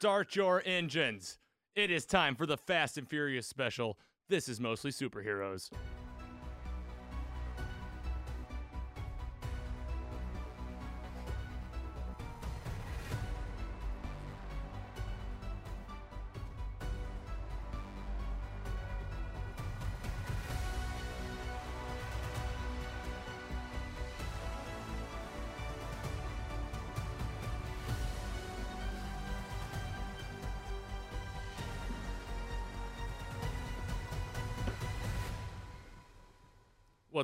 Start 0.00 0.36
your 0.36 0.62
engines. 0.64 1.38
It 1.74 1.90
is 1.90 2.06
time 2.06 2.36
for 2.36 2.46
the 2.46 2.56
Fast 2.56 2.98
and 2.98 3.08
Furious 3.08 3.48
special. 3.48 3.98
This 4.28 4.48
is 4.48 4.60
mostly 4.60 4.92
superheroes. 4.92 5.70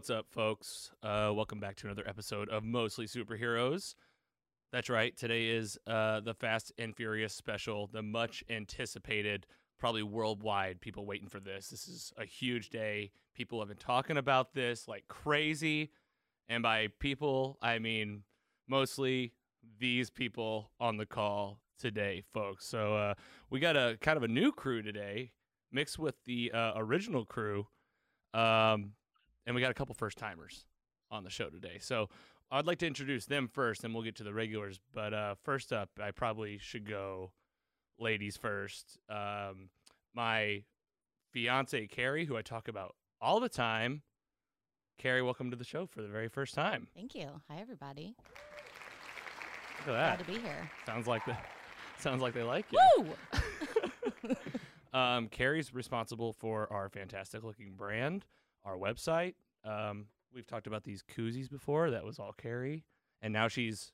What's 0.05 0.11
up, 0.11 0.27
folks? 0.31 0.91
Uh, 1.03 1.33
welcome 1.35 1.61
back 1.61 1.77
to 1.77 1.87
another 1.87 2.07
episode 2.07 2.51
of 2.51 2.63
Mostly 2.63 3.07
Superheroes. 3.07 3.95
That's 4.71 4.91
right. 4.91 5.17
Today 5.17 5.47
is 5.47 5.79
uh, 5.87 6.21
the 6.21 6.35
Fast 6.35 6.73
and 6.77 6.95
Furious 6.95 7.33
special, 7.33 7.87
the 7.87 8.03
much 8.03 8.45
anticipated, 8.51 9.47
probably 9.79 10.03
worldwide. 10.03 10.83
People 10.83 11.07
waiting 11.07 11.29
for 11.29 11.41
this. 11.41 11.69
This 11.69 11.89
is 11.89 12.13
a 12.19 12.27
huge 12.27 12.69
day. 12.69 13.13
People 13.35 13.61
have 13.61 13.69
been 13.69 13.79
talking 13.79 14.19
about 14.19 14.53
this 14.53 14.87
like 14.87 15.09
crazy. 15.09 15.91
And 16.51 16.63
by 16.63 16.89
people, 16.99 17.57
I 17.63 17.79
mean 17.79 18.25
mostly 18.69 19.33
these 19.79 20.11
people 20.11 20.71
on 20.79 20.99
the 20.99 21.07
call 21.07 21.61
today, 21.79 22.25
folks. 22.35 22.67
So 22.67 22.95
uh, 22.95 23.15
we 23.49 23.59
got 23.59 23.75
a 23.75 23.97
kind 24.03 24.19
of 24.19 24.23
a 24.23 24.29
new 24.29 24.53
crew 24.53 24.83
today, 24.83 25.33
mixed 25.73 25.99
with 25.99 26.17
the 26.27 26.53
uh, 26.53 26.73
original 26.77 27.25
crew. 27.25 27.69
Um, 28.35 28.91
and 29.47 29.55
we 29.55 29.61
got 29.61 29.71
a 29.71 29.75
couple 29.75 29.95
first 29.95 30.19
timers 30.19 30.67
on 31.11 31.25
the 31.25 31.31
show 31.31 31.49
today. 31.49 31.79
So 31.81 32.09
I'd 32.51 32.67
like 32.67 32.79
to 32.79 32.87
introduce 32.87 33.27
them 33.27 33.49
first, 33.49 33.85
and 33.85 33.95
we'll 33.95 34.03
get 34.03 34.17
to 34.17 34.25
the 34.25 34.35
regulars. 34.35 34.81
But 34.93 35.15
uh, 35.15 35.35
first 35.43 35.73
up, 35.73 35.91
I 36.03 36.11
probably 36.11 36.59
should 36.59 36.89
go 36.89 37.33
ladies 37.99 38.37
first. 38.37 38.99
Um, 39.09 39.71
my 40.15 40.65
fiance 41.33 41.87
Carrie, 41.89 42.25
who 42.27 42.37
I 42.37 42.43
talk 42.43 42.69
about 42.69 42.95
all 43.21 43.41
the 43.41 43.49
time. 43.49 44.03
Carrie, 44.99 45.23
welcome 45.23 45.51
to 45.51 45.57
the 45.57 45.65
show 45.65 45.87
for 45.87 46.03
the 46.03 46.09
very 46.09 46.29
first 46.29 46.55
time. 46.55 46.89
Thank 46.95 47.15
you. 47.15 47.41
Hi, 47.51 47.59
everybody. 47.61 48.15
Look 49.81 49.89
at 49.89 50.19
that. 50.19 50.19
Glad 50.19 50.19
to 50.21 50.25
be 50.25 50.39
here. 50.39 50.71
Sounds 50.87 51.07
like 51.07 51.25
the 51.25 51.37
sounds 51.99 52.23
like 52.23 52.35
they 52.35 52.43
like 52.43 52.67
you. 52.71 52.79
Woo! 52.99 54.31
Um, 54.95 55.27
Carrie's 55.27 55.75
responsible 55.75 56.33
for 56.33 56.73
our 56.73 56.89
fantastic 56.89 57.43
looking 57.43 57.73
brand, 57.73 58.25
our 58.65 58.77
website. 58.77 59.35
Um, 59.65 60.07
we've 60.33 60.47
talked 60.47 60.67
about 60.67 60.85
these 60.85 61.03
koozies 61.03 61.51
before. 61.51 61.91
That 61.91 62.05
was 62.05 62.19
all 62.19 62.33
Carrie, 62.33 62.85
and 63.23 63.33
now 63.33 63.49
she's 63.49 63.93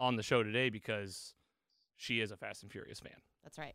on 0.00 0.16
the 0.16 0.22
show 0.22 0.42
today 0.42 0.68
because 0.70 1.34
she 1.96 2.20
is 2.20 2.30
a 2.30 2.36
Fast 2.36 2.62
and 2.62 2.70
Furious 2.70 3.00
fan, 3.00 3.12
That's 3.42 3.58
right. 3.58 3.74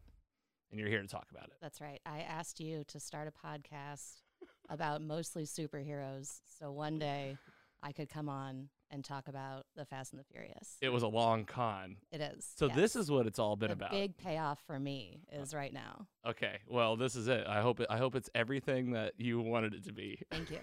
and 0.72 0.80
you're 0.80 0.89
here 0.89 1.02
to 1.02 1.08
talk 1.08 1.27
about 1.31 1.45
it. 1.45 1.55
That's 1.61 1.81
right. 1.81 2.00
I 2.05 2.19
asked 2.19 2.59
you 2.61 2.83
to 2.88 3.00
start 3.00 3.27
a 3.27 3.47
podcast 3.47 4.22
about 4.69 5.02
mostly 5.02 5.44
superheroes. 5.44 6.39
So 6.57 6.72
one 6.72 6.97
day 7.00 7.38
I 7.81 7.91
could 7.91 8.07
come 8.07 8.30
on 8.30 8.69
and 8.93 9.03
talk 9.03 9.27
about 9.27 9.65
the 9.75 9.85
Fast 9.85 10.13
and 10.13 10.19
the 10.19 10.23
Furious. 10.23 10.77
It 10.81 10.89
was 10.89 11.03
a 11.03 11.07
long 11.07 11.45
con. 11.45 11.97
It 12.11 12.21
is. 12.21 12.47
So 12.55 12.67
yes. 12.67 12.75
this 12.75 12.95
is 12.95 13.09
what 13.09 13.25
it's 13.25 13.39
all 13.39 13.55
been 13.55 13.69
the 13.69 13.73
about. 13.73 13.91
big 13.91 14.15
payoff 14.15 14.59
for 14.67 14.79
me 14.79 15.21
is 15.31 15.53
right 15.53 15.73
now. 15.73 16.07
okay, 16.27 16.59
well, 16.67 16.95
this 16.95 17.15
is 17.15 17.27
it. 17.27 17.45
I 17.47 17.61
hope 17.61 17.79
it, 17.79 17.87
I 17.89 17.97
hope 17.97 18.15
it's 18.15 18.29
everything 18.35 18.91
that 18.91 19.13
you 19.17 19.41
wanted 19.41 19.73
it 19.73 19.83
to 19.85 19.93
be. 19.93 20.19
Thank 20.31 20.51
you. 20.51 20.61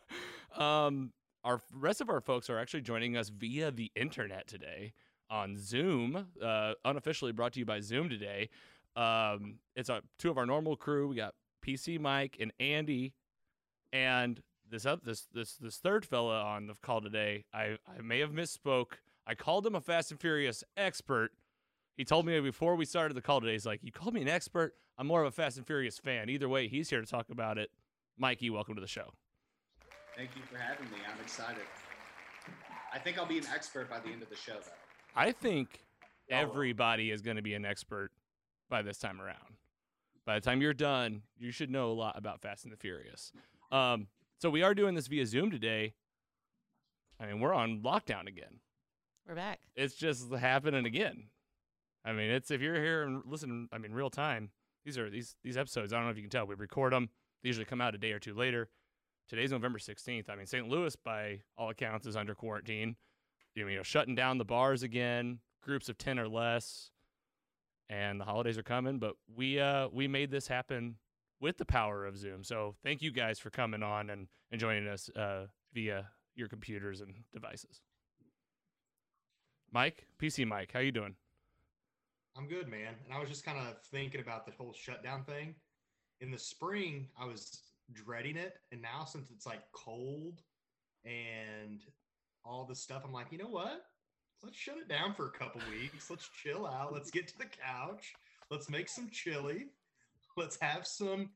um, 0.62 1.12
our 1.42 1.60
rest 1.72 2.00
of 2.00 2.08
our 2.08 2.20
folks 2.20 2.48
are 2.48 2.58
actually 2.58 2.82
joining 2.82 3.16
us 3.16 3.28
via 3.28 3.70
the 3.70 3.90
internet 3.96 4.46
today 4.46 4.92
on 5.28 5.56
Zoom, 5.58 6.26
uh, 6.42 6.74
unofficially 6.84 7.32
brought 7.32 7.52
to 7.54 7.58
you 7.58 7.66
by 7.66 7.80
Zoom 7.80 8.08
today. 8.08 8.48
Um, 8.96 9.56
it's 9.74 9.88
a, 9.88 10.02
two 10.18 10.30
of 10.30 10.38
our 10.38 10.46
normal 10.46 10.76
crew. 10.76 11.08
We 11.08 11.16
got 11.16 11.34
PC 11.66 11.98
Mike 11.98 12.36
and 12.40 12.52
Andy, 12.60 13.14
and 13.92 14.40
this 14.70 14.86
oth- 14.86 15.02
this 15.04 15.26
this 15.32 15.54
this 15.56 15.76
third 15.78 16.04
fella 16.04 16.42
on 16.42 16.66
the 16.66 16.74
call 16.82 17.00
today. 17.00 17.44
I 17.52 17.78
I 17.86 18.00
may 18.02 18.20
have 18.20 18.30
misspoke. 18.30 18.92
I 19.26 19.34
called 19.34 19.66
him 19.66 19.74
a 19.74 19.80
Fast 19.80 20.10
and 20.10 20.20
Furious 20.20 20.64
expert. 20.76 21.30
He 21.96 22.04
told 22.04 22.26
me 22.26 22.38
before 22.40 22.74
we 22.76 22.84
started 22.84 23.14
the 23.14 23.22
call 23.22 23.40
today. 23.40 23.52
He's 23.52 23.66
like, 23.66 23.82
"You 23.82 23.92
called 23.92 24.14
me 24.14 24.22
an 24.22 24.28
expert. 24.28 24.74
I'm 24.98 25.06
more 25.06 25.22
of 25.22 25.28
a 25.28 25.30
Fast 25.30 25.56
and 25.56 25.66
Furious 25.66 25.98
fan." 25.98 26.28
Either 26.28 26.48
way, 26.48 26.68
he's 26.68 26.90
here 26.90 27.00
to 27.00 27.06
talk 27.06 27.30
about 27.30 27.58
it. 27.58 27.70
Mikey, 28.18 28.50
welcome 28.50 28.74
to 28.74 28.80
the 28.80 28.86
show. 28.86 29.12
Thank 30.16 30.30
you 30.36 30.42
for 30.42 30.56
having 30.58 30.86
me. 30.90 30.98
I'm 31.12 31.20
excited. 31.20 31.62
I 32.92 32.98
think 32.98 33.18
I'll 33.18 33.26
be 33.26 33.38
an 33.38 33.46
expert 33.52 33.90
by 33.90 33.98
the 33.98 34.10
end 34.10 34.22
of 34.22 34.28
the 34.30 34.36
show, 34.36 34.54
though. 34.64 34.70
I 35.16 35.32
think 35.32 35.80
Oh, 36.30 36.36
everybody 36.36 37.10
is 37.10 37.20
going 37.20 37.36
to 37.36 37.42
be 37.42 37.54
an 37.54 37.64
expert 37.66 38.10
by 38.70 38.80
this 38.82 38.98
time 38.98 39.20
around. 39.20 39.58
By 40.24 40.36
the 40.36 40.40
time 40.40 40.62
you're 40.62 40.72
done, 40.72 41.22
you 41.36 41.50
should 41.50 41.70
know 41.70 41.90
a 41.90 41.92
lot 41.92 42.16
about 42.16 42.40
Fast 42.40 42.64
and 42.64 42.72
the 42.72 42.76
Furious. 42.78 43.30
Um, 43.70 44.06
so 44.44 44.50
we 44.50 44.62
are 44.62 44.74
doing 44.74 44.94
this 44.94 45.06
via 45.06 45.24
Zoom 45.24 45.50
today. 45.50 45.94
I 47.18 47.24
mean, 47.24 47.40
we're 47.40 47.54
on 47.54 47.80
lockdown 47.80 48.28
again. 48.28 48.60
We're 49.26 49.36
back. 49.36 49.60
It's 49.74 49.94
just 49.94 50.30
happening 50.34 50.84
again. 50.84 51.28
I 52.04 52.12
mean, 52.12 52.28
it's 52.28 52.50
if 52.50 52.60
you're 52.60 52.74
here 52.74 53.04
and 53.04 53.22
listen. 53.24 53.70
I 53.72 53.78
mean, 53.78 53.92
real 53.92 54.10
time. 54.10 54.50
These 54.84 54.98
are 54.98 55.08
these 55.08 55.34
these 55.42 55.56
episodes. 55.56 55.94
I 55.94 55.96
don't 55.96 56.04
know 56.04 56.10
if 56.10 56.18
you 56.18 56.22
can 56.24 56.28
tell. 56.28 56.46
We 56.46 56.56
record 56.56 56.92
them. 56.92 57.08
They 57.42 57.46
usually 57.46 57.64
come 57.64 57.80
out 57.80 57.94
a 57.94 57.98
day 57.98 58.12
or 58.12 58.18
two 58.18 58.34
later. 58.34 58.68
Today's 59.30 59.50
November 59.50 59.78
16th. 59.78 60.28
I 60.28 60.36
mean, 60.36 60.44
St. 60.44 60.68
Louis, 60.68 60.94
by 60.94 61.40
all 61.56 61.70
accounts, 61.70 62.06
is 62.06 62.14
under 62.14 62.34
quarantine. 62.34 62.96
You 63.54 63.64
know, 63.64 63.82
shutting 63.82 64.14
down 64.14 64.36
the 64.36 64.44
bars 64.44 64.82
again, 64.82 65.38
groups 65.62 65.88
of 65.88 65.96
10 65.96 66.18
or 66.18 66.28
less, 66.28 66.90
and 67.88 68.20
the 68.20 68.26
holidays 68.26 68.58
are 68.58 68.62
coming. 68.62 68.98
But 68.98 69.14
we 69.34 69.58
uh, 69.58 69.88
we 69.90 70.06
made 70.06 70.30
this 70.30 70.48
happen 70.48 70.96
with 71.40 71.58
the 71.58 71.64
power 71.64 72.06
of 72.06 72.16
Zoom. 72.16 72.44
So 72.44 72.74
thank 72.82 73.02
you 73.02 73.10
guys 73.10 73.38
for 73.38 73.50
coming 73.50 73.82
on 73.82 74.10
and, 74.10 74.28
and 74.50 74.60
joining 74.60 74.88
us 74.88 75.08
uh, 75.10 75.46
via 75.72 76.08
your 76.34 76.48
computers 76.48 77.00
and 77.00 77.14
devices. 77.32 77.80
Mike, 79.72 80.06
PC 80.20 80.46
Mike, 80.46 80.70
how 80.72 80.80
you 80.80 80.92
doing? 80.92 81.16
I'm 82.36 82.48
good, 82.48 82.68
man. 82.68 82.94
And 83.04 83.12
I 83.12 83.20
was 83.20 83.28
just 83.28 83.44
kind 83.44 83.58
of 83.58 83.76
thinking 83.90 84.20
about 84.20 84.46
the 84.46 84.52
whole 84.58 84.72
shutdown 84.72 85.24
thing. 85.24 85.54
In 86.20 86.30
the 86.30 86.38
spring, 86.38 87.08
I 87.20 87.26
was 87.26 87.60
dreading 87.92 88.36
it, 88.36 88.54
and 88.72 88.80
now 88.80 89.04
since 89.04 89.30
it's 89.30 89.46
like 89.46 89.60
cold 89.72 90.40
and 91.04 91.80
all 92.44 92.64
this 92.64 92.80
stuff, 92.80 93.02
I'm 93.04 93.12
like, 93.12 93.26
you 93.30 93.38
know 93.38 93.48
what? 93.48 93.84
Let's 94.42 94.56
shut 94.56 94.76
it 94.78 94.88
down 94.88 95.14
for 95.14 95.26
a 95.26 95.30
couple 95.30 95.60
weeks. 95.70 96.10
Let's 96.10 96.28
chill 96.42 96.66
out. 96.66 96.92
Let's 96.92 97.10
get 97.10 97.28
to 97.28 97.38
the 97.38 97.44
couch. 97.44 98.14
Let's 98.50 98.68
make 98.68 98.88
some 98.88 99.08
chili. 99.10 99.66
Let's 100.36 100.58
have 100.60 100.86
some 100.86 101.30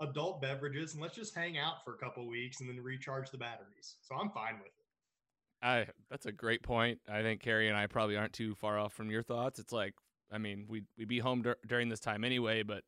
adult 0.00 0.40
beverages, 0.40 0.94
and 0.94 1.02
let's 1.02 1.16
just 1.16 1.34
hang 1.34 1.58
out 1.58 1.84
for 1.84 1.94
a 1.94 1.98
couple 1.98 2.26
weeks 2.28 2.60
and 2.60 2.68
then 2.68 2.80
recharge 2.82 3.30
the 3.30 3.38
batteries. 3.38 3.96
So 4.02 4.14
I'm 4.14 4.30
fine 4.30 4.54
with 4.58 4.66
it. 4.66 5.66
I 5.66 5.86
that's 6.10 6.26
a 6.26 6.32
great 6.32 6.62
point. 6.62 7.00
I 7.08 7.22
think 7.22 7.40
Carrie 7.42 7.68
and 7.68 7.76
I 7.76 7.86
probably 7.88 8.16
aren't 8.16 8.32
too 8.32 8.54
far 8.54 8.78
off 8.78 8.92
from 8.92 9.10
your 9.10 9.22
thoughts. 9.22 9.58
It's 9.58 9.72
like, 9.72 9.94
I 10.32 10.38
mean, 10.38 10.66
we 10.68 10.82
we'd 10.96 11.08
be 11.08 11.18
home 11.18 11.42
dur- 11.42 11.58
during 11.66 11.88
this 11.88 12.00
time 12.00 12.22
anyway, 12.24 12.62
but 12.62 12.84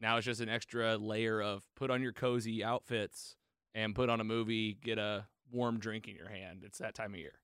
now 0.00 0.16
it's 0.16 0.26
just 0.26 0.40
an 0.40 0.48
extra 0.48 0.96
layer 0.96 1.40
of 1.40 1.64
put 1.76 1.90
on 1.90 2.02
your 2.02 2.12
cozy 2.12 2.64
outfits 2.64 3.36
and 3.74 3.94
put 3.94 4.08
on 4.10 4.20
a 4.20 4.24
movie, 4.24 4.74
get 4.82 4.98
a 4.98 5.26
warm 5.52 5.78
drink 5.78 6.08
in 6.08 6.16
your 6.16 6.28
hand. 6.28 6.62
It's 6.64 6.78
that 6.78 6.94
time 6.94 7.14
of 7.14 7.20
year. 7.20 7.34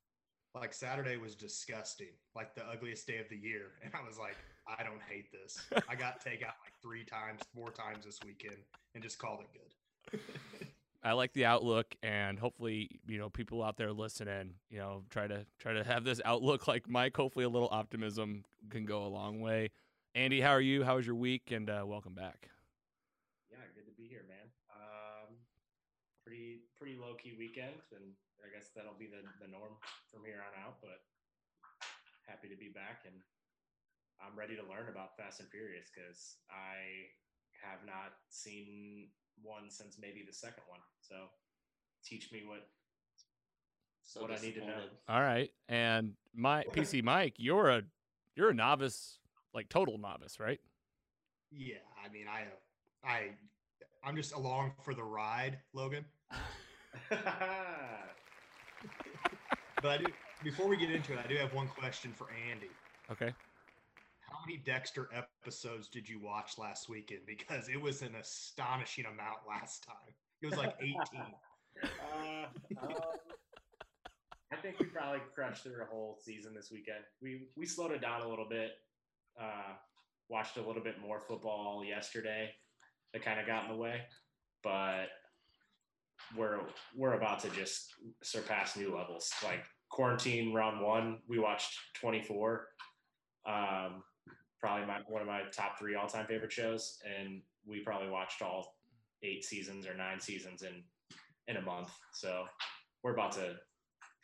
like 0.54 0.72
Saturday 0.72 1.16
was 1.16 1.36
disgusting, 1.36 2.14
like 2.34 2.54
the 2.54 2.64
ugliest 2.66 3.06
day 3.06 3.18
of 3.18 3.28
the 3.28 3.36
year. 3.36 3.72
And 3.84 3.92
I 3.94 4.04
was 4.06 4.18
like, 4.18 4.36
I 4.66 4.82
don't 4.82 5.02
hate 5.08 5.30
this. 5.32 5.60
I 5.88 5.94
got 5.94 6.20
takeout 6.24 6.58
like 6.62 6.74
three 6.82 7.04
times, 7.04 7.40
four 7.54 7.70
times 7.70 8.04
this 8.04 8.18
weekend 8.24 8.56
and 8.94 9.02
just 9.02 9.18
called 9.18 9.40
it 9.40 9.48
good. 9.52 10.20
I 11.02 11.12
like 11.12 11.32
the 11.34 11.44
outlook, 11.44 11.94
and 12.02 12.36
hopefully, 12.36 12.98
you 13.06 13.18
know, 13.18 13.28
people 13.28 13.62
out 13.62 13.76
there 13.76 13.92
listening, 13.92 14.54
you 14.70 14.78
know, 14.78 15.04
try 15.10 15.28
to 15.28 15.46
try 15.60 15.72
to 15.74 15.84
have 15.84 16.02
this 16.02 16.20
outlook 16.24 16.66
like 16.66 16.88
Mike. 16.88 17.16
Hopefully, 17.16 17.44
a 17.44 17.48
little 17.48 17.68
optimism 17.70 18.44
can 18.70 18.84
go 18.84 19.06
a 19.06 19.10
long 19.12 19.40
way. 19.40 19.70
Andy, 20.16 20.40
how 20.40 20.50
are 20.50 20.60
you? 20.60 20.82
How 20.82 20.96
was 20.96 21.06
your 21.06 21.14
week? 21.14 21.52
And 21.52 21.70
uh, 21.70 21.84
welcome 21.86 22.14
back. 22.14 22.48
Yeah, 23.52 23.58
good 23.76 23.86
to 23.86 23.94
be 23.94 24.08
here, 24.08 24.24
man. 24.26 24.50
Um, 24.72 25.36
pretty 26.24 26.66
pretty 26.76 26.96
low 26.96 27.14
key 27.14 27.34
weekend, 27.38 27.78
and 27.94 28.02
I 28.42 28.50
guess 28.50 28.70
that'll 28.74 28.98
be 28.98 29.06
the, 29.06 29.22
the 29.38 29.46
norm 29.46 29.78
from 30.10 30.24
here 30.24 30.42
on 30.42 30.58
out. 30.64 30.82
But 30.82 31.06
happy 32.26 32.48
to 32.48 32.56
be 32.56 32.68
back, 32.68 33.06
and 33.06 33.14
I'm 34.20 34.38
ready 34.38 34.56
to 34.56 34.62
learn 34.62 34.88
about 34.90 35.16
Fast 35.16 35.40
and 35.40 35.48
Furious 35.48 35.90
because 35.94 36.36
I 36.50 37.10
have 37.62 37.80
not 37.86 38.12
seen 38.28 39.08
one 39.42 39.70
since 39.70 39.98
maybe 40.00 40.24
the 40.26 40.32
second 40.32 40.64
one. 40.68 40.80
So 41.00 41.14
teach 42.04 42.32
me 42.32 42.42
what 42.46 42.68
So 44.02 44.22
what 44.22 44.30
I 44.30 44.40
need 44.40 44.54
to 44.54 44.66
know. 44.66 44.82
All 45.08 45.20
right, 45.20 45.50
and 45.68 46.14
my 46.34 46.64
PC 46.72 47.02
Mike, 47.02 47.34
you're 47.38 47.68
a 47.68 47.82
you're 48.34 48.50
a 48.50 48.54
novice 48.54 49.18
like 49.54 49.68
total 49.68 49.98
novice, 49.98 50.38
right? 50.38 50.60
Yeah, 51.50 51.76
I 52.04 52.12
mean, 52.12 52.26
I, 52.28 53.08
I, 53.08 53.30
I'm 54.04 54.16
just 54.16 54.34
along 54.34 54.72
for 54.82 54.94
the 54.94 55.02
ride, 55.02 55.58
Logan. 55.72 56.04
but 57.10 57.20
I 59.84 59.98
do. 59.98 60.04
Before 60.44 60.68
we 60.68 60.76
get 60.76 60.90
into 60.90 61.14
it, 61.14 61.18
I 61.24 61.26
do 61.26 61.36
have 61.36 61.54
one 61.54 61.68
question 61.68 62.12
for 62.12 62.26
Andy. 62.50 62.68
Okay. 63.10 63.32
How 64.36 64.44
many 64.46 64.58
Dexter 64.58 65.08
episodes 65.14 65.88
did 65.88 66.08
you 66.08 66.20
watch 66.20 66.58
last 66.58 66.88
weekend? 66.88 67.20
Because 67.26 67.68
it 67.68 67.80
was 67.80 68.02
an 68.02 68.14
astonishing 68.16 69.06
amount 69.06 69.38
last 69.48 69.84
time. 69.84 70.14
It 70.42 70.46
was 70.46 70.58
like 70.58 70.74
18. 70.80 70.96
uh, 71.82 71.86
um, 72.82 72.92
I 74.52 74.56
think 74.56 74.78
we 74.78 74.86
probably 74.86 75.20
crushed 75.34 75.62
through 75.62 75.82
a 75.82 75.86
whole 75.86 76.18
season 76.22 76.54
this 76.54 76.70
weekend. 76.70 76.98
We 77.22 77.48
we 77.56 77.64
slowed 77.64 77.92
it 77.92 78.02
down 78.02 78.22
a 78.22 78.28
little 78.28 78.48
bit. 78.48 78.72
Uh, 79.40 79.74
watched 80.28 80.58
a 80.58 80.66
little 80.66 80.82
bit 80.82 81.00
more 81.00 81.20
football 81.20 81.82
yesterday. 81.84 82.50
That 83.12 83.24
kind 83.24 83.40
of 83.40 83.46
got 83.46 83.64
in 83.64 83.70
the 83.70 83.76
way, 83.76 84.02
but 84.62 85.06
we're 86.36 86.60
we're 86.94 87.14
about 87.14 87.40
to 87.40 87.50
just 87.50 87.94
surpass 88.22 88.76
new 88.76 88.94
levels. 88.94 89.32
Like 89.42 89.64
quarantine 89.90 90.52
round 90.52 90.82
one, 90.82 91.20
we 91.26 91.38
watched 91.38 91.78
24. 91.94 92.66
Um, 93.46 94.02
probably 94.66 94.86
my 94.86 94.98
one 95.06 95.22
of 95.22 95.28
my 95.28 95.42
top 95.52 95.78
three 95.78 95.94
all 95.94 96.08
time 96.08 96.26
favorite 96.26 96.52
shows, 96.52 96.98
and 97.06 97.40
we 97.64 97.80
probably 97.80 98.10
watched 98.10 98.42
all 98.42 98.76
eight 99.22 99.44
seasons 99.44 99.86
or 99.86 99.94
nine 99.94 100.20
seasons 100.20 100.62
in 100.62 100.82
in 101.46 101.56
a 101.56 101.62
month. 101.62 101.90
So 102.12 102.46
we're 103.04 103.14
about 103.14 103.32
to 103.32 103.54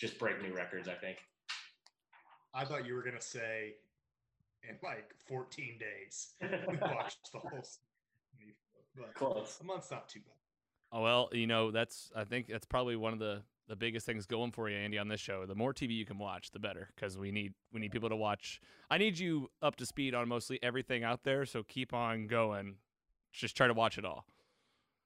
just 0.00 0.18
break 0.18 0.42
new 0.42 0.52
records. 0.52 0.88
I 0.88 0.94
think. 0.94 1.18
I 2.54 2.64
thought 2.64 2.84
you 2.84 2.94
were 2.94 3.04
gonna 3.04 3.20
say 3.20 3.74
in 4.68 4.76
like 4.82 5.14
14 5.28 5.78
days 5.78 6.34
we 6.42 6.76
watched 6.76 7.32
the 7.32 7.38
whole. 7.38 7.62
Season. 7.62 8.54
But 8.96 9.14
Close. 9.14 9.58
a 9.60 9.64
month's 9.64 9.90
not 9.90 10.08
too 10.08 10.20
bad. 10.20 10.34
Oh 10.90 11.02
well, 11.02 11.28
you 11.32 11.46
know 11.46 11.70
that's 11.70 12.10
I 12.16 12.24
think 12.24 12.48
that's 12.48 12.66
probably 12.66 12.96
one 12.96 13.12
of 13.12 13.20
the 13.20 13.42
the 13.72 13.76
biggest 13.76 14.04
things 14.04 14.26
going 14.26 14.52
for 14.52 14.68
you, 14.68 14.76
Andy, 14.76 14.98
on 14.98 15.08
this 15.08 15.18
show. 15.18 15.46
The 15.46 15.54
more 15.54 15.72
TV 15.72 15.92
you 15.92 16.04
can 16.04 16.18
watch, 16.18 16.50
the 16.50 16.58
better, 16.58 16.90
because 16.94 17.16
we 17.16 17.32
need 17.32 17.54
we 17.72 17.80
need 17.80 17.90
people 17.90 18.10
to 18.10 18.16
watch. 18.16 18.60
I 18.90 18.98
need 18.98 19.18
you 19.18 19.50
up 19.62 19.76
to 19.76 19.86
speed 19.86 20.14
on 20.14 20.28
mostly 20.28 20.58
everything 20.62 21.04
out 21.04 21.24
there, 21.24 21.46
so 21.46 21.62
keep 21.62 21.94
on 21.94 22.26
going. 22.26 22.74
Just 23.32 23.56
try 23.56 23.68
to 23.68 23.72
watch 23.72 23.96
it 23.96 24.04
all. 24.04 24.26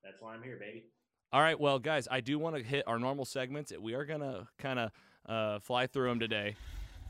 That's 0.02 0.20
why 0.20 0.34
I'm 0.34 0.42
here, 0.42 0.56
baby. 0.56 0.86
All 1.32 1.40
right, 1.40 1.58
well, 1.58 1.78
guys, 1.78 2.08
I 2.10 2.20
do 2.20 2.40
want 2.40 2.56
to 2.56 2.62
hit 2.64 2.82
our 2.88 2.98
normal 2.98 3.24
segments. 3.24 3.72
We 3.80 3.94
are 3.94 4.04
gonna 4.04 4.48
kind 4.58 4.80
of 4.80 4.90
uh, 5.28 5.58
fly 5.60 5.86
through 5.86 6.08
them 6.08 6.18
today. 6.18 6.56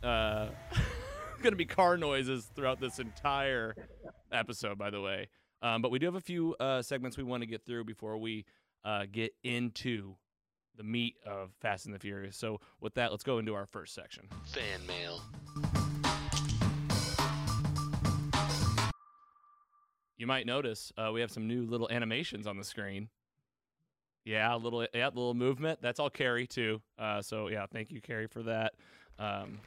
Uh, 0.03 0.49
gonna 1.43 1.57
be 1.57 1.65
car 1.65 1.97
noises 1.97 2.51
throughout 2.55 2.83
this 2.83 2.99
entire 2.99 3.75
episode, 4.31 4.77
by 4.77 4.91
the 4.91 5.01
way. 5.01 5.29
Um, 5.63 5.81
but 5.81 5.91
we 5.91 5.99
do 5.99 6.05
have 6.05 6.17
a 6.17 6.21
few 6.21 6.55
uh, 6.61 6.83
segments 6.83 7.17
we 7.17 7.25
want 7.25 7.45
to 7.45 7.47
get 7.47 7.65
through 7.65 7.85
before 7.85 8.19
we 8.19 8.45
uh, 8.85 9.07
get 9.11 9.35
into 9.43 10.17
the 10.77 10.85
meat 10.85 11.17
of 11.27 11.51
Fast 11.61 11.87
and 11.87 11.95
the 11.95 11.99
Furious. 11.99 12.37
So, 12.37 12.61
with 12.81 12.95
that, 12.95 13.11
let's 13.11 13.25
go 13.25 13.39
into 13.39 13.55
our 13.55 13.67
first 13.67 13.95
section. 13.95 14.29
Fan 14.47 14.87
mail. 14.87 15.23
You 20.19 20.27
might 20.27 20.47
notice 20.47 20.93
uh, 20.97 21.11
we 21.13 21.21
have 21.21 21.31
some 21.31 21.47
new 21.47 21.67
little 21.67 21.89
animations 21.91 22.47
on 22.47 22.57
the 22.57 22.65
screen. 22.65 23.09
Yeah, 24.25 24.55
a 24.55 24.57
little 24.57 24.87
yeah, 24.93 25.07
little 25.07 25.35
movement. 25.35 25.81
That's 25.83 26.01
all 26.01 26.11
Carrie 26.11 26.47
too. 26.47 26.81
Uh, 26.99 27.23
so 27.23 27.49
yeah, 27.49 27.67
thank 27.73 27.91
you, 27.91 28.01
Carrie, 28.01 28.27
for 28.27 28.43
that. 28.45 28.73
Um, 29.19 29.61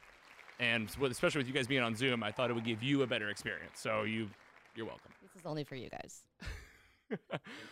and 0.58 0.90
with, 1.00 1.10
especially 1.12 1.38
with 1.38 1.48
you 1.48 1.54
guys 1.54 1.66
being 1.66 1.82
on 1.82 1.94
Zoom, 1.94 2.22
I 2.22 2.30
thought 2.32 2.50
it 2.50 2.52
would 2.52 2.64
give 2.64 2.82
you 2.82 3.02
a 3.02 3.06
better 3.06 3.30
experience. 3.30 3.80
So 3.80 4.02
you, 4.02 4.28
you're 4.74 4.86
welcome. 4.86 5.10
This 5.22 5.40
is 5.40 5.46
only 5.46 5.64
for 5.64 5.76
you 5.76 5.88
guys. 5.88 6.22
Thank 7.08 7.20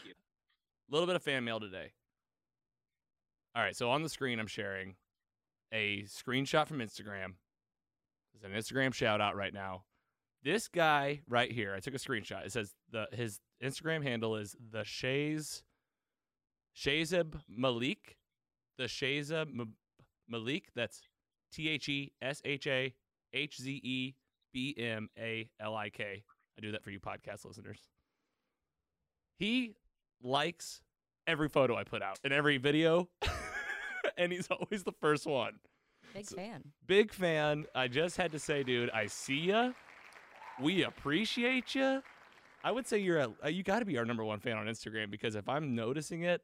you. 0.07 0.15
A 0.91 0.93
little 0.93 1.07
bit 1.07 1.17
of 1.17 1.23
fan 1.23 1.45
mail 1.45 1.61
today. 1.61 1.93
All 3.55 3.63
right, 3.63 3.77
so 3.77 3.91
on 3.91 4.03
the 4.03 4.09
screen, 4.09 4.39
I'm 4.39 4.47
sharing 4.47 4.95
a 5.73 6.03
screenshot 6.03 6.67
from 6.67 6.79
Instagram. 6.79 7.35
It's 8.35 8.45
an 8.45 8.53
Instagram 8.53 8.95
shout 8.95 9.21
out 9.21 9.37
right 9.37 9.53
now. 9.53 9.85
This 10.45 10.69
guy 10.69 11.21
right 11.29 11.51
here, 11.51 11.75
I 11.75 11.81
took 11.81 11.95
a 11.95 11.99
screenshot. 11.99 12.47
It 12.47 12.53
says 12.53 12.73
the 12.93 13.09
his 13.13 13.41
Instagram 13.63 14.03
handle 14.05 14.37
is 14.37 14.55
the 14.71 14.85
Shays 14.85 15.65
Shazeb 16.77 17.35
Malik. 17.49 18.17
The 18.77 18.85
Shazeb 18.85 19.49
M- 19.59 19.75
Malik. 20.29 20.69
That's 20.77 21.01
T 21.53 21.69
H 21.69 21.89
E 21.89 22.13
S 22.23 22.41
H 22.45 22.69
A 22.69 22.95
H 23.33 23.59
Z 23.59 23.81
E 23.83 24.15
B 24.53 24.75
M 24.79 25.09
A 25.19 25.51
L 25.59 25.75
I 25.75 25.91
K. 25.91 26.23
I 26.57 26.61
do 26.61 26.71
that 26.73 26.85
for 26.85 26.91
you 26.91 27.01
podcast 27.01 27.45
listeners. 27.45 27.81
He 29.39 29.75
likes 30.23 30.81
every 31.27 31.49
photo 31.49 31.77
I 31.77 31.85
put 31.85 32.03
out 32.03 32.19
and 32.25 32.33
every 32.33 32.59
video, 32.59 33.09
and 34.19 34.33
he's 34.33 34.49
always 34.49 34.85
the 34.85 34.93
first 34.93 35.27
one. 35.27 35.55
Big 36.15 36.27
So- 36.27 36.37
fan. 36.37 36.63
Big 36.87 37.13
fan. 37.13 37.67
I 37.75 37.89
just 37.89 38.17
had 38.17 38.33
to 38.33 38.39
say, 38.39 38.63
dude, 38.63 38.91
I 38.91 39.07
see 39.07 39.41
ya. 39.49 39.73
We 40.61 40.83
appreciate 40.85 41.75
you. 41.75 42.03
I 42.65 42.73
would 42.73 42.87
say 42.87 42.99
you're 42.99 43.19
a, 43.19 43.31
uh, 43.45 43.49
you 43.49 43.63
got 43.63 43.79
to 43.81 43.85
be 43.85 43.99
our 43.99 44.05
number 44.05 44.25
one 44.25 44.41
fan 44.41 44.57
on 44.57 44.67
Instagram 44.67 45.11
because 45.11 45.37
if 45.37 45.49
I'm 45.49 45.75
noticing 45.77 46.23
it, 46.25 46.43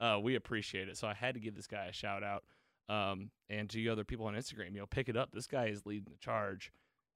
uh, 0.00 0.18
we 0.22 0.34
appreciate 0.34 0.88
it. 0.88 0.98
So 0.98 1.08
I 1.08 1.14
had 1.14 1.34
to 1.34 1.40
give 1.40 1.54
this 1.54 1.66
guy 1.66 1.86
a 1.86 1.92
shout 1.92 2.22
out. 2.22 2.44
Um, 2.88 3.30
and 3.48 3.68
to 3.70 3.80
you 3.80 3.90
other 3.90 4.04
people 4.04 4.26
on 4.26 4.34
Instagram, 4.34 4.72
you 4.74 4.80
know, 4.80 4.86
pick 4.86 5.08
it 5.08 5.16
up. 5.16 5.30
This 5.32 5.46
guy 5.46 5.66
is 5.66 5.86
leading 5.86 6.12
the 6.12 6.18
charge, 6.18 6.70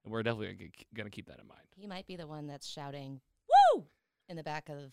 and 0.04 0.12
we're 0.12 0.22
definitely 0.22 0.54
gonna, 0.54 0.70
gonna 0.96 1.10
keep 1.10 1.26
that 1.26 1.38
in 1.38 1.46
mind. 1.46 1.60
He 1.76 1.86
might 1.86 2.06
be 2.08 2.16
the 2.16 2.26
one 2.26 2.46
that's 2.48 2.66
shouting 2.66 3.20
"Woo!" 3.74 3.84
in 4.28 4.36
the 4.36 4.42
back 4.42 4.68
of 4.68 4.92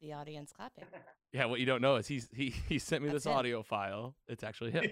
the 0.00 0.12
audience 0.12 0.52
clapping. 0.52 0.84
Yeah, 1.32 1.46
what 1.46 1.58
you 1.58 1.66
don't 1.66 1.82
know 1.82 1.96
is 1.96 2.06
he's 2.06 2.28
he 2.32 2.50
he 2.68 2.78
sent 2.78 3.02
me 3.02 3.08
That's 3.08 3.24
this 3.24 3.32
him. 3.32 3.36
audio 3.36 3.62
file. 3.64 4.14
It's 4.28 4.44
actually 4.44 4.70
him. 4.70 4.84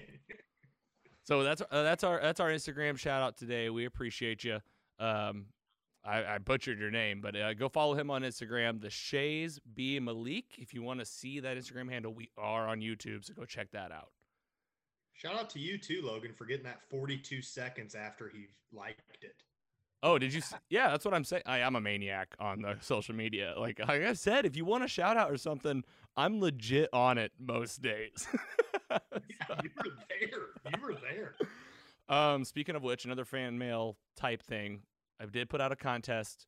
So 1.24 1.44
that's 1.44 1.62
uh, 1.70 1.84
that's 1.84 2.02
our 2.02 2.20
that's 2.20 2.40
our 2.40 2.50
Instagram 2.50 2.98
shout 2.98 3.22
out 3.22 3.36
today. 3.36 3.70
We 3.70 3.84
appreciate 3.84 4.42
you. 4.42 4.58
Um, 4.98 5.46
I, 6.04 6.24
I 6.24 6.38
butchered 6.38 6.80
your 6.80 6.90
name, 6.90 7.20
but 7.20 7.36
uh, 7.36 7.54
go 7.54 7.68
follow 7.68 7.94
him 7.94 8.10
on 8.10 8.22
Instagram, 8.22 8.80
the 8.80 8.90
Shays 8.90 9.60
B 9.72 10.00
Malik. 10.00 10.58
If 10.58 10.74
you 10.74 10.82
want 10.82 10.98
to 10.98 11.06
see 11.06 11.38
that 11.38 11.56
Instagram 11.56 11.88
handle, 11.88 12.12
we 12.12 12.28
are 12.36 12.66
on 12.66 12.80
YouTube, 12.80 13.24
so 13.24 13.34
go 13.34 13.44
check 13.44 13.70
that 13.70 13.92
out. 13.92 14.08
Shout 15.12 15.36
out 15.36 15.48
to 15.50 15.60
you 15.60 15.78
too, 15.78 16.02
Logan, 16.02 16.32
for 16.32 16.44
getting 16.44 16.64
that 16.64 16.80
42 16.90 17.40
seconds 17.40 17.94
after 17.94 18.28
he 18.28 18.46
liked 18.72 19.16
it. 19.20 19.44
Oh, 20.02 20.18
did 20.18 20.32
you? 20.34 20.40
s- 20.40 20.54
Yeah, 20.68 20.88
that's 20.90 21.04
what 21.04 21.14
I'm 21.14 21.24
saying. 21.24 21.44
I 21.46 21.58
am 21.58 21.76
a 21.76 21.80
maniac 21.80 22.34
on 22.40 22.62
the 22.62 22.76
social 22.80 23.14
media. 23.14 23.54
Like, 23.56 23.78
like 23.78 24.02
I 24.02 24.12
said, 24.14 24.44
if 24.46 24.56
you 24.56 24.64
want 24.64 24.82
a 24.84 24.88
shout 24.88 25.16
out 25.16 25.30
or 25.30 25.36
something, 25.36 25.84
I'm 26.16 26.40
legit 26.40 26.88
on 26.92 27.18
it 27.18 27.32
most 27.38 27.80
days. 27.82 28.26
Yeah, 28.90 28.98
you 29.62 29.70
were 29.74 29.90
there. 30.10 30.72
You 30.76 30.82
were 30.82 30.94
there. 31.00 31.34
Um, 32.08 32.44
speaking 32.44 32.74
of 32.74 32.82
which, 32.82 33.06
another 33.06 33.24
fan 33.24 33.56
mail 33.56 33.96
type 34.16 34.42
thing. 34.42 34.82
I 35.18 35.24
did 35.24 35.48
put 35.48 35.62
out 35.62 35.72
a 35.72 35.76
contest. 35.76 36.46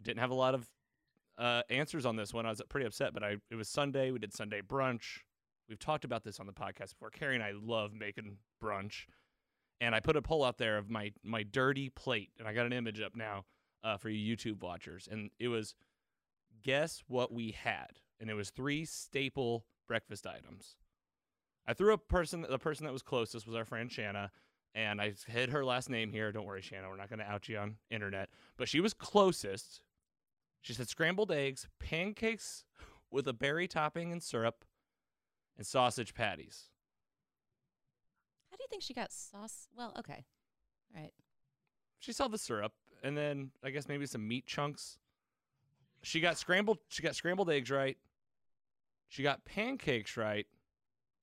I 0.00 0.02
didn't 0.02 0.18
have 0.18 0.30
a 0.30 0.34
lot 0.34 0.54
of 0.54 0.66
uh, 1.38 1.62
answers 1.70 2.04
on 2.04 2.16
this 2.16 2.34
one. 2.34 2.46
I 2.46 2.48
was 2.48 2.60
pretty 2.68 2.86
upset, 2.86 3.12
but 3.14 3.22
I 3.22 3.36
it 3.48 3.54
was 3.54 3.68
Sunday. 3.68 4.10
We 4.10 4.18
did 4.18 4.32
Sunday 4.32 4.60
brunch. 4.60 5.18
We've 5.68 5.78
talked 5.78 6.04
about 6.04 6.24
this 6.24 6.40
on 6.40 6.46
the 6.46 6.52
podcast 6.52 6.94
before. 6.94 7.10
Carrie 7.10 7.36
and 7.36 7.44
I 7.44 7.52
love 7.54 7.92
making 7.94 8.38
brunch, 8.60 9.04
and 9.84 9.94
I 9.94 10.00
put 10.00 10.16
a 10.16 10.22
poll 10.22 10.42
out 10.42 10.56
there 10.56 10.78
of 10.78 10.88
my 10.88 11.12
my 11.22 11.42
dirty 11.42 11.90
plate, 11.90 12.30
and 12.38 12.48
I 12.48 12.54
got 12.54 12.64
an 12.64 12.72
image 12.72 13.02
up 13.02 13.14
now 13.14 13.44
uh, 13.82 13.98
for 13.98 14.08
you 14.08 14.36
YouTube 14.36 14.62
watchers, 14.62 15.08
and 15.10 15.30
it 15.38 15.48
was 15.48 15.74
guess 16.62 17.02
what 17.06 17.32
we 17.32 17.50
had, 17.50 18.00
and 18.18 18.30
it 18.30 18.34
was 18.34 18.48
three 18.48 18.86
staple 18.86 19.66
breakfast 19.86 20.26
items. 20.26 20.76
I 21.66 21.74
threw 21.74 21.92
a 21.92 21.98
person. 21.98 22.46
The 22.48 22.58
person 22.58 22.86
that 22.86 22.92
was 22.92 23.02
closest 23.02 23.46
was 23.46 23.54
our 23.54 23.66
friend 23.66 23.92
Shanna, 23.92 24.30
and 24.74 25.02
I 25.02 25.12
hid 25.26 25.50
her 25.50 25.64
last 25.64 25.90
name 25.90 26.10
here. 26.10 26.32
Don't 26.32 26.46
worry, 26.46 26.62
Shanna. 26.62 26.88
We're 26.88 26.96
not 26.96 27.10
going 27.10 27.18
to 27.18 27.30
out 27.30 27.48
you 27.50 27.58
on 27.58 27.76
internet. 27.90 28.30
But 28.56 28.68
she 28.70 28.80
was 28.80 28.94
closest. 28.94 29.82
She 30.62 30.72
said 30.72 30.88
scrambled 30.88 31.30
eggs, 31.30 31.68
pancakes 31.78 32.64
with 33.10 33.28
a 33.28 33.34
berry 33.34 33.68
topping 33.68 34.12
and 34.12 34.22
syrup, 34.22 34.64
and 35.58 35.66
sausage 35.66 36.14
patties. 36.14 36.70
How 38.64 38.68
do 38.68 38.76
you 38.76 38.80
think 38.80 38.82
she 38.82 38.94
got 38.94 39.12
sauce? 39.12 39.68
Well, 39.76 39.92
okay. 39.98 40.24
All 40.96 41.02
right. 41.02 41.12
She 41.98 42.12
saw 42.12 42.28
the 42.28 42.38
syrup, 42.38 42.72
and 43.02 43.16
then 43.16 43.50
I 43.62 43.68
guess 43.70 43.88
maybe 43.88 44.06
some 44.06 44.26
meat 44.26 44.46
chunks. 44.46 44.98
She 46.02 46.18
got 46.20 46.38
scrambled. 46.38 46.78
She 46.88 47.02
got 47.02 47.14
scrambled 47.14 47.50
eggs 47.50 47.70
right. 47.70 47.98
She 49.08 49.22
got 49.22 49.44
pancakes 49.44 50.16
right, 50.16 50.46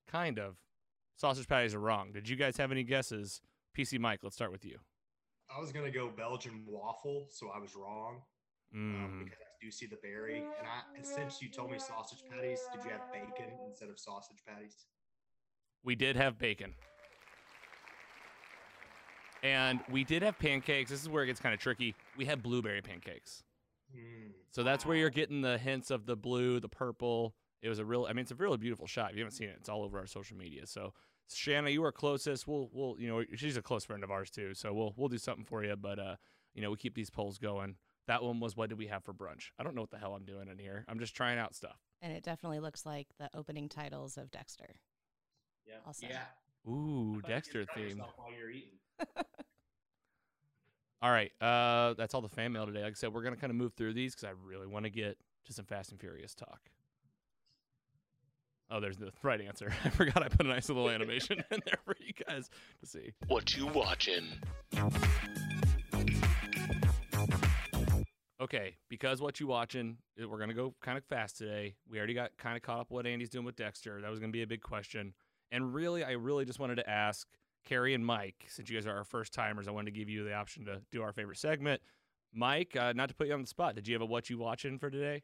kind 0.06 0.38
of. 0.38 0.56
Sausage 1.16 1.48
patties 1.48 1.74
are 1.74 1.80
wrong. 1.80 2.12
Did 2.12 2.28
you 2.28 2.36
guys 2.36 2.56
have 2.58 2.70
any 2.70 2.84
guesses? 2.84 3.40
PC 3.76 3.98
Mike, 3.98 4.20
let's 4.22 4.36
start 4.36 4.52
with 4.52 4.64
you. 4.64 4.78
I 5.54 5.60
was 5.60 5.72
gonna 5.72 5.90
go 5.90 6.10
Belgian 6.16 6.64
waffle, 6.66 7.26
so 7.30 7.48
I 7.48 7.58
was 7.58 7.74
wrong 7.74 8.22
um, 8.72 8.78
Mm. 9.20 9.24
because 9.24 9.38
I 9.40 9.64
do 9.64 9.70
see 9.72 9.86
the 9.86 9.96
berry. 10.02 10.38
And 10.38 10.66
I, 10.66 10.96
and 10.96 11.04
since 11.04 11.42
you 11.42 11.48
told 11.48 11.70
me 11.72 11.78
sausage 11.80 12.22
patties, 12.30 12.60
did 12.72 12.84
you 12.84 12.90
have 12.90 13.02
bacon 13.12 13.52
instead 13.68 13.88
of 13.88 13.98
sausage 13.98 14.42
patties? 14.46 14.86
We 15.82 15.94
did 15.96 16.14
have 16.16 16.38
bacon. 16.38 16.74
And 19.42 19.80
we 19.90 20.04
did 20.04 20.22
have 20.22 20.38
pancakes. 20.38 20.90
This 20.90 21.02
is 21.02 21.08
where 21.08 21.24
it 21.24 21.26
gets 21.26 21.40
kind 21.40 21.54
of 21.54 21.60
tricky. 21.60 21.94
We 22.16 22.24
had 22.24 22.42
blueberry 22.42 22.80
pancakes. 22.80 23.42
Mm. 23.94 24.32
So 24.50 24.62
that's 24.62 24.86
where 24.86 24.96
you're 24.96 25.10
getting 25.10 25.40
the 25.40 25.58
hints 25.58 25.90
of 25.90 26.06
the 26.06 26.16
blue, 26.16 26.60
the 26.60 26.68
purple. 26.68 27.34
It 27.60 27.68
was 27.68 27.78
a 27.78 27.84
real 27.84 28.06
I 28.08 28.12
mean 28.12 28.22
it's 28.22 28.30
a 28.30 28.36
really 28.36 28.56
beautiful 28.56 28.86
shot. 28.86 29.10
If 29.10 29.16
you 29.16 29.22
haven't 29.22 29.36
seen 29.36 29.48
it, 29.48 29.56
it's 29.58 29.68
all 29.68 29.82
over 29.82 29.98
our 29.98 30.06
social 30.06 30.36
media. 30.36 30.66
So 30.66 30.92
Shanna, 31.32 31.70
you 31.70 31.84
are 31.84 31.92
closest. 31.92 32.46
We'll 32.46 32.70
we'll 32.72 32.96
you 32.98 33.08
know, 33.08 33.24
she's 33.34 33.56
a 33.56 33.62
close 33.62 33.84
friend 33.84 34.04
of 34.04 34.10
ours 34.10 34.30
too. 34.30 34.54
So 34.54 34.72
we'll 34.72 34.94
we'll 34.96 35.08
do 35.08 35.18
something 35.18 35.44
for 35.44 35.64
you, 35.64 35.76
but 35.76 35.98
uh 35.98 36.16
you 36.54 36.62
know, 36.62 36.70
we 36.70 36.76
keep 36.76 36.94
these 36.94 37.10
polls 37.10 37.38
going. 37.38 37.76
That 38.08 38.22
one 38.22 38.40
was 38.40 38.56
what 38.56 38.68
did 38.68 38.78
we 38.78 38.88
have 38.88 39.04
for 39.04 39.14
brunch? 39.14 39.50
I 39.58 39.62
don't 39.62 39.74
know 39.74 39.80
what 39.80 39.90
the 39.90 39.98
hell 39.98 40.14
I'm 40.14 40.24
doing 40.24 40.48
in 40.48 40.58
here. 40.58 40.84
I'm 40.88 40.98
just 40.98 41.14
trying 41.14 41.38
out 41.38 41.54
stuff. 41.54 41.78
And 42.00 42.12
it 42.12 42.22
definitely 42.24 42.60
looks 42.60 42.84
like 42.84 43.08
the 43.18 43.30
opening 43.34 43.68
titles 43.68 44.16
of 44.16 44.30
Dexter. 44.30 44.74
Yeah. 45.66 45.76
Also. 45.86 46.06
Yeah. 46.08 46.24
Ooh, 46.70 46.72
I 46.72 47.20
thought 47.20 47.28
you 47.28 47.34
Dexter 47.34 47.58
could 47.60 47.68
cut 47.68 47.78
themed. 47.78 47.98
While 48.16 48.32
you're 48.36 48.50
eating. 48.50 48.78
All 51.02 51.10
right, 51.10 51.32
uh, 51.40 51.94
that's 51.94 52.14
all 52.14 52.20
the 52.20 52.28
fan 52.28 52.52
mail 52.52 52.64
today. 52.64 52.82
Like 52.82 52.92
I 52.92 52.94
said, 52.94 53.12
we're 53.12 53.22
gonna 53.22 53.36
kind 53.36 53.50
of 53.50 53.56
move 53.56 53.72
through 53.74 53.94
these 53.94 54.14
because 54.14 54.28
I 54.28 54.32
really 54.46 54.68
want 54.68 54.84
to 54.84 54.90
get 54.90 55.18
to 55.46 55.52
some 55.52 55.64
Fast 55.64 55.90
and 55.90 55.98
Furious 55.98 56.34
talk. 56.34 56.70
Oh, 58.70 58.80
there's 58.80 58.96
the 58.96 59.12
right 59.22 59.40
answer. 59.40 59.72
I 59.84 59.90
forgot 59.90 60.22
I 60.22 60.28
put 60.28 60.46
a 60.46 60.48
nice 60.48 60.68
little 60.68 60.88
animation 60.88 61.42
in 61.50 61.60
there 61.66 61.78
for 61.84 61.96
you 62.00 62.12
guys 62.26 62.48
to 62.80 62.86
see. 62.86 63.12
What 63.26 63.56
you 63.56 63.66
watching? 63.66 64.28
Okay, 68.40 68.76
because 68.88 69.20
what 69.20 69.40
you 69.40 69.46
watching, 69.46 69.98
we're 70.18 70.38
gonna 70.38 70.54
go 70.54 70.74
kind 70.80 70.96
of 70.96 71.04
fast 71.04 71.36
today. 71.36 71.74
We 71.88 71.98
already 71.98 72.14
got 72.14 72.36
kind 72.38 72.56
of 72.56 72.62
caught 72.62 72.80
up 72.80 72.90
with 72.90 73.04
what 73.04 73.06
Andy's 73.06 73.28
doing 73.28 73.44
with 73.44 73.56
Dexter. 73.56 74.00
That 74.00 74.10
was 74.10 74.20
gonna 74.20 74.32
be 74.32 74.42
a 74.42 74.46
big 74.46 74.62
question, 74.62 75.14
and 75.50 75.74
really, 75.74 76.02
I 76.02 76.12
really 76.12 76.44
just 76.44 76.58
wanted 76.58 76.76
to 76.76 76.88
ask 76.88 77.28
Carrie 77.64 77.94
and 77.94 78.04
Mike, 78.04 78.44
since 78.48 78.68
you 78.68 78.76
guys 78.76 78.86
are 78.86 78.96
our 78.96 79.04
first 79.04 79.32
timers, 79.32 79.68
I 79.68 79.70
wanted 79.70 79.92
to 79.94 79.98
give 79.98 80.08
you 80.08 80.24
the 80.24 80.34
option 80.34 80.64
to 80.66 80.80
do 80.90 81.02
our 81.02 81.12
favorite 81.12 81.38
segment. 81.38 81.80
Mike, 82.34 82.74
uh, 82.76 82.92
not 82.94 83.08
to 83.08 83.14
put 83.14 83.26
you 83.28 83.34
on 83.34 83.40
the 83.42 83.46
spot, 83.46 83.74
did 83.74 83.86
you 83.86 83.94
have 83.94 84.02
a 84.02 84.06
what 84.06 84.30
you 84.30 84.38
watching 84.38 84.78
for 84.78 84.90
today? 84.90 85.22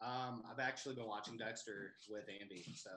Um, 0.00 0.42
I've 0.50 0.60
actually 0.60 0.94
been 0.94 1.06
watching 1.06 1.36
Dexter 1.36 1.92
with 2.08 2.24
Andy, 2.40 2.64
so 2.76 2.90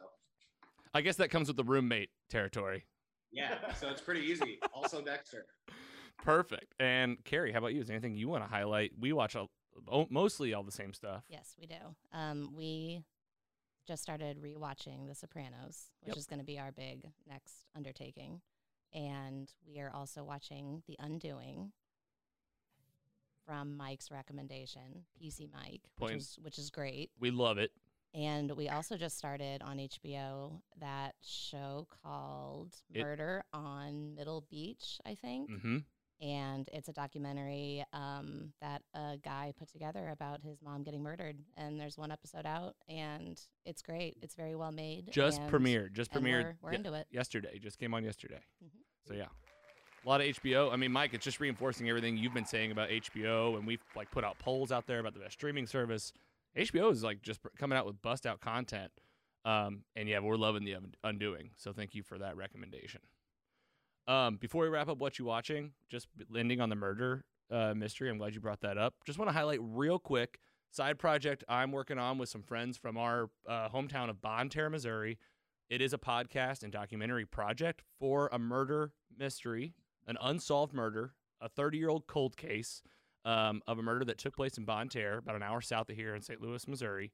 I 0.93 1.01
guess 1.01 1.15
that 1.17 1.29
comes 1.31 1.47
with 1.47 1.57
the 1.57 1.63
roommate 1.63 2.09
territory. 2.29 2.85
yeah, 3.31 3.73
so 3.73 3.89
it's 3.89 4.01
pretty 4.01 4.21
easy. 4.21 4.59
Also 4.73 5.01
Dexter. 5.01 5.45
Perfect. 6.23 6.75
And 6.79 7.17
Carrie, 7.23 7.51
how 7.51 7.57
about 7.59 7.73
you? 7.73 7.81
Is 7.81 7.87
there 7.87 7.95
anything 7.95 8.15
you 8.15 8.27
want 8.29 8.43
to 8.43 8.49
highlight? 8.49 8.91
We 8.99 9.11
watch 9.13 9.33
a, 9.35 9.47
o- 9.91 10.07
mostly 10.11 10.53
all 10.53 10.63
the 10.63 10.71
same 10.71 10.93
stuff. 10.93 11.23
Yes, 11.27 11.55
we 11.59 11.65
do. 11.65 11.75
Um, 12.13 12.53
we 12.55 13.01
just 13.87 14.03
started 14.03 14.41
rewatching 14.41 15.07
The 15.07 15.15
Sopranos, 15.15 15.91
which 16.01 16.09
Yep. 16.09 16.17
is 16.17 16.27
going 16.27 16.39
to 16.39 16.45
be 16.45 16.59
our 16.59 16.71
big 16.71 17.11
next 17.27 17.65
undertaking, 17.75 18.41
and 18.93 19.51
we 19.67 19.79
are 19.79 19.91
also 19.91 20.23
watching 20.23 20.83
The 20.87 20.95
Undoing 20.99 21.71
from 23.45 23.75
Mike's 23.75 24.11
recommendation, 24.11 25.05
PC 25.19 25.47
Mike, 25.51 25.81
which 25.97 26.11
is 26.11 26.39
which 26.41 26.57
is 26.59 26.69
great. 26.69 27.11
We 27.19 27.31
love 27.31 27.57
it. 27.57 27.71
And 28.13 28.51
we 28.57 28.67
also 28.67 28.97
just 28.97 29.17
started 29.17 29.61
on 29.61 29.77
HBO 29.79 30.61
that 30.79 31.15
show 31.21 31.87
called 32.03 32.75
It- 32.93 33.01
Murder 33.01 33.43
on 33.53 34.13
Middle 34.15 34.41
Beach, 34.49 34.99
I 35.05 35.15
think 35.15 35.49
Mm-hmm. 35.49 35.77
And 36.21 36.69
it's 36.71 36.87
a 36.89 36.93
documentary 36.93 37.83
um, 37.93 38.53
that 38.61 38.81
a 38.93 39.17
guy 39.23 39.53
put 39.57 39.69
together 39.69 40.09
about 40.09 40.41
his 40.41 40.61
mom 40.61 40.83
getting 40.83 41.01
murdered. 41.01 41.37
And 41.57 41.79
there's 41.79 41.97
one 41.97 42.11
episode 42.11 42.45
out, 42.45 42.75
and 42.87 43.39
it's 43.65 43.81
great. 43.81 44.17
It's 44.21 44.35
very 44.35 44.55
well 44.55 44.71
made. 44.71 45.11
Just 45.11 45.41
and- 45.41 45.51
premiered. 45.51 45.93
Just 45.93 46.11
premiered 46.11 46.43
We're, 46.43 46.55
we're 46.61 46.71
ye- 46.71 46.77
into 46.77 46.93
it. 46.93 47.07
yesterday. 47.11 47.57
Just 47.59 47.79
came 47.79 47.93
on 47.93 48.03
yesterday. 48.03 48.39
Mhm. 48.63 48.69
So 49.07 49.13
yeah, 49.15 49.27
a 50.05 50.09
lot 50.09 50.21
of 50.21 50.27
HBO. 50.27 50.71
I 50.71 50.75
mean, 50.75 50.91
Mike, 50.91 51.13
it's 51.13 51.25
just 51.25 51.39
reinforcing 51.39 51.89
everything 51.89 52.17
you've 52.17 52.33
been 52.33 52.45
saying 52.45 52.71
about 52.71 52.89
HBO, 52.89 53.57
and 53.57 53.65
we've 53.65 53.83
like 53.95 54.11
put 54.11 54.23
out 54.23 54.37
polls 54.39 54.71
out 54.71 54.85
there 54.87 54.99
about 54.99 55.13
the 55.13 55.19
best 55.19 55.33
streaming 55.33 55.65
service. 55.65 56.13
HBO 56.55 56.91
is 56.91 57.03
like 57.03 57.21
just 57.21 57.41
pr- 57.41 57.49
coming 57.57 57.77
out 57.77 57.85
with 57.85 58.01
bust 58.01 58.25
out 58.27 58.41
content. 58.41 58.91
Um, 59.43 59.85
and 59.95 60.07
yeah, 60.07 60.19
we're 60.19 60.35
loving 60.35 60.63
the 60.65 60.75
Un- 60.75 60.93
Undoing. 61.03 61.49
So 61.57 61.73
thank 61.73 61.95
you 61.95 62.03
for 62.03 62.19
that 62.19 62.37
recommendation. 62.37 63.01
Um, 64.11 64.35
before 64.35 64.63
we 64.63 64.69
wrap 64.69 64.89
up, 64.89 64.97
what 64.97 65.17
you 65.19 65.23
watching? 65.23 65.71
Just 65.89 66.09
ending 66.35 66.59
on 66.59 66.67
the 66.67 66.75
murder 66.75 67.23
uh, 67.49 67.73
mystery. 67.73 68.09
I'm 68.09 68.17
glad 68.17 68.35
you 68.35 68.41
brought 68.41 68.59
that 68.59 68.77
up. 68.77 68.93
Just 69.05 69.17
want 69.17 69.29
to 69.29 69.33
highlight 69.33 69.59
real 69.61 69.99
quick 69.99 70.39
side 70.69 70.99
project 70.99 71.45
I'm 71.47 71.71
working 71.71 71.97
on 71.97 72.17
with 72.17 72.27
some 72.27 72.43
friends 72.43 72.77
from 72.77 72.97
our 72.97 73.29
uh, 73.47 73.69
hometown 73.69 74.09
of 74.09 74.21
Bonne 74.21 74.49
Terre, 74.49 74.69
Missouri. 74.69 75.17
It 75.69 75.81
is 75.81 75.93
a 75.93 75.97
podcast 75.97 76.61
and 76.61 76.73
documentary 76.73 77.25
project 77.25 77.83
for 77.99 78.29
a 78.33 78.37
murder 78.37 78.91
mystery, 79.17 79.75
an 80.05 80.17
unsolved 80.21 80.73
murder, 80.73 81.13
a 81.39 81.47
30 81.47 81.77
year 81.77 81.87
old 81.87 82.05
cold 82.05 82.35
case 82.35 82.83
um, 83.23 83.61
of 83.65 83.79
a 83.79 83.81
murder 83.81 84.03
that 84.03 84.17
took 84.17 84.35
place 84.35 84.57
in 84.57 84.65
Bonne 84.65 84.89
Terre, 84.89 85.19
about 85.19 85.37
an 85.37 85.43
hour 85.43 85.61
south 85.61 85.89
of 85.89 85.95
here 85.95 86.15
in 86.15 86.21
St. 86.21 86.41
Louis, 86.41 86.67
Missouri. 86.67 87.13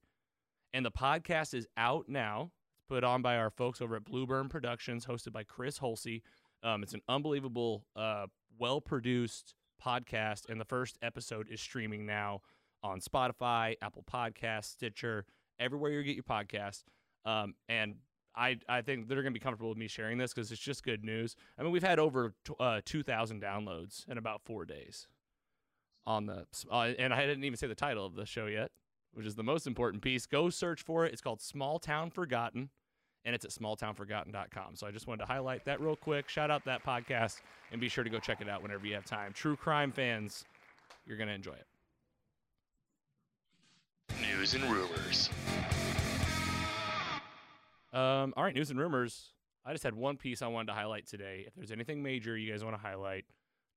And 0.73 0.83
the 0.83 0.89
podcast 0.89 1.53
is 1.53 1.67
out 1.77 2.09
now. 2.09 2.49
It's 2.73 2.85
put 2.89 3.03
on 3.03 3.21
by 3.21 3.37
our 3.37 3.51
folks 3.51 3.83
over 3.83 3.95
at 3.97 4.05
Blueburn 4.05 4.49
Productions, 4.49 5.05
hosted 5.05 5.31
by 5.31 5.43
Chris 5.43 5.77
Holsey. 5.77 6.23
Um, 6.63 6.83
it's 6.83 6.93
an 6.93 7.01
unbelievable, 7.07 7.85
uh, 7.95 8.27
well 8.59 8.81
produced 8.81 9.55
podcast, 9.83 10.49
and 10.49 10.59
the 10.59 10.65
first 10.65 10.97
episode 11.01 11.47
is 11.49 11.61
streaming 11.61 12.05
now 12.05 12.41
on 12.83 12.99
Spotify, 12.99 13.75
Apple 13.81 14.03
Podcasts, 14.11 14.65
Stitcher, 14.65 15.25
everywhere 15.59 15.91
you 15.91 16.03
get 16.03 16.15
your 16.15 16.23
podcast. 16.23 16.83
Um, 17.25 17.55
and 17.67 17.95
I, 18.35 18.57
I 18.69 18.81
think 18.81 19.07
they're 19.07 19.21
going 19.21 19.33
to 19.33 19.39
be 19.39 19.43
comfortable 19.43 19.69
with 19.69 19.77
me 19.77 19.87
sharing 19.87 20.17
this 20.17 20.33
because 20.33 20.51
it's 20.51 20.61
just 20.61 20.83
good 20.83 21.03
news. 21.03 21.35
I 21.57 21.63
mean, 21.63 21.71
we've 21.71 21.83
had 21.83 21.99
over 21.99 22.33
t- 22.45 22.53
uh, 22.59 22.81
2,000 22.85 23.41
downloads 23.41 24.07
in 24.07 24.17
about 24.17 24.41
four 24.45 24.65
days 24.65 25.07
on 26.05 26.27
the, 26.27 26.45
uh, 26.71 26.93
and 26.99 27.13
I 27.13 27.25
didn't 27.25 27.43
even 27.43 27.57
say 27.57 27.67
the 27.67 27.75
title 27.75 28.05
of 28.05 28.15
the 28.15 28.25
show 28.25 28.45
yet, 28.45 28.71
which 29.13 29.25
is 29.25 29.35
the 29.35 29.43
most 29.43 29.65
important 29.67 30.03
piece. 30.03 30.25
Go 30.25 30.49
search 30.49 30.83
for 30.83 31.05
it. 31.05 31.13
It's 31.13 31.21
called 31.21 31.41
Small 31.41 31.79
Town 31.79 32.11
Forgotten, 32.11 32.69
and 33.25 33.35
it's 33.35 33.45
at 33.45 33.51
smalltownforgotten.com. 33.51 34.75
So 34.75 34.87
I 34.87 34.91
just 34.91 35.07
wanted 35.07 35.25
to 35.25 35.31
highlight 35.31 35.65
that 35.65 35.81
real 35.81 35.95
quick. 35.95 36.29
Shout 36.29 36.49
out 36.49 36.63
that 36.65 36.83
podcast, 36.83 37.41
and 37.71 37.81
be 37.81 37.89
sure 37.89 38.03
to 38.03 38.09
go 38.09 38.19
check 38.19 38.41
it 38.41 38.49
out 38.49 38.61
whenever 38.61 38.85
you 38.85 38.93
have 38.95 39.05
time. 39.05 39.33
True 39.33 39.55
crime 39.55 39.91
fans, 39.91 40.45
you're 41.05 41.17
going 41.17 41.29
to 41.29 41.35
enjoy 41.35 41.53
it. 41.53 41.65
News 44.21 44.53
and 44.53 44.63
rumors. 44.63 45.29
Um, 47.93 48.33
all 48.35 48.43
right, 48.43 48.53
news 48.55 48.69
and 48.69 48.79
rumors. 48.79 49.29
I 49.65 49.73
just 49.73 49.83
had 49.83 49.93
one 49.93 50.17
piece 50.17 50.41
I 50.41 50.47
wanted 50.47 50.67
to 50.67 50.73
highlight 50.73 51.07
today. 51.07 51.43
If 51.45 51.53
there's 51.55 51.71
anything 51.71 52.01
major 52.01 52.37
you 52.37 52.51
guys 52.51 52.63
want 52.63 52.75
to 52.75 52.81
highlight, 52.81 53.25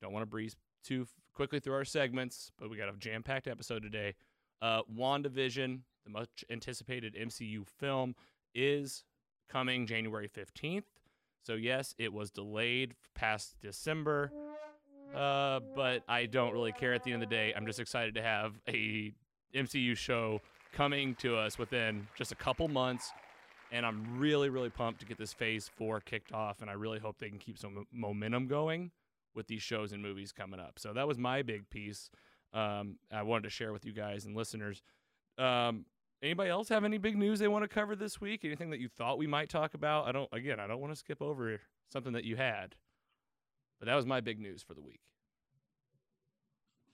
don't 0.01 0.13
want 0.13 0.23
to 0.23 0.27
breeze 0.27 0.55
too 0.85 1.07
quickly 1.35 1.59
through 1.61 1.75
our 1.75 1.85
segments, 1.85 2.53
but 2.59 2.71
we 2.71 2.77
got 2.77 2.89
a 2.89 2.93
jam 2.99 3.23
packed 3.23 3.49
episode 3.49 3.83
today. 3.83 4.15
Uh, 4.63 4.83
WandaVision, 4.95 5.81
the 6.05 6.11
much 6.11 6.45
anticipated 6.51 7.15
MCU 7.15 7.67
film, 7.67 8.15
is 8.55 9.05
coming 9.50 9.87
January 9.87 10.28
15th. 10.28 10.85
So, 11.42 11.54
yes, 11.54 11.95
it 11.99 12.12
was 12.12 12.30
delayed 12.30 12.95
past 13.14 13.54
December, 13.61 14.30
uh, 15.14 15.61
but 15.75 16.02
I 16.09 16.26
don't 16.26 16.52
really 16.52 16.73
care 16.73 16.92
at 16.92 17.02
the 17.02 17.12
end 17.12 17.23
of 17.23 17.28
the 17.28 17.35
day. 17.35 17.52
I'm 17.57 17.66
just 17.66 17.80
excited 17.80 18.14
to 18.14 18.23
have 18.23 18.59
a 18.69 19.12
MCU 19.54 19.97
show 19.97 20.40
coming 20.73 21.14
to 21.16 21.37
us 21.37 21.59
within 21.59 22.07
just 22.16 22.30
a 22.30 22.37
couple 22.37 22.69
months 22.69 23.11
and 23.73 23.87
I'm 23.87 24.19
really, 24.19 24.49
really 24.49 24.71
pumped 24.71 25.00
to 25.00 25.07
get 25.07 25.19
this 25.19 25.33
phase 25.33 25.71
four 25.76 26.00
kicked 26.00 26.33
off, 26.33 26.61
and 26.61 26.71
I 26.71 26.75
really 26.75 26.99
hope 26.99 27.19
they 27.19 27.28
can 27.28 27.38
keep 27.38 27.59
some 27.59 27.87
momentum 27.92 28.47
going 28.47 28.90
with 29.35 29.47
these 29.47 29.62
shows 29.62 29.92
and 29.92 30.02
movies 30.02 30.33
coming 30.33 30.59
up. 30.59 30.78
So 30.78 30.92
that 30.92 31.07
was 31.07 31.19
my 31.19 31.42
big 31.42 31.69
piece. 31.71 32.11
Um, 32.52 32.97
I 33.12 33.23
wanted 33.23 33.45
to 33.45 33.50
share 33.50 33.73
with 33.73 33.85
you 33.85 33.92
guys 33.92 34.25
and 34.25 34.37
listeners. 34.37 34.83
Um, 35.38 35.85
anybody 36.23 36.50
else 36.50 36.69
have 36.69 36.85
any 36.85 36.99
big 36.99 37.17
news 37.17 37.39
they 37.39 37.49
want 37.49 37.65
to 37.65 37.69
cover 37.69 37.97
this 37.97 38.21
week? 38.21 38.45
Anything 38.45 38.71
that 38.71 38.81
you 38.81 38.89
thought 38.89 39.19
we 39.19 39.27
might 39.27 39.49
talk 39.49 39.75
about? 39.75 40.07
I 40.07 40.12
don't. 40.12 40.29
Again, 40.33 40.61
I 40.61 40.67
don't 40.67 40.81
want 40.81 40.93
to 40.93 40.99
skip 40.99 41.21
over 41.23 41.61
something 41.93 42.12
that 42.12 42.25
you 42.25 42.37
had, 42.37 42.75
but 43.79 43.87
that 43.87 43.95
was 43.95 44.07
my 44.07 44.21
big 44.21 44.39
news 44.41 44.62
for 44.62 44.75
the 44.75 44.83
week. 44.83 45.00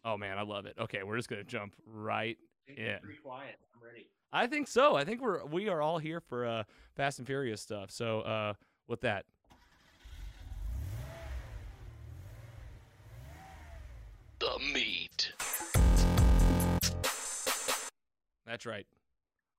Oh 0.05 0.17
man, 0.17 0.39
I 0.39 0.43
love 0.43 0.67
it. 0.67 0.75
Okay, 0.79 1.03
we're 1.03 1.17
just 1.17 1.29
gonna 1.29 1.45
jump 1.45 1.75
right 1.87 2.39
in. 2.69 2.77
think. 2.77 3.03
Pretty 3.03 3.19
quiet. 3.21 3.57
I'm 3.75 3.83
ready. 3.85 4.09
I 4.33 4.47
think 4.47 4.69
so. 4.69 4.97
I 4.97 5.05
think 5.05 5.21
we're 5.23 5.45
we 5.47 5.69
are 5.69 5.81
all 5.83 5.99
here 5.99 6.21
for 6.21 6.47
uh, 6.47 6.63
Fast 6.95 7.19
and 7.19 7.27
Furious 7.27 7.61
stuff. 7.61 7.91
So 7.91 8.21
uh, 8.21 8.55
with 8.89 9.01
that, 9.03 9.25
The 14.39 14.59
meat. 14.73 15.33
that's 18.47 18.67
right. 18.67 18.87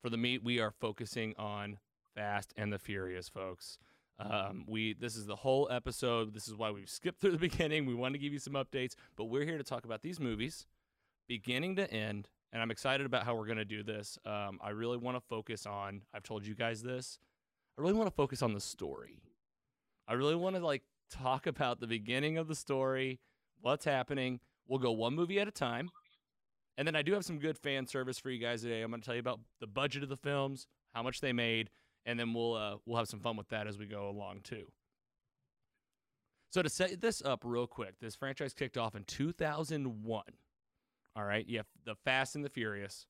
For 0.07 0.11
the 0.11 0.15
meat, 0.15 0.41
we 0.41 0.61
are 0.61 0.71
focusing 0.71 1.33
on 1.37 1.79
Fast 2.15 2.53
and 2.55 2.71
the 2.71 2.79
Furious, 2.79 3.27
folks. 3.27 3.77
Um, 4.17 4.63
we 4.65 4.93
this 4.93 5.17
is 5.17 5.25
the 5.25 5.35
whole 5.35 5.67
episode. 5.69 6.33
This 6.33 6.47
is 6.47 6.55
why 6.55 6.71
we've 6.71 6.89
skipped 6.89 7.19
through 7.19 7.33
the 7.33 7.37
beginning. 7.49 7.85
We 7.85 7.93
want 7.93 8.13
to 8.13 8.17
give 8.17 8.31
you 8.31 8.39
some 8.39 8.53
updates, 8.53 8.95
but 9.17 9.25
we're 9.25 9.43
here 9.43 9.57
to 9.57 9.65
talk 9.65 9.83
about 9.83 10.03
these 10.03 10.17
movies, 10.17 10.65
beginning 11.27 11.75
to 11.75 11.91
end. 11.91 12.29
And 12.53 12.61
I'm 12.61 12.71
excited 12.71 13.05
about 13.05 13.25
how 13.25 13.35
we're 13.35 13.47
going 13.47 13.57
to 13.57 13.65
do 13.65 13.83
this. 13.83 14.17
Um, 14.23 14.59
I 14.63 14.69
really 14.69 14.95
want 14.95 15.17
to 15.17 15.21
focus 15.27 15.65
on. 15.65 16.03
I've 16.13 16.23
told 16.23 16.47
you 16.47 16.55
guys 16.55 16.81
this. 16.81 17.19
I 17.77 17.81
really 17.81 17.91
want 17.95 18.07
to 18.07 18.15
focus 18.15 18.41
on 18.41 18.53
the 18.53 18.61
story. 18.61 19.19
I 20.07 20.13
really 20.13 20.35
want 20.35 20.55
to 20.55 20.65
like 20.65 20.83
talk 21.11 21.47
about 21.47 21.81
the 21.81 21.87
beginning 21.87 22.37
of 22.37 22.47
the 22.47 22.55
story, 22.55 23.19
what's 23.59 23.83
happening. 23.83 24.39
We'll 24.69 24.79
go 24.79 24.93
one 24.93 25.15
movie 25.15 25.41
at 25.41 25.49
a 25.49 25.51
time. 25.51 25.89
And 26.77 26.87
then 26.87 26.95
I 26.95 27.01
do 27.01 27.13
have 27.13 27.25
some 27.25 27.39
good 27.39 27.57
fan 27.57 27.87
service 27.87 28.19
for 28.19 28.29
you 28.29 28.39
guys 28.39 28.61
today. 28.61 28.81
I'm 28.81 28.91
going 28.91 29.01
to 29.01 29.05
tell 29.05 29.15
you 29.15 29.19
about 29.19 29.39
the 29.59 29.67
budget 29.67 30.03
of 30.03 30.09
the 30.09 30.17
films, 30.17 30.67
how 30.93 31.01
much 31.01 31.21
they 31.21 31.33
made, 31.33 31.71
and 32.05 32.19
then 32.19 32.33
we'll 32.33 32.53
uh, 32.53 32.75
we'll 32.85 32.97
have 32.97 33.07
some 33.07 33.19
fun 33.19 33.35
with 33.35 33.49
that 33.49 33.67
as 33.67 33.77
we 33.77 33.87
go 33.87 34.09
along 34.09 34.41
too. 34.43 34.67
So 36.51 36.61
to 36.61 36.69
set 36.69 37.01
this 37.01 37.21
up 37.23 37.41
real 37.43 37.67
quick, 37.67 37.99
this 37.99 38.15
franchise 38.15 38.53
kicked 38.53 38.77
off 38.77 38.95
in 38.95 39.03
2001. 39.03 40.23
All 41.15 41.23
right, 41.23 41.47
you 41.47 41.57
have 41.57 41.65
the 41.83 41.95
Fast 41.95 42.35
and 42.35 42.45
the 42.45 42.49
Furious, 42.49 43.07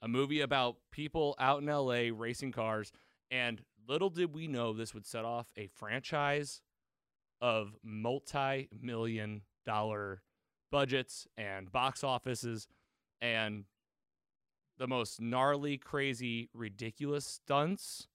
a 0.00 0.08
movie 0.08 0.40
about 0.40 0.76
people 0.92 1.34
out 1.40 1.60
in 1.60 1.66
LA 1.66 2.10
racing 2.14 2.52
cars, 2.52 2.92
and 3.30 3.60
little 3.88 4.10
did 4.10 4.32
we 4.32 4.46
know 4.46 4.72
this 4.72 4.94
would 4.94 5.06
set 5.06 5.24
off 5.24 5.48
a 5.56 5.66
franchise 5.66 6.62
of 7.40 7.74
multi-million 7.82 9.42
dollar 9.66 10.22
budgets 10.70 11.26
and 11.36 11.70
box 11.70 12.04
offices 12.04 12.68
and 13.20 13.64
the 14.78 14.86
most 14.86 15.20
gnarly, 15.20 15.76
crazy, 15.76 16.48
ridiculous 16.54 17.26
stunts 17.26 18.06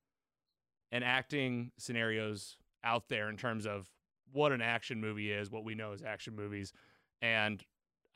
and 0.92 1.04
acting 1.04 1.72
scenarios 1.78 2.58
out 2.84 3.10
there 3.10 3.30
in 3.30 3.38
terms 3.38 3.66
of 3.66 3.90
what 4.32 4.52
an 4.52 4.62
action 4.62 5.00
movie 5.02 5.32
is, 5.32 5.52
what 5.52 5.64
we 5.64 5.76
know 5.76 5.92
as 5.92 6.02
action 6.02 6.36
movies. 6.36 6.74
And 7.22 7.64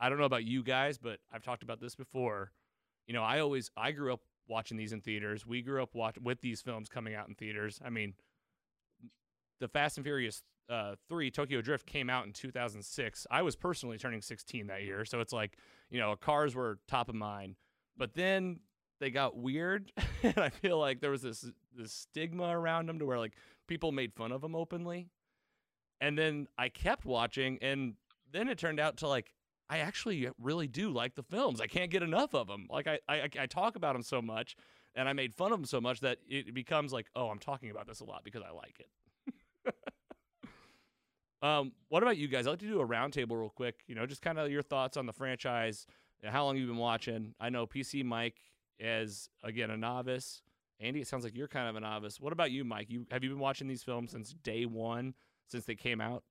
I 0.00 0.08
don't 0.08 0.18
know 0.18 0.24
about 0.24 0.44
you 0.44 0.62
guys, 0.62 0.98
but 0.98 1.18
I've 1.32 1.42
talked 1.42 1.62
about 1.62 1.80
this 1.80 1.94
before. 1.94 2.52
You 3.06 3.14
know, 3.14 3.22
I 3.22 3.40
always 3.40 3.70
I 3.76 3.92
grew 3.92 4.12
up 4.12 4.20
watching 4.48 4.76
these 4.76 4.92
in 4.92 5.00
theaters. 5.00 5.46
We 5.46 5.62
grew 5.62 5.82
up 5.82 5.94
watch, 5.94 6.16
with 6.22 6.40
these 6.40 6.60
films 6.60 6.88
coming 6.88 7.14
out 7.14 7.28
in 7.28 7.34
theaters. 7.34 7.80
I 7.84 7.90
mean, 7.90 8.14
the 9.60 9.68
Fast 9.68 9.98
and 9.98 10.04
Furious 10.04 10.42
uh, 10.68 10.94
3 11.08 11.30
Tokyo 11.30 11.60
Drift 11.60 11.86
came 11.86 12.10
out 12.10 12.26
in 12.26 12.32
2006. 12.32 13.26
I 13.30 13.42
was 13.42 13.56
personally 13.56 13.98
turning 13.98 14.20
16 14.20 14.66
that 14.66 14.82
year, 14.82 15.04
so 15.04 15.20
it's 15.20 15.32
like, 15.32 15.56
you 15.90 15.98
know, 15.98 16.14
cars 16.16 16.54
were 16.54 16.78
top 16.88 17.08
of 17.08 17.14
mind. 17.14 17.56
But 17.96 18.14
then 18.14 18.60
they 19.00 19.10
got 19.10 19.36
weird, 19.36 19.92
and 20.22 20.38
I 20.38 20.50
feel 20.50 20.78
like 20.78 21.00
there 21.00 21.10
was 21.10 21.22
this 21.22 21.46
this 21.74 21.92
stigma 21.92 22.48
around 22.48 22.88
them 22.88 22.98
to 22.98 23.06
where 23.06 23.18
like 23.18 23.34
people 23.66 23.92
made 23.92 24.12
fun 24.14 24.32
of 24.32 24.40
them 24.40 24.54
openly. 24.54 25.08
And 26.00 26.16
then 26.16 26.46
I 26.56 26.68
kept 26.68 27.04
watching, 27.04 27.58
and 27.60 27.94
then 28.32 28.48
it 28.48 28.58
turned 28.58 28.80
out 28.80 28.98
to 28.98 29.08
like 29.08 29.32
I 29.70 29.78
actually 29.78 30.28
really 30.40 30.68
do 30.68 30.90
like 30.90 31.14
the 31.14 31.22
films. 31.22 31.60
I 31.60 31.66
can't 31.66 31.90
get 31.90 32.02
enough 32.02 32.34
of 32.34 32.46
them. 32.46 32.66
Like 32.70 32.86
I 32.86 32.98
I, 33.08 33.28
I 33.38 33.46
talk 33.46 33.76
about 33.76 33.94
them 33.94 34.02
so 34.02 34.20
much, 34.22 34.56
and 34.94 35.08
I 35.08 35.12
made 35.12 35.34
fun 35.34 35.52
of 35.52 35.58
them 35.58 35.66
so 35.66 35.80
much 35.80 36.00
that 36.00 36.18
it 36.28 36.54
becomes 36.54 36.92
like, 36.92 37.06
oh, 37.16 37.28
I'm 37.28 37.38
talking 37.38 37.70
about 37.70 37.86
this 37.86 38.00
a 38.00 38.04
lot 38.04 38.22
because 38.24 38.42
I 38.42 38.50
like 38.50 38.80
it. 38.80 39.74
um, 41.42 41.72
what 41.88 42.02
about 42.02 42.16
you 42.16 42.28
guys? 42.28 42.46
I'd 42.46 42.50
like 42.50 42.58
to 42.60 42.66
do 42.66 42.80
a 42.80 42.86
roundtable 42.86 43.38
real 43.38 43.52
quick. 43.54 43.80
You 43.86 43.94
know, 43.94 44.06
just 44.06 44.22
kind 44.22 44.38
of 44.38 44.50
your 44.50 44.62
thoughts 44.62 44.96
on 44.96 45.06
the 45.06 45.12
franchise, 45.12 45.86
how 46.24 46.44
long 46.44 46.56
you've 46.56 46.68
been 46.68 46.76
watching. 46.76 47.34
I 47.38 47.50
know 47.50 47.66
PC 47.66 48.04
Mike 48.04 48.40
is 48.78 49.28
again 49.42 49.70
a 49.70 49.76
novice. 49.76 50.42
Andy, 50.80 51.00
it 51.00 51.08
sounds 51.08 51.24
like 51.24 51.36
you're 51.36 51.48
kind 51.48 51.68
of 51.68 51.76
a 51.76 51.80
novice. 51.80 52.20
What 52.20 52.32
about 52.32 52.50
you, 52.50 52.64
Mike? 52.64 52.86
You 52.88 53.06
have 53.10 53.24
you 53.24 53.30
been 53.30 53.38
watching 53.38 53.66
these 53.66 53.82
films 53.82 54.12
since 54.12 54.34
day 54.42 54.64
one, 54.64 55.14
since 55.48 55.64
they 55.64 55.74
came 55.74 56.00
out? 56.00 56.22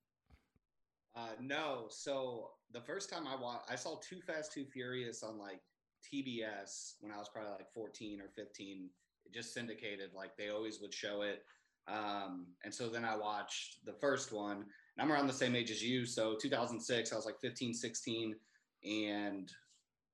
Uh, 1.16 1.30
no. 1.42 1.88
So 1.90 2.52
the 2.72 2.82
first 2.82 3.10
time 3.10 3.28
I 3.28 3.36
watched, 3.36 3.72
I 3.72 3.76
saw 3.76 4.00
Too 4.00 4.22
Fast, 4.22 4.54
Too 4.54 4.66
Furious 4.66 5.24
on 5.24 5.38
like 5.38 5.62
TBS 6.06 6.94
when 7.02 7.12
I 7.12 7.18
was 7.18 7.28
probably 7.28 7.52
like 7.52 7.72
14 7.74 8.22
or 8.22 8.30
15. 8.36 8.90
It 9.26 9.34
just 9.34 9.54
syndicated, 9.54 10.12
like 10.16 10.38
they 10.38 10.50
always 10.50 10.80
would 10.80 10.94
show 10.94 11.24
it. 11.24 11.44
Um, 11.88 12.48
and 12.64 12.74
so 12.74 12.90
then 12.90 13.04
I 13.04 13.16
watched 13.16 13.86
the 13.86 13.94
first 13.94 14.32
one, 14.32 14.66
and 14.98 15.06
I'm 15.06 15.12
around 15.12 15.28
the 15.28 15.34
same 15.34 15.56
age 15.56 15.72
as 15.72 15.84
you. 15.84 16.06
So 16.06 16.36
2006, 16.42 17.12
I 17.12 17.16
was 17.16 17.26
like 17.26 17.40
15, 17.42 17.74
16. 17.74 18.36
And 18.84 19.52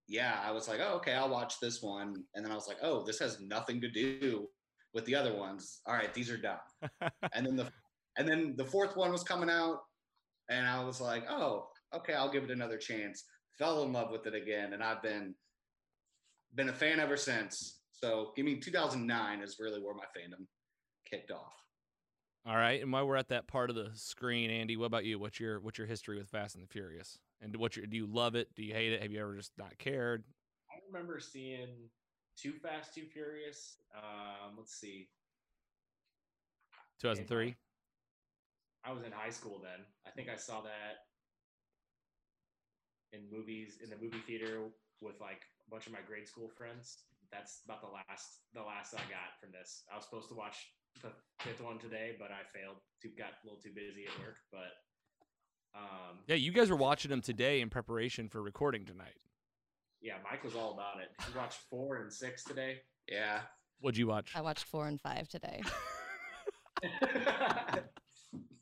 yeah, 0.07 0.39
I 0.43 0.51
was 0.51 0.67
like, 0.67 0.79
oh, 0.81 0.95
okay, 0.95 1.13
I'll 1.13 1.29
watch 1.29 1.59
this 1.61 1.81
one. 1.81 2.23
And 2.35 2.43
then 2.43 2.51
I 2.51 2.55
was 2.55 2.67
like, 2.67 2.77
oh, 2.81 3.03
this 3.05 3.19
has 3.19 3.39
nothing 3.39 3.79
to 3.81 3.89
do 3.89 4.47
with 4.93 5.05
the 5.05 5.15
other 5.15 5.35
ones. 5.35 5.81
All 5.85 5.93
right, 5.93 6.13
these 6.13 6.29
are 6.29 6.37
done. 6.37 6.57
and 7.33 7.45
then 7.45 7.55
the 7.55 7.71
and 8.17 8.27
then 8.27 8.53
the 8.57 8.65
fourth 8.65 8.95
one 8.95 9.11
was 9.11 9.23
coming 9.23 9.49
out, 9.49 9.79
and 10.49 10.67
I 10.67 10.83
was 10.83 11.01
like, 11.01 11.23
oh, 11.27 11.67
okay, 11.95 12.13
I'll 12.13 12.31
give 12.31 12.43
it 12.43 12.51
another 12.51 12.77
chance. 12.77 13.23
Fell 13.57 13.83
in 13.83 13.91
love 13.91 14.11
with 14.11 14.27
it 14.27 14.35
again, 14.35 14.73
and 14.73 14.83
I've 14.83 15.01
been 15.01 15.33
been 16.53 16.69
a 16.69 16.73
fan 16.73 16.99
ever 16.99 17.17
since. 17.17 17.79
So, 17.91 18.31
give 18.35 18.45
me 18.45 18.59
2009 18.59 19.41
is 19.41 19.57
really 19.59 19.81
where 19.81 19.95
my 19.95 20.03
fandom 20.03 20.45
kicked 21.09 21.31
off. 21.31 21.62
All 22.45 22.57
right, 22.57 22.81
and 22.81 22.91
while 22.91 23.07
we're 23.07 23.15
at 23.15 23.29
that 23.29 23.47
part 23.47 23.69
of 23.69 23.77
the 23.77 23.89
screen, 23.93 24.49
Andy, 24.49 24.75
what 24.75 24.87
about 24.87 25.05
you? 25.05 25.17
What's 25.17 25.39
your 25.39 25.61
what's 25.61 25.77
your 25.77 25.87
history 25.87 26.17
with 26.17 26.27
Fast 26.27 26.55
and 26.55 26.63
the 26.63 26.67
Furious? 26.67 27.17
And 27.41 27.55
what 27.55 27.77
your, 27.77 27.85
do 27.85 27.95
you 27.95 28.05
love 28.05 28.35
it? 28.35 28.49
Do 28.53 28.63
you 28.63 28.73
hate 28.73 28.91
it? 28.91 29.01
Have 29.01 29.11
you 29.11 29.21
ever 29.21 29.35
just 29.35 29.53
not 29.57 29.77
cared? 29.77 30.23
I 30.69 30.75
remember 30.91 31.21
seeing 31.21 31.89
Too 32.37 32.51
Fast, 32.51 32.93
Too 32.93 33.05
Furious. 33.05 33.77
Um, 33.95 34.55
let's 34.57 34.73
see. 34.73 35.07
2003. 37.01 37.55
I 38.83 38.91
was 38.91 39.03
in 39.03 39.11
high 39.13 39.29
school 39.29 39.61
then. 39.63 39.85
I 40.05 40.09
think 40.09 40.27
I 40.29 40.35
saw 40.35 40.61
that 40.61 41.07
in 43.13 43.21
movies 43.31 43.77
in 43.81 43.89
the 43.89 43.95
movie 43.95 44.21
theater 44.27 44.63
with 44.99 45.15
like 45.21 45.43
a 45.65 45.69
bunch 45.69 45.87
of 45.87 45.93
my 45.93 45.99
grade 46.05 46.27
school 46.27 46.49
friends. 46.49 46.97
That's 47.31 47.61
about 47.63 47.79
the 47.81 47.87
last 47.87 48.43
the 48.53 48.61
last 48.61 48.93
I 48.93 49.03
got 49.07 49.39
from 49.39 49.51
this. 49.51 49.83
I 49.91 49.95
was 49.95 50.03
supposed 50.03 50.27
to 50.29 50.35
watch 50.35 50.67
the 51.01 51.09
fifth 51.39 51.61
one 51.61 51.79
today, 51.79 52.15
but 52.19 52.29
I 52.31 52.41
failed. 52.57 52.77
Too 53.01 53.09
got 53.17 53.29
a 53.43 53.45
little 53.45 53.59
too 53.61 53.71
busy 53.75 54.05
at 54.05 54.19
work. 54.25 54.37
But 54.51 54.71
um, 55.77 56.19
Yeah, 56.27 56.35
you 56.35 56.51
guys 56.51 56.69
were 56.69 56.75
watching 56.77 57.09
them 57.09 57.21
today 57.21 57.61
in 57.61 57.69
preparation 57.69 58.29
for 58.29 58.41
recording 58.41 58.85
tonight. 58.85 59.17
yeah, 60.01 60.15
Mike 60.29 60.43
was 60.43 60.55
all 60.55 60.73
about 60.73 61.01
it. 61.01 61.09
He 61.31 61.37
watched 61.37 61.59
four 61.69 61.97
and 61.97 62.11
six 62.11 62.43
today. 62.43 62.77
Yeah. 63.09 63.41
What'd 63.79 63.97
you 63.97 64.07
watch? 64.07 64.31
I 64.35 64.41
watched 64.41 64.63
four 64.65 64.87
and 64.87 64.99
five 65.01 65.27
today. 65.27 65.61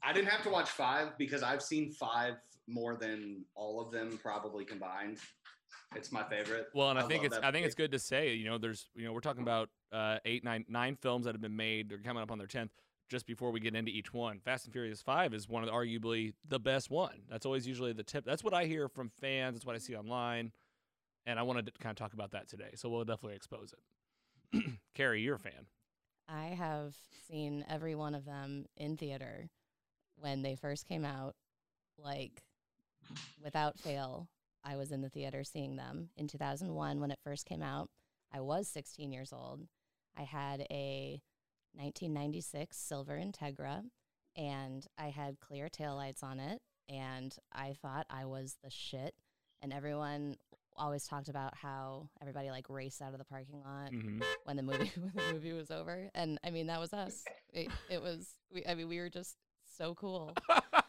I 0.03 0.13
didn't 0.13 0.29
have 0.29 0.43
to 0.43 0.49
watch 0.49 0.69
five 0.69 1.17
because 1.17 1.43
I've 1.43 1.61
seen 1.61 1.91
five 1.91 2.35
more 2.67 2.95
than 2.95 3.43
all 3.55 3.81
of 3.81 3.91
them 3.91 4.19
probably 4.21 4.65
combined. 4.65 5.17
It's 5.95 6.11
my 6.11 6.23
favorite. 6.23 6.67
Well, 6.73 6.89
and 6.89 6.99
I, 6.99 7.03
think 7.03 7.23
it's 7.23 7.35
that 7.35 7.43
I 7.45 7.51
think 7.51 7.65
it's 7.65 7.75
good 7.75 7.91
to 7.91 7.99
say, 7.99 8.33
you 8.33 8.45
know, 8.45 8.57
there's 8.57 8.89
you 8.95 9.05
know, 9.05 9.13
we're 9.13 9.19
talking 9.19 9.41
about 9.41 9.69
uh, 9.91 10.17
eight, 10.25 10.43
nine, 10.43 10.65
nine 10.69 10.95
films 10.95 11.25
that 11.25 11.33
have 11.33 11.41
been 11.41 11.55
made. 11.55 11.89
They're 11.89 11.97
coming 11.97 12.23
up 12.23 12.31
on 12.31 12.37
their 12.37 12.47
tenth. 12.47 12.71
Just 13.09 13.25
before 13.25 13.51
we 13.51 13.59
get 13.59 13.75
into 13.75 13.91
each 13.91 14.13
one, 14.13 14.39
Fast 14.39 14.63
and 14.65 14.73
Furious 14.73 15.01
Five 15.01 15.33
is 15.33 15.49
one 15.49 15.63
of 15.63 15.67
the, 15.67 15.75
arguably 15.75 16.33
the 16.47 16.59
best 16.59 16.89
one. 16.89 17.23
That's 17.29 17.45
always 17.45 17.67
usually 17.67 17.91
the 17.91 18.03
tip. 18.03 18.23
That's 18.23 18.41
what 18.41 18.53
I 18.53 18.65
hear 18.65 18.87
from 18.87 19.11
fans. 19.19 19.55
That's 19.55 19.65
what 19.65 19.75
I 19.75 19.79
see 19.79 19.97
online, 19.97 20.53
and 21.25 21.37
I 21.37 21.43
wanted 21.43 21.65
to 21.65 21.73
kind 21.73 21.91
of 21.91 21.97
talk 21.97 22.13
about 22.13 22.31
that 22.31 22.47
today. 22.47 22.71
So 22.75 22.87
we'll 22.87 23.03
definitely 23.03 23.35
expose 23.35 23.73
it. 24.53 24.63
Carrie, 24.95 25.21
you're 25.21 25.35
a 25.35 25.39
fan. 25.39 25.65
I 26.29 26.55
have 26.57 26.95
seen 27.27 27.65
every 27.69 27.95
one 27.95 28.15
of 28.15 28.23
them 28.23 28.65
in 28.77 28.95
theater 28.95 29.49
when 30.15 30.41
they 30.41 30.55
first 30.55 30.87
came 30.87 31.03
out. 31.03 31.35
Like, 31.97 32.41
without 33.43 33.77
fail, 33.77 34.29
I 34.63 34.75
was 34.75 34.91
in 34.91 35.01
the 35.01 35.09
theater 35.09 35.43
seeing 35.43 35.75
them 35.75 36.09
in 36.15 36.27
2001 36.27 36.99
when 36.99 37.11
it 37.11 37.19
first 37.23 37.45
came 37.45 37.63
out. 37.63 37.89
I 38.33 38.41
was 38.41 38.67
16 38.67 39.11
years 39.11 39.33
old. 39.33 39.61
I 40.17 40.23
had 40.23 40.61
a 40.71 41.21
1996 41.73 42.77
Silver 42.77 43.17
Integra 43.17 43.83
and 44.35 44.85
I 44.97 45.09
had 45.09 45.39
clear 45.39 45.67
taillights 45.69 46.23
on 46.23 46.39
it. 46.39 46.61
And 46.89 47.35
I 47.53 47.75
thought 47.81 48.05
I 48.09 48.25
was 48.25 48.57
the 48.63 48.69
shit. 48.69 49.15
And 49.61 49.71
everyone 49.71 50.35
always 50.77 51.05
talked 51.05 51.29
about 51.29 51.55
how 51.55 52.09
everybody 52.21 52.49
like 52.49 52.69
raced 52.69 53.01
out 53.01 53.13
of 53.13 53.19
the 53.19 53.25
parking 53.25 53.61
lot 53.63 53.89
hmm 53.89 54.21
when 54.45 54.55
the 54.55 54.63
movie 54.63 54.91
when 54.99 55.11
the 55.15 55.33
movie 55.33 55.53
was 55.53 55.71
over. 55.71 56.09
And 56.15 56.39
I 56.43 56.49
mean, 56.49 56.67
that 56.67 56.79
was 56.79 56.93
us. 56.93 57.23
It, 57.53 57.69
it 57.89 58.01
was. 58.01 58.33
We, 58.53 58.65
I 58.65 58.75
mean, 58.75 58.87
we 58.87 58.99
were 58.99 59.09
just 59.09 59.35
so 59.77 59.93
cool. 59.95 60.33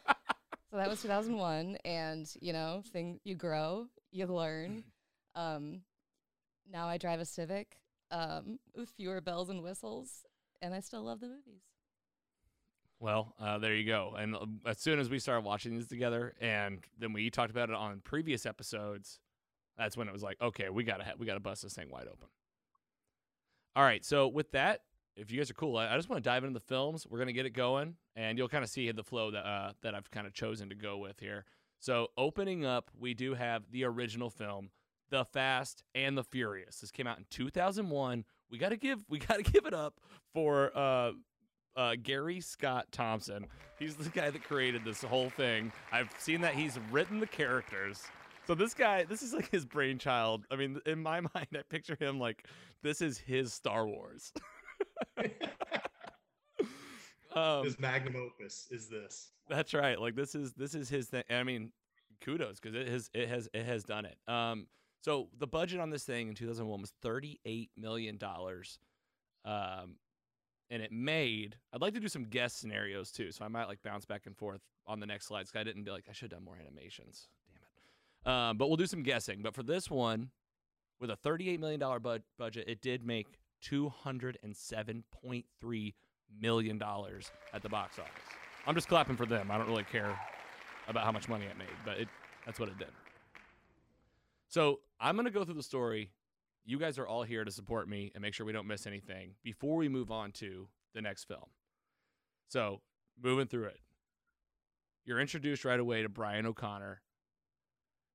so 0.72 0.78
that 0.78 0.88
was 0.88 1.02
2001, 1.02 1.76
and 1.84 2.26
you 2.40 2.54
know, 2.54 2.82
thing 2.92 3.20
you 3.24 3.34
grow, 3.34 3.88
you 4.10 4.26
learn. 4.26 4.84
Um, 5.34 5.82
now 6.70 6.88
I 6.88 6.96
drive 6.96 7.20
a 7.20 7.26
Civic 7.26 7.76
um, 8.10 8.58
with 8.74 8.88
fewer 8.88 9.20
bells 9.20 9.50
and 9.50 9.62
whistles, 9.62 10.24
and 10.62 10.74
I 10.74 10.80
still 10.80 11.02
love 11.02 11.20
the 11.20 11.26
movies. 11.26 11.62
Well, 13.00 13.34
uh, 13.38 13.58
there 13.58 13.74
you 13.74 13.84
go. 13.84 14.14
And 14.16 14.34
uh, 14.34 14.46
as 14.64 14.78
soon 14.78 14.98
as 14.98 15.10
we 15.10 15.18
started 15.18 15.44
watching 15.44 15.74
these 15.76 15.88
together, 15.88 16.34
and 16.40 16.78
then 16.98 17.12
we 17.12 17.28
talked 17.28 17.50
about 17.50 17.68
it 17.68 17.74
on 17.74 18.00
previous 18.02 18.46
episodes, 18.46 19.20
that's 19.76 19.94
when 19.94 20.08
it 20.08 20.12
was 20.12 20.22
like, 20.22 20.40
okay, 20.40 20.70
we 20.70 20.84
gotta 20.84 21.04
ha- 21.04 21.14
we 21.18 21.26
gotta 21.26 21.40
bust 21.40 21.64
this 21.64 21.74
thing 21.74 21.90
wide 21.90 22.06
open. 22.06 22.28
All 23.76 23.82
right. 23.82 24.04
So 24.04 24.26
with 24.26 24.52
that, 24.52 24.84
if 25.16 25.30
you 25.30 25.38
guys 25.38 25.50
are 25.50 25.54
cool, 25.54 25.76
I, 25.76 25.92
I 25.92 25.96
just 25.96 26.08
want 26.08 26.22
to 26.22 26.28
dive 26.28 26.44
into 26.44 26.54
the 26.54 26.64
films. 26.64 27.06
We're 27.08 27.18
gonna 27.18 27.32
get 27.32 27.46
it 27.46 27.50
going, 27.50 27.96
and 28.16 28.38
you'll 28.38 28.48
kind 28.48 28.64
of 28.64 28.70
see 28.70 28.90
the 28.90 29.04
flow 29.04 29.30
that 29.30 29.46
uh, 29.46 29.72
that 29.82 29.94
I've 29.94 30.10
kind 30.10 30.26
of 30.26 30.32
chosen 30.32 30.68
to 30.68 30.74
go 30.74 30.98
with 30.98 31.20
here. 31.20 31.44
So 31.78 32.08
opening 32.16 32.64
up, 32.64 32.90
we 32.98 33.14
do 33.14 33.34
have 33.34 33.64
the 33.70 33.84
original 33.84 34.30
film, 34.30 34.70
The 35.10 35.24
Fast 35.24 35.82
and 35.94 36.16
the 36.16 36.22
Furious. 36.22 36.78
This 36.78 36.90
came 36.92 37.06
out 37.06 37.18
in 37.18 37.24
2001. 37.30 38.24
We 38.50 38.58
gotta 38.58 38.76
give 38.76 39.04
we 39.08 39.18
gotta 39.18 39.42
give 39.42 39.66
it 39.66 39.74
up 39.74 40.00
for 40.32 40.70
uh, 40.76 41.12
uh, 41.76 41.96
Gary 42.02 42.40
Scott 42.40 42.86
Thompson. 42.92 43.46
He's 43.78 43.96
the 43.96 44.08
guy 44.10 44.30
that 44.30 44.44
created 44.44 44.84
this 44.84 45.02
whole 45.02 45.30
thing. 45.30 45.72
I've 45.90 46.10
seen 46.18 46.40
that 46.42 46.54
he's 46.54 46.78
written 46.90 47.20
the 47.20 47.26
characters. 47.26 48.02
So 48.46 48.54
this 48.54 48.74
guy, 48.74 49.04
this 49.04 49.22
is 49.22 49.32
like 49.32 49.50
his 49.50 49.64
brainchild. 49.64 50.46
I 50.50 50.56
mean, 50.56 50.80
in 50.86 51.02
my 51.02 51.20
mind, 51.34 51.48
I 51.54 51.62
picture 51.68 51.96
him 51.98 52.18
like 52.18 52.46
this 52.82 53.00
is 53.00 53.18
his 53.18 53.52
Star 53.52 53.86
Wars. 53.86 54.32
um, 57.34 57.64
His 57.64 57.78
magnum 57.78 58.16
opus 58.16 58.68
is 58.70 58.88
this. 58.88 59.30
That's 59.48 59.74
right. 59.74 60.00
Like 60.00 60.14
this 60.14 60.34
is 60.34 60.52
this 60.54 60.74
is 60.74 60.88
his 60.88 61.08
thing. 61.08 61.24
I 61.30 61.42
mean, 61.42 61.72
kudos 62.20 62.60
because 62.60 62.76
it 62.76 62.88
has 62.88 63.10
it 63.14 63.28
has 63.28 63.48
it 63.52 63.64
has 63.64 63.84
done 63.84 64.04
it. 64.04 64.16
Um, 64.28 64.66
so 65.02 65.28
the 65.38 65.46
budget 65.46 65.80
on 65.80 65.90
this 65.90 66.04
thing 66.04 66.28
in 66.28 66.34
2001 66.34 66.80
was 66.80 66.92
38 67.02 67.70
million 67.76 68.18
dollars, 68.18 68.78
um, 69.44 69.96
and 70.70 70.82
it 70.82 70.92
made. 70.92 71.56
I'd 71.72 71.82
like 71.82 71.94
to 71.94 72.00
do 72.00 72.08
some 72.08 72.24
guest 72.24 72.60
scenarios 72.60 73.10
too, 73.10 73.32
so 73.32 73.44
I 73.44 73.48
might 73.48 73.66
like 73.66 73.82
bounce 73.82 74.04
back 74.04 74.26
and 74.26 74.36
forth 74.36 74.60
on 74.86 75.00
the 75.00 75.06
next 75.06 75.26
slides. 75.26 75.50
I 75.54 75.64
didn't 75.64 75.84
be 75.84 75.90
like 75.90 76.04
I 76.08 76.12
should 76.12 76.30
have 76.30 76.38
done 76.38 76.44
more 76.44 76.56
animations. 76.60 77.28
Damn 77.46 78.32
it. 78.32 78.36
Um, 78.36 78.58
but 78.58 78.68
we'll 78.68 78.76
do 78.76 78.86
some 78.86 79.02
guessing. 79.02 79.42
But 79.42 79.54
for 79.54 79.64
this 79.64 79.90
one, 79.90 80.30
with 81.00 81.10
a 81.10 81.16
38 81.16 81.58
million 81.60 81.80
dollar 81.80 81.98
bud- 81.98 82.22
budget, 82.38 82.68
it 82.68 82.80
did 82.80 83.04
make 83.04 83.26
207.3 83.62 85.94
million 86.40 86.78
dollars 86.78 87.30
at 87.52 87.62
the 87.62 87.68
box 87.68 87.98
office. 87.98 88.10
I'm 88.66 88.74
just 88.74 88.88
clapping 88.88 89.16
for 89.16 89.26
them. 89.26 89.50
I 89.50 89.58
don't 89.58 89.68
really 89.68 89.84
care 89.84 90.18
about 90.88 91.04
how 91.04 91.12
much 91.12 91.28
money 91.28 91.44
it 91.46 91.58
made, 91.58 91.68
but 91.84 91.98
it 91.98 92.08
that's 92.46 92.58
what 92.58 92.68
it 92.68 92.78
did. 92.78 92.88
So 94.48 94.80
I'm 95.00 95.16
gonna 95.16 95.30
go 95.30 95.44
through 95.44 95.54
the 95.54 95.62
story. 95.62 96.10
You 96.64 96.78
guys 96.78 96.98
are 96.98 97.06
all 97.06 97.24
here 97.24 97.44
to 97.44 97.50
support 97.50 97.88
me 97.88 98.12
and 98.14 98.22
make 98.22 98.34
sure 98.34 98.46
we 98.46 98.52
don't 98.52 98.68
miss 98.68 98.86
anything 98.86 99.34
before 99.42 99.76
we 99.76 99.88
move 99.88 100.12
on 100.12 100.30
to 100.32 100.68
the 100.94 101.02
next 101.02 101.24
film. 101.24 101.46
So 102.48 102.80
moving 103.20 103.46
through 103.46 103.66
it, 103.66 103.80
you're 105.04 105.20
introduced 105.20 105.64
right 105.64 105.80
away 105.80 106.02
to 106.02 106.08
Brian 106.08 106.46
O'Conner. 106.46 107.00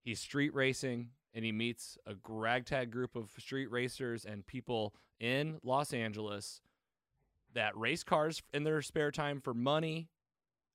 He's 0.03 0.21
street 0.21 0.53
racing 0.53 1.09
and 1.37 1.45
he 1.45 1.51
meets 1.51 1.99
a 2.07 2.15
ragtag 2.27 2.89
group 2.89 3.15
of 3.15 3.29
street 3.37 3.69
racers 3.69 4.25
and 4.25 4.43
people 4.47 4.95
in 5.19 5.59
Los 5.63 5.93
Angeles 5.93 6.61
that 7.53 7.77
race 7.77 8.03
cars 8.03 8.41
in 8.55 8.63
their 8.63 8.81
spare 8.81 9.11
time 9.11 9.39
for 9.39 9.53
money. 9.53 10.09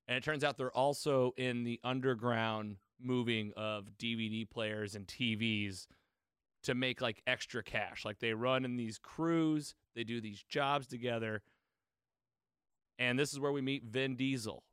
And 0.07 0.17
it 0.17 0.23
turns 0.23 0.41
out 0.41 0.57
they're 0.57 0.71
also 0.71 1.33
in 1.35 1.65
the 1.65 1.81
underground 1.83 2.77
moving 2.97 3.51
of 3.57 3.89
DVD 3.99 4.49
players 4.49 4.95
and 4.95 5.05
TVs 5.05 5.87
to 6.63 6.75
make 6.75 7.01
like 7.01 7.21
extra 7.27 7.61
cash. 7.61 8.05
Like 8.05 8.19
they 8.19 8.33
run 8.33 8.63
in 8.63 8.77
these 8.77 8.97
crews, 8.97 9.75
they 9.95 10.05
do 10.05 10.21
these 10.21 10.41
jobs 10.47 10.87
together. 10.87 11.41
And 12.97 13.19
this 13.19 13.33
is 13.33 13.39
where 13.39 13.51
we 13.51 13.59
meet 13.59 13.83
Vin 13.83 14.15
Diesel, 14.15 14.63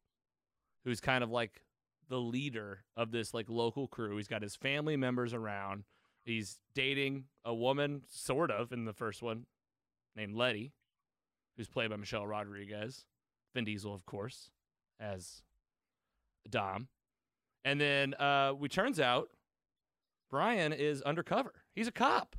who's 0.84 1.00
kind 1.00 1.24
of 1.24 1.30
like 1.30 1.62
the 2.10 2.20
leader 2.20 2.84
of 2.96 3.12
this 3.12 3.32
like 3.32 3.48
local 3.48 3.88
crew. 3.88 4.16
He's 4.16 4.28
got 4.28 4.42
his 4.42 4.56
family 4.56 4.96
members 4.96 5.32
around. 5.32 5.84
He's 6.24 6.58
dating 6.74 7.24
a 7.44 7.54
woman, 7.54 8.02
sort 8.10 8.50
of, 8.50 8.72
in 8.72 8.84
the 8.84 8.92
first 8.92 9.22
one, 9.22 9.46
named 10.14 10.34
Letty, 10.34 10.72
who's 11.56 11.68
played 11.68 11.88
by 11.88 11.96
Michelle 11.96 12.26
Rodriguez. 12.26 13.06
Vin 13.54 13.64
Diesel, 13.64 13.94
of 13.94 14.04
course, 14.04 14.50
as 15.00 15.42
Dom. 16.48 16.88
And 17.64 17.80
then 17.80 18.14
uh, 18.14 18.52
we 18.58 18.68
turns 18.68 19.00
out 19.00 19.28
Brian 20.28 20.72
is 20.72 21.00
undercover. 21.02 21.54
He's 21.74 21.88
a 21.88 21.92
cop. 21.92 22.36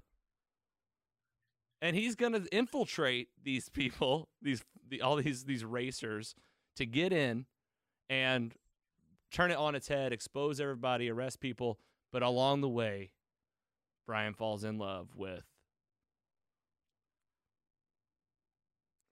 And 1.82 1.96
he's 1.96 2.16
to 2.34 2.46
infiltrate 2.52 3.30
these 3.44 3.70
people, 3.70 4.30
these 4.42 4.64
the, 4.88 5.02
all 5.02 5.16
these 5.16 5.46
these 5.46 5.66
racers 5.66 6.36
to 6.76 6.86
get 6.86 7.12
in 7.12 7.46
and 8.10 8.54
turn 9.32 9.52
it 9.52 9.58
on 9.58 9.76
its 9.76 9.88
head, 9.88 10.12
expose 10.14 10.60
everybody, 10.60 11.10
arrest 11.10 11.40
people, 11.40 11.80
but 12.12 12.22
along 12.24 12.62
the 12.62 12.70
way 12.70 13.14
Brian 14.06 14.34
falls 14.34 14.64
in 14.64 14.78
love 14.78 15.10
with 15.16 15.44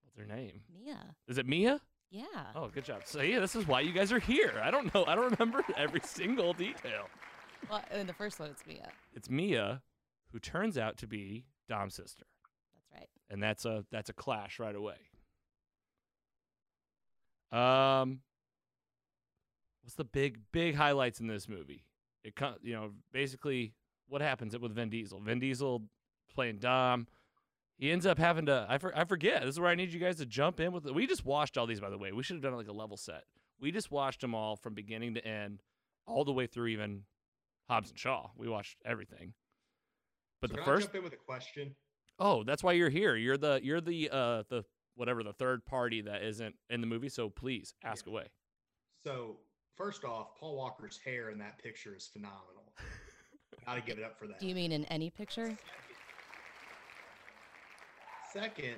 What's 0.04 0.18
her 0.18 0.26
name? 0.36 0.62
Mia. 0.74 1.16
Is 1.28 1.38
it 1.38 1.46
Mia? 1.46 1.80
Yeah. 2.12 2.24
Oh, 2.56 2.68
good 2.68 2.84
job. 2.86 3.02
So 3.06 3.22
yeah, 3.22 3.40
this 3.40 3.56
is 3.56 3.68
why 3.68 3.82
you 3.82 3.94
guys 3.94 4.12
are 4.12 4.20
here. 4.20 4.60
I 4.64 4.72
don't 4.72 4.94
know. 4.94 5.06
I 5.06 5.16
don't 5.16 5.32
remember 5.32 5.64
every 5.78 6.02
single 6.04 6.54
detail. 6.54 7.08
Well, 7.70 7.84
in 7.94 8.08
the 8.08 8.14
first 8.14 8.40
one, 8.40 8.50
it's 8.50 8.66
Mia. 8.66 8.90
It's 9.14 9.30
Mia, 9.30 9.82
who 10.32 10.40
turns 10.40 10.78
out 10.78 10.98
to 10.98 11.08
be 11.08 11.46
Dom's 11.68 11.94
sister, 11.96 12.26
That's 12.74 13.02
right. 13.02 13.10
and 13.30 13.44
that's 13.44 13.64
a 13.66 13.86
that's 13.92 14.10
a 14.10 14.14
clash 14.14 14.60
right 14.60 14.76
away. 14.76 14.96
Um, 17.52 18.22
what's 19.90 19.96
the 19.96 20.04
big 20.04 20.38
big 20.52 20.76
highlights 20.76 21.20
in 21.20 21.26
this 21.26 21.50
movie? 21.50 21.84
It 22.24 22.36
you 22.62 22.74
know 22.76 22.92
basically 23.12 23.74
what 24.08 24.22
happens 24.22 24.56
with 24.56 24.72
Vin 24.76 24.92
Diesel. 24.92 25.20
Vin 25.20 25.40
Diesel 25.40 25.82
playing 26.32 26.60
Dom. 26.60 27.08
He 27.80 27.90
ends 27.90 28.06
up 28.06 28.20
having 28.20 28.46
to. 28.46 28.68
I, 28.70 28.78
for, 28.78 28.96
I 28.96 29.06
forget. 29.06 29.42
This 29.42 29.56
is 29.56 29.60
where 29.60 29.72
I 29.72 29.74
need 29.74 29.92
you 29.92 30.00
guys 30.00 30.18
to 30.18 30.28
jump 30.28 30.60
in 30.60 30.74
with. 30.74 30.86
We 30.86 31.08
just 31.08 31.26
watched 31.26 31.58
all 31.58 31.66
these, 31.66 31.80
by 31.80 31.90
the 31.90 31.98
way. 31.98 32.12
We 32.12 32.22
should 32.22 32.36
have 32.36 32.44
done 32.44 32.54
like 32.56 32.68
a 32.68 32.72
level 32.74 32.98
set. 32.98 33.24
We 33.60 33.72
just 33.72 33.90
watched 33.90 34.22
them 34.22 34.36
all 34.36 34.58
from 34.58 34.76
beginning 34.76 35.16
to 35.16 35.26
end, 35.26 35.64
all 36.06 36.24
the 36.24 36.34
way 36.34 36.46
through 36.46 36.68
even 36.68 37.04
Hobbs 37.68 37.90
and 37.90 37.98
Shaw. 37.98 38.28
We 38.38 38.48
watched 38.48 38.78
everything. 38.86 39.34
But 40.40 40.52
So 40.52 40.58
the 40.58 40.62
can 40.62 40.70
I 40.70 40.76
first, 40.76 40.86
jump 40.88 40.96
in 40.98 41.04
with 41.04 41.14
a 41.14 41.18
question. 41.18 41.76
oh, 42.20 42.44
that's 42.44 42.62
why 42.64 42.74
you're 42.74 42.90
here. 42.90 43.16
You're 43.16 43.38
the 43.38 43.60
you're 43.64 43.82
the 43.82 44.10
uh 44.12 44.44
the 44.50 44.66
whatever 44.96 45.24
the 45.24 45.34
third 45.34 45.66
party 45.66 46.02
that 46.02 46.22
isn't 46.22 46.54
in 46.70 46.80
the 46.82 46.88
movie. 46.88 47.10
So 47.10 47.30
please 47.30 47.74
ask 47.84 48.06
Yeah. 48.06 48.12
away. 48.12 48.26
So 49.06 49.38
first 49.80 50.04
off, 50.04 50.38
Paul 50.38 50.58
Walker's 50.58 51.00
hair 51.04 51.30
in 51.30 51.40
that 51.40 51.58
picture 51.58 51.96
is 51.96 52.06
phenomenal. 52.06 52.74
Gotta 53.66 53.82
give 53.82 53.98
it 53.98 54.04
up 54.04 54.20
for 54.20 54.28
that. 54.28 54.40
Do 54.40 54.46
you 54.46 54.54
mean 54.54 54.74
in 54.74 54.84
any 54.86 55.10
picture? 55.10 55.58
Second, 58.32 58.76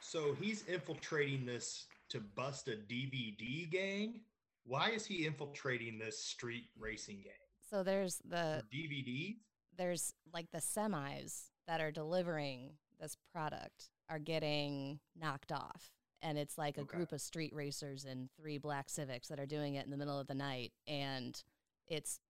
so 0.00 0.34
he's 0.40 0.62
infiltrating 0.66 1.46
this 1.46 1.86
to 2.08 2.20
bust 2.20 2.68
a 2.68 2.72
DVD 2.72 3.70
gang. 3.70 4.20
Why 4.64 4.90
is 4.90 5.04
he 5.06 5.26
infiltrating 5.26 5.98
this 5.98 6.18
street 6.18 6.64
racing 6.78 7.20
gang? 7.22 7.32
So 7.70 7.82
there's 7.82 8.20
the 8.24 8.62
For 8.70 8.76
DVDs? 8.76 9.36
there's 9.76 10.14
like 10.32 10.50
the 10.50 10.58
semis 10.58 11.50
that 11.66 11.80
are 11.80 11.90
delivering 11.90 12.72
this 13.00 13.16
product 13.32 13.90
are 14.08 14.18
getting 14.18 14.98
knocked 15.18 15.52
off. 15.52 15.90
And 16.22 16.38
it's 16.38 16.56
like 16.56 16.78
a 16.78 16.82
Okay. 16.82 16.96
group 16.96 17.12
of 17.12 17.20
street 17.20 17.52
racers 17.54 18.04
and 18.04 18.28
three 18.36 18.56
black 18.58 18.88
civics 18.88 19.28
that 19.28 19.40
are 19.40 19.46
doing 19.46 19.74
it 19.74 19.84
in 19.84 19.90
the 19.90 19.96
middle 19.96 20.18
of 20.18 20.28
the 20.28 20.34
night. 20.34 20.72
And 20.86 21.40
it's 21.88 22.20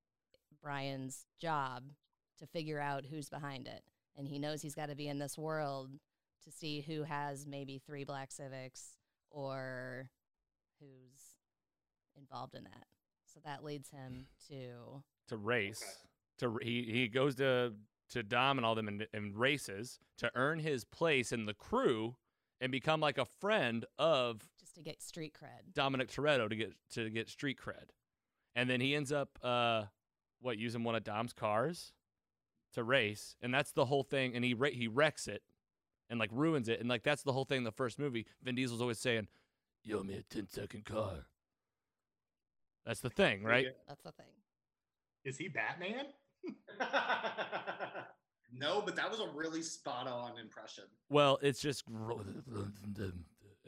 Brian's 0.62 1.26
job 1.38 1.92
to 2.38 2.46
figure 2.46 2.81
out 2.81 3.05
who's 3.07 3.28
behind 3.28 3.66
it. 3.66 3.85
And 4.16 4.26
he 4.28 4.38
knows 4.38 4.62
he's 4.62 4.74
got 4.74 4.87
to 4.88 4.94
be 4.96 5.09
in 5.09 5.18
this 5.18 5.37
world 5.38 5.90
to 6.44 6.50
see 6.50 6.81
who 6.81 7.02
has 7.05 7.46
maybe 7.46 7.78
three 7.78 8.05
black 8.05 8.33
civics 8.33 8.96
or 9.31 10.11
who's 10.81 11.37
involved 12.16 12.55
in 12.55 12.64
that. 12.64 12.87
So 13.33 13.40
that 13.44 13.62
leads 13.64 13.90
him 13.90 14.26
to 14.48 15.02
to 15.28 15.37
race. 15.37 15.85
To 16.38 16.59
he 16.62 16.83
he 16.90 17.09
goes 17.09 17.35
to 17.37 17.74
to 18.11 18.22
Dom 18.22 18.59
and 18.59 18.66
all 18.66 18.74
them 18.74 18.88
and, 18.88 19.07
and 19.14 19.37
races 19.37 19.98
to 20.18 20.31
earn 20.35 20.59
his 20.59 20.85
place 20.85 21.33
in 21.33 21.46
the 21.46 21.55
crew 21.55 22.16
and 22.62 22.70
become 22.70 23.01
like 23.01 23.18
a 23.18 23.27
friend 23.27 23.85
of 23.98 24.40
just 24.61 24.77
to 24.77 24.83
get 24.83 25.03
street 25.03 25.35
cred. 25.38 25.75
Dominic 25.75 26.09
Toretto 26.11 26.48
to 26.48 26.57
get 26.57 26.72
to 26.92 27.11
get 27.11 27.29
street 27.29 27.59
cred, 27.62 27.90
and 28.55 28.70
then 28.70 28.81
he 28.81 28.94
ends 28.94 29.12
up 29.12 29.38
uh 29.42 29.85
what 30.40 30.57
using 30.57 30.85
one 30.85 30.94
of 30.94 31.05
Dom's 31.05 31.33
cars 31.33 31.92
to 32.72 32.83
race, 32.83 33.37
and 33.42 33.53
that's 33.53 33.72
the 33.72 33.85
whole 33.85 34.05
thing. 34.05 34.35
And 34.35 34.44
he 34.44 34.55
ra- 34.55 34.70
he 34.70 34.88
wrecks 34.88 35.27
it 35.29 35.42
and 36.09 36.18
like 36.18 36.31
ruins 36.33 36.68
it, 36.68 36.81
and 36.81 36.88
like 36.88 37.03
that's 37.03 37.25
the 37.25 37.33
whole 37.33 37.44
thing. 37.44 37.59
in 37.59 37.64
The 37.64 37.72
first 37.72 37.98
movie, 37.98 38.27
Vin 38.42 38.55
Diesel's 38.55 38.81
always 38.81 39.01
saying, 39.01 39.27
"You 39.83 39.98
owe 39.98 40.05
me 40.05 40.14
a 40.14 40.22
10 40.22 40.48
second 40.48 40.85
car." 40.85 41.27
That's 42.87 43.01
the 43.01 43.11
thing, 43.11 43.42
right? 43.42 43.66
That's 43.87 44.03
the 44.03 44.12
thing. 44.12 44.27
Is 45.25 45.37
he 45.37 45.48
Batman? 45.48 46.07
No, 48.55 48.83
but 48.83 48.97
that 48.97 49.11
was 49.11 49.21
a 49.21 49.29
really 49.35 49.62
spot 49.62 50.07
on 50.07 50.38
impression. 50.38 50.85
Well, 51.09 51.38
it's 51.43 51.61
just. 51.61 51.85
gr- 51.87 52.21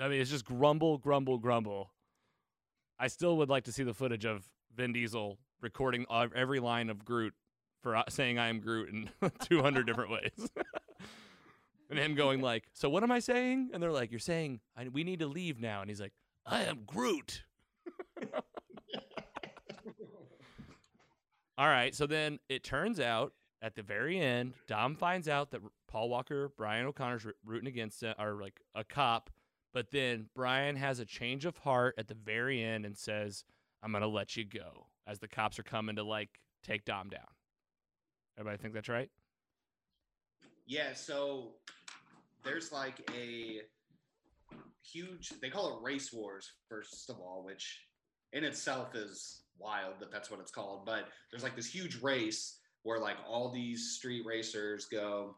I 0.01 0.09
mean, 0.09 0.21
it's 0.21 0.31
just 0.31 0.45
grumble, 0.45 0.99
grumble, 0.99 1.39
grumble. 1.39 1.91
I 2.99 3.07
still 3.09 3.37
would 3.39 3.49
like 3.49 3.65
to 3.65 3.73
see 3.73 3.83
the 3.83 3.95
footage 3.95 4.25
of 4.25 4.45
Vin 4.75 4.93
Diesel 4.93 5.39
recording 5.61 6.05
every 6.35 6.61
line 6.61 6.91
of 6.91 7.05
Groot 7.05 7.33
for 7.83 7.97
uh, 7.97 8.03
saying 8.09 8.39
"I 8.39 8.49
am 8.49 8.61
Groot" 8.61 8.91
in 8.91 9.11
200 9.41 9.87
different 9.87 10.11
ways, 10.11 10.51
and 11.91 11.99
him 11.99 12.15
going 12.15 12.41
like, 12.41 12.65
"So 12.73 12.89
what 12.91 13.03
am 13.03 13.11
I 13.11 13.21
saying?" 13.21 13.71
And 13.73 13.83
they're 13.83 13.93
like, 13.93 14.11
"You're 14.11 14.21
saying 14.21 14.61
we 14.93 15.05
need 15.05 15.21
to 15.21 15.27
leave 15.27 15.61
now," 15.61 15.81
and 15.81 15.89
he's 15.89 16.01
like, 16.01 16.13
"I 16.45 16.65
am 16.65 16.81
Groot." 16.87 17.45
All 21.57 21.69
right, 21.69 21.95
so 21.95 22.07
then 22.07 22.41
it 22.49 22.65
turns 22.65 22.99
out 22.99 23.33
at 23.65 23.75
the 23.75 23.83
very 23.83 24.21
end, 24.21 24.53
Dom 24.67 24.95
finds 24.95 25.27
out 25.27 25.51
that 25.53 25.63
Paul 25.89 26.11
Walker, 26.11 26.53
Brian 26.55 26.85
O'Conner's 26.85 27.27
rooting 27.47 27.67
against 27.67 28.03
it, 28.03 28.15
or 28.19 28.35
like 28.35 28.61
a 28.75 28.85
cop, 28.85 29.31
But 29.73 29.91
then 29.91 30.29
Brian 30.37 30.77
has 30.77 31.01
a 31.01 31.05
change 31.05 31.47
of 31.47 31.57
heart 31.57 31.97
at 31.99 32.07
the 32.07 32.15
very 32.15 32.63
end 32.63 32.87
and 32.87 32.97
says, 32.97 33.45
"I'm 33.83 33.91
gonna 33.91 34.07
let 34.07 34.37
you 34.37 34.45
go." 34.45 34.87
As 35.05 35.19
the 35.19 35.27
cops 35.27 35.59
are 35.59 35.65
coming 35.65 35.97
to 35.97 36.05
like 36.05 36.41
take 36.63 36.85
Dom 36.85 37.09
down. 37.09 37.27
Everybody 38.39 38.63
think 38.63 38.75
that's 38.75 38.89
right? 38.89 39.11
Yeah, 40.67 40.93
so 40.93 41.57
there's 42.45 42.71
like 42.71 43.11
a 43.13 43.63
huge 44.83 45.31
they 45.41 45.51
call 45.51 45.77
it 45.77 45.83
race 45.83 46.13
wars 46.13 46.53
first 46.69 47.11
of 47.11 47.19
all, 47.19 47.43
which 47.45 47.81
in 48.33 48.45
itself 48.45 48.95
is 48.95 49.43
wild 49.59 49.99
that 49.99 50.13
that's 50.13 50.31
what 50.31 50.39
it's 50.39 50.53
called, 50.53 50.85
but 50.87 51.09
there's 51.31 51.43
like 51.43 51.57
this 51.57 51.73
huge 51.73 52.01
race 52.01 52.61
where 52.85 52.99
like 52.99 53.17
all 53.29 53.51
these 53.51 53.93
street 53.97 54.25
racers 54.25 54.87
go 54.87 55.37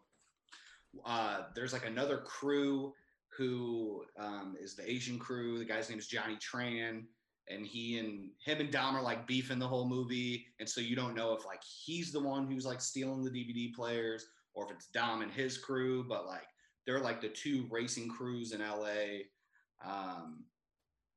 uh 1.04 1.42
there's 1.54 1.72
like 1.72 1.86
another 1.86 2.18
crew 2.18 2.92
who 3.36 4.04
um, 4.18 4.56
is 4.60 4.74
the 4.74 4.90
Asian 4.90 5.18
crew. 5.18 5.58
The 5.58 5.64
guy's 5.64 5.90
name 5.90 5.98
is 5.98 6.06
Johnny 6.06 6.36
Tran, 6.36 7.02
and 7.48 7.66
he 7.66 7.98
and 7.98 8.30
him 8.44 8.60
and 8.60 8.70
Dom 8.70 8.96
are 8.96 9.02
like 9.02 9.26
beefing 9.26 9.58
the 9.58 9.68
whole 9.68 9.88
movie, 9.88 10.46
and 10.58 10.68
so 10.68 10.80
you 10.80 10.96
don't 10.96 11.14
know 11.14 11.34
if 11.34 11.44
like 11.44 11.62
he's 11.62 12.12
the 12.12 12.20
one 12.20 12.50
who's 12.50 12.66
like 12.66 12.80
stealing 12.80 13.24
the 13.24 13.30
DVD 13.30 13.72
players 13.74 14.26
or 14.54 14.64
if 14.64 14.70
it's 14.70 14.86
Dom 14.86 15.22
and 15.22 15.30
his 15.30 15.58
crew, 15.58 16.04
but 16.08 16.26
like 16.26 16.46
they're 16.86 17.00
like 17.00 17.20
the 17.20 17.28
two 17.28 17.66
racing 17.70 18.08
crews 18.08 18.52
in 18.52 18.60
LA. 18.60 19.24
Um, 19.84 20.44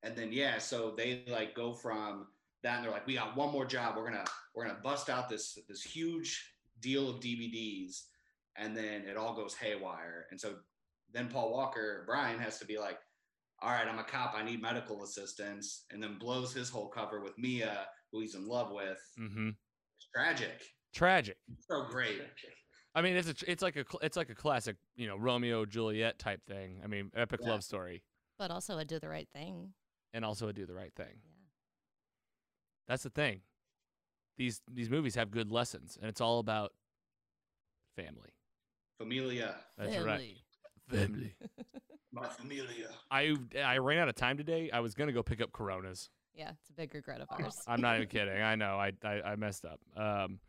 and 0.04 0.16
then 0.16 0.34
yeah, 0.34 0.58
so 0.58 0.94
they 0.96 1.24
like 1.28 1.56
go 1.56 1.74
from 1.74 2.28
that 2.64 2.76
and 2.78 2.84
they're 2.86 2.92
like, 2.92 3.08
we 3.08 3.14
got 3.16 3.36
one 3.36 3.52
more 3.52 3.66
job. 3.66 3.96
We're 3.96 4.06
gonna 4.10 4.26
we're 4.56 4.68
gonna 4.68 4.80
bust 4.84 5.10
out 5.10 5.30
this 5.30 5.58
this 5.68 5.82
huge 5.82 6.54
deal 6.82 7.10
of 7.10 7.20
DVDs, 7.22 8.04
and 8.58 8.76
then 8.76 9.04
it 9.08 9.18
all 9.18 9.36
goes 9.36 9.54
haywire. 9.56 10.26
And 10.32 10.40
so 10.40 10.56
then 11.14 11.28
Paul 11.28 11.52
Walker, 11.52 12.04
Brian 12.06 12.40
has 12.40 12.60
to 12.60 12.66
be 12.66 12.78
like, 12.78 13.00
all 13.62 13.72
right, 13.72 13.88
I'm 13.88 14.00
a 14.00 14.04
cop. 14.04 14.34
I 14.36 14.44
need 14.44 14.62
medical 14.62 15.04
assistance, 15.04 15.86
and 15.92 16.02
then 16.02 16.18
blows 16.20 16.54
his 16.54 16.70
whole 16.70 16.88
cover 16.90 17.22
with 17.22 17.38
Mia, 17.38 17.88
who 18.12 18.22
he's 18.22 18.36
in 18.36 18.48
love 18.48 18.72
with. 18.72 19.00
Mm-hmm. 19.20 19.50
It's 19.50 20.08
tragic. 20.14 20.62
Tragic. 20.94 21.38
So 21.70 21.86
great. 21.90 22.22
I 22.96 23.02
mean, 23.04 23.16
it's 23.16 23.30
a, 23.30 23.36
it's 23.52 23.62
like 23.62 23.76
a 23.76 23.86
it's 24.02 24.18
like 24.18 24.30
a 24.30 24.36
classic, 24.36 24.76
you 24.96 25.08
know, 25.08 25.16
Romeo 25.18 25.66
Juliet 25.66 26.18
type 26.20 26.42
thing. 26.48 26.82
I 26.84 26.88
mean, 26.88 27.12
epic 27.16 27.40
Yeah. 27.44 27.52
love 27.52 27.64
story, 27.64 28.04
But 28.38 28.50
also 28.52 28.78
a 28.80 28.86
do 28.86 29.00
the 29.00 29.10
right 29.10 29.28
thing. 29.34 29.74
and 30.14 30.26
also 30.26 30.48
a 30.48 30.54
do 30.54 30.66
the 30.66 30.74
right 30.74 30.94
thing. 30.96 31.20
Yeah. 32.90 32.94
That's 32.94 33.04
the 33.04 33.10
thing. 33.10 33.42
These 34.38 34.62
these 34.72 34.90
movies 34.90 35.16
have 35.16 35.32
good 35.32 35.52
lessons, 35.52 35.98
and 36.00 36.10
it's 36.10 36.22
all 36.22 36.40
about 36.40 36.72
family. 37.96 38.32
Familia. 38.98 39.56
That's 39.78 39.98
right. 39.98 40.38
Family. 40.90 41.36
My 42.12 42.28
familia. 42.28 42.90
I 43.12 43.36
I 43.64 43.78
ran 43.78 44.00
out 44.00 44.10
of 44.10 44.16
time 44.16 44.38
today. 44.38 44.70
I 44.72 44.80
was 44.80 44.96
gonna 44.96 45.12
go 45.12 45.22
pick 45.22 45.42
up 45.42 45.52
Coronas. 45.52 46.10
Yeah, 46.34 46.52
it's 46.52 46.70
a 46.70 46.74
big 46.74 46.94
regret 46.96 47.22
of 47.22 47.28
ours. 47.32 47.62
I'm 47.68 47.82
not 47.82 47.98
even 47.98 48.08
kidding. 48.08 48.42
I 48.42 48.56
know. 48.56 48.78
I, 48.78 48.94
I 49.04 49.22
I 49.22 49.36
messed 49.36 49.66
up. 49.66 49.80
Um, 49.96 50.40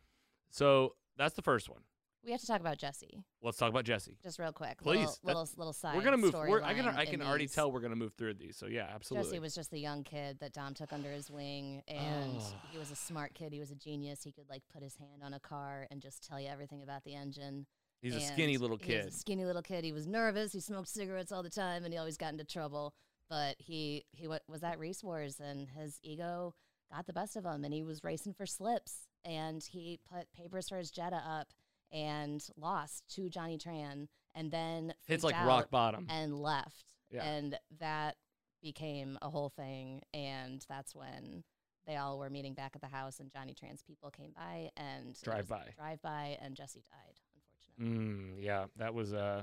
so 0.49 0.95
that's 1.17 1.35
the 1.35 1.41
first 1.41 1.69
one. 1.69 1.81
We 2.23 2.31
have 2.31 2.41
to 2.41 2.47
talk 2.47 2.59
about 2.61 2.77
Jesse, 2.77 3.23
Let's 3.41 3.57
talk 3.57 3.69
about 3.69 3.83
Jesse. 3.85 4.17
just 4.23 4.37
real 4.39 4.51
quick. 4.51 4.77
Please, 4.81 5.19
little 5.23 5.41
little, 5.41 5.49
little 5.57 5.73
side. 5.73 5.95
we're 5.95 6.03
gonna 6.03 6.17
move. 6.17 6.33
We're, 6.33 6.61
I 6.61 6.73
can 6.73 6.87
I 6.87 7.05
can 7.05 7.21
already 7.21 7.45
these. 7.45 7.53
tell 7.53 7.71
we're 7.71 7.79
gonna 7.79 7.95
move 7.95 8.13
through 8.17 8.35
these. 8.35 8.57
So 8.57 8.67
yeah, 8.67 8.87
absolutely. 8.93 9.29
Jesse 9.29 9.39
was 9.39 9.55
just 9.55 9.71
the 9.71 9.79
young 9.79 10.03
kid 10.03 10.37
that 10.39 10.53
Dom 10.53 10.73
took 10.73 10.93
under 10.93 11.09
his 11.11 11.29
wing, 11.31 11.81
and 11.87 12.37
Oh. 12.39 12.53
he 12.71 12.77
was 12.77 12.91
a 12.91 12.95
smart 12.95 13.33
kid. 13.33 13.51
He 13.53 13.59
was 13.59 13.71
a 13.71 13.75
genius. 13.75 14.23
He 14.23 14.31
could 14.31 14.49
like 14.49 14.63
put 14.71 14.83
his 14.83 14.95
hand 14.95 15.23
on 15.23 15.33
a 15.33 15.39
car 15.39 15.87
and 15.91 16.01
just 16.01 16.25
tell 16.27 16.39
you 16.39 16.47
everything 16.49 16.83
about 16.83 17.03
the 17.03 17.15
engine. 17.15 17.65
He's 18.01 18.15
a 18.15 18.19
skinny 18.21 18.57
little 18.57 18.77
kid. 18.79 19.05
a 19.07 19.11
skinny 19.11 19.45
little 19.45 19.61
kid. 19.61 19.83
He 19.83 19.91
was 19.91 20.07
nervous. 20.07 20.53
He 20.53 20.59
smoked 20.59 20.87
cigarettes 20.89 21.31
all 21.31 21.43
the 21.43 21.49
time, 21.51 21.83
and 21.85 21.93
he 21.93 21.97
always 21.99 22.17
got 22.17 22.31
into 22.31 22.43
trouble. 22.43 22.93
But 23.29 23.55
he 23.59 24.05
he 24.11 24.27
wa- 24.27 24.39
was 24.47 24.63
at 24.63 24.77
race 24.79 25.03
wars, 25.03 25.39
and 25.39 25.67
his 25.69 25.99
ego 26.03 26.53
got 26.91 27.05
the 27.07 27.13
best 27.13 27.35
of 27.35 27.45
him, 27.45 27.63
and 27.63 27.73
he 27.73 27.83
was 27.83 28.03
racing 28.03 28.33
for 28.33 28.45
slips, 28.45 29.07
and 29.23 29.63
he 29.63 29.99
put 30.11 30.33
papers 30.33 30.67
for 30.67 30.77
his 30.77 30.91
Jetta 30.91 31.15
up 31.15 31.47
and 31.91 32.45
lost 32.57 33.03
to 33.15 33.29
Johnny 33.29 33.57
Tran, 33.57 34.07
and 34.35 34.51
then 34.51 34.93
Hits 35.07 35.23
freaked 35.23 35.23
like 35.23 35.35
out 35.35 35.47
rock 35.47 35.69
bottom. 35.71 36.07
and 36.09 36.37
left, 36.39 36.85
Yeah. 37.09 37.23
and 37.23 37.57
that 37.79 38.17
became 38.61 39.17
a 39.21 39.29
whole 39.29 39.49
thing, 39.49 40.01
and 40.13 40.63
that's 40.69 40.93
when. 40.95 41.43
They 41.87 41.97
all 41.97 42.19
were 42.19 42.29
meeting 42.29 42.53
back 42.53 42.73
at 42.75 42.81
the 42.81 42.87
house, 42.87 43.19
and 43.19 43.31
Johnny 43.31 43.55
Tran's 43.55 43.81
people 43.81 44.11
came 44.11 44.33
by 44.35 44.69
and 44.77 45.09
it 45.17 45.21
Drive 45.23 45.47
by. 45.47 45.73
drive 45.75 45.99
by, 46.03 46.37
and 46.39 46.55
Jesse 46.55 46.83
died, 46.87 47.19
unfortunately. 47.35 48.05
Mm, 48.37 48.43
yeah, 48.43 48.65
that 48.75 48.93
was 48.93 49.13
uh, 49.13 49.41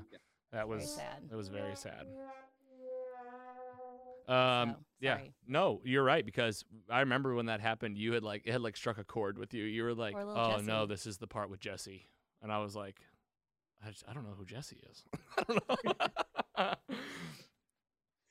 that 0.53 0.67
Very 0.69 0.79
was 0.79 0.95
sad. 0.95 1.29
that 1.29 1.37
was 1.37 1.49
very 1.49 1.75
sad. 1.75 2.07
Um, 4.29 4.71
So, 4.71 4.77
yeah, 5.01 5.19
no, 5.47 5.81
you're 5.85 6.05
right 6.05 6.25
because 6.25 6.65
I 6.91 7.01
remember 7.01 7.35
when 7.35 7.47
that 7.47 7.61
happened. 7.61 7.97
You 7.97 8.13
had 8.13 8.23
like 8.23 8.43
it 8.47 8.53
had 8.53 8.61
like 8.61 8.77
struck 8.77 8.99
a 8.99 9.05
chord 9.05 9.39
with 9.39 9.55
you. 9.55 9.65
You 9.65 9.85
were 9.85 9.95
like, 9.95 10.15
"Oh 10.15 10.25
little 10.25 10.63
no, 10.63 10.87
this 10.87 11.07
is 11.07 11.17
the 11.19 11.27
part 11.27 11.49
with 11.51 11.61
Jesse," 11.61 12.09
and 12.43 12.53
I 12.53 12.59
was 12.59 12.75
like, 12.77 12.97
"I, 13.85 13.91
just, 13.91 14.05
I 14.09 14.13
don't 14.13 14.25
know 14.25 14.35
who 14.37 14.45
Jesse 14.45 14.81
is. 14.91 15.03
I 15.39 15.43
don't 15.49 15.85
know." 16.59 16.75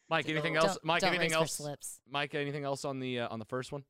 Mike, 0.10 0.30
anything 0.30 0.54
Don't- 0.54 0.66
else? 0.66 0.78
Mike, 0.84 1.02
don't 1.02 1.10
anything 1.10 1.32
race 1.32 1.36
else? 1.38 1.54
Slips. 1.54 2.00
Mike, 2.10 2.34
anything 2.34 2.64
else 2.64 2.86
on 2.86 3.00
the 3.00 3.20
uh, 3.22 3.28
on 3.30 3.40
the 3.40 3.46
first 3.46 3.72
one 3.72 3.84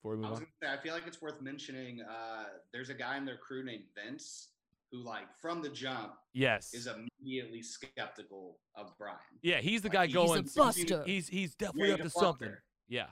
before 0.00 0.16
we 0.16 0.24
I 0.24 0.28
move 0.28 0.30
was 0.30 0.40
on? 0.40 0.46
gonna 0.62 0.72
say, 0.74 0.78
I 0.78 0.82
feel 0.82 0.94
like 0.94 1.06
it's 1.06 1.20
worth 1.20 1.40
mentioning. 1.42 2.00
Uh, 2.00 2.44
there's 2.72 2.88
a 2.88 2.94
guy 2.94 3.16
in 3.18 3.24
their 3.26 3.36
crew 3.36 3.62
named 3.64 3.84
Vince 3.94 4.48
who, 4.90 5.04
like, 5.04 5.26
from 5.42 5.60
the 5.60 5.68
jump, 5.68 6.14
Yes. 6.32 6.72
is 6.72 6.86
immediately 6.88 7.60
skeptical 7.60 8.56
of 8.74 8.96
Brian. 8.96 9.18
yeah, 9.42 9.58
he's 9.60 9.82
the 9.82 9.88
Like, 9.88 9.92
guy 9.92 10.06
he's 10.06 10.14
a 10.14 10.18
going. 10.18 10.48
buster. 10.56 11.02
He's 11.04 11.28
he's 11.28 11.54
definitely 11.54 11.88
he's 11.90 11.94
up 11.96 12.00
to 12.04 12.10
something. 12.10 12.48
buster. 12.48 12.64
Yeah. 12.88 13.06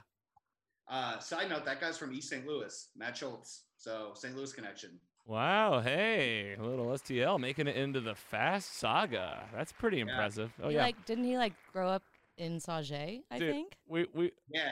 Uh, 0.89 1.19
side 1.19 1.51
note: 1.51 1.67
that 1.67 1.79
guy's 1.81 1.99
from 1.99 2.15
East 2.15 2.31
St. 2.31 2.47
Louis, 2.47 2.89
Matt 2.97 3.19
Schulze. 3.19 3.65
So 3.77 4.13
St. 4.15 4.35
Louis 4.35 4.51
connection. 4.55 4.99
Wow, 5.27 5.81
hey, 5.81 6.55
a 6.59 6.63
little 6.63 6.87
STL 6.87 7.41
making 7.41 7.67
it 7.67 7.75
into 7.77 8.01
the 8.01 8.15
Fast 8.15 8.79
Saga. 8.79 9.45
That's 9.53 9.73
pretty 9.73 9.99
impressive. 9.99 10.53
Oh 10.63 10.69
He, 10.69 10.77
yeah. 10.77 10.83
like 10.83 11.05
didn't 11.05 11.25
he 11.25 11.37
like 11.37 11.53
grow 11.73 11.89
up 11.89 12.05
in 12.37 12.59
Sauget? 12.59 13.23
I 13.31 13.39
Dude. 13.39 13.51
think. 13.51 13.77
we 13.89 14.07
we 14.15 14.31
Yeah, 14.49 14.71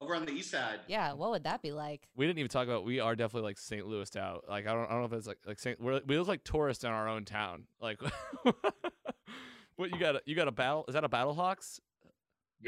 over 0.00 0.16
on 0.16 0.24
the 0.26 0.32
east 0.32 0.50
side. 0.50 0.80
Yeah. 0.88 1.12
What 1.12 1.30
would 1.30 1.44
that 1.44 1.62
be 1.62 1.70
like? 1.70 2.08
we 2.16 2.26
didn't 2.26 2.40
even 2.40 2.48
talk 2.48 2.66
about 2.66 2.84
we 2.84 2.98
are 2.98 3.14
definitely 3.14 3.46
like 3.48 3.58
St. 3.58 3.86
Louis 3.86 4.16
out. 4.16 4.44
Like 4.48 4.66
I 4.66 4.72
don't 4.72 4.86
I 4.86 4.90
don't 4.90 5.00
know 5.00 5.06
if 5.06 5.12
it's 5.12 5.28
like 5.28 5.38
like 5.46 5.60
St. 5.60 5.80
We're, 5.80 6.00
we 6.06 6.18
look 6.18 6.26
like 6.26 6.42
tourists 6.42 6.82
in 6.82 6.90
our 6.90 7.08
own 7.08 7.24
town. 7.24 7.64
Like 7.80 8.00
what 9.76 9.90
you 9.92 9.98
got? 10.00 10.16
A, 10.16 10.22
you 10.26 10.34
got 10.34 10.48
a 10.48 10.52
battle? 10.52 10.84
Is 10.88 10.94
that 10.94 11.04
a 11.04 11.08
BattleHawks? 11.08 11.78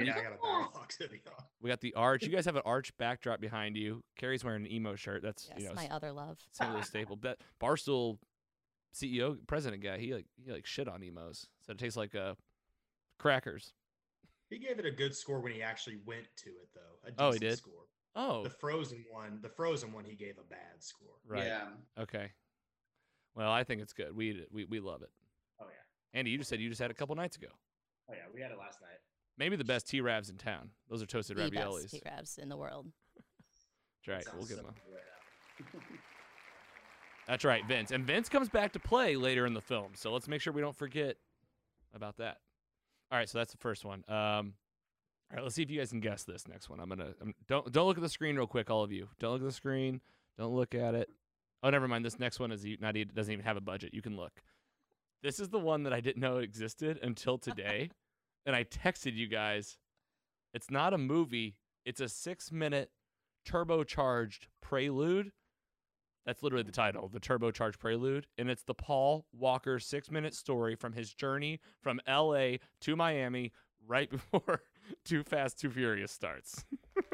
Yeah, 0.04 0.14
I 0.16 0.22
got 0.22 0.32
a 0.32 0.36
BattleHawks 0.36 0.98
hoodie 0.98 1.22
on. 1.26 1.44
We 1.60 1.70
got 1.70 1.80
the 1.80 1.94
arch. 1.94 2.22
You 2.22 2.28
guys 2.30 2.44
have 2.44 2.56
an 2.56 2.62
arch 2.64 2.96
backdrop 2.98 3.40
behind 3.40 3.76
you. 3.76 4.02
Carrie's 4.16 4.44
wearing 4.44 4.64
an 4.66 4.70
Imo's 4.70 5.00
shirt. 5.00 5.22
That's 5.22 5.48
Yes, 5.50 5.60
you 5.62 5.68
know 5.68 5.74
my 5.74 5.88
other 5.88 6.12
love. 6.12 6.38
St. 6.52 6.72
Louis 6.72 6.86
staple. 6.86 7.16
But 7.20 7.38
Barstool 7.60 8.18
CEO 8.94 9.36
president 9.46 9.82
guy, 9.82 9.98
he 9.98 10.14
like 10.14 10.26
he 10.44 10.50
like 10.52 10.66
shit 10.66 10.88
on 10.88 11.02
Imo's. 11.02 11.46
So 11.66 11.72
it 11.72 11.78
tastes 11.78 11.96
like 11.96 12.14
uh 12.14 12.34
crackers. 13.18 13.72
He 14.50 14.58
gave 14.58 14.78
it 14.78 14.86
a 14.86 14.90
good 14.90 15.14
score 15.14 15.40
when 15.40 15.52
he 15.52 15.62
actually 15.62 15.98
went 16.06 16.26
to 16.36 16.50
it, 16.50 16.68
though. 16.74 17.10
A 17.24 17.28
Oh, 17.28 17.32
he 17.32 17.38
did? 17.40 17.58
Score. 17.58 17.72
Oh, 18.14 18.44
The 18.44 18.50
Frozen 18.50 19.04
one, 19.10 19.40
the 19.42 19.48
Frozen 19.48 19.92
one, 19.92 20.04
he 20.04 20.14
gave 20.14 20.38
a 20.38 20.44
bad 20.48 20.80
score. 20.80 21.08
right. 21.26 21.44
Yeah. 21.46 21.66
Okay. 21.98 22.30
Well, 23.34 23.50
I 23.50 23.64
think 23.64 23.82
it's 23.82 23.92
good. 23.92 24.14
We 24.16 24.46
we 24.50 24.64
we 24.66 24.80
love 24.80 25.02
it. 25.02 25.10
Oh 25.60 25.66
yeah. 25.66 26.18
Andy, 26.18 26.30
you 26.30 26.38
just 26.38 26.48
said 26.48 26.60
you 26.60 26.68
just 26.68 26.80
had 26.80 26.90
a 26.90 26.94
couple 26.94 27.14
nights 27.16 27.36
ago. 27.36 27.48
Oh 28.08 28.14
yeah. 28.14 28.22
We 28.32 28.40
had 28.40 28.52
it 28.52 28.58
last 28.58 28.80
night. 28.80 28.98
Maybe 29.38 29.56
the 29.56 29.64
best 29.64 29.88
T 29.88 30.00
Ravs 30.00 30.30
in 30.30 30.36
town. 30.36 30.70
Those 30.88 31.02
are 31.02 31.06
toasted 31.06 31.36
The 31.36 31.42
raviolis. 31.50 31.82
best 31.92 31.94
T-Ravs 32.04 32.38
in 32.38 32.48
the 32.48 32.56
world. 32.56 32.86
That's 33.16 34.08
right. 34.08 34.24
Sounds 34.24 34.36
We'll 34.36 34.46
give 34.46 34.56
so 34.58 34.62
them. 34.62 34.74
good 34.86 34.94
right 34.94 35.72
now. 35.82 35.96
That's 37.28 37.44
right, 37.44 37.64
Vince. 37.66 37.90
And 37.90 38.04
Vince 38.06 38.28
comes 38.28 38.48
back 38.48 38.72
to 38.72 38.78
play 38.78 39.16
later 39.16 39.46
in 39.46 39.54
the 39.54 39.60
film. 39.60 39.92
So 39.94 40.12
let's 40.12 40.28
make 40.28 40.40
sure 40.40 40.52
we 40.52 40.60
don't 40.60 40.76
forget 40.76 41.16
about 41.92 42.18
that. 42.18 42.38
All 43.10 43.18
right, 43.18 43.28
so 43.28 43.38
that's 43.38 43.50
the 43.52 43.58
first 43.58 43.84
one. 43.84 44.04
Um, 44.08 44.54
all 45.30 45.34
right, 45.36 45.42
let's 45.42 45.56
see 45.56 45.62
if 45.62 45.70
you 45.70 45.78
guys 45.78 45.90
can 45.90 46.00
guess 46.00 46.22
this 46.22 46.46
next 46.46 46.70
one. 46.70 46.78
I'm 46.78 46.88
gonna 46.88 47.14
I'm, 47.20 47.34
don't 47.48 47.70
don't 47.72 47.86
look 47.86 47.96
at 47.96 48.02
the 48.02 48.08
screen 48.08 48.36
real 48.36 48.46
quick, 48.46 48.70
all 48.70 48.82
of 48.84 48.92
you. 48.92 49.08
Don't 49.18 49.32
look 49.32 49.42
at 49.42 49.46
the 49.48 49.52
screen. 49.52 50.00
Don't 50.38 50.54
look 50.54 50.74
at 50.74 50.94
it. 50.94 51.08
Oh, 51.62 51.70
never 51.70 51.88
mind. 51.88 52.04
This 52.04 52.18
next 52.18 52.38
one 52.38 52.52
is 52.52 52.64
e- 52.64 52.78
not 52.80 52.94
doesn't 53.14 53.32
even 53.32 53.44
have 53.44 53.56
a 53.56 53.60
budget. 53.60 53.92
You 53.92 54.02
can 54.02 54.16
look. 54.16 54.40
This 55.22 55.40
is 55.40 55.48
the 55.48 55.58
one 55.58 55.82
that 55.82 55.92
I 55.92 56.00
didn't 56.00 56.20
know 56.20 56.38
existed 56.38 57.00
until 57.02 57.38
today, 57.38 57.90
and 58.46 58.56
I 58.56 58.64
texted 58.64 59.14
you 59.14 59.26
guys. 59.26 59.76
It's 60.54 60.70
not 60.70 60.94
a 60.94 60.98
movie. 60.98 61.56
It's 61.84 62.00
a 62.00 62.08
six 62.08 62.50
minute 62.50 62.90
turbocharged 63.46 64.46
prelude. 64.62 65.32
That's 66.24 66.42
literally 66.42 66.64
the 66.64 66.72
title, 66.72 67.08
the 67.12 67.20
turbocharged 67.20 67.78
prelude, 67.78 68.26
and 68.38 68.50
it's 68.50 68.64
the 68.64 68.74
Paul 68.74 69.26
Walker 69.32 69.78
six 69.78 70.10
minute 70.10 70.34
story 70.34 70.74
from 70.74 70.92
his 70.94 71.12
journey 71.12 71.60
from 71.82 72.00
L.A. 72.06 72.58
to 72.80 72.96
Miami 72.96 73.52
right 73.86 74.10
before 74.10 74.62
Too 75.04 75.22
Fast, 75.22 75.60
Too 75.60 75.70
Furious 75.70 76.10
starts. 76.10 76.64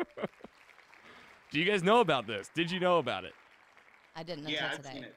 Do 1.51 1.59
you 1.59 1.66
guys 1.66 1.83
know 1.83 2.01
about 2.01 2.27
this? 2.27 2.51
Did 2.55 2.71
you 2.71 2.81
know 2.81 2.97
about 2.99 3.25
it? 3.25 3.35
I 4.16 4.23
didn't 4.23 4.49
Yeah, 4.49 4.64
until 4.64 4.68
I've 4.71 4.77
today. 4.79 4.95
seen 4.95 5.05
it. 5.05 5.14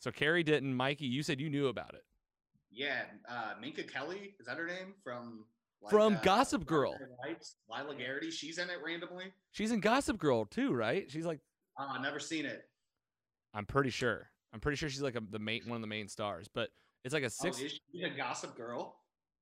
So 0.00 0.10
Carrie 0.10 0.42
didn't. 0.42 0.74
Mikey, 0.74 1.06
you 1.06 1.22
said 1.22 1.40
you 1.40 1.48
knew 1.48 1.68
about 1.68 1.94
it. 1.94 2.04
Yeah, 2.74 3.02
uh, 3.28 3.54
Minka 3.60 3.84
Kelly 3.84 4.34
is 4.40 4.46
that 4.46 4.56
her 4.58 4.66
name 4.66 4.94
from 5.02 5.44
From 5.88 6.18
Gossip 6.22 6.66
Girl. 6.66 6.96
Lights, 7.24 7.56
Lyla 7.70 7.94
Garrity, 7.94 8.30
she's 8.30 8.58
in 8.58 8.68
it 8.70 8.78
randomly. 8.84 9.26
She's 9.52 9.70
in 9.70 9.80
Gossip 9.80 10.18
Girl 10.18 10.44
too, 10.44 10.72
right? 10.72 11.10
She's 11.10 11.26
like, 11.26 11.40
Uh, 11.78 11.86
I've 11.94 12.02
never 12.02 12.18
seen 12.18 12.46
it. 12.46 12.62
I'm 13.52 13.66
pretty 13.66 13.90
sure. 13.90 14.30
I'm 14.52 14.60
pretty 14.60 14.76
sure 14.76 14.88
she's 14.88 15.02
like 15.02 15.14
a, 15.16 15.22
the 15.30 15.38
main 15.38 15.62
one 15.66 15.76
of 15.76 15.80
the 15.82 15.86
main 15.88 16.08
stars. 16.08 16.48
But 16.52 16.70
it's 17.04 17.14
like 17.14 17.22
a 17.22 17.30
six 17.30 17.58
Oh, 17.60 17.64
is 17.64 17.80
she 17.92 18.02
a 18.02 18.10
Gossip 18.10 18.56
Girl? 18.56 18.96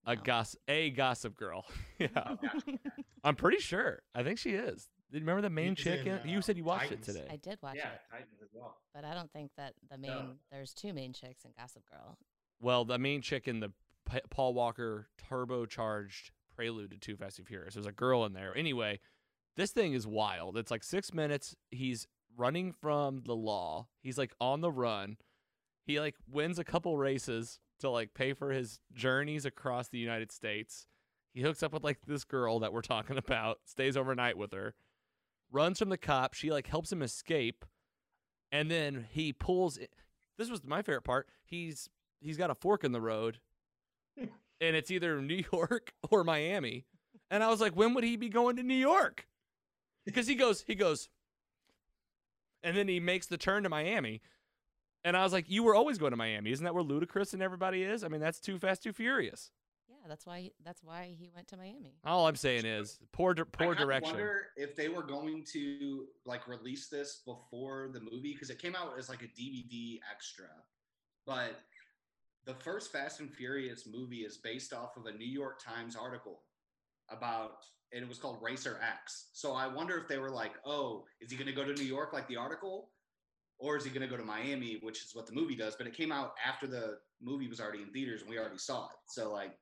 a 0.04 0.16
No. 0.16 0.22
goss 0.22 0.56
a 0.68 0.90
Gossip 0.90 1.36
Girl. 1.36 1.64
yeah, 1.98 2.08
Okay. 2.30 2.76
I'm 3.24 3.36
pretty 3.36 3.58
sure. 3.60 4.02
I 4.14 4.22
think 4.22 4.38
she 4.38 4.50
is. 4.50 4.88
You 5.12 5.20
Remember 5.20 5.42
the 5.42 5.50
main 5.50 5.74
She's 5.76 5.84
chick? 5.84 6.06
in, 6.06 6.18
In, 6.18 6.28
you 6.28 6.38
uh, 6.38 6.40
said 6.40 6.56
you 6.56 6.64
watched 6.64 6.88
Titans. 6.88 7.08
it 7.08 7.12
today. 7.12 7.26
I 7.30 7.36
did 7.36 7.58
watch 7.62 7.76
yeah, 7.76 7.88
it, 7.88 8.00
Yeah, 8.10 8.18
Titans 8.18 8.38
as 8.42 8.48
well. 8.54 8.76
but 8.94 9.04
I 9.04 9.12
don't 9.14 9.30
think 9.32 9.50
that 9.58 9.74
the 9.90 9.98
main 9.98 10.10
No. 10.10 10.32
there's 10.50 10.72
two 10.74 10.92
main 10.94 11.12
chicks 11.12 11.44
in 11.44 11.52
Gossip 11.58 11.82
Girl. 11.90 12.16
Well, 12.62 12.84
the 12.86 12.98
main 12.98 13.20
chick 13.20 13.46
in 13.48 13.60
the 13.60 13.72
P- 14.10 14.20
Paul 14.30 14.54
Walker 14.54 15.08
turbocharged 15.28 16.30
prelude 16.56 16.92
to 16.92 16.96
Too 16.98 17.16
Fast 17.16 17.38
and 17.38 17.46
Furious. 17.48 17.74
There's 17.74 17.86
a 17.86 17.92
girl 17.92 18.24
in 18.24 18.32
there. 18.32 18.56
Anyway, 18.56 19.00
this 19.56 19.72
thing 19.72 19.92
is 19.94 20.06
wild. 20.06 20.56
It's 20.56 20.70
like 20.70 20.84
six 20.84 21.12
minutes. 21.12 21.56
He's 21.70 22.06
running 22.36 22.72
from 22.72 23.22
the 23.26 23.34
law. 23.36 23.88
He's 24.00 24.16
like 24.16 24.32
on 24.40 24.60
the 24.60 24.70
run. 24.70 25.16
He 25.84 25.98
like 26.00 26.14
wins 26.30 26.58
a 26.58 26.64
couple 26.64 26.96
races 26.96 27.58
to 27.80 27.90
like 27.90 28.14
pay 28.14 28.32
for 28.32 28.52
his 28.52 28.78
journeys 28.94 29.44
across 29.44 29.88
the 29.88 29.98
United 29.98 30.30
States. 30.30 30.86
He 31.34 31.40
hooks 31.42 31.62
up 31.62 31.72
with 31.72 31.82
like 31.82 31.98
this 32.06 32.24
girl 32.24 32.60
that 32.60 32.72
we're 32.72 32.80
talking 32.82 33.18
about, 33.18 33.58
stays 33.64 33.96
overnight 33.96 34.38
with 34.38 34.52
her, 34.52 34.74
runs 35.50 35.80
from 35.80 35.88
the 35.88 35.98
cop. 35.98 36.34
She 36.34 36.50
like 36.52 36.68
helps 36.68 36.92
him 36.92 37.02
escape, 37.02 37.64
and 38.52 38.70
then 38.70 39.06
he 39.10 39.32
pulls. 39.32 39.78
i- 39.80 39.88
This 40.38 40.50
was 40.50 40.62
my 40.62 40.82
favorite 40.82 41.02
part. 41.02 41.28
He's 41.44 41.88
he's 42.22 42.36
got 42.36 42.50
a 42.50 42.54
fork 42.54 42.84
in 42.84 42.92
the 42.92 43.00
road, 43.00 43.38
and 44.16 44.30
it's 44.60 44.90
either 44.90 45.20
New 45.20 45.42
York 45.52 45.92
or 46.10 46.24
Miami. 46.24 46.84
And 47.30 47.42
I 47.42 47.48
was 47.48 47.60
like, 47.60 47.74
when 47.74 47.94
would 47.94 48.04
he 48.04 48.16
be 48.16 48.28
going 48.28 48.56
to 48.56 48.62
New 48.62 48.74
York? 48.74 49.26
Because 50.04 50.26
he 50.26 50.34
goes, 50.34 50.62
he 50.66 50.74
goes, 50.74 51.08
and 52.62 52.76
then 52.76 52.88
he 52.88 53.00
makes 53.00 53.26
the 53.26 53.38
turn 53.38 53.62
to 53.62 53.68
Miami. 53.68 54.20
And 55.04 55.16
I 55.16 55.24
was 55.24 55.32
like, 55.32 55.46
you 55.48 55.62
were 55.64 55.74
always 55.74 55.98
going 55.98 56.12
to 56.12 56.16
Miami, 56.16 56.52
isn't 56.52 56.64
that 56.64 56.74
where 56.74 56.84
Ludacris 56.84 57.32
and 57.32 57.42
everybody 57.42 57.82
is? 57.82 58.04
I 58.04 58.08
mean, 58.08 58.20
that's 58.20 58.38
Too 58.38 58.58
Fast, 58.58 58.82
Too 58.84 58.92
Furious. 58.92 59.50
Yeah, 59.88 59.96
that's 60.08 60.26
why 60.26 60.50
that's 60.64 60.82
why 60.82 61.14
he 61.18 61.30
went 61.34 61.48
to 61.48 61.56
Miami. 61.56 61.96
All 62.04 62.26
I'm 62.26 62.36
saying 62.36 62.66
is 62.66 62.98
poor, 63.12 63.34
di- 63.34 63.42
I 63.42 63.44
poor 63.44 63.74
kinda 63.74 63.84
direction. 63.84 64.14
wonder 64.14 64.46
if 64.56 64.76
they 64.76 64.88
were 64.88 65.02
going 65.02 65.44
to 65.52 66.06
like 66.24 66.46
release 66.48 66.88
this 66.88 67.22
before 67.24 67.90
the 67.92 68.00
movie 68.00 68.32
because 68.32 68.50
it 68.50 68.58
came 68.60 68.76
out 68.76 68.94
as 68.98 69.08
like 69.08 69.22
a 69.22 69.28
DVD 69.40 69.98
extra. 70.10 70.46
But 71.26 71.60
the 72.46 72.54
first 72.54 72.92
Fast 72.92 73.20
and 73.20 73.32
Furious 73.32 73.86
movie 73.86 74.20
is 74.22 74.38
based 74.38 74.72
off 74.72 74.96
of 74.96 75.06
a 75.06 75.12
New 75.12 75.28
York 75.28 75.60
Times 75.62 75.96
article 75.96 76.40
about, 77.10 77.64
and 77.92 78.02
it 78.02 78.08
was 78.08 78.18
called 78.18 78.38
Racer 78.42 78.80
X. 78.82 79.28
So 79.32 79.52
I 79.52 79.66
wonder 79.66 79.96
if 79.98 80.08
they 80.08 80.18
were 80.18 80.30
like, 80.30 80.52
oh, 80.64 81.04
is 81.20 81.30
he 81.30 81.36
going 81.36 81.46
to 81.46 81.52
go 81.52 81.64
to 81.64 81.74
New 81.74 81.86
York 81.86 82.12
like 82.12 82.26
the 82.28 82.36
article? 82.36 82.90
Or 83.58 83.76
is 83.76 83.84
he 83.84 83.90
going 83.90 84.02
to 84.02 84.08
go 84.08 84.16
to 84.16 84.24
Miami, 84.24 84.78
which 84.82 85.04
is 85.04 85.14
what 85.14 85.26
the 85.26 85.32
movie 85.32 85.54
does? 85.54 85.76
But 85.76 85.86
it 85.86 85.94
came 85.94 86.10
out 86.10 86.34
after 86.44 86.66
the 86.66 86.98
movie 87.20 87.46
was 87.46 87.60
already 87.60 87.82
in 87.82 87.92
theaters 87.92 88.22
and 88.22 88.30
we 88.30 88.38
already 88.38 88.58
saw 88.58 88.86
it. 88.86 88.96
So, 89.06 89.32
like, 89.32 89.56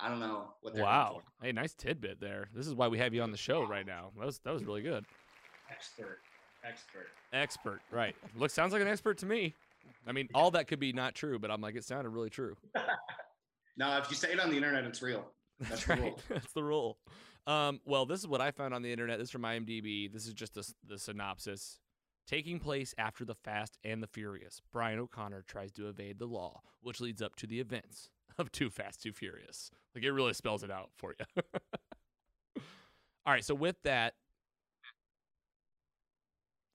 I 0.00 0.08
don't 0.08 0.18
know 0.18 0.48
what 0.62 0.74
Wow. 0.74 1.22
Hey, 1.40 1.52
nice 1.52 1.74
tidbit 1.74 2.20
there. 2.20 2.48
This 2.52 2.66
is 2.66 2.74
why 2.74 2.88
we 2.88 2.98
have 2.98 3.14
you 3.14 3.22
on 3.22 3.30
the 3.30 3.36
show 3.36 3.64
right 3.64 3.86
now. 3.86 4.10
That 4.18 4.26
was 4.26 4.38
that 4.40 4.52
was 4.52 4.64
really 4.64 4.82
good. 4.82 5.04
Expert, 5.70 6.18
expert. 6.64 7.06
Expert, 7.32 7.80
right? 7.92 8.16
Looks 8.36 8.54
sounds 8.54 8.72
like 8.72 8.82
an 8.82 8.88
expert 8.88 9.18
to 9.18 9.26
me. 9.26 9.54
I 10.06 10.12
mean, 10.12 10.28
all 10.34 10.50
that 10.52 10.68
could 10.68 10.80
be 10.80 10.92
not 10.92 11.14
true, 11.14 11.38
but 11.38 11.50
I'm 11.50 11.60
like, 11.60 11.76
it 11.76 11.84
sounded 11.84 12.10
really 12.10 12.30
true. 12.30 12.56
No, 13.76 13.98
if 13.98 14.08
you 14.10 14.16
say 14.16 14.32
it 14.32 14.40
on 14.40 14.50
the 14.50 14.56
internet, 14.56 14.84
it's 14.84 15.02
real. 15.02 15.26
That's 15.58 15.70
That's 15.70 15.84
the 15.84 15.92
right. 15.94 16.02
rule. 16.02 16.20
That's 16.28 16.52
the 16.52 16.62
rule. 16.62 16.98
Um, 17.46 17.80
well, 17.84 18.06
this 18.06 18.20
is 18.20 18.26
what 18.26 18.40
I 18.40 18.50
found 18.50 18.72
on 18.72 18.82
the 18.82 18.92
internet. 18.92 19.18
This 19.18 19.26
is 19.26 19.32
from 19.32 19.42
IMDb. 19.42 20.12
This 20.12 20.26
is 20.26 20.32
just 20.32 20.54
the, 20.54 20.72
the 20.86 20.98
synopsis. 20.98 21.80
Taking 22.26 22.58
place 22.58 22.94
after 22.96 23.24
the 23.24 23.34
Fast 23.34 23.76
and 23.84 24.02
the 24.02 24.06
Furious, 24.06 24.62
Brian 24.72 24.98
O'Conner 24.98 25.42
tries 25.46 25.72
to 25.72 25.88
evade 25.88 26.18
the 26.18 26.26
law, 26.26 26.60
which 26.80 27.00
leads 27.00 27.20
up 27.20 27.36
to 27.36 27.46
the 27.46 27.60
events 27.60 28.08
of 28.38 28.50
Too 28.50 28.70
Fast, 28.70 29.02
Too 29.02 29.12
Furious. 29.12 29.70
Like 29.94 30.04
it 30.04 30.12
really 30.12 30.32
spells 30.32 30.62
it 30.62 30.70
out 30.70 30.90
for 30.96 31.14
you. 31.18 31.42
All 33.26 33.32
right, 33.32 33.44
so 33.44 33.54
with 33.54 33.76
that, 33.82 34.14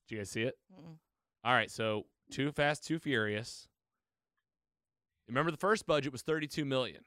do 0.07 0.15
you 0.15 0.21
guys 0.21 0.29
see 0.29 0.43
it? 0.43 0.55
Mm-mm. 0.73 0.95
All 1.43 1.53
right, 1.53 1.71
so 1.71 2.05
Too 2.31 2.51
Fast, 2.51 2.85
Too 2.85 2.99
Furious. 2.99 3.67
Remember 5.27 5.51
the 5.51 5.57
first 5.57 5.85
budget 5.85 6.11
was 6.11 6.21
32 6.21 6.65
million. 6.65 7.03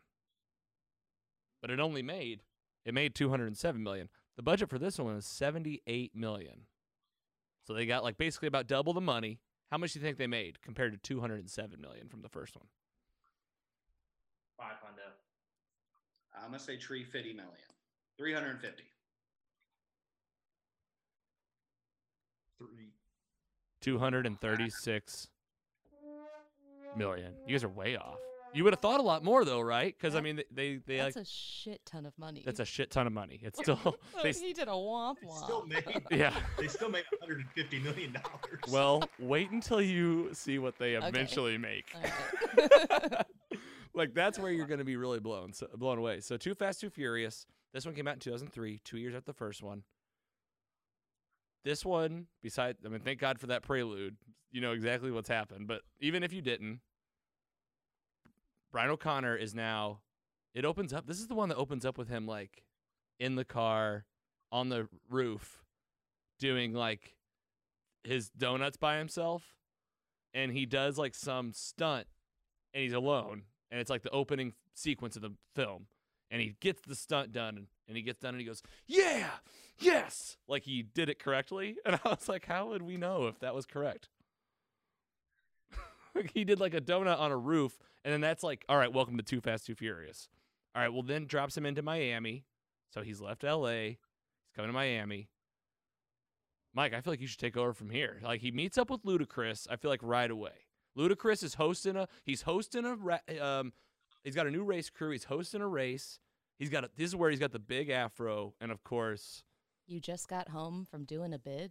But 1.61 1.70
it 1.70 1.80
only 1.80 2.02
made 2.02 2.42
it 2.85 2.94
made 2.94 3.14
207 3.14 3.82
million. 3.82 4.08
The 4.37 4.42
budget 4.42 4.68
for 4.68 4.78
this 4.78 4.98
one 4.98 5.16
is 5.16 5.26
78 5.26 6.14
million. 6.14 6.66
So 7.66 7.74
they 7.74 7.87
got 7.87 8.02
like 8.02 8.16
basically 8.18 8.48
about 8.48 8.66
double 8.66 8.92
the 8.92 9.00
money. 9.00 9.38
How 9.70 9.78
much 9.78 9.92
do 9.92 9.98
you 9.98 10.04
think 10.04 10.18
they 10.18 10.26
made 10.26 10.61
compared 10.61 10.92
to 10.92 10.98
207 10.98 11.80
million 11.80 12.08
from 12.08 12.22
the 12.22 12.28
first 12.28 12.56
one? 12.56 12.66
Five 14.58 14.76
hundred. 14.82 15.02
I'm 16.37 16.50
gonna 16.50 16.58
say 16.58 16.76
tree 16.76 17.04
50 17.04 17.32
million. 17.32 17.52
350. 18.18 18.85
Three. 22.58 22.91
236 23.83 25.29
million. 26.97 27.33
You 27.47 27.55
guys 27.55 27.64
are 27.64 27.68
way 27.68 27.97
off. 27.97 28.18
You 28.55 28.64
would 28.64 28.75
have 28.75 28.81
thought 28.81 29.01
a 29.01 29.03
lot 29.03 29.25
more 29.25 29.45
though, 29.47 29.61
right? 29.61 29.97
Because 29.99 30.14
I 30.14 30.21
mean, 30.21 30.37
they 30.37 30.45
they, 30.51 30.81
they 30.87 30.97
That's 30.99 31.16
like 31.16 31.25
a 31.25 31.29
shit 31.29 31.81
ton 31.87 32.05
of 32.05 32.12
money. 32.18 32.42
that's 32.45 32.61
a 32.61 32.66
shit 32.66 32.90
ton 32.90 33.07
of 33.07 33.12
money. 33.12 33.40
It's 33.42 33.59
still 33.59 33.97
they 34.23 34.33
he 34.33 34.53
did 34.53 34.68
a 34.68 34.73
womp 34.73 35.16
They 35.23 35.29
still 35.42 35.66
made. 35.66 35.85
yeah. 36.11 36.35
They 36.59 36.68
still 36.68 36.90
made 36.90 37.05
150 37.21 37.79
million 37.81 38.12
dollars. 38.12 38.61
Well, 38.71 39.03
wait 39.18 39.51
until 39.51 39.81
you 39.81 40.31
see 40.35 40.59
what 40.59 40.79
they 40.79 40.97
Okay. 40.97 41.09
eventually 41.09 41.57
make. 41.57 41.87
All 41.95 42.03
right. 42.03 43.27
like 43.95 44.12
that's 44.14 44.38
where 44.38 44.53
you're 44.53 44.66
going 44.66 44.79
to 44.81 44.85
be 44.85 44.97
really 44.97 45.21
blown 45.21 45.55
so, 45.55 45.68
blown 45.75 45.97
away. 45.97 46.21
So 46.21 46.37
Too 46.37 46.55
Fast 46.55 46.81
Too 46.81 46.90
Furious. 46.90 47.47
This 47.73 47.87
one 47.87 47.95
came 47.95 48.07
out 48.07 48.14
in 48.14 48.21
2003, 48.21 48.83
2 48.85 48.99
years 48.99 49.14
after 49.14 49.25
the 49.25 49.33
first 49.33 49.62
one. 49.62 49.83
This 51.64 51.85
one, 51.85 52.27
beside 52.42 52.77
I 52.85 52.88
mean 52.88 53.01
thank 53.01 53.20
God 53.20 53.38
for 53.38 53.46
that 53.48 53.62
prelude. 53.62 54.16
You 54.51 54.61
know 54.61 54.72
exactly 54.72 55.11
what's 55.11 55.29
happened, 55.29 55.66
but 55.66 55.83
even 56.01 56.22
if 56.22 56.33
you 56.33 56.42
didn't, 56.42 56.81
Brian 58.70 58.90
O'Conner 58.90 59.37
is 59.37 59.55
now 59.55 60.01
it 60.55 60.64
opens 60.64 60.92
up. 60.92 61.07
This 61.07 61.20
is 61.20 61.29
the 61.29 61.35
one 61.35 61.48
that 61.48 61.57
opens 61.57 61.85
up 61.87 61.96
with 61.96 62.09
him 62.09 62.27
like 62.27 62.64
in 63.18 63.37
the 63.37 63.44
car 63.44 64.05
on 64.51 64.68
the 64.68 64.88
roof 65.09 65.62
doing 66.38 66.75
like 66.75 67.14
his 68.05 68.29
donuts 68.31 68.77
by 68.77 68.98
himself 68.98 69.55
and 70.35 70.53
he 70.53 70.66
does 70.66 70.98
like 70.98 71.14
some 71.14 71.53
stunt 71.53 72.07
and 72.75 72.83
he's 72.83 72.92
alone 72.92 73.42
and 73.70 73.81
it's 73.81 73.90
like 73.90 74.03
the 74.03 74.11
opening 74.11 74.53
sequence 74.75 75.14
of 75.14 75.22
the 75.22 75.33
film 75.55 75.87
and 76.31 76.42
he 76.42 76.57
gets 76.61 76.83
the 76.83 76.96
stunt 76.96 77.33
done 77.33 77.68
and 77.87 77.96
he 77.96 78.03
gets 78.03 78.18
done 78.20 78.35
and 78.35 78.40
he 78.40 78.46
goes 78.46 78.62
yeah 78.87 79.31
yes! 79.78 80.37
Like 80.48 80.64
he 80.64 80.82
did 80.82 81.08
it 81.08 81.18
correctly? 81.18 81.76
And 81.87 81.98
i 82.04 82.08
was 82.08 82.28
like 82.28 82.46
how 82.46 82.68
would 82.68 82.82
we 82.82 82.96
know 82.96 83.26
if 83.26 83.38
that 83.40 83.54
was 83.54 83.66
correct? 83.66 84.08
He 86.35 86.44
did 86.44 86.61
like 86.61 86.74
a 86.74 86.80
donut 86.80 87.18
on 87.18 87.32
a 87.32 87.37
roof 87.37 87.78
and 88.04 88.12
then 88.12 88.20
that's 88.20 88.42
like 88.42 88.64
all 88.68 88.76
right 88.76 88.92
welcome 88.92 89.16
to 89.16 89.22
too 89.22 89.40
fast 89.40 89.66
too 89.66 89.74
furious. 89.74 90.28
All 90.74 90.82
right 90.82 90.92
well 90.92 91.02
then 91.02 91.26
drops 91.26 91.56
him 91.56 91.66
into 91.66 91.82
miami. 91.82 92.44
So 92.90 93.02
he's 93.02 93.20
left 93.20 93.42
la 93.42 93.70
he's 93.70 93.96
coming 94.54 94.68
to 94.68 94.74
miami. 94.74 95.28
Mike 96.74 96.94
i 96.94 97.01
feel 97.01 97.12
like 97.12 97.20
you 97.20 97.26
should 97.26 97.40
take 97.40 97.57
over 97.57 97.72
from 97.72 97.90
here. 97.90 98.20
Like 98.22 98.40
he 98.40 98.51
meets 98.51 98.76
up 98.78 98.90
with 98.90 99.05
ludacris 99.05 99.66
i 99.70 99.76
feel 99.76 99.90
like 99.90 100.03
right 100.03 100.30
away. 100.30 100.66
Ludacris 100.97 101.42
is 101.42 101.55
hosting 101.55 101.97
a 101.97 102.09
he's 102.24 102.42
hosting 102.42 102.84
a 102.84 103.38
um 103.38 103.72
he's 104.24 104.34
got 104.34 104.47
a 104.47 104.51
new 104.51 104.64
race 104.64 104.90
crew. 104.90 105.11
He's 105.11 105.24
hosting 105.24 105.62
a 105.62 105.68
race. 105.68 106.18
He's 106.59 106.68
got 106.70 106.84
a, 106.84 106.90
this 106.97 107.09
is 107.09 107.16
where 107.16 107.30
he's 107.30 107.40
got 107.40 107.53
the 107.53 107.59
big 107.59 107.88
afro 107.88 108.55
and 108.61 108.70
of 108.70 108.84
course 108.84 109.42
you 109.93 110.01
just 110.01 110.26
got 110.26 110.49
home 110.49 110.86
from 110.90 111.05
doing 111.05 111.34
a 111.34 111.38
bid. 111.38 111.70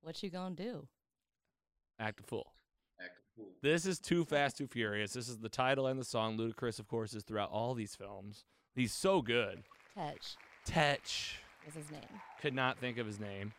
What 0.00 0.22
you 0.22 0.30
gonna 0.30 0.54
do? 0.54 0.88
act 2.00 2.20
a 2.20 2.22
fool 2.22 2.52
Act 3.00 3.18
a 3.18 3.36
fool. 3.36 3.48
This 3.60 3.84
is 3.84 3.98
Too 3.98 4.24
Fast, 4.24 4.56
Too 4.56 4.66
Furious. 4.66 5.12
This 5.12 5.28
is 5.28 5.38
the 5.38 5.48
title 5.48 5.86
and 5.86 6.00
the 6.00 6.04
song. 6.04 6.38
Ludacris, 6.38 6.78
of 6.78 6.88
course, 6.88 7.12
is 7.12 7.24
throughout 7.24 7.50
all 7.50 7.74
these 7.74 7.94
films. 7.94 8.44
He's 8.74 8.92
so 8.92 9.20
good. 9.20 9.64
Tej 9.94 10.14
Tej. 10.64 10.98
is 11.66 11.74
his 11.74 11.90
name. 11.90 12.00
Could 12.40 12.54
not 12.54 12.78
think 12.78 12.98
of 12.98 13.06
his 13.06 13.20
name. 13.20 13.52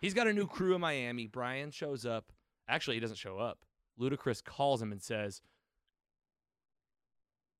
He's 0.00 0.14
got 0.14 0.26
a 0.26 0.32
new 0.32 0.46
crew 0.46 0.74
in 0.74 0.80
Miami. 0.80 1.26
Brian 1.26 1.70
shows 1.70 2.06
up. 2.06 2.32
Actually, 2.68 2.96
he 2.96 3.00
doesn't 3.00 3.16
show 3.16 3.38
up. 3.38 3.58
Ludacris 3.98 4.44
calls 4.44 4.80
him 4.80 4.92
and 4.92 5.02
says, 5.02 5.40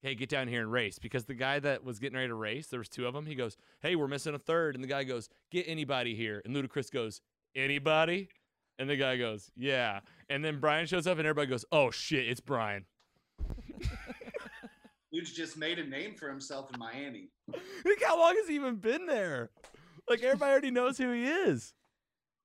Hey, 0.07 0.15
get 0.15 0.29
down 0.29 0.47
here 0.47 0.61
and 0.61 0.71
race. 0.71 1.01
Because 1.01 1.25
the 1.25 1.35
guy 1.35 1.59
that 1.59 1.83
was 1.83 1.99
getting 1.99 2.15
ready 2.15 2.29
to 2.29 2.35
race, 2.37 2.69
there 2.69 2.79
was 2.79 2.89
two 2.89 3.09
of 3.09 3.15
them. 3.15 3.27
He 3.27 3.35
goes, 3.35 3.57
Hey, 3.81 3.97
we're 3.97 4.07
missing 4.07 4.37
a 4.37 4.39
third. 4.39 4.77
And 4.77 4.85
the 4.85 4.87
guy 4.87 5.03
goes, 5.03 5.29
Get 5.51 5.65
anybody 5.67 6.15
here. 6.15 6.41
And 6.45 6.55
Ludacris 6.55 6.93
goes, 6.93 7.23
Anybody? 7.57 8.29
And 8.79 8.89
the 8.89 8.95
guy 8.95 9.17
goes, 9.17 9.51
Yeah. 9.57 9.99
And 10.31 10.45
then 10.45 10.61
Brian 10.61 10.87
shows 10.87 11.09
up 11.09 11.19
and 11.19 11.27
everybody 11.27 11.51
goes, 11.51 11.65
Oh 11.73 11.91
shit, 11.91 12.29
it's 12.29 12.39
Brian. 12.39 12.85
Dude's 15.13 15.33
just 15.33 15.57
made 15.57 15.81
a 15.81 15.85
name 15.85 16.15
for 16.15 16.29
himself 16.29 16.73
in 16.73 16.79
Miami. 16.79 17.31
Look 17.85 17.99
how 18.05 18.17
long 18.17 18.37
has 18.37 18.47
he 18.47 18.55
even 18.55 18.77
been 18.77 19.07
there? 19.07 19.51
Like 20.09 20.23
everybody 20.23 20.53
already 20.53 20.71
knows 20.71 20.99
who 20.99 21.11
he 21.11 21.25
is. 21.25 21.75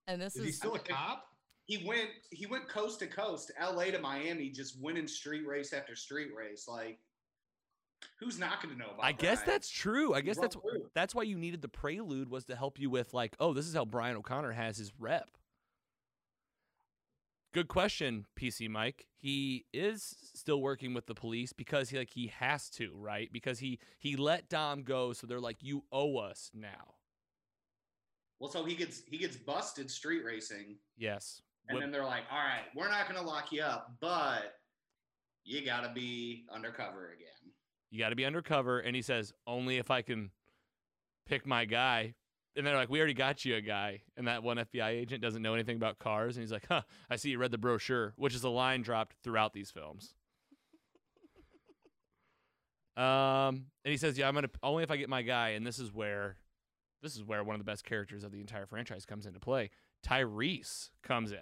And 0.07 0.19
this 0.19 0.35
Is 0.35 0.41
is, 0.41 0.45
he 0.47 0.51
still 0.51 0.73
a 0.73 0.79
cop? 0.79 1.25
He 1.67 1.85
went 1.87 2.09
he 2.31 2.47
went 2.47 2.67
coast 2.67 2.97
to 3.01 3.05
coast, 3.05 3.51
LA 3.61 3.91
to 3.91 3.99
Miami, 3.99 4.49
just 4.49 4.81
winning 4.81 5.07
street 5.07 5.45
race 5.45 5.73
after 5.73 5.95
street 5.95 6.29
race. 6.35 6.67
Like, 6.67 6.97
who's 8.19 8.39
not 8.39 8.61
going 8.61 8.73
to 8.73 8.79
know 8.79 8.91
about? 8.93 9.03
I 9.05 9.11
guess 9.11 9.41
that's 9.43 9.69
true. 9.69 10.13
I 10.13 10.21
guess 10.21 10.37
that's 10.37 10.55
through. 10.55 10.89
that's 10.93 11.13
why 11.15 11.23
you 11.23 11.37
needed 11.37 11.61
the 11.61 11.67
prelude 11.69 12.29
was 12.29 12.45
to 12.45 12.55
help 12.55 12.79
you 12.79 12.89
with 12.89 13.13
like, 13.13 13.35
oh, 13.39 13.53
this 13.53 13.67
is 13.67 13.73
how 13.73 13.85
Brian 13.85 14.15
O'Conner 14.17 14.51
has 14.51 14.77
his 14.77 14.91
rep. 14.99 15.29
Good 17.53 17.67
question, 17.67 18.25
PC 18.39 18.69
Mike. 18.69 19.07
He 19.17 19.65
is 19.73 20.15
still 20.33 20.61
working 20.61 20.93
with 20.93 21.05
the 21.05 21.13
police 21.13 21.51
because 21.51 21.89
he 21.89 21.97
like 21.97 22.09
he 22.09 22.27
has 22.27 22.69
to, 22.71 22.91
right? 22.95 23.29
Because 23.31 23.59
he 23.59 23.79
he 23.99 24.15
let 24.15 24.47
Dom 24.47 24.83
go, 24.83 25.11
so 25.11 25.27
they're 25.27 25.39
like, 25.39 25.57
you 25.61 25.83
owe 25.91 26.15
us 26.17 26.49
now. 26.53 26.95
Well, 28.39 28.49
so 28.49 28.63
he 28.63 28.73
gets 28.75 29.01
he 29.05 29.17
gets 29.17 29.35
busted 29.35 29.91
street 29.91 30.23
racing, 30.23 30.77
Yes. 30.97 31.41
and 31.67 31.75
Whip- 31.75 31.83
then 31.83 31.91
they're 31.91 32.05
like, 32.05 32.23
"All 32.31 32.39
right, 32.39 32.63
we're 32.73 32.89
not 32.89 33.07
going 33.07 33.19
to 33.21 33.27
lock 33.27 33.51
you 33.51 33.61
up, 33.63 33.95
but 33.99 34.55
you 35.43 35.63
got 35.65 35.81
to 35.83 35.91
be 35.93 36.45
undercover 36.51 37.11
again." 37.11 37.27
You 37.91 37.99
got 37.99 38.09
to 38.09 38.15
be 38.15 38.25
undercover, 38.25 38.79
and 38.79 38.95
he 38.95 39.01
says 39.01 39.33
only 39.45 39.77
if 39.77 39.91
I 39.91 40.01
can 40.01 40.31
pick 41.27 41.45
my 41.45 41.65
guy. 41.65 42.15
And 42.55 42.67
they're 42.67 42.75
like, 42.75 42.89
we 42.89 42.99
already 42.99 43.13
got 43.13 43.45
you 43.45 43.55
a 43.55 43.61
guy, 43.61 44.01
and 44.17 44.27
that 44.27 44.43
one 44.43 44.57
FBI 44.57 44.89
agent 44.89 45.21
doesn't 45.21 45.41
know 45.41 45.53
anything 45.53 45.77
about 45.77 45.99
cars, 45.99 46.35
and 46.35 46.43
he's 46.43 46.51
like, 46.51 46.65
huh, 46.67 46.81
I 47.09 47.15
see 47.15 47.29
you 47.29 47.37
read 47.37 47.51
the 47.51 47.57
brochure, 47.57 48.13
which 48.17 48.35
is 48.35 48.43
a 48.43 48.49
line 48.49 48.81
dropped 48.81 49.15
throughout 49.23 49.53
these 49.53 49.71
films. 49.71 50.13
um, 52.97 53.67
and 53.85 53.91
he 53.91 53.95
says, 53.95 54.17
yeah, 54.17 54.27
I'm 54.27 54.33
gonna 54.33 54.49
only 54.61 54.83
if 54.83 54.91
I 54.91 54.97
get 54.97 55.07
my 55.07 55.21
guy, 55.21 55.49
and 55.49 55.65
this 55.65 55.79
is 55.79 55.93
where, 55.93 56.35
this 57.01 57.15
is 57.15 57.23
where 57.23 57.41
one 57.41 57.55
of 57.55 57.59
the 57.61 57.71
best 57.71 57.85
characters 57.85 58.25
of 58.25 58.33
the 58.33 58.41
entire 58.41 58.65
franchise 58.65 59.05
comes 59.05 59.25
into 59.25 59.39
play. 59.39 59.69
Tyrese 60.05 60.89
comes 61.03 61.31
in. 61.31 61.37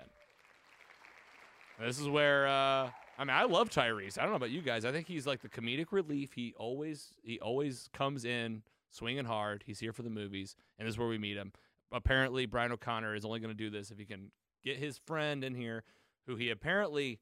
This 1.80 2.00
is 2.00 2.08
where 2.08 2.48
uh, 2.48 2.90
I 3.20 3.26
mean 3.26 3.36
I 3.36 3.44
love 3.44 3.70
Tyrese. 3.70 4.18
I 4.18 4.22
don't 4.22 4.32
know 4.32 4.38
about 4.38 4.50
you 4.50 4.62
guys. 4.62 4.86
I 4.86 4.94
think 4.94 5.08
he's 5.08 5.28
like 5.28 5.42
the 5.42 5.50
comedic 5.50 5.92
relief. 5.92 6.32
He 6.34 6.54
always 6.58 7.12
he 7.22 7.38
always 7.42 7.90
comes 7.94 8.24
in 8.24 8.64
swinging 8.90 9.26
hard. 9.26 9.64
He's 9.66 9.80
here 9.80 9.92
for 9.92 10.04
the 10.04 10.10
movies, 10.10 10.56
and 10.78 10.88
this 10.88 10.94
is 10.94 10.98
where 10.98 11.10
we 11.10 11.18
meet 11.18 11.36
him. 11.36 11.52
Apparently, 11.92 12.46
Brian 12.46 12.72
O'Conner 12.72 13.14
is 13.16 13.26
only 13.26 13.42
going 13.42 13.56
to 13.56 13.58
do 13.58 13.70
this 13.70 13.92
if 13.92 13.98
he 13.98 14.06
can 14.06 14.32
get 14.64 14.78
his 14.78 14.98
friend 15.06 15.44
in 15.44 15.54
here, 15.54 15.84
who 16.28 16.38
he 16.38 16.50
apparently 16.50 17.20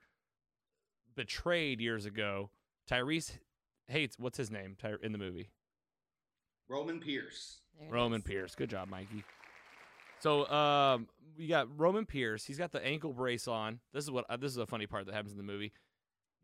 betrayed 1.16 1.82
years 1.82 2.06
ago. 2.06 2.52
Tyrese 2.90 3.40
hates 3.88 4.20
what's 4.20 4.38
his 4.38 4.52
name 4.52 4.76
Ty- 4.80 4.96
in 5.02 5.14
the 5.14 5.18
movie. 5.18 5.50
Roman 6.70 7.00
Pierce. 7.00 7.62
Roman 7.90 8.20
is. 8.20 8.28
Pierce. 8.28 8.56
Good 8.56 8.70
job, 8.70 8.88
Mikey. 8.88 9.24
So 10.20 10.48
um, 10.50 11.08
we 11.38 11.48
got 11.48 11.68
Roman 11.80 12.06
Pierce. 12.06 12.46
He's 12.46 12.58
got 12.58 12.72
the 12.72 12.86
ankle 12.86 13.14
brace 13.14 13.48
on. 13.48 13.80
This 13.94 14.04
is 14.04 14.12
what 14.12 14.26
uh, 14.30 14.38
this 14.38 14.52
is 14.52 14.58
a 14.58 14.66
funny 14.66 14.88
part 14.88 15.06
that 15.06 15.16
happens 15.16 15.32
in 15.32 15.38
the 15.38 15.44
movie. 15.44 15.72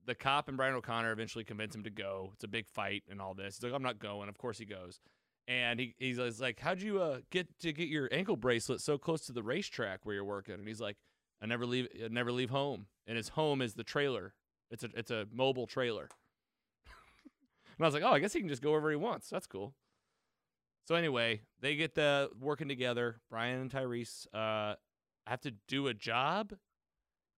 The 0.06 0.16
cop 0.16 0.48
and 0.48 0.58
Brian 0.58 0.76
O'Conner 0.76 1.12
eventually 1.12 1.44
convince 1.44 1.76
him 1.76 1.84
to 1.84 1.90
go. 1.90 2.32
It's 2.34 2.44
a 2.44 2.48
big 2.48 2.68
fight 2.68 3.04
and 3.10 3.22
all 3.22 3.34
this. 3.34 3.58
He's 3.58 3.64
like, 3.64 3.74
"I'm 3.74 3.84
not 3.84 4.00
going." 4.00 4.30
Of 4.30 4.38
course 4.38 4.58
he 4.58 4.66
goes. 4.66 5.00
And 5.48 5.80
he, 5.80 5.96
he's 5.98 6.42
like, 6.42 6.60
"How'd 6.60 6.82
you 6.82 7.02
uh, 7.02 7.20
get 7.30 7.60
to 7.60 7.74
get 7.74 7.88
your 7.88 8.10
ankle 8.12 8.38
bracelet 8.38 8.82
so 8.82 8.98
close 8.98 9.26
to 9.26 9.34
the 9.34 9.44
racetrack 9.44 10.06
where 10.06 10.16
you're 10.16 10.24
working?" 10.24 10.56
And 10.56 10.68
he's 10.68 10.82
like, 10.82 10.98
"I 11.42 11.46
never 11.46 11.66
leave. 11.66 11.88
I 12.04 12.08
never 12.10 12.32
leave 12.32 12.50
home." 12.50 12.88
And 13.08 13.18
his 13.18 13.30
home 13.30 13.62
is 13.62 13.74
the 13.74 13.84
trailer. 13.84 14.34
It's 14.72 14.84
a 14.84 14.90
it's 14.96 15.12
a 15.12 15.28
mobile 15.32 15.68
trailer. 15.68 16.10
and 17.78 17.84
I 17.84 17.86
was 17.86 17.94
like, 17.94 18.04
"Oh, 18.04 18.14
I 18.14 18.20
guess 18.20 18.34
he 18.34 18.40
can 18.40 18.50
just 18.50 18.62
go 18.62 18.72
wherever 18.72 18.90
he 18.90 18.96
wants. 18.96 19.30
That's 19.30 19.48
cool." 19.48 19.74
So 20.86 20.96
anyway, 20.96 21.42
they 21.62 21.76
get 21.76 21.96
the 21.96 22.30
working 22.40 22.68
together. 22.68 23.22
Brian 23.30 23.62
and 23.62 23.72
Tyrese 23.72 24.28
uh, 24.34 24.76
have 25.28 25.42
to 25.42 25.52
do 25.68 25.88
a 25.88 25.94
job 25.94 26.54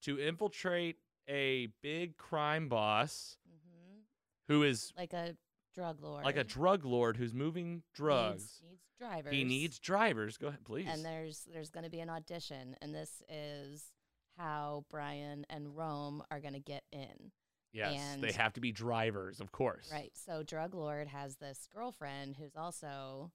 to 0.04 0.20
infiltrate 0.20 0.98
a 1.28 1.68
big 1.82 2.18
crime 2.18 2.68
boss 2.70 3.38
Mhm. 3.50 4.02
who 4.48 4.64
is 4.64 4.94
Like 4.98 5.14
a 5.14 5.36
drug 5.74 6.02
lord. 6.02 6.24
like 6.24 6.38
a 6.38 6.44
drug 6.44 6.86
lord 6.86 7.18
who's 7.18 7.34
moving 7.34 7.84
drugs. 7.94 8.62
Needs, 8.62 8.62
needs 8.64 8.82
drivers. 9.00 9.34
He 9.34 9.44
needs 9.44 9.80
drivers. 9.80 10.38
Go 10.38 10.48
ahead, 10.48 10.64
please. 10.66 10.88
And 10.90 11.04
there's 11.04 11.44
there's 11.46 11.70
going 11.70 11.84
to 11.84 11.90
be 11.90 12.00
an 12.00 12.10
audition, 12.10 12.76
and 12.82 12.94
this 12.94 13.22
is 13.30 13.92
how 14.38 14.86
Brian 14.90 15.46
and 15.50 15.76
Rome 15.76 16.24
are 16.32 16.40
going 16.40 16.54
to 16.54 16.60
get 16.60 16.84
in. 16.92 17.32
yes, 17.74 18.18
they 18.22 18.32
have 18.32 18.54
to 18.54 18.62
be 18.62 18.72
drivers, 18.72 19.42
of 19.42 19.52
course. 19.52 19.92
Right. 19.92 20.16
So 20.16 20.44
drug 20.44 20.74
lord 20.74 21.08
has 21.10 21.36
this 21.38 21.68
girlfriend 21.74 22.38
who's 22.38 22.56
also 22.56 23.32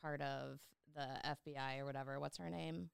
part 0.00 0.20
of 0.20 0.60
the 0.94 1.20
FBI 1.24 1.78
or 1.78 1.84
whatever. 1.84 2.20
What's 2.20 2.38
her 2.38 2.50
name? 2.50 2.90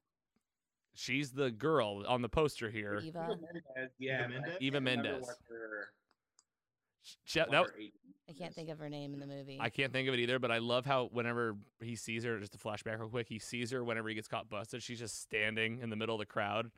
She's 0.97 1.31
the 1.31 1.51
girl 1.51 2.05
on 2.09 2.23
the 2.23 2.29
poster 2.29 2.71
here. 2.71 3.01
Eva. 3.03 3.39
Yeah, 3.99 4.27
Mendes? 4.27 4.57
Eva 4.61 4.77
remember 4.77 5.03
Mendes. 5.03 5.31
She- 7.25 7.39
that- 7.39 7.53
her 7.53 7.73
I 8.29 8.33
can't 8.33 8.55
think 8.55 8.71
of 8.71 8.79
her 8.81 8.89
name 8.89 9.15
in 9.15 9.21
the 9.21 9.27
movie. 9.27 9.59
I 9.61 9.71
can't 9.71 9.93
think 9.93 10.09
of 10.09 10.15
it 10.15 10.21
either, 10.21 10.41
but 10.41 10.51
I 10.51 10.59
love 10.59 10.85
how 10.85 11.07
whenever 11.13 11.57
he 11.81 11.95
sees 11.95 12.25
her, 12.25 12.41
just 12.41 12.57
a 12.57 12.59
flashback 12.59 12.99
real 12.99 13.09
quick, 13.09 13.29
he 13.29 13.39
sees 13.39 13.71
her 13.71 13.85
whenever 13.85 14.09
he 14.09 14.17
gets 14.17 14.27
caught 14.27 14.49
busted. 14.49 14.83
She's 14.83 14.99
just 14.99 15.21
standing 15.21 15.79
in 15.79 15.91
the 15.91 15.97
middle 15.97 16.17
of 16.17 16.19
the 16.19 16.27
crowd, 16.27 16.73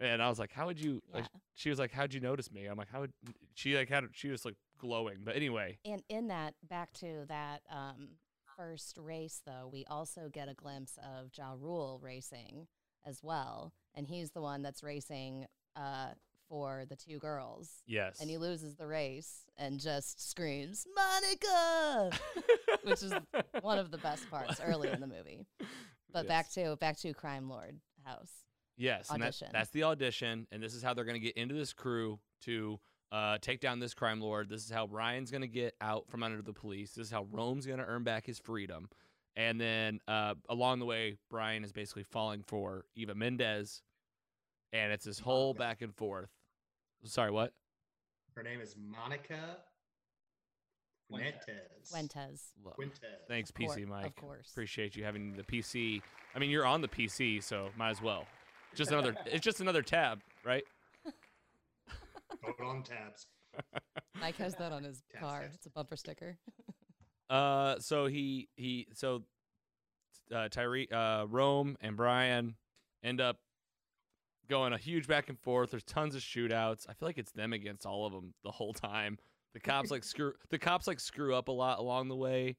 and 0.00 0.22
I 0.22 0.30
was 0.30 0.38
like, 0.38 0.50
"How 0.52 0.64
would 0.66 0.80
you?" 0.80 1.02
Like, 1.12 1.26
she 1.52 1.68
was 1.68 1.78
like, 1.78 1.90
"How'd 1.92 2.14
you 2.14 2.20
notice 2.20 2.50
me?" 2.50 2.64
I'm 2.64 2.78
like, 2.78 2.88
"How 2.88 3.00
would?" 3.00 3.12
She 3.52 3.76
like 3.76 3.90
had 3.90 4.04
she 4.12 4.30
was 4.30 4.46
like 4.46 4.56
glowing, 4.78 5.18
but 5.24 5.36
anyway, 5.36 5.78
And 5.84 6.02
in 6.08 6.28
that, 6.28 6.54
back 6.62 6.94
to 6.94 7.26
that 7.28 7.60
um, 7.68 8.16
first 8.56 8.96
race, 8.96 9.42
though, 9.44 9.68
we 9.70 9.84
also 9.84 10.30
get 10.32 10.48
a 10.48 10.54
glimpse 10.54 10.98
of 11.04 11.30
Ja 11.36 11.52
Rule 11.58 12.00
racing 12.02 12.66
as 13.06 13.20
well. 13.22 13.72
And 13.94 14.06
he's 14.06 14.30
the 14.32 14.40
one 14.42 14.62
that's 14.62 14.82
racing 14.82 15.46
uh, 15.76 16.08
for 16.48 16.84
the 16.88 16.96
two 16.96 17.18
girls. 17.18 17.82
yes, 17.86 18.20
And 18.20 18.28
he 18.28 18.38
loses 18.38 18.74
the 18.76 18.86
race 18.86 19.44
and 19.56 19.80
just 19.80 20.30
screams, 20.30 20.86
Monica! 20.94 22.10
Which 22.84 23.02
is 23.02 23.12
one 23.62 23.78
of 23.78 23.90
the 23.90 23.98
best 23.98 24.28
parts 24.30 24.60
early 24.64 24.90
in 24.90 25.00
the 25.00 25.06
movie. 25.06 25.46
But 26.12 26.28
back 26.28 26.50
to 26.52 26.76
back 26.76 26.98
to 26.98 27.12
Crime 27.12 27.48
Lord 27.48 27.78
House. 28.04 28.30
Yes, 28.76 29.10
and 29.10 29.22
that- 29.22 29.34
that's 29.52 29.70
the 29.70 29.84
audition, 29.84 30.46
and 30.52 30.62
this 30.62 30.74
is 30.74 30.82
how 30.82 30.94
they're 30.94 31.04
going 31.04 31.20
to 31.20 31.24
get 31.24 31.36
into 31.36 31.54
this 31.54 31.72
crew 31.72 32.18
to 32.42 32.78
uh, 33.12 33.38
take 33.40 33.60
down 33.60 33.78
this 33.78 33.94
crime 33.94 34.20
lord. 34.20 34.48
This 34.48 34.64
is 34.64 34.70
how 34.70 34.86
Ryan's 34.86 35.30
going 35.30 35.42
to 35.42 35.48
get 35.48 35.74
out 35.80 36.08
from 36.08 36.22
under 36.24 36.42
the 36.42 36.52
police. 36.52 36.92
This 36.92 37.06
is 37.06 37.12
how 37.12 37.26
Rome's 37.30 37.64
going 37.66 37.78
to 37.78 37.84
earn 37.84 38.02
back 38.02 38.26
his 38.26 38.40
freedom. 38.40 38.88
And 39.36 39.60
then 39.60 40.00
uh, 40.06 40.34
along 40.48 40.78
the 40.78 40.84
way, 40.86 41.16
Brian 41.30 41.64
is 41.64 41.72
basically 41.72 42.04
falling 42.04 42.42
for 42.46 42.84
Eva 42.94 43.14
Mendes, 43.14 43.82
and 44.72 44.92
it's 44.92 45.04
this 45.04 45.18
whole 45.18 45.48
Monica. 45.54 45.58
back 45.58 45.82
and 45.82 45.94
forth. 45.94 46.30
Sorry, 47.04 47.30
what? 47.30 47.52
Her 48.36 48.42
name 48.42 48.60
is 48.60 48.76
Monica 48.78 49.58
Fuentes. 51.08 51.44
Fuentes. 51.90 52.52
Fuentes. 52.76 53.00
Thanks, 53.28 53.50
Of 53.50 53.56
cour- 53.56 53.76
PC 53.76 53.86
Mike. 53.86 54.06
Of 54.06 54.16
course. 54.16 54.48
Appreciate 54.50 54.96
you 54.96 55.04
having 55.04 55.34
the 55.36 55.42
PC. 55.42 56.00
I 56.34 56.38
mean, 56.38 56.50
you're 56.50 56.66
on 56.66 56.80
the 56.80 56.88
PC, 56.88 57.42
so 57.42 57.68
might 57.76 57.90
as 57.90 58.00
well. 58.02 58.26
Just 58.74 58.90
another. 58.90 59.14
it's 59.26 59.44
just 59.44 59.60
another 59.60 59.82
tab, 59.82 60.20
right? 60.44 60.64
Vote 62.44 62.60
on 62.64 62.82
tabs. 62.82 63.26
Mike 64.20 64.36
has 64.36 64.54
that 64.56 64.72
on 64.72 64.82
his 64.84 65.02
Test, 65.12 65.22
car. 65.22 65.42
test. 65.42 65.54
It's 65.56 65.66
a 65.66 65.70
bumper 65.70 65.96
sticker. 65.96 66.36
Uh, 67.34 67.80
so 67.80 68.06
he 68.06 68.48
he 68.54 68.86
so 68.94 69.24
uh, 70.32 70.48
Tyree, 70.48 70.88
uh, 70.92 71.26
Rome 71.28 71.76
and 71.80 71.96
Brian 71.96 72.54
end 73.02 73.20
up 73.20 73.38
going 74.48 74.72
a 74.72 74.78
huge 74.78 75.08
back 75.08 75.28
and 75.28 75.38
forth. 75.40 75.72
There's 75.72 75.82
tons 75.82 76.14
of 76.14 76.20
shootouts. 76.22 76.86
I 76.88 76.92
feel 76.92 77.08
like 77.08 77.18
it's 77.18 77.32
them 77.32 77.52
against 77.52 77.86
all 77.86 78.06
of 78.06 78.12
them 78.12 78.34
the 78.44 78.52
whole 78.52 78.72
time. 78.72 79.18
The 79.52 79.58
cops 79.58 79.90
like 79.90 80.04
screw 80.04 80.32
the 80.50 80.60
cops 80.60 80.86
like 80.86 81.00
screw 81.00 81.34
up 81.34 81.48
a 81.48 81.52
lot 81.52 81.80
along 81.80 82.06
the 82.06 82.14
way. 82.14 82.56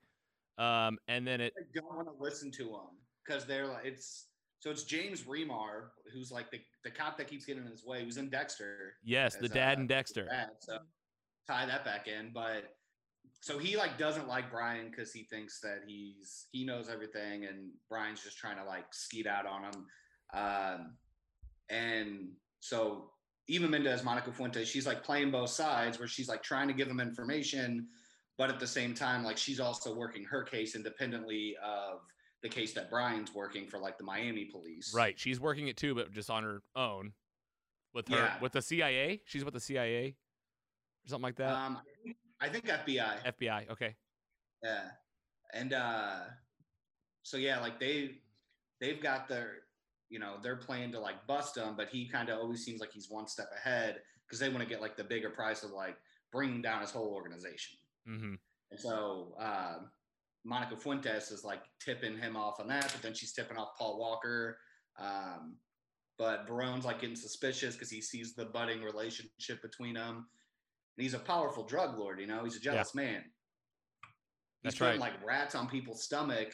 Um, 0.57 0.97
and 1.07 1.25
then 1.25 1.39
it 1.39 1.53
I 1.57 1.63
don't 1.73 1.95
want 1.95 2.07
to 2.07 2.21
listen 2.21 2.51
to 2.51 2.63
them 2.63 2.97
because 3.25 3.45
they're 3.45 3.67
like 3.67 3.85
it's 3.85 4.27
so 4.59 4.71
it's 4.71 4.83
James 4.83 5.23
Remar 5.23 5.87
who's 6.13 6.31
like 6.31 6.51
the, 6.51 6.59
the 6.83 6.91
cop 6.91 7.17
that 7.17 7.29
keeps 7.29 7.45
getting 7.45 7.63
in 7.63 7.71
his 7.71 7.85
way. 7.85 8.03
Who's 8.03 8.17
in 8.17 8.29
Dexter. 8.29 8.95
yes, 9.05 9.37
the 9.37 9.47
dad 9.47 9.77
uh, 9.77 9.81
and 9.81 9.89
Dexter. 9.89 10.25
Dad, 10.25 10.49
so 10.59 10.79
tie 11.47 11.65
that 11.65 11.85
back 11.85 12.09
in, 12.09 12.31
but 12.33 12.75
so 13.45 13.59
he 13.59 13.77
like 13.77 13.95
doesn't 13.99 14.27
like 14.27 14.49
Brian 14.49 14.89
because 14.89 15.13
he 15.13 15.21
thinks 15.21 15.59
that 15.59 15.81
he's 15.85 16.47
he 16.51 16.65
knows 16.65 16.89
everything 16.89 17.45
and 17.45 17.69
Brian's 17.87 18.23
just 18.23 18.39
trying 18.39 18.57
to 18.57 18.63
like 18.63 18.85
skeet 18.91 19.27
out 19.27 19.45
on 19.45 19.65
him. 19.65 19.85
Um, 20.33 20.95
and 21.69 22.29
so 22.59 23.11
Eva 23.47 23.67
Mendes, 23.67 24.03
Monica 24.03 24.31
Fuentes, 24.31 24.67
she's 24.67 24.87
like 24.87 25.03
playing 25.03 25.29
both 25.29 25.51
sides 25.51 25.99
where 25.99 26.07
she's 26.07 26.27
like 26.27 26.41
trying 26.41 26.67
to 26.69 26.73
give 26.73 26.87
him 26.87 26.99
information, 26.99 27.85
but 28.39 28.49
at 28.49 28.59
the 28.59 28.65
same 28.65 28.95
time, 28.95 29.23
like 29.23 29.37
she's 29.37 29.59
also 29.59 29.93
working 29.93 30.23
her 30.23 30.41
case 30.41 30.73
independently 30.75 31.55
of 31.63 31.99
the 32.41 32.49
case 32.49 32.73
that 32.73 32.89
Brian's 32.89 33.31
working 33.35 33.67
for 33.67 33.77
like 33.77 33.99
the 33.99 34.03
Miami 34.03 34.45
police. 34.45 34.91
Right, 34.91 35.19
she's 35.19 35.39
working 35.39 35.67
it 35.67 35.77
too, 35.77 35.93
but 35.93 36.11
just 36.11 36.31
on 36.31 36.41
her 36.41 36.63
own 36.75 37.13
with 37.93 38.07
her 38.07 38.15
Yeah. 38.15 38.39
with 38.41 38.53
the 38.53 38.61
CIA. 38.63 39.21
She's 39.25 39.45
with 39.45 39.53
the 39.53 39.59
CIA 39.59 40.15
or 41.05 41.09
something 41.09 41.21
like 41.21 41.35
that. 41.35 41.51
Um, 41.51 41.77
I 42.41 42.49
think 42.49 42.65
FBI. 42.65 43.23
FBI. 43.25 43.69
Okay. 43.71 43.95
Yeah. 44.63 44.83
and 45.53 45.73
uh, 45.73 46.19
so 47.23 47.37
yeah, 47.37 47.59
like 47.59 47.79
they 47.79 48.21
they've 48.81 49.01
got 49.01 49.27
their 49.27 49.57
you 50.09 50.19
know 50.19 50.35
their 50.41 50.55
plan 50.55 50.91
to 50.91 50.99
like 50.99 51.25
bust 51.27 51.57
him, 51.57 51.75
but 51.75 51.89
he 51.89 52.07
kind 52.07 52.29
of 52.29 52.39
always 52.39 52.63
seems 52.63 52.79
like 52.79 52.91
he's 52.91 53.09
one 53.09 53.27
step 53.27 53.49
ahead 53.55 54.01
because 54.25 54.39
they 54.39 54.49
want 54.49 54.61
to 54.61 54.69
get 54.69 54.81
like 54.81 54.97
the 54.97 55.03
bigger 55.03 55.29
price 55.29 55.63
of 55.63 55.71
like 55.71 55.97
bringing 56.31 56.61
down 56.61 56.81
his 56.81 56.91
whole 56.91 57.13
organization. 57.13 57.77
Mm-hmm. 58.07 58.33
And 58.71 58.79
so 58.79 59.35
uh, 59.39 59.77
Monica 60.43 60.75
Fuentes 60.75 61.31
is 61.31 61.43
like 61.43 61.61
tipping 61.79 62.17
him 62.17 62.35
off 62.35 62.59
on 62.59 62.67
that, 62.67 62.91
but 62.91 63.01
then 63.01 63.13
she's 63.13 63.33
tipping 63.33 63.57
off 63.57 63.77
Paul 63.77 63.99
Walker. 63.99 64.57
Um, 64.99 65.57
but 66.17 66.47
Verone's 66.47 66.85
like 66.85 67.01
getting 67.01 67.15
suspicious 67.15 67.75
because 67.75 67.89
he 67.89 68.01
sees 68.01 68.35
the 68.35 68.45
budding 68.45 68.81
relationship 68.81 69.61
between 69.61 69.95
them. 69.95 70.27
And 70.97 71.03
he's 71.03 71.13
a 71.13 71.19
powerful 71.19 71.63
drug 71.65 71.97
lord, 71.97 72.19
you 72.19 72.27
know, 72.27 72.43
he's 72.43 72.55
a 72.55 72.59
jealous 72.59 72.95
man. 72.95 73.21
He's 74.63 74.73
That's 74.73 74.77
putting 74.77 75.01
right. 75.01 75.11
like 75.13 75.25
rats 75.25 75.55
on 75.55 75.67
people's 75.67 76.03
stomach. 76.03 76.53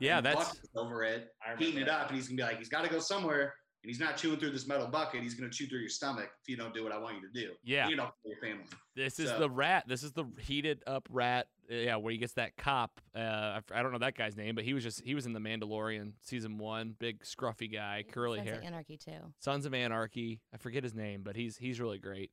Yeah, 0.00 0.20
that's 0.20 0.36
buckets 0.36 0.68
over 0.76 1.04
it, 1.04 1.28
I 1.46 1.50
remember 1.50 1.64
heating 1.64 1.82
it 1.82 1.88
up, 1.88 2.08
and 2.08 2.16
he's 2.16 2.26
gonna 2.26 2.36
be 2.36 2.42
like, 2.42 2.58
he's 2.58 2.68
got 2.68 2.82
to 2.84 2.90
go 2.90 2.98
somewhere, 2.98 3.54
and 3.84 3.90
he's 3.90 4.00
not 4.00 4.16
chewing 4.16 4.38
through 4.40 4.50
this 4.50 4.66
metal 4.66 4.88
bucket. 4.88 5.22
He's 5.22 5.34
gonna 5.34 5.50
chew 5.52 5.66
through 5.68 5.78
your 5.78 5.88
stomach 5.90 6.28
if 6.42 6.48
you 6.48 6.56
don't 6.56 6.74
do 6.74 6.82
what 6.82 6.90
I 6.92 6.98
want 6.98 7.16
you 7.16 7.20
to 7.20 7.32
do. 7.32 7.52
Yeah. 7.62 7.86
you 7.88 7.94
know, 7.94 8.10
your 8.24 8.38
family. 8.40 8.64
This 8.96 9.20
is 9.20 9.28
So- 9.28 9.38
the 9.38 9.50
rat. 9.50 9.84
This 9.86 10.02
is 10.02 10.12
the 10.12 10.24
heated 10.40 10.82
up 10.88 11.06
rat. 11.10 11.46
uh, 11.70 11.74
Yeah, 11.74 11.96
where 11.96 12.10
he 12.10 12.18
gets 12.18 12.32
that 12.32 12.56
cop. 12.56 13.00
Uh, 13.14 13.18
I 13.20 13.56
f- 13.58 13.70
I 13.72 13.82
don't 13.82 13.92
know 13.92 13.98
that 13.98 14.16
guy's 14.16 14.36
name, 14.36 14.56
but 14.56 14.64
he 14.64 14.74
was 14.74 14.82
just 14.82 15.02
he 15.02 15.14
was 15.14 15.26
in 15.26 15.34
the 15.34 15.40
Mandalorian 15.40 16.14
season 16.22 16.58
one. 16.58 16.96
Big 16.98 17.22
scruffy 17.22 17.72
guy, 17.72 18.02
curly 18.10 18.38
Sons 18.38 18.48
of 18.50 18.54
hair. 18.56 18.64
Anarchy 18.64 18.96
too. 18.96 19.32
Sons 19.38 19.66
of 19.66 19.74
Anarchy. 19.74 20.40
I 20.52 20.56
forget 20.56 20.82
his 20.82 20.94
name, 20.94 21.22
but 21.22 21.36
he's 21.36 21.58
he's 21.58 21.80
really 21.80 21.98
great. 21.98 22.32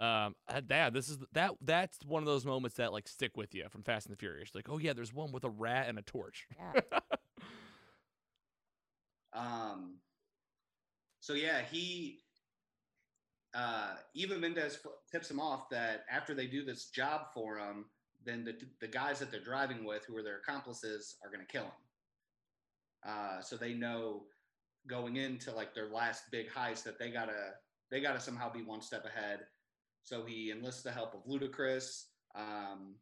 Um, 0.00 0.34
uh, 0.48 0.62
yeah, 0.68 0.88
this 0.88 1.10
is 1.10 1.18
that 1.32 1.52
that's 1.60 1.98
one 2.06 2.22
of 2.22 2.26
those 2.26 2.46
moments 2.46 2.76
that 2.78 2.92
like 2.92 3.06
stick 3.06 3.36
with 3.36 3.54
you 3.54 3.66
from 3.68 3.82
Fast 3.82 4.06
and 4.06 4.14
the 4.14 4.18
Furious. 4.18 4.50
Like, 4.54 4.70
oh 4.70 4.78
yeah, 4.78 4.94
there's 4.94 5.12
one 5.12 5.30
with 5.30 5.44
a 5.44 5.50
rat 5.50 5.88
and 5.88 5.98
a 5.98 6.02
torch. 6.02 6.46
Yeah. 6.58 6.80
Um, 9.32 9.98
so 11.20 11.34
yeah, 11.34 11.62
he 11.62 12.18
uh, 13.54 13.94
Eva 14.14 14.38
Mendes 14.38 14.78
tips 15.10 15.30
him 15.30 15.40
off 15.40 15.68
that 15.70 16.04
after 16.10 16.34
they 16.34 16.46
do 16.46 16.64
this 16.64 16.86
job 16.86 17.26
for 17.34 17.58
him, 17.58 17.86
then 18.24 18.44
the 18.44 18.54
the 18.80 18.88
guys 18.88 19.18
that 19.18 19.30
they're 19.30 19.40
driving 19.40 19.84
with, 19.84 20.04
who 20.04 20.16
are 20.16 20.22
their 20.22 20.38
accomplices, 20.38 21.16
are 21.24 21.30
going 21.30 21.46
to 21.46 21.52
kill 21.52 21.64
him. 21.64 21.70
Uh, 23.06 23.40
so 23.40 23.56
they 23.56 23.72
know 23.72 24.24
going 24.88 25.16
into 25.16 25.52
like 25.52 25.74
their 25.74 25.88
last 25.88 26.24
big 26.30 26.50
heist 26.50 26.84
that 26.84 26.98
they 26.98 27.10
gotta 27.10 27.54
they 27.90 28.00
gotta 28.00 28.20
somehow 28.20 28.52
be 28.52 28.62
one 28.62 28.80
step 28.80 29.04
ahead. 29.04 29.40
So 30.04 30.24
he 30.24 30.50
enlists 30.50 30.82
the 30.82 30.90
help 30.90 31.14
of 31.14 31.24
Ludacris. 31.24 32.04
Um, 32.34 32.96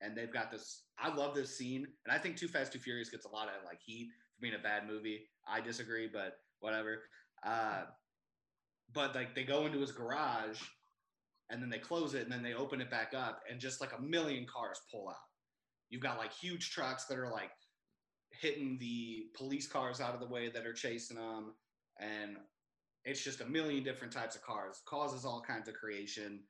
and 0.00 0.16
they've 0.16 0.32
got 0.32 0.50
this. 0.50 0.84
I 0.98 1.14
love 1.14 1.34
this 1.34 1.56
scene, 1.56 1.86
and 2.04 2.14
I 2.14 2.18
think 2.18 2.36
Too 2.36 2.48
Fast 2.48 2.72
Too 2.72 2.78
Furious 2.78 3.10
gets 3.10 3.26
a 3.26 3.30
lot 3.30 3.48
of 3.48 3.64
like 3.64 3.80
heat 3.84 4.08
for 4.34 4.40
being 4.40 4.54
a 4.54 4.62
bad 4.62 4.86
movie. 4.86 5.28
I 5.46 5.60
disagree, 5.60 6.08
but 6.10 6.38
whatever. 6.60 7.02
Uh, 7.44 7.82
but 8.92 9.14
like 9.14 9.34
they 9.34 9.44
go 9.44 9.66
into 9.66 9.80
his 9.80 9.92
garage, 9.92 10.60
and 11.50 11.62
then 11.62 11.70
they 11.70 11.78
close 11.78 12.14
it, 12.14 12.22
and 12.22 12.32
then 12.32 12.42
they 12.42 12.54
open 12.54 12.80
it 12.80 12.90
back 12.90 13.12
up, 13.14 13.40
and 13.50 13.60
just 13.60 13.80
like 13.80 13.92
a 13.96 14.00
million 14.00 14.46
cars 14.52 14.80
pull 14.90 15.08
out. 15.08 15.16
You've 15.90 16.02
got 16.02 16.18
like 16.18 16.32
huge 16.32 16.70
trucks 16.70 17.04
that 17.06 17.18
are 17.18 17.30
like 17.30 17.50
hitting 18.32 18.78
the 18.78 19.26
police 19.36 19.66
cars 19.66 20.00
out 20.00 20.14
of 20.14 20.20
the 20.20 20.28
way 20.28 20.50
that 20.50 20.66
are 20.66 20.72
chasing 20.72 21.18
them, 21.18 21.54
and 22.00 22.36
it's 23.04 23.22
just 23.22 23.40
a 23.40 23.46
million 23.46 23.82
different 23.82 24.12
types 24.12 24.36
of 24.36 24.42
cars. 24.42 24.82
Causes 24.84 25.24
all 25.24 25.40
kinds 25.40 25.68
of 25.68 25.74
creation, 25.74 26.40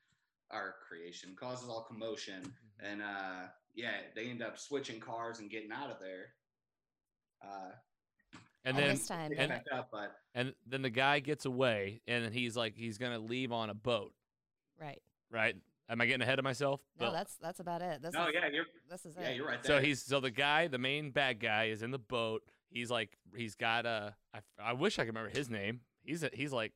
or 0.50 0.74
creation 0.86 1.36
causes 1.38 1.68
all 1.68 1.82
commotion, 1.82 2.52
and 2.82 3.02
uh, 3.02 3.46
yeah, 3.74 3.92
they 4.14 4.26
end 4.26 4.42
up 4.42 4.58
switching 4.58 5.00
cars 5.00 5.38
and 5.40 5.50
getting 5.50 5.72
out 5.72 5.90
of 5.90 5.98
there. 6.00 6.34
Uh, 7.42 7.70
And 8.64 8.76
then 8.76 8.98
time, 8.98 9.32
and- 9.38 9.52
up, 9.72 9.88
but 9.90 10.16
and 10.34 10.54
then 10.66 10.82
the 10.82 10.90
guy 10.90 11.20
gets 11.20 11.44
away, 11.46 12.02
and 12.06 12.24
then 12.24 12.32
he's 12.32 12.56
like 12.56 12.74
he's 12.76 12.98
gonna 12.98 13.18
leave 13.18 13.52
on 13.52 13.70
a 13.70 13.74
boat, 13.74 14.12
right. 14.78 15.00
right? 15.30 15.56
Am 15.88 16.00
I 16.00 16.06
getting 16.06 16.22
ahead 16.22 16.38
of 16.38 16.44
myself? 16.44 16.80
No, 16.98 17.06
Well, 17.06 17.12
that's 17.14 17.36
that's 17.36 17.58
about 17.60 17.82
it. 17.82 18.00
This 18.02 18.12
no, 18.12 18.26
is 18.28 18.34
yeah, 18.34 18.48
you're 18.52 18.66
this 18.88 19.04
is 19.06 19.16
yeah, 19.18 19.28
it. 19.28 19.36
you're 19.36 19.46
right. 19.46 19.62
There. 19.62 19.80
So 19.80 19.84
he's 19.84 20.02
so 20.02 20.20
the 20.20 20.30
guy, 20.30 20.68
the 20.68 20.78
main 20.78 21.10
bad 21.10 21.40
guy, 21.40 21.64
is 21.64 21.82
in 21.82 21.90
the 21.90 21.98
boat. 21.98 22.42
He's 22.70 22.90
like 22.90 23.16
he's 23.34 23.54
got 23.56 23.86
a. 23.86 24.14
I, 24.34 24.40
I 24.62 24.72
wish 24.74 24.98
I 24.98 25.04
could 25.04 25.14
remember 25.16 25.36
his 25.36 25.48
name. 25.50 25.80
He's 26.02 26.22
a, 26.22 26.30
he's 26.32 26.52
like 26.52 26.72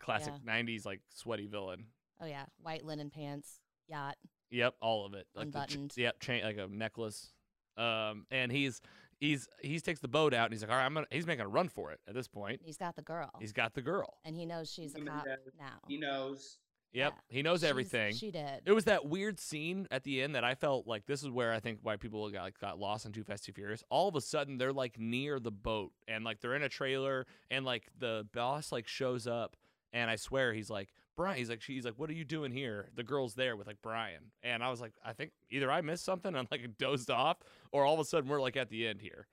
classic 0.00 0.34
'90s 0.46 0.84
like 0.86 1.00
sweaty 1.08 1.46
villain. 1.46 1.86
Oh 2.20 2.26
yeah, 2.26 2.44
white 2.62 2.84
linen 2.84 3.10
pants, 3.10 3.60
yacht. 3.88 4.16
Yep, 4.50 4.74
all 4.80 5.04
of 5.06 5.14
it. 5.14 5.26
Like 5.34 5.52
the 5.52 5.60
ch- 5.66 5.74
Unbuttoned. 5.74 5.92
yep, 5.96 6.20
chain 6.20 6.42
like 6.44 6.56
a 6.58 6.66
necklace. 6.68 7.32
Um, 7.76 8.26
and 8.30 8.50
he's 8.50 8.80
he's 9.20 9.46
he's 9.62 9.82
takes 9.82 10.00
the 10.00 10.08
boat 10.08 10.32
out 10.34 10.46
and 10.46 10.52
he's 10.54 10.62
like, 10.62 10.70
all 10.70 10.76
right, 10.76 10.84
I'm 10.86 10.94
gonna. 10.94 11.06
He's 11.10 11.26
making 11.26 11.44
a 11.44 11.48
run 11.48 11.68
for 11.68 11.92
it 11.92 12.00
at 12.08 12.14
this 12.14 12.26
point. 12.28 12.60
He's 12.64 12.76
got 12.78 12.96
the 12.96 13.02
girl, 13.02 13.30
He's 13.40 13.52
got 13.52 13.74
the 13.74 13.82
girl. 13.82 14.14
and 14.24 14.34
he 14.36 14.46
knows 14.46 14.72
she's 14.72 14.94
a 14.94 14.98
Eva 14.98 15.10
cop 15.10 15.26
Mendes, 15.26 15.54
now. 15.58 15.78
he 15.86 15.98
knows. 15.98 16.58
Yep, 16.92 17.12
Yeah. 17.14 17.20
he 17.28 17.42
knows 17.42 17.60
She's- 17.60 17.70
everything. 17.70 18.14
She 18.14 18.30
did. 18.30 18.62
It 18.64 18.72
was 18.72 18.84
that 18.86 19.06
weird 19.06 19.38
scene 19.38 19.86
at 19.90 20.04
the 20.04 20.22
end 20.22 20.34
that 20.34 20.44
I 20.44 20.54
felt 20.54 20.86
like 20.86 21.04
this 21.06 21.22
is 21.22 21.28
where 21.28 21.52
I 21.52 21.60
think 21.60 21.80
why 21.82 21.96
people 21.96 22.28
got 22.30 22.42
like 22.42 22.58
got 22.58 22.78
lost 22.78 23.04
in 23.06 23.12
Too 23.12 23.24
Fast 23.24 23.44
Too 23.44 23.52
Furious. 23.52 23.82
All 23.90 24.08
of 24.08 24.16
a 24.16 24.20
sudden 24.20 24.56
they're 24.58 24.72
like 24.72 24.98
near 24.98 25.38
the 25.38 25.50
boat 25.50 25.92
and 26.06 26.24
like 26.24 26.40
they're 26.40 26.54
in 26.54 26.62
a 26.62 26.68
trailer 26.68 27.26
and 27.50 27.64
like 27.64 27.88
the 27.98 28.26
boss 28.32 28.72
like 28.72 28.88
shows 28.88 29.26
up 29.26 29.56
and 29.92 30.10
I 30.10 30.16
swear 30.16 30.52
he's 30.54 30.70
like 30.70 30.88
Brian. 31.14 31.36
He's 31.36 31.50
like 31.50 31.60
she's 31.60 31.84
like 31.84 31.98
what 31.98 32.08
are 32.08 32.14
you 32.14 32.24
doing 32.24 32.52
here? 32.52 32.88
The 32.94 33.02
girl's 33.04 33.34
there 33.34 33.54
with 33.56 33.66
like 33.66 33.82
Brian 33.82 34.32
and 34.42 34.62
I 34.64 34.70
was 34.70 34.80
like 34.80 34.92
I 35.04 35.12
think 35.12 35.32
either 35.50 35.70
I 35.70 35.82
missed 35.82 36.04
something 36.04 36.34
and 36.34 36.48
like 36.50 36.78
dozed 36.78 37.10
off 37.10 37.36
or 37.70 37.84
all 37.84 37.94
of 37.94 38.00
a 38.00 38.04
sudden 38.04 38.30
we're 38.30 38.40
like 38.40 38.56
at 38.56 38.70
the 38.70 38.86
end 38.86 39.02
here. 39.02 39.26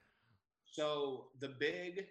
So 0.65 1.27
the 1.39 1.49
big 1.49 2.05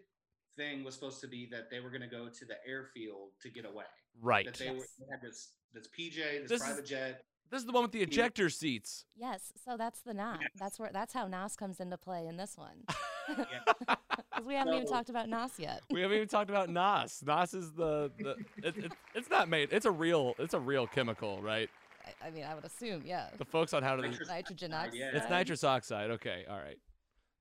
thing 0.57 0.84
was 0.84 0.95
supposed 0.95 1.20
to 1.20 1.28
be 1.28 1.47
that 1.51 1.70
they 1.70 1.80
were 1.80 1.90
going 1.90 2.01
to 2.01 2.07
go 2.09 2.28
to 2.28 2.45
the 2.47 2.57
airfield 2.66 3.30
to 3.42 3.51
get 3.51 3.66
away. 3.66 3.84
Right. 4.20 4.46
That 4.46 4.54
they, 4.54 4.70
were, 4.70 4.76
Yes. 4.76 4.88
they 4.98 5.06
had 5.10 5.20
this 5.22 5.52
this 5.72 5.88
PJ, 5.88 6.14
this, 6.42 6.48
This 6.50 6.60
is- 6.60 6.66
private 6.66 6.86
jet. 6.86 7.24
This 7.50 7.60
is 7.60 7.66
the 7.66 7.72
one 7.72 7.82
with 7.82 7.92
the 7.92 8.00
ejector 8.02 8.48
seats. 8.50 9.04
yes, 9.16 9.52
so 9.64 9.76
that's 9.76 10.00
the 10.00 10.12
NOS. 10.14 10.38
Yes. 10.40 10.50
That's 10.58 10.78
where 10.80 10.90
that's 10.92 11.12
how 11.12 11.28
NOS 11.28 11.54
comes 11.56 11.78
into 11.78 11.96
play 11.96 12.26
in 12.26 12.36
this 12.36 12.56
one. 12.56 12.84
Because 13.26 14.44
we 14.46 14.54
haven't 14.54 14.74
even 14.74 14.86
talked 14.86 15.08
about 15.08 15.28
NOS 15.30 15.58
yet. 15.58 15.80
we 15.90 16.02
haven't 16.02 16.16
even 16.16 16.28
talked 16.28 16.50
about 16.50 16.68
NOS. 16.68 17.22
NOS 17.24 17.54
is 17.54 17.72
the, 17.72 18.10
the 18.18 18.36
it, 18.62 18.76
it, 18.76 18.92
it's 19.14 19.30
not 19.30 19.48
made. 19.48 19.68
It's 19.72 19.86
a 19.86 19.90
real 19.90 20.34
it's 20.38 20.52
a 20.52 20.60
real 20.60 20.86
chemical, 20.86 21.40
right? 21.40 21.70
I, 22.04 22.26
I 22.26 22.30
mean, 22.30 22.44
I 22.44 22.54
would 22.54 22.64
assume, 22.66 23.02
yeah. 23.06 23.28
The 23.38 23.46
folks 23.46 23.72
on 23.72 23.82
how 23.82 23.96
to 23.96 24.02
Nitrous 24.02 24.28
Nitrogen 24.28 24.72
oxide, 24.74 24.88
oxide. 24.88 24.98
yeah. 25.00 25.10
It's 25.20 25.30
nitrous 25.30 25.64
oxide. 25.64 26.10
Okay, 26.10 26.44
all 26.50 26.58
right. 26.58 26.76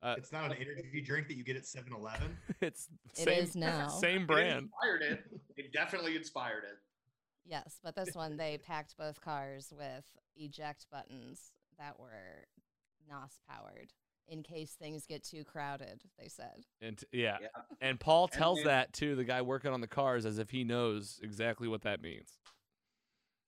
Uh, 0.03 0.15
It's 0.17 0.31
not 0.31 0.45
an 0.51 0.57
energy 0.59 1.01
drink 1.01 1.27
that 1.29 1.35
you 1.37 1.43
get 1.43 1.55
at 1.55 1.65
7 1.65 1.93
Eleven. 1.93 2.37
it's 2.61 2.89
It 3.17 3.25
same 3.25 3.43
is 3.43 3.55
now. 3.55 3.87
same 4.01 4.21
It 4.23 4.27
brand. 4.27 4.69
inspired 4.69 5.01
it. 5.01 5.23
It 5.55 5.71
definitely 5.73 6.15
inspired 6.15 6.63
it. 6.65 6.77
Yes, 7.45 7.79
but 7.83 7.95
this 7.95 8.13
one 8.15 8.37
they 8.37 8.57
packed 8.57 8.95
both 8.97 9.19
cars 9.21 9.73
with 9.75 10.05
eject 10.35 10.85
buttons 10.91 11.51
that 11.77 11.99
were 11.99 12.45
NOS 13.09 13.39
powered 13.49 13.91
in 14.29 14.41
case 14.43 14.71
things 14.79 15.05
get 15.05 15.23
too 15.23 15.43
crowded. 15.43 16.01
They 16.17 16.29
said. 16.29 16.63
And 16.81 16.97
t- 16.97 17.05
yeah. 17.11 17.37
Yeah. 17.41 17.47
and 17.81 17.99
Paul 17.99 18.25
And 18.25 18.31
tells 18.33 18.57
then- 18.59 18.67
that 18.67 18.93
to 18.93 19.15
the 19.15 19.23
guy 19.25 19.41
working 19.41 19.71
on 19.71 19.81
the 19.81 19.87
cars 19.87 20.25
as 20.25 20.37
if 20.37 20.49
he 20.49 20.63
knows 20.63 21.19
exactly 21.23 21.67
what 21.67 21.81
that 21.81 22.01
means. 22.01 22.37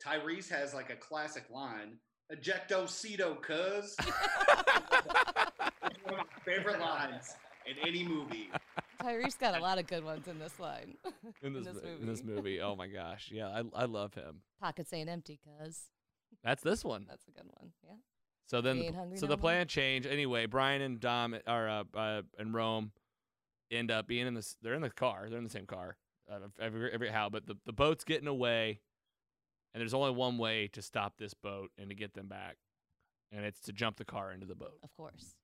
Tyrese 0.05 0.49
has 0.49 0.73
like 0.73 0.89
a 0.89 0.95
classic 0.97 1.45
line, 1.49 1.97
ejecto 2.33 2.83
seato, 2.83 3.41
cuz. 3.41 3.95
It's 6.05 6.11
one 6.11 6.19
of 6.21 6.27
my 6.27 6.53
favorite 6.53 6.79
lines 6.79 7.35
in 7.65 7.75
any 7.87 8.03
movie. 8.07 8.49
Tyrese 9.01 9.37
got 9.39 9.57
a 9.57 9.61
lot 9.61 9.77
of 9.79 9.87
good 9.87 10.03
ones 10.03 10.27
in 10.27 10.39
this 10.39 10.59
line. 10.59 10.95
In 11.43 11.53
this, 11.53 11.65
this 11.65 11.75
mo- 11.75 11.89
in 12.01 12.05
this 12.07 12.23
movie. 12.23 12.35
movie. 12.35 12.61
Oh 12.61 12.75
my 12.75 12.87
gosh. 12.87 13.29
Yeah, 13.31 13.47
I 13.47 13.63
I 13.83 13.85
love 13.85 14.13
him. 14.13 14.41
Pockets 14.61 14.93
ain't 14.93 15.09
empty, 15.09 15.39
cuz. 15.43 15.89
That's 16.43 16.63
this 16.63 16.83
one. 16.83 17.05
That's 17.09 17.27
a 17.27 17.31
good 17.31 17.45
one. 17.59 17.71
Yeah. 17.83 17.95
So 18.45 18.61
then, 18.61 18.79
the- 18.79 18.91
so 19.17 19.25
no 19.25 19.27
the 19.27 19.27
more? 19.29 19.37
plan 19.37 19.67
changed 19.67 20.07
anyway. 20.07 20.45
Brian 20.45 20.81
and 20.81 20.99
Dom 20.99 21.35
are 21.47 21.67
uh, 21.69 21.83
uh, 21.95 22.21
in 22.39 22.53
Rome, 22.53 22.91
end 23.71 23.91
up 23.91 24.07
being 24.07 24.27
in 24.27 24.33
this. 24.33 24.55
They're 24.61 24.73
in 24.75 24.81
the 24.81 24.89
car. 24.89 25.27
They're 25.29 25.37
in 25.39 25.43
the 25.43 25.49
same 25.49 25.65
car. 25.65 25.97
Uh, 26.31 26.39
every 26.59 26.91
every 26.91 27.09
how, 27.09 27.29
but 27.29 27.45
the 27.47 27.55
the 27.65 27.73
boat's 27.73 28.03
getting 28.03 28.27
away, 28.27 28.79
and 29.73 29.81
there's 29.81 29.93
only 29.93 30.11
one 30.11 30.37
way 30.37 30.67
to 30.73 30.81
stop 30.81 31.13
this 31.17 31.33
boat 31.33 31.69
and 31.77 31.89
to 31.89 31.95
get 31.95 32.13
them 32.13 32.27
back, 32.27 32.57
and 33.31 33.43
it's 33.45 33.59
to 33.61 33.73
jump 33.73 33.97
the 33.97 34.05
car 34.05 34.31
into 34.31 34.45
the 34.47 34.55
boat. 34.55 34.79
Of 34.83 34.93
course. 34.95 35.35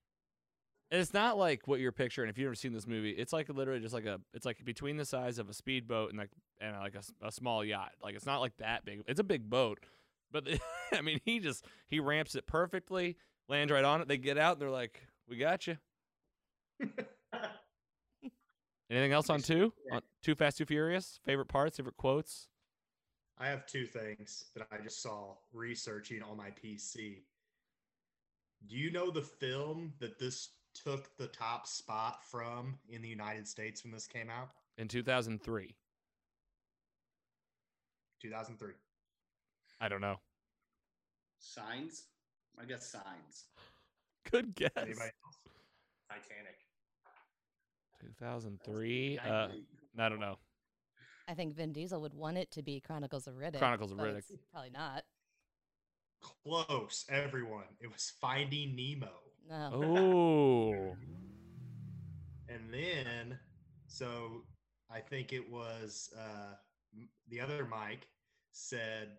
And 0.92 1.00
it's 1.00 1.14
not 1.14 1.38
like 1.38 1.70
what 1.70 1.80
you're 1.80 1.94
picturing. 1.94 2.30
If 2.30 2.38
you've 2.38 2.48
ever 2.48 2.56
seen 2.56 2.74
this 2.74 2.86
movie, 2.86 3.12
it's 3.12 3.32
like 3.32 3.48
literally 3.48 3.80
just 3.80 3.94
like 3.94 4.06
a. 4.06 4.20
It's 4.34 4.46
like 4.46 4.64
between 4.66 4.98
the 4.98 5.06
size 5.06 5.40
of 5.40 5.50
a 5.50 5.54
speedboat 5.54 6.10
and 6.10 6.20
like 6.20 6.32
and 6.60 6.78
like 6.78 6.96
a, 6.96 7.26
a 7.26 7.32
small 7.32 7.64
yacht. 7.64 7.94
Like 8.04 8.16
it's 8.16 8.26
not 8.26 8.42
like 8.42 8.58
that 8.58 8.84
big. 8.84 9.02
It's 9.08 9.20
a 9.20 9.24
big 9.24 9.50
boat, 9.50 9.80
but 10.34 10.46
I 10.94 11.02
mean, 11.02 11.22
he 11.24 11.40
just 11.40 11.66
he 11.88 12.02
ramps 12.02 12.36
it 12.36 12.46
perfectly, 12.46 13.16
lands 13.48 13.72
right 13.72 13.86
on 13.86 14.02
it. 14.02 14.10
They 14.10 14.18
get 14.18 14.38
out 14.38 14.54
and 14.54 14.62
they're 14.62 14.70
like, 14.70 15.02
"We 15.30 15.38
got 15.38 15.66
you." 15.66 15.78
Anything 18.92 19.14
else 19.14 19.30
on 19.30 19.42
two? 19.42 19.72
On 19.94 20.02
Too 20.22 20.36
Fast, 20.36 20.58
Too 20.58 20.66
Furious? 20.66 21.22
Favorite 21.24 21.48
parts? 21.48 21.78
Favorite 21.78 21.96
quotes? 21.96 22.50
I 23.38 23.48
have 23.48 23.66
two 23.66 23.86
things 23.86 24.50
that 24.54 24.68
I 24.70 24.84
just 24.84 25.02
saw 25.02 25.36
researching 25.54 26.22
on 26.22 26.36
my 26.36 26.50
PC. 26.50 27.22
Do 28.68 28.76
you 28.76 28.92
know 28.92 29.10
the 29.10 29.22
film 29.22 29.94
that 30.00 30.20
this 30.20 30.50
took 30.74 31.16
the 31.18 31.28
top 31.28 31.68
spot 31.68 32.24
from 32.24 32.78
in 32.90 33.02
the 33.02 33.08
United 33.08 33.48
States 33.48 33.84
when 33.84 33.92
this 33.92 34.08
came 34.08 34.30
out? 34.30 34.50
In 34.78 34.88
2003. 34.88 35.76
2003. 38.22 38.74
I 39.80 39.90
don't 39.90 40.02
know. 40.02 40.18
Signs? 41.40 42.04
I 42.60 42.66
guess 42.66 42.86
signs. 42.86 43.46
Good 44.30 44.56
guess. 44.56 44.72
Anybody 44.78 45.12
else? 45.26 45.38
Titanic. 46.10 46.58
2003. 48.20 49.20
Uh, 49.20 49.48
I 49.98 50.10
don't 50.10 50.20
know. 50.20 50.38
I 51.28 51.34
think 51.34 51.56
Vin 51.56 51.72
Diesel 51.72 52.02
would 52.02 52.14
want 52.14 52.38
it 52.38 52.52
to 52.52 52.62
be 52.62 52.80
Chronicles 52.80 53.28
of 53.28 53.36
Riddick. 53.36 53.60
Chronicles 53.60 53.92
of 53.92 53.98
Riddick. 53.98 54.24
Probably 54.52 54.72
not. 54.72 55.04
Close, 56.44 57.06
everyone. 57.10 57.64
It 57.80 57.92
was 57.92 58.12
Finding 58.22 58.76
Nemo. 58.76 59.12
No. 59.52 59.70
Oh. 59.74 60.96
And 62.48 62.74
then, 62.74 63.38
so 63.88 64.44
I 64.90 65.02
think 65.02 65.34
it 65.34 65.52
was 65.52 66.10
uh, 66.18 66.56
the 67.28 67.42
other 67.42 67.68
Mike 67.70 68.08
said 68.54 69.10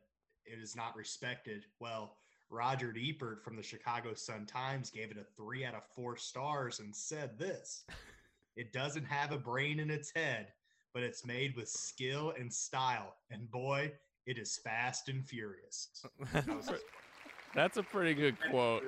it 0.46 0.58
is 0.58 0.74
not 0.74 0.96
respected. 0.96 1.66
Well, 1.80 2.16
Roger 2.48 2.94
Ebert 2.98 3.44
from 3.44 3.56
the 3.56 3.62
Chicago 3.62 4.14
Sun 4.14 4.46
Times 4.46 4.88
gave 4.88 5.10
it 5.10 5.18
a 5.18 5.26
three 5.36 5.66
out 5.66 5.74
of 5.74 5.82
four 5.94 6.16
stars 6.16 6.80
and 6.80 6.96
said 6.96 7.38
this 7.38 7.84
It 8.56 8.72
doesn't 8.72 9.04
have 9.04 9.32
a 9.32 9.38
brain 9.38 9.80
in 9.80 9.90
its 9.90 10.12
head, 10.14 10.48
but 10.94 11.02
it's 11.02 11.26
made 11.26 11.56
with 11.56 11.68
skill 11.68 12.32
and 12.38 12.52
style. 12.52 13.16
And 13.30 13.50
boy, 13.50 13.92
it 14.26 14.38
is 14.38 14.58
fast 14.64 15.08
and 15.10 15.26
furious. 15.26 15.88
that's 17.54 17.76
a 17.76 17.82
pretty 17.82 18.14
good 18.14 18.36
quote. 18.50 18.84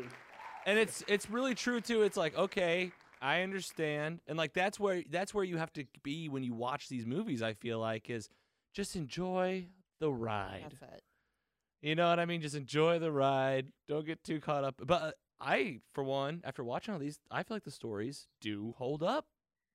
And 0.67 0.79
it's 0.79 1.05
it's 1.09 1.29
really 1.31 1.55
true 1.55 1.81
too. 1.81 2.03
It's 2.03 2.17
like, 2.17 2.37
okay, 2.37 2.93
I 3.21 3.43
understand. 3.43 4.21
And 4.27 4.39
like 4.39 4.53
that's 4.55 4.81
where 4.81 5.03
that's 5.11 5.35
where 5.35 5.45
you 5.45 5.59
have 5.59 5.73
to 5.75 5.85
be 6.03 6.29
when 6.29 6.43
you 6.43 6.55
watch 6.55 6.89
these 6.89 7.07
movies, 7.07 7.43
I 7.43 7.53
feel 7.53 7.79
like, 7.79 8.11
is 8.11 8.29
just 8.73 8.97
enjoy 8.97 9.67
the 10.01 10.11
ride. 10.11 10.65
That's 10.65 10.95
it. 10.95 11.03
You 11.83 11.95
know 11.95 12.09
what 12.09 12.19
I 12.19 12.25
mean? 12.25 12.41
Just 12.41 12.55
enjoy 12.55 12.99
the 12.99 13.13
ride. 13.13 13.67
Don't 13.89 14.07
get 14.07 14.25
too 14.25 14.41
caught 14.41 14.65
up. 14.65 14.77
But 14.85 15.03
uh, 15.03 15.11
I, 15.39 15.81
for 15.93 16.03
one, 16.03 16.41
after 16.45 16.65
watching 16.65 16.95
all 16.95 17.01
these, 17.01 17.19
I 17.31 17.43
feel 17.43 17.57
like 17.57 17.65
the 17.65 17.71
stories 17.71 18.27
do 18.41 18.75
hold 18.79 19.03
up 19.03 19.27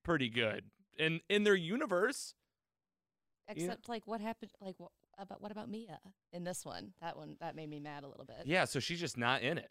pretty 0.04 0.28
good 0.28 0.64
in 0.98 1.20
in 1.28 1.44
their 1.44 1.54
universe. 1.54 2.34
Yeah. 3.48 3.54
Except 3.64 3.88
like 3.88 4.06
what 4.06 4.20
happened 4.20 4.52
like 4.60 4.76
what 4.78 4.90
about 5.18 5.40
what 5.42 5.50
about 5.50 5.68
Mia 5.68 5.98
in 6.32 6.44
this 6.44 6.64
one? 6.64 6.92
That 7.00 7.16
one 7.16 7.36
that 7.40 7.56
made 7.56 7.68
me 7.68 7.80
mad 7.80 8.04
a 8.04 8.08
little 8.08 8.24
bit. 8.24 8.42
Yeah, 8.44 8.64
so 8.64 8.80
she's 8.80 9.00
just 9.00 9.16
not 9.16 9.42
in 9.42 9.58
it. 9.58 9.70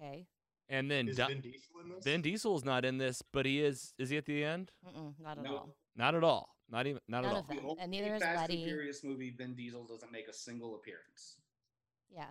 Okay. 0.00 0.26
And 0.68 0.90
then 0.90 1.08
Is 1.08 1.16
Di- 1.16 1.26
Vin 1.28 1.40
Diesel 1.40 1.80
in 1.82 1.88
this? 1.90 2.04
Vin 2.04 2.22
Diesel's 2.22 2.64
not 2.64 2.84
in 2.84 2.98
this, 2.98 3.22
but 3.32 3.44
he 3.46 3.60
is. 3.62 3.92
Is 3.98 4.08
he 4.10 4.16
at 4.16 4.24
the 4.24 4.42
end? 4.42 4.72
Mm-mm, 4.86 5.14
not 5.20 5.38
at 5.38 5.44
No. 5.44 5.56
all. 5.56 5.76
Not 5.96 6.14
at 6.14 6.24
all. 6.24 6.56
Not 6.70 6.86
even. 6.86 7.00
Not 7.06 7.22
None 7.24 7.30
at 7.30 7.36
all. 7.36 7.42
them. 7.42 7.56
The 7.76 7.82
And 7.82 7.90
neither 7.90 8.14
is 8.14 8.22
Fast 8.22 8.40
Letty. 8.40 8.62
and 8.62 8.64
Furious 8.64 9.04
movie, 9.04 9.30
Vin 9.30 9.54
Diesel 9.54 9.84
doesn't 9.84 10.10
make 10.10 10.28
a 10.28 10.32
single 10.32 10.76
appearance. 10.76 11.36
Yeah. 12.10 12.30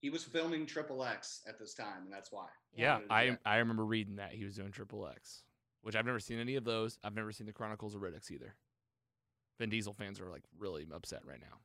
He 0.00 0.10
was 0.10 0.22
filming 0.22 0.66
Triple 0.66 1.02
X 1.04 1.42
at 1.48 1.58
this 1.58 1.74
time, 1.74 2.04
and 2.04 2.12
that's 2.12 2.30
why. 2.30 2.48
Yeah, 2.74 3.00
Yeah. 3.00 3.04
I 3.10 3.38
I 3.44 3.56
remember 3.56 3.84
reading 3.84 4.16
that 4.16 4.32
he 4.32 4.44
was 4.44 4.54
doing 4.54 4.70
Triple 4.70 5.06
X, 5.08 5.42
which 5.82 5.96
I've 5.96 6.06
never 6.06 6.20
seen 6.20 6.38
any 6.38 6.54
of 6.54 6.64
those. 6.64 6.98
I've 7.02 7.14
never 7.14 7.32
seen 7.32 7.46
the 7.46 7.52
Chronicles 7.52 7.94
of 7.96 8.02
Riddick 8.02 8.30
either. 8.30 8.54
Vin 9.58 9.70
Diesel 9.70 9.92
fans 9.94 10.20
are 10.20 10.30
like 10.30 10.44
really 10.56 10.86
upset 10.94 11.24
right 11.26 11.40
now. 11.40 11.58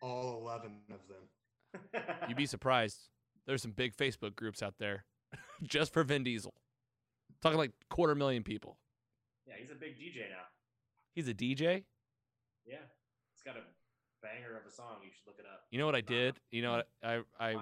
All 0.00 0.38
11 0.40 0.80
of 0.90 1.00
them. 1.08 2.02
You'd 2.28 2.36
be 2.36 2.46
surprised. 2.46 3.08
There's 3.46 3.62
some 3.62 3.72
big 3.72 3.96
Facebook 3.96 4.34
groups 4.36 4.62
out 4.62 4.74
there 4.78 5.04
just 5.62 5.92
for 5.92 6.02
Vin 6.02 6.24
Diesel. 6.24 6.54
Talking 7.42 7.58
like 7.58 7.72
quarter 7.90 8.14
million 8.14 8.42
people. 8.42 8.78
yeah, 9.46 9.54
he's 9.58 9.70
a 9.70 9.74
big 9.74 9.98
DJ 9.98 10.30
now. 10.30 10.44
He's 11.14 11.28
a 11.28 11.34
DJ. 11.34 11.84
Yeah, 12.66 12.76
he's 13.32 13.42
got 13.44 13.56
a 13.56 13.60
banger 14.22 14.56
of 14.56 14.66
a 14.66 14.74
song. 14.74 14.96
You 15.04 15.10
should 15.12 15.26
look 15.26 15.36
it 15.38 15.44
up. 15.44 15.64
You 15.70 15.78
know 15.78 15.86
what 15.86 15.94
I 15.94 15.98
uh-huh. 15.98 16.14
did? 16.14 16.40
You 16.50 16.62
know 16.62 16.72
what 16.72 16.88
I 17.02 17.20
I 17.38 17.56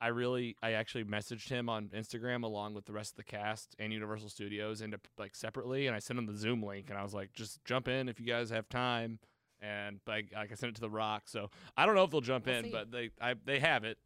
I 0.00 0.08
really 0.08 0.56
I 0.62 0.72
actually 0.72 1.04
messaged 1.04 1.48
him 1.48 1.68
on 1.68 1.88
Instagram 1.88 2.44
along 2.44 2.74
with 2.74 2.86
the 2.86 2.92
rest 2.92 3.12
of 3.12 3.16
the 3.16 3.24
cast 3.24 3.74
and 3.78 3.92
Universal 3.92 4.30
Studios 4.30 4.80
and 4.80 4.96
like 5.18 5.34
separately 5.34 5.86
and 5.86 5.94
I 5.94 5.98
sent 5.98 6.18
him 6.18 6.26
the 6.26 6.36
Zoom 6.36 6.62
link 6.62 6.88
and 6.88 6.98
I 6.98 7.02
was 7.02 7.14
like 7.14 7.32
just 7.32 7.64
jump 7.64 7.88
in 7.88 8.08
if 8.08 8.18
you 8.20 8.26
guys 8.26 8.50
have 8.50 8.68
time 8.68 9.18
and 9.60 10.00
like, 10.06 10.32
like 10.32 10.52
I 10.52 10.54
sent 10.54 10.70
it 10.70 10.74
to 10.76 10.80
the 10.80 10.90
Rock 10.90 11.24
so 11.26 11.50
I 11.76 11.84
don't 11.84 11.96
know 11.96 12.04
if 12.04 12.10
they'll 12.10 12.20
jump 12.20 12.46
We'll 12.46 12.56
in 12.56 12.64
see. 12.66 12.70
but 12.70 12.90
they 12.90 13.10
I 13.20 13.34
they 13.44 13.58
have 13.58 13.84
it. 13.84 13.98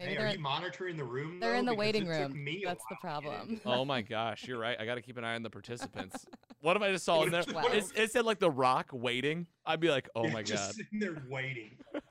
Maybe 0.00 0.12
hey, 0.12 0.16
they're 0.16 0.26
are 0.26 0.28
in- 0.30 0.36
you 0.36 0.40
monitoring 0.42 0.96
the 0.96 1.04
room? 1.04 1.38
they're 1.40 1.52
though? 1.52 1.58
in 1.58 1.64
the 1.66 1.72
Because 1.72 1.78
waiting 1.78 2.08
room. 2.08 2.42
me 2.44 2.62
That's 2.66 2.82
the 2.88 2.96
while 3.02 3.20
to 3.20 3.26
get 3.26 3.32
problem. 3.36 3.60
Oh 3.80 3.84
my 3.84 4.00
gosh, 4.02 4.48
you're 4.48 4.58
right. 4.58 4.76
I 4.80 4.84
got 4.86 4.94
to 4.96 5.02
keep 5.02 5.16
an 5.18 5.24
eye 5.24 5.34
on 5.34 5.42
the 5.42 5.50
participants. 5.50 6.26
What 6.62 6.76
if 6.76 6.82
I 6.82 6.92
just 6.92 7.06
saw 7.06 7.22
in 7.22 7.30
there? 7.30 7.42
Twelve. 7.42 7.72
It, 7.72 7.84
it 7.96 8.12
said 8.12 8.26
like 8.26 8.38
the 8.38 8.50
Rock 8.50 8.90
waiting. 8.92 9.46
I'd 9.64 9.80
be 9.80 9.88
like, 9.88 10.10
oh 10.14 10.26
Yeah, 10.26 10.32
my 10.34 10.42
just 10.42 10.66
god. 10.66 10.74
sitting 10.74 10.98
there 10.98 11.16
waiting. 11.26 11.70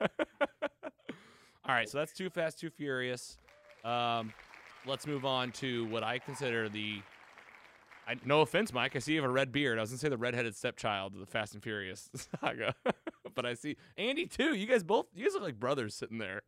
All 1.64 1.74
right, 1.76 1.88
so 1.88 1.98
that's 1.98 2.12
Too 2.12 2.30
Fast, 2.30 2.58
Too 2.58 2.68
Furious. 2.70 3.38
Um, 3.84 4.32
let's 4.86 5.06
move 5.06 5.24
on 5.24 5.52
to 5.52 5.86
what 5.86 6.02
I 6.02 6.18
consider 6.18 6.68
the. 6.68 7.00
I, 8.08 8.16
no 8.24 8.40
offense, 8.40 8.72
Mike. 8.72 8.96
I 8.96 8.98
see 8.98 9.12
you 9.12 9.20
have 9.22 9.30
a 9.30 9.32
red 9.32 9.52
beard. 9.52 9.78
I 9.78 9.82
was 9.82 9.90
gonna 9.90 9.98
say 9.98 10.08
the 10.08 10.16
redheaded 10.18 10.56
stepchild 10.56 11.14
of 11.14 11.20
the 11.20 11.26
Fast 11.26 11.54
and 11.54 11.62
Furious 11.62 12.10
saga, 12.40 12.74
but 13.36 13.46
I 13.46 13.54
see 13.54 13.76
Andy 13.96 14.26
too. 14.26 14.54
You 14.56 14.66
guys 14.66 14.82
both. 14.82 15.06
You 15.14 15.24
guys 15.26 15.34
look 15.34 15.44
like 15.44 15.60
brothers 15.60 15.94
sitting 15.94 16.18
there. 16.18 16.42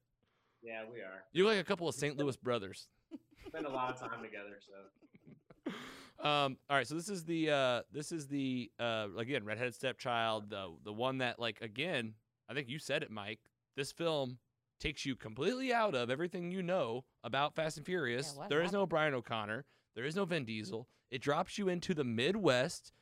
Yeah, 0.63 0.83
we 0.91 0.99
are. 1.01 1.25
You 1.33 1.45
look 1.45 1.55
like 1.55 1.61
a 1.61 1.65
couple 1.69 1.89
of 1.89 1.95
St. 1.95 2.17
Louis 2.17 2.37
brothers. 2.37 2.89
Spend 3.47 3.67
a 3.67 3.71
lot 3.71 3.91
of 3.91 3.99
time 4.01 4.23
together, 4.23 4.59
so 4.61 5.73
Um, 6.29 6.57
all 6.71 6.77
right, 6.77 6.87
so 6.87 6.95
this 6.95 7.09
is 7.09 7.25
the 7.25 7.51
uh, 7.51 7.83
this 7.93 8.13
is 8.13 8.29
the 8.29 8.71
uh, 8.79 9.09
again 9.19 9.45
redheaded 9.45 9.75
stepchild, 9.75 10.51
the 10.51 10.73
the 10.85 10.93
one 10.93 11.19
that 11.19 11.41
like 11.41 11.61
again, 11.61 12.15
I 12.49 12.55
think 12.55 12.69
you 12.69 12.79
said 12.79 13.03
it, 13.03 13.11
Mike. 13.11 13.41
This 13.77 13.91
film 13.91 14.39
takes 14.79 15.05
you 15.05 15.17
completely 15.17 15.73
out 15.73 15.97
of 15.97 16.11
everything 16.11 16.53
you 16.53 16.63
know 16.63 17.05
about 17.25 17.57
Fast 17.57 17.77
and 17.77 17.85
Furious. 17.87 18.35
what 18.37 18.49
there 18.49 18.63
is 18.63 18.71
no? 18.71 18.87
Brian 18.87 19.15
O'Conner. 19.15 19.65
There 19.97 20.05
is 20.05 20.15
no 20.15 20.25
Vin 20.25 20.45
Diesel. 20.45 20.87
It 21.11 21.23
drops 21.23 21.59
you 21.59 21.69
into 21.69 21.93
the 21.93 22.05
Midwest. 22.05 22.93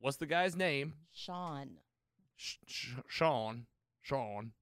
What's 0.00 0.16
the 0.16 0.26
guy's 0.26 0.56
name? 0.56 0.94
Sean. 1.12 1.72
Sh- 2.36 2.56
Sh- 2.66 2.94
Sean. 3.06 3.66
Sean. 4.00 4.52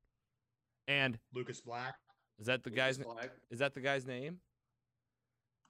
And 0.89 1.19
Lucas 1.33 1.61
Black. 1.61 1.95
Is 2.41 2.47
that 2.47 2.63
the 2.65 2.71
guy's? 2.71 2.99
Lucas 2.99 3.15
na- 3.15 3.29
Is 3.51 3.59
that 3.61 3.75
the 3.75 3.81
guy's 3.81 4.07
name? 4.07 4.39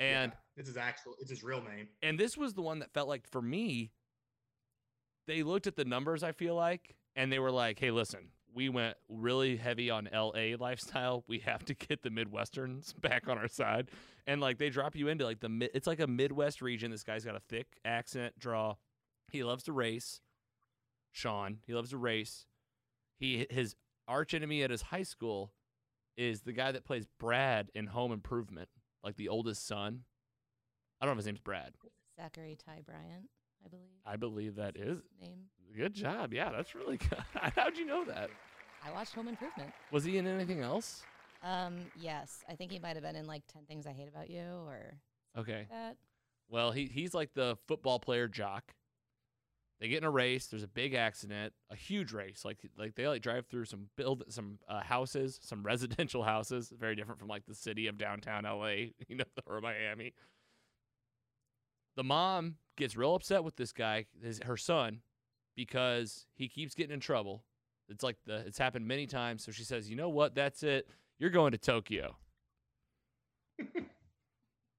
And 0.00 0.32
Yeah, 0.32 0.38
it's 0.56 0.68
his 0.68 0.76
actual. 0.76 1.14
It's 1.20 1.30
his 1.30 1.42
real 1.44 1.62
name. 1.62 1.88
and 2.02 2.18
this 2.18 2.36
was 2.36 2.54
the 2.54 2.62
one 2.62 2.80
that 2.80 2.92
felt 2.92 3.08
like 3.08 3.26
for 3.28 3.40
me 3.42 3.92
they 5.26 5.42
looked 5.42 5.66
at 5.66 5.76
the 5.76 5.84
numbers 5.86 6.22
i 6.22 6.32
feel 6.32 6.54
like 6.54 6.96
and 7.16 7.32
they 7.32 7.38
were 7.38 7.50
like 7.50 7.78
hey 7.78 7.90
listen 7.90 8.28
we 8.54 8.68
went 8.68 8.94
really 9.08 9.56
heavy 9.56 9.88
on 9.88 10.06
la 10.12 10.30
lifestyle 10.58 11.24
we 11.28 11.38
have 11.38 11.64
to 11.64 11.72
get 11.74 12.02
the 12.02 12.10
midwesterns 12.10 12.92
back 13.00 13.26
on 13.28 13.38
our 13.38 13.48
side 13.48 13.88
and 14.26 14.40
like 14.42 14.58
they 14.58 14.68
drop 14.68 14.94
you 14.94 15.08
into 15.08 15.24
like 15.24 15.40
the 15.40 15.48
mid 15.48 15.70
it's 15.74 15.86
like 15.86 15.98
a 16.00 16.06
midwest 16.06 16.60
region 16.60 16.90
this 16.90 17.02
guy's 17.04 17.24
got 17.24 17.34
a 17.36 17.40
thick 17.48 17.66
accent 17.86 18.38
draw 18.38 18.74
he 19.30 19.42
loves 19.42 19.62
to 19.64 19.72
race 19.72 20.20
sean 21.12 21.58
he 21.66 21.72
loves 21.72 21.90
to 21.90 21.96
race 21.96 22.44
he 23.18 23.46
his 23.48 23.74
arch 24.06 24.34
enemy 24.34 24.62
at 24.62 24.70
his 24.70 24.82
high 24.82 25.02
school 25.04 25.52
is 26.16 26.42
the 26.42 26.52
guy 26.52 26.72
that 26.72 26.84
plays 26.84 27.06
brad 27.18 27.70
in 27.74 27.86
home 27.86 28.12
improvement 28.12 28.68
like 29.02 29.16
the 29.16 29.28
oldest 29.28 29.66
son 29.66 30.00
i 31.00 31.04
don't 31.06 31.14
know 31.14 31.18
if 31.18 31.24
his 31.24 31.26
name's 31.26 31.40
brad 31.40 31.72
Zachary 32.16 32.56
Ty 32.64 32.82
Bryant, 32.86 33.28
I 33.64 33.68
believe. 33.68 33.88
I 34.06 34.14
believe 34.16 34.54
that 34.54 34.76
is 34.76 34.98
his 34.98 35.20
name. 35.20 35.46
good 35.76 35.92
job. 35.94 36.32
Yeah, 36.32 36.52
that's 36.52 36.72
really 36.76 36.96
good. 37.10 37.18
How'd 37.56 37.76
you 37.76 37.84
know 37.84 38.04
that? 38.04 38.30
I 38.86 38.92
watched 38.92 39.14
Home 39.16 39.26
Improvement. 39.26 39.72
Was 39.90 40.04
he 40.04 40.16
in 40.18 40.26
anything 40.28 40.60
else? 40.60 41.02
Um, 41.42 41.78
yes. 42.00 42.44
I 42.48 42.54
think 42.54 42.70
he 42.70 42.78
might 42.78 42.94
have 42.94 43.02
been 43.02 43.16
in 43.16 43.26
like 43.26 43.42
Ten 43.52 43.64
Things 43.64 43.84
I 43.84 43.90
Hate 43.92 44.06
About 44.06 44.30
You 44.30 44.44
or 44.68 44.94
Okay. 45.36 45.66
that. 45.72 45.96
Well, 46.48 46.70
he 46.70 46.86
he's 46.86 47.14
like 47.14 47.34
the 47.34 47.56
football 47.66 47.98
player 47.98 48.28
jock. 48.28 48.72
They 49.85 49.89
get 49.89 49.99
in 49.99 50.05
a 50.05 50.11
race. 50.11 50.47
There's 50.47 50.62
a 50.62 50.66
big 50.66 50.95
accident, 50.95 51.53
a 51.68 51.76
huge 51.76 52.14
race. 52.14 52.43
Like 52.43 52.57
like 52.78 52.95
they 52.95 53.07
like 53.07 53.20
drive 53.20 53.45
through 53.49 53.66
some 53.66 53.91
build 53.99 54.24
some 54.28 54.59
uh, 54.66 54.80
houses, 54.80 55.39
some 55.43 55.62
residential 55.66 56.22
houses, 56.22 56.72
very 56.80 56.97
different 56.97 57.18
from 57.20 57.28
like 57.28 57.45
the 57.45 57.55
city 57.55 57.87
of 57.87 57.99
downtown 57.99 58.45
LA, 58.45 58.68
you 59.09 59.16
know, 59.16 59.24
or 59.47 59.61
Miami. 59.61 60.14
The 61.97 62.03
mom 62.03 62.55
gets 62.78 62.97
real 62.97 63.14
upset 63.14 63.45
with 63.45 63.57
this 63.57 63.72
guy, 63.72 64.07
his 64.22 64.41
her 64.47 64.57
son, 64.57 65.01
because 65.55 66.24
he 66.35 66.49
keeps 66.49 66.74
getting 66.74 66.95
in 66.95 67.01
trouble. 67.01 67.45
It's 67.91 68.03
like 68.03 68.16
the 68.24 68.37
it's 68.37 68.57
happened 68.57 68.89
many 68.89 69.07
times. 69.07 69.45
So 69.45 69.53
she 69.53 69.64
says, 69.64 69.91
"You 69.91 69.97
know 69.97 70.09
what? 70.09 70.35
That's 70.35 70.62
it. 70.62 70.89
You're 71.18 71.28
going 71.28 71.53
to 71.53 71.59
Tokyo." 71.59 72.16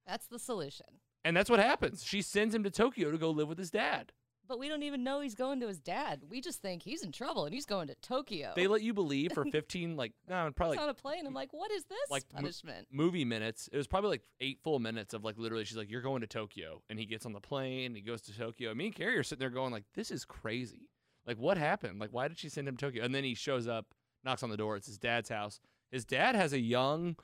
That's 0.04 0.26
the 0.26 0.40
solution. 0.40 0.86
And 1.24 1.36
that's 1.36 1.48
what 1.48 1.60
happens. 1.60 2.02
She 2.04 2.22
sends 2.22 2.52
him 2.52 2.64
to 2.64 2.70
Tokyo 2.72 3.12
to 3.12 3.18
go 3.18 3.30
live 3.30 3.46
with 3.46 3.58
his 3.58 3.70
dad. 3.70 4.10
But 4.46 4.58
we 4.58 4.68
don't 4.68 4.82
even 4.82 5.04
know 5.04 5.20
he's 5.20 5.34
going 5.34 5.60
to 5.60 5.68
his 5.68 5.78
dad. 5.78 6.22
We 6.28 6.40
just 6.40 6.60
think 6.60 6.82
he's 6.82 7.02
in 7.02 7.12
trouble 7.12 7.44
and 7.44 7.54
he's 7.54 7.66
going 7.66 7.88
to 7.88 7.94
Tokyo. 7.96 8.52
They 8.54 8.66
let 8.66 8.82
you 8.82 8.94
believe 8.94 9.32
for 9.32 9.44
15, 9.50 9.96
like, 9.96 10.12
no, 10.28 10.50
probably 10.54 10.76
He's 10.76 10.80
like 10.80 10.84
on 10.84 10.90
a 10.90 10.94
plane. 10.94 11.26
I'm 11.26 11.34
like, 11.34 11.52
what 11.52 11.70
is 11.70 11.84
this 11.84 12.10
like 12.10 12.24
mo- 12.40 12.50
movie 12.92 13.24
minutes. 13.24 13.68
It 13.72 13.76
was 13.76 13.86
probably 13.86 14.10
like 14.10 14.22
eight 14.40 14.58
full 14.62 14.78
minutes 14.78 15.14
of 15.14 15.24
like 15.24 15.38
literally, 15.38 15.64
she's 15.64 15.76
like, 15.76 15.90
"You're 15.90 16.02
going 16.02 16.20
to 16.20 16.26
Tokyo," 16.26 16.82
and 16.88 16.98
he 16.98 17.06
gets 17.06 17.26
on 17.26 17.32
the 17.32 17.40
plane. 17.40 17.94
He 17.94 18.00
goes 18.00 18.22
to 18.22 18.36
Tokyo. 18.36 18.70
And 18.70 18.78
me 18.78 18.86
and 18.86 18.94
Carrie 18.94 19.16
are 19.16 19.22
sitting 19.22 19.40
there 19.40 19.50
going 19.50 19.72
like, 19.72 19.84
"This 19.94 20.10
is 20.10 20.24
crazy. 20.24 20.88
Like, 21.26 21.38
what 21.38 21.58
happened? 21.58 21.98
Like, 21.98 22.10
why 22.12 22.28
did 22.28 22.38
she 22.38 22.48
send 22.48 22.68
him 22.68 22.76
to 22.76 22.86
Tokyo?" 22.86 23.04
And 23.04 23.14
then 23.14 23.24
he 23.24 23.34
shows 23.34 23.66
up, 23.66 23.86
knocks 24.24 24.42
on 24.42 24.50
the 24.50 24.56
door. 24.56 24.76
It's 24.76 24.86
his 24.86 24.98
dad's 24.98 25.28
house. 25.28 25.60
His 25.90 26.04
dad 26.04 26.34
has 26.34 26.52
a 26.52 26.60
young 26.60 27.16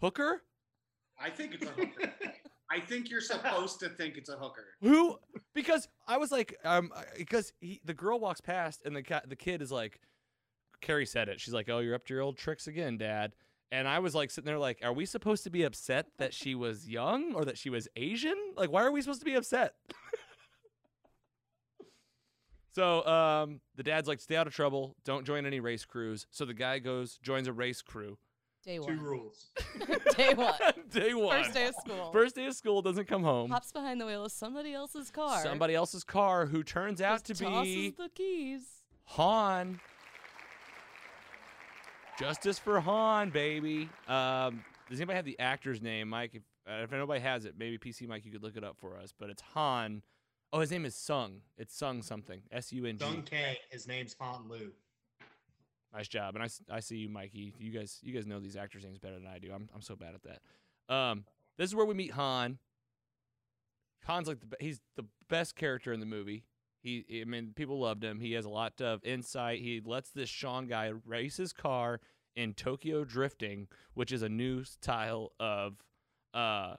hooker 0.00 0.42
I 1.20 1.28
think 1.28 1.54
it's 1.54 1.66
a 1.66 1.68
hooker. 1.68 2.12
I 2.70 2.80
think 2.80 3.10
you're 3.10 3.20
supposed 3.20 3.80
to 3.80 3.88
think 3.88 4.16
it's 4.16 4.28
a 4.28 4.36
hooker. 4.36 4.66
who 4.80 5.18
because 5.54 5.88
I 6.06 6.18
was 6.18 6.30
like, 6.30 6.56
um, 6.64 6.92
because 7.16 7.52
he, 7.60 7.80
the 7.84 7.94
girl 7.94 8.20
walks 8.20 8.40
past 8.40 8.82
and 8.84 8.94
the 8.94 9.02
cat, 9.02 9.28
the 9.28 9.36
kid 9.36 9.60
is 9.60 9.72
like, 9.72 10.00
Carrie 10.80 11.06
said 11.06 11.28
it. 11.28 11.40
She's 11.40 11.52
like, 11.52 11.68
"Oh, 11.68 11.80
you're 11.80 11.94
up 11.94 12.06
to 12.06 12.14
your 12.14 12.22
old 12.22 12.38
tricks 12.38 12.66
again, 12.66 12.96
Dad." 12.96 13.34
And 13.72 13.86
I 13.86 14.00
was 14.00 14.14
like 14.14 14.30
sitting 14.30 14.46
there 14.46 14.58
like, 14.58 14.80
are 14.82 14.92
we 14.92 15.06
supposed 15.06 15.44
to 15.44 15.50
be 15.50 15.62
upset 15.62 16.06
that 16.18 16.34
she 16.34 16.54
was 16.54 16.88
young 16.88 17.34
or 17.34 17.44
that 17.44 17.56
she 17.56 17.70
was 17.70 17.86
Asian? 17.94 18.36
Like, 18.56 18.72
why 18.72 18.82
are 18.82 18.90
we 18.90 19.00
supposed 19.00 19.20
to 19.20 19.24
be 19.24 19.34
upset? 19.34 19.74
so 22.74 23.06
um, 23.06 23.60
the 23.76 23.84
dad's 23.84 24.08
like, 24.08 24.20
stay 24.20 24.36
out 24.36 24.48
of 24.48 24.54
trouble. 24.54 24.96
Don't 25.04 25.24
join 25.24 25.46
any 25.46 25.60
race 25.60 25.84
crews. 25.84 26.26
So 26.30 26.44
the 26.44 26.54
guy 26.54 26.80
goes, 26.80 27.18
joins 27.22 27.46
a 27.46 27.52
race 27.52 27.80
crew. 27.80 28.18
Day 28.64 28.76
Two 28.76 28.82
one. 28.82 29.00
rules. 29.00 29.46
day 30.16 30.34
one. 30.34 30.54
day 30.90 31.14
one. 31.14 31.42
First 31.42 31.54
day 31.54 31.66
of 31.66 31.74
school. 31.76 32.10
First 32.12 32.34
day 32.34 32.46
of 32.46 32.54
school 32.54 32.82
doesn't 32.82 33.06
come 33.06 33.22
home. 33.22 33.50
Hops 33.50 33.72
behind 33.72 34.00
the 34.00 34.06
wheel 34.06 34.24
of 34.24 34.32
somebody 34.32 34.74
else's 34.74 35.10
car. 35.10 35.42
Somebody 35.42 35.74
else's 35.74 36.04
car 36.04 36.46
who 36.46 36.62
turns 36.62 37.00
out 37.00 37.24
to 37.24 37.32
just 37.32 37.42
tosses 37.42 37.64
be 37.74 37.94
the 37.96 38.10
keys. 38.14 38.62
Han. 39.04 39.80
Justice 42.18 42.58
for 42.58 42.80
Han, 42.80 43.30
baby. 43.30 43.88
Um, 44.06 44.62
does 44.90 44.98
anybody 45.00 45.16
have 45.16 45.24
the 45.24 45.38
actor's 45.38 45.80
name, 45.80 46.10
Mike? 46.10 46.34
If, 46.34 46.42
uh, 46.68 46.82
if 46.82 46.90
nobody 46.90 47.20
has 47.20 47.46
it, 47.46 47.54
maybe 47.58 47.78
PC 47.78 48.06
Mike, 48.06 48.26
you 48.26 48.30
could 48.30 48.42
look 48.42 48.56
it 48.56 48.64
up 48.64 48.76
for 48.78 48.98
us. 48.98 49.14
But 49.18 49.30
it's 49.30 49.42
Han. 49.54 50.02
Oh, 50.52 50.60
his 50.60 50.70
name 50.70 50.84
is 50.84 50.94
Sung. 50.94 51.40
It's 51.56 51.74
Sung 51.74 52.02
something. 52.02 52.42
S 52.52 52.72
U 52.72 52.84
N 52.84 52.98
G. 52.98 53.04
Sung 53.04 53.22
Kang. 53.22 53.56
His 53.70 53.88
name's 53.88 54.14
Han 54.20 54.48
Lu. 54.48 54.70
Nice 55.94 56.08
job. 56.08 56.36
And 56.36 56.44
I, 56.44 56.48
I 56.76 56.80
see 56.80 56.98
you, 56.98 57.08
Mikey. 57.08 57.54
You 57.58 57.72
guys 57.72 57.98
you 58.02 58.14
guys 58.14 58.26
know 58.26 58.38
these 58.38 58.56
actors' 58.56 58.84
names 58.84 58.98
better 58.98 59.18
than 59.18 59.26
I 59.26 59.38
do. 59.38 59.52
I'm 59.52 59.68
I'm 59.74 59.82
so 59.82 59.96
bad 59.96 60.14
at 60.14 60.22
that. 60.22 60.94
Um, 60.94 61.24
this 61.58 61.68
is 61.68 61.74
where 61.74 61.86
we 61.86 61.94
meet 61.94 62.12
Han. 62.12 62.58
Han's 64.04 64.28
like 64.28 64.38
the 64.40 64.56
he's 64.60 64.80
the 64.96 65.04
best 65.28 65.56
character 65.56 65.92
in 65.92 66.00
the 66.00 66.06
movie. 66.06 66.44
He 66.82 67.04
I 67.20 67.24
mean 67.24 67.52
people 67.54 67.80
loved 67.80 68.04
him. 68.04 68.20
He 68.20 68.32
has 68.32 68.44
a 68.44 68.50
lot 68.50 68.80
of 68.80 69.04
insight. 69.04 69.60
He 69.60 69.80
lets 69.84 70.10
this 70.10 70.28
Sean 70.28 70.66
guy 70.66 70.92
race 71.04 71.36
his 71.36 71.52
car 71.52 72.00
in 72.36 72.54
Tokyo 72.54 73.04
drifting, 73.04 73.68
which 73.94 74.12
is 74.12 74.22
a 74.22 74.28
new 74.28 74.64
style 74.64 75.32
of 75.38 75.74
uh 76.32 76.74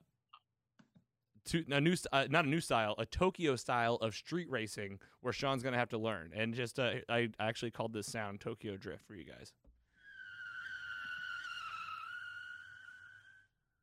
to, 1.46 1.64
a 1.72 1.82
new 1.82 1.96
uh, 2.12 2.26
not 2.30 2.46
a 2.46 2.48
new 2.50 2.60
style, 2.62 2.96
a 2.98 3.06
Tokyo 3.06 3.56
style 3.56 3.96
of 3.96 4.14
street 4.14 4.50
racing 4.50 5.00
where 5.22 5.34
Sean's 5.34 5.64
gonna 5.64 5.78
have 5.78 5.90
to 5.90 5.98
learn. 5.98 6.32
And 6.36 6.54
just 6.54 6.80
uh, 6.80 6.92
I 7.10 7.30
actually 7.40 7.72
called 7.72 7.94
this 7.94 8.08
sound 8.08 8.40
Tokyo 8.42 8.78
Drift 8.78 9.06
for 9.06 9.16
you 9.16 9.26
guys. 9.26 9.54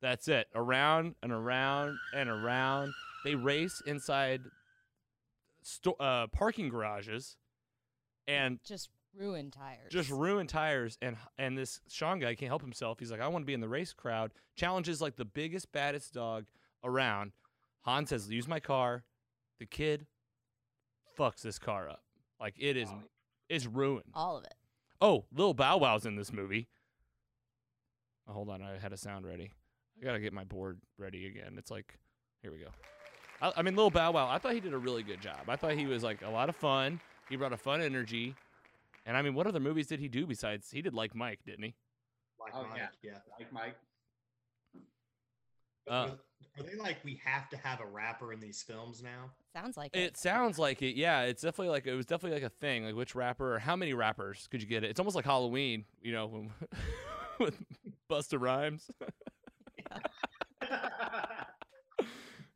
That's 0.01 0.29
it. 0.29 0.47
Around 0.55 1.17
and 1.23 1.33
around 1.33 1.99
and 2.15 2.29
around. 2.29 2.93
They 3.25 3.35
race 3.35 3.83
inside 3.87 4.43
sto- 5.63 5.97
uh, 5.99 6.29
parking 6.29 6.69
garages 6.69 7.37
and 8.29 8.61
Just 8.65 8.91
ruined 9.17 9.53
tires. 9.55 9.91
just 9.91 10.11
ruin 10.11 10.47
tires 10.47 10.97
and 11.03 11.17
and 11.39 11.59
this 11.59 11.81
Sean 11.89 12.21
guy 12.21 12.37
can't 12.37 12.49
help 12.49 12.63
himself. 12.63 13.01
He's 13.01 13.11
like, 13.11 13.21
I 13.21 13.27
want 13.27 13.43
to 13.43 13.47
be 13.47 13.55
in 13.55 13.61
the 13.61 13.69
race 13.69 13.93
crowd. 13.93 14.31
Challenges 14.55 15.01
like 15.01 15.17
the 15.17 15.25
biggest, 15.25 15.73
baddest 15.73 16.13
dog 16.15 16.45
around. 16.85 17.33
Han 17.83 18.07
says, 18.07 18.29
use 18.31 18.47
my 18.49 18.61
car. 18.61 19.05
The 19.59 19.67
kid 19.67 20.07
fucks 21.19 21.43
this 21.43 21.59
car 21.59 21.89
up. 21.89 22.03
Like 22.41 22.55
it 22.59 22.77
is 22.77 22.89
Oh. 22.91 23.03
is 23.49 23.67
ruined. 23.67 24.11
all 24.15 24.37
of 24.37 24.45
it. 24.45 24.55
Oh, 25.01 25.25
Lil 25.33 25.55
Bow 25.55 25.79
Wow's 25.79 26.07
in 26.07 26.17
this 26.17 26.33
movie. 26.33 26.69
Oh, 28.29 28.33
hold 28.33 28.51
on, 28.51 28.63
I 28.63 28.79
had 28.79 28.93
a 28.93 28.97
sound 28.97 29.27
ready. 29.27 29.51
I 30.01 30.05
gotta 30.05 30.21
get 30.21 30.33
my 30.33 30.45
board 30.45 30.79
ready 30.99 31.27
again. 31.27 31.55
It's 31.57 31.71
like, 31.71 31.99
here 32.43 32.53
we 32.53 32.59
go. 32.59 32.69
I, 33.41 33.53
I 33.57 33.63
mean, 33.63 33.75
Lil 33.75 33.91
Bow 33.91 34.13
Wow. 34.13 34.29
I 34.29 34.39
thought 34.39 34.53
he 34.55 34.61
did 34.61 34.75
a 34.75 34.79
really 34.79 35.03
good 35.03 35.21
job. 35.21 35.49
I 35.49 35.57
thought 35.57 35.73
he 35.73 35.87
was 35.87 36.03
like 36.03 36.23
a 36.23 36.31
lot 36.31 36.49
of 36.49 36.57
fun. 36.57 37.01
He 37.29 37.37
brought 37.37 37.53
a 37.53 37.57
fun 37.57 37.81
energy. 37.81 38.35
And 39.07 39.17
I 39.17 39.23
mean, 39.23 39.35
what 39.35 39.47
other 39.47 39.61
movies 39.61 39.87
did 39.87 39.99
he 40.01 40.09
do 40.09 40.27
besides 40.27 40.71
he 40.71 40.83
did 40.83 40.93
like 40.95 41.15
Mike, 41.15 41.41
didn't 41.47 41.65
he? 41.65 41.75
Like 42.41 42.53
Oh, 42.55 42.65
Mike, 42.69 42.79
yeah. 42.79 42.89
yeah. 43.03 43.19
Like 43.39 43.53
Mike. 43.53 43.77
Uh, 45.91 46.11
are, 46.41 46.63
are 46.63 46.67
they 46.67 46.77
like 46.77 46.99
we 47.05 47.21
have 47.25 47.49
to 47.51 47.57
have 47.57 47.81
a 47.81 47.87
rapper 47.87 48.33
in 48.33 48.41
these 48.41 48.63
films 48.63 49.03
now? 49.03 49.31
Sounds 49.53 49.77
like 49.77 49.95
it. 49.95 50.01
It 50.01 50.17
sounds 50.17 50.59
like 50.59 50.83
it. 50.83 50.97
Yeah, 50.97 51.23
it's 51.23 51.43
definitely 51.43 51.71
like 51.71 51.87
it 51.87 51.95
was 51.95 52.07
definitely 52.07 52.41
like 52.41 52.51
a 52.51 52.55
thing. 52.55 52.85
Like 52.85 52.95
which 52.95 53.15
rapper 53.15 53.55
or 53.55 53.59
how 53.59 53.77
many 53.77 53.95
rappers 53.95 54.49
could 54.51 54.63
you 54.63 54.69
get 54.69 54.85
it? 54.85 54.91
It's 54.91 55.01
almost 55.01 55.17
like 55.17 55.25
Halloween, 55.25 55.85
you 56.03 56.13
know, 56.13 56.27
when, 56.27 56.51
with 57.41 57.57
Busta 58.11 58.41
Rhymes. 58.41 58.91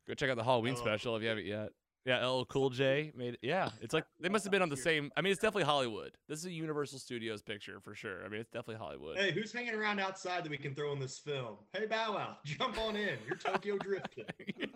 Go 0.05 0.13
check 0.15 0.29
out 0.29 0.35
the 0.35 0.43
Halloween 0.43 0.73
LL 0.73 0.77
special 0.77 1.15
if 1.15 1.23
you 1.23 1.29
haven't 1.29 1.45
yet. 1.45 1.69
Yeah, 2.05 2.25
LL 2.27 2.43
Cool 2.45 2.69
J 2.69 3.11
made 3.15 3.35
it. 3.35 3.39
Yeah, 3.41 3.69
it's 3.81 3.93
like 3.93 4.05
they 4.19 4.27
must 4.27 4.43
have 4.43 4.51
been 4.51 4.61
on 4.61 4.69
the 4.69 4.75
same. 4.77 5.09
I 5.15 5.21
mean, 5.21 5.31
it's 5.31 5.39
definitely 5.41 5.63
Hollywood. 5.63 6.17
This 6.27 6.39
is 6.39 6.45
a 6.45 6.51
Universal 6.51 6.99
Studios 6.99 7.41
picture 7.41 7.79
for 7.79 7.95
sure. 7.95 8.25
I 8.25 8.29
mean, 8.29 8.41
it's 8.41 8.49
definitely 8.49 8.75
Hollywood. 8.75 9.17
Hey, 9.17 9.31
who's 9.31 9.53
hanging 9.53 9.73
around 9.73 9.99
outside 10.01 10.43
that 10.43 10.49
we 10.49 10.57
can 10.57 10.75
throw 10.75 10.91
in 10.91 10.99
this 10.99 11.17
film? 11.17 11.55
Hey, 11.71 11.85
Bow 11.85 12.13
Wow, 12.15 12.37
jump 12.45 12.77
on 12.77 12.95
in. 12.97 13.17
You're 13.25 13.37
Tokyo 13.37 13.77
Drift 13.77 14.09
Kid. 14.15 14.69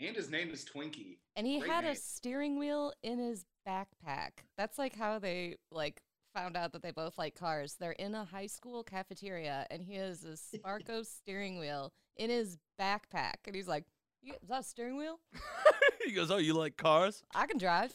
and 0.00 0.16
his 0.16 0.30
name 0.30 0.50
is 0.50 0.64
Twinkie. 0.64 1.16
and 1.36 1.46
he 1.46 1.58
Great 1.60 1.70
had 1.70 1.84
a 1.84 1.94
steering 1.94 2.58
wheel 2.58 2.92
in 3.02 3.18
his 3.18 3.46
backpack. 3.66 4.30
That's 4.58 4.78
like 4.78 4.94
how 4.96 5.18
they 5.18 5.56
like 5.72 6.02
found 6.34 6.56
out 6.56 6.72
that 6.72 6.82
they 6.82 6.90
both 6.90 7.16
like 7.16 7.34
cars. 7.34 7.76
They're 7.78 7.92
in 7.92 8.14
a 8.14 8.24
high 8.24 8.48
school 8.48 8.82
cafeteria 8.82 9.66
and 9.70 9.82
he 9.82 9.94
has 9.94 10.24
a 10.24 10.36
Sparco 10.36 11.06
steering 11.06 11.58
wheel 11.58 11.92
in 12.16 12.28
his 12.28 12.58
backpack. 12.78 13.34
And 13.46 13.54
he's 13.54 13.68
like, 13.68 13.84
"You- 14.24 14.34
Is 14.42 14.48
that 14.48 14.60
a 14.60 14.62
steering 14.64 14.96
wheel? 14.96 15.20
he 16.04 16.12
goes, 16.12 16.30
"Oh, 16.30 16.36
you 16.38 16.54
like 16.54 16.76
cars?" 16.76 17.22
I 17.34 17.46
can 17.46 17.58
drive. 17.58 17.92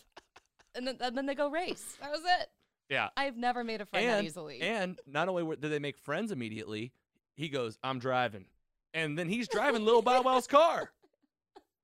And 0.76 0.88
then, 0.88 0.98
and 1.02 1.18
then 1.18 1.26
they 1.26 1.36
go 1.36 1.50
race. 1.50 1.98
That 2.02 2.12
was 2.12 2.22
it. 2.24 2.50
Yeah. 2.90 3.10
I've 3.18 3.36
never 3.38 3.64
made 3.64 3.82
a 3.82 3.86
friend 3.86 4.08
that 4.08 4.24
easily. 4.24 4.62
and 4.62 5.00
not 5.08 5.28
only 5.30 5.44
were- 5.44 5.56
did 5.56 5.72
they 5.72 5.80
make 5.80 5.98
friends 5.98 6.32
immediately, 6.32 6.92
he 7.36 7.50
goes, 7.50 7.78
"I'm 7.84 8.00
driving," 8.00 8.46
and 8.94 9.18
then 9.18 9.28
he's 9.30 9.48
driving 9.48 9.84
Lil 9.86 10.02
Bow 10.02 10.22
Wow's 10.22 10.48
car, 10.48 10.92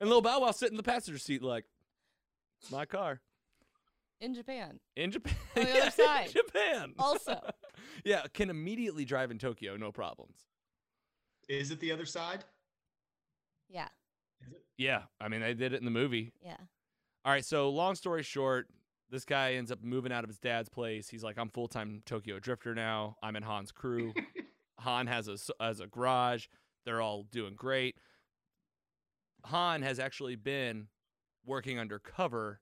and 0.00 0.08
Lil 0.10 0.22
Bow 0.22 0.40
Wow 0.40 0.50
sitting 0.52 0.74
in 0.74 0.76
the 0.76 0.82
passenger 0.82 1.18
seat 1.18 1.42
like, 1.42 1.64
"It's 2.60 2.70
my 2.70 2.86
car." 2.86 3.20
in 4.20 4.34
Japan. 4.34 4.80
In 4.96 5.12
Japan, 5.12 5.36
On 5.56 5.62
the 5.62 5.70
other 5.70 5.78
Yeah, 5.78 5.84
in 5.86 5.92
side. 5.92 6.30
Japan. 6.32 6.92
Also. 6.98 7.40
yeah, 8.04 8.22
can 8.34 8.50
immediately 8.50 9.04
drive 9.04 9.30
in 9.30 9.38
Tokyo, 9.38 9.76
no 9.76 9.92
problems. 9.92 10.38
Is 11.48 11.70
it 11.70 11.78
the 11.78 11.92
other 11.92 12.04
side? 12.04 12.44
Yeah. 13.68 13.88
Yeah, 14.76 15.02
I 15.20 15.28
mean 15.28 15.40
they 15.40 15.54
did 15.54 15.72
it 15.72 15.78
in 15.78 15.84
the 15.84 15.90
movie. 15.90 16.32
Yeah. 16.42 16.56
All 17.24 17.32
right, 17.32 17.44
so 17.44 17.68
long 17.70 17.94
story 17.94 18.22
short, 18.22 18.68
this 19.10 19.24
guy 19.24 19.54
ends 19.54 19.72
up 19.72 19.82
moving 19.82 20.12
out 20.12 20.24
of 20.24 20.28
his 20.28 20.38
dad's 20.38 20.68
place. 20.68 21.08
He's 21.08 21.24
like, 21.24 21.38
I'm 21.38 21.50
full 21.50 21.68
time 21.68 22.02
Tokyo 22.06 22.38
Drifter 22.38 22.74
now. 22.74 23.16
I'm 23.22 23.36
in 23.36 23.42
Han's 23.42 23.72
crew. 23.72 24.12
Han 24.80 25.06
has 25.08 25.28
a 25.28 25.36
has 25.62 25.80
a 25.80 25.86
garage. 25.86 26.46
They're 26.84 27.00
all 27.00 27.24
doing 27.24 27.54
great. 27.54 27.96
Han 29.44 29.82
has 29.82 29.98
actually 29.98 30.36
been 30.36 30.88
working 31.44 31.78
undercover, 31.78 32.60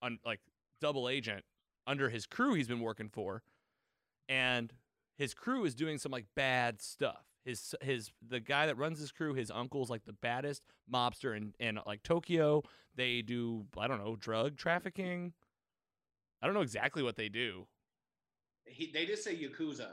on 0.00 0.18
like 0.24 0.40
double 0.80 1.08
agent 1.08 1.44
under 1.86 2.08
his 2.08 2.26
crew. 2.26 2.54
He's 2.54 2.68
been 2.68 2.80
working 2.80 3.08
for, 3.08 3.42
and 4.28 4.72
his 5.16 5.34
crew 5.34 5.64
is 5.64 5.74
doing 5.74 5.98
some 5.98 6.12
like 6.12 6.26
bad 6.34 6.80
stuff. 6.80 7.24
His 7.44 7.74
his 7.80 8.10
the 8.28 8.40
guy 8.40 8.66
that 8.66 8.76
runs 8.78 8.98
his 9.00 9.10
crew, 9.10 9.34
his 9.34 9.50
uncle's 9.50 9.90
like 9.90 10.04
the 10.04 10.12
baddest 10.12 10.62
mobster 10.92 11.36
in 11.36 11.52
in 11.58 11.78
like 11.86 12.02
Tokyo. 12.02 12.62
They 12.94 13.22
do 13.22 13.66
I 13.76 13.88
don't 13.88 13.98
know 14.04 14.16
drug 14.16 14.56
trafficking. 14.56 15.32
I 16.40 16.46
don't 16.46 16.54
know 16.54 16.60
exactly 16.62 17.02
what 17.02 17.16
they 17.16 17.28
do. 17.28 17.66
He, 18.64 18.90
they 18.92 19.06
just 19.06 19.24
say 19.24 19.34
Yakuza. 19.36 19.88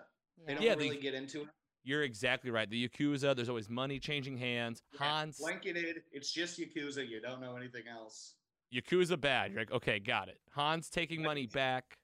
They 0.46 0.54
don't 0.54 0.64
Yeah, 0.64 0.76
they- 0.76 0.86
really 0.86 1.02
get 1.02 1.14
into 1.14 1.42
it. 1.42 1.48
You're 1.84 2.04
exactly 2.04 2.52
right. 2.52 2.70
The 2.70 2.88
Yakuza, 2.88 3.36
there's 3.36 3.50
always 3.50 3.70
money 3.70 4.00
changing 4.00 4.38
hands. 4.38 4.82
Yeah, 4.94 5.00
Hans, 5.00 5.38
Blanketed. 5.40 6.02
It's 6.12 6.32
just 6.32 6.60
Yakuza. 6.60 7.08
You 7.08 7.22
don't 7.22 7.40
know 7.42 7.56
anything 7.56 7.84
else. 7.90 8.36
Yakuza 8.74 9.20
bad. 9.20 9.52
You're 9.52 9.62
like, 9.62 9.72
okay, 9.72 9.98
got 9.98 10.28
it. 10.28 10.40
Hans 10.52 10.90
taking 10.90 11.24
money 11.24 11.48
back. 11.48 11.98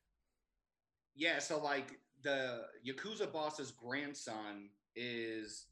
Yeah, 1.13 1.39
so 1.39 1.61
like 1.61 1.99
the 2.23 2.63
Yakuza 2.87 3.31
boss's 3.31 3.71
grandson 3.71 4.69
is 4.95 5.65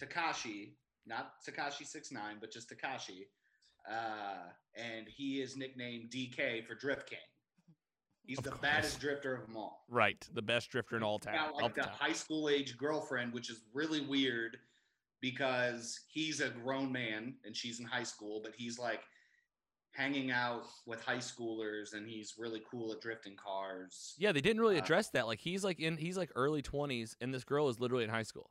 Takashi, 0.00 0.72
not 1.06 1.34
Takashi 1.46 1.86
Six 1.86 2.10
Nine, 2.12 2.36
but 2.40 2.50
just 2.52 2.70
Takashi, 2.70 3.26
uh, 3.90 4.50
and 4.74 5.06
he 5.08 5.40
is 5.40 5.56
nicknamed 5.56 6.10
DK 6.10 6.66
for 6.66 6.74
Drift 6.74 7.08
King. 7.08 7.18
He's 8.24 8.38
Of 8.38 8.44
the 8.44 8.50
course. 8.50 8.60
baddest 8.62 9.00
drifter 9.00 9.34
of 9.34 9.46
them 9.46 9.56
all. 9.56 9.84
Right, 9.88 10.26
the 10.34 10.42
best 10.42 10.70
drifter 10.70 10.96
in 10.96 11.02
all 11.02 11.18
time. 11.18 11.34
got 11.34 11.54
like 11.54 11.74
the 11.74 11.84
high 11.84 12.12
school 12.12 12.48
age 12.50 12.76
girlfriend, 12.76 13.32
which 13.32 13.48
is 13.48 13.62
really 13.72 14.02
weird 14.02 14.58
because 15.20 16.00
he's 16.08 16.40
a 16.40 16.50
grown 16.50 16.92
man 16.92 17.34
and 17.44 17.56
she's 17.56 17.80
in 17.80 17.86
high 17.86 18.02
school, 18.02 18.40
but 18.42 18.52
he's 18.54 18.78
like 18.78 19.00
hanging 19.92 20.30
out 20.30 20.64
with 20.86 21.02
high 21.02 21.16
schoolers 21.16 21.94
and 21.94 22.06
he's 22.06 22.34
really 22.38 22.62
cool 22.70 22.92
at 22.92 23.00
drifting 23.00 23.34
cars. 23.34 24.14
Yeah, 24.18 24.30
they 24.32 24.40
didn't 24.42 24.60
really 24.60 24.76
Uh, 24.78 24.82
address 24.82 25.08
that. 25.10 25.26
Like 25.26 25.40
he's 25.40 25.64
like 25.64 25.80
in 25.80 25.96
he's 25.96 26.16
like 26.18 26.30
early 26.36 26.60
twenties, 26.62 27.16
and 27.20 27.32
this 27.32 27.44
girl 27.44 27.68
is 27.70 27.80
literally 27.80 28.04
in 28.04 28.10
high 28.10 28.22
school. 28.22 28.50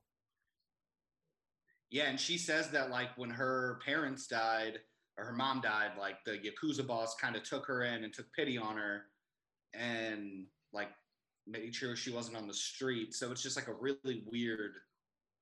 Yeah, 1.89 2.09
and 2.09 2.19
she 2.19 2.37
says 2.37 2.69
that 2.71 2.89
like 2.89 3.17
when 3.17 3.29
her 3.29 3.79
parents 3.85 4.27
died 4.27 4.79
or 5.17 5.25
her 5.25 5.33
mom 5.33 5.61
died, 5.61 5.91
like 5.97 6.23
the 6.25 6.37
Yakuza 6.37 6.85
boss 6.85 7.15
kind 7.15 7.35
of 7.35 7.43
took 7.43 7.65
her 7.65 7.83
in 7.83 8.03
and 8.03 8.13
took 8.13 8.31
pity 8.33 8.57
on 8.57 8.77
her 8.77 9.05
and 9.73 10.45
like 10.73 10.89
made 11.45 11.73
sure 11.73 11.95
she 11.95 12.11
wasn't 12.11 12.35
on 12.35 12.47
the 12.47 12.53
street. 12.53 13.13
So 13.13 13.31
it's 13.31 13.41
just 13.41 13.55
like 13.55 13.67
a 13.67 13.73
really 13.73 14.23
weird 14.29 14.73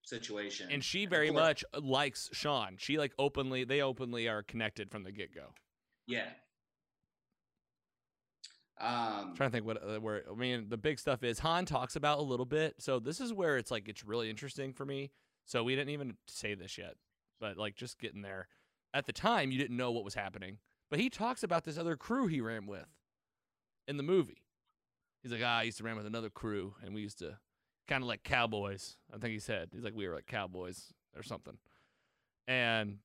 situation. 0.03 0.69
And 0.71 0.83
she 0.83 1.05
very 1.05 1.29
course- 1.29 1.41
much 1.41 1.65
likes 1.81 2.29
Sean. 2.31 2.75
She 2.77 2.97
like 2.97 3.13
openly 3.17 3.63
they 3.63 3.81
openly 3.81 4.27
are 4.27 4.43
connected 4.43 4.91
from 4.91 5.03
the 5.03 5.11
get 5.11 5.33
go. 5.33 5.53
Yeah. 6.07 6.27
Um, 8.77 9.33
trying 9.35 9.49
to 9.49 9.51
think 9.51 9.65
what 9.65 9.81
uh, 9.81 9.99
where 9.99 10.23
I 10.29 10.35
mean 10.35 10.67
the 10.67 10.77
big 10.77 10.99
stuff 10.99 11.23
is 11.23 11.39
Han 11.39 11.65
talks 11.65 11.95
about 11.95 12.19
a 12.19 12.23
little 12.23 12.45
bit. 12.45 12.75
So 12.79 12.99
this 12.99 13.19
is 13.19 13.33
where 13.33 13.57
it's 13.57 13.71
like 13.71 13.87
it's 13.87 14.03
really 14.03 14.29
interesting 14.29 14.73
for 14.73 14.85
me. 14.85 15.11
So 15.45 15.63
we 15.63 15.75
didn't 15.75 15.91
even 15.91 16.17
say 16.27 16.55
this 16.55 16.77
yet, 16.77 16.95
but 17.39 17.57
like 17.57 17.75
just 17.75 17.99
getting 17.99 18.21
there. 18.21 18.47
At 18.93 19.05
the 19.05 19.13
time, 19.13 19.51
you 19.51 19.57
didn't 19.57 19.77
know 19.77 19.91
what 19.91 20.03
was 20.03 20.15
happening, 20.15 20.57
but 20.89 20.99
he 20.99 21.09
talks 21.09 21.43
about 21.43 21.63
this 21.63 21.77
other 21.77 21.95
crew 21.95 22.27
he 22.27 22.41
ran 22.41 22.65
with 22.65 22.87
in 23.87 23.97
the 23.97 24.03
movie. 24.03 24.43
He's 25.21 25.31
like, 25.31 25.41
ah, 25.43 25.59
I 25.59 25.63
used 25.63 25.77
to 25.79 25.83
ran 25.83 25.97
with 25.97 26.05
another 26.05 26.29
crew, 26.29 26.75
and 26.83 26.93
we 26.93 27.01
used 27.01 27.19
to 27.19 27.37
kind 27.87 28.03
of 28.03 28.07
like 28.07 28.23
cowboys. 28.23 28.97
I 29.13 29.17
think 29.17 29.33
he 29.33 29.39
said 29.39 29.69
he's 29.71 29.83
like 29.83 29.95
we 29.95 30.07
were 30.07 30.15
like 30.15 30.27
cowboys 30.27 30.93
or 31.15 31.23
something, 31.23 31.57
and 32.47 32.97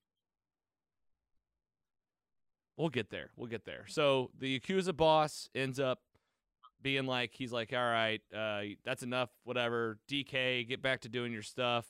we'll 2.76 2.88
get 2.88 3.10
there. 3.10 3.30
We'll 3.36 3.48
get 3.48 3.64
there. 3.64 3.84
So 3.88 4.30
the 4.38 4.58
Yakuza 4.58 4.96
boss 4.96 5.48
ends 5.54 5.78
up 5.78 6.00
being 6.82 7.06
like, 7.06 7.32
he's 7.34 7.52
like, 7.52 7.72
all 7.72 7.78
right, 7.78 8.20
uh, 8.34 8.62
that's 8.84 9.02
enough, 9.02 9.30
whatever. 9.44 9.98
DK, 10.08 10.66
get 10.66 10.80
back 10.82 11.00
to 11.02 11.08
doing 11.08 11.32
your 11.32 11.42
stuff. 11.42 11.86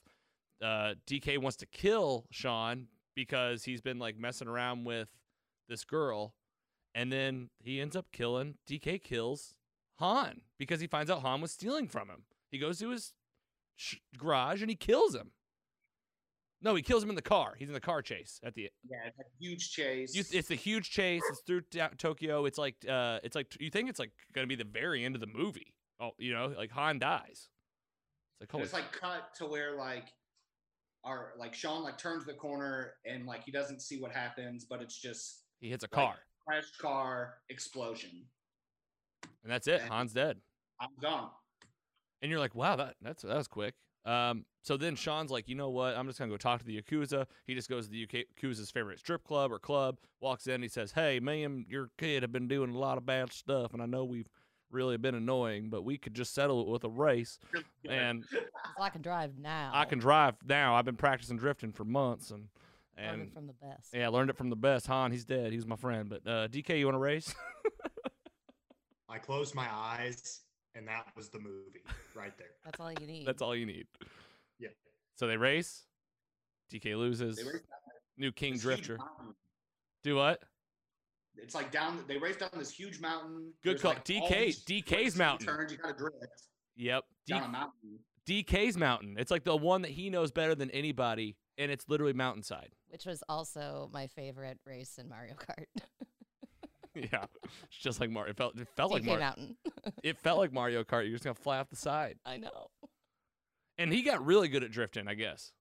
Uh, 0.62 0.94
DK 1.06 1.38
wants 1.38 1.56
to 1.58 1.66
kill 1.66 2.26
Sean 2.30 2.88
because 3.14 3.64
he's 3.64 3.80
been 3.80 3.98
like 3.98 4.18
messing 4.18 4.48
around 4.48 4.84
with 4.84 5.08
this 5.68 5.84
girl. 5.84 6.34
And 6.94 7.12
then 7.12 7.50
he 7.60 7.80
ends 7.80 7.94
up 7.96 8.06
killing, 8.12 8.56
DK 8.68 9.02
kills 9.02 9.54
Han 9.98 10.40
because 10.58 10.80
he 10.80 10.86
finds 10.86 11.10
out 11.10 11.22
Han 11.22 11.40
was 11.40 11.52
stealing 11.52 11.86
from 11.88 12.08
him. 12.08 12.24
He 12.50 12.58
goes 12.58 12.78
to 12.80 12.90
his 12.90 13.12
sh- 13.76 13.96
garage 14.18 14.60
and 14.60 14.68
he 14.70 14.76
kills 14.76 15.14
him. 15.14 15.30
No, 16.62 16.74
he 16.74 16.82
kills 16.82 17.02
him 17.02 17.08
in 17.08 17.14
the 17.16 17.22
car. 17.22 17.54
He's 17.58 17.68
in 17.68 17.74
the 17.74 17.80
car 17.80 18.02
chase 18.02 18.38
at 18.42 18.54
the 18.54 18.68
yeah, 18.88 18.96
it's 19.06 19.18
a 19.18 19.24
huge 19.38 19.70
chase. 19.70 20.14
you, 20.14 20.24
it's 20.38 20.50
a 20.50 20.54
huge 20.54 20.90
chase. 20.90 21.22
It's 21.30 21.40
through 21.46 21.62
to- 21.70 21.90
Tokyo. 21.96 22.44
It's 22.44 22.58
like 22.58 22.74
uh, 22.86 23.18
it's 23.22 23.34
like 23.34 23.46
you 23.58 23.70
think 23.70 23.88
it's 23.88 23.98
like 23.98 24.10
gonna 24.34 24.46
be 24.46 24.56
the 24.56 24.64
very 24.64 25.04
end 25.04 25.14
of 25.14 25.22
the 25.22 25.26
movie. 25.26 25.72
Oh, 26.00 26.10
you 26.18 26.34
know, 26.34 26.52
like 26.56 26.70
Han 26.72 26.98
dies. 26.98 27.48
It's 28.32 28.40
like 28.42 28.50
holy. 28.52 28.64
it's 28.64 28.72
like 28.74 28.92
cut 28.92 29.32
to 29.36 29.46
where 29.46 29.74
like 29.76 30.12
our 31.04 31.32
like 31.38 31.54
Sean 31.54 31.82
like 31.82 31.98
turns 31.98 32.24
the 32.24 32.34
corner 32.34 32.94
and 33.06 33.26
like 33.26 33.44
he 33.44 33.50
doesn't 33.52 33.80
see 33.80 34.00
what 34.00 34.12
happens, 34.12 34.64
but 34.64 34.82
it's 34.82 34.96
just 34.96 35.44
he 35.60 35.68
hits 35.70 35.84
a 35.84 35.86
like, 35.86 35.92
car, 35.92 36.14
crash 36.46 36.70
car 36.78 37.34
explosion. 37.48 38.24
and 39.42 39.52
that's 39.52 39.66
it. 39.66 39.80
and- 39.82 39.90
Han's 39.92 40.12
dead. 40.12 40.38
I'm 40.80 40.88
gone. 41.00 41.30
And 42.22 42.30
you're 42.30 42.40
like, 42.40 42.54
wow, 42.54 42.76
that 42.76 42.96
that's 43.00 43.22
that 43.22 43.36
was 43.36 43.48
quick. 43.48 43.74
Um, 44.04 44.44
so 44.62 44.76
then 44.76 44.94
Sean's 44.96 45.30
like, 45.30 45.48
you 45.48 45.54
know 45.54 45.70
what? 45.70 45.96
I'm 45.96 46.06
just 46.06 46.18
gonna 46.18 46.30
go 46.30 46.36
talk 46.36 46.60
to 46.60 46.66
the 46.66 46.80
Yakuza. 46.80 47.26
He 47.46 47.54
just 47.54 47.68
goes 47.68 47.86
to 47.86 47.90
the 47.92 48.02
UK 48.04 48.26
Yakuza's 48.36 48.70
favorite 48.70 48.98
strip 48.98 49.24
club 49.24 49.52
or 49.52 49.58
club, 49.58 49.96
walks 50.20 50.46
in, 50.46 50.62
he 50.62 50.68
says, 50.68 50.92
Hey, 50.92 51.20
ma'am, 51.20 51.64
your 51.68 51.90
kid 51.98 52.22
have 52.22 52.32
been 52.32 52.48
doing 52.48 52.74
a 52.74 52.78
lot 52.78 52.98
of 52.98 53.06
bad 53.06 53.32
stuff, 53.32 53.72
and 53.72 53.82
I 53.82 53.86
know 53.86 54.04
we've 54.04 54.28
really 54.70 54.96
been 54.96 55.14
annoying, 55.14 55.68
but 55.70 55.82
we 55.82 55.98
could 55.98 56.14
just 56.14 56.32
settle 56.34 56.60
it 56.62 56.68
with 56.68 56.84
a 56.84 56.88
race. 56.88 57.38
And 57.88 58.24
'Cause 58.28 58.40
I 58.80 58.88
can 58.90 59.02
drive 59.02 59.38
now. 59.38 59.70
I 59.74 59.84
can 59.84 59.98
drive 59.98 60.36
now. 60.46 60.74
I've 60.76 60.84
been 60.84 60.96
practicing 60.96 61.36
drifting 61.36 61.72
for 61.72 61.84
months, 61.84 62.30
and 62.30 62.48
Learn 62.98 63.20
it 63.22 63.32
from 63.32 63.46
the 63.46 63.54
best. 63.54 63.94
yeah, 63.94 64.04
I 64.06 64.08
learned 64.08 64.28
it 64.30 64.36
from 64.36 64.50
the 64.50 64.56
best. 64.56 64.86
Han, 64.86 65.10
he's 65.10 65.24
dead. 65.24 65.50
He 65.52 65.56
was 65.56 65.66
my 65.66 65.76
friend. 65.76 66.08
But 66.10 66.26
uh, 66.26 66.48
DK, 66.48 66.78
you 66.78 66.84
want 66.86 66.96
to 66.96 66.98
race? 67.00 67.34
I 69.08 69.18
closed 69.18 69.54
my 69.54 69.66
eyes, 69.72 70.40
and 70.74 70.86
that 70.86 71.06
was 71.16 71.30
the 71.30 71.38
movie 71.38 71.82
right 72.14 72.36
there. 72.38 72.50
That's 72.64 72.78
all 72.78 72.92
you 72.92 73.06
need. 73.06 73.26
That's 73.26 73.42
all 73.42 73.56
you 73.56 73.66
need. 73.66 73.86
Yeah. 74.58 74.68
So 75.16 75.26
they 75.26 75.36
race. 75.36 75.86
DK 76.70 76.94
loses. 76.96 77.36
They 77.38 77.44
race 77.44 77.62
New 78.16 78.30
King 78.32 78.58
Drifter. 78.58 78.98
Do 80.04 80.14
what? 80.16 80.42
It's 81.36 81.54
like 81.54 81.70
down. 81.70 82.04
They 82.08 82.18
race 82.18 82.36
down 82.36 82.50
this 82.56 82.70
huge 82.70 83.00
mountain. 83.00 83.52
Good 83.62 83.72
There's, 83.74 83.82
call. 83.82 83.92
like, 83.92 84.04
DK 84.04 84.64
DK's 84.64 85.16
mountain. 85.16 85.46
Turns. 85.46 85.72
You 85.72 85.78
gotta 85.78 85.96
drift 85.96 86.16
Yep. 86.76 87.04
D- 87.26 87.32
down 87.34 87.42
a 87.44 87.48
mountain. 87.48 87.98
DK's 88.28 88.76
mountain. 88.76 89.16
It's 89.18 89.30
like 89.30 89.44
the 89.44 89.56
one 89.56 89.82
that 89.82 89.90
he 89.90 90.10
knows 90.10 90.30
better 90.30 90.54
than 90.54 90.70
anybody, 90.70 91.36
and 91.58 91.70
it's 91.70 91.88
literally 91.88 92.12
mountainside. 92.12 92.70
which 92.88 93.06
was 93.06 93.22
also 93.28 93.90
my 93.92 94.06
favorite 94.08 94.58
race 94.66 94.98
in 94.98 95.08
Mario 95.08 95.34
Kart. 95.34 95.66
yeah, 96.94 97.24
it's 97.64 97.78
just 97.78 98.00
like 98.00 98.10
Mario. 98.10 98.30
It 98.30 98.36
felt. 98.36 98.58
It 98.58 98.68
felt 98.76 98.92
like 98.92 99.04
Mario. 99.04 99.20
Mountain. 99.20 99.56
It 100.02 100.18
felt 100.18 100.38
like 100.38 100.52
Mario 100.52 100.84
Kart. 100.84 101.04
You're 101.04 101.12
just 101.12 101.24
gonna 101.24 101.34
fly 101.34 101.58
off 101.58 101.70
the 101.70 101.76
side, 101.76 102.18
I 102.26 102.36
know. 102.36 102.68
and 103.78 103.92
he 103.92 104.02
got 104.02 104.24
really 104.24 104.48
good 104.48 104.62
at 104.62 104.70
drifting, 104.70 105.08
I 105.08 105.14
guess. 105.14 105.52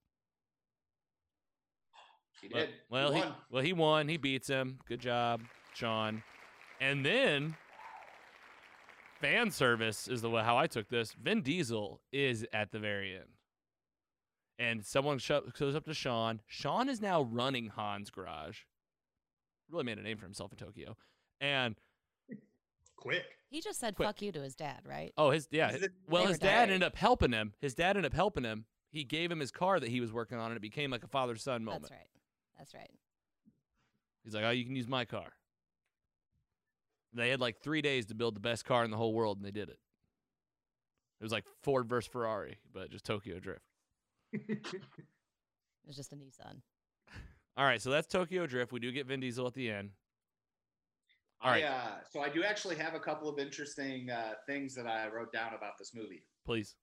He 2.42 2.48
did. 2.48 2.70
well, 2.88 3.12
he 3.12 3.20
he, 3.20 3.26
well, 3.50 3.62
he 3.62 3.72
won. 3.72 4.08
He 4.08 4.16
beats 4.16 4.48
him. 4.48 4.78
Good 4.88 5.00
job, 5.00 5.42
Sean. 5.80 6.22
And 6.80 7.04
then 7.04 7.56
fan 9.20 9.50
service 9.50 10.08
is 10.08 10.20
the 10.22 10.30
way 10.30 10.42
how 10.42 10.56
I 10.58 10.66
took 10.66 10.88
this. 10.88 11.12
Vin 11.12 11.42
Diesel 11.42 12.00
is 12.12 12.46
at 12.52 12.70
the 12.70 12.78
very 12.78 13.14
end, 13.14 13.28
and 14.58 14.84
someone 14.84 15.18
shows 15.18 15.74
up 15.74 15.84
to 15.84 15.94
Sean. 15.94 16.40
Sean 16.46 16.88
is 16.88 17.00
now 17.00 17.22
running 17.22 17.72
Han's 17.76 18.10
garage. 18.10 18.58
Really 19.70 19.84
made 19.84 19.98
a 19.98 20.02
name 20.02 20.18
for 20.18 20.24
himself 20.24 20.52
in 20.52 20.58
Tokyo. 20.58 20.96
And 21.40 21.76
Quick. 22.96 23.24
He 23.48 23.62
just 23.62 23.80
said 23.80 23.94
Quick. 23.96 24.06
fuck 24.08 24.20
you 24.22 24.30
to 24.32 24.42
his 24.42 24.54
dad, 24.54 24.80
right? 24.84 25.12
oh, 25.16 25.30
his 25.30 25.48
yeah. 25.50 25.70
Is 25.70 25.82
it- 25.82 25.92
Well, 26.06 26.26
his 26.26 26.38
dad 26.38 26.56
dying. 26.56 26.62
ended 26.70 26.82
up 26.82 26.96
helping 26.96 27.32
him. 27.32 27.54
His 27.60 27.74
dad 27.74 27.96
ended 27.96 28.04
up 28.06 28.14
helping 28.14 28.44
him. 28.44 28.66
He 28.90 29.04
gave 29.04 29.30
him 29.32 29.40
his 29.40 29.50
car 29.50 29.80
that 29.80 29.88
he 29.88 30.00
was 30.00 30.12
working 30.12 30.36
on, 30.38 30.50
and 30.50 30.56
it 30.56 30.60
became 30.60 30.90
like 30.90 31.02
a 31.04 31.08
father 31.08 31.36
son 31.36 31.64
moment. 31.64 31.84
That's 31.84 31.92
right. 31.92 32.08
That's 32.58 32.74
right. 32.74 32.90
He's 34.24 34.34
like, 34.34 34.44
"Oh, 34.44 34.50
you 34.50 34.64
can 34.66 34.76
use 34.76 34.86
my 34.88 35.04
car." 35.06 35.32
They 37.12 37.30
had 37.30 37.40
like 37.40 37.62
three 37.62 37.82
days 37.82 38.06
to 38.06 38.14
build 38.14 38.36
the 38.36 38.40
best 38.40 38.64
car 38.64 38.84
in 38.84 38.90
the 38.90 38.96
whole 38.96 39.12
world, 39.12 39.38
and 39.38 39.46
they 39.46 39.50
did 39.50 39.68
it. 39.68 39.78
It 41.20 41.24
was 41.24 41.32
like 41.32 41.44
Ford 41.62 41.88
versus 41.88 42.10
Ferrari, 42.10 42.58
but 42.72 42.90
just 42.90 43.04
Tokyo 43.04 43.38
Drift. 43.38 43.64
It 45.82 45.86
was 45.86 45.96
just 45.96 46.12
a 46.12 46.16
Nissan. 46.16 46.60
All 47.56 47.64
right, 47.64 47.80
so 47.80 47.90
that's 47.90 48.06
Tokyo 48.06 48.46
Drift. 48.46 48.70
We 48.70 48.78
do 48.78 48.92
get 48.92 49.06
Vin 49.06 49.18
Diesel 49.18 49.46
at 49.46 49.54
the 49.54 49.70
end. 49.70 49.90
All 51.42 51.50
right, 51.50 51.64
I, 51.64 51.68
uh, 51.68 51.90
so 52.12 52.20
I 52.20 52.28
do 52.28 52.44
actually 52.44 52.76
have 52.76 52.94
a 52.94 53.00
couple 53.00 53.28
of 53.28 53.38
interesting 53.38 54.10
uh, 54.10 54.34
things 54.46 54.74
that 54.74 54.86
I 54.86 55.08
wrote 55.08 55.32
down 55.32 55.54
about 55.54 55.78
this 55.78 55.92
movie. 55.94 56.22
please. 56.44 56.76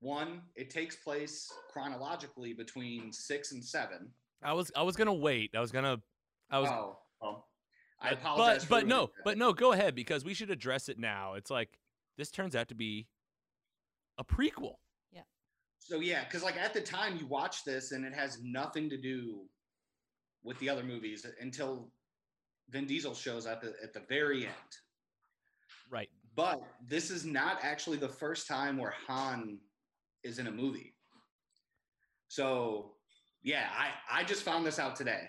One, 0.00 0.42
it 0.56 0.70
takes 0.70 0.96
place 0.96 1.52
chronologically 1.70 2.52
between 2.54 3.12
six 3.12 3.52
and 3.52 3.62
seven. 3.62 4.10
I 4.42 4.52
was 4.52 4.70
I 4.74 4.82
was 4.82 4.96
gonna 4.96 5.12
wait. 5.12 5.50
I 5.54 5.60
was 5.60 5.70
gonna 5.70 6.00
I 6.50 6.58
was 6.58 6.70
oh, 6.70 6.72
well, 6.72 7.02
I 8.00 8.10
but- 8.10 8.18
apologize. 8.18 8.64
but 8.64 8.80
but 8.80 8.86
no, 8.86 9.02
that. 9.06 9.24
but 9.24 9.38
no, 9.38 9.52
go 9.52 9.72
ahead 9.72 9.94
because 9.94 10.24
we 10.24 10.34
should 10.34 10.50
address 10.50 10.88
it 10.88 10.98
now. 10.98 11.34
It's 11.34 11.50
like 11.50 11.78
this 12.16 12.30
turns 12.30 12.56
out 12.56 12.68
to 12.68 12.74
be 12.74 13.06
a 14.18 14.24
prequel. 14.24 14.76
Yeah. 15.12 15.22
So 15.78 16.00
yeah, 16.00 16.24
because 16.24 16.42
like 16.42 16.56
at 16.56 16.72
the 16.74 16.80
time 16.80 17.16
you 17.16 17.26
watch 17.26 17.64
this 17.64 17.92
and 17.92 18.04
it 18.04 18.14
has 18.14 18.38
nothing 18.42 18.88
to 18.90 18.96
do 18.96 19.42
with 20.42 20.58
the 20.58 20.68
other 20.68 20.82
movies 20.82 21.26
until 21.40 21.90
Vin 22.70 22.86
Diesel 22.86 23.14
shows 23.14 23.46
up 23.46 23.62
at, 23.64 23.72
at 23.82 23.92
the 23.92 24.00
very 24.08 24.46
end. 24.46 24.54
Right. 25.90 26.08
But 26.36 26.60
this 26.86 27.10
is 27.10 27.24
not 27.26 27.58
actually 27.62 27.96
the 27.98 28.08
first 28.08 28.46
time 28.46 28.78
where 28.78 28.94
Han 29.08 29.58
is 30.22 30.38
in 30.38 30.46
a 30.46 30.50
movie. 30.52 30.94
So 32.28 32.92
yeah, 33.42 33.68
I 33.76 34.20
I 34.20 34.24
just 34.24 34.42
found 34.42 34.64
this 34.64 34.78
out 34.78 34.96
today. 34.96 35.28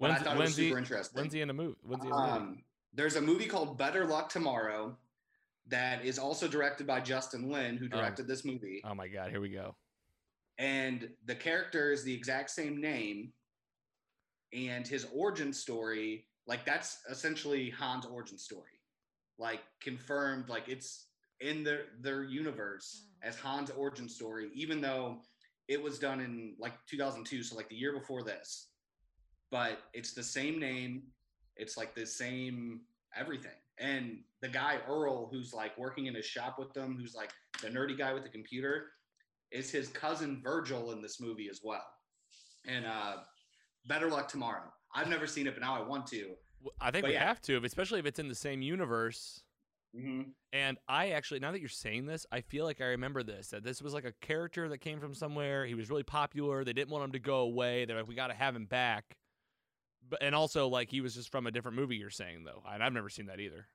But 0.00 0.10
I 0.10 0.14
When's, 0.14 0.24
thought 0.24 0.34
it 0.34 0.38
when's 0.38 0.50
was 0.50 0.56
he 0.56 0.68
super 0.68 0.78
interesting. 0.78 1.20
when's 1.20 1.32
he 1.32 1.40
in 1.42 1.50
a 1.50 1.54
movie? 1.54 1.76
When's 1.82 2.02
he 2.02 2.08
in 2.08 2.14
a 2.14 2.16
movie? 2.18 2.30
Um, 2.32 2.64
there's 2.94 3.16
a 3.16 3.20
movie 3.20 3.46
called 3.46 3.76
Better 3.78 4.06
Luck 4.06 4.30
Tomorrow 4.30 4.96
that 5.68 6.04
is 6.04 6.18
also 6.18 6.48
directed 6.48 6.86
by 6.86 7.00
Justin 7.00 7.50
Lin, 7.50 7.76
who 7.76 7.84
Oh. 7.86 7.88
directed 7.98 8.26
this 8.26 8.44
movie. 8.44 8.80
Oh 8.84 8.94
my 8.94 9.06
god, 9.08 9.30
here 9.30 9.40
we 9.40 9.50
go. 9.50 9.76
and 10.58 11.08
the 11.24 11.34
character 11.34 11.90
is 11.92 12.02
the 12.04 12.12
exact 12.12 12.50
same 12.50 12.80
name, 12.80 13.32
and 14.52 14.86
his 14.86 15.06
origin 15.14 15.52
story, 15.52 16.26
like 16.46 16.64
that's 16.66 16.98
essentially 17.08 17.70
Han's 17.70 18.04
origin 18.04 18.36
story, 18.36 18.80
like 19.38 19.60
confirmed, 19.80 20.48
like 20.48 20.68
it's 20.68 21.06
in 21.40 21.62
their 21.64 21.84
their 22.00 22.24
universe 22.24 23.06
as 23.22 23.36
Han's 23.36 23.70
origin 23.70 24.08
story, 24.08 24.50
even 24.54 24.80
though 24.80 25.22
it 25.68 25.80
was 25.82 25.98
done 25.98 26.20
in 26.20 26.56
like 26.58 26.74
2002, 26.86 27.42
so 27.42 27.54
like 27.56 27.68
the 27.68 27.76
year 27.76 27.92
before 27.92 28.22
this. 28.22 28.69
But 29.50 29.80
it's 29.92 30.12
the 30.12 30.22
same 30.22 30.58
name, 30.58 31.02
it's 31.56 31.76
like 31.76 31.94
the 31.94 32.06
same 32.06 32.80
everything. 33.16 33.50
And 33.78 34.18
the 34.42 34.48
guy 34.48 34.78
Earl, 34.88 35.28
who's 35.32 35.52
like 35.54 35.76
working 35.78 36.06
in 36.06 36.14
his 36.14 36.26
shop 36.26 36.58
with 36.58 36.72
them, 36.72 36.96
who's 37.00 37.14
like 37.14 37.32
the 37.62 37.68
nerdy 37.68 37.96
guy 37.96 38.12
with 38.12 38.22
the 38.22 38.28
computer, 38.28 38.86
is 39.50 39.70
his 39.70 39.88
cousin 39.88 40.40
Virgil 40.42 40.92
in 40.92 41.02
this 41.02 41.20
movie 41.20 41.48
as 41.50 41.60
well. 41.64 41.86
And 42.66 42.84
uh, 42.86 43.16
better 43.86 44.08
luck 44.08 44.28
tomorrow. 44.28 44.72
I've 44.94 45.08
never 45.08 45.26
seen 45.26 45.46
it, 45.46 45.54
but 45.54 45.62
now 45.62 45.82
I 45.82 45.86
want 45.86 46.06
to. 46.08 46.32
I 46.80 46.90
think 46.90 47.02
But 47.02 47.08
we 47.08 47.14
yeah. 47.14 47.26
have 47.26 47.40
to, 47.42 47.62
especially 47.64 48.00
if 48.00 48.06
it's 48.06 48.18
in 48.18 48.28
the 48.28 48.34
same 48.34 48.60
universe. 48.62 49.42
Mm-hmm. 49.96 50.30
And 50.52 50.78
I 50.88 51.10
actually, 51.10 51.40
now 51.40 51.52
that 51.52 51.60
you're 51.60 51.68
saying 51.68 52.06
this, 52.06 52.26
I 52.30 52.42
feel 52.42 52.64
like 52.64 52.80
I 52.80 52.86
remember 52.86 53.22
this. 53.22 53.48
That 53.48 53.64
this 53.64 53.82
was 53.82 53.94
like 53.94 54.04
a 54.04 54.12
character 54.20 54.68
that 54.68 54.78
came 54.78 55.00
from 55.00 55.14
somewhere. 55.14 55.66
He 55.66 55.74
was 55.74 55.90
really 55.90 56.02
popular. 56.02 56.64
They 56.64 56.72
didn't 56.72 56.90
want 56.90 57.04
him 57.04 57.12
to 57.12 57.18
go 57.18 57.38
away. 57.38 57.84
They're 57.84 57.96
like, 57.96 58.08
we 58.08 58.14
got 58.14 58.28
to 58.28 58.34
have 58.34 58.54
him 58.54 58.66
back. 58.66 59.16
But 60.10 60.22
and 60.22 60.34
also 60.34 60.68
like 60.68 60.90
he 60.90 61.00
was 61.00 61.14
just 61.14 61.30
from 61.30 61.46
a 61.46 61.50
different 61.50 61.76
movie. 61.76 61.96
You're 61.96 62.10
saying 62.10 62.44
though, 62.44 62.62
and 62.68 62.82
I've 62.82 62.92
never 62.92 63.08
seen 63.08 63.26
that 63.26 63.40
either. 63.40 63.66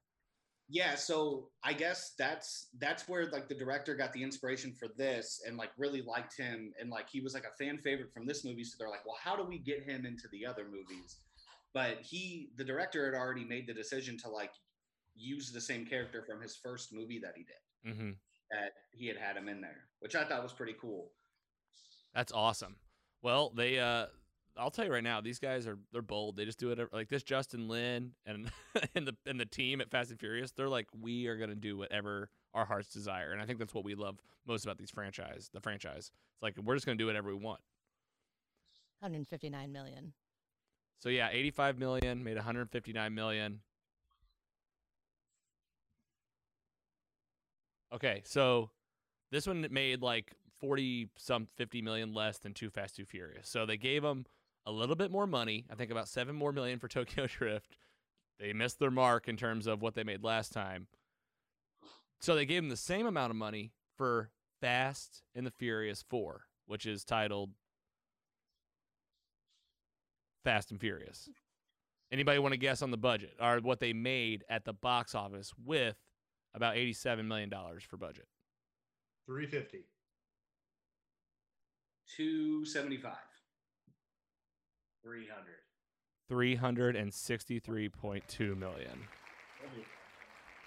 Yeah, 0.67 0.95
so 0.95 1.49
I 1.63 1.73
guess 1.73 2.13
that's 2.17 2.67
that's 2.79 3.07
where 3.07 3.27
like 3.27 3.47
the 3.47 3.55
director 3.55 3.95
got 3.95 4.11
the 4.13 4.23
inspiration 4.23 4.73
for 4.73 4.87
this 4.97 5.41
and 5.45 5.57
like 5.57 5.69
really 5.77 6.01
liked 6.01 6.35
him 6.35 6.73
and 6.79 6.89
like 6.89 7.07
he 7.07 7.21
was 7.21 7.35
like 7.35 7.45
a 7.45 7.63
fan 7.63 7.77
favorite 7.77 8.11
from 8.11 8.25
this 8.25 8.43
movie. 8.43 8.63
So 8.63 8.75
they're 8.79 8.89
like, 8.89 9.05
well, 9.05 9.17
how 9.21 9.35
do 9.35 9.43
we 9.43 9.59
get 9.59 9.83
him 9.83 10.05
into 10.05 10.27
the 10.31 10.45
other 10.45 10.65
movies? 10.65 11.17
But 11.73 11.99
he, 12.01 12.49
the 12.57 12.63
director, 12.63 13.05
had 13.05 13.19
already 13.19 13.43
made 13.43 13.67
the 13.67 13.73
decision 13.73 14.17
to 14.19 14.29
like 14.29 14.53
use 15.13 15.51
the 15.51 15.61
same 15.61 15.85
character 15.85 16.23
from 16.27 16.41
his 16.41 16.55
first 16.55 16.93
movie 16.93 17.19
that 17.19 17.33
he 17.35 17.43
did. 17.43 17.93
Mm-hmm. 17.93 18.11
That 18.51 18.71
he 18.91 19.07
had 19.07 19.17
had 19.17 19.37
him 19.37 19.47
in 19.47 19.61
there, 19.61 19.83
which 19.99 20.15
I 20.15 20.23
thought 20.23 20.41
was 20.41 20.53
pretty 20.53 20.75
cool. 20.81 21.11
That's 22.15 22.31
awesome. 22.31 22.77
Well, 23.21 23.51
they 23.55 23.77
uh 23.77 24.07
I'll 24.57 24.71
tell 24.71 24.85
you 24.85 24.91
right 24.91 25.03
now, 25.03 25.19
these 25.21 25.39
guys 25.39 25.67
are 25.67 25.77
they're 25.91 26.01
bold. 26.01 26.37
They 26.37 26.45
just 26.45 26.59
do 26.59 26.71
it 26.71 26.79
like 26.93 27.09
this 27.09 27.23
Justin 27.23 27.67
Lin 27.67 28.11
and 28.25 28.49
and 28.95 29.07
the 29.07 29.15
and 29.25 29.39
the 29.39 29.45
team 29.45 29.81
at 29.81 29.89
Fast 29.89 30.11
and 30.11 30.19
Furious, 30.19 30.51
they're 30.51 30.69
like 30.69 30.87
we 30.99 31.27
are 31.27 31.37
going 31.37 31.49
to 31.49 31.55
do 31.55 31.77
whatever 31.77 32.29
our 32.53 32.65
hearts 32.65 32.89
desire. 32.89 33.31
And 33.31 33.41
I 33.41 33.45
think 33.45 33.59
that's 33.59 33.73
what 33.73 33.83
we 33.83 33.95
love 33.95 34.17
most 34.47 34.63
about 34.63 34.77
these 34.77 34.91
franchise, 34.91 35.49
the 35.53 35.59
franchise. 35.59 36.11
It's 36.33 36.41
like 36.41 36.57
we're 36.57 36.75
just 36.75 36.85
going 36.85 36.97
to 36.97 37.01
do 37.01 37.07
whatever 37.07 37.29
we 37.29 37.35
want. 37.35 37.59
159 38.99 39.71
million. 39.71 40.13
So 40.99 41.09
yeah, 41.09 41.29
85 41.31 41.77
million 41.77 42.23
made 42.23 42.35
159 42.35 43.13
million. 43.13 43.59
Okay, 47.93 48.21
so 48.25 48.71
this 49.31 49.45
one 49.45 49.67
made 49.69 50.01
like 50.01 50.31
40 50.59 51.09
some 51.17 51.47
50 51.57 51.81
million 51.81 52.13
less 52.13 52.39
than 52.39 52.53
Too 52.53 52.69
Fast 52.69 52.95
Too 52.95 53.05
Furious. 53.05 53.47
So 53.47 53.65
they 53.65 53.77
gave 53.77 54.01
them 54.01 54.25
a 54.65 54.71
little 54.71 54.95
bit 54.95 55.11
more 55.11 55.27
money. 55.27 55.65
I 55.71 55.75
think 55.75 55.91
about 55.91 56.07
7 56.07 56.35
more 56.35 56.51
million 56.51 56.79
for 56.79 56.87
Tokyo 56.89 57.27
Drift. 57.27 57.77
They 58.39 58.53
missed 58.53 58.79
their 58.79 58.91
mark 58.91 59.27
in 59.27 59.37
terms 59.37 59.67
of 59.67 59.81
what 59.81 59.95
they 59.95 60.03
made 60.03 60.23
last 60.23 60.51
time. 60.51 60.87
So 62.19 62.35
they 62.35 62.45
gave 62.45 62.61
them 62.61 62.69
the 62.69 62.77
same 62.77 63.05
amount 63.05 63.31
of 63.31 63.37
money 63.37 63.71
for 63.97 64.29
Fast 64.61 65.23
and 65.33 65.45
the 65.45 65.51
Furious 65.51 66.03
4, 66.09 66.45
which 66.65 66.85
is 66.85 67.03
titled 67.03 67.51
Fast 70.43 70.71
and 70.71 70.79
Furious. 70.79 71.29
Anybody 72.11 72.39
want 72.39 72.53
to 72.53 72.57
guess 72.57 72.81
on 72.81 72.91
the 72.91 72.97
budget 72.97 73.35
or 73.41 73.59
what 73.59 73.79
they 73.79 73.93
made 73.93 74.43
at 74.49 74.65
the 74.65 74.73
box 74.73 75.15
office 75.15 75.53
with 75.63 75.95
about 76.53 76.75
$87 76.75 77.25
million 77.25 77.51
for 77.87 77.97
budget? 77.97 78.27
350. 79.25 79.85
275. 82.15 83.13
300. 85.05 85.55
363.2 86.31 88.57
million. 88.57 88.99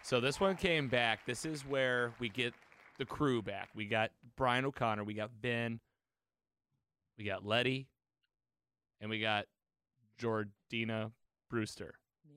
So 0.03 0.21
this 0.21 0.39
one 0.41 0.57
came 0.57 0.89
back. 0.89 1.27
This 1.27 1.45
is 1.45 1.67
where 1.67 2.13
we 2.21 2.29
get 2.29 2.55
the 2.99 3.05
crew 3.05 3.43
back. 3.43 3.69
We 3.75 3.87
got 3.87 4.13
Brian 4.37 4.65
O'Conner, 4.65 5.03
we 5.05 5.15
got 5.15 5.31
Ben, 5.41 5.81
we 7.19 7.25
got 7.25 7.45
Letty, 7.45 7.89
and 9.01 9.11
we 9.11 9.21
got 9.21 9.47
Jordina 10.21 11.13
Brewster. 11.51 11.95
Yeah. 12.25 12.37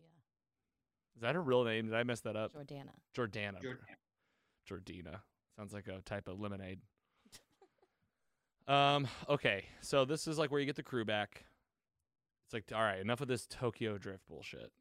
Is 1.15 1.21
that 1.21 1.35
her 1.35 1.41
real 1.41 1.63
name? 1.63 1.85
Did 1.85 1.95
I 1.95 2.03
mess 2.03 2.21
that 2.21 2.35
up? 2.35 2.51
Jordana. 2.53 2.89
Jordana. 3.15 3.61
Jordana. 3.61 3.77
Jordina. 4.69 5.19
Sounds 5.55 5.73
like 5.73 5.87
a 5.87 6.01
type 6.01 6.27
of 6.27 6.39
lemonade. 6.39 6.79
um, 8.67 9.07
okay. 9.29 9.65
So 9.81 10.05
this 10.05 10.27
is 10.27 10.37
like 10.37 10.51
where 10.51 10.59
you 10.59 10.65
get 10.65 10.75
the 10.75 10.83
crew 10.83 11.05
back. 11.05 11.45
It's 12.51 12.71
like, 12.71 12.77
all 12.77 12.83
right, 12.83 12.99
enough 12.99 13.21
of 13.21 13.29
this 13.29 13.47
Tokyo 13.47 13.97
Drift 13.97 14.27
bullshit. 14.27 14.71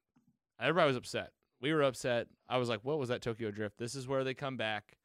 Everybody 0.60 0.88
was 0.88 0.96
upset. 0.96 1.30
We 1.60 1.72
were 1.72 1.82
upset. 1.82 2.26
I 2.48 2.58
was 2.58 2.68
like, 2.68 2.80
what 2.82 2.98
was 2.98 3.10
that 3.10 3.22
Tokyo 3.22 3.52
Drift? 3.52 3.78
This 3.78 3.94
is 3.94 4.08
where 4.08 4.24
they 4.24 4.34
come 4.34 4.56
back. 4.56 4.96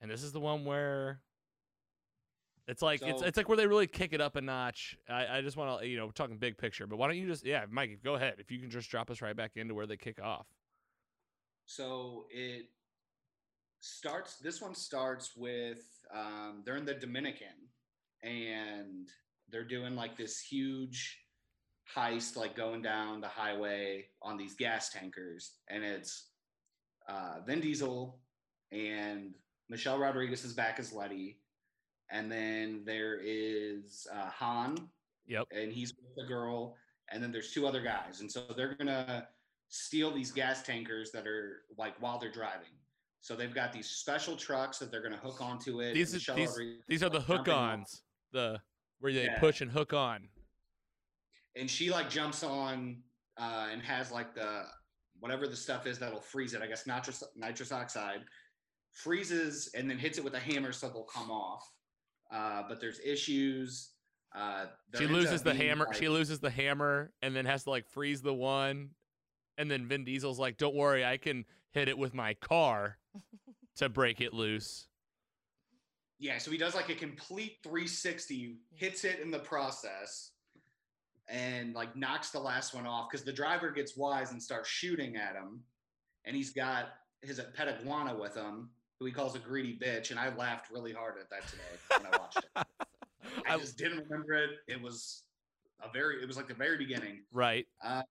And 0.00 0.08
this 0.08 0.22
is 0.22 0.30
the 0.30 0.38
one 0.38 0.64
where 0.64 1.20
it's 2.68 2.80
like 2.80 3.02
it's 3.02 3.20
it's 3.22 3.36
like 3.36 3.48
where 3.48 3.56
they 3.56 3.66
really 3.66 3.88
kick 3.88 4.12
it 4.12 4.20
up 4.20 4.36
a 4.36 4.40
notch. 4.40 4.96
I, 5.08 5.38
I 5.38 5.40
just 5.40 5.56
want 5.56 5.80
to 5.80 5.88
you 5.88 5.96
know 5.96 6.06
we're 6.06 6.12
talking 6.12 6.36
big 6.36 6.56
picture, 6.56 6.86
but 6.86 6.96
why 6.96 7.08
don't 7.08 7.16
you 7.16 7.26
just 7.26 7.44
yeah, 7.44 7.64
Mike, 7.68 7.98
go 8.04 8.14
ahead. 8.14 8.34
If 8.38 8.52
you 8.52 8.60
can 8.60 8.70
just 8.70 8.88
drop 8.88 9.10
us 9.10 9.20
right 9.20 9.34
back 9.34 9.56
into 9.56 9.74
where 9.74 9.86
they 9.86 9.96
kick 9.96 10.22
off. 10.22 10.46
So 11.66 12.26
it 12.30 12.66
starts. 13.80 14.36
This 14.36 14.62
one 14.62 14.76
starts 14.76 15.32
with 15.36 15.82
um, 16.14 16.62
they're 16.64 16.76
in 16.76 16.84
the 16.84 16.94
Dominican, 16.94 17.48
and 18.22 19.08
they're 19.50 19.64
doing 19.64 19.94
like 19.96 20.16
this 20.16 20.40
huge 20.40 21.18
heist, 21.96 22.36
like 22.36 22.54
going 22.54 22.82
down 22.82 23.20
the 23.20 23.28
highway 23.28 24.06
on 24.22 24.36
these 24.36 24.54
gas 24.54 24.90
tankers, 24.90 25.54
and 25.68 25.82
it's 25.84 26.30
uh, 27.08 27.36
Vin 27.46 27.60
Diesel 27.60 28.20
and 28.72 29.32
Michelle 29.70 29.98
Rodriguez 29.98 30.44
is 30.44 30.52
back 30.52 30.78
as 30.78 30.92
Letty, 30.92 31.38
and 32.10 32.30
then 32.30 32.82
there 32.84 33.18
is 33.22 34.06
uh, 34.14 34.28
Han, 34.30 34.88
Yep. 35.26 35.46
and 35.50 35.72
he's 35.72 35.92
with 35.94 36.14
the 36.16 36.26
girl, 36.26 36.74
and 37.10 37.22
then 37.22 37.32
there's 37.32 37.52
two 37.52 37.66
other 37.66 37.80
guys, 37.82 38.20
and 38.20 38.30
so 38.30 38.44
they're 38.56 38.74
gonna 38.74 39.28
steal 39.70 40.10
these 40.12 40.32
gas 40.32 40.62
tankers 40.62 41.10
that 41.12 41.26
are 41.26 41.62
like 41.78 41.94
while 42.00 42.18
they're 42.18 42.30
driving. 42.32 42.68
So 43.20 43.34
they've 43.36 43.54
got 43.54 43.72
these 43.72 43.88
special 43.90 44.36
trucks 44.36 44.78
that 44.78 44.90
they're 44.90 45.02
gonna 45.02 45.16
hook 45.18 45.40
onto 45.42 45.80
it. 45.80 45.92
These 45.94 46.14
is- 46.14 46.26
these- 46.34 46.58
These 46.86 47.02
are 47.02 47.10
the 47.10 47.18
like, 47.20 47.26
hook 48.32 48.40
jumping 48.40 48.48
on- 48.48 48.54
ons. 48.54 48.60
The 48.60 48.62
where 49.00 49.12
they 49.12 49.24
Yeah. 49.24 49.38
push 49.38 49.60
and 49.60 49.70
hook 49.70 49.92
on. 49.92 50.28
and 51.56 51.70
she 51.70 51.90
like 51.90 52.08
jumps 52.10 52.42
on 52.42 53.02
uh, 53.36 53.68
and 53.70 53.82
has 53.82 54.10
like 54.12 54.34
the 54.34 54.64
whatever 55.20 55.46
the 55.48 55.56
stuff 55.56 55.86
is 55.86 55.98
that'll 55.98 56.20
freeze 56.20 56.54
it. 56.54 56.62
I 56.62 56.66
guess 56.66 56.86
nitrous 56.86 57.22
nitrous 57.36 57.72
oxide 57.72 58.24
freezes 58.92 59.68
and 59.74 59.88
then 59.90 59.98
hits 59.98 60.18
it 60.18 60.24
with 60.24 60.34
a 60.34 60.40
hammer 60.40 60.72
so 60.72 60.88
they'll 60.88 61.04
come 61.04 61.30
off. 61.30 61.68
Uh, 62.32 62.62
but 62.68 62.80
there's 62.80 63.00
issues. 63.00 63.92
Uh, 64.34 64.66
there 64.92 65.02
She 65.02 65.06
loses 65.06 65.42
the 65.42 65.54
hammer. 65.54 65.86
like- 65.86 65.94
she 65.96 66.08
loses 66.08 66.40
the 66.40 66.50
hammer 66.50 67.12
and 67.22 67.34
then 67.34 67.44
has 67.46 67.64
to 67.64 67.70
like 67.70 67.86
freeze 67.88 68.20
the 68.22 68.34
one. 68.34 68.94
And 69.56 69.70
then 69.70 69.86
Vin 69.88 70.04
Diesel's 70.04 70.38
like, 70.38 70.56
"Don't 70.56 70.74
worry, 70.76 71.04
I 71.04 71.16
can 71.16 71.44
hit 71.72 71.88
it 71.88 71.98
with 71.98 72.14
my 72.14 72.34
car 72.34 72.98
to 73.76 73.88
break 73.88 74.20
it 74.20 74.32
loose." 74.34 74.87
Yeah, 76.18 76.38
so 76.38 76.50
he 76.50 76.58
does 76.58 76.74
like 76.74 76.88
a 76.88 76.94
complete 76.94 77.58
360, 77.62 78.56
hits 78.74 79.04
it 79.04 79.20
in 79.20 79.30
the 79.30 79.38
process, 79.38 80.32
and 81.28 81.74
like 81.74 81.94
knocks 81.94 82.30
the 82.30 82.40
last 82.40 82.74
one 82.74 82.86
off 82.86 83.08
because 83.10 83.24
the 83.24 83.32
driver 83.32 83.70
gets 83.70 83.96
wise 83.96 84.32
and 84.32 84.42
starts 84.42 84.68
shooting 84.68 85.16
at 85.16 85.34
him. 85.34 85.60
And 86.24 86.34
he's 86.34 86.50
got 86.50 86.86
his 87.22 87.40
pet 87.54 87.68
iguana 87.68 88.16
with 88.18 88.34
him, 88.34 88.70
who 88.98 89.06
he 89.06 89.12
calls 89.12 89.36
a 89.36 89.38
greedy 89.38 89.78
bitch. 89.80 90.10
And 90.10 90.18
I 90.18 90.34
laughed 90.34 90.70
really 90.72 90.92
hard 90.92 91.14
at 91.20 91.30
that 91.30 91.46
today 91.46 92.02
when 92.02 92.12
I 92.12 92.18
watched 92.18 92.38
it. 92.38 92.66
I 93.48 93.58
just 93.58 93.78
didn't 93.78 94.04
remember 94.08 94.34
it. 94.34 94.50
It 94.66 94.80
was 94.80 95.22
a 95.82 95.90
very, 95.92 96.20
it 96.20 96.26
was 96.26 96.36
like 96.36 96.48
the 96.48 96.54
very 96.54 96.76
beginning. 96.76 97.22
right. 97.32 97.66
Um, 97.84 98.02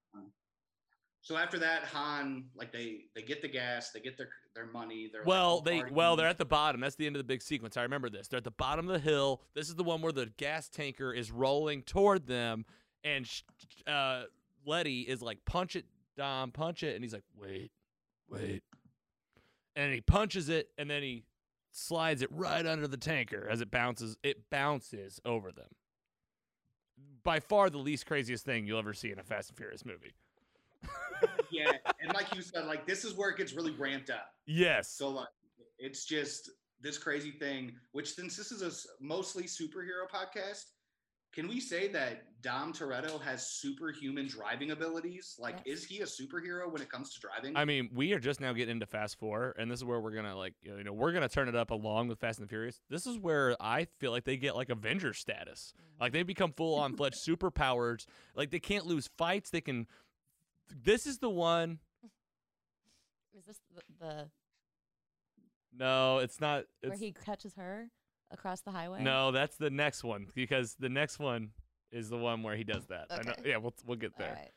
so 1.27 1.35
after 1.35 1.59
that, 1.59 1.83
Han, 1.83 2.45
like 2.55 2.71
they 2.71 3.01
they 3.13 3.21
get 3.21 3.41
the 3.41 3.49
gas, 3.49 3.91
they 3.91 3.99
get 3.99 4.17
their 4.17 4.29
their 4.55 4.67
money. 4.67 5.09
They're 5.11 5.23
Well, 5.25 5.59
they 5.59 5.83
well 5.91 6.15
they're 6.15 6.25
at 6.25 6.37
the 6.37 6.45
bottom. 6.45 6.79
That's 6.79 6.95
the 6.95 7.05
end 7.05 7.17
of 7.17 7.19
the 7.19 7.25
big 7.25 7.41
sequence. 7.41 7.75
I 7.75 7.81
remember 7.81 8.09
this. 8.09 8.29
They're 8.29 8.37
at 8.37 8.45
the 8.45 8.51
bottom 8.51 8.87
of 8.87 8.93
the 8.93 8.99
hill. 8.99 9.41
This 9.53 9.67
is 9.67 9.75
the 9.75 9.83
one 9.83 10.01
where 10.01 10.13
the 10.13 10.27
gas 10.37 10.69
tanker 10.69 11.13
is 11.13 11.29
rolling 11.29 11.83
toward 11.83 12.27
them, 12.27 12.65
and 13.03 13.27
sh- 13.27 13.41
uh, 13.85 14.23
Letty 14.65 15.01
is 15.01 15.21
like, 15.21 15.43
"Punch 15.43 15.75
it, 15.75 15.83
Dom, 16.15 16.53
punch 16.53 16.81
it," 16.81 16.95
and 16.95 17.03
he's 17.03 17.11
like, 17.11 17.25
"Wait, 17.37 17.73
wait," 18.29 18.63
and 19.75 19.93
he 19.93 19.99
punches 19.99 20.47
it, 20.47 20.69
and 20.77 20.89
then 20.89 21.03
he 21.03 21.25
slides 21.71 22.21
it 22.21 22.31
right 22.31 22.65
under 22.65 22.87
the 22.87 22.95
tanker 22.95 23.49
as 23.51 23.59
it 23.59 23.69
bounces. 23.69 24.15
It 24.23 24.49
bounces 24.49 25.19
over 25.25 25.51
them. 25.51 25.75
By 27.21 27.41
far 27.41 27.69
the 27.69 27.79
least 27.79 28.05
craziest 28.05 28.45
thing 28.45 28.65
you'll 28.65 28.79
ever 28.79 28.93
see 28.93 29.11
in 29.11 29.19
a 29.19 29.23
Fast 29.23 29.49
and 29.49 29.57
Furious 29.57 29.83
movie. 29.83 30.13
yeah, 31.51 31.71
and 32.01 32.13
like 32.13 32.33
you 32.35 32.41
said, 32.41 32.65
like 32.65 32.85
this 32.85 33.03
is 33.03 33.13
where 33.15 33.29
it 33.29 33.37
gets 33.37 33.53
really 33.53 33.71
ramped 33.71 34.09
up. 34.09 34.29
Yes. 34.45 34.89
So 34.89 35.09
like, 35.09 35.27
it's 35.79 36.05
just 36.05 36.49
this 36.81 36.97
crazy 36.97 37.31
thing. 37.31 37.73
Which 37.91 38.13
since 38.13 38.35
this 38.37 38.51
is 38.51 38.61
a 38.61 39.03
mostly 39.03 39.43
superhero 39.43 40.07
podcast, 40.11 40.63
can 41.33 41.47
we 41.47 41.59
say 41.59 41.87
that 41.89 42.23
Dom 42.41 42.71
Toretto 42.73 43.21
has 43.21 43.47
superhuman 43.59 44.27
driving 44.27 44.71
abilities? 44.71 45.35
Like, 45.37 45.57
Yes. 45.65 45.79
is 45.79 45.85
he 45.85 45.99
a 45.99 46.05
superhero 46.05 46.71
when 46.71 46.81
it 46.81 46.89
comes 46.89 47.13
to 47.13 47.19
driving? 47.19 47.55
I 47.55 47.65
mean, 47.65 47.89
we 47.93 48.13
are 48.13 48.19
just 48.19 48.39
now 48.39 48.53
getting 48.53 48.73
into 48.73 48.85
Fast 48.85 49.19
Four, 49.19 49.53
and 49.59 49.69
this 49.69 49.79
is 49.79 49.85
where 49.85 49.99
we're 49.99 50.13
gonna 50.15 50.35
like, 50.37 50.53
you 50.61 50.83
know, 50.83 50.93
we're 50.93 51.11
gonna 51.11 51.29
turn 51.29 51.47
it 51.47 51.55
up 51.55 51.71
along 51.71 52.07
with 52.07 52.19
Fast 52.19 52.39
and 52.39 52.47
the 52.47 52.49
Furious. 52.49 52.79
This 52.89 53.05
is 53.05 53.17
where 53.19 53.55
I 53.59 53.87
feel 53.99 54.11
like 54.11 54.23
they 54.23 54.37
get 54.37 54.55
like 54.55 54.69
Avenger 54.69 55.13
status. 55.13 55.73
Like 55.99 56.13
they 56.13 56.23
become 56.23 56.53
full 56.53 56.75
on 56.79 56.95
fledged 56.95 57.17
superpowers. 57.27 58.05
Like 58.35 58.51
they 58.51 58.59
can't 58.59 58.85
lose 58.85 59.09
fights. 59.17 59.49
They 59.49 59.61
can. 59.61 59.87
This 60.83 61.05
is 61.05 61.19
the 61.19 61.29
one. 61.29 61.79
Is 63.37 63.45
this 63.45 63.59
the, 63.75 63.81
the 64.05 64.29
No, 65.77 66.19
it's 66.19 66.39
not. 66.41 66.65
where 66.81 66.95
he 66.97 67.11
catches 67.13 67.53
her 67.55 67.89
across 68.31 68.61
the 68.61 68.71
highway? 68.71 69.03
no, 69.03 69.31
that's 69.31 69.57
the 69.57 69.69
next 69.69 70.03
one 70.03 70.27
because 70.33 70.75
the 70.79 70.89
next 70.89 71.19
one 71.19 71.49
is 71.91 72.09
the 72.09 72.17
one 72.17 72.43
where 72.43 72.55
he 72.55 72.63
does 72.63 72.85
that. 72.87 73.05
I 73.09 73.17
know, 73.21 73.31
Okay. 73.39 73.49
yeah, 73.51 73.57
we'll 73.57 73.73
we'll 73.85 73.97
get 73.97 74.17
there. 74.17 74.33
right. 74.33 74.51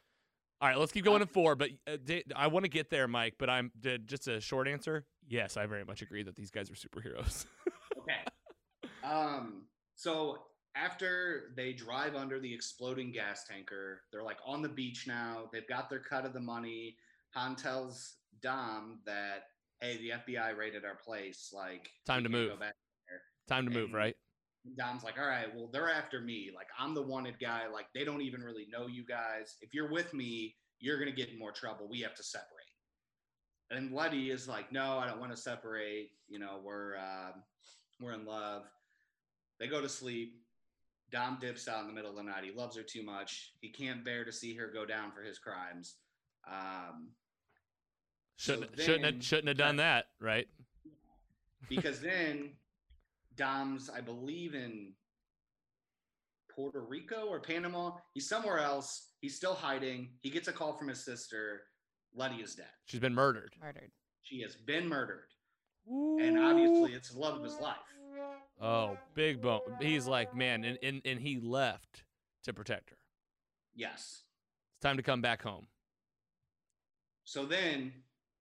All 0.62 0.68
right, 0.68 0.76
let's 0.78 0.92
keep 0.92 1.04
going 1.06 1.20
to 1.20 1.26
four. 1.26 1.54
But 1.56 1.70
uh, 1.86 1.96
I 2.36 2.48
want 2.48 2.64
to 2.64 2.68
get 2.70 2.90
there, 2.90 3.08
Mike. 3.08 3.36
But 3.38 3.48
I'm 3.48 3.70
d- 3.80 3.98
just 4.04 4.28
a 4.28 4.40
short 4.40 4.68
answer. 4.68 5.06
Yes, 5.26 5.56
I 5.56 5.64
very 5.66 5.84
much 5.84 6.02
agree 6.02 6.22
that 6.24 6.36
these 6.36 6.50
guys 6.50 6.70
are 6.70 6.74
superheroes. 6.74 7.46
okay. 7.98 9.04
Um. 9.04 9.62
So 9.94 10.38
after 10.82 11.52
they 11.56 11.72
drive 11.72 12.14
under 12.14 12.40
the 12.40 12.52
exploding 12.52 13.12
gas 13.12 13.44
tanker, 13.44 14.02
they're 14.12 14.22
like 14.22 14.38
on 14.46 14.62
the 14.62 14.68
beach 14.68 15.06
now. 15.06 15.48
They've 15.52 15.68
got 15.68 15.90
their 15.90 16.00
cut 16.00 16.24
of 16.24 16.32
the 16.32 16.40
money. 16.40 16.96
Han 17.34 17.56
tells 17.56 18.16
Dom 18.42 19.00
that, 19.04 19.48
"Hey, 19.80 19.96
the 19.98 20.10
FBI 20.10 20.56
raided 20.56 20.84
our 20.84 20.96
place. 20.96 21.52
Like, 21.52 21.90
Time 22.06 22.22
to 22.24 22.28
move. 22.28 22.52
Time 23.48 23.64
to 23.66 23.70
move, 23.70 23.92
right? 23.92 24.16
Dom's 24.76 25.02
like, 25.02 25.18
all 25.18 25.26
right, 25.26 25.52
well, 25.54 25.68
they're 25.72 25.90
after 25.90 26.20
me. 26.20 26.50
Like, 26.54 26.68
I'm 26.78 26.94
the 26.94 27.02
wanted 27.02 27.38
guy. 27.40 27.66
Like, 27.66 27.86
they 27.94 28.04
don't 28.04 28.20
even 28.20 28.42
really 28.42 28.66
know 28.70 28.86
you 28.86 29.04
guys. 29.04 29.56
If 29.60 29.72
you're 29.72 29.90
with 29.90 30.12
me, 30.12 30.54
you're 30.78 30.98
going 30.98 31.10
to 31.10 31.16
get 31.16 31.30
in 31.30 31.38
more 31.38 31.52
trouble. 31.52 31.88
We 31.88 32.00
have 32.00 32.14
to 32.14 32.22
separate. 32.22 32.46
And 33.70 33.92
Letty 33.92 34.30
is 34.30 34.48
like, 34.48 34.70
no, 34.70 34.98
I 34.98 35.06
don't 35.06 35.18
want 35.18 35.32
to 35.32 35.36
separate. 35.36 36.10
You 36.28 36.38
know, 36.38 36.60
we're, 36.62 36.96
uh, 36.96 37.32
we're 38.00 38.12
in 38.12 38.26
love. 38.26 38.64
They 39.58 39.66
go 39.66 39.80
to 39.80 39.88
sleep. 39.88 40.39
Dom 41.12 41.38
dips 41.40 41.68
out 41.68 41.80
in 41.82 41.86
the 41.88 41.92
middle 41.92 42.10
of 42.10 42.16
the 42.16 42.22
night. 42.22 42.44
He 42.44 42.52
loves 42.52 42.76
her 42.76 42.82
too 42.82 43.02
much. 43.02 43.52
He 43.60 43.68
can't 43.68 44.04
bear 44.04 44.24
to 44.24 44.32
see 44.32 44.54
her 44.54 44.70
go 44.72 44.84
down 44.86 45.10
for 45.12 45.22
his 45.22 45.38
crimes. 45.38 45.96
Um, 46.48 47.10
Shouldn't 48.36 48.80
shouldn't 48.80 49.04
have, 49.04 49.22
shouldn't 49.22 49.48
have 49.48 49.58
done 49.58 49.76
that, 49.76 50.06
right? 50.18 50.48
because 51.68 52.00
then 52.00 52.52
Dom's, 53.36 53.90
I 53.90 54.00
believe, 54.00 54.54
in 54.54 54.92
Puerto 56.54 56.80
Rico 56.80 57.26
or 57.26 57.38
Panama. 57.38 57.92
He's 58.14 58.28
somewhere 58.28 58.58
else. 58.58 59.10
He's 59.20 59.36
still 59.36 59.52
hiding. 59.54 60.10
He 60.22 60.30
gets 60.30 60.48
a 60.48 60.52
call 60.52 60.72
from 60.72 60.88
his 60.88 61.04
sister. 61.04 61.60
Letty 62.14 62.36
is 62.36 62.54
dead. 62.54 62.66
She's 62.86 63.00
been 63.00 63.14
murdered. 63.14 63.54
Murdered. 63.62 63.90
She 64.22 64.40
has 64.40 64.56
been 64.56 64.88
murdered. 64.88 65.28
And 65.86 66.38
obviously, 66.38 66.94
it's 66.94 67.10
the 67.10 67.18
love 67.18 67.36
of 67.36 67.44
his 67.44 67.58
life. 67.60 67.76
Oh, 68.60 68.98
big 69.14 69.40
bone. 69.40 69.60
He's 69.80 70.06
like, 70.06 70.34
man, 70.36 70.64
and, 70.64 70.78
and 70.82 71.00
and 71.04 71.18
he 71.20 71.38
left 71.40 72.04
to 72.44 72.52
protect 72.52 72.90
her. 72.90 72.96
Yes. 73.74 74.22
It's 74.76 74.82
time 74.82 74.96
to 74.96 75.02
come 75.02 75.20
back 75.20 75.42
home. 75.42 75.66
So 77.24 77.44
then 77.46 77.92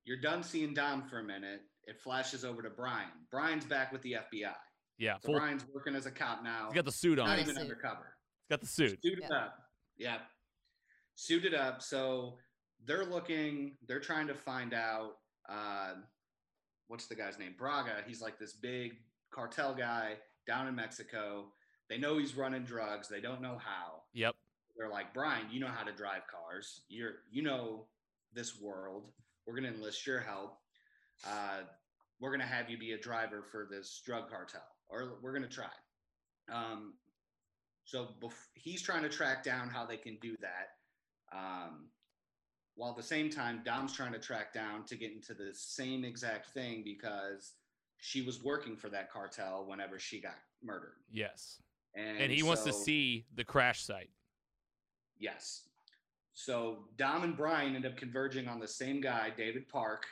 you're 0.05 0.19
done 0.21 0.43
seeing 0.43 0.73
Dom 0.73 1.03
for 1.03 1.19
a 1.19 1.23
minute. 1.23 1.61
It 1.85 1.99
flashes 2.01 2.43
over 2.45 2.61
to 2.61 2.69
Brian. 2.69 3.09
Brian's 3.31 3.65
back 3.65 3.91
with 3.91 4.01
the 4.01 4.13
FBI. 4.13 4.53
Yeah, 4.97 5.15
So 5.21 5.27
full. 5.27 5.35
Brian's 5.39 5.65
working 5.73 5.95
as 5.95 6.05
a 6.05 6.11
cop 6.11 6.43
now. 6.43 6.65
He's 6.67 6.75
got 6.75 6.85
the 6.85 6.91
suit 6.91 7.19
on. 7.19 7.27
not 7.27 7.39
even 7.39 7.55
suit. 7.55 7.61
undercover. 7.61 8.13
He's 8.47 8.49
got 8.53 8.61
the 8.61 8.67
suit. 8.67 8.99
Suited 9.01 9.23
Yeah. 9.29 9.35
up. 9.37 9.55
Yeah. 9.97 10.17
Suited 11.15 11.53
up. 11.53 11.81
So 11.81 12.37
they're 12.85 13.05
looking, 13.05 13.77
they're 13.87 13.99
trying 13.99 14.27
to 14.27 14.35
find 14.35 14.73
out 14.73 15.13
uh, 15.47 15.93
what's 16.87 17.07
the 17.07 17.15
guy's 17.15 17.39
name? 17.39 17.55
Braga. 17.57 18.03
He's 18.07 18.21
like 18.21 18.37
this 18.39 18.53
big 18.53 18.93
cartel 19.31 19.73
guy 19.73 20.13
down 20.47 20.67
in 20.67 20.75
Mexico. 20.75 21.45
They 21.89 21.97
know 21.97 22.17
he's 22.17 22.35
running 22.35 22.63
drugs. 22.63 23.07
They 23.07 23.21
don't 23.21 23.41
know 23.41 23.57
how. 23.57 24.03
Yep. 24.13 24.35
They're 24.77 24.89
like, 24.89 25.13
Brian, 25.13 25.47
you 25.51 25.59
know 25.59 25.67
how 25.67 25.83
to 25.83 25.91
drive 25.91 26.21
cars. 26.27 26.81
You're 26.87 27.15
you 27.31 27.41
know 27.41 27.85
this 28.33 28.59
world. 28.59 29.11
We're 29.45 29.55
gonna 29.55 29.69
enlist 29.69 30.05
your 30.05 30.19
help. 30.19 30.57
Uh, 31.25 31.61
we're 32.19 32.31
gonna 32.31 32.45
have 32.45 32.69
you 32.69 32.77
be 32.77 32.93
a 32.93 32.97
driver 32.97 33.43
for 33.43 33.67
this 33.69 34.01
drug 34.05 34.29
cartel, 34.29 34.67
or 34.89 35.17
we're 35.21 35.33
gonna 35.33 35.47
try. 35.47 35.65
Um, 36.51 36.93
so 37.85 38.09
bef- 38.21 38.47
he's 38.53 38.81
trying 38.81 39.03
to 39.03 39.09
track 39.09 39.43
down 39.43 39.69
how 39.69 39.85
they 39.85 39.97
can 39.97 40.17
do 40.21 40.35
that. 40.41 41.37
Um, 41.37 41.89
while 42.75 42.91
at 42.91 42.97
the 42.97 43.03
same 43.03 43.29
time, 43.29 43.61
Dom's 43.65 43.93
trying 43.93 44.13
to 44.13 44.19
track 44.19 44.53
down 44.53 44.85
to 44.85 44.95
get 44.95 45.11
into 45.11 45.33
the 45.33 45.51
same 45.53 46.05
exact 46.05 46.53
thing 46.53 46.83
because 46.83 47.53
she 47.99 48.21
was 48.21 48.43
working 48.43 48.75
for 48.75 48.89
that 48.89 49.11
cartel 49.11 49.65
whenever 49.67 49.99
she 49.99 50.19
got 50.21 50.35
murdered. 50.63 50.93
Yes. 51.11 51.61
And, 51.95 52.17
And 52.17 52.31
he 52.31 52.43
wants 52.43 52.63
to 52.63 52.73
see 52.73 53.25
the 53.35 53.43
crash 53.43 53.81
site. 53.83 54.09
Yes. 55.17 55.63
So 56.33 56.85
Dom 56.97 57.23
and 57.23 57.35
Brian 57.35 57.75
end 57.75 57.85
up 57.85 57.97
converging 57.97 58.47
on 58.47 58.59
the 58.59 58.67
same 58.67 59.01
guy, 59.01 59.31
David 59.35 59.67
Park. 59.67 60.05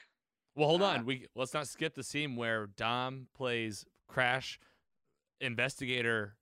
Well, 0.56 0.68
hold 0.68 0.82
Uh, 0.82 0.86
on. 0.88 1.06
We 1.06 1.28
let's 1.36 1.54
not 1.54 1.68
skip 1.68 1.94
the 1.94 2.04
scene 2.04 2.36
where 2.36 2.68
Dom 2.68 3.28
plays 3.36 3.86
Crash 4.08 4.60
investigator 5.40 6.36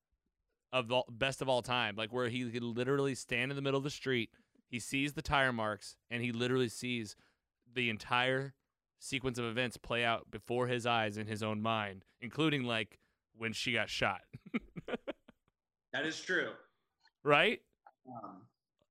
of 0.71 0.87
the 0.87 1.03
best 1.09 1.41
of 1.41 1.49
all 1.49 1.61
time, 1.61 1.95
like 1.95 2.11
where 2.13 2.29
he 2.29 2.49
could 2.49 2.63
literally 2.63 3.15
stand 3.15 3.51
in 3.51 3.55
the 3.55 3.61
middle 3.61 3.77
of 3.77 3.83
the 3.83 3.89
street. 3.89 4.29
He 4.67 4.79
sees 4.79 5.13
the 5.13 5.21
tire 5.21 5.53
marks, 5.53 5.95
and 6.09 6.23
he 6.23 6.31
literally 6.31 6.69
sees 6.69 7.15
the 7.73 7.89
entire 7.89 8.53
sequence 9.05 9.37
of 9.37 9.45
events 9.45 9.77
play 9.77 10.03
out 10.03 10.29
before 10.31 10.67
his 10.67 10.85
eyes 10.85 11.17
in 11.17 11.27
his 11.27 11.43
own 11.43 11.61
mind, 11.61 12.03
including 12.21 12.63
like 12.63 12.99
when 13.37 13.53
she 13.53 13.71
got 13.73 13.89
shot. 13.89 14.21
That 15.93 16.05
is 16.05 16.19
true. 16.19 16.49
right? 17.23 17.61
Um, 18.05 18.41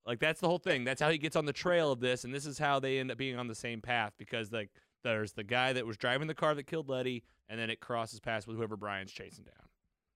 Like 0.07 0.21
that's 0.21 0.41
the 0.41 0.49
whole 0.49 0.59
thing. 0.59 0.85
That's 0.85 1.03
how 1.03 1.11
he 1.11 1.19
gets 1.19 1.37
on 1.37 1.45
the 1.45 1.53
trail 1.53 1.93
of 1.93 2.01
this, 2.01 2.25
and 2.25 2.35
this 2.35 2.47
is 2.47 2.59
how 2.59 2.81
they 2.81 2.99
end 2.99 3.11
up 3.11 3.19
being 3.19 3.37
on 3.39 3.47
the 3.47 3.55
same 3.55 3.83
path 3.83 4.13
because 4.19 4.51
like 4.53 4.71
there's 5.03 5.33
the 5.33 5.45
guy 5.45 5.75
that 5.75 5.87
was 5.87 5.99
driving 5.99 6.29
the 6.29 6.35
car 6.35 6.55
that 6.55 6.67
killed 6.67 6.89
Letty, 6.89 7.25
and 7.51 7.61
then 7.61 7.69
it 7.69 7.81
crosses 7.81 8.21
paths 8.21 8.47
with 8.47 8.57
whoever 8.57 8.77
Brian's 8.77 9.13
chasing 9.13 9.45
down. 9.45 9.69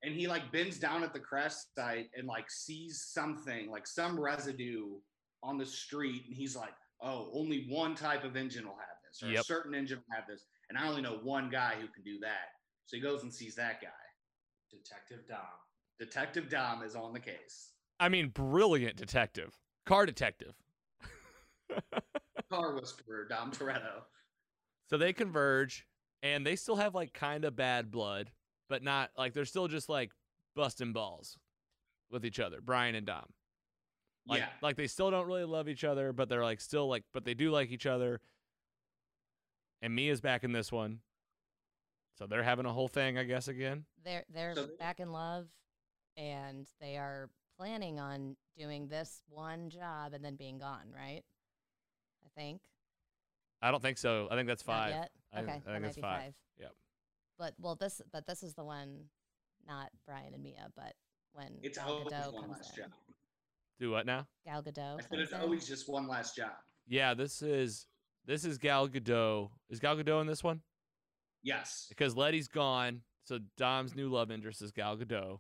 and 0.03 0.15
he 0.15 0.27
like 0.27 0.51
bends 0.51 0.79
down 0.79 1.03
at 1.03 1.13
the 1.13 1.21
crash 1.21 1.53
site 1.77 2.09
and 2.17 2.27
like 2.27 2.51
sees 2.51 3.03
something, 3.13 3.71
like 3.71 3.87
some 3.87 4.19
residue 4.19 4.87
on 5.43 5.59
the 5.59 5.67
street, 5.67 6.23
and 6.27 6.35
he's 6.35 6.57
like, 6.57 6.73
"Oh, 7.03 7.29
only 7.35 7.67
one 7.69 7.95
type 7.95 8.25
of 8.25 8.35
engine 8.35 8.65
will 8.65 8.77
have 8.79 8.97
this, 9.09 9.23
or 9.23 9.31
Yep. 9.31 9.41
a 9.41 9.45
certain 9.45 9.75
engine 9.75 9.99
will 9.99 10.17
have 10.17 10.27
this, 10.27 10.47
and 10.69 10.79
I 10.79 10.87
only 10.89 11.03
know 11.03 11.19
one 11.19 11.51
guy 11.51 11.75
who 11.81 11.89
can 11.89 12.03
do 12.05 12.19
that." 12.21 12.53
So 12.87 12.97
he 12.97 13.03
goes 13.03 13.23
and 13.23 13.33
sees 13.33 13.55
that 13.57 13.81
guy. 13.81 13.89
Detective 14.71 15.27
Dom. 15.27 15.41
Detective 15.99 16.49
Dom 16.49 16.83
is 16.83 16.95
on 16.95 17.13
the 17.13 17.21
case. 17.21 17.73
I 18.01 18.09
mean, 18.09 18.29
brilliant 18.29 18.97
detective, 18.97 19.59
car 19.85 20.07
detective. 20.07 20.55
Car 22.51 22.75
whisperer 22.75 23.27
Dom 23.29 23.51
Toretto. 23.51 24.05
So 24.89 24.97
they 24.97 25.13
converge, 25.13 25.87
and 26.23 26.47
they 26.47 26.57
still 26.57 26.77
have 26.77 26.95
like 26.95 27.13
kind 27.13 27.45
of 27.45 27.57
bad 27.57 27.91
blood, 27.91 28.31
but 28.69 28.83
not 28.83 29.11
like 29.17 29.35
they're 29.35 29.45
still 29.45 29.69
just 29.69 29.89
like 29.89 30.13
busting 30.55 30.93
balls 30.93 31.39
with 32.11 32.25
each 32.25 32.41
other, 32.41 32.61
Brian 32.61 32.95
and 32.95 33.07
Dom. 33.07 33.27
Like, 34.27 34.41
yeah. 34.41 34.49
like 34.63 34.77
they 34.77 34.87
still 34.87 35.11
don't 35.11 35.27
really 35.27 35.45
love 35.45 35.69
each 35.69 35.85
other, 35.85 36.13
but 36.13 36.29
they're 36.29 36.45
like 36.45 36.61
still 36.61 36.89
like, 36.89 37.05
but 37.13 37.25
they 37.25 37.35
do 37.35 37.51
like 37.51 37.71
each 37.71 37.87
other. 37.87 38.21
And 39.83 39.95
Mia's 39.95 40.21
back 40.21 40.43
in 40.45 40.53
this 40.53 40.73
one, 40.73 41.01
so 42.19 42.27
they're 42.27 42.43
having 42.43 42.67
a 42.67 42.73
whole 42.73 42.89
thing, 42.89 43.17
I 43.17 43.25
guess, 43.25 43.47
again. 43.49 43.85
They're 44.05 44.25
they're 44.33 44.55
So 44.55 44.69
back 44.79 44.99
in 45.01 45.13
love, 45.13 45.47
and 46.17 46.67
they 46.81 46.97
are 46.97 47.31
planning 47.57 48.01
on 48.01 48.37
doing 48.57 48.89
this 48.89 49.23
one 49.29 49.71
job 49.71 50.15
and 50.15 50.25
then 50.25 50.35
being 50.37 50.59
gone. 50.59 50.91
Right? 50.95 51.23
I 52.25 52.29
think. 52.41 52.61
I 53.63 53.71
don't 53.71 53.83
think 53.83 53.99
so. 53.99 54.29
I 54.31 54.35
think 54.37 54.47
that's 54.49 54.67
Not 54.67 54.75
five. 54.77 54.91
yet? 54.91 55.11
I- 55.33 55.41
okay, 55.41 55.51
I 55.51 55.55
that 55.55 55.65
think 55.65 55.81
might 55.83 55.87
it's 55.89 55.97
be 55.97 56.03
five. 56.03 56.35
Yep. 56.61 56.73
But 57.39 57.55
well, 57.61 57.75
this 57.77 58.01
but 58.13 58.27
this 58.27 58.43
is 58.43 58.55
the 58.55 58.65
one, 58.65 59.05
not 59.67 59.91
Brian 60.07 60.35
and 60.35 60.43
Mia, 60.43 60.69
but 60.77 60.95
when 61.33 61.59
It's 61.63 61.79
Gal 61.79 61.89
always 61.89 62.13
Gadot 62.13 62.33
one 62.33 62.43
comes 62.45 62.57
last 62.57 62.77
in. 62.79 62.85
job. 62.85 62.93
Do 63.79 63.91
what 63.93 64.07
now? 64.07 64.27
Gal 64.45 64.61
Gadot 64.63 64.99
I 64.99 65.03
said 65.03 65.11
comes 65.11 65.23
it's 65.23 65.33
in. 65.33 65.41
always 65.41 65.69
just 65.69 65.89
one 65.89 66.09
last 66.09 66.35
job. 66.35 66.51
Yeah, 66.89 67.15
this 67.15 67.43
is 67.43 67.87
this 68.29 68.45
is 68.45 68.59
Gal 68.59 68.89
Gadot. 68.89 69.49
Is 69.71 69.81
Gal 69.81 69.97
Gadot 69.97 70.21
in 70.21 70.27
this 70.29 70.45
one? 70.45 70.61
Yes. 71.43 71.87
Because 71.89 72.15
Letty's 72.15 72.47
gone, 72.47 73.01
So 73.25 73.39
Dom's 73.57 73.97
new 73.97 74.09
love 74.09 74.31
interest 74.31 74.63
is 74.63 74.71
Gal 74.71 74.97
Gadot. 74.97 75.39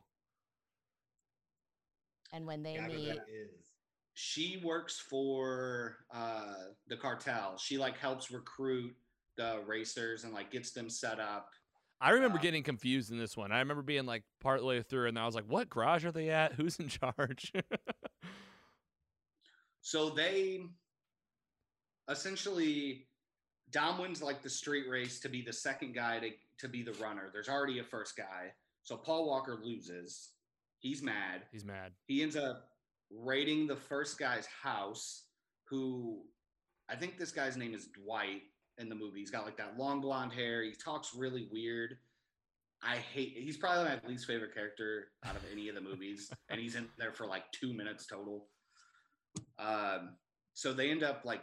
And 2.32 2.46
when 2.46 2.62
they 2.62 2.74
Gal 2.74 2.88
Gadot 2.88 2.96
meet, 2.96 3.10
is. 3.28 3.74
She 4.14 4.60
works 4.64 4.98
for 4.98 5.98
uh, 6.12 6.54
the 6.88 6.96
cartel. 6.96 7.56
She 7.58 7.78
like 7.78 7.96
helps 7.96 8.30
recruit 8.32 8.96
the 9.36 9.60
racers 9.66 10.24
and 10.24 10.32
like 10.34 10.50
gets 10.50 10.72
them 10.72 10.90
set 10.90 11.20
up. 11.20 11.50
I 12.00 12.10
remember 12.10 12.38
Uh, 12.38 12.42
getting 12.42 12.62
confused 12.62 13.10
in 13.12 13.18
this 13.18 13.36
one. 13.36 13.52
I 13.52 13.58
remember 13.58 13.82
being 13.82 14.06
like 14.06 14.22
partway 14.40 14.82
through, 14.82 15.08
and 15.08 15.18
I 15.18 15.26
was 15.26 15.34
like, 15.34 15.46
"What 15.46 15.68
garage 15.68 16.04
are 16.04 16.12
they 16.12 16.30
at? 16.30 16.52
Who's 16.54 16.78
in 16.78 16.88
charge?" 16.88 17.52
So 19.80 20.10
they 20.10 20.64
essentially 22.08 23.06
Dom 23.70 23.98
wins 23.98 24.22
like 24.22 24.42
the 24.42 24.50
street 24.50 24.88
race 24.88 25.20
to 25.20 25.28
be 25.28 25.42
the 25.42 25.52
second 25.52 25.94
guy 25.94 26.18
to, 26.20 26.30
to 26.58 26.68
be 26.68 26.82
the 26.82 26.94
runner. 26.94 27.28
There's 27.32 27.48
already 27.48 27.78
a 27.78 27.84
first 27.84 28.16
guy. 28.16 28.52
So 28.82 28.96
Paul 28.96 29.26
Walker 29.26 29.58
loses. 29.62 30.30
He's 30.80 31.02
mad. 31.02 31.42
He's 31.52 31.64
mad. 31.64 31.92
He 32.06 32.22
ends 32.22 32.36
up 32.36 32.68
raiding 33.10 33.66
the 33.66 33.76
first 33.76 34.18
guy's 34.18 34.46
house, 34.46 35.24
who 35.64 36.22
I 36.88 36.96
think 36.96 37.18
this 37.18 37.32
guy's 37.32 37.56
name 37.56 37.74
is 37.74 37.88
Dwight 37.88 38.42
in 38.78 38.88
the 38.88 38.94
movie. 38.94 39.20
He's 39.20 39.30
got 39.30 39.44
like 39.44 39.56
that 39.58 39.78
long 39.78 40.00
blonde 40.00 40.32
hair. 40.32 40.62
He 40.62 40.72
talks 40.72 41.14
really 41.14 41.48
weird. 41.52 41.98
I 42.82 42.96
hate 42.96 43.34
he's 43.36 43.56
probably 43.56 43.84
my 43.84 43.98
least 44.08 44.26
favorite 44.26 44.54
character 44.54 45.08
out 45.26 45.34
of 45.34 45.42
any 45.52 45.68
of 45.68 45.74
the 45.74 45.80
movies. 45.80 46.30
and 46.48 46.60
he's 46.60 46.76
in 46.76 46.88
there 46.96 47.12
for 47.12 47.26
like 47.26 47.50
two 47.52 47.74
minutes 47.74 48.06
total. 48.06 48.46
Um, 49.58 50.16
so 50.54 50.72
they 50.72 50.90
end 50.90 51.02
up 51.02 51.22
like 51.24 51.42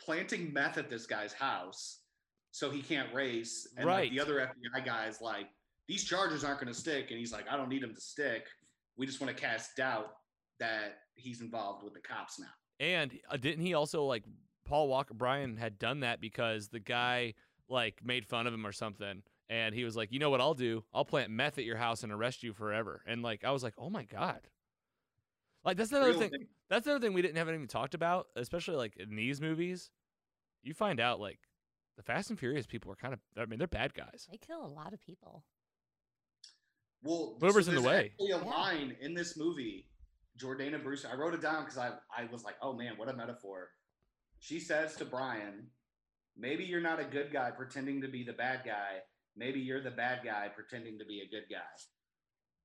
planting 0.00 0.52
meth 0.52 0.78
at 0.78 0.90
this 0.90 1.06
guy's 1.06 1.32
house 1.32 2.00
so 2.50 2.70
he 2.70 2.82
can't 2.82 3.12
race. 3.12 3.66
And 3.76 3.86
like, 3.86 4.10
the 4.10 4.20
other 4.20 4.36
FBI 4.36 4.84
guy's 4.84 5.20
like, 5.20 5.46
these 5.88 6.04
charges 6.04 6.44
aren't 6.44 6.60
going 6.60 6.72
to 6.72 6.78
stick. 6.78 7.10
And 7.10 7.18
he's 7.18 7.32
like, 7.32 7.46
I 7.50 7.56
don't 7.56 7.68
need 7.68 7.82
them 7.82 7.94
to 7.94 8.00
stick. 8.00 8.46
We 8.96 9.06
just 9.06 9.20
want 9.20 9.36
to 9.36 9.40
cast 9.40 9.76
doubt 9.76 10.12
that 10.60 10.98
he's 11.16 11.40
involved 11.40 11.82
with 11.82 11.94
the 11.94 12.00
cops 12.00 12.38
now. 12.38 12.46
And 12.80 13.12
uh, 13.30 13.36
didn't 13.36 13.64
he 13.64 13.74
also 13.74 14.04
like 14.04 14.24
Paul 14.64 14.88
Walker 14.88 15.14
Brian 15.14 15.56
had 15.56 15.78
done 15.78 16.00
that 16.00 16.20
because 16.20 16.68
the 16.68 16.80
guy 16.80 17.34
like 17.68 18.00
made 18.04 18.26
fun 18.26 18.46
of 18.46 18.54
him 18.54 18.66
or 18.66 18.72
something, 18.72 19.22
and 19.48 19.74
he 19.74 19.84
was 19.84 19.96
like, 19.96 20.12
"You 20.12 20.18
know 20.18 20.30
what 20.30 20.40
I'll 20.40 20.54
do? 20.54 20.84
I'll 20.92 21.04
plant 21.04 21.30
meth 21.30 21.58
at 21.58 21.64
your 21.64 21.76
house 21.76 22.02
and 22.02 22.12
arrest 22.12 22.42
you 22.42 22.52
forever." 22.52 23.02
And 23.06 23.22
like 23.22 23.44
I 23.44 23.50
was 23.50 23.62
like, 23.62 23.74
"Oh 23.78 23.90
my 23.90 24.04
god!" 24.04 24.40
Like 25.64 25.76
that's 25.76 25.90
another 25.92 26.10
Real 26.10 26.18
thing. 26.20 26.30
thing. 26.30 26.46
That's 26.68 26.86
another 26.86 27.00
thing 27.04 27.14
we 27.14 27.22
didn't 27.22 27.36
have 27.36 27.48
even 27.48 27.66
talked 27.66 27.94
about, 27.94 28.26
especially 28.36 28.76
like 28.76 28.96
in 28.96 29.14
these 29.16 29.40
movies. 29.40 29.90
You 30.62 30.74
find 30.74 31.00
out 31.00 31.20
like 31.20 31.38
the 31.96 32.02
Fast 32.02 32.30
and 32.30 32.38
Furious 32.38 32.66
people 32.66 32.90
are 32.92 32.96
kind 32.96 33.14
of. 33.14 33.20
I 33.36 33.46
mean, 33.46 33.58
they're 33.58 33.68
bad 33.68 33.94
guys. 33.94 34.26
they 34.30 34.36
kill 34.38 34.64
a 34.64 34.68
lot 34.68 34.92
of 34.92 35.00
people. 35.00 35.44
Well, 37.02 37.36
Whoever's 37.40 37.68
in 37.68 37.74
the 37.74 37.80
there's 37.82 37.92
way. 37.92 38.04
actually 38.12 38.30
a 38.30 38.38
Yeah. 38.38 38.50
line 38.50 38.96
in 39.00 39.14
this 39.14 39.36
movie, 39.36 39.90
Jordana 40.38 40.82
Brewster. 40.82 41.08
I 41.12 41.16
wrote 41.16 41.34
it 41.34 41.42
down 41.42 41.64
because 41.64 41.76
I, 41.78 41.92
I 42.16 42.24
was 42.32 42.44
like, 42.44 42.56
oh 42.62 42.72
man, 42.72 42.94
what 42.96 43.08
a 43.08 43.12
metaphor. 43.12 43.68
She 44.38 44.58
says 44.58 44.94
to 44.96 45.04
Brian, 45.04 45.66
maybe 46.36 46.64
you're 46.64 46.80
not 46.80 47.00
a 47.00 47.04
good 47.04 47.30
guy 47.32 47.50
pretending 47.50 48.00
to 48.02 48.08
be 48.08 48.24
the 48.24 48.32
bad 48.32 48.60
guy. 48.64 49.00
Maybe 49.36 49.60
you're 49.60 49.82
the 49.82 49.90
bad 49.90 50.20
guy 50.24 50.48
pretending 50.54 50.98
to 50.98 51.04
be 51.04 51.20
a 51.20 51.28
good 51.30 51.44
guy. 51.50 51.60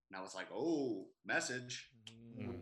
And 0.09 0.17
I 0.17 0.21
was 0.21 0.35
like, 0.35 0.47
oh, 0.53 1.07
message. 1.25 1.89
Mm. 2.39 2.55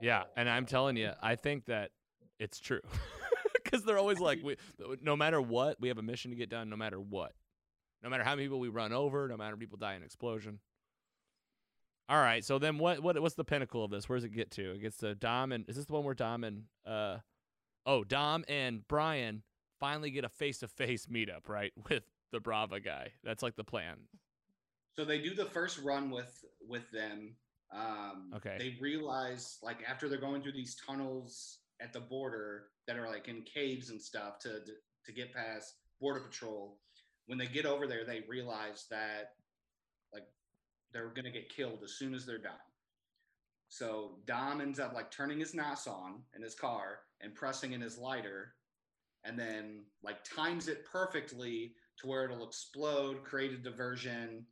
Yeah, 0.00 0.24
and 0.36 0.48
I'm 0.48 0.66
telling 0.66 0.96
you, 0.96 1.12
I 1.22 1.36
think 1.36 1.66
that 1.66 1.90
it's 2.38 2.60
true 2.60 2.80
because 3.64 3.84
they're 3.84 3.98
always 3.98 4.20
like, 4.20 4.40
we, 4.42 4.56
no 5.00 5.16
matter 5.16 5.40
what, 5.40 5.80
we 5.80 5.88
have 5.88 5.98
a 5.98 6.02
mission 6.02 6.30
to 6.30 6.36
get 6.36 6.50
done. 6.50 6.68
No 6.68 6.76
matter 6.76 7.00
what, 7.00 7.32
no 8.02 8.10
matter 8.10 8.24
how 8.24 8.32
many 8.32 8.44
people 8.44 8.60
we 8.60 8.68
run 8.68 8.92
over, 8.92 9.28
no 9.28 9.36
matter 9.36 9.56
people 9.56 9.78
die 9.78 9.92
in 9.92 9.98
an 9.98 10.04
explosion. 10.04 10.58
All 12.08 12.18
right, 12.18 12.44
so 12.44 12.58
then 12.58 12.76
what? 12.76 13.00
What? 13.00 13.18
What's 13.20 13.34
the 13.34 13.44
pinnacle 13.44 13.82
of 13.82 13.90
this? 13.90 14.08
Where 14.08 14.18
does 14.18 14.24
it 14.24 14.34
get 14.34 14.50
to? 14.52 14.72
It 14.72 14.82
gets 14.82 14.98
to 14.98 15.14
Dom 15.14 15.52
and 15.52 15.64
is 15.68 15.76
this 15.76 15.86
the 15.86 15.94
one 15.94 16.04
where 16.04 16.14
Dom 16.14 16.44
and 16.44 16.64
uh, 16.86 17.18
oh, 17.86 18.04
Dom 18.04 18.44
and 18.46 18.86
Brian 18.88 19.42
finally 19.80 20.10
get 20.10 20.24
a 20.24 20.28
face 20.28 20.58
to 20.58 20.68
face 20.68 21.06
meetup, 21.06 21.48
right, 21.48 21.72
with 21.88 22.02
the 22.30 22.40
Brava 22.40 22.80
guy. 22.80 23.12
That's 23.22 23.42
like 23.42 23.56
the 23.56 23.64
plan. 23.64 23.96
So 24.96 25.04
they 25.04 25.18
do 25.18 25.34
the 25.34 25.46
first 25.46 25.78
run 25.82 26.10
with 26.10 26.44
with 26.68 26.90
them. 26.90 27.36
Um, 27.72 28.30
Okay. 28.34 28.56
They 28.58 28.76
realize 28.80 29.58
like 29.62 29.78
after 29.88 30.08
they're 30.08 30.18
going 30.18 30.42
through 30.42 30.52
these 30.52 30.76
tunnels 30.76 31.58
at 31.80 31.92
the 31.92 32.00
border 32.00 32.66
that 32.86 32.96
are 32.96 33.08
like 33.08 33.28
in 33.28 33.42
caves 33.42 33.90
and 33.90 34.00
stuff 34.00 34.38
to 34.40 34.60
to 35.04 35.12
get 35.12 35.34
past 35.34 35.74
border 36.00 36.20
patrol. 36.20 36.78
When 37.26 37.38
they 37.38 37.46
get 37.46 37.66
over 37.66 37.86
there, 37.86 38.04
they 38.04 38.22
realize 38.28 38.86
that 38.90 39.34
like 40.12 40.26
they're 40.92 41.08
gonna 41.08 41.30
get 41.30 41.48
killed 41.48 41.80
as 41.84 41.92
soon 41.92 42.14
as 42.14 42.26
they're 42.26 42.38
done. 42.38 42.52
So 43.68 44.18
Dom 44.26 44.60
ends 44.60 44.78
up 44.78 44.92
like 44.92 45.10
turning 45.10 45.40
his 45.40 45.54
NOS 45.54 45.86
on 45.86 46.22
in 46.36 46.42
his 46.42 46.54
car 46.54 47.00
and 47.20 47.34
pressing 47.34 47.72
in 47.72 47.80
his 47.80 47.98
lighter, 47.98 48.54
and 49.24 49.38
then 49.38 49.84
like 50.02 50.22
times 50.24 50.68
it 50.68 50.84
perfectly 50.84 51.74
to 51.98 52.06
where 52.06 52.24
it'll 52.24 52.46
explode, 52.46 53.24
create 53.24 53.52
a 53.52 53.56
diversion, 53.56 54.46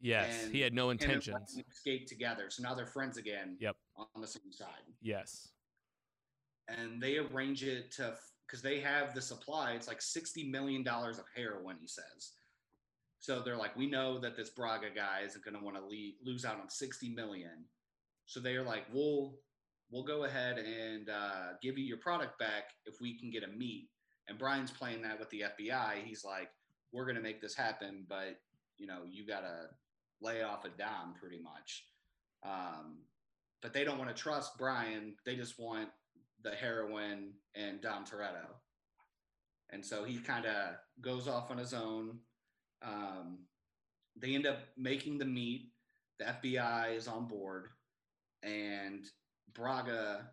Yes, 0.00 0.44
And 0.44 0.52
he 0.54 0.60
had 0.60 0.74
no 0.74 0.90
intentions. 0.90 1.52
Brian 1.54 1.66
escape 1.70 2.06
together. 2.06 2.50
So 2.50 2.62
now 2.62 2.74
they're 2.74 2.86
friends 2.86 3.16
again. 3.16 3.56
Yep. 3.60 3.76
On 4.14 4.20
the 4.20 4.26
same 4.26 4.52
side, 4.52 4.82
Yes. 5.00 5.48
and 6.68 7.00
they 7.00 7.16
arrange 7.18 7.62
it 7.64 7.90
to 7.92 8.14
because 8.46 8.62
they 8.62 8.78
have 8.80 9.14
the 9.14 9.22
supply. 9.22 9.72
It's 9.72 9.88
like 9.88 10.02
sixty 10.02 10.44
million 10.48 10.82
dollars 10.82 11.18
of 11.18 11.24
heroin. 11.34 11.76
He 11.80 11.86
says. 11.88 12.32
So 13.18 13.40
they're 13.42 13.56
like, 13.56 13.74
we 13.74 13.86
know 13.88 14.18
that 14.20 14.36
this 14.36 14.50
Braga 14.50 14.88
guy 14.94 15.22
isn't 15.24 15.42
going 15.44 15.56
to 15.56 15.64
want 15.64 15.76
to 15.76 15.82
lose 16.24 16.44
out 16.44 16.60
on 16.60 16.68
sixty 16.68 17.08
million. 17.08 17.64
So 18.26 18.38
they're 18.40 18.62
like, 18.62 18.84
we'll 18.92 19.34
we'll 19.90 20.04
go 20.04 20.24
ahead 20.24 20.58
and 20.58 21.08
uh, 21.08 21.52
give 21.62 21.78
you 21.78 21.84
your 21.84 21.98
product 21.98 22.38
back 22.38 22.64
if 22.84 22.96
we 23.00 23.18
can 23.18 23.30
get 23.30 23.42
a 23.44 23.48
meet. 23.48 23.88
And 24.28 24.36
Brian's 24.38 24.70
playing 24.72 25.02
that 25.02 25.18
with 25.18 25.30
the 25.30 25.44
FBI. 25.58 26.02
He's 26.04 26.24
like, 26.24 26.48
we're 26.92 27.04
going 27.04 27.14
to 27.16 27.22
make 27.22 27.40
this 27.40 27.54
happen, 27.54 28.04
but 28.08 28.36
you 28.78 28.86
know, 28.88 29.02
you 29.08 29.24
got 29.26 29.40
to 29.40 29.68
lay 30.20 30.42
off 30.42 30.64
a 30.64 30.68
dime 30.70 31.14
pretty 31.20 31.38
much. 31.40 31.84
Um, 32.44 32.98
but 33.62 33.72
they 33.72 33.84
don't 33.84 33.98
want 33.98 34.14
to 34.14 34.22
trust 34.22 34.58
Brian. 34.58 35.14
They 35.24 35.36
just 35.36 35.58
want 35.58 35.88
the 36.42 36.50
heroin 36.50 37.32
and 37.54 37.80
Dom 37.80 38.04
Toretto. 38.04 38.46
And 39.70 39.84
so 39.84 40.04
he 40.04 40.18
kind 40.18 40.46
of 40.46 40.74
goes 41.00 41.26
off 41.26 41.50
on 41.50 41.58
his 41.58 41.74
own. 41.74 42.18
Um, 42.82 43.38
they 44.16 44.34
end 44.34 44.46
up 44.46 44.58
making 44.76 45.18
the 45.18 45.24
meet. 45.24 45.70
The 46.18 46.26
FBI 46.26 46.96
is 46.96 47.08
on 47.08 47.26
board, 47.28 47.68
and 48.42 49.04
Braga 49.52 50.30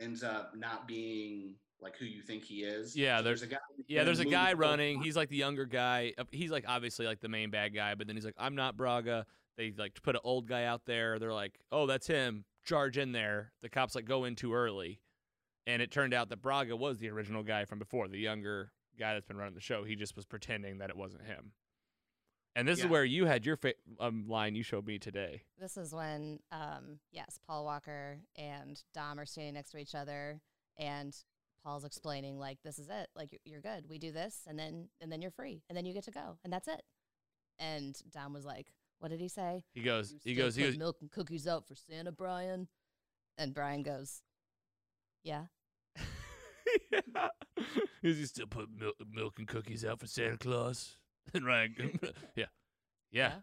ends 0.00 0.22
up 0.22 0.52
not 0.56 0.88
being 0.88 1.56
like 1.80 1.96
who 1.98 2.06
you 2.06 2.22
think 2.22 2.44
he 2.44 2.62
is. 2.62 2.96
Yeah, 2.96 3.20
there's- 3.20 3.42
a 3.42 3.46
guy. 3.46 3.58
Yeah, 3.88 4.04
there's 4.04 4.18
a 4.20 4.24
guy 4.24 4.46
called- 4.48 4.58
running. 4.58 5.02
He's 5.02 5.16
like 5.16 5.28
the 5.28 5.36
younger 5.36 5.64
guy. 5.66 6.12
Uh, 6.18 6.24
He's 6.30 6.50
like 6.50 6.64
obviously 6.66 7.06
like 7.06 7.20
the 7.20 7.28
main 7.28 7.50
bad 7.50 7.74
guy, 7.74 7.94
but 7.94 8.06
then 8.06 8.16
he's 8.16 8.24
like, 8.24 8.34
I'm 8.38 8.54
not 8.54 8.76
Braga. 8.76 9.26
They 9.56 9.72
like 9.76 10.00
put 10.02 10.14
an 10.16 10.20
old 10.24 10.46
guy 10.48 10.64
out 10.64 10.84
there. 10.86 11.18
They're 11.18 11.32
like, 11.32 11.58
oh, 11.72 11.86
that's 11.86 12.06
him. 12.06 12.44
Charge 12.64 12.98
in 12.98 13.12
there. 13.12 13.52
The 13.62 13.68
cops 13.68 13.94
like 13.94 14.04
go 14.04 14.24
in 14.24 14.34
too 14.34 14.52
early, 14.54 15.00
and 15.66 15.80
it 15.80 15.90
turned 15.90 16.12
out 16.12 16.28
that 16.30 16.42
Braga 16.42 16.76
was 16.76 16.98
the 16.98 17.08
original 17.10 17.42
guy 17.44 17.64
from 17.64 17.78
before, 17.78 18.08
the 18.08 18.18
younger 18.18 18.72
guy 18.98 19.14
that's 19.14 19.26
been 19.26 19.36
running 19.36 19.54
the 19.54 19.60
show. 19.60 19.84
He 19.84 19.94
just 19.94 20.16
was 20.16 20.26
pretending 20.26 20.78
that 20.78 20.90
it 20.90 20.96
wasn't 20.96 21.22
him. 21.24 21.52
And 22.56 22.66
this 22.66 22.78
is 22.78 22.86
where 22.86 23.04
you 23.04 23.26
had 23.26 23.44
your 23.44 23.56
fa- 23.58 23.74
um, 24.00 24.24
line 24.28 24.54
you 24.54 24.62
showed 24.62 24.86
me 24.86 24.98
today. 24.98 25.42
This 25.60 25.76
is 25.76 25.94
when, 25.94 26.40
um, 26.50 27.00
yes, 27.12 27.38
Paul 27.46 27.66
Walker 27.66 28.18
and 28.34 28.82
Dom 28.94 29.20
are 29.20 29.26
standing 29.26 29.52
next 29.54 29.70
to 29.72 29.76
each 29.78 29.94
other, 29.94 30.40
and 30.78 31.14
Paul's 31.66 31.84
explaining 31.84 32.38
like, 32.38 32.62
"This 32.62 32.78
is 32.78 32.88
it. 32.88 33.08
Like, 33.16 33.32
you're- 33.32 33.40
you're 33.44 33.60
good. 33.60 33.88
We 33.88 33.98
do 33.98 34.12
this, 34.12 34.42
and 34.46 34.56
then 34.56 34.88
and 35.00 35.10
then 35.10 35.20
you're 35.20 35.32
free, 35.32 35.64
and 35.68 35.76
then 35.76 35.84
you 35.84 35.92
get 35.92 36.04
to 36.04 36.12
go, 36.12 36.38
and 36.44 36.52
that's 36.52 36.68
it." 36.68 36.80
And 37.58 38.00
Dom 38.08 38.32
was 38.32 38.44
like, 38.44 38.72
"What 39.00 39.08
did 39.08 39.18
he 39.18 39.26
say?" 39.26 39.64
He 39.74 39.82
goes, 39.82 40.14
he 40.22 40.34
goes, 40.34 40.54
he 40.54 40.62
goes. 40.62 40.78
milk 40.78 40.98
and 41.00 41.10
cookies 41.10 41.48
out 41.48 41.66
for 41.66 41.74
Santa, 41.74 42.12
Brian. 42.12 42.68
And 43.36 43.52
Brian 43.52 43.82
goes, 43.82 44.22
"Yeah." 45.24 45.46
yeah. 46.92 47.28
He's 48.00 48.16
he 48.18 48.26
still 48.26 48.46
put 48.46 48.70
milk, 48.70 48.94
milk 49.10 49.38
and 49.40 49.48
cookies 49.48 49.84
out 49.84 49.98
for 49.98 50.06
Santa 50.06 50.38
Claus. 50.38 50.96
And 51.34 51.44
Ryan, 51.44 51.98
yeah, 52.36 52.44
yeah. 53.10 53.40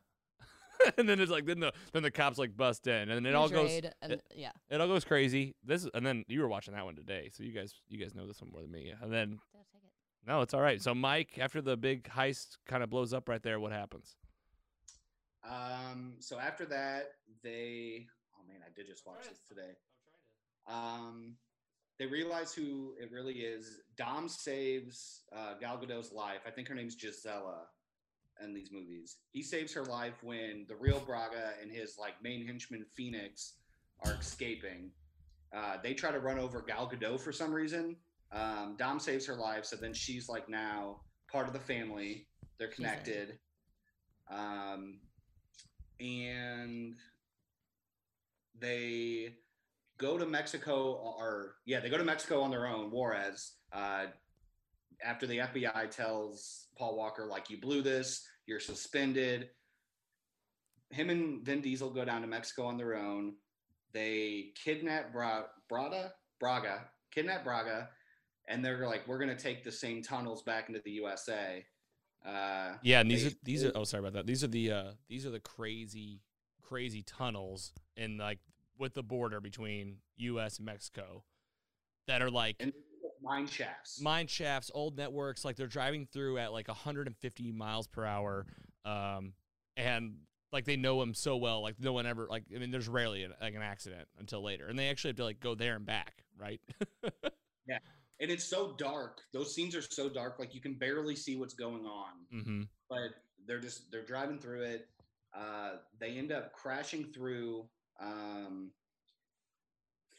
and 0.98 1.08
then 1.08 1.20
it's 1.20 1.32
like 1.32 1.46
then 1.46 1.60
the 1.60 1.74
then 1.92 2.04
the 2.04 2.12
cops 2.12 2.38
like 2.38 2.56
bust 2.56 2.88
in, 2.88 3.10
and 3.10 3.12
then 3.12 3.26
it 3.26 3.36
all 3.36 3.50
goes 3.50 3.70
trade, 3.70 3.92
and 4.02 4.22
yeah, 4.36 4.52
it 4.70 4.82
all 4.82 4.88
goes 4.88 5.04
crazy. 5.04 5.56
This 5.64 5.84
is, 5.84 5.90
and 5.94 6.06
then 6.06 6.24
you 6.28 6.42
were 6.42 6.48
watching 6.48 6.74
that 6.74 6.86
one 6.86 6.96
today, 6.96 7.30
so 7.32 7.44
you 7.44 7.52
guys 7.52 7.74
you 7.88 8.00
guys 8.00 8.16
know 8.16 8.28
this 8.28 8.42
one 8.42 8.52
more 8.52 8.62
than 8.62 8.72
me. 8.72 8.94
And 9.02 9.12
then 9.12 9.40
it. 9.54 9.60
no, 10.28 10.42
it's 10.42 10.54
all 10.54 10.62
right. 10.62 10.82
So 10.82 10.94
Mike, 10.94 11.38
after 11.40 11.62
the 11.62 11.78
big 11.78 12.10
heist 12.10 12.58
kind 12.68 12.84
of 12.84 12.90
blows 12.90 13.14
up 13.14 13.30
right 13.30 13.42
there, 13.42 13.60
what 13.60 13.72
happens? 13.72 14.16
Um, 15.50 16.14
so 16.20 16.40
after 16.40 16.66
that, 16.66 17.12
they 17.44 18.08
oh 18.38 18.48
man, 18.48 18.62
I 18.66 18.72
did 18.76 18.88
just 18.88 19.06
watch 19.06 19.28
this 19.28 19.40
today. 19.48 19.74
Um, 20.68 21.36
they 22.00 22.06
realize 22.06 22.54
who 22.54 22.94
it 23.00 23.12
really 23.12 23.34
is. 23.34 23.82
Dom 23.98 24.28
saves 24.28 25.22
uh, 25.36 25.54
Gal 25.60 25.78
Gadot's 25.78 26.12
life. 26.12 26.40
I 26.48 26.50
think 26.50 26.68
her 26.68 26.76
name's 26.76 26.96
Gisela, 26.96 27.68
in 28.44 28.54
these 28.54 28.70
movies. 28.72 29.18
He 29.32 29.42
saves 29.44 29.74
her 29.74 29.84
life 29.84 30.24
when 30.24 30.66
the 30.68 30.76
real 30.76 31.00
Braga 31.00 31.54
and 31.62 31.72
his 31.72 31.98
like 32.00 32.14
main 32.22 32.46
henchman 32.46 32.86
Phoenix 32.96 33.54
are 34.06 34.14
escaping. 34.20 34.92
Uh, 35.56 35.78
they 35.84 35.94
try 35.94 36.12
to 36.12 36.20
run 36.20 36.40
over 36.40 36.62
Gal 36.62 36.90
Gadot 36.90 37.20
for 37.20 37.32
some 37.32 37.54
reason. 37.54 37.96
Um, 38.32 38.76
Dom 38.78 39.00
saves 39.00 39.26
her 39.28 39.36
life, 39.36 39.66
so 39.66 39.76
then 39.76 39.94
she's 39.94 40.28
like 40.28 40.50
now 40.50 41.02
part 41.32 41.48
of 41.48 41.54
the 41.54 41.60
family. 41.60 42.28
They're 42.58 42.70
connected. 42.70 43.38
Um, 44.32 45.00
and 46.00 46.96
they 48.60 49.36
go 49.98 50.18
to 50.18 50.26
Mexico, 50.26 50.94
or 50.94 51.56
yeah, 51.66 51.80
they 51.80 51.90
go 51.90 51.98
to 51.98 52.04
Mexico 52.04 52.42
on 52.42 52.50
their 52.50 52.68
own. 52.68 52.90
Juarez, 52.90 53.54
uh, 53.72 54.06
after 55.04 55.28
the 55.28 55.38
FBI 55.40 55.90
tells 55.90 56.68
Paul 56.78 56.96
Walker, 56.98 57.26
like, 57.26 57.50
you 57.50 57.60
blew 57.60 57.82
this, 57.82 58.26
you're 58.46 58.60
suspended. 58.60 59.50
Him 60.90 61.10
and 61.10 61.44
Vin 61.46 61.62
Diesel 61.62 61.90
go 61.90 62.06
down 62.06 62.22
to 62.22 62.28
Mexico 62.28 62.66
on 62.66 62.78
their 62.78 62.96
own. 62.96 63.34
They 63.94 64.52
kidnap 64.64 65.12
Bra- 65.12 65.46
Braga, 65.70 66.14
Braga, 66.40 66.86
kidnap 67.12 67.44
Braga, 67.44 67.90
and 68.48 68.64
they're 68.64 68.86
like, 68.88 69.08
we're 69.08 69.20
gonna 69.20 69.38
take 69.38 69.64
the 69.64 69.72
same 69.72 70.02
tunnels 70.02 70.44
back 70.44 70.68
into 70.70 70.82
the 70.84 70.92
USA. 70.92 71.66
Uh, 72.26 72.76
Yeah, 72.84 73.02
and 73.02 73.10
these 73.12 73.24
they- 73.24 73.30
are 73.30 73.34
these 73.44 73.64
are 73.66 73.72
oh 73.76 73.84
sorry 73.84 74.00
about 74.02 74.14
that. 74.14 74.26
These 74.28 74.44
are 74.44 74.48
the 74.48 74.72
uh 74.72 74.92
these 75.10 75.26
are 75.26 75.30
the 75.30 75.40
crazy 75.40 76.22
crazy 76.62 77.04
tunnels 77.04 77.74
in 77.98 78.18
like 78.18 78.40
with 78.78 78.94
the 78.94 79.04
border 79.04 79.40
between 79.42 79.98
US 80.18 80.58
and 80.58 80.66
Mexico 80.66 81.24
that 82.08 82.22
are 82.22 82.32
like 82.32 82.56
and 82.60 82.74
mine 83.24 83.48
shafts. 83.48 84.02
mine 84.02 84.28
shafts, 84.28 84.70
old 84.74 84.98
networks, 84.98 85.46
like 85.46 85.56
they're 85.56 85.68
driving 85.68 86.06
through 86.12 86.38
at 86.38 86.52
like 86.52 86.68
150 86.68 87.52
miles 87.52 87.88
per 87.88 88.06
hour, 88.06 88.46
um, 88.86 89.34
and 89.78 90.16
like 90.52 90.66
they 90.66 90.76
know 90.76 91.00
them 91.00 91.14
so 91.14 91.38
well, 91.38 91.62
like 91.62 91.76
no 91.80 91.94
one 91.94 92.06
ever 92.06 92.28
like 92.30 92.44
I 92.56 92.60
mean, 92.60 92.72
there's 92.72 92.88
rarely 92.88 93.24
an, 93.24 93.34
like 93.42 93.56
an 93.56 93.62
accident 93.62 94.08
until 94.20 94.44
later, 94.44 94.68
and 94.68 94.78
they 94.78 94.90
actually 94.90 95.10
have 95.10 95.18
to 95.18 95.24
like 95.24 95.40
go 95.40 95.56
there 95.56 95.76
and 95.76 95.86
back, 95.86 96.24
right? 96.38 96.62
Yeah, 97.66 97.78
and 98.20 98.30
it's 98.30 98.44
so 98.44 98.76
dark. 98.78 99.22
Those 99.32 99.54
scenes 99.56 99.76
are 99.76 99.82
so 99.82 100.10
dark, 100.10 100.38
like 100.40 100.54
you 100.54 100.62
can 100.62 100.74
barely 100.74 101.16
see 101.16 101.36
what's 101.36 101.54
going 101.54 101.86
on. 101.86 102.10
mm-hmm. 102.34 102.62
But 102.90 103.12
they're 103.48 103.60
just 103.60 103.92
they're 103.92 104.06
driving 104.06 104.40
through 104.40 104.64
it. 104.64 104.88
Uh, 105.34 105.78
they 106.00 106.18
end 106.18 106.32
up 106.32 106.54
crashing 106.54 107.06
through. 107.06 107.66
Um, 108.02 108.72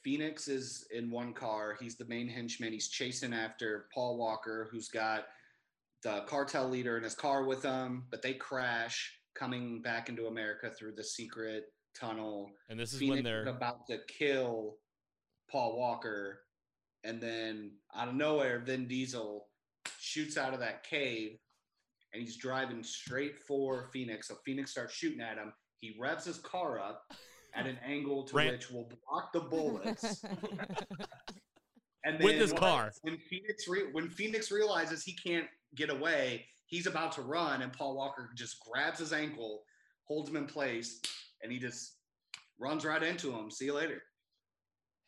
Phoenix 0.05 0.48
is 0.48 0.86
in 0.94 1.10
one 1.10 1.32
car. 1.32 1.76
He's 1.81 1.97
the 1.97 2.05
main 2.05 2.28
henchman. 2.28 2.72
He's 2.72 2.89
chasing 2.89 3.32
after 3.32 3.86
Paul 3.93 4.18
Walker, 4.18 4.68
who's 4.70 4.89
got 4.89 5.24
the 6.02 6.24
cartel 6.26 6.68
leader 6.68 6.98
in 6.98 7.02
his 7.02 7.14
car 7.14 7.44
with 7.44 7.62
him. 7.62 8.05
But 8.10 8.20
they 8.20 8.35
crash 8.35 9.18
coming 9.35 9.81
back 9.81 10.09
into 10.09 10.26
America 10.26 10.70
through 10.70 10.94
the 10.94 11.02
secret 11.02 11.64
tunnel. 11.98 12.51
And 12.68 12.78
this 12.78 12.93
is 12.93 12.98
Phoenix 12.98 13.16
when 13.16 13.24
they're 13.24 13.47
about 13.47 13.86
to 13.86 13.98
kill 14.06 14.76
Paul 15.51 15.78
Walker, 15.78 16.40
and 17.05 17.20
then 17.20 17.72
out 17.94 18.09
of 18.09 18.14
nowhere, 18.14 18.59
Vin 18.60 18.89
Diesel 18.89 19.47
shoots 20.01 20.36
out 20.36 20.55
of 20.55 20.60
that 20.60 20.85
cave, 20.85 21.39
and 22.12 22.22
he's 22.22 22.36
driving 22.36 22.82
straight 22.82 23.39
for 23.39 23.89
Phoenix. 23.93 24.28
So 24.28 24.36
Phoenix 24.44 24.70
starts 24.70 24.94
shooting 24.94 25.20
at 25.20 25.36
him. 25.36 25.52
He 25.81 25.97
revs 26.01 26.24
his 26.24 26.39
car 26.39 26.81
up 26.81 27.02
at 27.55 27.66
an 27.66 27.78
angle 27.85 28.24
to 28.24 28.36
Ran- 28.36 28.52
which 28.52 28.70
will 28.70 28.89
block 29.09 29.32
the 29.32 29.40
bullets. 29.40 30.24
And 32.06 32.22
With 32.22 32.36
his 32.36 32.52
when- 32.52 32.60
car. 32.60 32.93
When 33.01 33.16
Phoenix 33.16 33.66
re- 33.66 33.90
when 33.93 34.10
Phoenix 34.10 34.51
realizes 34.51 35.02
he 35.05 35.14
can't 35.14 35.47
get 35.74 35.89
away, 35.89 36.44
he's 36.66 36.86
about 36.86 37.12
to 37.12 37.22
run, 37.22 37.62
and 37.62 37.72
Paul 37.72 37.97
Walker 37.97 38.28
just 38.36 38.59
grabs 38.60 38.98
his 38.98 39.14
ankle, 39.14 39.62
holds 40.06 40.28
him 40.28 40.36
in 40.36 40.44
place, 40.47 41.01
and 41.43 41.51
he 41.51 41.59
just 41.59 41.94
runs 42.59 42.85
right 42.85 43.02
into 43.02 43.32
him. 43.32 43.51
See 43.51 43.64
you 43.64 43.72
later. 43.74 44.02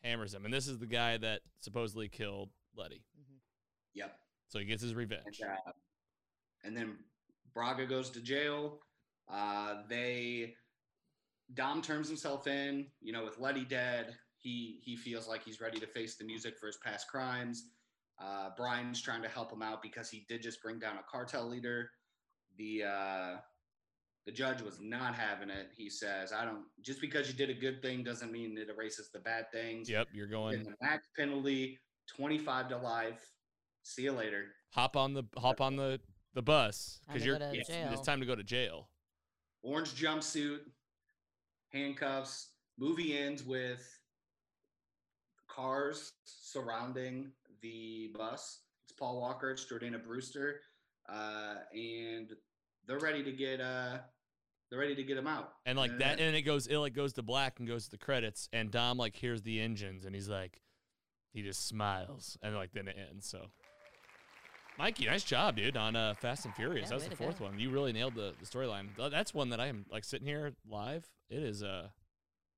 hammers 0.02 0.32
him, 0.32 0.46
and 0.46 0.54
this 0.54 0.68
is 0.68 0.78
the 0.78 0.86
guy 0.86 1.18
that 1.18 1.42
supposedly 1.60 2.08
killed 2.08 2.48
Letty, 2.74 3.02
Yep. 3.94 4.16
so 4.48 4.58
he 4.58 4.64
gets 4.64 4.80
his 4.80 4.92
And, 4.92 4.98
revenge. 4.98 5.40
uh, 5.46 5.72
and 6.64 6.74
then 6.74 6.96
Braga 7.52 7.84
goes 7.86 8.08
to 8.10 8.22
jail. 8.22 8.80
Uh, 9.28 9.82
they 9.88 10.54
Dom 11.54 11.82
turns 11.82 12.08
himself 12.08 12.46
in. 12.46 12.86
You 13.00 13.12
know, 13.12 13.24
with 13.24 13.38
Letty 13.38 13.64
dead, 13.64 14.14
he 14.38 14.80
he 14.82 14.96
feels 14.96 15.28
like 15.28 15.42
he's 15.44 15.60
ready 15.60 15.78
to 15.80 15.86
face 15.86 16.16
the 16.16 16.24
music 16.24 16.58
for 16.58 16.66
his 16.66 16.78
past 16.84 17.08
crimes. 17.08 17.64
Uh, 18.20 18.50
Brian's 18.56 19.00
trying 19.02 19.22
to 19.22 19.28
help 19.28 19.52
him 19.52 19.62
out 19.62 19.82
because 19.82 20.08
he 20.08 20.24
did 20.28 20.42
just 20.42 20.62
bring 20.62 20.78
down 20.78 20.96
a 20.96 21.02
cartel 21.10 21.48
leader. 21.48 21.90
The 22.58 22.84
uh, 22.84 23.36
the 24.24 24.32
judge 24.32 24.62
was 24.62 24.80
not 24.80 25.14
having 25.14 25.50
it. 25.50 25.68
He 25.76 25.90
says, 25.90 26.32
"I 26.32 26.44
don't 26.44 26.64
just 26.82 27.00
because 27.00 27.28
you 27.28 27.34
did 27.34 27.50
a 27.50 27.54
good 27.60 27.82
thing 27.82 28.02
doesn't 28.02 28.32
mean 28.32 28.56
it 28.58 28.68
erases 28.68 29.10
the 29.12 29.20
bad 29.20 29.50
things." 29.52 29.88
Yep, 29.88 30.08
you're 30.12 30.26
Getting 30.26 30.42
going 30.42 30.64
the 30.64 30.74
max 30.80 31.06
penalty, 31.16 31.78
twenty 32.16 32.38
five 32.38 32.68
to 32.70 32.78
life. 32.78 33.20
See 33.82 34.02
you 34.02 34.12
later. 34.12 34.46
hop 34.70 34.96
on 34.96 35.14
the 35.14 35.22
hop 35.36 35.60
on 35.60 35.76
the 35.76 36.00
the 36.34 36.42
bus 36.42 37.00
because 37.06 37.24
you're 37.24 37.38
go 37.38 37.52
to 37.52 37.58
it's, 37.58 37.70
it's 37.70 38.00
time 38.00 38.20
to 38.20 38.26
go 38.26 38.34
to 38.34 38.42
jail. 38.42 38.88
orange 39.62 39.94
jumpsuit, 39.94 40.58
handcuffs. 41.72 42.50
Movie 42.78 43.16
ends 43.16 43.44
with 43.44 43.86
cars 45.48 46.12
surrounding 46.24 47.32
the 47.62 48.10
bus. 48.16 48.60
It's 48.84 48.98
Paul 48.98 49.20
Walker, 49.20 49.50
it's 49.50 49.64
Jordana 49.64 50.02
Brewster, 50.02 50.60
uh, 51.08 51.54
and 51.72 52.30
they're 52.86 52.98
ready 52.98 53.22
to 53.24 53.32
get 53.32 53.60
uh, 53.60 53.98
they're 54.70 54.78
ready 54.78 54.94
to 54.94 55.02
get 55.02 55.16
him 55.16 55.26
out. 55.26 55.52
And 55.64 55.78
like 55.78 55.92
And 55.92 56.00
that, 56.00 56.20
and 56.20 56.36
it 56.36 56.42
goes, 56.42 56.66
it 56.66 56.78
like 56.78 56.92
goes 56.92 57.12
to 57.14 57.22
black 57.22 57.58
and 57.58 57.66
goes 57.66 57.84
to 57.84 57.90
the 57.90 57.98
credits, 57.98 58.48
and 58.52 58.70
Dom 58.70 58.98
like 58.98 59.16
hears 59.16 59.42
the 59.42 59.60
engines, 59.60 60.04
and 60.04 60.14
he's 60.14 60.28
like, 60.28 60.60
he 61.32 61.42
just 61.42 61.66
smiles, 61.66 62.36
and 62.42 62.54
like 62.54 62.72
then 62.72 62.88
it 62.88 62.96
ends. 63.10 63.28
So, 63.28 63.46
Mikey, 64.78 65.06
nice 65.06 65.24
job, 65.24 65.56
dude, 65.56 65.76
on 65.76 65.96
uh, 65.96 66.14
Fast 66.14 66.44
and 66.44 66.54
Furious. 66.54 66.84
Yeah, 66.84 66.88
that 66.90 66.94
was 66.96 67.08
the 67.08 67.16
fourth 67.16 67.38
go. 67.38 67.46
one. 67.46 67.58
You 67.58 67.70
really 67.70 67.92
nailed 67.92 68.14
the, 68.14 68.34
the 68.38 68.46
storyline. 68.46 68.88
That's 69.10 69.32
one 69.32 69.50
that 69.50 69.60
I 69.60 69.68
am 69.68 69.86
like 69.90 70.04
sitting 70.04 70.26
here 70.26 70.52
live. 70.68 71.06
It 71.30 71.42
is 71.42 71.62
uh, 71.62 71.88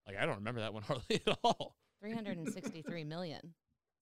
like 0.06 0.16
I 0.16 0.26
don't 0.26 0.36
remember 0.36 0.60
that 0.60 0.74
one 0.74 0.82
hardly 0.86 1.22
at 1.26 1.38
all. 1.44 1.76
Three 2.00 2.12
hundred 2.12 2.38
and 2.38 2.52
sixty-three 2.52 3.04
million. 3.04 3.54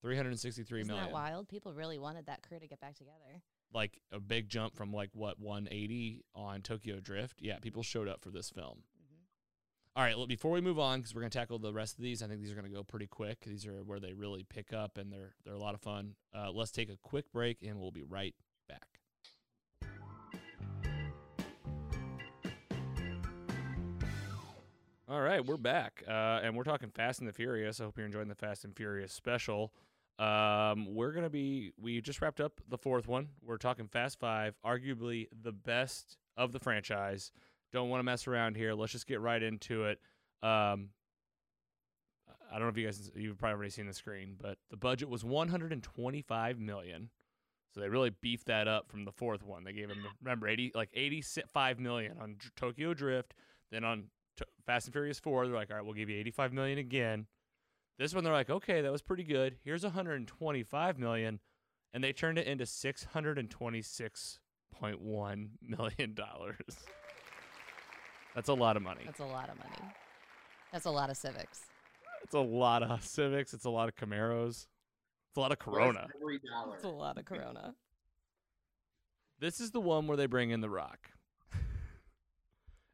Three 0.03 0.17
hundred 0.17 0.31
and 0.31 0.41
sixty-three 0.41 0.85
million. 0.85 1.05
Isn't 1.05 1.13
that 1.13 1.15
wild? 1.15 1.49
People 1.49 1.75
really 1.75 1.99
wanted 1.99 2.27
that 2.27 2.43
crew 2.43 2.59
to 2.59 2.67
get 2.67 2.81
back 2.81 2.95
together. 2.95 3.43
Like 3.75 4.01
a 4.13 4.21
big 4.21 4.49
jump 4.49 4.77
from 4.77 4.93
like 4.93 5.11
what 5.13 5.39
one 5.39 5.69
eighty 5.71 6.23
on 6.35 6.63
Tokyo 6.63 7.01
Drift. 7.01 7.39
Yeah, 7.41 7.59
people 7.59 7.83
showed 7.83 8.09
up 8.09 8.23
for 8.23 8.31
this 8.31 8.51
film. 8.51 8.83
All 9.97 10.03
right, 10.03 10.15
well, 10.15 10.27
before 10.27 10.51
we 10.51 10.61
move 10.61 10.79
on, 10.79 10.99
because 10.99 11.15
we're 11.15 11.23
gonna 11.23 11.31
tackle 11.31 11.59
the 11.59 11.73
rest 11.73 11.97
of 11.97 12.03
these, 12.03 12.23
I 12.23 12.27
think 12.27 12.43
these 12.43 12.53
are 12.53 12.55
gonna 12.55 12.69
go 12.69 12.83
pretty 12.83 13.07
quick. 13.07 13.41
These 13.47 13.67
are 13.67 13.83
where 13.83 13.99
they 13.99 14.13
really 14.13 14.45
pick 14.45 14.75
up, 14.75 14.99
and 14.99 15.11
they're 15.11 15.33
they're 15.43 15.55
a 15.55 15.59
lot 15.59 15.73
of 15.73 15.81
fun. 15.81 16.17
Uh, 16.35 16.51
let's 16.53 16.71
take 16.71 16.91
a 16.91 16.99
quick 17.03 17.33
break, 17.33 17.63
and 17.63 17.81
we'll 17.81 17.93
be 17.93 18.03
right 18.03 18.35
back. 18.69 19.01
All 25.09 25.23
right, 25.23 25.43
we're 25.43 25.57
back, 25.57 26.05
uh, 26.07 26.41
and 26.43 26.55
we're 26.55 26.65
talking 26.65 26.91
Fast 26.91 27.21
and 27.21 27.29
the 27.29 27.33
Furious. 27.33 27.81
I 27.81 27.85
hope 27.85 27.97
you're 27.97 28.05
enjoying 28.05 28.29
the 28.29 28.35
Fast 28.35 28.67
and 28.67 28.77
Furious 28.77 29.15
special. 29.15 29.73
Um, 30.19 30.95
we're 30.95 31.13
gonna 31.13 31.31
be 31.31 31.73
we 31.81 32.03
just 32.03 32.21
wrapped 32.21 32.43
up 32.43 32.61
the 32.69 32.77
fourth 32.77 33.09
one. 33.09 33.29
We're 33.43 33.57
talking 33.57 33.89
Fast 33.89 34.21
Five, 34.21 34.57
arguably 34.63 35.29
the 35.33 35.53
best 35.53 36.19
of 36.37 36.53
the 36.53 36.61
franchise. 36.61 37.33
Don't 37.77 37.91
want 37.91 37.99
to 37.99 38.05
mess 38.05 38.27
around 38.27 38.57
here. 38.57 38.73
Let's 38.73 38.93
just 38.93 39.07
get 39.07 39.21
right 39.21 39.43
into 39.43 39.85
it. 39.85 40.01
Um, 40.43 40.89
I 42.51 42.53
don't 42.53 42.63
know 42.63 42.69
if 42.69 42.79
you 42.79 42.87
guys 42.87 43.11
you've 43.15 43.37
probably 43.37 43.57
already 43.57 43.69
seen 43.69 43.87
the 43.87 43.93
screen, 43.93 44.35
but 44.41 44.57
the 44.71 44.79
budget 44.79 45.11
was 45.11 45.27
125 45.27 46.59
million. 46.59 47.11
So 47.75 47.83
they 47.83 47.91
really 47.91 48.15
beefed 48.23 48.47
that 48.47 48.67
up 48.67 48.91
from 48.91 49.05
the 49.05 49.13
fourth 49.13 49.43
one. 49.43 49.63
They 49.63 49.75
gave 49.75 49.91
him 49.91 49.99
remember 50.23 50.49
80 50.49 50.73
like 50.75 50.89
85 50.95 51.79
million 51.79 52.17
on 52.19 52.37
Tokyo 52.57 52.95
Drift, 52.95 53.35
then 53.71 53.85
on 53.85 54.05
T- 54.39 54.47
Fast 54.65 54.87
and 54.87 54.95
Furious 54.95 55.21
4, 55.21 55.47
they're 55.47 55.55
like, 55.55 55.71
"All 55.71 55.77
right, 55.77 55.85
we'll 55.85 55.93
give 55.93 56.09
you 56.09 56.19
85 56.19 56.55
million 56.55 56.79
again." 56.79 57.27
This 57.99 58.15
one 58.15 58.25
they're 58.25 58.33
like, 58.33 58.49
"Okay, 58.49 58.81
that 58.81 58.91
was 58.91 59.03
pretty 59.03 59.25
good. 59.25 59.59
Here's 59.65 59.83
125 59.83 60.99
million." 60.99 61.41
And 61.93 62.03
they 62.03 62.15
turned 62.15 62.39
it 62.39 62.47
into 62.47 62.65
626.1 62.65 65.49
million 65.61 66.15
dollars. 66.15 66.57
That's 68.37 68.49
a 68.51 68.55
lot 68.55 68.77
of 68.77 68.83
money. 68.85 69.01
That's 69.05 69.19
a 69.19 69.25
lot 69.25 69.49
of 69.49 69.57
money. 69.59 69.93
That's 70.73 70.85
a 70.87 70.91
lot 70.91 71.11
of 71.11 71.17
civics. 71.17 71.63
It's 72.23 72.35
a 72.35 72.39
lot 72.41 72.83
of 72.83 73.03
Civics. 73.03 73.55
It's 73.55 73.65
a 73.65 73.71
lot 73.71 73.89
of 73.89 73.97
Camaros. 73.97 74.67
It's 75.31 75.37
a 75.37 75.41
lot 75.41 75.53
of 75.53 75.59
Corona. 75.59 76.07
Every 76.21 76.39
dollar. 76.39 76.73
That's 76.73 76.85
a 76.85 76.89
lot 76.89 77.19
of 77.19 77.25
Corona. 77.25 77.75
This 79.39 79.61
is 79.61 79.71
the 79.71 79.81
one 79.81 80.07
where 80.07 80.17
they 80.17 80.27
bring 80.27 80.51
in 80.51 80.61
The 80.61 80.71
Rock. 80.71 81.11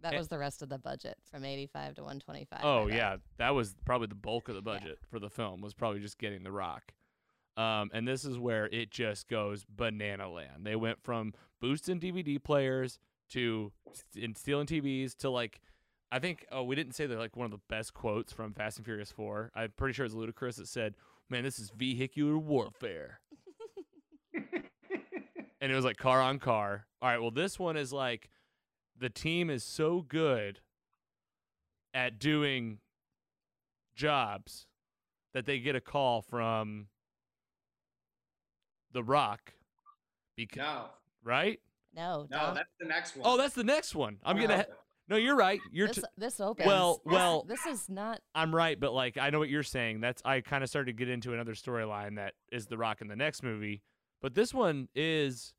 That 0.01 0.15
Eh. 0.15 0.19
was 0.19 0.29
the 0.29 0.39
rest 0.39 0.63
of 0.63 0.69
the 0.69 0.79
budget 0.79 1.17
from 1.31 1.45
85 1.45 1.95
to 1.97 2.03
125. 2.03 2.61
Oh 2.65 2.87
bet. 2.89 2.97
yeah, 2.97 3.17
that 3.39 3.51
was 3.55 3.75
probably 3.85 4.09
the 4.09 4.17
bulk 4.17 4.49
of 4.49 4.55
the 4.57 4.63
budget 4.63 4.99
for 5.09 5.19
the 5.21 5.31
film 5.31 5.61
was 5.61 5.75
probably 5.75 6.01
just 6.01 6.19
getting 6.19 6.43
The 6.43 6.51
Rock. 6.53 6.93
Um, 7.57 7.91
and 7.95 8.07
this 8.09 8.25
is 8.25 8.39
where 8.39 8.67
it 8.67 8.91
just 8.91 9.29
goes 9.29 9.65
banana 9.69 10.29
land. 10.29 10.65
They 10.67 10.75
went 10.77 11.03
from 11.03 11.35
boosting 11.61 12.01
DVD 12.01 12.43
players 12.43 12.99
to 13.33 13.73
in 14.17 14.35
stealing 14.35 14.67
TVs 14.67 15.17
to 15.19 15.31
like. 15.31 15.61
I 16.11 16.19
think 16.19 16.45
oh 16.53 16.63
we 16.63 16.77
didn't 16.77 16.95
say 16.95 17.07
that 17.07 17.19
like 17.19 17.37
one 17.37 17.47
of 17.47 17.51
the 17.51 17.61
best 17.69 17.95
quotes 17.95 18.33
from 18.33 18.53
Fast 18.53 18.77
and 18.77 18.85
Furious 18.85 19.11
Four. 19.11 19.51
I'm 19.55 19.73
pretty 19.77 19.95
sure 19.95 20.05
it's 20.05 20.15
Ludacris 20.15 20.57
that 20.57 20.69
said, 20.69 20.95
"Man, 21.31 21.43
this 21.43 21.59
is 21.59 21.71
vehicular 21.75 22.37
warfare," 22.37 23.21
and 24.35 25.73
it 25.73 25.75
was 25.75 25.85
like 25.85 25.97
car 25.97 26.21
on 26.21 26.39
car. 26.39 26.87
All 27.01 27.09
right, 27.09 27.21
well 27.21 27.31
this 27.31 27.59
one 27.59 27.77
is 27.77 27.93
like 27.93 28.29
the 28.99 29.09
team 29.09 29.49
is 29.49 29.65
so 29.65 30.03
good 30.03 30.61
at 31.95 32.19
doing 32.19 32.79
jobs 33.95 34.67
that 35.35 35.47
they 35.47 35.59
get 35.59 35.75
a 35.75 35.81
call 35.81 36.23
from 36.23 36.89
The 38.93 39.03
Rock. 39.03 39.55
Because 40.37 40.59
No, 40.59 40.85
right? 41.25 41.61
No, 41.95 42.27
no, 42.31 42.39
Dom- 42.39 42.55
that's 42.55 42.71
the 42.81 42.87
next 42.87 43.15
oh, 43.17 43.21
one. 43.21 43.31
Oh, 43.31 43.37
that's 43.37 43.55
the 43.55 43.65
next 43.65 43.95
one. 43.95 44.19
I'm 44.25 44.37
No. 44.37 44.43
gonna. 44.47 44.57
Ha- 44.59 44.75
no, 45.09 45.17
you're 45.17 45.37
right. 45.37 45.61
You're. 45.71 45.89
this, 45.89 45.97
T- 45.97 46.03
this 46.17 46.41
opens. 46.41 46.67
Well, 46.67 47.03
this- 47.05 47.13
well- 47.13 47.45
this 47.45 47.67
is 47.67 47.89
not. 47.89 48.21
I'm 48.35 48.55
right, 48.55 48.79
but 48.79 48.93
like 48.93 49.19
I 49.19 49.31
know 49.31 49.39
what 49.39 49.49
you're 49.49 49.63
saying. 49.63 50.01
That's 50.01 50.23
I 50.25 50.41
kind 50.41 50.63
of 50.63 50.71
started 50.71 50.97
to 50.97 51.05
get 51.05 51.09
into 51.09 51.35
another 51.35 51.55
storyline 51.55 52.17
that 52.17 52.35
is 52.51 52.67
The 52.67 52.79
Rock 52.79 53.01
in 53.01 53.09
the 53.09 53.17
next 53.17 53.43
movie, 53.43 53.83
but 54.21 54.35
this 54.35 54.55
one 54.55 54.89
is 54.95 55.55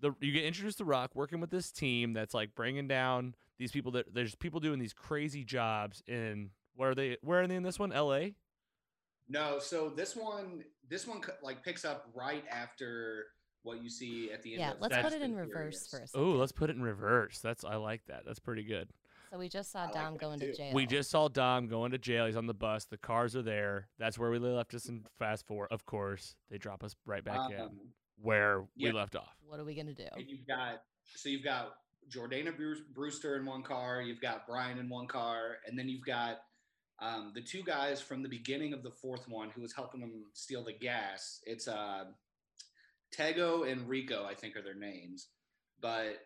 the 0.00 0.12
you 0.20 0.32
get 0.32 0.44
introduced 0.44 0.78
to 0.78 0.84
Rock 0.84 1.12
working 1.14 1.40
with 1.40 1.50
this 1.50 1.70
team 1.72 2.12
that's 2.12 2.34
like 2.34 2.54
bringing 2.54 2.86
down 2.88 3.34
these 3.58 3.72
people 3.72 3.92
that 3.92 4.14
there's 4.14 4.34
people 4.34 4.60
doing 4.60 4.78
these 4.78 4.92
crazy 4.92 5.44
jobs 5.44 6.02
in 6.06 6.50
where 6.74 6.90
are 6.90 6.94
they 6.94 7.16
where 7.22 7.42
are 7.42 7.46
they 7.46 7.56
in 7.56 7.62
this 7.62 7.78
one 7.78 7.92
L.A. 7.92 8.34
No, 9.28 9.58
so 9.58 9.88
this 9.88 10.14
one, 10.14 10.62
this 10.88 11.06
one 11.06 11.20
like 11.42 11.64
picks 11.64 11.84
up 11.84 12.08
right 12.14 12.44
after 12.50 13.26
what 13.66 13.82
you 13.82 13.90
see 13.90 14.30
at 14.32 14.42
the 14.42 14.52
end. 14.52 14.60
Yeah, 14.60 14.70
of 14.72 14.80
let's 14.80 14.96
put 14.96 15.12
it 15.12 15.22
in 15.22 15.34
reverse 15.34 15.86
first. 15.88 16.14
Oh, 16.16 16.30
let's 16.30 16.52
put 16.52 16.70
it 16.70 16.76
in 16.76 16.82
reverse. 16.82 17.40
That's 17.40 17.64
I 17.64 17.76
like 17.76 18.02
that. 18.06 18.22
That's 18.24 18.38
pretty 18.38 18.62
good. 18.62 18.88
So 19.30 19.38
we 19.38 19.48
just 19.48 19.72
saw 19.72 19.88
I 19.88 19.92
Dom 19.92 20.12
that 20.14 20.20
going 20.20 20.38
to 20.40 20.52
jail. 20.54 20.72
We 20.72 20.86
just 20.86 21.10
saw 21.10 21.28
Dom 21.28 21.66
going 21.66 21.90
to 21.90 21.98
jail. 21.98 22.26
He's 22.26 22.36
on 22.36 22.46
the 22.46 22.54
bus. 22.54 22.84
The 22.84 22.96
cars 22.96 23.34
are 23.34 23.42
there. 23.42 23.88
That's 23.98 24.18
where 24.18 24.30
we 24.30 24.38
left 24.38 24.72
us 24.74 24.88
in 24.88 25.04
Fast 25.18 25.46
Four. 25.46 25.66
Of 25.66 25.84
course, 25.84 26.36
they 26.48 26.58
drop 26.58 26.84
us 26.84 26.94
right 27.04 27.24
back 27.24 27.50
in 27.50 27.60
Um, 27.60 27.80
where 28.22 28.64
yeah. 28.76 28.90
we 28.90 28.92
left 28.94 29.16
off. 29.16 29.36
What 29.46 29.58
are 29.58 29.64
we 29.64 29.74
gonna 29.74 29.94
do? 29.94 30.06
and 30.16 30.28
you've 30.28 30.46
got 30.46 30.82
so 31.14 31.28
you've 31.28 31.44
got 31.44 31.74
Jordana 32.08 32.54
Brewster 32.94 33.36
in 33.36 33.44
one 33.44 33.62
car, 33.62 34.00
you've 34.00 34.20
got 34.20 34.46
Brian 34.46 34.78
in 34.78 34.88
one 34.88 35.08
car, 35.08 35.56
and 35.66 35.76
then 35.76 35.88
you've 35.88 36.04
got 36.04 36.38
um, 37.00 37.32
the 37.34 37.42
two 37.42 37.62
guys 37.62 38.00
from 38.00 38.22
the 38.22 38.28
beginning 38.28 38.72
of 38.72 38.82
the 38.82 38.90
fourth 38.90 39.28
one 39.28 39.50
who 39.50 39.60
was 39.60 39.72
helping 39.72 40.00
them 40.00 40.24
steal 40.32 40.64
the 40.64 40.72
gas. 40.72 41.40
It's 41.44 41.68
uh, 41.68 42.04
Tego 43.16 43.70
and 43.70 43.88
Rico, 43.88 44.24
I 44.24 44.34
think 44.34 44.56
are 44.56 44.62
their 44.62 44.74
names, 44.74 45.28
but 45.80 46.18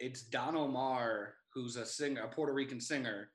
it's 0.00 0.22
Don 0.22 0.56
Omar, 0.56 1.34
who's 1.52 1.76
a 1.76 1.86
singer, 1.86 2.22
a 2.22 2.28
Puerto 2.28 2.52
Rican 2.52 2.80
singer, 2.80 3.30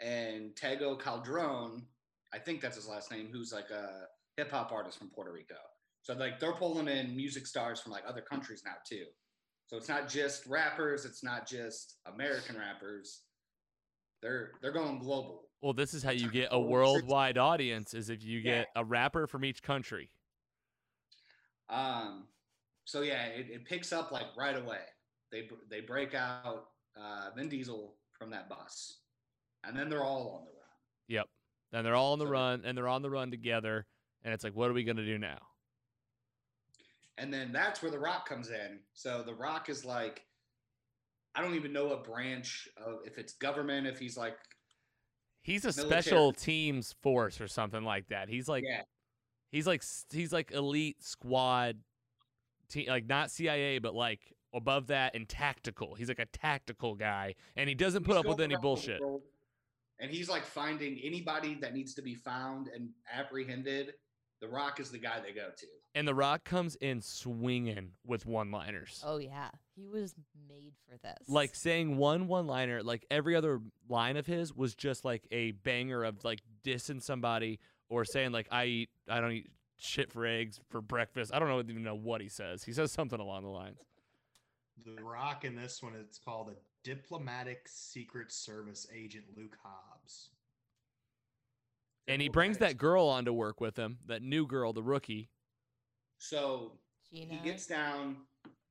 and 0.00 0.54
Tego 0.54 0.98
Calderon, 0.98 1.86
I 2.32 2.38
think 2.38 2.60
that's 2.60 2.76
his 2.76 2.88
last 2.88 3.10
name, 3.10 3.28
who's 3.32 3.52
like 3.52 3.70
a 3.70 4.04
hip 4.36 4.50
hop 4.50 4.72
artist 4.72 4.98
from 4.98 5.10
Puerto 5.10 5.32
Rico. 5.32 5.56
So 6.02 6.14
like 6.14 6.38
they're 6.38 6.52
pulling 6.52 6.88
in 6.88 7.16
music 7.16 7.46
stars 7.46 7.80
from 7.80 7.92
like 7.92 8.04
other 8.06 8.20
countries 8.20 8.62
now 8.64 8.74
too. 8.88 9.06
So 9.66 9.76
it's 9.76 9.88
not 9.88 10.08
just 10.08 10.46
rappers, 10.46 11.04
it's 11.04 11.24
not 11.24 11.48
just 11.48 11.96
American 12.06 12.56
rappers. 12.56 13.22
They're 14.22 14.52
they're 14.62 14.72
going 14.72 14.98
global. 14.98 15.48
Well, 15.62 15.72
this 15.72 15.94
is 15.94 16.02
how 16.02 16.10
you 16.12 16.30
get 16.30 16.48
a 16.52 16.60
worldwide 16.60 17.38
audience 17.38 17.94
is 17.94 18.08
if 18.10 18.22
you 18.22 18.38
Yeah. 18.38 18.58
get 18.58 18.68
a 18.76 18.84
rapper 18.84 19.26
from 19.26 19.44
each 19.44 19.62
country. 19.62 20.10
Um, 21.68 22.28
so 22.86 23.02
yeah, 23.02 23.26
it, 23.26 23.48
it 23.50 23.64
picks 23.66 23.92
up 23.92 24.10
like 24.10 24.26
right 24.38 24.56
away. 24.56 24.80
They 25.30 25.48
they 25.70 25.80
break 25.82 26.14
out 26.14 26.68
uh, 26.98 27.28
Vin 27.36 27.50
Diesel 27.50 27.94
from 28.18 28.30
that 28.30 28.48
bus, 28.48 29.00
and 29.64 29.76
then 29.76 29.90
they're 29.90 30.02
all 30.04 30.30
on 30.38 30.44
the 30.46 30.52
run. 30.52 30.70
Yep. 31.08 31.26
Then 31.72 31.84
they're 31.84 31.94
all 31.96 32.12
on 32.14 32.18
the 32.18 32.24
So- 32.24 32.30
run 32.30 32.62
and 32.64 32.78
they're 32.78 32.88
on 32.88 33.02
the 33.02 33.10
run 33.10 33.30
together 33.30 33.86
and 34.24 34.32
it's 34.32 34.42
like 34.44 34.54
what 34.54 34.70
are 34.70 34.72
we 34.72 34.84
going 34.84 34.96
to 34.96 35.04
do 35.04 35.18
now? 35.18 35.38
And 37.18 37.32
then 37.32 37.52
that's 37.52 37.82
where 37.82 37.90
The 37.90 37.98
Rock 37.98 38.28
comes 38.28 38.50
in. 38.50 38.78
So 38.92 39.22
The 39.22 39.34
Rock 39.34 39.68
is 39.68 39.84
like, 39.84 40.22
I 41.34 41.42
don't 41.42 41.54
even 41.54 41.72
know 41.72 41.86
what 41.86 42.04
branch 42.04 42.68
of 42.76 42.98
if 43.04 43.18
it's 43.18 43.34
government, 43.34 43.86
if 43.86 43.98
he's 43.98 44.16
like, 44.16 44.36
He's 45.42 45.64
a 45.64 45.68
Military. 45.68 46.02
special 46.02 46.32
teams 46.32 46.94
force 47.02 47.40
or 47.40 47.46
something 47.48 47.84
like 47.84 48.08
that. 48.08 48.28
He's 48.28 48.48
like 48.48 48.64
yeah, 48.66 48.82
he's 49.52 49.66
like 49.66 49.82
he's 50.10 50.32
like 50.32 50.50
elite 50.50 51.02
squad 51.02 51.76
te- 52.68 52.88
like 52.88 53.06
not 53.06 53.30
CIA 53.30 53.78
but 53.78 53.94
like 53.94 54.20
above 54.54 54.86
that 54.88 55.14
and 55.14 55.28
tactical. 55.28 55.94
He's 55.94 56.08
like 56.08 56.18
a 56.18 56.26
tactical 56.26 56.94
guy 56.94 57.34
and 57.56 57.68
he 57.68 57.74
doesn't 57.74 58.04
put 58.04 58.16
he's 58.16 58.20
up 58.24 58.26
with 58.26 58.40
any 58.40 58.56
bullshit. 58.56 59.00
And 59.98 60.10
he's 60.10 60.28
like 60.28 60.44
finding 60.44 60.98
anybody 61.02 61.54
that 61.60 61.74
needs 61.74 61.94
to 61.94 62.02
be 62.02 62.14
found 62.14 62.68
and 62.68 62.90
apprehended. 63.12 63.94
The 64.40 64.48
Rock 64.48 64.80
is 64.80 64.90
the 64.90 64.98
guy 64.98 65.20
they 65.20 65.32
go 65.32 65.48
to. 65.56 65.66
And 65.94 66.06
The 66.06 66.14
Rock 66.14 66.44
comes 66.44 66.76
in 66.76 67.00
swinging 67.00 67.92
with 68.04 68.26
one-liners. 68.26 69.02
Oh 69.06 69.16
yeah, 69.16 69.48
he 69.74 69.86
was 69.86 70.14
made 70.46 70.74
for 70.86 70.98
this. 70.98 71.26
like 71.28 71.54
saying 71.54 71.96
one 71.96 72.28
one 72.28 72.46
liner 72.46 72.82
like 72.82 73.06
every 73.10 73.34
other 73.34 73.60
line 73.88 74.18
of 74.18 74.26
his 74.26 74.54
was 74.54 74.74
just 74.74 75.04
like 75.06 75.26
a 75.30 75.52
banger 75.52 76.04
of 76.04 76.22
like 76.24 76.40
dissing 76.64 77.02
somebody 77.02 77.58
or 77.88 78.04
saying 78.04 78.32
like 78.32 78.48
i 78.50 78.64
eat 78.64 78.90
i 79.08 79.20
don't 79.20 79.32
eat 79.32 79.48
shit 79.78 80.12
for 80.12 80.26
eggs 80.26 80.60
for 80.70 80.80
breakfast. 80.80 81.32
I 81.34 81.38
don't 81.38 81.48
know 81.48 81.60
even 81.60 81.82
know 81.82 81.94
what 81.94 82.20
he 82.20 82.28
says. 82.28 82.64
He 82.64 82.72
says 82.72 82.92
something 82.92 83.20
along 83.20 83.42
the 83.42 83.50
lines. 83.50 83.80
The 84.84 85.02
Rock 85.02 85.44
in 85.44 85.56
this 85.56 85.82
one, 85.82 85.94
it's 85.98 86.18
called 86.18 86.50
a 86.50 86.54
diplomatic 86.84 87.66
secret 87.66 88.30
service 88.32 88.86
agent 88.94 89.24
Luke 89.36 89.56
Hobbs. 89.62 90.30
and 92.06 92.22
he 92.22 92.28
brings 92.28 92.58
that 92.58 92.76
girl 92.78 93.06
on 93.06 93.24
to 93.24 93.32
work 93.32 93.60
with 93.60 93.76
him 93.76 93.98
that 94.06 94.22
new 94.22 94.46
girl 94.46 94.72
the 94.72 94.82
rookie. 94.82 95.28
So 96.18 96.72
Gina. 97.12 97.34
he 97.34 97.38
gets 97.48 97.66
down 97.66 98.16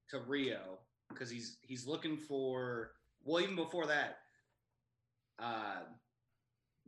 to 0.09 0.19
Rio 0.19 0.79
because 1.09 1.29
he's 1.29 1.57
he's 1.61 1.85
looking 1.85 2.15
for 2.17 2.91
well 3.23 3.43
even 3.43 3.55
before 3.55 3.85
that 3.87 4.19
uh 5.39 5.81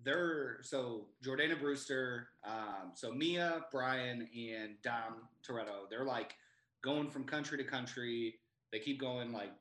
they're 0.03 0.59
so 0.61 1.05
Jordana 1.23 1.59
Brewster 1.59 2.29
um 2.45 2.91
so 2.93 3.11
Mia 3.11 3.61
Brian 3.71 4.27
and 4.35 4.75
Dom 4.83 5.27
Toretto 5.45 5.89
they're 5.89 6.05
like 6.05 6.35
going 6.81 7.09
from 7.09 7.23
country 7.23 7.57
to 7.57 7.63
country 7.63 8.35
they 8.71 8.79
keep 8.79 8.99
going 8.99 9.33
like 9.33 9.51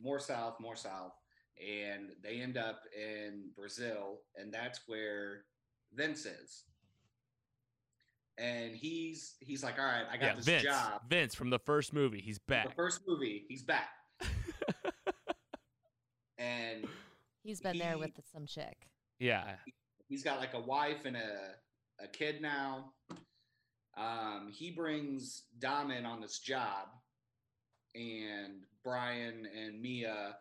more 0.00 0.18
south 0.18 0.58
more 0.60 0.76
south 0.76 1.12
and 1.60 2.10
they 2.22 2.40
end 2.40 2.56
up 2.56 2.82
in 2.96 3.50
Brazil 3.56 4.20
and 4.36 4.52
that's 4.52 4.80
where 4.86 5.44
Vince 5.94 6.26
is 6.26 6.64
and 8.38 8.74
he's 8.74 9.34
he's 9.40 9.62
like 9.64 9.78
all 9.78 9.84
right 9.84 10.04
I 10.10 10.16
got 10.16 10.26
yeah 10.26 10.34
this 10.34 10.44
vince 10.44 10.62
job 10.62 11.02
vince 11.08 11.34
from 11.34 11.50
the 11.50 11.58
first 11.58 11.92
movie 11.92 12.20
he's 12.20 12.38
back. 12.38 12.68
the 12.68 12.74
first 12.74 13.00
movie, 13.06 13.44
he's 13.48 13.62
back. 13.62 13.88
and 16.38 16.86
He's 17.42 17.60
been 17.60 17.78
there 17.78 17.96
with 17.96 18.10
some 18.30 18.46
chick. 18.46 18.88
Yeah 19.18 19.54
he's 20.08 20.22
got 20.22 20.40
like 20.40 20.54
a 20.54 20.60
wife 20.60 21.04
and 21.04 21.16
a, 21.16 22.02
a 22.02 22.08
kid 22.08 22.40
now. 22.40 22.92
Um, 23.96 24.50
he 24.52 24.70
brings 24.70 25.44
Dom 25.58 25.90
in 25.90 26.06
on 26.06 26.20
this 26.20 26.38
job, 26.38 26.88
and 27.94 28.64
Brian 28.84 29.46
and 29.56 29.80
Mia, 29.80 30.36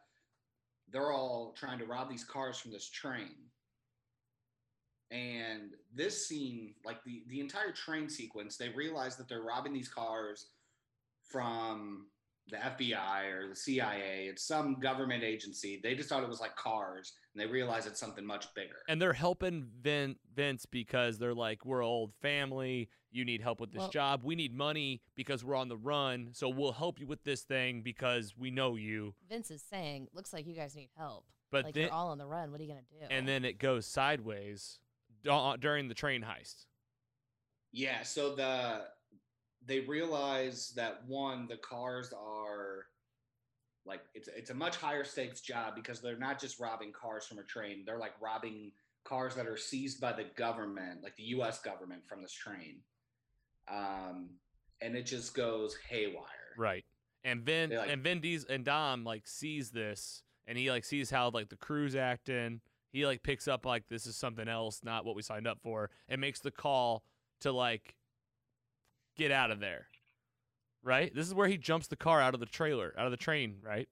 they're 0.91 1.11
all 1.11 1.53
trying 1.57 1.79
to 1.79 1.85
rob 1.85 2.09
these 2.09 2.23
cars 2.23 2.57
from 2.57 2.71
this 2.71 2.89
train. 2.89 3.35
And 5.09 5.71
this 5.93 6.27
scene, 6.27 6.73
like 6.85 7.03
the, 7.05 7.23
the 7.29 7.39
entire 7.39 7.71
train 7.71 8.09
sequence, 8.09 8.57
they 8.57 8.69
realize 8.69 9.15
that 9.15 9.27
they're 9.27 9.41
robbing 9.41 9.73
these 9.73 9.87
cars 9.87 10.47
from 11.23 12.07
the 12.49 12.57
FBI 12.57 13.25
or 13.33 13.49
the 13.49 13.55
CIA. 13.55 14.27
It's 14.29 14.43
some 14.43 14.79
government 14.79 15.23
agency. 15.23 15.79
They 15.83 15.95
just 15.95 16.07
thought 16.09 16.23
it 16.23 16.29
was 16.29 16.39
like 16.39 16.55
cars, 16.55 17.13
and 17.33 17.41
they 17.41 17.45
realize 17.51 17.85
it's 17.85 17.99
something 17.99 18.25
much 18.25 18.53
bigger. 18.55 18.77
and 18.87 19.01
they're 19.01 19.13
helping 19.13 19.67
Vin, 19.81 20.15
vince 20.33 20.65
because 20.65 21.17
they're 21.19 21.33
like 21.33 21.65
we're 21.65 21.83
old 21.83 22.13
family 22.21 22.89
you 23.11 23.25
need 23.25 23.41
help 23.41 23.59
with 23.59 23.71
this 23.71 23.79
Well- 23.79 23.89
job 23.89 24.21
we 24.23 24.35
need 24.35 24.53
money 24.53 25.01
because 25.15 25.43
we're 25.43 25.55
on 25.55 25.67
the 25.69 25.77
run 25.77 26.29
so 26.33 26.47
we'll 26.49 26.71
help 26.73 26.99
you 26.99 27.07
with 27.07 27.23
this 27.23 27.43
thing 27.43 27.81
because 27.81 28.35
we 28.37 28.51
know 28.51 28.75
you 28.75 29.13
Vince 29.29 29.49
is 29.51 29.61
saying, 29.63 30.07
"Looks 30.13 30.31
like 30.33 30.45
you 30.47 30.53
guys 30.55 30.75
need 30.75 30.89
help. 30.97 31.25
but 31.51 31.65
like 31.65 31.73
then 31.73 31.83
you're 31.83 31.93
all 31.93 32.09
on 32.09 32.17
the 32.17 32.25
run. 32.27 32.51
What 32.51 32.59
are 32.59 32.63
you 32.63 32.69
gonna 32.69 32.81
do?" 32.89 33.05
and 33.09 33.27
then 33.27 33.43
it 33.45 33.57
goes 33.59 33.85
sideways 33.85 34.79
du- 35.23 35.57
during 35.59 35.87
the 35.89 35.95
train 35.95 36.21
heist. 36.23 36.65
Yeah, 37.71 38.03
so 38.03 38.35
the 38.35 38.85
they 39.67 39.81
realize 39.81 40.73
that 40.75 41.03
one, 41.07 41.47
the 41.47 41.57
cars 41.57 42.13
are 42.13 42.85
like 43.85 44.01
it's 44.13 44.27
it's 44.35 44.49
a 44.49 44.53
much 44.53 44.77
higher 44.77 45.03
stakes 45.03 45.41
job 45.41 45.75
because 45.75 46.01
they're 46.01 46.17
not 46.17 46.39
just 46.39 46.59
robbing 46.59 46.91
cars 46.91 47.25
from 47.25 47.37
a 47.37 47.43
train, 47.43 47.83
they're 47.85 47.99
like 47.99 48.13
robbing 48.21 48.71
cars 49.03 49.35
that 49.35 49.47
are 49.47 49.57
seized 49.57 50.01
by 50.01 50.11
the 50.11 50.25
government, 50.35 51.01
like 51.03 51.15
the 51.15 51.23
US 51.23 51.59
government 51.59 52.01
from 52.07 52.21
this 52.21 52.33
train. 52.33 52.77
Um 53.67 54.29
and 54.81 54.95
it 54.95 55.03
just 55.03 55.33
goes 55.33 55.75
haywire. 55.89 56.23
Right. 56.57 56.85
And 57.23 57.41
Vin 57.43 57.71
like- 57.71 57.89
and 57.89 58.03
Vin 58.03 58.21
Diesel 58.21 58.49
and 58.49 58.63
Dom 58.65 59.03
like 59.03 59.27
sees 59.27 59.71
this 59.71 60.23
and 60.47 60.57
he 60.57 60.69
like 60.71 60.85
sees 60.85 61.09
how 61.09 61.29
like 61.29 61.49
the 61.49 61.57
crew's 61.57 61.95
acting. 61.95 62.61
He 62.91 63.05
like 63.05 63.21
picks 63.21 63.47
up 63.47 63.65
like 63.65 63.83
this 63.89 64.05
is 64.05 64.15
something 64.15 64.47
else, 64.47 64.81
not 64.83 65.05
what 65.05 65.15
we 65.15 65.21
signed 65.21 65.47
up 65.47 65.59
for, 65.61 65.89
and 66.07 66.21
makes 66.21 66.39
the 66.39 66.51
call 66.51 67.03
to 67.41 67.51
like 67.51 67.95
get 69.17 69.31
out 69.31 69.51
of 69.51 69.59
there. 69.59 69.87
Right? 70.83 71.13
This 71.13 71.27
is 71.27 71.33
where 71.33 71.47
he 71.47 71.57
jumps 71.57 71.87
the 71.87 71.95
car 71.95 72.21
out 72.21 72.33
of 72.33 72.39
the 72.39 72.45
trailer, 72.45 72.93
out 72.97 73.05
of 73.05 73.11
the 73.11 73.17
train, 73.17 73.57
right? 73.61 73.89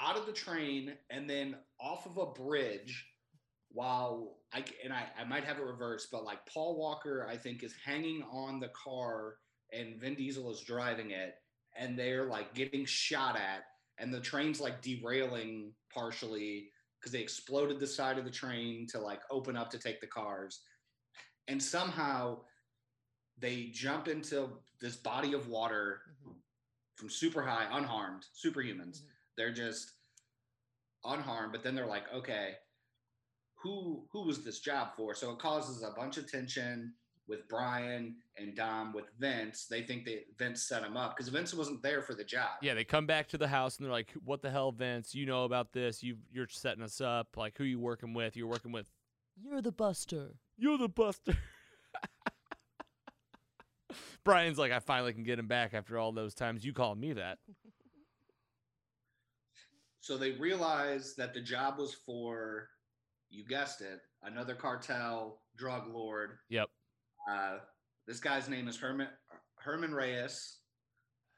out 0.00 0.16
of 0.16 0.26
the 0.26 0.32
train 0.32 0.92
and 1.10 1.28
then 1.28 1.56
off 1.80 2.06
of 2.06 2.16
a 2.18 2.26
bridge 2.26 3.06
while 3.70 4.36
I 4.52 4.64
and 4.82 4.92
I, 4.92 5.04
I 5.18 5.24
might 5.24 5.44
have 5.44 5.58
it 5.58 5.64
reversed, 5.64 6.08
but 6.10 6.24
like 6.24 6.38
Paul 6.46 6.78
Walker, 6.78 7.26
I 7.28 7.36
think, 7.36 7.62
is 7.62 7.74
hanging 7.84 8.24
on 8.30 8.60
the 8.60 8.68
car 8.68 9.34
and 9.72 10.00
Vin 10.00 10.14
Diesel 10.14 10.50
is 10.50 10.60
driving 10.60 11.10
it, 11.10 11.34
and 11.76 11.98
they're 11.98 12.24
like 12.24 12.54
getting 12.54 12.86
shot 12.86 13.36
at, 13.36 13.64
and 13.98 14.12
the 14.12 14.20
train's 14.20 14.60
like 14.60 14.80
derailing 14.80 15.72
partially 15.92 16.70
because 16.98 17.12
they 17.12 17.20
exploded 17.20 17.78
the 17.78 17.86
side 17.86 18.18
of 18.18 18.24
the 18.24 18.30
train 18.30 18.86
to 18.88 18.98
like 18.98 19.20
open 19.30 19.56
up 19.56 19.70
to 19.70 19.78
take 19.78 20.00
the 20.00 20.06
cars, 20.06 20.60
and 21.48 21.62
somehow 21.62 22.38
they 23.40 23.66
jump 23.66 24.08
into 24.08 24.50
this 24.80 24.96
body 24.96 25.32
of 25.32 25.48
water 25.48 26.02
Mhm. 26.24 26.34
from 26.94 27.08
super 27.10 27.42
high, 27.42 27.68
unharmed, 27.76 28.26
superhumans. 28.34 29.00
Mhm. 29.02 29.10
They're 29.36 29.52
just 29.52 29.92
unharmed, 31.04 31.52
but 31.52 31.62
then 31.62 31.74
they're 31.74 31.86
like, 31.86 32.10
okay, 32.12 32.58
who 33.62 34.06
who 34.12 34.22
was 34.22 34.44
this 34.44 34.60
job 34.60 34.94
for? 34.96 35.14
So 35.14 35.32
it 35.32 35.38
causes 35.38 35.82
a 35.82 35.90
bunch 35.90 36.16
of 36.16 36.30
tension 36.30 36.94
with 37.26 37.46
Brian 37.48 38.22
and 38.36 38.56
Dom 38.56 38.92
with 38.92 39.10
Vince. 39.18 39.66
They 39.66 39.82
think 39.82 40.04
that 40.06 40.24
Vince 40.38 40.62
set 40.62 40.82
him 40.82 40.96
up 40.96 41.14
because 41.16 41.28
Vince 41.28 41.52
wasn't 41.52 41.82
there 41.82 42.00
for 42.00 42.14
the 42.14 42.24
job. 42.24 42.58
Yeah, 42.62 42.72
they 42.74 42.84
come 42.84 43.04
back 43.06 43.28
to 43.28 43.38
the 43.38 43.48
house 43.48 43.76
and 43.76 43.84
they're 43.84 43.92
like, 43.92 44.12
"What 44.24 44.40
the 44.42 44.50
hell, 44.50 44.72
Vince? 44.72 45.14
You 45.14 45.26
know 45.26 45.44
about 45.44 45.72
this? 45.72 46.02
You 46.02 46.18
you're 46.32 46.48
setting 46.48 46.82
us 46.82 47.00
up. 47.00 47.36
Like, 47.36 47.58
who 47.58 47.64
you 47.64 47.78
working 47.78 48.14
with? 48.14 48.36
You're 48.36 48.46
working 48.46 48.72
with. 48.72 48.90
You're 49.36 49.60
the 49.60 49.72
buster. 49.72 50.36
You're 50.56 50.78
the 50.78 50.88
Buster." 50.88 51.36
Brian's 54.28 54.58
like, 54.58 54.72
"I 54.72 54.78
finally 54.80 55.12
can 55.14 55.22
get 55.22 55.38
him 55.38 55.46
back 55.46 55.72
after 55.74 55.98
all 55.98 56.12
those 56.12 56.34
times 56.34 56.64
you 56.64 56.72
called 56.72 56.98
me 56.98 57.14
that." 57.14 57.38
So 60.00 60.16
they 60.16 60.30
realized 60.32 61.18
that 61.18 61.34
the 61.34 61.40
job 61.42 61.76
was 61.78 61.92
for, 61.92 62.70
you 63.28 63.44
guessed 63.44 63.82
it, 63.82 64.00
another 64.22 64.54
cartel 64.54 65.42
drug 65.58 65.86
lord. 65.92 66.38
Yep. 66.48 66.70
Uh, 67.30 67.58
this 68.06 68.18
guy's 68.18 68.48
name 68.48 68.68
is 68.68 68.76
Hernan 68.78 69.08
Hernan 69.56 69.92
Reyes. 69.92 70.60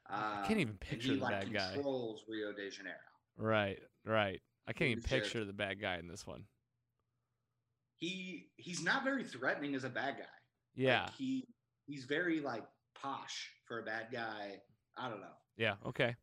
I 0.09 0.39
Um, 0.39 0.47
can't 0.47 0.59
even 0.61 0.77
picture 0.77 1.09
he, 1.09 1.15
the 1.15 1.21
like, 1.21 1.41
bad 1.41 1.53
guy. 1.53 1.73
Controls 1.73 2.23
Rio 2.29 2.53
de 2.53 2.69
Janeiro. 2.69 2.97
Right, 3.35 3.79
right. 4.05 4.39
I 4.67 4.71
can't 4.73 4.91
even 4.91 5.03
picture 5.03 5.43
the 5.43 5.51
bad 5.51 5.81
guy 5.81 5.97
in 5.97 6.07
this 6.07 6.25
one. 6.25 6.45
He 7.97 8.51
he's 8.55 8.81
not 8.81 9.03
very 9.03 9.25
threatening 9.25 9.75
as 9.75 9.83
a 9.83 9.89
bad 9.89 10.13
guy. 10.13 10.19
Like, 10.21 10.29
Yeah, 10.75 11.09
he 11.17 11.45
he's 11.87 12.05
very 12.05 12.39
like 12.39 12.63
posh 12.93 13.49
for 13.67 13.79
a 13.79 13.83
bad 13.83 14.07
guy. 14.11 14.59
I 14.97 15.09
don't 15.09 15.21
know. 15.21 15.27
yeah, 15.57 15.75
okay. 15.85 16.15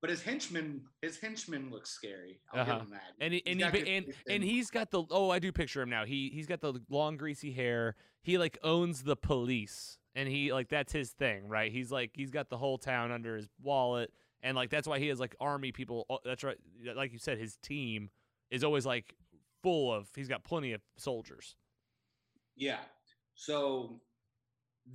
But 0.00 0.08
his 0.08 0.22
henchman, 0.22 0.80
his 1.02 1.18
henchman 1.20 1.70
looks 1.70 1.90
scary. 1.90 2.40
I'll 2.54 2.60
Uh-huh. 2.60 2.72
give 2.78 2.82
him 2.86 2.90
that. 2.92 3.12
And 3.20 3.34
he, 3.34 3.42
He's 3.44 3.52
and 3.52 3.56
he, 3.58 3.62
got 3.64 3.72
ba- 3.72 3.78
good 3.80 3.88
and 3.88 4.06
teeth 4.06 4.22
and 4.30 4.42
he's 4.42 4.70
got 4.70 4.90
the 4.90 5.04
oh 5.10 5.28
I 5.30 5.38
do 5.38 5.52
picture 5.52 5.82
him 5.82 5.90
now. 5.90 6.04
He 6.06 6.30
he's 6.32 6.46
got 6.46 6.60
the 6.62 6.80
long 6.88 7.16
greasy 7.18 7.52
hair. 7.52 7.96
He 8.22 8.38
like 8.38 8.56
owns 8.62 9.02
the 9.02 9.14
police, 9.16 9.98
and 10.14 10.26
he 10.28 10.52
like 10.54 10.68
that's 10.70 10.92
his 10.92 11.10
thing, 11.10 11.48
right? 11.48 11.70
He's 11.70 11.92
like 11.92 12.12
he's 12.14 12.30
got 12.30 12.48
the 12.48 12.56
whole 12.56 12.78
town 12.78 13.12
under 13.12 13.36
his 13.36 13.48
wallet, 13.62 14.10
and 14.42 14.56
like 14.56 14.70
that's 14.70 14.88
why 14.88 14.98
he 14.98 15.08
has 15.08 15.20
like 15.20 15.36
army 15.38 15.70
people. 15.70 16.06
uh, 16.08 16.16
That's 16.24 16.44
right, 16.44 16.56
like 16.96 17.12
you 17.12 17.18
said, 17.18 17.36
his 17.38 17.56
team 17.58 18.08
is 18.50 18.64
always 18.64 18.86
like 18.86 19.14
full 19.62 19.92
of. 19.92 20.08
He's 20.16 20.28
got 20.28 20.44
plenty 20.44 20.72
of 20.72 20.80
soldiers. 20.96 21.56
Yeah. 22.56 22.78
So 23.34 24.00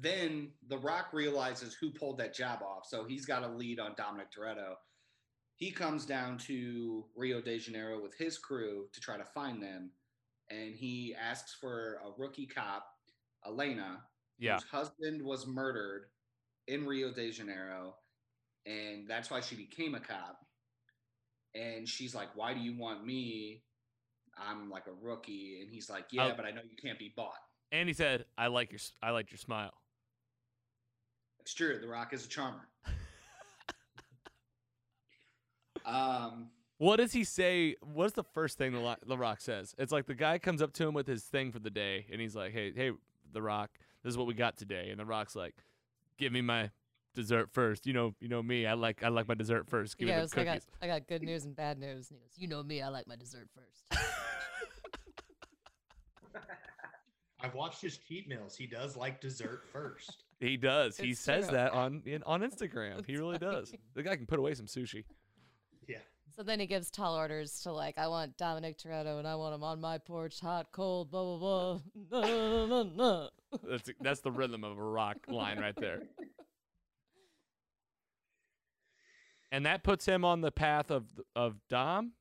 then 0.01 0.51
The 0.67 0.77
Rock 0.77 1.07
realizes 1.13 1.73
who 1.73 1.89
pulled 1.91 2.17
that 2.17 2.33
job 2.33 2.59
off. 2.61 2.85
So 2.87 3.05
he's 3.05 3.25
got 3.25 3.43
a 3.43 3.47
lead 3.47 3.79
on 3.79 3.93
Dominic 3.97 4.27
Toretto. 4.31 4.75
He 5.55 5.71
comes 5.71 6.05
down 6.05 6.37
to 6.39 7.05
Rio 7.15 7.39
de 7.41 7.57
Janeiro 7.59 8.01
with 8.01 8.13
his 8.15 8.37
crew 8.37 8.87
to 8.91 8.99
try 8.99 9.15
to 9.17 9.23
find 9.23 9.61
them. 9.63 9.91
And 10.49 10.75
he 10.75 11.15
asks 11.15 11.55
for 11.59 11.99
a 12.05 12.11
rookie 12.21 12.45
cop, 12.45 12.85
Elena, 13.47 14.01
Yeah, 14.37 14.55
whose 14.55 14.63
husband 14.69 15.21
was 15.23 15.47
murdered 15.47 16.07
in 16.67 16.85
Rio 16.85 17.11
de 17.13 17.31
Janeiro. 17.31 17.95
And 18.65 19.07
that's 19.07 19.29
why 19.31 19.39
she 19.39 19.55
became 19.55 19.95
a 19.95 19.99
cop. 19.99 20.39
And 21.53 21.87
she's 21.87 22.13
like, 22.13 22.35
Why 22.35 22.53
do 22.53 22.59
you 22.59 22.77
want 22.77 23.05
me? 23.05 23.63
I'm 24.37 24.69
like 24.69 24.87
a 24.87 24.93
rookie. 25.05 25.59
And 25.61 25.71
he's 25.71 25.89
like, 25.89 26.07
Yeah, 26.11 26.23
I'll- 26.25 26.35
but 26.35 26.45
I 26.45 26.51
know 26.51 26.61
you 26.69 26.75
can't 26.81 26.99
be 26.99 27.13
bought. 27.15 27.37
and 27.71 27.87
he 27.87 27.93
said, 27.93 28.25
"I 28.37 28.47
like 28.47 28.71
your 28.71 28.79
I 29.01 29.11
like 29.11 29.31
your 29.31 29.37
smile." 29.37 29.73
It's 31.45 31.53
true. 31.53 31.77
The 31.79 31.87
Rock 31.87 32.11
is 32.11 32.25
a 32.25 32.27
charmer. 32.27 32.67
um, 35.85 36.47
What 36.79 36.95
does 36.95 37.11
he 37.13 37.23
say? 37.23 37.75
What's 37.81 38.13
the 38.13 38.23
first 38.23 38.57
thing 38.57 38.71
the, 38.71 38.97
the 39.05 39.15
Rock 39.15 39.41
says? 39.41 39.75
It's 39.77 39.91
like 39.91 40.07
the 40.07 40.15
guy 40.15 40.39
comes 40.39 40.59
up 40.63 40.73
to 40.73 40.87
him 40.87 40.95
with 40.95 41.05
his 41.05 41.23
thing 41.23 41.51
for 41.51 41.59
the 41.59 41.69
day, 41.69 42.07
and 42.11 42.19
he's 42.19 42.35
like, 42.35 42.51
"Hey, 42.51 42.73
hey, 42.75 42.93
The 43.31 43.43
Rock, 43.43 43.69
this 44.03 44.09
is 44.09 44.17
what 44.17 44.25
we 44.25 44.33
got 44.33 44.57
today." 44.57 44.89
And 44.89 44.99
the 44.99 45.05
Rock's 45.05 45.35
like, 45.35 45.53
"Give 46.17 46.33
me 46.33 46.41
my 46.41 46.71
dessert 47.13 47.51
first. 47.53 47.85
You 47.85 47.93
know, 47.93 48.15
you 48.19 48.27
know 48.27 48.41
me. 48.41 48.65
I 48.65 48.73
like 48.73 49.03
I 49.03 49.09
like 49.09 49.27
my 49.27 49.35
dessert 49.35 49.69
first. 49.69 49.99
Give 49.99 50.07
He 50.09 50.15
me 50.15 50.19
the 50.21 50.23
goes, 50.23 50.35
I 50.35 50.43
got. 50.45 50.61
I 50.81 50.87
got 50.87 51.05
good 51.07 51.21
news 51.21 51.45
and 51.45 51.55
bad 51.55 51.77
news. 51.77 52.09
And 52.09 52.17
he 52.19 52.25
goes, 52.25 52.33
you 52.37 52.47
know 52.47 52.63
me, 52.63 52.81
I 52.81 52.87
like 52.87 53.07
my 53.07 53.15
dessert 53.15 53.49
first. 53.53 54.03
I've 57.39 57.53
watched 57.53 57.83
his 57.83 57.99
cheat 57.99 58.27
meals. 58.27 58.55
He 58.57 58.65
does 58.65 58.97
like 58.97 59.21
dessert 59.21 59.65
first. 59.71 60.23
He 60.39 60.57
does. 60.57 60.97
He 60.97 61.13
says 61.13 61.47
true. 61.47 61.55
that 61.57 61.71
on 61.71 62.01
in, 62.05 62.21
on 62.23 62.41
Instagram. 62.41 63.05
He 63.05 63.13
That's 63.13 63.19
really 63.19 63.37
does. 63.37 63.73
The 63.93 64.03
guy 64.03 64.15
can 64.15 64.25
put 64.25 64.39
away 64.39 64.53
some 64.53 64.65
sushi. 64.65 65.05
Yeah. 65.87 65.99
so 66.35 66.43
then 66.43 66.59
he 66.59 66.65
gives 66.67 66.91
tall 66.91 67.15
orders 67.15 67.61
to 67.61 67.71
like, 67.71 67.97
I 67.97 68.07
want 68.07 68.37
Dominic 68.37 68.77
Toretto 68.77 69.17
and 69.19 69.27
I 69.27 69.35
want 69.35 69.55
him 69.55 69.63
on 69.63 69.79
my 69.79 69.97
porch, 69.97 70.39
hot, 70.41 70.67
cold, 70.73 71.09
blah, 71.11 71.23
blah, 71.23 71.37
blah. 71.37 72.21
No, 72.21 72.27
no, 72.27 72.65
no, 72.65 72.83
no. 72.95 73.29
That's 73.69 73.89
that's 74.01 74.19
the 74.21 74.31
rhythm 74.31 74.63
of 74.63 74.77
a 74.77 74.83
Rock 74.83 75.17
line 75.29 75.59
right 75.59 75.75
there. 75.77 76.01
And 79.51 79.65
that 79.65 79.83
puts 79.83 80.05
him 80.05 80.25
on 80.25 80.41
the 80.41 80.51
path 80.51 80.91
of 80.91 81.05
of 81.35 81.55
Dom. 81.69 82.11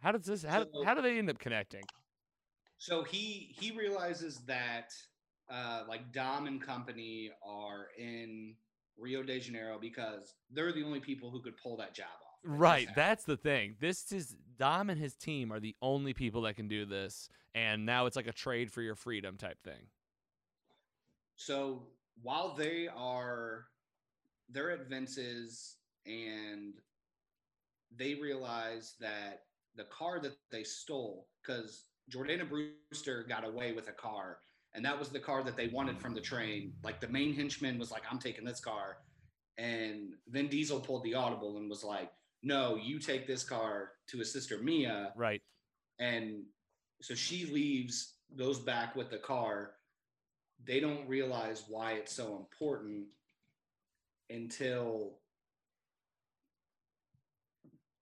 How 0.00 0.12
does 0.12 0.24
this? 0.24 0.42
How, 0.42 0.64
So- 0.64 0.84
how 0.84 0.94
do 0.94 1.02
they 1.02 1.18
end 1.18 1.30
up 1.30 1.38
connecting? 1.38 1.82
so 2.78 3.04
he 3.04 3.54
he 3.60 3.70
realizes 3.72 4.38
that 4.46 4.94
uh, 5.50 5.82
like 5.88 6.12
Dom 6.12 6.46
and 6.46 6.60
company 6.60 7.30
are 7.46 7.88
in 7.98 8.54
Rio 8.96 9.22
de 9.22 9.40
Janeiro 9.40 9.78
because 9.80 10.34
they're 10.50 10.72
the 10.72 10.84
only 10.84 11.00
people 11.00 11.30
who 11.30 11.40
could 11.40 11.56
pull 11.56 11.76
that 11.78 11.94
job 11.94 12.06
off. 12.06 12.38
Right, 12.42 12.88
that's 12.94 13.24
the 13.24 13.36
thing. 13.36 13.76
This 13.80 14.12
is 14.12 14.36
Dom 14.58 14.90
and 14.90 15.00
his 15.00 15.14
team 15.14 15.52
are 15.52 15.60
the 15.60 15.76
only 15.82 16.14
people 16.14 16.42
that 16.42 16.56
can 16.56 16.68
do 16.68 16.86
this, 16.86 17.28
and 17.54 17.84
now 17.84 18.06
it's 18.06 18.16
like 18.16 18.26
a 18.26 18.32
trade 18.32 18.72
for 18.72 18.82
your 18.82 18.94
freedom 18.94 19.36
type 19.36 19.62
thing. 19.62 19.88
So 21.36 21.82
while 22.22 22.54
they 22.54 22.88
are 22.94 23.66
they're 24.52 24.70
at 24.70 24.88
Vince's 24.88 25.76
and 26.06 26.74
they 27.96 28.14
realize 28.14 28.94
that 29.00 29.42
the 29.76 29.84
car 29.84 30.20
that 30.20 30.36
they 30.50 30.64
stole, 30.64 31.26
because 31.42 31.84
Jordana 32.10 32.48
Brewster 32.48 33.24
got 33.28 33.46
away 33.46 33.72
with 33.72 33.88
a 33.88 33.92
car, 33.92 34.38
and 34.74 34.84
that 34.84 34.98
was 34.98 35.08
the 35.08 35.18
car 35.20 35.42
that 35.42 35.56
they 35.56 35.68
wanted 35.68 35.98
from 35.98 36.14
the 36.14 36.20
train. 36.20 36.72
Like 36.84 37.00
the 37.00 37.08
main 37.08 37.34
henchman 37.34 37.78
was 37.78 37.90
like, 37.90 38.02
I'm 38.10 38.18
taking 38.18 38.44
this 38.44 38.60
car. 38.60 38.98
And 39.58 40.14
Vin 40.28 40.48
Diesel 40.48 40.80
pulled 40.80 41.02
the 41.04 41.14
audible 41.14 41.56
and 41.58 41.68
was 41.68 41.82
like, 41.84 42.10
No, 42.42 42.76
you 42.76 42.98
take 42.98 43.26
this 43.26 43.42
car 43.44 43.90
to 44.08 44.18
his 44.18 44.32
sister 44.32 44.58
Mia 44.58 45.12
Right. 45.16 45.42
and 45.98 46.44
so 47.02 47.14
she 47.14 47.46
leaves 47.46 48.14
goes 48.36 48.58
back 48.60 48.94
with 48.94 49.10
the 49.10 49.18
car 49.18 49.72
they 50.64 50.78
don't 50.80 51.08
realize 51.08 51.64
why 51.68 51.92
it's 51.92 52.12
so 52.12 52.36
important 52.36 53.06
until 54.28 55.18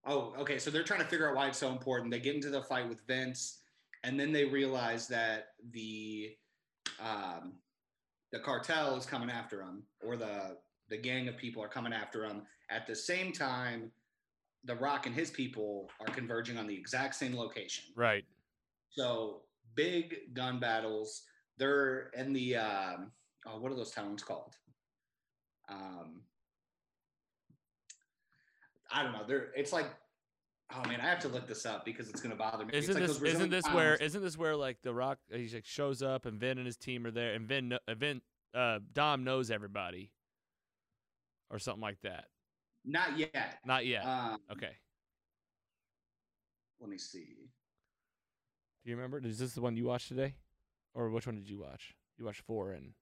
oh 0.04 0.34
okay 0.38 0.58
so 0.58 0.70
they're 0.70 0.82
trying 0.82 1.00
to 1.00 1.06
figure 1.06 1.28
out 1.28 1.36
why 1.36 1.46
it's 1.48 1.58
so 1.58 1.70
important 1.70 2.10
they 2.10 2.20
get 2.20 2.34
into 2.34 2.50
the 2.50 2.62
fight 2.62 2.88
with 2.88 3.00
vince 3.06 3.60
and 4.04 4.18
then 4.18 4.32
they 4.32 4.44
realize 4.44 5.08
that 5.08 5.48
the 5.72 6.30
um, 7.00 7.54
the 8.32 8.38
cartel 8.38 8.96
is 8.96 9.06
coming 9.06 9.30
after 9.30 9.58
them 9.58 9.82
or 10.02 10.16
the 10.16 10.56
the 10.90 10.96
gang 10.96 11.28
of 11.28 11.36
people 11.36 11.62
are 11.62 11.68
coming 11.68 11.92
after 11.92 12.26
them 12.26 12.42
at 12.70 12.86
the 12.86 12.94
same 12.94 13.32
time 13.32 13.90
the 14.64 14.74
rock 14.76 15.06
and 15.06 15.14
his 15.14 15.30
people 15.30 15.88
are 16.00 16.12
converging 16.14 16.58
on 16.58 16.66
the 16.66 16.74
exact 16.74 17.14
same 17.14 17.36
location 17.36 17.84
Right. 17.96 18.24
so 18.90 19.42
big 19.74 20.34
gun 20.34 20.58
battles. 20.58 21.22
They're 21.56 22.10
in 22.16 22.32
the 22.32 22.56
um, 22.56 23.12
oh, 23.46 23.60
what 23.60 23.70
are 23.70 23.76
those 23.76 23.92
towns 23.92 24.24
called? 24.24 24.56
Um, 25.70 26.22
I 28.90 29.02
don't 29.04 29.12
know. 29.12 29.22
They're 29.26 29.50
it's 29.54 29.72
like 29.72 29.86
oh 30.74 30.88
man, 30.88 31.00
I 31.00 31.04
have 31.04 31.18
to 31.20 31.28
look 31.28 31.46
this 31.46 31.64
up 31.66 31.84
because 31.84 32.08
it's 32.08 32.20
gonna 32.20 32.34
bother 32.36 32.64
me. 32.64 32.72
Isn't 32.74 32.94
like 32.94 33.02
this 33.06 33.18
those 33.18 33.34
isn't 33.34 33.50
this 33.50 33.66
where 33.66 33.96
clowns. 33.96 34.00
isn't 34.10 34.22
this 34.22 34.36
where 34.38 34.56
like 34.56 34.78
the 34.82 34.92
Rock 34.94 35.18
he 35.32 35.48
like 35.48 35.64
shows 35.64 36.02
up 36.02 36.26
and 36.26 36.38
Vin 36.38 36.58
and 36.58 36.66
his 36.66 36.76
team 36.76 37.06
are 37.06 37.10
there 37.10 37.34
and 37.34 37.46
Vin 37.46 37.72
uh, 37.72 37.94
Vin 37.94 38.20
uh 38.54 38.78
Dom 38.92 39.24
knows 39.24 39.50
everybody 39.50 40.10
or 41.50 41.58
something 41.58 41.82
like 41.82 42.00
that. 42.02 42.26
not 42.84 43.18
yet. 43.18 43.58
Not 43.64 43.86
yet. 43.86 44.04
Um, 44.04 44.38
okay. 44.52 44.76
Let 46.80 46.90
me 46.90 46.98
see. 46.98 47.50
Do 48.84 48.90
you 48.90 48.96
remember? 48.96 49.18
Is 49.26 49.38
this 49.38 49.52
the 49.54 49.60
one 49.60 49.76
you 49.76 49.84
watched 49.86 50.08
today, 50.08 50.34
or 50.94 51.10
which 51.10 51.26
one 51.26 51.36
did 51.36 51.48
you 51.48 51.58
watch? 51.58 51.94
You 52.18 52.24
watched 52.24 52.42
four 52.42 52.72
and 52.72 52.92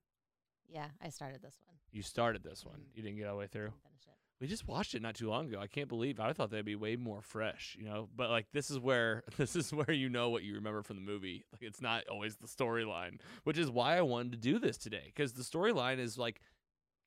Yeah, 0.67 0.87
I 1.01 1.09
started 1.09 1.41
this 1.41 1.57
one. 1.65 1.75
you 1.91 2.01
started 2.01 2.43
this 2.43 2.65
one. 2.65 2.79
Mhm. 2.79 2.95
You 2.95 3.03
didn't 3.03 3.17
get 3.17 3.27
all 3.27 3.35
the 3.35 3.39
way 3.39 3.47
through. 3.47 3.69
Didn't 3.69 3.81
finish 3.83 4.07
it. 4.07 4.16
We 4.39 4.47
just 4.47 4.67
watched 4.67 4.93
it 4.93 5.01
not 5.01 5.15
too 5.15 5.29
long 5.29 5.47
ago. 5.47 5.59
I 5.59 5.65
can't 5.65 5.89
believe 5.89 6.19
I 6.19 6.31
thought 6.31 6.51
they'd 6.51 6.63
be 6.63 6.75
way 6.75 6.95
more 6.95 7.21
fresh, 7.21 7.75
you 7.79 7.85
know. 7.85 8.07
But 8.15 8.29
like 8.29 8.45
this 8.53 8.69
is 8.69 8.77
where 8.77 9.23
this 9.37 9.55
is 9.55 9.73
where 9.73 9.91
you 9.91 10.09
know 10.09 10.29
what 10.29 10.43
you 10.43 10.55
remember 10.55 10.83
from 10.83 10.97
the 10.97 11.01
movie. 11.01 11.43
Like 11.51 11.63
it's 11.63 11.81
not 11.81 12.07
always 12.07 12.35
the 12.35 12.47
storyline, 12.47 13.19
which 13.45 13.57
is 13.57 13.69
why 13.69 13.97
I 13.97 14.01
wanted 14.01 14.33
to 14.33 14.37
do 14.37 14.59
this 14.59 14.77
today 14.77 15.03
because 15.05 15.33
the 15.33 15.43
storyline 15.43 15.97
is 15.97 16.17
like 16.19 16.39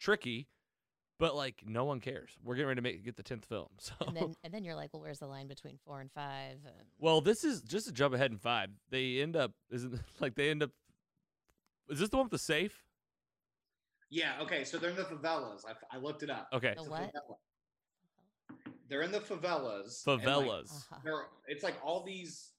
tricky, 0.01 0.49
but 1.21 1.37
like 1.37 1.63
no 1.65 1.85
one 1.85 2.01
cares. 2.01 2.31
We're 2.43 2.57
getting 2.57 2.69
ready 2.69 2.79
to 2.79 2.83
make 2.83 3.05
get 3.05 3.17
the 3.17 3.23
tenth 3.23 3.45
film, 3.45 3.69
so. 3.79 3.95
And 4.07 4.17
then 4.17 4.35
and 4.43 4.53
then 4.53 4.65
you're 4.65 4.75
like, 4.75 4.91
well, 4.93 5.03
where's 5.03 5.21
the 5.21 5.29
line 5.29 5.47
between 5.47 5.79
four 5.85 6.01
and 6.01 6.11
five? 6.11 6.57
And 6.65 6.87
well, 6.99 7.21
this 7.21 7.45
is 7.45 7.63
just 7.63 7.87
to 7.87 7.93
jump 7.93 8.13
ahead 8.13 8.33
in 8.33 8.39
five. 8.39 8.71
They 8.91 9.21
end 9.21 9.37
up 9.37 9.53
isn't 9.71 10.01
like 10.21 10.35
they 10.35 10.51
end 10.51 10.65
up. 10.65 10.71
Is 11.89 12.01
this 12.01 12.09
the 12.09 12.17
one 12.17 12.27
with 12.27 12.33
the 12.33 12.39
safe? 12.39 12.85
Yeah. 14.11 14.33
Okay. 14.43 14.65
So 14.65 14.77
they're 14.79 14.91
in 14.91 14.97
the 14.97 15.05
favelas. 15.05 15.61
I, 15.67 15.97
I 15.97 15.99
looked 15.99 16.23
it 16.23 16.31
up. 16.31 16.49
Okay, 16.53 16.75
The 16.77 16.83
what? 16.85 17.13
They're 18.89 19.03
in 19.03 19.13
the 19.13 19.21
favelas. 19.21 20.03
and, 20.15 20.25
like, 20.25 20.29
favelas. 20.29 20.71
Uh-huh. 20.93 21.23
it's 21.47 21.63
like 21.63 21.77
all 21.85 22.05
these 22.05 22.51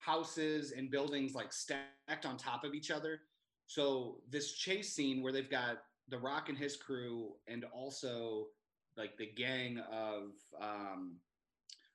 houses 0.00 0.72
and 0.72 0.90
buildings 0.90 1.34
like 1.34 1.52
stacked 1.52 2.26
on 2.26 2.36
top 2.36 2.64
of 2.64 2.74
each 2.74 2.90
other. 2.90 3.20
So 3.66 4.20
this 4.30 4.52
chase 4.52 4.94
scene 4.94 5.22
where 5.22 5.32
they've 5.32 5.50
got 5.50 5.78
the 6.08 6.18
Rock 6.18 6.48
and 6.48 6.56
his 6.58 6.76
crew 6.76 7.32
and 7.46 7.64
also 7.72 8.46
like 8.96 9.16
the 9.16 9.26
gang 9.36 9.78
of 9.90 10.32
um 10.60 11.16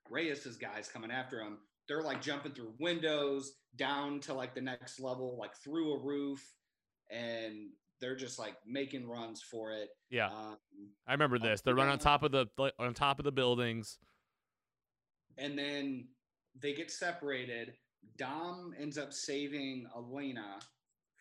Reyes's 0.10 0.58
guys 0.58 0.90
coming 0.92 1.12
after 1.12 1.40
him. 1.40 1.60
They're 1.88 2.02
like 2.02 2.22
jumping 2.22 2.54
through 2.54 2.74
windows 2.80 3.54
down 3.76 4.20
to 4.22 4.34
like 4.34 4.54
the 4.56 4.62
next 4.62 5.00
level, 5.00 5.38
like 5.40 5.56
through 5.56 5.94
a 5.94 6.00
roof, 6.00 6.44
and 7.12 7.70
they're 8.04 8.16
just 8.18 8.38
like 8.38 8.56
making 8.68 9.08
runs 9.08 9.42
for 9.42 9.72
it. 9.72 9.88
Yeah, 10.10 10.28
Um, 10.30 10.58
I 11.08 11.14
remember 11.14 11.40
this. 11.40 11.62
They're 11.62 11.74
running 11.74 11.94
on 11.94 12.00
top 12.00 12.22
of 12.22 12.32
the 12.34 12.48
like, 12.58 12.74
on 12.78 12.94
top 12.94 13.18
of 13.20 13.26
the 13.26 13.32
buildings. 13.32 13.98
and 15.38 15.58
then 15.58 16.08
they 16.62 16.74
get 16.74 16.92
separated. 16.92 17.74
Dom 18.18 18.76
ends 18.78 18.98
up 18.98 19.12
saving 19.14 19.88
Elena 19.96 20.60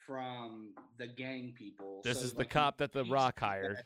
from 0.06 0.74
the 0.98 1.06
gang 1.06 1.54
people. 1.56 2.02
This 2.04 2.18
So, 2.18 2.24
is 2.24 2.34
the 2.34 2.44
cop 2.44 2.76
that 2.78 2.92
the 2.92 3.04
Rock 3.04 3.36
sees 3.36 3.40
that- 3.40 3.46
hired. 3.46 3.84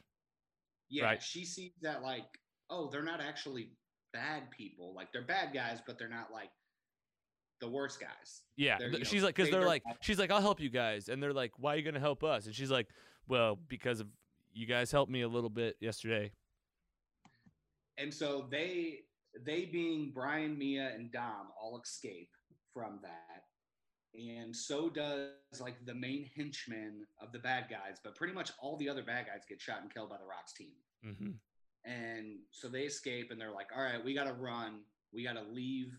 Yeah, 0.88 1.04
Right. 1.04 1.22
she 1.22 1.44
sees 1.44 1.72
that 1.82 2.02
like, 2.02 2.26
oh, 2.70 2.88
they're 2.90 3.02
not 3.02 3.20
actually 3.20 3.70
bad 4.12 4.50
people. 4.50 4.94
Like 4.94 5.12
they're 5.12 5.26
bad 5.26 5.52
guys, 5.52 5.80
but 5.86 5.98
they're 5.98 6.08
not 6.08 6.32
like 6.32 6.50
the 7.60 7.68
worst 7.68 8.00
guys. 8.00 8.42
Yeah, 8.56 8.78
They're, 8.78 8.90
th- 8.90 9.02
know, 9.02 9.08
she's 9.08 9.22
like, 9.22 9.34
because 9.34 9.48
they- 9.48 9.52
they're 9.52 9.60
they're 9.60 9.68
like, 9.68 9.84
bad. 9.84 9.96
she's 10.00 10.18
like, 10.18 10.30
I'll 10.30 10.40
help 10.40 10.60
you 10.60 10.70
guys, 10.70 11.08
and 11.08 11.22
they're 11.22 11.32
like, 11.32 11.52
why 11.58 11.74
are 11.74 11.76
you 11.76 11.82
gonna 11.82 12.00
help 12.00 12.22
us? 12.24 12.46
And 12.46 12.54
she's 12.54 12.70
like, 12.70 12.88
well, 13.28 13.58
because 13.68 14.00
of 14.00 14.08
you 14.52 14.66
guys 14.66 14.90
helped 14.92 15.10
me 15.10 15.22
a 15.22 15.28
little 15.28 15.50
bit 15.50 15.76
yesterday. 15.80 16.32
And 17.98 18.12
so 18.12 18.46
they 18.50 19.00
they 19.44 19.66
being 19.66 20.12
Brian, 20.14 20.56
Mia, 20.56 20.92
and 20.94 21.10
Dom 21.12 21.48
all 21.60 21.80
escape 21.82 22.30
from 22.72 23.00
that. 23.02 23.42
And 24.14 24.54
so 24.56 24.88
does 24.88 25.30
like 25.60 25.84
the 25.84 25.94
main 25.94 26.30
henchman 26.36 27.06
of 27.20 27.32
the 27.32 27.38
bad 27.38 27.66
guys, 27.68 27.98
but 28.02 28.14
pretty 28.16 28.32
much 28.32 28.50
all 28.62 28.76
the 28.78 28.88
other 28.88 29.02
bad 29.02 29.26
guys 29.26 29.42
get 29.48 29.60
shot 29.60 29.82
and 29.82 29.92
killed 29.92 30.08
by 30.08 30.16
the 30.16 30.24
Rocks 30.24 30.54
team. 30.54 30.72
hmm 31.02 31.30
And 31.84 32.38
so 32.50 32.68
they 32.68 32.82
escape 32.82 33.30
and 33.30 33.38
they're 33.40 33.52
like, 33.52 33.68
all 33.76 33.82
right, 33.82 34.02
we 34.02 34.14
got 34.14 34.24
to 34.24 34.32
run. 34.32 34.80
We 35.12 35.22
got 35.22 35.34
to 35.34 35.42
leave 35.42 35.92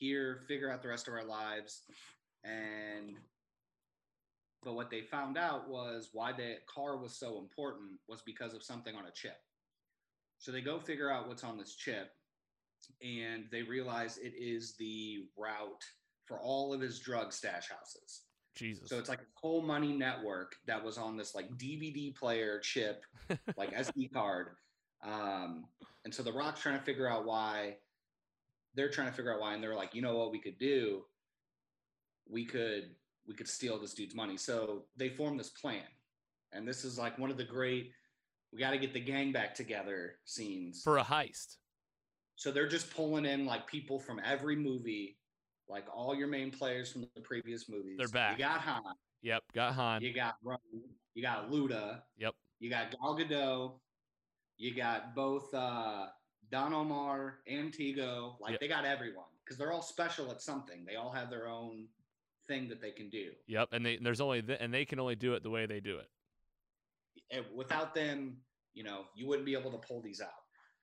here, 0.00 0.40
figure 0.48 0.70
out 0.70 0.82
the 0.82 0.88
rest 0.88 1.06
of 1.06 1.14
our 1.14 1.24
lives. 1.24 1.82
And, 2.42 3.16
but 4.64 4.74
what 4.74 4.90
they 4.90 5.02
found 5.02 5.38
out 5.38 5.68
was 5.68 6.10
why 6.12 6.32
the 6.32 6.56
car 6.66 6.96
was 6.96 7.14
so 7.14 7.38
important 7.38 7.92
was 8.08 8.22
because 8.22 8.54
of 8.54 8.62
something 8.62 8.96
on 8.96 9.06
a 9.06 9.12
chip. 9.12 9.36
So 10.38 10.50
they 10.50 10.62
go 10.62 10.80
figure 10.80 11.10
out 11.10 11.28
what's 11.28 11.44
on 11.44 11.58
this 11.58 11.76
chip 11.76 12.10
and 13.02 13.44
they 13.52 13.62
realize 13.62 14.18
it 14.18 14.32
is 14.36 14.74
the 14.78 15.26
route 15.36 15.84
for 16.24 16.38
all 16.40 16.72
of 16.72 16.80
his 16.80 16.98
drug 16.98 17.32
stash 17.32 17.68
houses. 17.68 18.22
Jesus. 18.56 18.88
So 18.88 18.98
it's 18.98 19.08
like 19.08 19.20
a 19.20 19.40
whole 19.40 19.62
money 19.62 19.92
network 19.92 20.54
that 20.66 20.82
was 20.82 20.98
on 20.98 21.16
this 21.16 21.34
like 21.34 21.50
DVD 21.56 22.14
player 22.14 22.58
chip, 22.58 23.04
like 23.56 23.74
SD 23.74 24.12
card. 24.14 24.48
Um, 25.04 25.64
and 26.04 26.14
so 26.14 26.22
the 26.22 26.32
Rock's 26.32 26.60
trying 26.60 26.78
to 26.78 26.84
figure 26.84 27.08
out 27.08 27.24
why 27.24 27.76
they're 28.74 28.90
trying 28.90 29.08
to 29.08 29.12
figure 29.14 29.32
out 29.32 29.40
why, 29.40 29.54
and 29.54 29.62
they're 29.62 29.74
like, 29.74 29.94
you 29.94 30.02
know 30.02 30.16
what 30.16 30.30
we 30.30 30.40
could 30.40 30.58
do? 30.58 31.02
We 32.28 32.44
could 32.44 32.90
we 33.26 33.34
could 33.34 33.48
steal 33.48 33.78
this 33.78 33.94
dude's 33.94 34.14
money. 34.14 34.36
So 34.36 34.84
they 34.96 35.08
form 35.08 35.36
this 35.36 35.50
plan, 35.50 35.82
and 36.52 36.66
this 36.66 36.84
is 36.84 36.98
like 36.98 37.18
one 37.18 37.30
of 37.30 37.36
the 37.36 37.44
great 37.44 37.92
we 38.52 38.58
got 38.58 38.70
to 38.70 38.78
get 38.78 38.92
the 38.92 39.00
gang 39.00 39.30
back 39.32 39.54
together 39.54 40.16
scenes. 40.24 40.82
for 40.82 40.98
a 40.98 41.04
heist. 41.04 41.56
So 42.36 42.50
they're 42.50 42.66
just 42.68 42.92
pulling 42.94 43.24
in 43.26 43.46
like 43.46 43.66
people 43.66 43.98
from 44.00 44.20
every 44.24 44.56
movie, 44.56 45.18
like 45.68 45.84
all 45.94 46.14
your 46.14 46.26
main 46.26 46.50
players 46.50 46.90
from 46.90 47.02
the 47.14 47.20
previous 47.20 47.68
movies. 47.68 47.96
They're 47.98 48.08
back. 48.08 48.38
You 48.38 48.44
got 48.44 48.60
Han. 48.60 48.82
Yep, 49.22 49.42
got 49.54 49.74
Han. 49.74 50.02
You 50.02 50.14
got 50.14 50.36
Roman, 50.42 50.60
you 51.14 51.22
got 51.22 51.50
Luda, 51.50 52.00
Yep. 52.18 52.34
you 52.58 52.70
got 52.70 52.90
Gal 52.90 53.16
Gadot, 53.16 53.78
you 54.56 54.74
got 54.74 55.14
both 55.14 55.52
uh, 55.54 56.06
Don 56.50 56.72
Omar 56.74 57.38
and 57.46 57.72
Tego. 57.72 58.38
Like 58.40 58.52
Yep. 58.52 58.60
they 58.60 58.68
got 58.68 58.84
everyone 58.84 59.26
because 59.44 59.56
they're 59.56 59.72
all 59.72 59.82
special 59.82 60.30
at 60.30 60.42
something. 60.42 60.84
They 60.84 60.96
all 60.96 61.12
have 61.12 61.30
their 61.30 61.48
own 61.48 61.88
thing 62.48 62.68
that 62.68 62.80
they 62.80 62.90
can 62.90 63.08
do. 63.10 63.32
Yep, 63.46 63.68
and 63.72 63.84
they 63.86 63.96
there's 63.96 64.20
only 64.20 64.42
th- 64.42 64.58
and 64.60 64.72
they 64.74 64.84
can 64.84 64.98
only 64.98 65.14
do 65.16 65.34
it 65.34 65.42
the 65.42 65.50
way 65.50 65.66
they 65.66 65.80
do 65.80 65.98
it. 65.98 66.10
And 67.30 67.44
without 67.54 67.94
them, 67.94 68.38
you 68.74 68.82
know, 68.82 69.04
you 69.14 69.26
wouldn't 69.28 69.46
be 69.46 69.54
able 69.54 69.70
to 69.72 69.78
pull 69.78 70.00
these 70.02 70.20
out. 70.20 70.30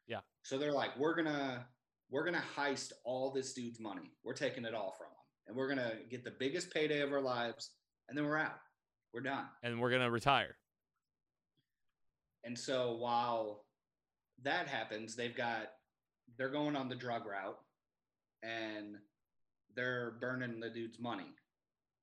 Yeah. 0.08 0.22
So 0.44 0.58
they're 0.58 0.72
like, 0.72 0.98
we're 0.98 1.16
gonna 1.16 1.68
we're 2.10 2.24
gonna 2.24 2.44
heist 2.56 2.94
all 3.04 3.32
this 3.32 3.54
dude's 3.54 3.80
money. 3.82 4.14
We're 4.24 4.34
taking 4.34 4.64
it 4.64 4.74
all 4.74 4.94
from 4.98 5.08
him, 5.08 5.18
and 5.48 5.58
we're 5.58 5.68
gonna 5.68 5.96
get 6.10 6.24
the 6.24 6.32
biggest 6.32 6.72
payday 6.74 7.02
of 7.02 7.12
our 7.12 7.22
lives, 7.22 7.72
and 8.08 8.18
then 8.18 8.26
we're 8.26 8.38
out. 8.38 8.60
We're 9.14 9.22
done. 9.22 9.46
And 9.64 9.82
we're 9.82 9.92
gonna 9.92 10.10
retire. 10.12 10.56
And 12.46 12.58
so 12.58 12.96
while 12.96 13.66
that 14.44 14.68
happens, 14.68 15.16
they've 15.16 15.36
got 15.36 15.72
they're 16.38 16.50
going 16.50 16.76
on 16.76 16.90
the 16.90 16.96
drug 16.96 17.26
route 17.26 17.58
and 18.44 18.96
they're 19.76 20.16
burning 20.20 20.60
the 20.60 20.70
dude's 20.70 21.00
money. 21.00 21.34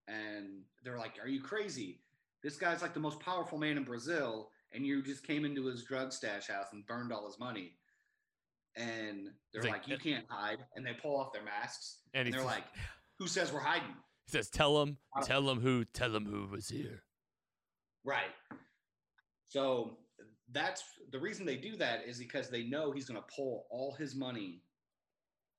And 0.09 0.62
they're 0.85 0.98
like, 0.98 1.15
Are 1.23 1.28
you 1.28 1.40
crazy? 1.40 2.01
This 2.43 2.56
guy's 2.56 2.82
like 2.82 2.94
the 2.94 3.01
most 3.01 3.20
powerful 3.20 3.56
man 3.59 3.77
in 3.78 3.85
Brazil, 3.85 4.51
and 4.73 4.85
you 4.86 5.02
just 5.02 5.27
came 5.27 5.44
into 5.44 5.65
his 5.66 5.82
drug 5.85 6.12
stash 6.12 6.48
house 6.48 6.66
and 6.73 6.86
burned 6.86 7.12
all 7.12 7.27
his 7.27 7.39
money. 7.39 7.73
And 8.77 9.28
they're 9.52 9.62
like, 9.62 9.73
like- 9.73 9.89
You 9.89 9.98
can't 9.98 10.27
hide. 10.28 10.59
And 10.77 10.85
they 10.85 10.93
pull 10.93 11.16
off 11.19 11.32
their 11.32 11.44
masks 11.44 11.98
And, 12.12 12.27
and 12.27 12.35
they're 12.35 12.44
like, 12.44 12.65
Who 13.19 13.27
says 13.28 13.52
we're 13.52 13.61
hiding? 13.61 13.94
he 14.27 14.31
says, 14.32 14.48
"Tell 14.48 14.81
him, 14.82 14.97
tell 15.23 15.48
him 15.51 15.61
who, 15.61 15.85
tell 15.85 16.15
him 16.16 16.24
who 16.24 16.47
was 16.47 16.69
here." 16.69 17.02
Right. 18.05 18.32
So 19.48 19.98
that's 20.52 20.84
the 21.10 21.18
reason 21.18 21.46
they 21.46 21.56
do 21.56 21.76
that 21.76 22.04
is 22.06 22.18
because 22.18 22.48
they 22.48 22.64
know 22.64 22.92
he's 22.92 23.06
going 23.06 23.20
to 23.20 23.34
pull 23.34 23.66
all 23.70 23.92
his 23.92 24.14
money 24.14 24.62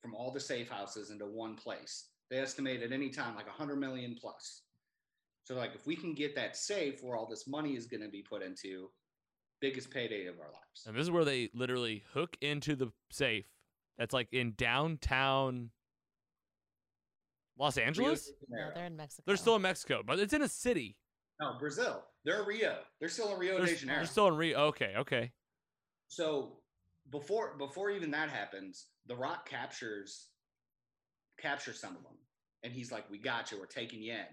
from 0.02 0.14
all 0.14 0.32
the 0.32 0.40
safe 0.40 0.70
houses 0.70 1.10
into 1.10 1.26
one 1.26 1.56
place. 1.56 2.10
They 2.30 2.38
estimate 2.38 2.82
at 2.82 2.92
any 2.92 3.10
time 3.10 3.36
like 3.36 3.48
a 3.48 3.52
hundred 3.52 3.78
million 3.78 4.16
plus. 4.20 4.62
So 5.44 5.56
like 5.56 5.76
if 5.76 5.86
we 5.86 5.96
can 5.96 6.14
get 6.14 6.36
that 6.36 6.56
safe 6.56 7.04
where 7.04 7.16
all 7.16 7.28
this 7.28 7.48
money 7.48 7.76
is 7.76 7.86
going 7.86 8.02
to 8.02 8.10
be 8.10 8.22
put 8.22 8.42
into, 8.42 8.90
biggest 9.62 9.90
payday 9.90 10.26
of 10.26 10.36
our 10.40 10.48
lives. 10.48 10.86
And 10.86 10.96
this 10.96 11.04
is 11.04 11.12
where 11.12 11.26
they 11.26 11.50
literally 11.54 12.04
hook 12.14 12.38
into 12.42 12.76
the 12.76 12.92
safe. 13.12 13.46
That's 13.98 14.14
like 14.14 14.28
in 14.32 14.54
downtown 14.58 15.70
Los 17.58 17.78
Angeles. 17.78 18.32
no, 18.50 18.70
they're 18.76 18.86
in 18.86 18.96
Mexico. 18.96 19.24
They're 19.26 19.38
still 19.38 19.56
in 19.56 19.62
Mexico, 19.62 20.02
but 20.06 20.20
it's 20.20 20.34
in 20.34 20.42
a 20.42 20.50
city. 20.50 20.98
No 21.40 21.58
Brazil. 21.60 22.04
They're 22.24 22.44
Rio. 22.44 22.80
They're 23.00 23.10
still 23.10 23.34
in 23.34 23.40
Rio 23.40 23.58
They're, 23.58 23.68
de 23.68 23.76
Janeiro. 23.76 24.00
they're 24.00 24.08
still 24.08 24.28
in 24.28 24.36
Rio. 24.36 24.60
Okay, 24.68 24.94
okay. 24.98 25.32
So 26.08 26.60
before 27.12 27.58
before 27.58 27.90
even 27.92 28.12
that 28.12 28.30
happens, 28.30 28.88
The 29.08 29.16
Rock 29.16 29.48
captures 29.48 30.28
captures 31.40 31.80
some 31.80 31.96
of 31.96 32.04
them, 32.04 32.18
and 32.64 32.74
he's 32.74 32.92
like, 32.92 33.10
"We 33.10 33.18
got 33.20 33.52
you. 33.52 33.60
We're 33.60 33.66
taking 33.68 34.02
you 34.02 34.14
in." 34.14 34.26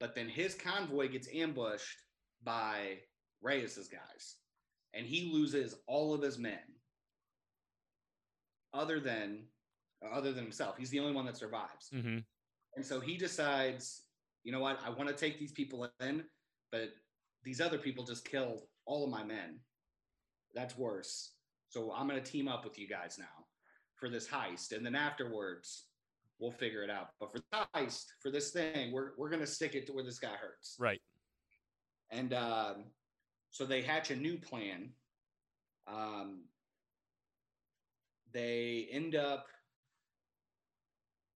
But 0.00 0.14
then 0.14 0.28
his 0.28 0.54
convoy 0.54 1.08
gets 1.08 1.28
ambushed 1.32 1.98
by 2.42 2.98
Reyes's 3.40 3.88
guys, 3.88 4.36
and 4.92 5.06
he 5.06 5.32
loses 5.32 5.76
all 5.86 6.12
of 6.14 6.20
his 6.22 6.38
men. 6.38 6.58
other 8.74 8.98
than 8.98 9.46
other 10.12 10.32
than 10.32 10.42
himself. 10.44 10.76
He's 10.76 10.90
the 10.90 10.98
only 11.00 11.12
one 11.14 11.24
that 11.26 11.36
survives. 11.36 11.88
Mm-hmm. 11.94 12.18
And 12.76 12.84
so 12.84 12.98
he 13.00 13.16
decides, 13.16 14.03
you 14.44 14.52
know 14.52 14.60
what? 14.60 14.78
I 14.84 14.90
want 14.90 15.08
to 15.08 15.14
take 15.14 15.38
these 15.38 15.52
people 15.52 15.88
in, 16.00 16.24
but 16.70 16.90
these 17.42 17.60
other 17.60 17.78
people 17.78 18.04
just 18.04 18.24
killed 18.24 18.60
all 18.86 19.04
of 19.04 19.10
my 19.10 19.24
men. 19.24 19.58
That's 20.54 20.78
worse. 20.78 21.32
So 21.68 21.92
I'm 21.92 22.06
going 22.06 22.22
to 22.22 22.30
team 22.30 22.46
up 22.46 22.64
with 22.64 22.78
you 22.78 22.86
guys 22.86 23.16
now 23.18 23.46
for 23.96 24.08
this 24.08 24.28
heist. 24.28 24.76
And 24.76 24.84
then 24.84 24.94
afterwards, 24.94 25.86
we'll 26.38 26.52
figure 26.52 26.82
it 26.82 26.90
out. 26.90 27.08
But 27.18 27.32
for 27.32 27.38
the 27.38 27.66
heist, 27.74 28.04
for 28.20 28.30
this 28.30 28.50
thing, 28.50 28.92
we're, 28.92 29.10
we're 29.16 29.30
going 29.30 29.40
to 29.40 29.46
stick 29.46 29.74
it 29.74 29.86
to 29.86 29.92
where 29.92 30.04
this 30.04 30.18
guy 30.18 30.34
hurts. 30.40 30.76
Right. 30.78 31.00
And 32.10 32.34
um, 32.34 32.84
so 33.50 33.64
they 33.64 33.82
hatch 33.82 34.10
a 34.10 34.16
new 34.16 34.36
plan. 34.38 34.90
Um, 35.86 36.42
they 38.32 38.88
end 38.90 39.14
up, 39.14 39.46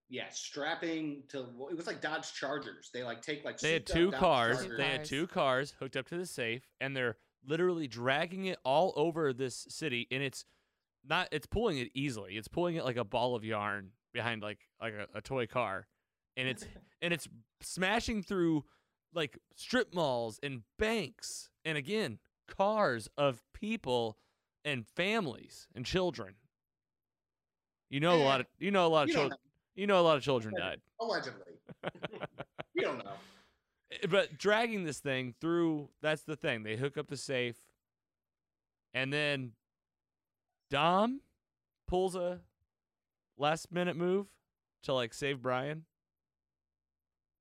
yeah, 0.09 0.29
strapping 0.31 1.23
to. 1.29 1.41
It 1.71 1.77
was 1.77 1.87
like 1.87 2.01
Dodge 2.01 2.33
Chargers. 2.33 2.91
They 2.93 3.03
like 3.03 3.23
take 3.23 3.45
like 3.45 3.59
They 3.59 3.75
had 3.75 3.87
two 3.87 4.11
cars. 4.11 4.59
Chargers. 4.59 4.79
They 4.79 4.85
had 4.85 5.05
two 5.05 5.27
cars 5.27 5.75
hooked 5.79 5.97
up 5.97 6.07
to 6.09 6.17
the 6.17 6.27
safe, 6.27 6.67
and 6.81 6.97
they're 6.97 7.17
literally 7.47 7.87
dragging 7.87 8.47
it 8.47 8.59
all 8.65 8.93
over 8.97 9.33
this 9.33 9.67
city. 9.69 10.07
And 10.11 10.23
it's 10.23 10.45
not. 11.07 11.29
It's 11.31 11.47
pulling 11.47 11.79
it 11.79 11.91
easily. 11.95 12.37
It's 12.37 12.49
pulling 12.49 12.77
it 12.77 12.85
like 12.85 12.97
a 12.97 13.05
ball 13.05 13.35
of 13.35 13.45
yarn 13.45 13.91
behind 14.13 14.43
like 14.43 14.61
like 14.81 14.95
a, 14.95 15.19
a 15.19 15.21
toy 15.21 15.47
car, 15.47 15.87
and 16.37 16.49
it's 16.49 16.65
and 17.03 17.13
it's 17.13 17.29
smashing 17.61 18.23
through 18.23 18.65
like 19.15 19.39
strip 19.57 19.95
malls 19.95 20.41
and 20.43 20.63
banks, 20.79 21.51
and 21.65 21.77
again 21.77 22.19
cars 22.49 23.09
of 23.19 23.43
people 23.53 24.17
and 24.65 24.87
families 24.87 25.69
and 25.75 25.85
children. 25.85 26.35
You 27.91 28.01
know 28.01 28.17
a 28.17 28.25
lot 28.25 28.41
of 28.41 28.47
you 28.59 28.71
know 28.71 28.87
a 28.87 28.89
lot 28.89 29.09
of 29.09 29.15
children. 29.15 29.39
You 29.79 29.87
know 29.87 30.01
a 30.01 30.03
lot 30.03 30.17
of 30.17 30.25
children 30.25 30.57
died. 30.59 30.81
Allegedly. 31.01 31.53
we 32.75 32.83
don't 32.83 32.99
know. 32.99 33.13
Eh, 33.93 34.09
but 34.11 34.37
dragging 34.37 34.83
this 34.83 34.99
thing 34.99 35.37
through 35.41 35.89
that's 36.03 36.23
the 36.23 36.35
thing 36.35 36.65
they 36.65 36.77
hook 36.77 36.99
up 36.99 37.07
the 37.07 37.17
safe 37.17 37.57
and 38.93 39.13
then 39.13 39.53
dom 40.69 41.21
pulls 41.87 42.17
a 42.17 42.41
last 43.39 43.71
minute 43.73 43.97
move 43.97 44.27
to 44.83 44.93
like 44.93 45.15
save 45.15 45.41
brian 45.41 45.85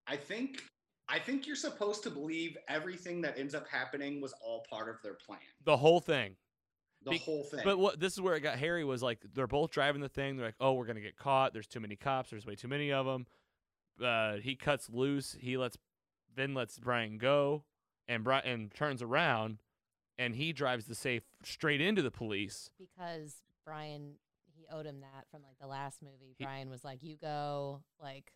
I 0.06 0.16
think 0.16 0.64
I 1.10 1.20
think 1.20 1.48
you're 1.48 1.56
supposed 1.56 2.04
to 2.04 2.10
believe 2.10 2.56
everything 2.70 3.20
that 3.22 3.38
ends 3.38 3.56
up 3.56 3.68
happening 3.68 4.22
was 4.22 4.34
all 4.42 4.64
part 4.70 4.90
of 4.90 5.02
their 5.02 5.16
plan. 5.16 5.40
the 5.66 5.76
whole 5.76 6.00
thing 6.00 6.36
The 7.04 7.12
Be- 7.12 7.18
whole 7.20 7.44
thing. 7.44 7.62
but 7.64 7.78
what 7.78 8.00
this 8.00 8.14
is 8.14 8.22
where 8.22 8.36
it 8.36 8.42
got 8.42 8.58
hairy 8.58 8.84
was 8.84 9.02
like 9.04 9.20
they're 9.34 9.48
both 9.48 9.72
driving 9.72 10.02
the 10.02 10.10
thing 10.10 10.36
they're 10.36 10.48
like 10.48 10.56
oh 10.60 10.74
we're 10.74 10.86
gonna 10.86 11.00
get 11.00 11.16
caught 11.16 11.54
there's 11.54 11.68
too 11.68 11.80
many 11.80 11.96
cops 11.96 12.32
there's 12.32 12.46
way 12.46 12.56
too 12.56 12.68
many 12.68 12.92
of 12.92 13.06
them 13.06 13.26
uh, 14.04 14.38
he 14.38 14.56
cuts 14.56 14.90
loose 14.90 15.38
he 15.40 15.58
lets 15.58 15.78
then 16.36 16.54
lets 16.54 16.78
brian 16.80 17.18
go 17.18 17.64
and 18.08 18.24
brian 18.24 18.46
and 18.46 18.74
turns 18.74 19.02
around 19.02 19.60
and 20.18 20.36
he 20.36 20.52
drives 20.52 20.86
the 20.86 20.96
safe 20.96 21.24
straight 21.44 21.80
into 21.82 22.02
the 22.02 22.12
police 22.12 22.72
because 22.80 23.36
Brian 23.64 24.14
he 24.56 24.66
owed 24.72 24.86
him 24.88 25.02
that 25.02 25.26
from 25.30 25.44
like 25.44 25.60
the 25.62 25.68
last 25.68 26.02
movie. 26.02 26.34
He- 26.38 26.44
Brian 26.46 26.70
was 26.70 26.84
like, 26.84 27.04
"You 27.04 27.16
go, 27.16 27.84
like 28.02 28.34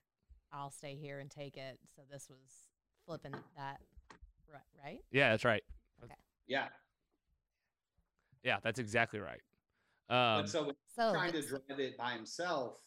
I'll 0.53 0.69
stay 0.69 0.95
here 0.95 1.19
and 1.19 1.31
take 1.31 1.57
it." 1.57 1.79
So 1.95 2.03
this 2.11 2.27
was 2.29 2.67
flipping 3.07 3.33
that, 3.57 3.81
ri- 4.47 4.59
right? 4.83 4.99
yeah 5.11 5.29
that's 5.31 5.43
right 5.43 5.63
Okay. 6.03 6.13
yeah. 6.47 6.67
Yeah, 8.43 8.57
that's 8.63 8.79
exactly 8.79 9.19
right. 9.19 9.41
Um, 10.09 10.41
but 10.41 10.49
so 10.49 10.65
when 10.65 10.75
So 10.95 11.03
he's 11.03 11.13
trying 11.13 11.31
to 11.33 11.41
drive 11.41 11.79
it 11.79 11.97
by 11.97 12.11
himself, 12.11 12.77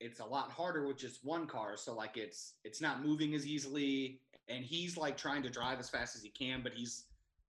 it's 0.00 0.20
a 0.20 0.24
lot 0.24 0.50
harder 0.50 0.86
with 0.86 0.98
just 0.98 1.24
one 1.24 1.46
car. 1.46 1.76
So 1.76 1.94
like 1.94 2.16
it's 2.16 2.54
it's 2.64 2.80
not 2.80 3.04
moving 3.04 3.34
as 3.34 3.46
easily, 3.46 4.20
and 4.48 4.64
he's 4.64 4.96
like 4.96 5.16
trying 5.16 5.42
to 5.42 5.50
drive 5.50 5.78
as 5.78 5.88
fast 5.88 6.16
as 6.16 6.22
he 6.22 6.28
can, 6.30 6.62
but 6.62 6.72
he's 6.72 7.04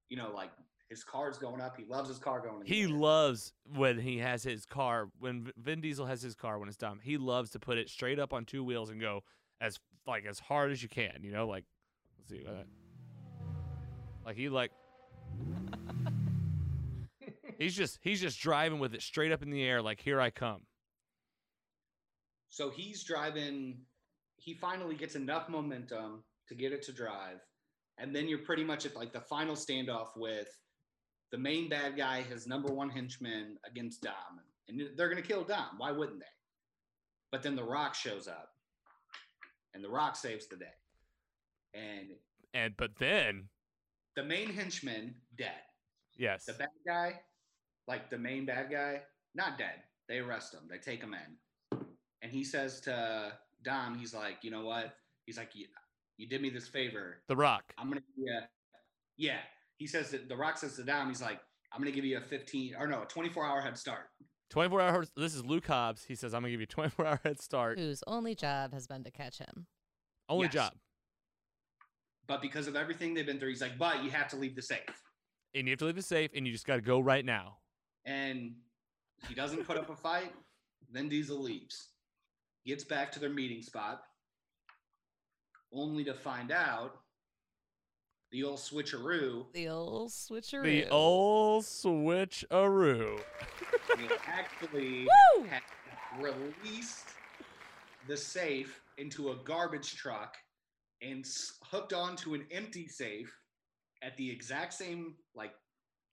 you 0.10 0.18
know 0.18 0.32
like 0.34 0.52
his 0.90 1.04
car's 1.04 1.38
going 1.38 1.62
up. 1.62 1.76
He 1.78 1.86
loves 1.86 2.08
his 2.08 2.18
car 2.20 2.40
going. 2.40 2.62
in 2.62 2.68
he 2.68 2.84
air. 2.84 2.90
loves 2.90 3.54
when 3.76 4.00
he 4.00 4.20
has 4.20 4.44
his 4.44 4.66
car. 4.66 5.10
When 5.20 5.46
V- 5.46 5.52
Vin 5.58 5.82
Diesel 5.82 6.06
has 6.06 6.22
his 6.22 6.36
car 6.36 6.60
when 6.60 6.68
it's 6.68 6.78
done, 6.78 7.00
he 7.02 7.18
loves 7.18 7.52
to 7.52 7.60
put 7.60 7.78
it 7.78 7.90
straight 7.90 8.20
up 8.20 8.34
on 8.34 8.46
two 8.46 8.64
wheels 8.64 8.90
and 8.90 9.02
go 9.02 9.24
as 9.60 9.80
like 10.06 10.26
as 10.26 10.40
hard 10.40 10.72
as 10.72 10.82
you 10.82 10.90
can. 10.90 11.20
You 11.22 11.32
know, 11.32 11.48
like 11.48 11.66
let's 12.18 12.30
see, 12.30 12.46
uh, 12.48 12.64
like 14.26 14.38
he 14.38 14.48
like 14.48 14.72
he's 17.58 17.76
just 17.76 18.00
he's 18.02 18.22
just 18.22 18.40
driving 18.40 18.80
with 18.80 18.94
it 18.94 19.02
straight 19.02 19.32
up 19.32 19.42
in 19.42 19.50
the 19.50 19.64
air, 19.64 19.82
like 19.82 20.00
here 20.02 20.20
I 20.22 20.30
come. 20.30 20.62
So 22.50 22.70
he's 22.70 23.04
driving. 23.04 23.80
He 24.38 24.54
finally 24.54 24.96
gets 24.96 25.16
enough 25.16 25.50
momentum 25.50 26.24
to 26.48 26.56
get 26.56 26.72
it 26.72 26.82
to 26.84 26.94
drive, 26.94 27.40
and 27.98 28.16
then 28.16 28.28
you're 28.28 28.40
pretty 28.40 28.64
much 28.64 28.86
at 28.86 28.96
like 28.96 29.12
the 29.12 29.22
final 29.22 29.56
standoff 29.56 30.10
with 30.16 30.48
the 31.32 31.38
main 31.38 31.68
bad 31.68 31.98
guy, 31.98 32.22
his 32.22 32.48
number 32.48 32.72
one 32.72 32.90
henchman 32.90 33.58
against 33.70 34.02
Dom, 34.02 34.40
and 34.70 34.82
they're 34.96 35.10
gonna 35.10 35.22
kill 35.22 35.44
Dom. 35.44 35.78
Why 35.78 35.92
wouldn't 35.92 36.20
they? 36.20 36.26
But 37.32 37.44
then 37.44 37.56
The 37.58 37.64
Rock 37.64 37.94
shows 37.94 38.28
up, 38.30 38.54
and 39.74 39.84
The 39.84 39.90
Rock 39.90 40.16
saves 40.16 40.48
the 40.48 40.56
day, 40.56 40.74
and 41.74 42.12
And 42.54 42.78
but 42.78 42.96
then 42.98 43.50
the 44.16 44.24
main 44.24 44.50
henchman 44.54 45.14
dead. 45.38 45.62
yes, 46.16 46.46
The 46.46 46.54
bad 46.54 46.70
guy, 46.88 47.20
like 47.88 48.10
the 48.10 48.18
main 48.18 48.46
bad 48.46 48.70
guy, 48.72 49.02
not 49.36 49.58
dead. 49.58 49.84
They 50.08 50.20
arrest 50.20 50.54
him. 50.54 50.62
They 50.70 50.78
take 50.78 51.02
him 51.02 51.14
in, 51.14 51.78
and 52.22 52.32
he 52.32 52.44
says 52.44 52.80
to 52.82 53.34
Dom, 53.64 53.98
he's 53.98 54.14
like, 54.14 54.38
you 54.42 54.52
know 54.52 54.66
what? 54.66 54.96
He's 55.26 55.38
like, 55.38 55.50
you, 55.54 55.66
you 56.18 56.28
did 56.28 56.42
me 56.42 56.50
this 56.50 56.68
favor. 56.68 57.22
The 57.28 57.36
Rock. 57.36 57.74
I'm 57.78 57.88
gonna 57.90 58.02
give 58.02 58.08
you, 58.18 58.40
yeah. 59.18 59.40
He 59.78 59.88
says 59.88 60.12
that 60.12 60.30
the 60.30 60.36
Rock 60.36 60.58
says 60.58 60.76
to 60.78 60.84
Dom, 60.84 61.10
he's 61.10 61.22
like, 61.22 61.40
I'm 61.74 61.82
gonna 61.82 61.92
give 61.92 62.06
you 62.06 62.18
a 62.18 62.22
15 62.22 62.76
or 62.80 62.88
no, 62.88 63.04
a 63.04 63.06
24 63.06 63.46
hour 63.46 63.62
head 63.62 63.78
start. 63.78 64.10
24 64.50 64.82
hours. 64.82 65.12
This 65.18 65.36
is 65.36 65.44
Luke 65.44 65.68
Hobbs. 65.68 66.06
He 66.06 66.16
says, 66.16 66.34
I'm 66.34 66.42
going 66.42 66.52
to 66.52 66.54
give 66.54 66.62
you 66.62 66.68
24 66.68 67.06
hour 67.06 67.20
head 67.22 67.42
start. 67.42 67.78
whose 67.78 68.02
only 68.08 68.34
job 68.34 68.72
has 68.74 68.88
been 68.88 69.04
to 69.04 69.12
catch 69.12 69.40
him. 69.40 69.68
Only 70.30 70.46
Yes. 70.46 70.54
job. 70.54 70.74
But 72.28 72.42
because 72.42 72.68
of 72.68 72.78
everything 72.78 73.14
they've 73.14 73.26
been 73.26 73.40
through, 73.40 73.50
he's 73.50 73.62
like, 73.62 73.78
but 73.78 74.04
you 74.06 74.10
have 74.12 74.30
to 74.30 74.38
leave 74.38 74.56
the 74.56 74.62
safe. 74.62 74.80
And 75.54 75.68
you 75.68 75.72
have 75.74 75.80
to 75.80 75.86
leave 75.86 75.96
the 75.96 76.02
safe 76.02 76.32
and 76.34 76.48
you 76.48 76.54
just 76.54 76.66
got 76.66 76.76
to 76.76 76.82
go 76.82 77.02
right 77.02 77.26
now. 77.26 77.58
And 78.08 78.56
he 79.28 79.36
doesn't 79.36 79.68
put 79.68 79.78
up 79.78 79.90
a 79.90 79.96
fight. 79.96 80.34
Then 80.90 81.10
Diesel 81.10 81.40
leaves, 81.40 81.90
gets 82.66 82.86
back 82.86 83.12
to 83.12 83.20
their 83.20 83.30
meeting 83.30 83.62
spot, 83.62 84.02
only 85.74 86.06
to 86.06 86.14
find 86.14 86.52
out 86.52 87.02
the 88.32 88.44
old 88.44 88.60
switcheroo. 88.60 89.46
The 89.54 89.68
old 89.68 90.12
switcheroo. 90.12 90.64
The 90.64 90.90
old 90.90 91.66
switcheroo. 91.66 93.20
They 93.98 94.08
actually 94.26 95.08
had 95.50 95.62
released 96.22 97.10
the 98.08 98.16
safe 98.16 98.82
into 98.98 99.32
a 99.32 99.36
garbage 99.44 99.96
truck 99.96 100.38
and 101.02 101.26
hooked 101.64 101.92
onto 101.92 102.34
an 102.34 102.46
empty 102.52 102.88
safe 102.88 103.38
at 104.02 104.16
the 104.16 104.32
exact 104.32 104.74
same 104.74 105.16
like 105.36 105.52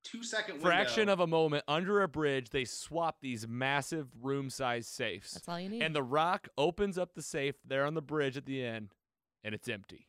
two 0.05 0.23
second 0.23 0.61
Fraction 0.61 1.09
of 1.09 1.21
a 1.21 1.27
moment 1.27 1.65
under 1.67 2.03
a 2.03 2.09
bridge, 2.09 2.51
they 2.51 2.65
swap 2.65 3.17
these 3.21 3.49
massive 3.49 4.09
room 4.23 4.51
size 4.51 4.87
safes. 4.87 5.33
That's 5.33 5.49
all 5.49 5.59
you 5.59 5.69
need. 5.69 5.83
And 5.83 5.95
The 5.97 6.03
Rock 6.03 6.49
opens 6.57 6.99
up 6.99 7.15
the 7.15 7.23
safe 7.23 7.57
there 7.67 7.85
on 7.87 7.95
the 7.95 8.03
bridge 8.03 8.37
at 8.37 8.47
the 8.47 8.65
end, 8.65 8.95
and 9.43 9.55
it's 9.55 9.69
empty. 9.69 10.07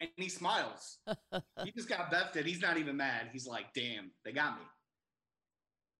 and 0.00 0.08
he 0.16 0.28
smiles. 0.28 0.98
he 1.64 1.70
just 1.72 1.88
got 1.88 2.10
bested. 2.10 2.46
He's 2.46 2.62
not 2.62 2.78
even 2.78 2.96
mad. 2.96 3.28
He's 3.32 3.46
like, 3.46 3.72
damn, 3.74 4.10
they 4.24 4.32
got 4.32 4.58
me. 4.58 4.64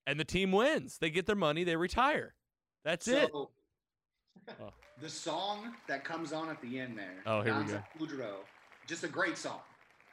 And 0.07 0.19
the 0.19 0.25
team 0.25 0.51
wins. 0.53 0.97
They 0.99 1.11
get 1.11 1.27
their 1.27 1.37
money, 1.37 1.65
they 1.65 1.77
retire. 1.77 2.35
That's 2.85 3.07
it. 3.09 3.31
So, 3.33 3.51
Oh. 4.61 4.71
The 5.01 5.09
song 5.09 5.75
that 5.87 6.05
comes 6.05 6.33
on 6.33 6.49
at 6.49 6.61
the 6.63 6.79
end 6.81 6.97
there. 6.99 7.23
Oh, 7.27 7.43
here 7.43 7.57
we 7.59 7.65
go 7.65 7.83
Kudrow, 7.99 8.37
just 8.87 9.05
a 9.05 9.09
great 9.09 9.37
song. 9.39 9.61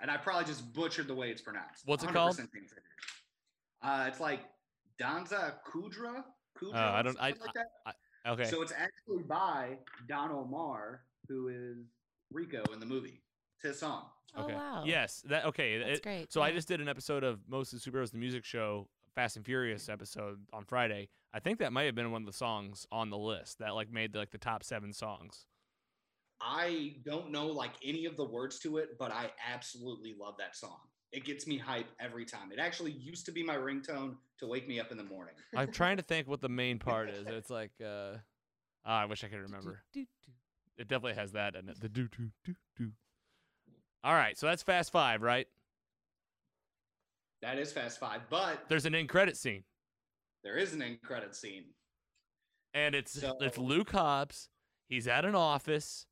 And 0.02 0.12
I 0.12 0.18
probably 0.18 0.46
just 0.46 0.74
butchered 0.74 1.08
the 1.08 1.16
way 1.16 1.30
it's 1.32 1.42
pronounced. 1.42 1.84
What's 1.86 2.04
it 2.04 2.10
100% 2.10 2.14
called? 2.14 2.40
Uh, 3.82 4.06
it's 4.08 4.20
like 4.20 4.42
Danza 5.00 5.56
Kudra. 5.68 6.24
Kudra 6.58 6.74
Oh, 6.74 6.94
I 6.94 7.02
don't- 7.02 7.18
I- 7.20 7.30
something 7.32 7.46
like 7.48 7.54
that. 7.86 7.96
Okay. 8.32 8.46
So 8.46 8.62
it's 8.62 8.74
actually 8.74 9.24
by 9.24 9.78
Don 10.08 10.32
Omar, 10.32 11.04
who 11.28 11.48
is 11.48 11.86
Rico 12.32 12.62
in 12.74 12.80
the 12.80 12.86
movie. 12.86 13.22
It's 13.56 13.64
his 13.64 13.80
song. 13.80 14.10
oh 14.36 14.44
okay. 14.44 14.54
wow. 14.56 14.84
Yes. 14.86 15.22
That 15.30 15.46
okay. 15.46 15.78
That's 15.80 16.00
it- 16.00 16.04
great. 16.04 16.32
So 16.34 16.42
I 16.42 16.52
just 16.52 16.68
did 16.68 16.82
an 16.82 16.90
episode 16.90 17.24
of 17.24 17.40
Mostly 17.48 17.80
Superheroes, 17.80 18.12
the 18.12 18.18
music 18.18 18.44
show, 18.44 18.88
Fast 19.16 19.38
and 19.38 19.46
Furious 19.46 19.88
episode 19.90 20.40
on 20.52 20.64
Friday. 20.66 21.10
I 21.34 21.40
think 21.40 21.60
that 21.60 21.72
might 21.74 21.84
have 21.84 21.96
been 21.96 22.12
one 22.12 22.22
of 22.24 22.26
the 22.26 22.34
songs 22.38 22.86
on 22.92 23.10
the 23.10 23.18
list 23.18 23.60
that 23.60 23.74
like 23.76 23.90
made 23.92 24.12
the, 24.14 24.20
like 24.20 24.32
the 24.32 24.38
top 24.38 24.64
seven 24.64 24.94
songs. 24.94 25.46
I 26.42 26.98
don't 27.04 27.32
know 27.32 27.48
like 27.48 27.72
any 27.84 28.06
of 28.06 28.16
the 28.18 28.26
words 28.26 28.60
to 28.60 28.78
it, 28.78 28.98
but 29.00 29.12
I 29.12 29.32
absolutely 29.52 30.16
love 30.20 30.36
that 30.38 30.56
song. 30.56 30.78
it 31.12 31.24
gets 31.24 31.48
me 31.48 31.58
hype 31.58 31.88
every 32.00 32.26
time. 32.26 32.52
It 32.52 32.60
actually 32.60 32.92
used 32.92 33.26
to 33.28 33.32
be 33.32 33.42
my 33.42 33.56
ringtone 33.56 34.18
to 34.40 34.48
wake 34.48 34.68
me 34.68 34.80
up 34.80 34.92
in 34.92 34.98
the 34.98 35.04
morning. 35.04 35.34
I'm 35.56 35.72
trying 35.72 35.98
to 35.98 36.04
think 36.04 36.28
what 36.28 36.42
the 36.42 36.50
main 36.50 36.80
part 36.80 37.10
is. 37.10 37.26
It's 37.28 37.50
like, 37.62 37.72
uh, 37.84 38.18
ah, 38.86 39.02
I 39.02 39.06
wish 39.06 39.24
I 39.24 39.28
could 39.28 39.40
remember. 39.40 39.84
It 39.96 40.88
definitely 40.88 41.16
has 41.16 41.32
that 41.32 41.56
in 41.56 41.70
it. 41.70 41.80
The 41.80 41.90
do 41.90 42.08
do 42.10 42.30
do 42.44 42.56
do. 42.78 42.92
All 44.04 44.14
right, 44.14 44.38
so 44.38 44.46
that's 44.48 44.62
Fast 44.62 44.92
Five, 44.92 45.22
right? 45.24 45.48
That 47.42 47.58
is 47.58 47.72
Fast 47.72 48.00
Five, 48.00 48.22
but 48.30 48.68
There's 48.68 48.86
an 48.86 48.96
end 48.96 49.10
credit 49.10 49.38
scene, 49.38 49.64
there 50.44 50.58
is 50.58 50.74
an 50.74 50.82
end 50.82 51.02
credit 51.02 51.36
scene. 51.36 51.66
and 52.74 52.94
it's 52.96 53.24
it's 53.42 53.58
Luke 53.58 53.92
Hobbs. 53.92 54.50
He's 54.88 55.08
at 55.08 55.26
an 55.26 55.36
office, 55.36 56.06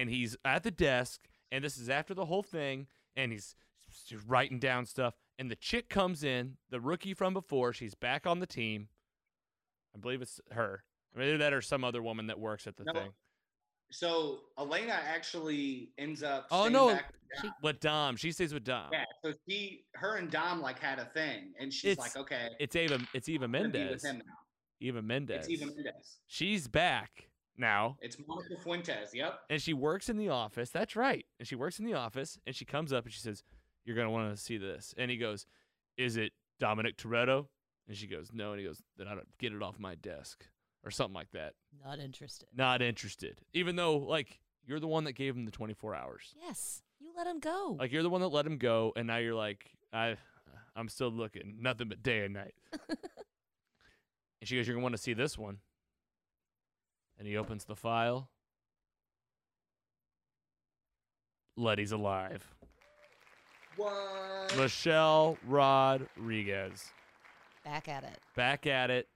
and 0.00 0.08
he's 0.10 0.36
at 0.44 0.62
the 0.62 0.70
desk, 0.70 1.20
and 1.50 1.62
this 1.62 1.76
is 1.76 1.88
after 1.88 2.14
the 2.14 2.24
whole 2.24 2.42
thing, 2.42 2.86
and 3.16 3.30
he's 3.32 3.54
writing 4.26 4.58
down 4.58 4.86
stuff. 4.86 5.14
And 5.38 5.50
the 5.50 5.56
chick 5.56 5.88
comes 5.88 6.24
in, 6.24 6.56
the 6.70 6.80
rookie 6.80 7.14
from 7.14 7.34
before. 7.34 7.72
She's 7.72 7.94
back 7.94 8.26
on 8.26 8.38
the 8.40 8.46
team. 8.46 8.88
I 9.94 9.98
believe 9.98 10.22
it's 10.22 10.40
her. 10.52 10.84
Either 11.16 11.36
that 11.38 11.52
or 11.52 11.60
some 11.60 11.84
other 11.84 12.02
woman 12.02 12.26
that 12.28 12.38
works 12.38 12.66
at 12.66 12.76
the 12.76 12.84
No, 12.84 12.92
thing. 12.94 13.10
So 13.90 14.40
Elena 14.58 14.98
actually 15.04 15.90
ends 15.98 16.22
up. 16.22 16.46
Oh, 16.50 16.68
no. 16.68 16.88
back 16.94 17.12
with 17.12 17.40
She- 17.42 17.46
Dom. 17.48 17.54
With 17.62 17.80
Dom, 17.80 18.16
she 18.16 18.32
stays 18.32 18.54
with 18.54 18.64
Dom. 18.64 18.88
Yeah, 18.92 19.04
so 19.22 19.34
she, 19.46 19.84
her 19.94 20.16
and 20.16 20.30
Dom 20.30 20.62
like 20.62 20.78
had 20.78 20.98
a 20.98 21.04
thing, 21.06 21.52
and 21.60 21.72
she's 21.72 21.92
It's- 21.92 21.98
like, 21.98 22.16
"Okay, 22.16 22.48
It's 22.58 22.74
Eva. 22.76 23.06
It's 23.12 23.28
Eva 23.28 23.44
I'm 23.44 23.50
Mendes. 23.50 23.90
with 23.92 24.04
him 24.04 24.18
now." 24.18 24.34
Eva 24.80 25.02
Mendes. 25.02 25.46
It's 25.46 25.48
Eva 25.50 25.66
Mendes. 25.66 26.18
She's 26.26 26.66
back 26.68 27.28
now, 27.56 27.96
It's 28.00 28.16
Monica 28.26 28.56
Fuentes. 28.62 29.14
Yep. 29.14 29.40
and 29.50 29.60
she 29.62 29.74
works 29.74 30.08
in 30.08 30.16
the 30.16 30.28
office. 30.30 30.70
That's 30.70 30.96
right. 30.96 31.26
And 31.38 31.46
she 31.46 31.54
works 31.54 31.78
in 31.78 31.84
the 31.84 31.94
office, 31.94 32.38
and 32.46 32.54
she 32.56 32.64
comes 32.64 32.92
up 32.92 33.04
and 33.04 33.12
she 33.12 33.20
says, 33.20 33.42
"You're 33.84 33.96
gonna 33.96 34.10
want 34.10 34.34
to 34.34 34.40
see 34.42 34.56
this." 34.56 34.94
And 34.96 35.10
he 35.10 35.16
goes, 35.16 35.46
"Is 35.96 36.16
it 36.16 36.32
Dominic 36.58 36.96
Toretto?" 36.96 37.48
And 37.88 37.96
she 37.96 38.06
goes, 38.06 38.30
"No." 38.32 38.52
And 38.52 38.60
he 38.60 38.66
goes, 38.66 38.82
"Then 38.96 39.06
I 39.08 39.14
don't 39.14 39.36
get 39.38 39.52
it 39.52 39.62
off 39.62 39.78
my 39.78 39.94
desk." 39.94 40.46
Or 40.84 40.90
something 40.90 41.14
like 41.14 41.30
that. 41.30 41.54
Not 41.84 42.00
interested. 42.00 42.48
Not 42.52 42.82
interested. 42.82 43.40
Even 43.52 43.76
though, 43.76 43.98
like, 43.98 44.40
you're 44.64 44.80
the 44.80 44.88
one 44.88 45.04
that 45.04 45.12
gave 45.12 45.36
him 45.36 45.44
the 45.44 45.52
24 45.52 45.94
hours. 45.94 46.34
Yes, 46.36 46.82
you 46.98 47.12
let 47.16 47.28
him 47.28 47.38
go. 47.38 47.76
Like, 47.78 47.92
you're 47.92 48.02
the 48.02 48.10
one 48.10 48.20
that 48.20 48.28
let 48.28 48.44
him 48.46 48.58
go, 48.58 48.92
and 48.96 49.06
now 49.06 49.18
you're 49.18 49.34
like, 49.36 49.70
I, 49.92 50.16
I'm 50.74 50.88
still 50.88 51.10
looking. 51.10 51.58
Nothing 51.60 51.88
but 51.88 52.02
day 52.02 52.24
and 52.24 52.34
night. 52.34 52.54
And 54.40 54.48
she 54.48 54.56
goes, 54.56 54.66
You're 54.66 54.74
going 54.74 54.80
to 54.82 54.84
want 54.86 54.96
to 54.96 55.02
see 55.02 55.14
this 55.14 55.38
one. 55.38 55.58
And 57.22 57.28
he 57.28 57.36
opens 57.36 57.64
the 57.64 57.76
file. 57.76 58.28
Letty's 61.56 61.92
alive. 61.92 62.44
What? 63.76 64.56
Michelle 64.56 65.38
Rodriguez. 65.46 66.84
Back 67.64 67.88
at 67.88 68.02
it. 68.02 68.18
Back 68.34 68.66
at 68.66 68.90
it. 68.90 69.06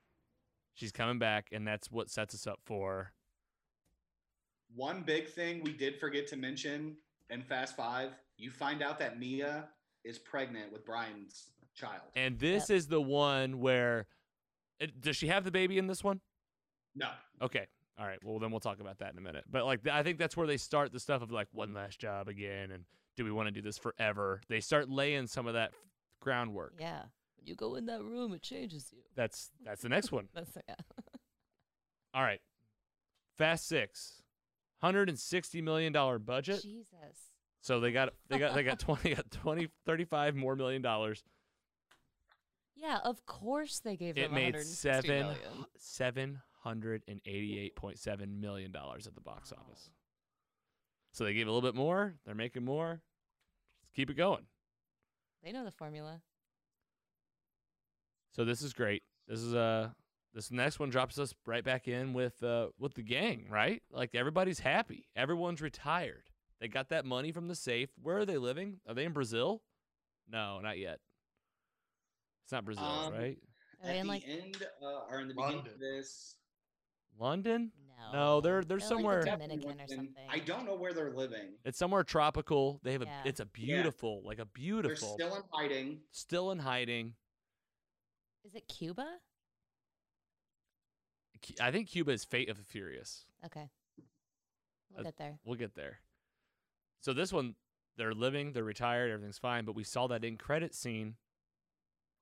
She's 0.75 0.93
coming 0.93 1.19
back, 1.19 1.49
and 1.51 1.67
that's 1.67 1.91
what 1.91 2.09
sets 2.09 2.33
us 2.33 2.47
up 2.47 2.61
for. 2.65 3.11
One 4.73 5.03
big 5.03 5.29
thing 5.29 5.65
we 5.65 5.73
did 5.73 5.99
forget 5.99 6.29
to 6.29 6.37
mention 6.37 6.99
in 7.29 7.43
Fast 7.43 7.75
Five, 7.77 8.13
you 8.39 8.53
find 8.53 8.85
out 8.85 9.01
that 9.01 9.19
Mia 9.19 9.65
is 10.05 10.17
pregnant 10.17 10.73
with 10.73 10.87
Brian's 10.87 11.47
child. 11.75 12.03
And 12.15 12.39
this 12.39 12.71
is 12.71 12.87
the 12.87 13.03
one 13.03 13.59
where. 13.59 14.07
It, 14.79 15.01
does 15.01 15.17
she 15.17 15.27
have 15.27 15.43
the 15.43 15.51
baby 15.51 15.77
in 15.77 15.89
this 15.89 16.05
one? 16.05 16.21
No. 16.95 17.09
Okay. 17.43 17.67
All 17.99 18.07
right. 18.07 18.19
Well, 18.23 18.39
then 18.39 18.51
we'll 18.51 18.61
talk 18.61 18.81
about 18.81 18.99
that 18.99 19.13
in 19.13 19.19
a 19.19 19.23
minute. 19.23 19.45
But 19.51 19.65
like, 19.65 19.87
I 19.89 20.03
think 20.03 20.19
that's 20.19 20.37
where 20.37 20.47
they 20.47 20.59
start 20.59 20.93
the 20.93 21.01
stuff 21.01 21.23
of 21.23 21.31
like 21.31 21.49
one 21.53 21.73
last 21.73 21.99
job 21.99 22.29
again, 22.29 22.71
and 22.71 22.85
do 23.17 23.25
we 23.25 23.33
want 23.33 23.47
to 23.47 23.51
do 23.53 23.63
this 23.63 23.79
forever? 23.79 24.41
They 24.49 24.61
start 24.61 24.91
laying 24.91 25.27
some 25.27 25.47
of 25.47 25.55
that 25.55 25.71
f- 25.73 25.79
groundwork. 26.21 26.75
Yeah. 26.79 27.03
When 27.39 27.47
you 27.47 27.55
go 27.55 27.75
in 27.77 27.87
that 27.87 28.03
room, 28.03 28.35
it 28.35 28.43
changes 28.43 28.91
you. 28.93 28.99
That's 29.15 29.51
that's 29.65 29.81
the 29.83 29.89
next 29.89 30.13
one. 30.13 30.29
That's 30.35 30.51
yeah. 30.69 30.75
All 32.15 32.23
right. 32.23 32.41
Fast 33.39 33.67
Six, 33.69 34.23
hundred 34.83 35.09
and 35.09 35.19
sixty 35.19 35.61
million 35.63 35.93
dollar 35.93 36.19
budget. 36.19 36.63
Jesus. 36.63 36.93
So 37.63 37.81
they 37.81 37.93
got 37.93 38.11
they 38.29 38.39
got 38.39 38.55
they 38.55 38.63
got 38.63 38.79
twenty 38.79 39.15
got 39.15 39.31
20, 39.31 39.69
35 39.87 40.35
more 40.37 40.55
million 40.57 40.83
dollars. 40.83 41.25
Yeah, 42.75 42.99
of 43.05 43.25
course 43.27 43.81
they 43.81 43.97
gave 43.97 44.19
It 44.19 44.23
them 44.27 44.35
made 44.35 44.55
160 44.55 44.75
seven 44.77 45.09
million. 45.27 45.67
seven 45.79 46.41
hundred 46.67 47.03
and 47.07 47.21
eighty 47.27 47.59
eight 47.61 47.77
point 47.77 47.97
seven 47.99 48.41
million 48.41 48.73
dollars 48.73 49.07
at 49.07 49.15
the 49.15 49.21
box 49.21 49.53
office. 49.53 49.91
So 51.13 51.23
they 51.25 51.33
gave 51.33 51.47
a 51.47 51.51
little 51.53 51.67
bit 51.67 51.77
more. 51.77 52.15
They're 52.27 52.35
making 52.35 52.65
more. 52.65 52.89
Let's 53.83 53.93
keep 53.95 54.11
it 54.11 54.17
going. 54.17 54.47
They 55.45 55.53
know 55.53 55.65
the 55.65 55.71
formula. 55.71 56.21
So 58.33 58.45
this 58.45 58.63
is 58.63 58.73
great. 58.73 59.03
This 59.29 59.41
is 59.41 59.55
uh 59.55 59.91
this 60.35 60.51
next 60.51 60.81
one 60.81 60.91
drops 60.91 61.19
us 61.19 61.33
right 61.47 61.65
back 61.65 61.87
in 61.87 62.13
with 62.13 62.43
uh 62.43 62.67
with 62.79 62.95
the 62.95 63.03
gang, 63.03 63.47
right? 63.49 63.81
Like 63.93 64.15
everybody's 64.17 64.59
happy. 64.59 65.07
Everyone's 65.15 65.63
retired. 65.63 66.25
They 66.61 66.67
got 66.69 66.89
that 66.89 67.05
money 67.05 67.31
from 67.33 67.47
the 67.49 67.55
safe. 67.55 67.91
Where 68.03 68.19
are 68.19 68.25
they 68.27 68.39
living? 68.39 68.81
Are 68.89 68.95
they 68.95 69.05
in 69.05 69.13
Brazil? 69.13 69.63
No, 70.29 70.59
not 70.61 70.79
yet. 70.79 70.99
It's 72.45 72.53
not 72.53 72.65
Brazil, 72.65 72.85
Um, 72.85 73.13
right? 73.13 73.39
At 73.85 74.03
the 74.03 74.09
like 74.09 74.25
end, 74.27 74.57
uh, 74.83 75.11
or 75.11 75.21
in 75.21 75.29
the 75.29 75.35
beginning 75.35 75.57
London. 75.57 75.75
of 75.75 75.81
this, 75.81 76.37
London? 77.19 77.73
no? 78.13 78.13
No, 78.13 78.41
they're 78.41 78.63
they're 78.63 78.63
They're 78.63 78.77
like 78.79 78.83
the 78.83 78.89
somewhere 78.89 79.23
Dominican 79.25 79.81
or 79.81 79.87
something. 79.89 80.15
I 80.29 80.39
don't 80.39 80.65
know 80.67 80.75
where 80.77 80.93
they're 80.93 81.11
living. 81.13 81.55
it's 81.65 81.79
somewhere 81.79 82.05
tropical. 82.05 82.81
They 82.83 82.93
have 82.93 83.03
a 83.03 83.07
Yeah. 83.07 83.23
it's 83.25 83.41
a 83.41 83.47
beautiful, 83.47 84.23
like 84.25 84.39
a 84.39 84.45
beautiful. 84.45 85.17
They're 85.19 85.27
beautiful 85.29 85.43
still 85.51 85.69
in 85.69 85.69
hiding. 85.71 86.01
still 86.13 86.51
in 86.53 86.59
hiding. 86.61 87.15
Is 88.45 88.55
it 88.55 88.69
Cuba? 88.69 89.07
I 91.61 91.71
think 91.71 91.89
Cuba 91.89 92.13
is 92.13 92.25
Fate 92.25 92.49
of 92.49 92.57
the 92.59 92.65
Furious. 92.65 93.27
Okay. 93.45 93.71
We'll 94.91 95.01
Uh, 95.01 95.03
get 95.05 95.17
there. 95.17 95.39
We'll 95.45 95.57
get 95.59 95.75
there. 95.75 96.01
So 97.01 97.13
this 97.13 97.33
one, 97.33 97.55
they're 97.97 98.15
living, 98.15 98.53
they're 98.53 98.65
retired, 98.65 99.11
everything's 99.11 99.39
fine. 99.39 99.65
But 99.65 99.75
we 99.75 99.85
saw 99.85 100.07
that 100.09 100.25
in 100.25 100.37
credit 100.39 100.75
scene. 100.75 101.17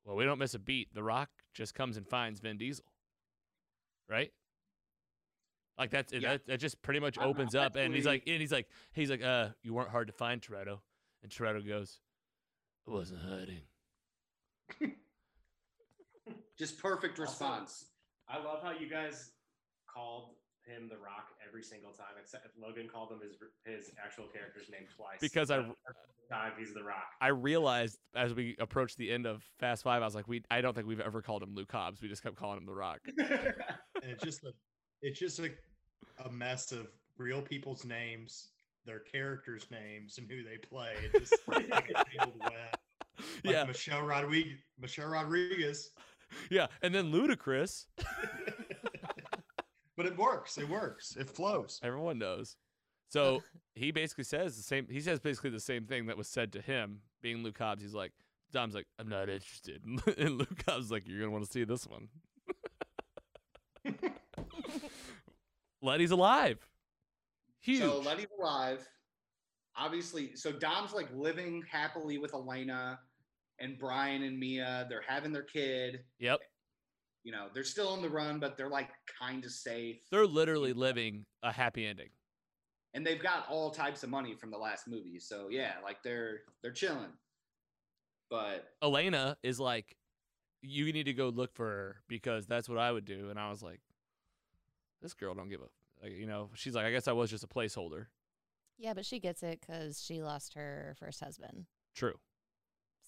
Well, 0.05 0.17
we 0.17 0.25
don't 0.25 0.39
miss 0.39 0.53
a 0.55 0.59
beat. 0.59 0.93
The 0.93 1.03
Rock 1.03 1.31
just 1.55 1.75
comes 1.75 1.97
and 1.97 2.07
finds 2.07 2.41
Vin 2.41 2.59
Diesel, 2.59 2.85
right? 4.09 4.33
Like 5.79 5.91
that's 5.91 6.13
Yeah. 6.13 6.21
that, 6.33 6.47
that 6.47 6.61
just 6.61 6.81
pretty 6.83 7.01
much 7.01 7.19
opens 7.19 7.55
up, 7.55 7.77
and 7.77 7.95
he's 7.95 8.07
like, 8.07 8.23
and 8.27 8.41
he's 8.41 8.53
like, 8.53 8.69
he's 8.93 9.11
like, 9.11 9.23
uh, 9.23 9.49
you 9.63 9.75
weren't 9.75 9.91
hard 9.91 10.07
to 10.07 10.13
find, 10.13 10.41
Toretto, 10.41 10.79
and 11.23 11.33
Toretto 11.33 11.67
goes, 11.67 12.01
I 12.89 12.93
wasn't 12.93 13.21
hiding. 13.23 13.63
Just 16.59 16.79
perfect 16.81 17.19
Also- 17.19 17.31
response. 17.31 17.87
I 18.29 18.39
love 18.43 18.63
how 18.63 18.71
you 18.71 18.89
guys 18.89 19.33
called 19.93 20.31
him 20.65 20.89
the 20.89 20.97
Rock 20.97 21.29
every 21.47 21.63
single 21.63 21.91
time, 21.93 22.15
except 22.19 22.47
Logan 22.59 22.89
called 22.89 23.13
him 23.13 23.21
his 23.21 23.37
his 23.67 23.91
actual 24.03 24.27
character's 24.29 24.71
name 24.71 24.87
twice. 24.97 25.19
Because 25.21 25.51
I- 25.51 25.59
every 25.59 25.75
time 26.31 26.53
he's 26.59 26.73
the 26.73 26.83
Rock. 26.83 27.05
I 27.21 27.29
realized 27.29 27.99
as 28.15 28.33
we 28.33 28.57
approached 28.59 28.97
the 28.97 29.11
end 29.11 29.27
of 29.27 29.43
Fast 29.59 29.83
Five, 29.83 30.01
I 30.01 30.05
was 30.07 30.15
like, 30.15 30.27
we, 30.27 30.43
I 30.51 30.63
don't 30.63 30.75
think 30.75 30.87
we've 30.87 31.01
ever 31.01 31.21
called 31.21 31.43
him 31.43 31.55
Luke 31.55 31.71
Hobbs. 31.71 32.01
We 32.01 32.09
just 32.09 32.23
kept 32.23 32.37
calling 32.37 32.57
him 32.59 32.65
the 32.67 32.75
Rock. 32.75 33.01
and 33.19 33.55
it's 34.03 34.23
just 34.25 34.43
a 34.45 34.53
it's 35.03 35.19
just 35.19 35.39
a, 35.39 35.51
a 36.25 36.31
mess 36.31 36.73
of 36.73 36.89
real 37.19 37.43
people's 37.43 37.85
names, 37.85 38.49
their 38.87 39.01
characters' 39.01 39.67
names, 39.71 40.19
and 40.19 40.29
who 40.29 40.43
they 40.43 40.57
play. 40.57 40.95
It's 41.13 41.31
just 41.31 41.43
like 41.49 41.91
a 41.91 42.05
tangled 42.05 42.41
web. 42.41 42.53
Like 43.45 43.55
yeah, 43.55 43.65
Michelle 43.65 44.03
Rodriguez. 44.03 44.59
Michelle 44.81 45.09
Rodriguez. 45.09 45.91
yeah, 46.51 46.67
and 46.83 46.95
then 46.95 47.13
Ludacris. 47.13 47.85
but 49.97 50.07
it 50.07 50.19
works. 50.19 50.59
It 50.59 50.69
works. 50.69 51.17
It 51.17 51.31
flows. 51.31 51.81
Everyone 51.83 52.19
knows. 52.19 52.57
So 53.09 53.43
he 53.75 53.93
basically 53.93 54.25
says 54.25 54.57
the 54.57 54.63
same. 54.63 54.87
He 54.91 55.01
says 55.01 55.21
basically 55.21 55.51
the 55.51 55.61
same 55.61 55.85
thing 55.85 56.07
that 56.07 56.17
was 56.17 56.29
said 56.29 56.53
to 56.53 56.61
him, 56.61 57.01
being 57.23 57.43
Luke 57.43 57.59
Hobbs. 57.59 57.83
He's 57.83 57.95
like, 57.95 58.13
Dom's 58.53 58.75
like, 58.75 58.87
I'm 58.99 59.09
not 59.09 59.29
interested, 59.29 59.83
and 60.19 60.39
Luke 60.39 60.63
Hobbs 60.67 60.87
is 60.87 60.91
like, 60.91 61.07
you're 61.07 61.21
gonna 61.21 61.31
want 61.31 61.45
to 61.45 61.51
see 61.51 61.65
this 61.65 61.87
one. 61.87 62.09
Letty's 65.85 66.11
alive. 66.11 66.59
Huge. 67.61 67.81
So 67.81 68.01
Letty's 68.01 68.27
alive. 68.41 68.87
Obviously, 69.77 70.35
so 70.37 70.51
Dom's 70.53 70.93
like 70.93 71.09
living 71.15 71.63
happily 71.71 72.19
with 72.19 72.33
Elena 72.35 72.99
and 73.61 73.79
Brian 73.79 74.23
and 74.23 74.39
Mia. 74.39 74.87
They're 74.89 75.05
having 75.07 75.33
their 75.33 75.43
kid. 75.43 76.01
yep. 76.19 76.41
You 77.25 77.33
know, 77.33 77.47
they're 77.55 77.65
still 77.65 77.89
on 77.89 78.03
the 78.03 78.09
run, 78.09 78.39
but 78.39 78.57
they're 78.59 78.69
like 78.69 78.91
kind 79.19 79.45
of 79.45 79.51
safe. 79.51 79.97
They're 80.11 80.27
literally 80.27 80.73
living 80.75 81.25
a 81.43 81.51
happy 81.51 81.87
ending. 81.87 82.11
and 82.93 83.05
they've 83.05 83.23
got 83.23 83.47
all 83.49 83.71
types 83.71 84.03
of 84.03 84.11
money 84.11 84.35
from 84.35 84.51
the 84.51 84.59
last 84.59 84.87
movie. 84.87 85.19
So 85.19 85.49
yeah, 85.51 85.73
like 85.83 86.03
they're 86.03 86.41
they're 86.63 86.71
chilling. 86.71 87.13
But 88.31 88.67
Elena 88.83 89.37
is 89.43 89.59
like, 89.59 89.97
you 90.61 90.93
need 90.93 91.05
to 91.05 91.13
go 91.15 91.29
look 91.31 91.55
for 91.55 91.67
her 91.67 91.97
because 92.09 92.47
that's 92.47 92.69
what 92.69 92.79
I 92.79 92.93
would 92.93 93.05
do. 93.07 93.31
And 93.31 93.39
I 93.39 93.49
was 93.51 93.63
like, 93.63 93.81
this 95.03 95.15
girl 95.15 95.35
don't 95.35 95.49
give 95.49 95.61
a, 95.61 95.69
like, 96.05 96.13
you 96.17 96.27
know, 96.27 96.51
she's 96.55 96.75
like, 96.75 96.87
I 96.87 96.91
guess 96.91 97.09
I 97.09 97.13
was 97.13 97.31
just 97.31 97.45
a 97.45 97.47
placeholder. 97.49 98.07
Yeah, 98.79 98.95
but 98.95 99.05
she 99.07 99.21
gets 99.21 99.43
it 99.43 99.61
because 99.61 100.03
she 100.03 100.23
lost 100.23 100.55
her 100.55 100.97
first 100.99 101.21
husband. 101.21 101.67
True. 101.95 102.15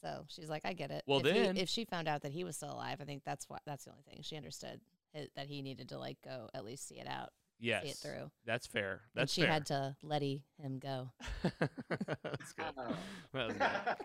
So 0.00 0.26
she's 0.28 0.48
like, 0.50 0.62
I 0.64 0.74
get 0.74 0.90
it. 0.90 1.02
Well, 1.06 1.20
if 1.26 1.26
he- 1.34 1.42
then- 1.42 1.56
if 1.56 1.68
she 1.68 1.84
found 1.84 2.06
out 2.08 2.22
that 2.22 2.32
he 2.32 2.44
was 2.44 2.56
still 2.56 2.72
alive, 2.72 2.98
I 3.00 3.04
think 3.04 3.22
that's 3.24 3.48
what 3.48 3.62
that's 3.66 3.84
the 3.84 3.90
only 3.90 4.02
thing 4.08 4.18
she 4.22 4.36
understood 4.36 4.80
hi- 5.14 5.28
that 5.36 5.46
he 5.48 5.62
needed 5.62 5.88
to 5.88 5.98
like 5.98 6.18
go 6.24 6.48
at 6.54 6.64
least 6.64 6.86
see 6.86 6.96
it 7.00 7.08
out, 7.08 7.30
yes, 7.58 7.82
see 7.82 7.88
it 7.90 7.96
through. 7.96 8.30
that's 8.44 8.66
fair. 8.66 9.00
That's 9.14 9.14
and 9.14 9.20
That's 9.22 9.32
she 9.32 9.40
fair. 9.42 9.50
had 9.50 9.66
to 9.66 9.96
letty 10.02 10.44
him 10.62 10.78
go. 10.78 11.10
that's 11.42 12.52
good. 12.52 12.66
Oh. 12.78 12.94
That 13.32 13.46
was, 13.48 13.52
good. 13.54 13.60
that 13.60 13.98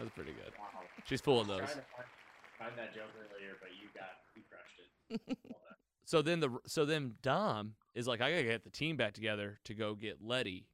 was 0.00 0.10
pretty 0.14 0.32
good. 0.32 0.52
Wow. 0.58 0.80
She's 1.04 1.20
full 1.20 1.40
of 1.40 1.50
I 1.50 1.54
was 1.54 1.60
those. 1.60 1.68
Trying 1.74 1.84
to 1.84 1.90
find, 1.96 2.08
find 2.58 2.78
that 2.78 2.94
joke 2.94 3.10
earlier, 3.18 3.56
but 3.60 3.70
you 3.78 3.88
got 3.92 4.22
you 4.36 4.42
crushed 4.48 4.78
it. 4.80 5.38
So 6.04 6.22
then 6.22 6.40
the 6.40 6.50
so 6.66 6.84
then 6.84 7.14
Dom 7.22 7.74
is 7.94 8.06
like, 8.06 8.20
I 8.20 8.30
gotta 8.30 8.44
get 8.44 8.64
the 8.64 8.70
team 8.70 8.96
back 8.96 9.14
together 9.14 9.58
to 9.64 9.74
go 9.74 9.94
get 9.94 10.18
Letty 10.22 10.68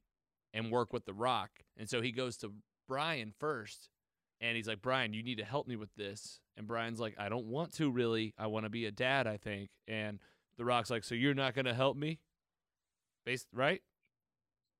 and 0.53 0.71
work 0.71 0.91
with 0.91 1.05
the 1.05 1.13
Rock. 1.13 1.51
And 1.77 1.89
so 1.89 2.01
he 2.01 2.11
goes 2.11 2.37
to 2.37 2.53
Brian 2.87 3.33
first, 3.39 3.89
and 4.41 4.57
he's 4.57 4.67
like, 4.67 4.81
Brian, 4.81 5.13
you 5.13 5.23
need 5.23 5.37
to 5.37 5.45
help 5.45 5.67
me 5.67 5.75
with 5.75 5.93
this. 5.95 6.41
And 6.57 6.67
Brian's 6.67 6.99
like, 6.99 7.15
I 7.17 7.29
don't 7.29 7.45
want 7.45 7.73
to 7.75 7.89
really. 7.89 8.33
I 8.37 8.47
want 8.47 8.65
to 8.65 8.69
be 8.69 8.85
a 8.85 8.91
dad, 8.91 9.27
I 9.27 9.37
think. 9.37 9.69
And 9.87 10.19
the 10.57 10.65
Rock's 10.65 10.89
like, 10.89 11.03
so 11.03 11.15
you're 11.15 11.33
not 11.33 11.55
gonna 11.55 11.73
help 11.73 11.95
me, 11.95 12.19
based 13.25 13.47
right? 13.53 13.81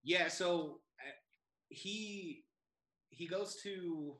Yeah, 0.03 0.27
so 0.27 0.79
uh, 0.99 1.11
he 1.69 2.43
he 3.09 3.27
goes 3.27 3.55
to 3.63 4.15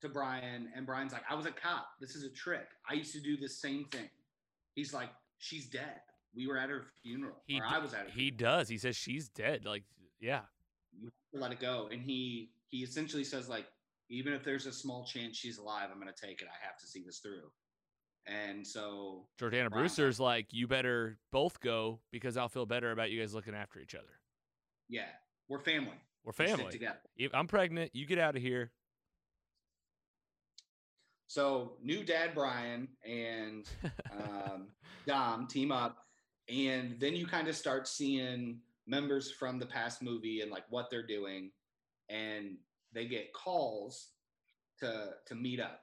to 0.00 0.08
Brian, 0.08 0.70
and 0.74 0.86
Brian's 0.86 1.12
like, 1.12 1.24
"I 1.28 1.34
was 1.34 1.44
a 1.44 1.50
cop. 1.50 1.88
This 2.00 2.14
is 2.14 2.24
a 2.24 2.30
trick. 2.30 2.68
I 2.88 2.94
used 2.94 3.12
to 3.12 3.20
do 3.20 3.36
the 3.36 3.48
same 3.48 3.84
thing." 3.86 4.08
He's 4.74 4.92
like, 4.92 5.10
"She's 5.44 5.66
dead. 5.66 6.00
We 6.34 6.46
were 6.46 6.56
at 6.56 6.70
her 6.70 6.86
funeral, 7.02 7.36
He 7.46 7.60
I 7.60 7.78
was 7.78 7.92
at 7.94 8.06
her." 8.06 8.10
He 8.10 8.30
does. 8.30 8.68
He 8.68 8.78
says 8.78 8.96
she's 8.96 9.28
dead. 9.28 9.64
Like, 9.64 9.84
yeah, 10.20 10.42
You 10.98 11.04
have 11.06 11.12
to 11.34 11.40
let 11.40 11.52
it 11.52 11.60
go, 11.60 11.88
and 11.92 12.00
he 12.02 12.50
he 12.68 12.78
essentially 12.82 13.24
says 13.24 13.48
like, 13.48 13.66
"Even 14.08 14.32
if 14.32 14.42
there's 14.42 14.66
a 14.66 14.72
small 14.72 15.04
chance 15.04 15.36
she's 15.36 15.58
alive, 15.58 15.90
I'm 15.92 16.00
going 16.00 16.12
to 16.12 16.26
take 16.26 16.40
it. 16.40 16.48
I 16.48 16.64
have 16.66 16.78
to 16.78 16.86
see 16.86 17.02
this 17.04 17.18
through." 17.20 17.50
And 18.26 18.66
so 18.66 19.28
Jordana 19.38 19.70
Wow. 19.70 19.78
Brewster's 19.80 20.18
like, 20.18 20.46
you 20.50 20.66
better 20.66 21.18
both 21.30 21.60
go 21.60 22.00
because 22.10 22.38
I'll 22.38 22.48
feel 22.48 22.64
better 22.64 22.90
about 22.90 23.10
you 23.10 23.20
guys 23.20 23.34
looking 23.34 23.54
after 23.54 23.80
each 23.80 23.94
other. 23.94 24.18
yeah, 24.88 25.08
we're 25.48 25.58
family. 25.60 25.98
We're 26.24 26.32
We 26.38 26.46
family. 26.46 26.72
together. 26.72 27.00
If 27.16 27.34
I'm 27.34 27.46
pregnant, 27.46 27.90
you 27.94 28.06
get 28.06 28.18
out 28.18 28.34
of 28.34 28.40
here. 28.40 28.72
So 31.34 31.72
new 31.82 32.04
dad 32.04 32.30
Brian 32.32 32.86
and 33.04 33.68
um, 34.12 34.68
Dom 35.04 35.48
team 35.48 35.72
up, 35.72 35.96
and 36.48 36.94
then 37.00 37.16
you 37.16 37.26
kind 37.26 37.48
of 37.48 37.56
start 37.56 37.88
seeing 37.88 38.60
members 38.86 39.32
from 39.32 39.58
the 39.58 39.66
past 39.66 40.00
movie 40.00 40.42
and 40.42 40.52
like 40.52 40.62
what 40.70 40.90
they're 40.92 41.04
doing, 41.04 41.50
and 42.08 42.58
they 42.92 43.06
get 43.06 43.32
calls 43.32 44.10
to 44.78 45.08
to 45.26 45.34
meet 45.34 45.58
up. 45.58 45.80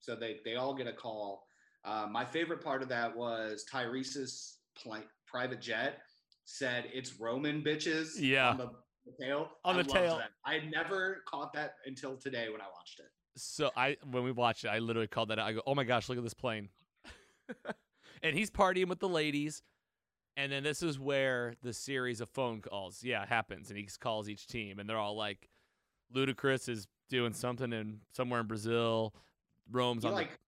So 0.00 0.16
they 0.16 0.38
they 0.42 0.56
all 0.56 0.72
get 0.72 0.86
a 0.86 0.92
call. 0.94 1.48
Uh, 1.84 2.06
my 2.10 2.24
favorite 2.24 2.64
part 2.64 2.80
of 2.80 2.88
that 2.88 3.14
was 3.14 3.66
Tyrese's 3.70 4.56
pli- 4.74 5.04
private 5.26 5.60
jet 5.60 5.98
said 6.46 6.86
it's 6.94 7.20
Roman 7.20 7.60
bitches. 7.60 8.12
Yeah. 8.18 8.52
on 8.52 8.56
the, 8.56 8.70
the 9.04 9.22
tail. 9.22 9.50
On 9.66 9.76
I 9.76 9.82
the 9.82 9.84
tail. 9.86 10.16
that. 10.16 10.30
I 10.46 10.54
had 10.54 10.70
never 10.70 11.24
caught 11.28 11.52
that 11.52 11.74
until 11.84 12.16
today 12.16 12.48
when 12.48 12.62
I 12.62 12.68
watched 12.74 13.00
it. 13.00 13.10
So 13.36 13.70
I 13.76 13.96
when 14.10 14.24
we 14.24 14.32
watched 14.32 14.64
it, 14.64 14.68
I 14.68 14.78
literally 14.78 15.08
called 15.08 15.28
that 15.28 15.38
out. 15.38 15.46
I 15.46 15.52
go, 15.52 15.62
"Oh 15.66 15.74
my 15.74 15.84
gosh, 15.84 16.08
look 16.08 16.18
at 16.18 16.24
this 16.24 16.34
plane!" 16.34 16.68
and 18.22 18.36
he's 18.36 18.50
partying 18.50 18.88
with 18.88 19.00
the 19.00 19.08
ladies. 19.08 19.62
And 20.36 20.50
then 20.50 20.64
this 20.64 20.82
is 20.82 20.98
where 20.98 21.54
the 21.62 21.72
series 21.72 22.20
of 22.20 22.28
phone 22.28 22.60
calls, 22.60 23.04
yeah, 23.04 23.24
happens, 23.24 23.70
and 23.70 23.78
he 23.78 23.88
calls 24.00 24.28
each 24.28 24.48
team, 24.48 24.80
and 24.80 24.88
they're 24.88 24.98
all 24.98 25.16
like, 25.16 25.48
"Ludacris 26.14 26.68
is 26.68 26.88
doing 27.08 27.32
something 27.32 27.72
in 27.72 28.00
somewhere 28.12 28.40
in 28.40 28.46
Brazil." 28.46 29.14
Rome's 29.70 30.02
he 30.02 30.08
on 30.08 30.14
like 30.14 30.38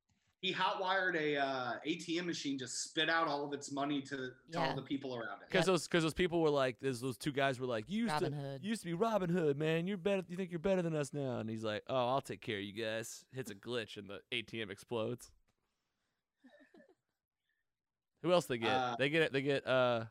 he 0.40 0.52
hotwired 0.52 1.16
a 1.16 1.36
uh, 1.38 1.72
ATM 1.86 2.26
machine, 2.26 2.58
just 2.58 2.82
spit 2.84 3.08
out 3.08 3.26
all 3.26 3.44
of 3.44 3.52
its 3.52 3.72
money 3.72 4.00
to, 4.02 4.16
to 4.16 4.32
Yeah. 4.52 4.68
all 4.68 4.76
the 4.76 4.82
people 4.82 5.14
around 5.16 5.40
it. 5.42 5.48
because 5.50 5.66
those 5.66 5.88
because 5.88 6.02
those 6.02 6.14
people 6.14 6.40
were 6.42 6.50
like, 6.50 6.78
those 6.80 7.00
those 7.00 7.16
two 7.16 7.32
guys 7.32 7.58
were 7.58 7.66
like, 7.66 7.84
"You 7.88 8.02
used 8.02 8.12
Robin 8.12 8.32
to 8.32 8.38
Hood. 8.38 8.62
you 8.62 8.68
used 8.70 8.82
to 8.82 8.86
be 8.86 8.94
Robin 8.94 9.30
Hood, 9.30 9.56
man. 9.58 9.86
You're 9.86 9.96
better. 9.96 10.22
You 10.28 10.36
think 10.36 10.50
you're 10.50 10.58
better 10.60 10.82
than 10.82 10.94
us 10.94 11.12
now?" 11.12 11.38
And 11.38 11.48
he's 11.48 11.64
like, 11.64 11.82
"Oh, 11.88 12.08
I'll 12.08 12.20
take 12.20 12.40
care 12.42 12.58
of 12.58 12.64
you 12.64 12.72
guys." 12.84 13.24
Hits 13.32 13.50
a 13.50 13.54
glitch 13.54 13.96
and 13.96 14.08
the 14.10 14.20
ATM 14.30 14.70
explodes. 14.70 15.30
Who 18.22 18.32
else 18.32 18.46
they 18.46 18.58
get? 18.58 18.70
Uh, 18.70 18.96
they 18.98 19.08
get 19.08 19.32
they 19.32 19.42
get 19.42 19.66
uh 19.66 20.04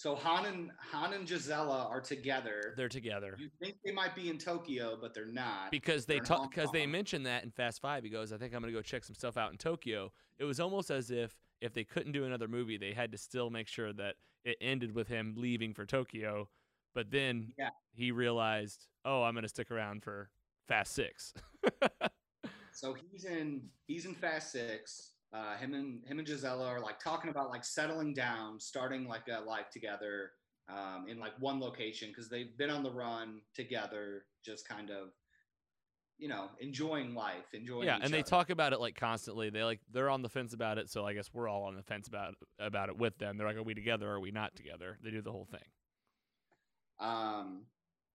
So 0.00 0.14
Han 0.14 0.46
and 0.46 0.70
Han 0.78 1.12
and 1.12 1.26
Gisela 1.28 1.86
are 1.90 2.00
together. 2.00 2.72
they're 2.74 2.88
together 2.88 3.36
you 3.38 3.50
think 3.62 3.76
they 3.84 3.92
might 3.92 4.14
be 4.14 4.30
in 4.30 4.38
Tokyo, 4.38 4.96
but 4.98 5.12
they're 5.12 5.26
not. 5.26 5.70
because 5.70 6.06
they 6.06 6.20
talk 6.20 6.48
because 6.48 6.70
they 6.72 6.86
mentioned 6.86 7.26
that 7.26 7.44
in 7.44 7.50
Fast 7.50 7.82
Five. 7.82 8.02
He 8.02 8.08
goes, 8.08 8.32
"I 8.32 8.38
think 8.38 8.54
I'm 8.54 8.62
gonna 8.62 8.72
go 8.72 8.80
check 8.80 9.04
some 9.04 9.14
stuff 9.14 9.36
out 9.36 9.52
in 9.52 9.58
Tokyo." 9.58 10.10
It 10.38 10.44
was 10.44 10.58
almost 10.58 10.90
as 10.90 11.10
if 11.10 11.36
if 11.60 11.74
they 11.74 11.84
couldn't 11.84 12.12
do 12.12 12.24
another 12.24 12.48
movie, 12.48 12.78
they 12.78 12.94
had 12.94 13.12
to 13.12 13.18
still 13.18 13.50
make 13.50 13.68
sure 13.68 13.92
that 13.92 14.16
it 14.42 14.56
ended 14.62 14.94
with 14.94 15.08
him 15.08 15.34
leaving 15.36 15.74
for 15.74 15.84
Tokyo. 15.84 16.48
But 16.94 17.10
then 17.10 17.52
Yeah. 17.58 17.68
he 17.92 18.10
realized, 18.10 18.86
"Oh, 19.04 19.22
I'm 19.22 19.34
gonna 19.34 19.48
stick 19.48 19.70
around 19.70 20.02
for 20.02 20.30
Fast 20.66 20.94
Six. 20.94 21.34
So 22.72 22.94
he's 22.94 23.24
in 23.24 23.68
he's 23.86 24.06
in 24.06 24.14
Fast 24.14 24.52
Six. 24.52 25.12
Uh, 25.32 25.56
him 25.56 25.74
and 25.74 26.04
him 26.06 26.18
and 26.18 26.26
Gisela 26.26 26.66
are 26.66 26.80
like 26.80 26.98
talking 26.98 27.30
about 27.30 27.50
like 27.50 27.64
settling 27.64 28.14
down, 28.14 28.58
starting 28.58 29.06
like 29.06 29.28
a 29.28 29.40
life 29.40 29.70
together 29.70 30.32
um, 30.68 31.06
in 31.08 31.18
like 31.18 31.32
one 31.38 31.60
location 31.60 32.08
because 32.08 32.28
they've 32.28 32.56
been 32.58 32.70
on 32.70 32.82
the 32.82 32.90
run 32.90 33.40
together, 33.54 34.24
just 34.44 34.68
kind 34.68 34.90
of 34.90 35.10
you 36.18 36.28
know 36.28 36.48
enjoying 36.60 37.14
life, 37.14 37.54
enjoying. 37.54 37.86
yeah, 37.86 37.98
and 38.02 38.12
they 38.12 38.22
talk 38.22 38.50
about 38.50 38.72
it 38.72 38.80
like 38.80 38.96
constantly. 38.96 39.50
They 39.50 39.62
like 39.62 39.80
they're 39.92 40.10
on 40.10 40.22
the 40.22 40.28
fence 40.28 40.52
about 40.52 40.78
it, 40.78 40.90
so 40.90 41.06
I 41.06 41.14
guess 41.14 41.30
we're 41.32 41.48
all 41.48 41.62
on 41.62 41.76
the 41.76 41.82
fence 41.82 42.08
about 42.08 42.34
about 42.58 42.88
it 42.88 42.98
with 42.98 43.16
them. 43.18 43.36
They're 43.36 43.46
like, 43.46 43.56
"Are 43.56 43.62
we 43.62 43.74
together? 43.74 44.08
Or 44.08 44.14
are 44.14 44.20
we 44.20 44.32
not 44.32 44.56
together?" 44.56 44.98
They 45.02 45.10
do 45.10 45.22
the 45.22 45.32
whole 45.32 45.46
thing. 45.50 45.60
Um, 46.98 47.62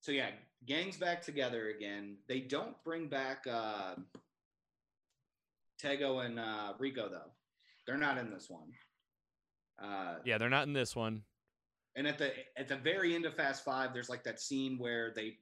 so 0.01 0.11
yeah, 0.11 0.29
gangs 0.65 0.97
back 0.97 1.21
together 1.21 1.69
again. 1.69 2.17
They 2.27 2.41
don't 2.41 2.75
bring 2.83 3.07
back 3.07 3.45
uh, 3.49 3.95
Tego 5.81 6.25
and 6.25 6.39
uh, 6.39 6.73
Rico 6.79 7.09
though. 7.09 7.31
They're 7.85 7.97
not 7.97 8.17
in 8.17 8.29
this 8.31 8.49
one. 8.49 8.71
Uh, 9.81 10.15
Yeah, 10.25 10.37
they're 10.37 10.49
not 10.49 10.67
in 10.67 10.73
this 10.73 10.95
one. 10.95 11.23
and 11.95 12.07
at 12.07 12.17
the 12.17 12.31
at 12.57 12.67
the 12.67 12.77
very 12.77 13.15
end 13.15 13.25
of 13.25 13.35
Fast 13.35 13.63
Five, 13.63 13.93
there's 13.93 14.09
like 14.09 14.23
that 14.23 14.39
scene 14.39 14.77
where 14.77 15.11
they 15.15 15.37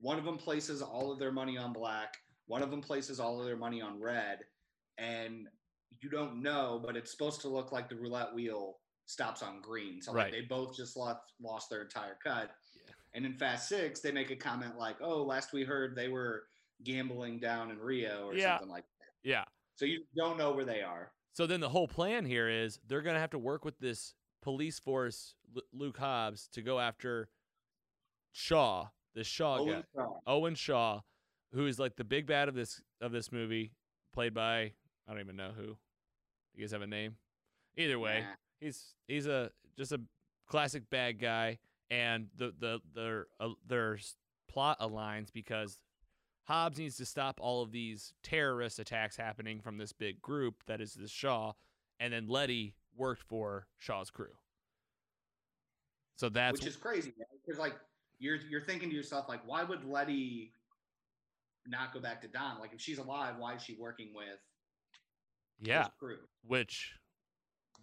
one 0.00 0.18
of 0.18 0.24
them 0.24 0.36
places 0.36 0.82
all 0.82 1.10
of 1.12 1.18
their 1.18 1.32
money 1.32 1.56
on 1.56 1.72
black, 1.72 2.14
one 2.46 2.62
of 2.62 2.70
them 2.70 2.80
places 2.82 3.18
all 3.20 3.40
of 3.40 3.46
their 3.46 3.56
money 3.56 3.80
on 3.80 4.00
red, 4.00 4.40
and 4.98 5.48
you 6.02 6.10
don't 6.10 6.42
know, 6.42 6.80
but 6.84 6.96
it's 6.96 7.10
supposed 7.10 7.40
to 7.40 7.48
look 7.48 7.72
like 7.72 7.88
the 7.88 7.96
roulette 7.96 8.34
wheel 8.34 8.78
stops 9.06 9.42
on 9.42 9.62
green. 9.62 10.02
So 10.02 10.12
Right. 10.12 10.30
they 10.32 10.42
both 10.42 10.76
just 10.76 10.96
lost 10.96 11.20
lost 11.40 11.70
their 11.70 11.82
entire 11.82 12.18
cut. 12.22 12.50
Yeah. 12.74 12.92
And 13.14 13.24
in 13.24 13.34
Fast 13.38 13.68
Six, 13.68 14.00
they 14.00 14.12
make 14.12 14.30
a 14.30 14.36
comment 14.36 14.76
like, 14.76 14.96
"Oh, 15.00 15.22
last 15.22 15.52
we 15.52 15.64
heard 15.64 15.94
they 15.96 16.08
were 16.08 16.48
gambling 16.84 17.38
down 17.40 17.70
in 17.70 17.78
Rio 17.78 18.26
or 18.26 18.34
Yeah. 18.34 18.56
something 18.58 18.68
like 18.70 18.84
that." 19.00 19.08
Yeah. 19.22 19.44
So 19.76 19.84
you 19.84 20.04
don't 20.16 20.38
know 20.38 20.52
where 20.52 20.64
they 20.64 20.82
are. 20.82 21.12
So 21.32 21.46
then 21.46 21.60
the 21.60 21.68
whole 21.68 21.86
plan 21.86 22.24
here 22.24 22.48
is 22.48 22.78
they're 22.88 23.02
going 23.02 23.14
to 23.14 23.20
have 23.20 23.30
to 23.30 23.38
work 23.38 23.64
with 23.64 23.78
this 23.78 24.14
police 24.42 24.78
force, 24.78 25.34
Lu 25.54 25.60
Luke 25.72 25.98
Hobbs, 25.98 26.48
to 26.52 26.62
go 26.62 26.80
after 26.80 27.28
Shaw, 28.32 28.86
this 29.14 29.26
Shaw 29.26 29.58
guy, 29.58 29.62
Owen 29.72 29.84
Shaw. 29.94 30.08
Owen 30.26 30.54
Shaw, 30.54 31.00
who 31.52 31.66
is 31.66 31.78
like 31.78 31.96
the 31.96 32.04
big 32.04 32.26
bad 32.26 32.48
of 32.48 32.54
this 32.54 32.80
of 33.00 33.12
this 33.12 33.30
movie, 33.32 33.72
played 34.12 34.34
by 34.34 34.72
I 35.06 35.12
don't 35.12 35.20
even 35.20 35.36
know 35.36 35.50
who. 35.56 35.76
You 36.54 36.60
guys 36.62 36.70
have 36.72 36.82
a 36.82 36.86
name? 36.86 37.16
Either 37.76 37.98
way, 37.98 38.20
Nah. 38.20 38.34
he's 38.60 38.94
he's 39.06 39.26
a 39.26 39.50
just 39.76 39.92
a 39.92 40.00
classic 40.46 40.88
bad 40.90 41.18
guy, 41.20 41.58
and 41.90 42.28
the 42.36 42.54
the 42.58 42.80
their 42.94 43.26
uh, 43.40 43.50
their 43.66 43.98
plot 44.48 44.78
aligns 44.80 45.30
because 45.32 45.78
Hobbs 46.46 46.78
needs 46.78 46.96
to 46.98 47.06
stop 47.06 47.40
all 47.40 47.62
of 47.62 47.72
these 47.72 48.12
terrorist 48.22 48.78
attacks 48.78 49.16
happening 49.16 49.60
from 49.60 49.78
this 49.78 49.92
big 49.92 50.22
group 50.22 50.62
that 50.66 50.80
is 50.80 50.94
the 50.94 51.08
Shaw, 51.08 51.52
and 51.98 52.12
then 52.12 52.28
Letty 52.28 52.74
worked 52.96 53.22
for 53.22 53.66
Shaw's 53.78 54.10
crew. 54.10 54.34
So 56.16 56.28
that's 56.28 56.60
which 56.60 56.66
is 56.66 56.76
crazy 56.76 57.12
because 57.44 57.58
like 57.58 57.74
you're 58.18 58.38
you're 58.48 58.62
thinking 58.62 58.88
to 58.88 58.96
yourself 58.96 59.28
like 59.28 59.40
why 59.46 59.64
would 59.64 59.84
letty 59.84 60.52
not 61.66 61.92
go 61.92 62.00
back 62.00 62.22
to 62.22 62.28
dom? 62.28 62.58
Like 62.58 62.72
if 62.72 62.80
she's 62.80 62.98
alive 62.98 63.34
why 63.38 63.54
is 63.54 63.62
she 63.62 63.76
working 63.78 64.12
with 64.14 64.38
yeah, 65.60 65.88
crew? 65.98 66.18
Which 66.46 66.92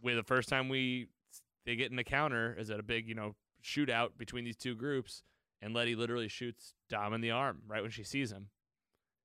with 0.01 0.15
the 0.15 0.23
first 0.23 0.49
time 0.49 0.69
we 0.69 1.07
they 1.65 1.75
get 1.75 1.91
in 1.91 1.99
a 1.99 2.03
counter 2.03 2.55
is 2.57 2.69
at 2.71 2.79
a 2.79 2.83
big 2.83 3.07
you 3.07 3.15
know 3.15 3.35
shootout 3.63 4.09
between 4.17 4.45
these 4.45 4.57
two 4.57 4.75
groups 4.75 5.21
and 5.61 5.73
letty 5.73 5.95
literally 5.95 6.27
shoots 6.27 6.73
dom 6.89 7.13
in 7.13 7.21
the 7.21 7.31
arm 7.31 7.61
right 7.67 7.81
when 7.81 7.91
she 7.91 8.03
sees 8.03 8.31
him 8.31 8.49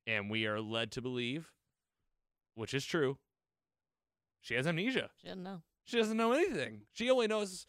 and 0.08 0.28
we 0.28 0.46
are 0.46 0.60
led 0.60 0.90
to 0.92 1.00
believe 1.00 1.52
which 2.56 2.74
is 2.74 2.84
true 2.84 3.18
she 4.40 4.54
has 4.54 4.66
amnesia 4.66 5.10
She 5.20 5.28
doesn't 5.28 5.42
know. 5.44 5.62
she 5.84 5.96
doesn't 5.98 6.16
know 6.16 6.32
anything 6.32 6.80
she 6.92 7.08
only 7.10 7.28
knows 7.28 7.66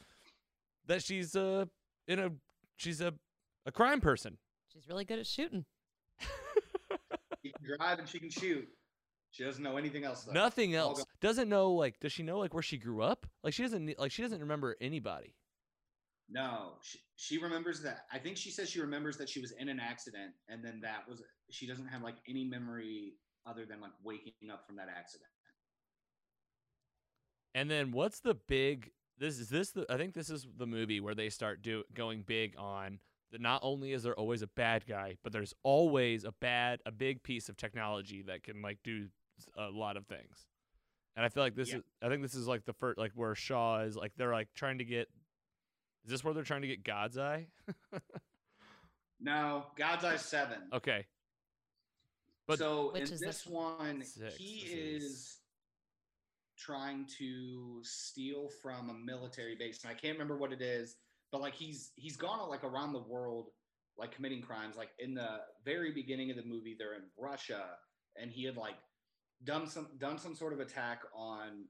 that 0.87 1.03
she's 1.03 1.35
uh 1.35 1.65
in 2.07 2.17
a 2.19 2.31
she's 2.77 3.01
a 3.01 3.13
a 3.67 3.71
crime 3.71 4.01
person 4.01 4.37
She's 4.71 4.87
really 4.87 5.03
good 5.03 5.17
at 5.19 5.25
shooting. 5.27 5.65
because 7.41 7.77
drive 7.77 7.97
and 7.99 8.07
she 8.07 8.19
can 8.19 8.29
shoot. 8.29 8.67
She 9.31 9.43
doesn't 9.43 9.63
know 9.63 9.77
anything 9.77 10.03
else. 10.03 10.23
Though. 10.25 10.31
Nothing 10.33 10.75
else. 10.75 11.03
Doesn't 11.21 11.49
know 11.49 11.71
like 11.71 11.99
does 11.99 12.11
she 12.11 12.21
know 12.23 12.37
like 12.39 12.53
where 12.53 12.61
she 12.63 12.77
grew 12.77 13.01
up? 13.01 13.25
Like 13.43 13.53
she 13.53 13.63
doesn't 13.63 13.83
ne- 13.83 13.95
like 13.97 14.11
she 14.11 14.21
doesn't 14.21 14.39
remember 14.39 14.75
anybody. 14.79 15.33
No, 16.29 16.73
she, 16.81 16.99
she 17.15 17.37
remembers 17.39 17.81
that. 17.81 18.05
I 18.11 18.19
think 18.19 18.37
she 18.37 18.51
says 18.51 18.69
she 18.69 18.81
remembers 18.81 19.17
that 19.17 19.29
she 19.29 19.39
was 19.41 19.51
in 19.51 19.67
an 19.69 19.79
accident, 19.79 20.33
and 20.47 20.63
then 20.63 20.79
that 20.81 21.07
was 21.09 21.23
she 21.49 21.65
doesn't 21.67 21.87
have 21.87 22.03
like 22.03 22.15
any 22.27 22.45
memory 22.45 23.13
other 23.47 23.65
than 23.65 23.81
like 23.81 23.91
waking 24.03 24.51
up 24.51 24.65
from 24.67 24.75
that 24.75 24.89
accident. 24.95 25.29
And 27.55 27.69
then 27.69 27.91
what's 27.91 28.19
the 28.19 28.35
big 28.35 28.91
this 29.17 29.39
is 29.39 29.49
this 29.49 29.71
the 29.71 29.85
I 29.89 29.97
think 29.97 30.13
this 30.13 30.29
is 30.29 30.47
the 30.57 30.67
movie 30.67 30.99
where 30.99 31.15
they 31.15 31.29
start 31.29 31.61
do 31.61 31.83
going 31.93 32.23
big 32.23 32.55
on 32.57 32.99
that 33.31 33.41
not 33.41 33.61
only 33.63 33.91
is 33.91 34.03
there 34.03 34.15
always 34.15 34.41
a 34.41 34.47
bad 34.47 34.85
guy, 34.87 35.17
but 35.23 35.31
there's 35.33 35.53
always 35.63 36.23
a 36.25 36.31
bad 36.31 36.79
a 36.85 36.91
big 36.91 37.23
piece 37.23 37.49
of 37.49 37.57
technology 37.57 38.21
that 38.23 38.43
can 38.43 38.61
like 38.61 38.79
do 38.83 39.07
a 39.57 39.69
lot 39.69 39.97
of 39.97 40.05
things. 40.07 40.47
And 41.15 41.25
I 41.25 41.29
feel 41.29 41.43
like 41.43 41.55
this 41.55 41.69
Yeah. 41.69 41.77
is 41.77 41.83
I 42.01 42.09
think 42.09 42.21
this 42.21 42.35
is 42.35 42.47
like 42.47 42.65
the 42.65 42.73
first 42.73 42.97
like 42.97 43.11
where 43.15 43.35
Shaw 43.35 43.81
is 43.81 43.95
like 43.95 44.13
they're 44.15 44.33
like 44.33 44.49
trying 44.55 44.77
to 44.77 44.85
get 44.85 45.09
is 46.05 46.11
this 46.11 46.23
where 46.23 46.33
they're 46.33 46.43
trying 46.43 46.61
to 46.61 46.67
get 46.67 46.83
God's 46.83 47.17
eye? 47.17 47.47
No, 49.21 49.65
God's 49.75 50.05
Eye 50.05 50.15
Seven. 50.15 50.59
okay. 50.73 51.05
But- 52.47 52.57
so 52.59 52.91
Which 52.93 53.09
in 53.09 53.13
is 53.13 53.19
this 53.19 53.43
this 53.43 53.45
one, 53.47 54.01
Six, 54.03 54.35
he 54.37 54.61
this 54.63 54.71
is- 54.73 55.03
is 55.03 55.37
trying 56.57 57.05
to 57.17 57.81
steal 57.83 58.49
from 58.61 58.89
a 58.89 58.93
military 58.93 59.55
base, 59.55 59.83
and 59.83 59.91
I 59.91 59.93
can't 59.93 60.13
remember 60.13 60.37
what 60.37 60.51
it 60.53 60.61
is, 60.61 60.95
but 61.31 61.41
like 61.41 61.53
he's 61.53 61.91
he's 61.95 62.15
gone 62.17 62.47
like 62.49 62.63
around 62.63 62.93
the 62.93 63.03
world, 63.03 63.51
like 63.97 64.11
committing 64.13 64.41
crimes. 64.41 64.77
Like 64.77 64.91
in 64.99 65.13
the 65.13 65.41
very 65.65 65.91
beginning 65.91 66.31
of 66.31 66.37
the 66.37 66.43
movie, 66.45 66.75
they're 66.77 66.95
in 66.95 67.03
Russia, 67.17 67.77
and 68.15 68.31
he 68.31 68.45
had 68.45 68.55
like 68.55 68.77
done 69.43 69.67
some 69.67 69.89
done 69.97 70.17
some 70.17 70.33
sort 70.35 70.53
of 70.53 70.59
attack 70.61 71.01
on 71.13 71.65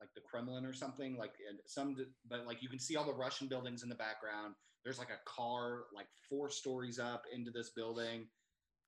like 0.00 0.10
the 0.14 0.20
Kremlin 0.20 0.64
or 0.64 0.72
something. 0.72 1.16
Like 1.16 1.34
and 1.48 1.58
some, 1.66 1.96
but 2.28 2.46
like 2.46 2.62
you 2.62 2.68
can 2.68 2.78
see 2.78 2.96
all 2.96 3.04
the 3.06 3.14
Russian 3.14 3.48
buildings 3.48 3.82
in 3.82 3.88
the 3.88 3.94
background. 3.94 4.54
There's 4.84 4.98
like 4.98 5.10
a 5.10 5.18
car 5.28 5.84
like 5.94 6.06
four 6.28 6.48
stories 6.48 6.98
up 6.98 7.24
into 7.32 7.50
this 7.50 7.70
building 7.70 8.28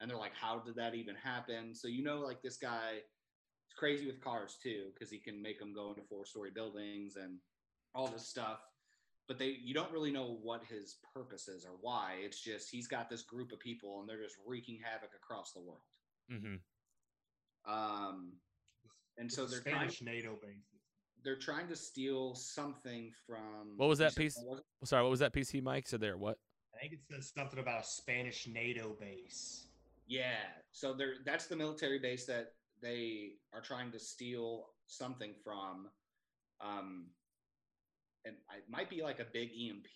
and 0.00 0.08
they're 0.08 0.16
like 0.18 0.34
how 0.34 0.60
did 0.60 0.76
that 0.76 0.94
even 0.94 1.16
happen 1.16 1.74
so 1.74 1.88
you 1.88 2.04
know 2.04 2.20
like 2.20 2.40
this 2.40 2.56
guy 2.56 2.98
is 2.98 3.74
crazy 3.76 4.06
with 4.06 4.20
cars 4.20 4.58
too 4.62 4.90
because 4.94 5.10
he 5.10 5.18
can 5.18 5.42
make 5.42 5.58
them 5.58 5.72
go 5.74 5.88
into 5.88 6.02
four 6.08 6.24
story 6.24 6.50
buildings 6.54 7.16
and 7.16 7.38
all 7.96 8.06
this 8.06 8.28
stuff 8.28 8.60
but 9.26 9.40
they 9.40 9.56
you 9.60 9.74
don't 9.74 9.90
really 9.90 10.12
know 10.12 10.38
what 10.40 10.62
his 10.68 10.98
purpose 11.12 11.48
is 11.48 11.64
or 11.64 11.72
why 11.80 12.14
it's 12.20 12.40
just 12.40 12.70
he's 12.70 12.86
got 12.86 13.10
this 13.10 13.22
group 13.22 13.50
of 13.50 13.58
people 13.58 13.98
and 13.98 14.08
they're 14.08 14.22
just 14.22 14.36
wreaking 14.46 14.78
havoc 14.80 15.10
across 15.16 15.52
the 15.52 15.60
world 15.60 15.82
Mhm. 16.30 16.60
um 17.66 18.32
and 19.16 19.32
so 19.32 19.42
It's 19.42 19.52
a 19.52 19.54
they're 19.56 19.72
trying, 19.72 19.90
Spanish 19.90 20.02
NATO 20.02 20.38
base. 20.40 20.77
They're 21.24 21.36
trying 21.36 21.68
to 21.68 21.76
steal 21.76 22.34
something 22.34 23.12
from 23.26 23.74
What 23.76 23.88
was 23.88 23.98
that 23.98 24.14
piece? 24.16 24.36
what 24.44 24.62
was? 24.80 24.88
Sorry, 24.88 25.02
what 25.02 25.10
was 25.10 25.20
that 25.20 25.32
PC 25.32 25.62
Mike 25.62 25.86
said 25.86 26.00
there? 26.00 26.16
What? 26.16 26.38
I 26.74 26.80
think 26.80 26.92
it 26.92 27.00
says 27.10 27.32
something 27.36 27.58
about 27.58 27.82
a 27.82 27.86
Spanish 27.86 28.46
NATO 28.46 28.96
base. 29.00 29.66
Yeah. 30.06 30.36
So 30.72 30.94
they're 30.94 31.14
that's 31.24 31.46
the 31.46 31.56
military 31.56 31.98
base 31.98 32.24
that 32.26 32.52
they 32.80 33.32
are 33.52 33.60
trying 33.60 33.90
to 33.92 33.98
steal 33.98 34.68
something 34.86 35.34
from. 35.42 35.88
Um 36.60 37.06
and 38.24 38.36
it 38.56 38.64
might 38.68 38.90
be 38.90 39.02
like 39.02 39.20
a 39.20 39.26
big 39.32 39.50
EMP. 39.50 39.86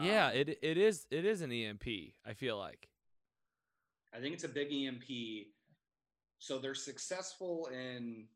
yeah, 0.00 0.28
Um, 0.28 0.36
it 0.36 0.58
it 0.62 0.76
is 0.78 1.06
it 1.10 1.24
is 1.24 1.40
an 1.40 1.52
EMP, 1.52 1.84
I 2.26 2.34
feel 2.34 2.58
like. 2.58 2.88
I 4.14 4.20
think 4.20 4.34
it's 4.34 4.44
a 4.44 4.48
big 4.48 4.72
EMP. 4.72 5.46
So 6.38 6.58
they're 6.58 6.74
successful 6.74 7.68
in 7.72 8.26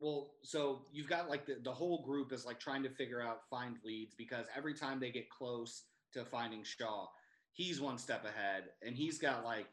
well, 0.00 0.32
so 0.42 0.82
you've 0.92 1.08
got 1.08 1.28
like 1.28 1.46
the, 1.46 1.56
the 1.62 1.72
whole 1.72 2.04
group 2.04 2.32
is 2.32 2.44
like 2.44 2.60
trying 2.60 2.82
to 2.82 2.90
figure 2.90 3.22
out 3.22 3.40
find 3.48 3.76
leads 3.84 4.14
because 4.14 4.46
every 4.56 4.74
time 4.74 5.00
they 5.00 5.10
get 5.10 5.30
close 5.30 5.84
to 6.12 6.24
finding 6.24 6.62
Shaw, 6.64 7.06
he's 7.52 7.80
one 7.80 7.98
step 7.98 8.24
ahead 8.24 8.64
and 8.86 8.94
he's 8.94 9.18
got 9.18 9.44
like 9.44 9.66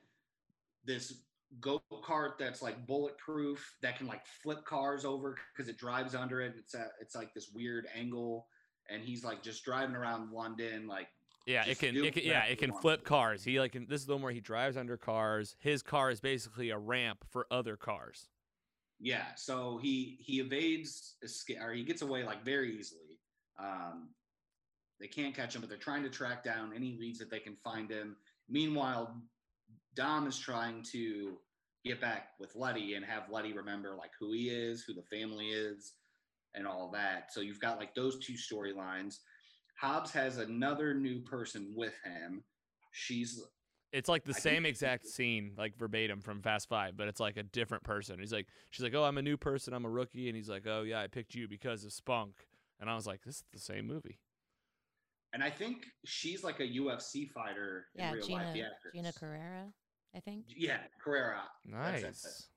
this 0.86 1.14
go 1.60 1.82
kart 2.04 2.38
that's 2.40 2.62
like 2.62 2.88
bulletproof 2.88 3.76
that 3.82 3.98
can 3.98 4.08
like 4.08 4.26
flip 4.26 4.66
cars 4.66 5.06
over 5.06 5.36
because 5.54 5.70
it 5.70 5.78
drives 5.78 6.16
under 6.16 6.41
it. 6.41 6.54
It's 6.58 6.74
a, 6.74 6.88
it's 7.02 7.16
like 7.16 7.34
this 7.34 7.50
weird 7.54 7.88
angle 7.95 8.48
and 8.90 9.04
he's 9.04 9.24
like 9.24 9.44
just 9.44 9.64
driving 9.66 9.95
around 9.95 10.32
London 10.32 10.88
like 10.88 11.08
Yeah, 11.45 11.66
it 11.66 11.80
can, 11.80 11.95
it 11.98 12.14
can 12.14 12.24
yeah, 12.24 12.45
it 12.45 12.58
can 12.60 12.72
flip 12.72 13.04
cars. 13.04 13.44
He 13.44 13.60
like 13.60 13.74
this 13.90 14.00
is 14.00 14.08
the 14.08 14.14
one 14.14 14.24
where 14.24 14.32
he 14.32 14.40
drives 14.40 14.78
under 14.78 14.95
cars. 14.95 15.58
His 15.60 15.84
car 15.84 16.10
is 16.12 16.22
basically 16.22 16.70
a 16.70 16.78
ramp 16.78 17.26
for 17.30 17.45
other 17.52 17.76
cars. 17.76 18.30
Yeah, 18.99 19.36
so 19.36 19.80
he 19.82 20.18
he 20.22 20.40
evades 20.40 21.15
escape, 21.24 21.57
or 21.61 21.74
he 21.74 21.84
gets 21.84 22.02
away 22.02 22.24
like 22.24 22.45
very 22.45 22.78
easily. 22.78 23.20
Um, 23.60 24.10
they 24.99 25.07
can't 25.07 25.36
catch 25.36 25.56
him, 25.56 25.61
but 25.61 25.70
they're 25.70 25.78
trying 25.78 26.03
to 26.03 26.10
track 26.10 26.44
down 26.44 26.72
any 26.74 26.98
leads 26.99 27.20
that 27.20 27.30
they 27.30 27.40
can 27.40 27.57
find 27.64 27.90
him. 27.90 28.15
Meanwhile, 28.49 29.15
Dom 29.95 30.28
is 30.28 30.38
trying 30.38 30.84
to 30.91 31.38
get 31.84 31.99
back 31.99 32.30
with 32.40 32.56
Letty 32.56 32.94
and 32.94 33.06
have 33.06 33.30
Letty 33.30 33.53
remember 33.53 33.95
like 33.98 34.11
who 34.20 34.32
he 34.32 34.49
is, 34.49 34.84
who 34.84 34.94
the 34.94 35.03
family 35.03 35.48
is, 35.48 35.94
and 36.56 36.65
all 36.65 36.90
that. 36.91 37.34
So 37.34 37.41
you've 37.41 37.60
got 37.60 37.80
like 37.80 37.94
those 37.95 38.20
two 38.20 38.34
storylines. 38.34 39.18
Hobbs 39.80 40.11
has 40.11 40.38
another 40.38 40.94
new 40.94 41.22
person 41.22 41.74
with 41.76 41.94
him. 42.06 42.44
She's 42.91 43.41
It's 43.94 44.10
like 44.10 44.26
the 44.26 44.34
I 44.36 44.40
same 44.40 44.65
it's- 44.65 44.72
exact 44.72 45.06
scene, 45.06 45.53
like 45.57 45.78
verbatim 45.78 46.20
from 46.20 46.41
Fast 46.41 46.68
Five, 46.68 46.98
but 46.98 47.07
it's 47.07 47.20
like 47.20 47.38
a 47.38 47.44
different 47.44 47.84
person. 47.84 48.20
He's 48.20 48.34
like, 48.34 48.48
she's 48.72 48.84
like, 48.84 48.95
"Oh, 48.95 49.03
I'm 49.06 49.18
a 49.18 49.22
new 49.22 49.38
person. 49.38 49.74
I'm 49.74 49.86
a 49.86 49.90
rookie," 49.90 50.28
and 50.28 50.36
he's 50.36 50.49
like, 50.49 50.65
"Oh 50.68 50.82
yeah, 50.82 50.99
I 50.99 51.07
picked 51.07 51.36
you 51.36 51.48
because 51.48 51.86
of 51.86 51.94
Spunk." 51.94 52.48
And 52.80 52.90
I 52.90 52.95
was 52.95 53.06
like, 53.07 53.22
"This 53.24 53.36
is 53.38 53.44
the 53.53 53.60
same 53.60 53.88
movie." 53.88 54.20
and 55.32 55.44
I 55.44 55.49
think 55.49 55.86
she's 56.06 56.44
like 56.44 56.60
a 56.60 56.64
UFC 56.68 57.28
fighter 57.28 57.88
Yeah, 57.95 58.10
in 58.10 58.14
real 58.18 58.26
Gina 58.28 58.44
life. 58.44 58.53
The. 58.53 58.91
Gina 58.99 59.14
Carrera, 59.14 59.65
I 60.15 60.20
think. 60.20 60.45
Yeah, 60.56 60.78
Carrera. 61.03 61.41
That's 61.65 62.02
it. 62.02 62.06
Nice. 62.06 62.48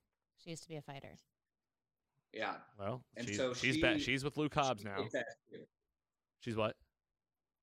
She 0.44 0.50
used 0.50 0.62
to 0.64 0.68
be 0.68 0.76
a 0.76 0.82
fighter. 0.82 1.16
Yeah. 2.34 2.56
Well, 2.78 3.02
And 3.16 3.26
she's 3.26 3.38
so 3.38 3.54
she's 3.54 3.80
back. 3.80 3.98
She's 4.00 4.22
with 4.24 4.36
Luke 4.36 4.54
Hobbs 4.54 4.82
She 4.82 4.88
now. 4.88 4.96
kicks 5.02 5.14
ass, 5.14 5.24
too. 5.50 5.60
She's 6.40 6.54
what? 6.54 6.76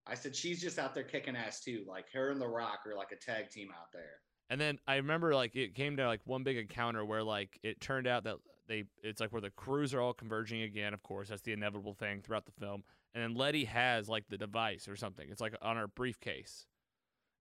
I 0.05 0.15
said 0.15 0.35
she's 0.35 0.61
just 0.61 0.79
out 0.79 0.93
there 0.93 1.03
kicking 1.03 1.35
ass 1.35 1.61
too. 1.61 1.83
Like 1.87 2.11
her 2.13 2.31
and 2.31 2.41
The 2.41 2.47
Rock 2.47 2.79
are 2.85 2.95
like 2.95 3.11
a 3.11 3.15
tag 3.15 3.49
team 3.49 3.69
out 3.71 3.91
there. 3.93 4.19
And 4.49 4.59
then 4.59 4.79
I 4.87 4.97
remember 4.97 5.33
like 5.33 5.55
it 5.55 5.75
came 5.75 5.97
to 5.97 6.05
like 6.05 6.21
one 6.25 6.43
big 6.43 6.57
encounter 6.57 7.05
where 7.05 7.23
like 7.23 7.59
it 7.63 7.79
turned 7.79 8.07
out 8.07 8.25
that 8.25 8.37
they 8.67 8.83
it's 9.01 9.21
like 9.21 9.31
where 9.31 9.41
the 9.41 9.49
crews 9.51 9.93
are 9.93 10.01
all 10.01 10.13
converging 10.13 10.63
again. 10.63 10.93
Of 10.93 11.03
course, 11.03 11.29
that's 11.29 11.41
the 11.41 11.53
inevitable 11.53 11.93
thing 11.93 12.21
throughout 12.21 12.45
the 12.45 12.51
film. 12.51 12.83
And 13.15 13.23
then 13.23 13.35
Letty 13.35 13.65
has 13.65 14.09
like 14.09 14.25
the 14.29 14.37
device 14.37 14.87
or 14.87 14.95
something. 14.95 15.27
It's 15.29 15.41
like 15.41 15.55
on 15.61 15.77
her 15.77 15.87
briefcase. 15.87 16.65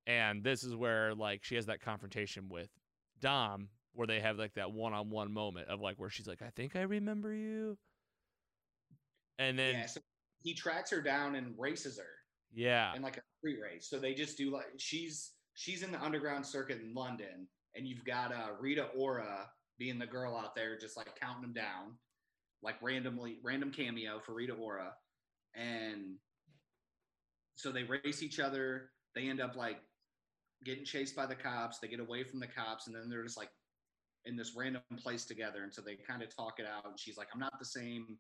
And 0.07 0.45
this 0.45 0.63
is 0.63 0.75
where 0.75 1.15
like 1.15 1.45
she 1.45 1.57
has 1.57 1.67
that 1.67 1.81
confrontation 1.81 2.49
with 2.49 2.71
Dom, 3.21 3.69
where 3.93 4.07
they 4.07 4.21
have 4.21 4.39
like 4.39 4.55
that 4.55 4.73
one-on-one 4.73 5.33
moment 5.33 5.69
of 5.69 5.81
like 5.81 5.97
where 5.97 6.11
she's 6.11 6.27
like, 6.27 6.43
"I 6.43 6.51
think 6.51 6.77
I 6.77 6.83
remember 6.83 7.33
you." 7.33 7.79
And 9.39 9.59
then 9.59 9.75
yeah. 9.75 9.87
So 9.87 10.01
he 10.43 10.55
tracks 10.55 10.91
her 10.91 11.01
down 11.01 11.37
and 11.37 11.55
races 11.57 11.99
her 11.99 12.22
yeah, 12.55 12.95
in 12.95 13.03
like 13.03 13.17
a 13.17 13.23
free 13.41 13.59
race. 13.61 13.89
So 13.89 13.99
they 13.99 14.15
just 14.15 14.37
do 14.37 14.51
like 14.51 14.67
she's 14.79 15.33
she's 15.55 15.83
in 15.83 15.93
the 15.93 16.03
underground 16.03 16.47
circuit 16.47 16.81
in 16.81 16.95
London, 16.95 17.47
and 17.75 17.87
you've 17.87 18.05
got 18.05 18.33
uh, 18.33 18.49
Rita 18.61 18.89
Ora 18.97 19.49
being 19.79 19.99
the 19.99 20.07
girl 20.07 20.37
out 20.37 20.55
there, 20.55 20.79
just 20.79 20.97
like 20.97 21.09
counting 21.21 21.43
them 21.43 21.53
down, 21.53 21.97
like 22.63 22.77
randomly 22.83 23.39
random 23.43 23.71
cameo 23.71 24.21
for 24.21 24.35
Rita 24.35 24.55
Ora, 24.55 24.93
and 25.55 26.17
so 27.55 27.73
they 27.73 27.85
race 27.85 28.23
each 28.23 28.41
other. 28.41 28.91
They 29.15 29.29
end 29.29 29.41
up 29.41 29.57
like 29.57 29.79
getting 30.65 30.85
chased 30.85 31.17
by 31.17 31.27
the 31.27 31.35
cops. 31.35 31.79
They 31.79 31.89
get 31.89 32.01
away 32.01 32.25
from 32.25 32.41
the 32.41 32.47
cops, 32.47 32.87
and 32.87 32.97
then 32.97 33.09
they're 33.09 33.25
just 33.25 33.37
like 33.37 33.51
in 34.25 34.37
this 34.37 34.55
random 34.57 34.83
place 34.99 35.25
together. 35.25 35.65
And 35.65 35.75
so 35.75 35.83
they 35.83 35.97
kind 35.97 36.23
of 36.23 36.35
talk 36.35 36.59
it 36.59 36.67
out. 36.67 36.87
And 36.87 36.99
she's 36.99 37.17
like, 37.17 37.29
"I'm 37.33 37.41
not 37.41 37.59
the 37.59 37.65
same 37.65 38.19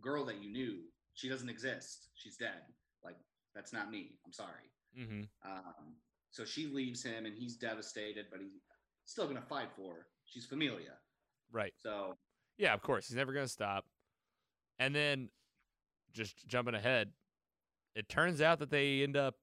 girl 0.00 0.24
that 0.26 0.42
you 0.42 0.50
knew. 0.50 0.80
She 1.14 1.28
doesn't 1.28 1.48
exist. 1.48 2.08
She's 2.14 2.36
dead. 2.36 2.62
Like 3.04 3.16
that's 3.54 3.72
not 3.72 3.90
me. 3.90 4.18
I'm 4.24 4.32
sorry." 4.32 4.70
mm-hmm. 4.98 5.22
Um, 5.48 5.96
so 6.30 6.44
she 6.44 6.66
leaves 6.66 7.02
him, 7.02 7.26
and 7.26 7.34
he's 7.36 7.56
devastated, 7.56 8.26
but 8.30 8.40
he's 8.40 8.60
still 9.04 9.26
gonna 9.26 9.42
fight 9.42 9.68
for 9.76 9.94
her. 9.94 10.06
She's 10.26 10.46
Familia. 10.46 10.94
right. 11.52 11.72
So 11.82 12.16
Yeah, 12.58 12.74
of 12.74 12.82
course. 12.82 13.08
He's 13.08 13.16
never 13.16 13.32
going 13.32 13.46
to 13.46 13.52
stop. 13.52 13.84
And 14.78 14.94
then 14.94 15.28
just 16.12 16.46
jumping 16.46 16.74
ahead, 16.74 17.10
it 17.94 18.08
turns 18.08 18.40
out 18.40 18.58
that 18.60 18.70
they 18.70 19.02
end 19.02 19.16
up 19.16 19.36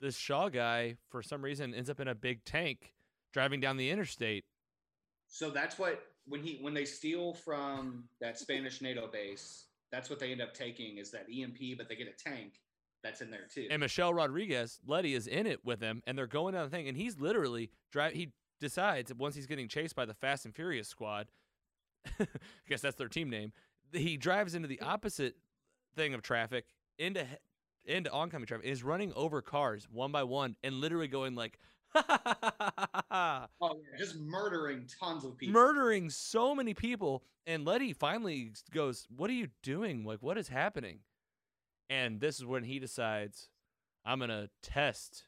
this 0.00 0.16
Shaw 0.16 0.48
guy 0.48 0.96
for 1.10 1.22
some 1.22 1.42
reason 1.42 1.74
ends 1.74 1.90
up 1.90 2.00
in 2.00 2.08
a 2.08 2.14
big 2.14 2.44
tank 2.44 2.94
driving 3.32 3.60
down 3.60 3.76
the 3.76 3.90
interstate. 3.90 4.44
So 5.26 5.50
that's 5.50 5.78
what 5.78 6.00
when 6.26 6.42
he 6.42 6.58
when 6.60 6.74
they 6.74 6.84
steal 6.84 7.34
from 7.34 8.04
that 8.20 8.38
Spanish 8.38 8.80
NATO 8.80 9.08
base, 9.08 9.66
that's 9.90 10.08
what 10.08 10.18
they 10.18 10.32
end 10.32 10.40
up 10.40 10.54
taking 10.54 10.98
is 10.98 11.10
that 11.10 11.26
EMP, 11.30 11.76
but 11.76 11.88
they 11.88 11.96
get 11.96 12.08
a 12.08 12.30
tank 12.30 12.54
that's 13.02 13.20
in 13.20 13.30
there 13.30 13.46
too. 13.52 13.66
And 13.70 13.80
Michelle 13.80 14.12
Rodriguez, 14.12 14.80
Letty 14.86 15.14
is 15.14 15.26
in 15.26 15.46
it 15.46 15.64
with 15.64 15.80
him, 15.80 16.02
and 16.06 16.16
they're 16.16 16.26
going 16.26 16.54
down 16.54 16.64
the 16.64 16.70
thing, 16.70 16.88
and 16.88 16.96
he's 16.96 17.18
literally 17.18 17.70
drive. 17.92 18.12
He 18.12 18.32
decides 18.60 19.14
once 19.14 19.34
he's 19.34 19.46
getting 19.46 19.68
chased 19.68 19.94
by 19.94 20.04
the 20.04 20.14
Fast 20.14 20.44
and 20.44 20.54
Furious 20.54 20.88
squad. 20.88 21.28
I 22.20 22.26
guess 22.68 22.80
that's 22.80 22.96
their 22.96 23.08
team 23.08 23.30
name. 23.30 23.52
He 23.92 24.16
drives 24.16 24.54
into 24.54 24.68
the 24.68 24.80
opposite 24.80 25.36
thing 25.96 26.14
of 26.14 26.22
traffic 26.22 26.66
into 26.98 27.26
into 27.84 28.10
oncoming 28.10 28.46
traffic. 28.46 28.66
And 28.66 28.72
is 28.72 28.82
running 28.82 29.12
over 29.14 29.40
cars 29.42 29.88
one 29.90 30.12
by 30.12 30.22
one 30.24 30.56
and 30.62 30.76
literally 30.76 31.08
going 31.08 31.34
like, 31.34 31.58
oh, 31.94 33.46
just 33.98 34.16
murdering 34.18 34.86
tons 35.00 35.24
of 35.24 35.36
people. 35.38 35.54
murdering 35.54 36.10
so 36.10 36.54
many 36.54 36.74
people. 36.74 37.22
And 37.46 37.64
Letty 37.64 37.94
finally 37.94 38.52
goes, 38.72 39.06
"What 39.16 39.30
are 39.30 39.34
you 39.34 39.48
doing? 39.62 40.04
Like, 40.04 40.18
what 40.22 40.36
is 40.36 40.48
happening?" 40.48 41.00
And 41.90 42.20
this 42.20 42.38
is 42.38 42.44
when 42.44 42.64
he 42.64 42.78
decides, 42.78 43.50
"I'm 44.04 44.18
gonna 44.18 44.50
test 44.62 45.26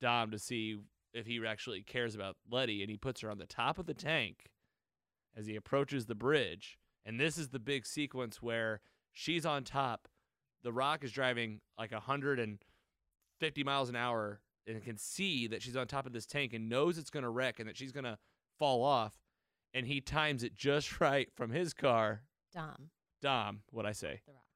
Dom 0.00 0.30
to 0.30 0.38
see 0.38 0.78
if 1.12 1.26
he 1.26 1.44
actually 1.46 1.82
cares 1.82 2.14
about 2.14 2.36
Letty." 2.48 2.82
And 2.82 2.90
he 2.90 2.96
puts 2.96 3.20
her 3.22 3.30
on 3.30 3.38
the 3.38 3.46
top 3.46 3.78
of 3.78 3.86
the 3.86 3.94
tank 3.94 4.50
as 5.36 5.46
he 5.46 5.56
approaches 5.56 6.06
the 6.06 6.14
bridge. 6.14 6.78
And 7.04 7.18
this 7.18 7.38
is 7.38 7.48
the 7.48 7.58
big 7.58 7.86
sequence 7.86 8.42
where 8.42 8.80
she's 9.12 9.46
on 9.46 9.64
top. 9.64 10.08
The 10.62 10.72
Rock 10.72 11.04
is 11.04 11.12
driving 11.12 11.60
like 11.78 11.92
150 11.92 13.64
miles 13.64 13.88
an 13.88 13.96
hour 13.96 14.40
and 14.66 14.82
can 14.82 14.98
see 14.98 15.46
that 15.46 15.62
she's 15.62 15.76
on 15.76 15.86
top 15.86 16.06
of 16.06 16.12
this 16.12 16.26
tank 16.26 16.52
and 16.52 16.68
knows 16.68 16.98
it's 16.98 17.10
going 17.10 17.22
to 17.22 17.30
wreck 17.30 17.58
and 17.58 17.68
that 17.68 17.76
she's 17.76 17.92
going 17.92 18.04
to 18.04 18.18
fall 18.58 18.82
off. 18.82 19.18
And 19.72 19.86
he 19.86 20.00
times 20.00 20.42
it 20.42 20.54
just 20.54 21.00
right 21.00 21.28
from 21.34 21.50
his 21.50 21.72
car. 21.72 22.22
Dom, 22.52 22.90
Dom, 23.22 23.60
what 23.70 23.86
I 23.86 23.92
say? 23.92 24.20
the 24.26 24.32
rock. 24.32 24.47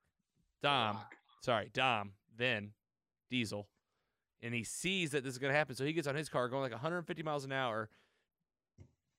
Dom. 0.63 0.97
Rock. 0.97 1.17
Sorry, 1.43 1.71
Dom, 1.73 2.13
then 2.37 2.73
Diesel. 3.31 3.69
And 4.43 4.55
he 4.55 4.65
sees 4.65 5.11
that 5.11 5.25
this 5.25 5.33
is 5.33 5.39
going 5.39 5.53
to 5.53 5.59
happen. 5.59 5.75
So 5.75 5.85
he 5.85 5.93
gets 5.93 6.07
on 6.07 6.15
his 6.15 6.29
car 6.29 6.49
going 6.49 6.63
like 6.63 6.73
150 6.73 7.23
miles 7.23 7.45
an 7.45 7.53
hour, 7.53 7.89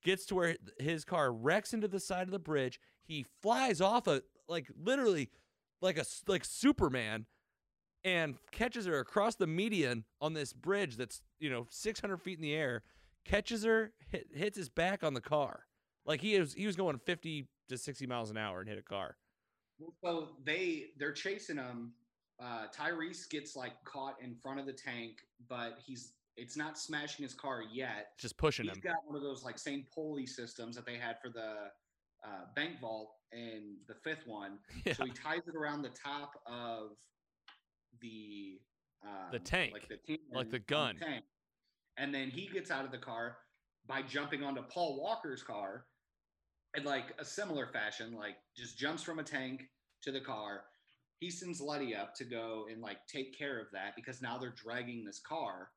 gets 0.04 0.26
to 0.28 0.36
where 0.36 0.56
his 0.80 1.06
car 1.06 1.32
wrecks 1.32 1.74
into 1.74 1.88
the 1.88 2.00
side 2.00 2.24
of 2.24 2.32
the 2.32 2.40
bridge. 2.40 2.80
He 3.04 3.26
flies 3.42 3.82
off 3.82 4.08
a, 4.08 4.22
like 4.48 4.68
literally 4.82 5.30
like 5.82 5.98
a 5.98 6.06
like 6.28 6.46
Superman 6.46 7.26
and 8.04 8.36
catches 8.52 8.86
her 8.86 9.00
across 9.00 9.36
the 9.36 9.48
median 9.48 10.04
on 10.20 10.34
this 10.34 10.52
bridge 10.54 10.98
that's, 10.98 11.22
you 11.40 11.50
know, 11.50 11.68
600 11.70 12.18
feet 12.18 12.38
in 12.38 12.42
the 12.42 12.54
air, 12.54 12.84
catches 13.26 13.64
her, 13.64 13.94
hit, 14.10 14.28
hits 14.34 14.58
his 14.58 14.70
back 14.70 15.04
on 15.04 15.14
the 15.14 15.22
car. 15.22 15.66
Like 16.06 16.22
he 16.22 16.38
was, 16.38 16.54
he 16.54 16.66
was 16.66 16.76
going 16.76 16.98
50 16.98 17.48
to 17.70 17.78
60 17.78 18.08
miles 18.08 18.30
an 18.30 18.38
hour 18.38 18.60
and 18.60 18.68
hit 18.68 18.78
a 18.78 18.82
car. 18.82 19.16
So 20.04 20.30
they 20.44 20.86
they're 20.98 21.12
chasing 21.14 21.58
him. 21.58 21.94
Uh, 22.42 22.66
Tyrese 22.76 23.30
gets 23.30 23.56
like 23.56 23.74
caught 23.86 24.16
in 24.22 24.36
front 24.36 24.60
of 24.60 24.66
the 24.66 24.74
tank, 24.74 25.18
but 25.48 25.78
he's 25.86 26.14
it's 26.36 26.58
not 26.58 26.78
smashing 26.80 27.24
his 27.24 27.34
car 27.36 27.62
yet. 27.72 28.08
Just 28.20 28.38
pushing 28.38 28.66
He's 28.66 28.76
him. 28.78 28.82
got 28.84 28.96
one 29.06 29.16
of 29.16 29.22
those 29.22 29.44
like 29.44 29.60
same 29.60 29.86
pulley 29.94 30.26
systems 30.26 30.76
that 30.76 30.86
they 30.86 30.98
had 30.98 31.18
for 31.22 31.30
the 31.30 31.70
uh, 32.26 32.46
bank 32.56 32.80
vault 32.82 33.12
and 33.32 33.76
the 33.88 33.94
fifth 34.04 34.26
one. 34.26 34.58
Yeah. 34.86 34.94
So 34.94 35.06
he 35.06 35.12
ties 35.12 35.42
it 35.48 35.56
around 35.56 35.84
the 35.84 35.90
top 35.90 36.32
of 36.48 36.98
the 38.02 38.60
um, 39.06 39.30
The 39.32 39.40
tank, 39.40 39.74
like 39.74 39.88
the, 39.88 40.20
like 40.34 40.50
the 40.50 40.60
gun. 40.60 40.96
tank. 40.98 41.24
And 41.98 42.14
then 42.14 42.30
he 42.32 42.48
gets 42.48 42.72
out 42.72 42.84
of 42.86 42.92
the 42.92 42.98
car 42.98 43.38
by 43.86 44.02
jumping 44.02 44.44
onto 44.44 44.64
Paul 44.64 45.00
Walker's 45.00 45.44
car 45.44 45.86
in 46.76 46.84
like 46.84 47.14
a 47.20 47.26
similar 47.26 47.68
fashion, 47.68 48.16
like 48.16 48.36
just 48.56 48.78
jumps 48.78 49.04
from 49.04 49.20
a 49.20 49.24
tank 49.24 49.64
to 50.04 50.12
the 50.12 50.20
car. 50.20 50.62
He 51.20 51.30
sends 51.30 51.62
Letty 51.62 51.96
up 51.96 52.16
to 52.16 52.26
go 52.26 52.66
and 52.72 52.82
like 52.82 53.06
take 53.08 53.38
care 53.38 53.60
of 53.60 53.68
that 53.74 53.96
because 53.96 54.22
now 54.22 54.38
they're 54.38 54.54
dragging 54.56 55.06
this 55.06 55.20
car. 55.20 55.70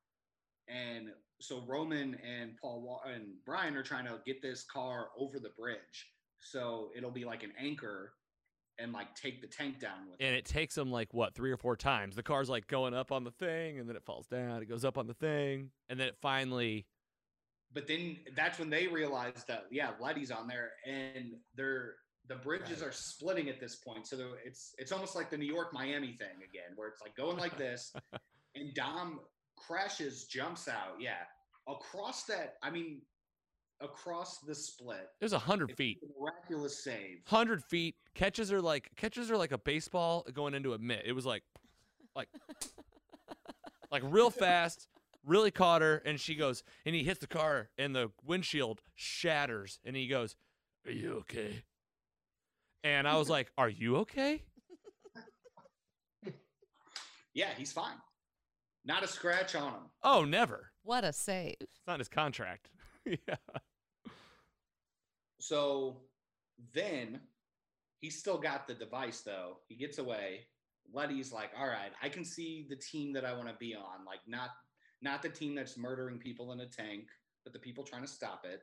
And 0.67 1.09
so 1.39 1.63
Roman 1.65 2.15
and 2.15 2.57
Paul 2.61 3.01
and 3.05 3.27
Brian 3.45 3.75
are 3.77 3.83
trying 3.83 4.05
to 4.05 4.19
get 4.25 4.41
this 4.41 4.65
car 4.65 5.09
over 5.17 5.39
the 5.39 5.51
bridge. 5.57 6.09
So 6.39 6.89
it'll 6.95 7.11
be 7.11 7.25
like 7.25 7.43
an 7.43 7.53
anchor 7.59 8.13
and 8.79 8.91
like 8.93 9.15
take 9.15 9.41
the 9.41 9.47
tank 9.47 9.79
down 9.79 10.09
with 10.09 10.19
and 10.19 10.35
it. 10.35 10.39
it 10.39 10.45
takes 10.45 10.75
them 10.75 10.91
like 10.91 11.13
what 11.13 11.33
three 11.33 11.51
or 11.51 11.57
four 11.57 11.75
times. 11.75 12.15
The 12.15 12.23
car's 12.23 12.49
like 12.49 12.67
going 12.67 12.93
up 12.93 13.11
on 13.11 13.23
the 13.23 13.31
thing, 13.31 13.79
and 13.79 13.87
then 13.87 13.95
it 13.95 14.03
falls 14.03 14.27
down. 14.27 14.61
It 14.61 14.69
goes 14.69 14.85
up 14.85 14.97
on 14.97 15.07
the 15.07 15.13
thing, 15.13 15.71
and 15.89 15.99
then 15.99 16.09
it 16.09 16.17
finally. 16.21 16.85
But 17.77 17.85
then 17.85 18.17
that's 18.35 18.57
when 18.57 18.71
they 18.71 18.87
realize 18.87 19.43
that 19.47 19.65
yeah, 19.69 19.91
Letty's 19.99 20.31
on 20.31 20.47
there, 20.47 20.71
and 20.83 21.33
they're 21.55 21.93
the 22.27 22.33
bridges 22.33 22.81
Right. 22.81 22.87
are 22.87 22.91
splitting 22.91 23.49
at 23.49 23.59
this 23.59 23.75
point. 23.75 24.07
So 24.07 24.31
it's 24.43 24.73
it's 24.79 24.91
almost 24.91 25.15
like 25.15 25.29
the 25.29 25.37
New 25.37 25.45
York 25.45 25.73
Miami 25.73 26.13
thing 26.13 26.37
again, 26.43 26.71
where 26.75 26.87
it's 26.87 27.03
like 27.03 27.15
going 27.15 27.37
like 27.37 27.55
this, 27.55 27.93
and 28.55 28.73
Dom 28.73 29.19
crashes, 29.55 30.25
jumps 30.25 30.67
out, 30.67 30.99
yeah, 30.99 31.17
across 31.67 32.23
that. 32.23 32.55
I 32.63 32.71
mean, 32.71 33.03
across 33.79 34.39
the 34.39 34.55
split. 34.55 35.07
It 35.21 35.25
was 35.25 35.33
a 35.33 35.37
hundred 35.37 35.77
feet, 35.77 35.99
a 36.01 36.19
miraculous 36.19 36.83
save. 36.83 37.19
hundred 37.27 37.63
feet. 37.63 37.93
Catches 38.15 38.51
are 38.51 38.59
like 38.59 38.89
catches 38.95 39.29
are 39.29 39.37
like 39.37 39.51
a 39.51 39.59
baseball 39.59 40.25
going 40.33 40.55
into 40.55 40.73
a 40.73 40.79
mitt. 40.79 41.03
It 41.05 41.13
was 41.13 41.27
like, 41.27 41.43
like, 42.15 42.29
like 43.91 44.01
real 44.03 44.31
fast. 44.31 44.87
Really 45.27 45.51
caught 45.51 45.81
her, 45.81 45.97
and 45.97 46.19
she 46.19 46.33
goes, 46.33 46.63
and 46.85 46.95
he 46.95 47.03
hits 47.03 47.19
the 47.19 47.27
car, 47.27 47.69
and 47.77 47.93
the 47.93 48.11
windshield 48.25 48.81
shatters, 48.95 49.77
and 49.83 49.95
he 49.95 50.07
goes, 50.07 50.35
"Are 50.85 50.91
you 50.91 51.17
okay?" 51.17 51.63
And 52.83 53.07
I 53.07 53.17
was 53.17 53.29
like, 53.29 53.51
"Are 53.57 53.69
you 53.69 53.97
okay?" 53.97 54.43
Yeah, 57.37 57.49
he's 57.55 57.71
fine. 57.71 57.97
Not 58.83 59.03
a 59.03 59.07
scratch 59.07 59.53
on 59.53 59.71
him. 59.71 59.81
Oh, 60.01 60.25
never. 60.25 60.71
What 60.81 61.03
a 61.03 61.13
save. 61.13 61.57
It's 61.59 61.85
not 61.85 61.99
his 61.99 62.09
contract. 62.09 62.71
yeah. 63.05 63.35
So 65.39 65.97
then 66.73 67.21
he's 67.99 68.17
still 68.17 68.39
got 68.39 68.67
the 68.67 68.73
device 68.73 69.21
though. 69.21 69.57
He 69.67 69.75
gets 69.75 69.99
away. 69.99 70.47
Letty's 70.91 71.31
like, 71.31 71.51
all 71.55 71.67
right, 71.67 71.91
I 72.01 72.09
can 72.09 72.25
see 72.25 72.65
the 72.71 72.75
team 72.75 73.13
that 73.13 73.23
I 73.23 73.33
want 73.33 73.49
to 73.49 73.55
be 73.59 73.75
on. 73.75 74.03
Like 74.03 74.21
not 74.25 74.49
not 75.01 75.21
the 75.21 75.29
team 75.29 75.55
that's 75.55 75.77
murdering 75.77 76.17
people 76.17 76.51
in 76.51 76.61
a 76.61 76.65
tank, 76.65 77.07
but 77.43 77.53
the 77.53 77.59
people 77.59 77.83
trying 77.83 78.01
to 78.01 78.07
stop 78.07 78.45
it. 78.45 78.61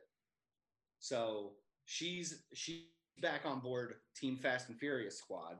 So 0.99 1.53
she's 1.85 2.43
she's 2.53 2.83
back 3.21 3.41
on 3.45 3.59
board 3.59 3.95
Team 4.15 4.37
Fast 4.37 4.69
and 4.69 4.77
Furious 4.77 5.17
squad. 5.17 5.57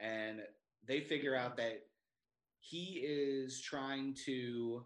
And 0.00 0.40
they 0.86 1.00
figure 1.00 1.34
out 1.34 1.56
that 1.56 1.82
he 2.60 3.02
is 3.04 3.60
trying 3.60 4.14
to 4.26 4.84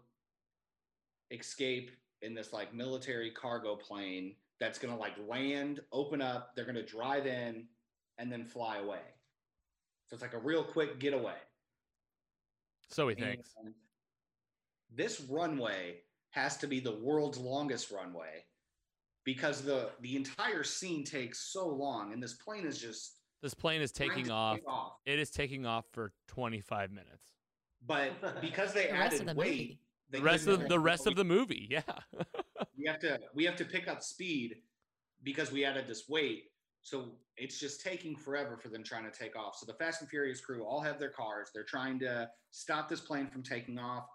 escape 1.31 1.91
in 2.21 2.33
this 2.33 2.53
like 2.53 2.73
military 2.73 3.31
cargo 3.31 3.75
plane 3.75 4.35
that's 4.59 4.77
going 4.77 4.93
to 4.93 4.99
like 4.99 5.13
land, 5.27 5.79
open 5.91 6.21
up, 6.21 6.55
they're 6.55 6.65
going 6.65 6.75
to 6.75 6.85
drive 6.85 7.25
in 7.25 7.65
and 8.19 8.31
then 8.31 8.45
fly 8.45 8.77
away. 8.77 8.99
So 10.07 10.13
it's 10.13 10.21
like 10.21 10.33
a 10.33 10.39
real 10.39 10.63
quick 10.63 10.99
getaway. 10.99 11.37
So 12.89 13.07
he 13.07 13.15
thinks. 13.15 13.49
And 14.91 14.97
this 14.99 15.21
runway 15.21 15.97
has 16.31 16.57
to 16.57 16.67
be 16.67 16.79
the 16.79 16.95
world's 16.95 17.37
longest 17.37 17.91
runway 17.91 18.45
because 19.25 19.61
the 19.61 19.89
the 20.01 20.15
entire 20.15 20.63
scene 20.63 21.03
takes 21.03 21.51
so 21.51 21.67
long 21.67 22.13
and 22.13 22.21
this 22.21 22.33
plane 22.33 22.65
is 22.65 22.79
just 22.79 23.17
This 23.41 23.53
plane 23.53 23.81
is 23.81 23.91
taking 23.91 24.31
off. 24.31 24.59
off. 24.67 24.93
It 25.05 25.19
is 25.19 25.29
taking 25.29 25.65
off 25.65 25.85
for 25.91 26.13
25 26.27 26.91
minutes. 26.91 27.33
But 27.85 28.41
because 28.41 28.73
they 28.73 28.87
The 28.87 28.93
rest 28.93 29.05
added 29.15 29.21
of 29.21 29.27
the 29.27 29.39
weight, 29.39 29.49
movie. 29.49 29.79
The 30.11 30.21
rest 30.21 30.47
of 30.47 30.67
the 30.67 30.79
rest 30.79 31.07
of 31.07 31.15
the 31.15 31.23
movie, 31.23 31.67
yeah. 31.69 31.81
we 32.77 32.85
have 32.85 32.99
to 32.99 33.19
we 33.33 33.45
have 33.45 33.55
to 33.57 33.65
pick 33.65 33.87
up 33.87 34.01
speed 34.03 34.55
because 35.23 35.51
we 35.51 35.65
added 35.65 35.87
this 35.87 36.09
weight 36.09 36.45
so 36.83 37.11
it's 37.37 37.59
just 37.59 37.81
taking 37.81 38.15
forever 38.15 38.57
for 38.57 38.69
them 38.69 38.83
trying 38.83 39.03
to 39.03 39.11
take 39.11 39.35
off 39.35 39.55
so 39.55 39.67
the 39.67 39.73
fast 39.73 40.01
and 40.01 40.09
furious 40.09 40.41
crew 40.41 40.63
all 40.63 40.81
have 40.81 40.97
their 40.99 41.11
cars 41.11 41.49
they're 41.53 41.63
trying 41.63 41.99
to 41.99 42.27
stop 42.49 42.89
this 42.89 42.99
plane 42.99 43.27
from 43.27 43.43
taking 43.43 43.77
off 43.77 44.07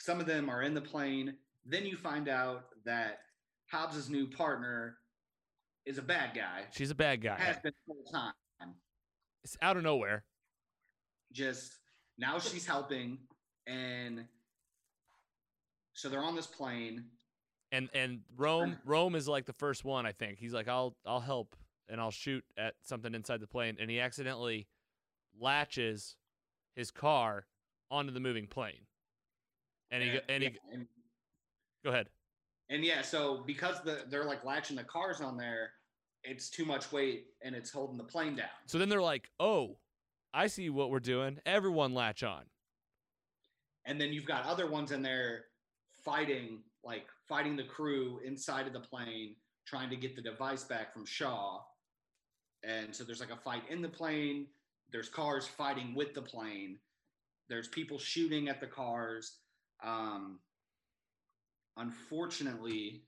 some 0.00 0.18
of 0.20 0.26
them 0.26 0.48
are 0.48 0.62
in 0.62 0.74
the 0.74 0.80
plane 0.80 1.34
then 1.66 1.84
you 1.86 1.96
find 1.96 2.28
out 2.28 2.64
that 2.84 3.18
hobbs's 3.70 4.08
new 4.08 4.26
partner 4.26 4.96
is 5.86 5.98
a 5.98 6.02
bad 6.02 6.34
guy 6.34 6.62
She's 6.72 6.90
a 6.90 6.94
bad 6.94 7.20
guy. 7.22 7.36
has 7.38 7.58
been 7.58 7.72
the 7.86 7.94
whole 7.94 8.04
time 8.12 8.32
It's 9.44 9.56
out 9.62 9.76
of 9.76 9.82
nowhere. 9.82 10.24
just 11.32 11.78
now 12.18 12.38
she's 12.38 12.66
helping 12.66 13.18
and 13.66 14.24
so 15.94 16.08
they're 16.08 16.22
on 16.24 16.34
this 16.36 16.46
plane 16.46 17.04
And 17.72 17.88
and 17.94 18.20
Rome 18.36 18.78
Rome 18.84 19.14
is 19.14 19.28
like 19.28 19.44
the 19.46 19.52
first 19.52 19.84
one, 19.84 20.06
I 20.06 20.12
think. 20.12 20.38
He's 20.38 20.52
like, 20.54 20.66
I'll 20.66 20.96
I'll 21.06 21.20
help 21.20 21.54
and 21.88 22.00
I'll 22.00 22.10
shoot 22.10 22.44
at 22.56 22.74
something 22.82 23.14
inside 23.14 23.40
the 23.40 23.46
plane. 23.46 23.76
And 23.80 23.90
he 23.90 24.00
accidentally 24.00 24.66
latches 25.38 26.16
his 26.74 26.90
car 26.90 27.46
onto 27.90 28.12
the 28.12 28.20
moving 28.20 28.46
plane. 28.46 28.86
And 29.90 30.02
he 30.02 30.10
go- 30.12 30.20
and 30.28 30.42
he 30.42 30.48
yeah, 30.50 30.74
and 30.74 30.86
go 31.84 31.90
ahead. 31.90 32.08
And 32.68 32.84
yeah, 32.84 33.02
so 33.02 33.42
because 33.46 33.82
the 33.82 34.04
they're 34.08 34.24
like 34.24 34.44
latching 34.44 34.76
the 34.76 34.84
cars 34.84 35.20
on 35.20 35.36
there, 35.36 35.72
it's 36.22 36.48
too 36.50 36.64
much 36.64 36.92
weight 36.92 37.26
and 37.42 37.54
it's 37.54 37.70
holding 37.70 37.96
the 37.96 38.04
plane 38.04 38.36
down. 38.36 38.48
So 38.66 38.78
then 38.78 38.88
they're 38.88 39.02
like, 39.02 39.28
oh, 39.40 39.78
I 40.32 40.46
see 40.46 40.70
what 40.70 40.90
we're 40.90 41.00
doing. 41.00 41.38
Everyone 41.44 41.92
latch 41.94 42.22
on. 42.22 42.44
and 43.86 44.00
then 44.00 44.12
you've 44.12 44.26
got 44.26 44.44
other 44.46 44.68
ones 44.70 44.92
in 44.92 45.02
there 45.02 45.46
fighting 46.04 46.62
like 46.84 47.06
fighting 47.28 47.56
the 47.56 47.64
crew 47.64 48.20
inside 48.24 48.66
of 48.66 48.72
the 48.72 48.80
plane 48.80 49.34
trying 49.66 49.90
to 49.90 49.96
get 49.96 50.14
the 50.16 50.22
device 50.22 50.64
back 50.64 50.92
from 50.92 51.04
shaw 51.04 51.60
and 52.62 52.94
so 52.94 53.04
there's 53.04 53.20
like 53.20 53.30
a 53.32 53.36
fight 53.36 53.62
in 53.68 53.82
the 53.82 53.88
plane 53.88 54.46
there's 54.92 55.08
cars 55.08 55.46
fighting 55.46 55.94
with 55.94 56.14
the 56.14 56.22
plane 56.22 56.78
there's 57.48 57.68
people 57.68 57.98
shooting 57.98 58.48
at 58.48 58.60
the 58.60 58.66
cars 58.66 59.38
um, 59.82 60.38
unfortunately 61.76 63.02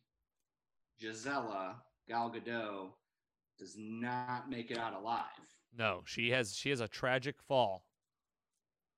gisela 1.01 1.77
gal 2.09 2.31
gadot 2.31 2.91
does 3.59 3.75
not 3.77 4.49
make 4.49 4.71
it 4.71 4.79
out 4.79 4.95
alive 4.95 5.25
No, 5.77 6.03
she 6.05 6.31
has 6.31 6.55
she 6.55 6.71
has 6.71 6.81
a 6.81 6.89
tragic 6.89 7.41
fall. 7.43 7.85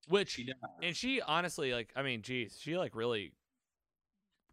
Which 0.09 0.31
she 0.31 0.45
does 0.45 0.57
and 0.83 0.97
she 0.97 1.21
honestly 1.21 1.73
like 1.73 1.93
I 1.97 2.03
mean, 2.03 2.23
geez, 2.23 2.59
she 2.61 2.77
like 2.77 2.95
really 2.95 3.33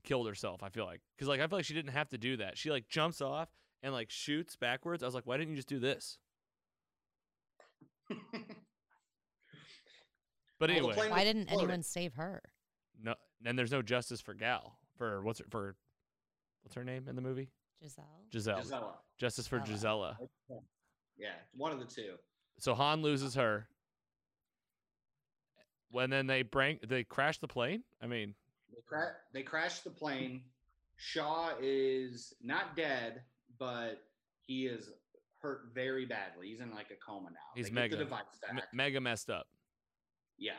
killed 0.04 0.28
herself. 0.28 0.64
I 0.64 0.70
feel 0.70 0.86
like 0.86 1.02
because 1.16 1.28
like 1.28 1.40
I 1.42 1.48
feel 1.48 1.58
like 1.58 1.66
she 1.66 1.74
didn't 1.74 1.92
have 1.92 2.10
to 2.10 2.18
do 2.18 2.38
that. 2.38 2.58
She 2.58 2.72
like 2.72 2.88
jumps 2.88 3.22
off 3.22 3.50
and 3.84 3.94
like 3.94 4.10
shoots 4.10 4.56
backwards. 4.56 5.04
I 5.04 5.08
was 5.08 5.16
like, 5.16 5.26
why 5.28 5.38
didn't 5.38 5.52
you 5.52 5.58
just 5.58 5.68
do 5.70 5.80
this? 5.80 6.18
But 10.60 10.70
anyway, 10.70 10.94
Why 11.10 11.24
didn't 11.24 11.52
anyone 11.52 11.82
save 11.82 12.14
her? 12.14 12.44
No, 13.04 13.16
and 13.46 13.58
there's 13.58 13.72
no 13.72 13.82
justice 13.82 14.22
for 14.22 14.34
Gal 14.34 14.78
for 14.98 15.22
what's 15.24 15.40
her 15.40 15.46
for 15.50 15.76
what's 16.64 16.76
her 16.76 16.84
name 16.84 17.08
in 17.08 17.16
the 17.16 17.22
movie? 17.22 17.50
Giselle. 17.84 18.06
Giselle. 18.32 18.62
Gisela. 18.62 18.94
Justice 19.18 19.48
for 19.48 19.60
Gisela. 19.60 20.18
Gisela. 20.20 20.62
Yeah, 21.18 21.30
one 21.56 21.72
of 21.72 21.80
the 21.80 21.86
two. 21.86 22.14
So 22.60 22.74
Han 22.76 23.02
loses 23.02 23.36
her. 23.36 23.68
When 25.90 26.10
then 26.10 26.28
they 26.28 26.42
bring 26.44 26.80
they 26.88 27.04
crash 27.04 27.40
the 27.40 27.48
plane. 27.48 27.84
I 28.02 28.08
mean, 28.08 28.34
They, 28.74 28.82
cra- 28.88 29.16
they 29.34 29.44
crashed 29.44 29.84
the 29.84 29.90
plane. 29.90 30.44
Shaw 30.96 31.52
is 31.60 32.34
not 32.42 32.76
dead, 32.78 33.24
but 33.60 34.04
he 34.46 34.68
is 34.68 34.90
hurt 35.42 35.72
very 35.74 36.06
badly. 36.06 36.48
He's 36.50 36.62
in 36.62 36.72
like 36.74 36.92
a 36.92 36.96
coma 37.06 37.30
now. 37.32 37.38
He's 37.56 37.68
they 37.68 37.74
mega- 37.74 37.98
the 37.98 38.04
device 38.04 38.22
me- 38.54 38.60
back. 38.62 38.74
mega 38.74 39.02
messed 39.02 39.30
up. 39.30 39.48
yeah, 40.38 40.54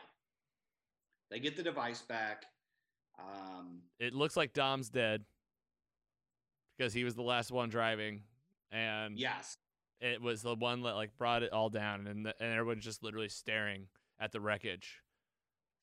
they 1.29 1.39
get 1.39 1.55
the 1.57 1.63
device 1.63 2.01
back. 2.01 2.45
Um, 3.19 3.81
It 3.99 4.13
looks 4.13 4.35
like 4.37 4.53
Dom's 4.53 4.89
dead 4.89 5.23
because 6.77 6.93
he 6.93 7.03
was 7.03 7.15
the 7.15 7.21
last 7.23 7.51
one 7.51 7.69
driving, 7.69 8.23
and 8.71 9.17
yes, 9.17 9.57
it 9.99 10.21
was 10.21 10.41
the 10.41 10.55
one 10.55 10.81
that 10.83 10.93
like 10.95 11.17
brought 11.17 11.43
it 11.43 11.51
all 11.53 11.69
down, 11.69 12.07
and 12.07 12.25
the, 12.25 12.35
and 12.39 12.51
everyone's 12.53 12.83
just 12.83 13.03
literally 13.03 13.29
staring 13.29 13.87
at 14.19 14.31
the 14.31 14.41
wreckage, 14.41 15.01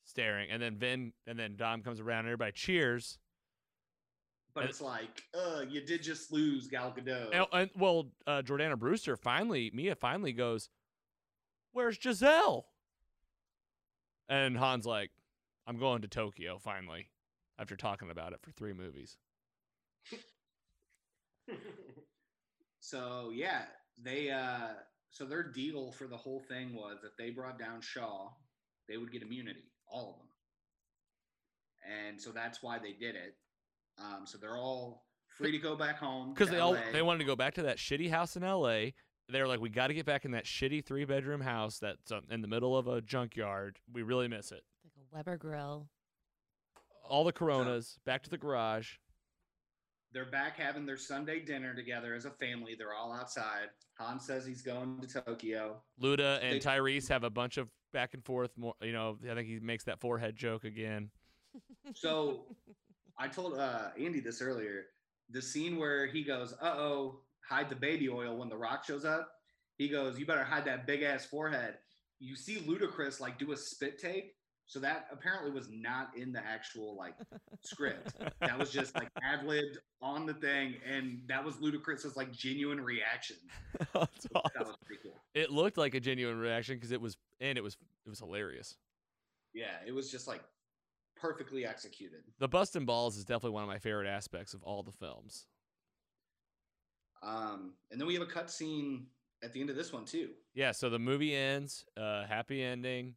staring, 0.05 0.51
and 0.51 0.61
then 0.61 0.77
Vin 0.77 1.13
and 1.27 1.39
then 1.39 1.57
Dom 1.57 1.83
comes 1.83 2.01
around, 2.01 2.21
and 2.21 2.29
everybody 2.29 2.53
cheers. 2.53 3.19
but 4.53 4.63
And- 4.63 4.71
it's 4.71 4.81
like, 4.81 5.23
uh, 5.33 5.65
you 5.69 5.81
did 5.81 6.03
just 6.03 6.33
lose 6.33 6.67
Gal 6.67 6.93
Gadot. 6.93 7.31
And, 7.33 7.47
and 7.53 7.71
well, 7.77 8.11
uh, 8.27 8.43
Jordana 8.43 8.77
Brewster 8.77 9.17
finally, 9.17 9.71
Mia 9.73 9.95
finally 9.95 10.33
goes, 10.33 10.69
"Where's 11.71 11.97
Giselle?" 12.03 12.67
And 14.29 14.57
Han's 14.59 14.87
like, 14.87 15.11
"I'm 15.71 15.79
going 15.79 16.03
to 16.03 16.09
Tokyo 16.09 16.59
finally." 16.59 17.09
After 17.59 17.77
talking 17.77 18.11
about 18.11 18.33
it 18.33 18.41
for 18.41 18.51
three 18.53 18.73
movies, 18.73 19.19
So 22.81 23.31
yeah, 23.33 23.63
they 24.03 24.31
uh 24.31 24.73
so 25.11 25.25
their 25.25 25.43
deal 25.43 25.93
for 25.93 26.07
the 26.07 26.17
whole 26.17 26.41
thing 26.41 26.75
was 26.75 26.99
if 27.05 27.17
they 27.17 27.31
brought 27.31 27.59
down 27.59 27.81
Shaw, 27.81 28.31
they 28.89 28.97
would 28.97 29.13
get 29.13 29.23
immunity, 29.23 29.73
all 29.87 30.11
of 30.11 30.17
them. 30.19 30.29
And 32.09 32.21
so 32.21 32.31
that's 32.31 32.63
why 32.63 32.79
they 32.79 32.93
did 32.93 33.17
it. 33.17 33.37
Um, 33.99 34.25
so 34.25 34.39
they're 34.39 34.57
all 34.57 35.05
free 35.37 35.53
to 35.53 35.59
go 35.59 35.77
back 35.77 35.99
home 35.99 36.33
because 36.33 36.51
they 36.51 36.59
all 36.59 36.77
they 36.93 37.03
wanted 37.03 37.19
to 37.21 37.25
go 37.25 37.37
back 37.37 37.55
to 37.55 37.63
that 37.63 37.77
shitty 37.77 38.11
house 38.11 38.37
in 38.37 38.45
L.A. 38.45 38.95
They're 39.29 39.49
like, 39.49 39.61
"We 39.61 39.69
got 39.69 39.89
to 39.89 39.95
get 39.95 40.07
back 40.07 40.25
in 40.25 40.31
that 40.33 40.45
shitty 40.45 40.85
three 40.85 41.05
bedroom 41.05 41.41
house 41.41 41.79
that's 41.79 42.11
um, 42.11 42.23
in 42.31 42.41
the 42.41 42.49
middle 42.49 42.77
of 42.77 42.89
a 42.89 43.01
junkyard. 43.01 43.79
We 43.93 44.03
really 44.03 44.29
miss 44.29 44.53
it." 44.53 44.63
Like 45.13 45.27
Weber 45.27 45.37
grill. 45.37 45.89
All 47.09 47.25
the 47.25 47.33
Coronas 47.33 47.99
back 48.05 48.23
to 48.23 48.31
the 48.31 48.39
garage. 48.39 48.93
They're 50.13 50.31
back 50.31 50.57
having 50.57 50.87
their 50.87 50.97
Sunday 50.97 51.41
dinner 51.41 51.75
together 51.75 52.15
as 52.15 52.25
a 52.25 52.31
family. 52.31 52.75
They're 52.77 52.95
all 52.95 53.13
outside. 53.13 53.69
Han 53.99 54.19
says 54.19 54.45
he's 54.45 54.63
going 54.63 55.01
to 55.01 55.23
Tokyo. 55.23 55.83
Luda 56.01 56.41
and 56.43 56.55
They- 56.55 56.59
Tyrese 56.61 57.09
have 57.09 57.25
a 57.25 57.31
bunch 57.31 57.59
of 57.59 57.69
back 57.93 58.15
and 58.15 58.25
forth. 58.25 58.51
More, 58.57 58.75
you 58.83 58.93
know, 58.93 59.19
I 59.29 59.35
think 59.35 59.49
he 59.49 59.59
makes 59.61 59.85
that 59.85 60.01
forehead 60.01 60.37
joke 60.37 60.65
again. 60.65 61.11
So 61.95 62.47
I 63.19 63.29
told 63.29 63.55
uh, 63.59 63.89
Andy 63.99 64.21
this 64.21 64.41
earlier. 64.41 64.87
The 65.31 65.43
scene 65.43 65.77
where 65.77 66.07
he 66.07 66.23
goes, 66.25 66.53
"Uh 66.61 66.75
oh, 66.77 67.21
hide 67.49 67.69
the 67.69 67.77
baby 67.77 68.09
oil" 68.09 68.37
when 68.37 68.49
The 68.49 68.57
Rock 68.57 68.85
shows 68.85 69.05
up. 69.05 69.33
He 69.77 69.89
goes, 69.89 70.19
"You 70.19 70.27
better 70.27 70.45
hide 70.45 70.65
that 70.67 70.87
big 70.87 71.03
ass 71.03 71.25
forehead." 71.25 71.79
You 72.21 72.37
see 72.37 72.57
Ludacris 72.61 73.21
like 73.21 73.39
do 73.39 73.53
a 73.53 73.57
spit 73.57 73.99
take. 73.99 74.35
So 74.71 74.79
that 74.79 75.09
apparently 75.11 75.51
was 75.51 75.69
not 75.69 76.17
in 76.17 76.31
the 76.31 76.39
actual 76.47 76.97
like 76.97 77.17
script. 77.61 78.15
That 78.39 78.57
was 78.57 78.71
just 78.71 78.95
like 78.95 79.09
ad 79.21 79.45
libbed 79.45 79.79
on 80.01 80.27
the 80.27 80.35
thing, 80.35 80.77
and 80.89 81.23
that 81.27 81.45
was 81.45 81.57
Ludacris's 81.57 82.17
like 82.17 82.31
genuine 82.31 82.81
reaction. 82.81 83.37
Awesome. 83.95 84.31
was 84.33 84.77
pretty 84.87 85.03
cool. 85.03 85.17
It 85.35 85.51
looked 85.51 85.77
like 85.77 85.95
a 85.95 86.01
genuine 86.01 86.39
reaction 86.39 86.77
because 86.77 86.93
it 86.93 87.01
was, 87.01 87.17
and 87.41 87.59
it 87.59 87.63
was, 87.63 87.77
it 88.07 88.11
was 88.11 88.21
hilarious. 88.21 88.77
Yeah, 89.55 89.75
it 89.85 89.93
was 89.93 90.09
just 90.09 90.29
like 90.29 90.43
perfectly 91.17 91.67
executed. 91.67 92.21
The 92.39 92.47
busting 92.47 92.85
Balls 92.85 93.17
is 93.17 93.25
definitely 93.25 93.51
one 93.51 93.65
of 93.65 93.69
my 93.69 93.79
favorite 93.79 94.07
aspects 94.07 94.55
of 94.55 94.63
all 94.63 94.85
the 94.85 94.93
films. 94.93 95.47
Um, 97.25 97.73
and 97.91 98.01
then 98.01 98.07
we 98.07 98.15
have 98.15 98.23
a 98.23 98.31
cut 98.31 98.51
scene 98.51 99.07
at 99.43 99.53
the 99.53 99.61
end 99.61 99.71
of 99.71 99.75
this 99.75 99.93
one 99.93 100.05
too. 100.05 100.29
Yeah, 100.55 100.71
so 100.71 100.91
the 100.91 101.01
movie 101.01 101.35
ends, 101.35 101.85
uh, 101.97 102.27
happy 102.27 102.63
ending, 102.63 103.15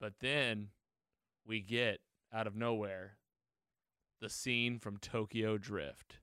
but 0.00 0.14
then 0.20 0.68
we 1.46 1.60
get 1.60 2.00
out 2.32 2.46
of 2.46 2.56
nowhere 2.56 3.16
the 4.20 4.28
scene 4.28 4.78
from 4.78 4.96
Tokyo 4.96 5.58
Drift. 5.58 6.18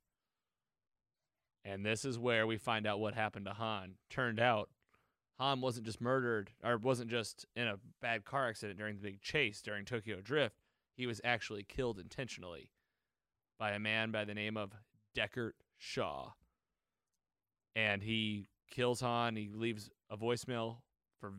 And 1.63 1.85
this 1.85 2.05
is 2.05 2.17
where 2.17 2.47
we 2.47 2.57
find 2.57 2.87
out 2.87 2.99
what 2.99 3.13
happened 3.13 3.45
to 3.45 3.53
Han. 3.53 3.95
Turned 4.09 4.39
out 4.39 4.69
Han 5.37 5.61
wasn't 5.61 5.85
just 5.85 6.01
murdered 6.01 6.51
or 6.63 6.77
wasn't 6.77 7.09
just 7.09 7.45
in 7.55 7.67
a 7.67 7.79
bad 8.01 8.25
car 8.25 8.47
accident 8.47 8.79
during 8.79 8.95
the 8.95 9.01
big 9.01 9.21
chase 9.21 9.61
during 9.61 9.85
Tokyo 9.85 10.21
Drift. 10.21 10.55
He 10.95 11.05
was 11.05 11.21
actually 11.23 11.63
killed 11.63 11.99
intentionally 11.99 12.71
by 13.59 13.71
a 13.71 13.79
man 13.79 14.11
by 14.11 14.25
the 14.25 14.33
name 14.33 14.57
of 14.57 14.71
Deckard 15.15 15.51
Shaw. 15.77 16.31
And 17.75 18.01
he 18.01 18.47
kills 18.71 19.01
Han. 19.01 19.35
He 19.35 19.49
leaves 19.53 19.89
a 20.09 20.17
voicemail 20.17 20.77
for, 21.19 21.33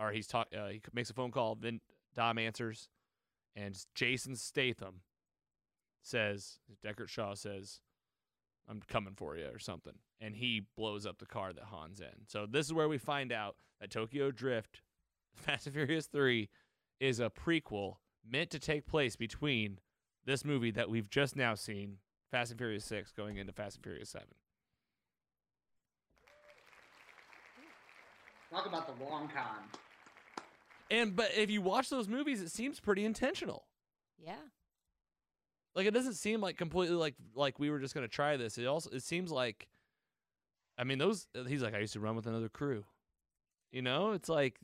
or 0.00 0.12
he's 0.12 0.26
talk. 0.26 0.48
Uh, 0.56 0.68
he 0.68 0.80
makes 0.92 1.10
a 1.10 1.14
phone 1.14 1.30
call. 1.30 1.54
Then 1.54 1.80
Dom 2.14 2.38
answers, 2.38 2.88
and 3.54 3.76
Jason 3.94 4.36
Statham 4.36 5.02
says, 6.02 6.58
Deckard 6.84 7.08
Shaw 7.08 7.34
says, 7.34 7.80
"I'm 8.68 8.80
coming 8.88 9.14
for 9.14 9.36
you" 9.36 9.46
or 9.52 9.58
something, 9.58 9.98
and 10.20 10.34
he 10.36 10.62
blows 10.76 11.06
up 11.06 11.18
the 11.18 11.26
car 11.26 11.52
that 11.52 11.64
Han's 11.64 12.00
in. 12.00 12.26
So 12.26 12.46
this 12.46 12.66
is 12.66 12.72
where 12.72 12.88
we 12.88 12.98
find 12.98 13.32
out 13.32 13.56
that 13.80 13.90
Tokyo 13.90 14.30
Drift, 14.30 14.82
Fast 15.34 15.66
and 15.66 15.74
Furious 15.74 16.06
Three, 16.06 16.48
is 16.98 17.20
a 17.20 17.30
prequel 17.30 17.96
meant 18.28 18.50
to 18.50 18.58
take 18.58 18.86
place 18.86 19.16
between 19.16 19.78
this 20.24 20.44
movie 20.44 20.70
that 20.70 20.90
we've 20.90 21.08
just 21.10 21.36
now 21.36 21.54
seen, 21.54 21.98
Fast 22.30 22.50
and 22.50 22.58
Furious 22.58 22.84
Six, 22.84 23.12
going 23.12 23.36
into 23.36 23.52
Fast 23.52 23.76
and 23.76 23.84
Furious 23.84 24.10
Seven. 24.10 24.28
Talk 28.50 28.66
about 28.66 28.86
the 28.86 29.04
long 29.04 29.28
con. 29.28 29.80
And 30.90 31.14
but 31.14 31.30
if 31.36 31.50
you 31.50 31.62
watch 31.62 31.88
those 31.88 32.08
movies, 32.08 32.40
it 32.40 32.50
seems 32.50 32.80
pretty 32.80 33.04
intentional. 33.04 33.66
Yeah. 34.18 34.34
Like 35.74 35.86
it 35.86 35.92
doesn't 35.94 36.14
seem 36.14 36.40
like 36.40 36.56
completely 36.56 36.96
like 36.96 37.14
like 37.34 37.58
we 37.58 37.70
were 37.70 37.78
just 37.78 37.94
gonna 37.94 38.08
try 38.08 38.36
this. 38.36 38.58
It 38.58 38.66
also 38.66 38.90
it 38.90 39.02
seems 39.02 39.30
like, 39.30 39.68
I 40.76 40.84
mean 40.84 40.98
those. 40.98 41.28
Uh, 41.38 41.44
he's 41.44 41.62
like 41.62 41.74
I 41.74 41.78
used 41.78 41.92
to 41.92 42.00
run 42.00 42.16
with 42.16 42.26
another 42.26 42.48
crew. 42.48 42.84
You 43.70 43.82
know, 43.82 44.12
it's 44.12 44.28
like 44.28 44.58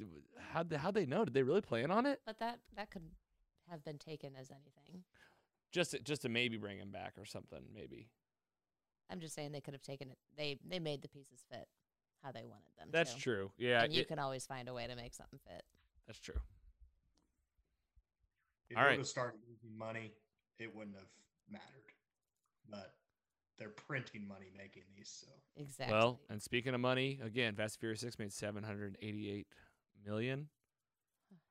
how 0.50 0.64
would 0.64 0.72
how 0.72 0.90
they 0.90 1.06
know? 1.06 1.24
Did 1.24 1.34
they 1.34 1.44
really 1.44 1.60
plan 1.60 1.90
on 1.92 2.06
it? 2.06 2.20
But 2.26 2.40
that 2.40 2.58
that 2.74 2.90
could 2.90 3.02
have 3.70 3.84
been 3.84 3.98
taken 3.98 4.32
as 4.34 4.50
anything. 4.50 5.04
Just 5.72 5.92
to, 5.92 6.00
just 6.00 6.22
to 6.22 6.28
maybe 6.28 6.56
bring 6.56 6.78
him 6.78 6.90
back 6.90 7.14
or 7.18 7.24
something. 7.24 7.60
Maybe 7.72 8.08
I'm 9.10 9.20
just 9.20 9.34
saying 9.34 9.52
they 9.52 9.60
could 9.60 9.74
have 9.74 9.82
taken 9.82 10.10
it. 10.10 10.18
They 10.36 10.58
they 10.68 10.80
made 10.80 11.02
the 11.02 11.08
pieces 11.08 11.44
fit 11.48 11.68
how 12.24 12.32
they 12.32 12.44
wanted 12.44 12.72
them. 12.78 12.88
that's 12.90 13.14
to. 13.14 13.20
true. 13.20 13.52
Yeah, 13.58 13.84
and 13.84 13.92
you 13.92 14.00
it- 14.00 14.08
can 14.08 14.18
always 14.18 14.44
find 14.44 14.68
a 14.68 14.74
way 14.74 14.88
to 14.88 14.96
make 14.96 15.14
something 15.14 15.38
fit. 15.46 15.62
That's 16.06 16.20
true. 16.20 16.40
If 18.70 18.76
All 18.76 18.82
it 18.82 18.86
right. 18.86 18.92
would 18.92 18.98
have 19.00 19.06
started 19.06 19.40
losing 19.48 19.76
money, 19.76 20.12
it 20.58 20.74
wouldn't 20.74 20.96
have 20.96 21.06
mattered. 21.50 21.92
But 22.68 22.94
they're 23.58 23.68
printing 23.68 24.26
money 24.26 24.50
making 24.56 24.82
these, 24.96 25.24
so 25.24 25.30
Exactly. 25.56 25.94
Well, 25.94 26.20
and 26.28 26.42
speaking 26.42 26.74
of 26.74 26.80
money, 26.80 27.18
again, 27.24 27.54
Fast 27.54 27.76
and 27.76 27.80
Furious 27.80 28.00
Six 28.00 28.18
made 28.18 28.32
seven 28.32 28.62
hundred 28.62 28.98
eighty-eight 29.00 29.46
million. 30.04 30.48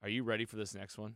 Are 0.03 0.09
you 0.09 0.23
ready 0.23 0.45
for 0.45 0.57
this 0.57 0.75
next 0.75 0.97
one? 0.97 1.15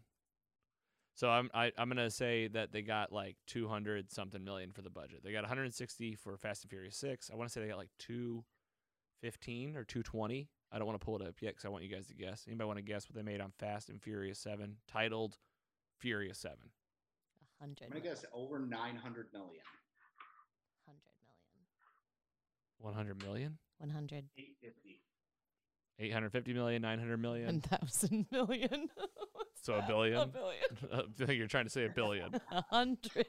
So 1.14 1.30
I'm 1.30 1.50
I, 1.54 1.72
I'm 1.78 1.90
gonna 1.90 2.10
say 2.10 2.48
that 2.48 2.72
they 2.72 2.82
got 2.82 3.12
like 3.12 3.36
200 3.48 4.12
something 4.12 4.44
million 4.44 4.72
for 4.72 4.82
the 4.82 4.90
budget. 4.90 5.22
They 5.24 5.32
got 5.32 5.44
160 5.44 6.16
for 6.16 6.38
Fast 6.38 6.64
and 6.64 6.70
Furious 6.70 6.96
Six. 6.96 7.30
I 7.32 7.36
want 7.36 7.50
to 7.50 7.54
say 7.54 7.62
they 7.62 7.68
got 7.68 7.78
like 7.78 7.92
215 8.00 9.76
or 9.76 9.84
220. 9.84 10.48
I 10.72 10.78
don't 10.78 10.86
want 10.88 11.00
to 11.00 11.06
pull 11.06 11.16
it 11.16 11.28
up 11.28 11.36
yet 11.42 11.50
because 11.52 11.66
I 11.66 11.70
want 11.70 11.84
you 11.84 11.90
guys 11.90 12.08
to 12.08 12.14
guess. 12.14 12.46
Anybody 12.48 12.68
want 12.68 12.78
to 12.78 12.84
guess 12.84 13.08
what 13.10 13.16
they 13.16 13.24
made 13.24 13.42
on 13.42 13.52
Fast 13.58 13.90
and 13.90 14.02
Furious 14.02 14.40
Seven, 14.40 14.78
titled 14.88 15.38
Furious 15.98 16.38
Seven? 16.38 16.70
A 17.42 17.64
hundred. 17.64 17.86
I'm 17.86 17.90
gonna 17.90 18.02
guess 18.02 18.24
over 18.34 18.60
900 18.60 19.28
million. 19.34 19.64
Hundred 20.86 21.02
million. 22.84 23.18
100 23.18 23.24
million, 23.24 23.58
One 23.80 23.90
hundred. 23.90 24.26
850. 24.38 25.02
850 26.02 26.54
million, 26.54 26.82
900 26.82 27.12
One 27.12 27.22
million. 27.22 27.62
thousand 27.62 28.26
million. 28.32 28.90
What's 29.34 29.50
So 29.64 29.74
a 29.76 29.82
billion? 29.86 30.18
A 30.20 30.28
billion. 30.28 30.64
I 30.94 31.02
think 31.18 31.30
uh, 31.30 31.34
you're 31.34 31.48
trying 31.48 31.66
to 31.66 31.70
say 31.70 31.86
a 31.86 31.90
billion. 31.90 32.34
A 32.52 32.62
hundred. 32.70 33.26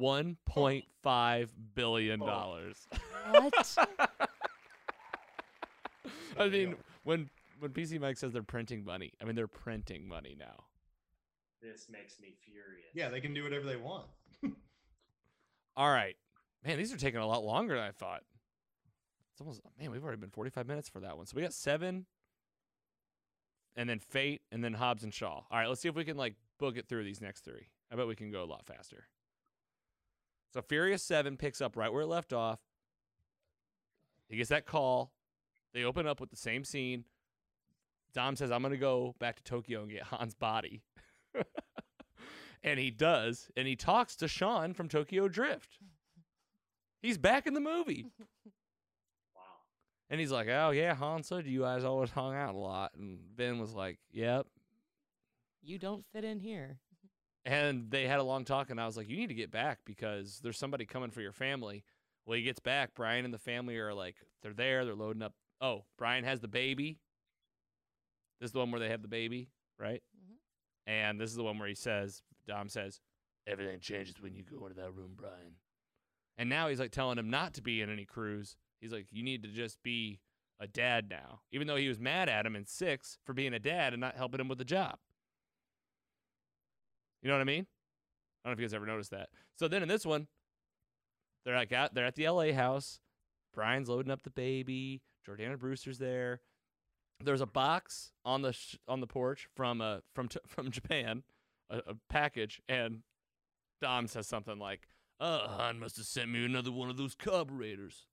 1.5 0.00 1.48
billion 1.74 2.22
Oh. 2.22 2.26
dollars. 2.26 2.86
What? 3.30 3.76
I 6.38 6.48
mean, 6.48 6.76
when 7.04 7.30
when 7.58 7.72
PC 7.72 8.00
Mike 8.00 8.16
says 8.16 8.32
they're 8.32 8.42
printing 8.42 8.84
money, 8.84 9.12
I 9.20 9.24
mean 9.24 9.34
they're 9.34 9.46
printing 9.46 10.08
money 10.08 10.36
now. 10.38 10.64
This 11.62 11.88
makes 11.90 12.18
me 12.20 12.34
furious. 12.44 12.88
Yeah, 12.94 13.10
they 13.10 13.20
can 13.20 13.34
do 13.34 13.42
whatever 13.42 13.66
they 13.66 13.76
want. 13.76 14.06
All 15.76 15.90
right, 15.90 16.16
man, 16.64 16.78
these 16.78 16.92
are 16.92 16.96
taking 16.96 17.20
a 17.20 17.26
lot 17.26 17.44
longer 17.44 17.74
than 17.74 17.84
I 17.84 17.92
thought. 17.92 18.22
It's 19.32 19.40
almost 19.40 19.60
man, 19.78 19.90
we've 19.90 20.02
already 20.02 20.20
been 20.20 20.30
45 20.30 20.66
minutes 20.66 20.88
for 20.88 21.00
that 21.00 21.16
one. 21.16 21.26
So 21.26 21.36
we 21.36 21.42
got 21.42 21.52
seven, 21.52 22.06
and 23.76 23.88
then 23.88 23.98
Fate, 23.98 24.42
and 24.50 24.64
then 24.64 24.74
Hobbs 24.74 25.04
and 25.04 25.12
Shaw. 25.12 25.42
All 25.50 25.58
right, 25.58 25.68
let's 25.68 25.80
see 25.80 25.88
if 25.88 25.94
we 25.94 26.04
can 26.04 26.16
like 26.16 26.34
book 26.58 26.76
it 26.76 26.88
through 26.88 27.04
these 27.04 27.20
next 27.20 27.44
three. 27.44 27.68
I 27.92 27.96
bet 27.96 28.06
we 28.06 28.16
can 28.16 28.30
go 28.30 28.42
a 28.42 28.46
lot 28.46 28.66
faster. 28.66 29.04
So 30.52 30.62
Furious 30.62 31.02
Seven 31.02 31.36
picks 31.36 31.60
up 31.60 31.76
right 31.76 31.92
where 31.92 32.02
it 32.02 32.06
left 32.08 32.32
off. 32.32 32.60
He 34.28 34.36
gets 34.36 34.50
that 34.50 34.66
call. 34.66 35.12
They 35.72 35.84
open 35.84 36.06
up 36.06 36.20
with 36.20 36.30
the 36.30 36.36
same 36.36 36.64
scene. 36.64 37.04
Dom 38.12 38.34
says, 38.36 38.50
I'm 38.50 38.62
going 38.62 38.72
to 38.72 38.78
go 38.78 39.14
back 39.18 39.36
to 39.36 39.44
Tokyo 39.44 39.82
and 39.82 39.90
get 39.90 40.02
Han's 40.04 40.34
body. 40.34 40.82
and 42.64 42.78
he 42.78 42.90
does. 42.90 43.48
And 43.56 43.68
he 43.68 43.76
talks 43.76 44.16
to 44.16 44.28
Sean 44.28 44.74
from 44.74 44.88
Tokyo 44.88 45.28
Drift. 45.28 45.78
He's 47.02 47.18
back 47.18 47.46
in 47.46 47.54
the 47.54 47.60
movie. 47.60 48.06
Wow. 49.34 49.42
And 50.10 50.18
he's 50.20 50.32
like, 50.32 50.48
Oh, 50.48 50.70
yeah, 50.70 50.94
Han 50.94 51.22
said 51.22 51.46
you 51.46 51.60
guys 51.60 51.84
always 51.84 52.10
hung 52.10 52.34
out 52.34 52.54
a 52.54 52.58
lot. 52.58 52.92
And 52.98 53.20
Vin 53.36 53.60
was 53.60 53.72
like, 53.74 53.98
Yep. 54.12 54.46
you 55.62 55.78
don't 55.78 56.04
fit 56.12 56.24
in 56.24 56.40
here. 56.40 56.78
And 57.46 57.90
they 57.90 58.06
had 58.06 58.18
a 58.18 58.24
long 58.24 58.44
talk. 58.44 58.70
And 58.70 58.80
I 58.80 58.86
was 58.86 58.96
like, 58.96 59.08
You 59.08 59.16
need 59.16 59.28
to 59.28 59.34
get 59.34 59.50
back 59.52 59.78
because 59.86 60.40
there's 60.42 60.58
somebody 60.58 60.84
coming 60.84 61.10
for 61.10 61.20
your 61.22 61.32
family. 61.32 61.84
Well, 62.26 62.36
he 62.36 62.42
gets 62.42 62.60
back. 62.60 62.90
Brian 62.94 63.24
and 63.24 63.32
the 63.32 63.38
family 63.38 63.76
are 63.78 63.94
like, 63.94 64.16
They're 64.42 64.52
there. 64.52 64.84
They're 64.84 64.94
loading 64.94 65.22
up. 65.22 65.32
Oh, 65.60 65.84
Brian 65.98 66.24
has 66.24 66.40
the 66.40 66.48
baby. 66.48 66.98
This 68.40 68.48
is 68.48 68.52
the 68.52 68.60
one 68.60 68.70
where 68.70 68.80
they 68.80 68.88
have 68.88 69.02
the 69.02 69.08
baby, 69.08 69.50
right? 69.78 70.02
Mhm. 70.16 70.36
And 70.86 71.20
this 71.20 71.30
is 71.30 71.36
the 71.36 71.42
one 71.44 71.58
where 71.58 71.68
he 71.68 71.74
says, 71.74 72.22
Dom 72.46 72.68
says, 72.68 73.00
Everything 73.46 73.80
changes 73.80 74.20
when 74.20 74.34
you 74.34 74.42
go 74.42 74.66
into 74.66 74.80
that 74.80 74.94
room, 74.94 75.14
Brian. 75.16 75.56
And 76.38 76.48
now 76.48 76.68
he's 76.68 76.78
like 76.80 76.90
telling 76.92 77.18
him 77.18 77.30
not 77.30 77.54
to 77.54 77.62
be 77.62 77.80
in 77.80 77.90
any 77.90 78.04
crews. 78.04 78.56
He's 78.80 78.92
like, 78.92 79.06
You 79.10 79.22
need 79.22 79.42
to 79.42 79.48
just 79.48 79.82
be 79.82 80.20
a 80.58 80.66
dad 80.66 81.08
now. 81.10 81.40
Even 81.52 81.66
though 81.66 81.76
he 81.76 81.88
was 81.88 81.98
mad 81.98 82.28
at 82.28 82.46
him 82.46 82.54
in 82.56 82.66
six 82.66 83.18
for 83.24 83.32
being 83.32 83.54
a 83.54 83.58
dad 83.58 83.92
and 83.92 84.00
not 84.00 84.16
helping 84.16 84.40
him 84.40 84.48
with 84.48 84.58
the 84.58 84.64
job. 84.64 84.98
You 87.22 87.28
know 87.28 87.34
what 87.34 87.42
I 87.42 87.44
mean? 87.44 87.66
I 88.44 88.48
don't 88.48 88.52
know 88.52 88.52
if 88.52 88.60
you 88.60 88.66
guys 88.66 88.74
ever 88.74 88.86
noticed 88.86 89.10
that. 89.10 89.28
So 89.56 89.68
then 89.68 89.82
in 89.82 89.88
this 89.88 90.06
one, 90.06 90.28
they're 91.44 91.56
like 91.56 91.72
out 91.72 91.94
they're 91.94 92.06
at 92.06 92.14
the 92.14 92.28
LA 92.28 92.52
house. 92.52 93.00
Brian's 93.52 93.88
loading 93.88 94.12
up 94.12 94.22
the 94.22 94.30
baby. 94.30 95.02
Jordana 95.26 95.58
Brewster's 95.58 95.98
there. 95.98 96.40
There's 97.22 97.40
a 97.40 97.46
box 97.46 98.12
on 98.24 98.42
the 98.42 98.52
sh- 98.52 98.76
on 98.88 99.00
the 99.00 99.06
porch 99.06 99.48
from 99.54 99.80
uh 99.80 99.98
from 100.14 100.28
t- 100.28 100.40
from 100.46 100.70
Japan, 100.70 101.22
a, 101.68 101.78
a 101.78 101.94
package, 102.08 102.60
and 102.68 103.02
Dom 103.80 104.06
says 104.06 104.26
something 104.26 104.58
like, 104.58 104.88
"Uh, 105.18 105.48
Han 105.48 105.78
must 105.78 105.96
have 105.96 106.06
sent 106.06 106.30
me 106.30 106.44
another 106.44 106.72
one 106.72 106.88
of 106.88 106.96
those 106.96 107.14
carburetors." 107.14 108.06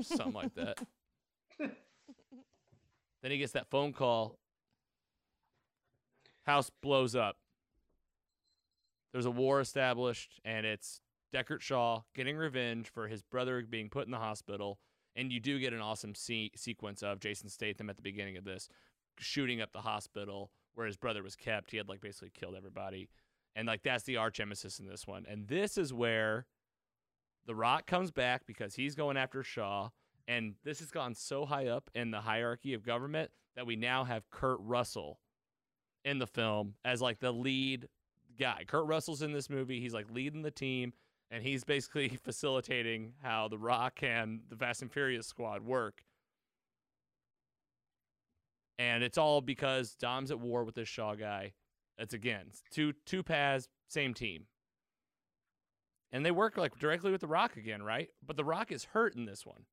Something 0.00 0.32
like 0.32 0.54
that. 0.54 0.80
then 1.58 3.30
he 3.30 3.38
gets 3.38 3.52
that 3.52 3.70
phone 3.70 3.92
call. 3.92 4.38
House 6.46 6.70
blows 6.82 7.14
up. 7.14 7.36
There's 9.12 9.26
a 9.26 9.30
war 9.30 9.60
established, 9.60 10.40
and 10.44 10.64
it's 10.64 11.00
Deckard 11.34 11.60
Shaw 11.60 12.02
getting 12.14 12.36
revenge 12.36 12.88
for 12.88 13.08
his 13.08 13.22
brother 13.22 13.62
being 13.68 13.88
put 13.88 14.06
in 14.06 14.10
the 14.12 14.18
hospital. 14.18 14.78
And 15.16 15.32
you 15.32 15.40
do 15.40 15.58
get 15.58 15.72
an 15.72 15.80
awesome 15.80 16.14
se- 16.14 16.52
sequence 16.56 17.02
of 17.02 17.20
Jason 17.20 17.48
Statham 17.48 17.88
at 17.90 17.96
the 17.96 18.02
beginning 18.02 18.36
of 18.36 18.44
this 18.44 18.68
shooting 19.18 19.60
up 19.62 19.72
the 19.72 19.80
hospital 19.80 20.50
where 20.74 20.86
his 20.86 20.96
brother 20.96 21.22
was 21.22 21.36
kept. 21.36 21.70
He 21.70 21.78
had 21.78 21.88
like 21.88 22.00
basically 22.02 22.30
killed 22.38 22.54
everybody. 22.54 23.08
And 23.54 23.66
like 23.66 23.82
that's 23.82 24.04
the 24.04 24.18
arch 24.18 24.38
nemesis 24.38 24.78
in 24.78 24.86
this 24.86 25.06
one. 25.06 25.24
And 25.26 25.48
this 25.48 25.78
is 25.78 25.92
where 25.92 26.46
The 27.46 27.54
Rock 27.54 27.86
comes 27.86 28.10
back 28.10 28.42
because 28.46 28.74
he's 28.74 28.94
going 28.94 29.16
after 29.16 29.42
Shaw. 29.42 29.88
And 30.28 30.54
this 30.64 30.80
has 30.80 30.90
gone 30.90 31.14
so 31.14 31.46
high 31.46 31.68
up 31.68 31.88
in 31.94 32.10
the 32.10 32.20
hierarchy 32.20 32.74
of 32.74 32.82
government 32.84 33.30
that 33.54 33.66
we 33.66 33.76
now 33.76 34.04
have 34.04 34.28
Kurt 34.30 34.58
Russell 34.60 35.20
in 36.04 36.18
the 36.18 36.26
film 36.26 36.74
as 36.84 37.00
like 37.00 37.20
the 37.20 37.32
lead 37.32 37.88
guy. 38.38 38.64
Kurt 38.66 38.86
Russell's 38.86 39.22
in 39.22 39.32
this 39.32 39.48
movie. 39.48 39.80
He's 39.80 39.94
like 39.94 40.10
leading 40.10 40.42
the 40.42 40.50
team 40.50 40.92
and 41.30 41.42
he's 41.42 41.64
basically 41.64 42.08
facilitating 42.24 43.14
how 43.22 43.48
the 43.48 43.58
Rock 43.58 44.00
and 44.02 44.40
the 44.48 44.56
Fast 44.56 44.82
and 44.82 44.92
Furious 44.92 45.26
squad 45.26 45.62
work. 45.62 46.02
And 48.78 49.02
it's 49.02 49.16
all 49.16 49.40
because 49.40 49.94
Dom's 49.94 50.30
at 50.30 50.38
war 50.38 50.64
with 50.64 50.74
this 50.74 50.88
Shaw 50.88 51.14
guy. 51.14 51.52
It's 51.98 52.12
again 52.12 52.50
two 52.70 52.92
two 53.06 53.22
paths, 53.22 53.68
same 53.88 54.12
team. 54.12 54.44
And 56.12 56.24
they 56.24 56.30
work 56.30 56.56
like 56.56 56.78
directly 56.78 57.10
with 57.10 57.22
the 57.22 57.26
Rock 57.26 57.56
again, 57.56 57.82
right? 57.82 58.10
But 58.24 58.36
the 58.36 58.44
Rock 58.44 58.70
is 58.70 58.84
hurt 58.84 59.16
in 59.16 59.24
this 59.24 59.46
one. 59.46 59.64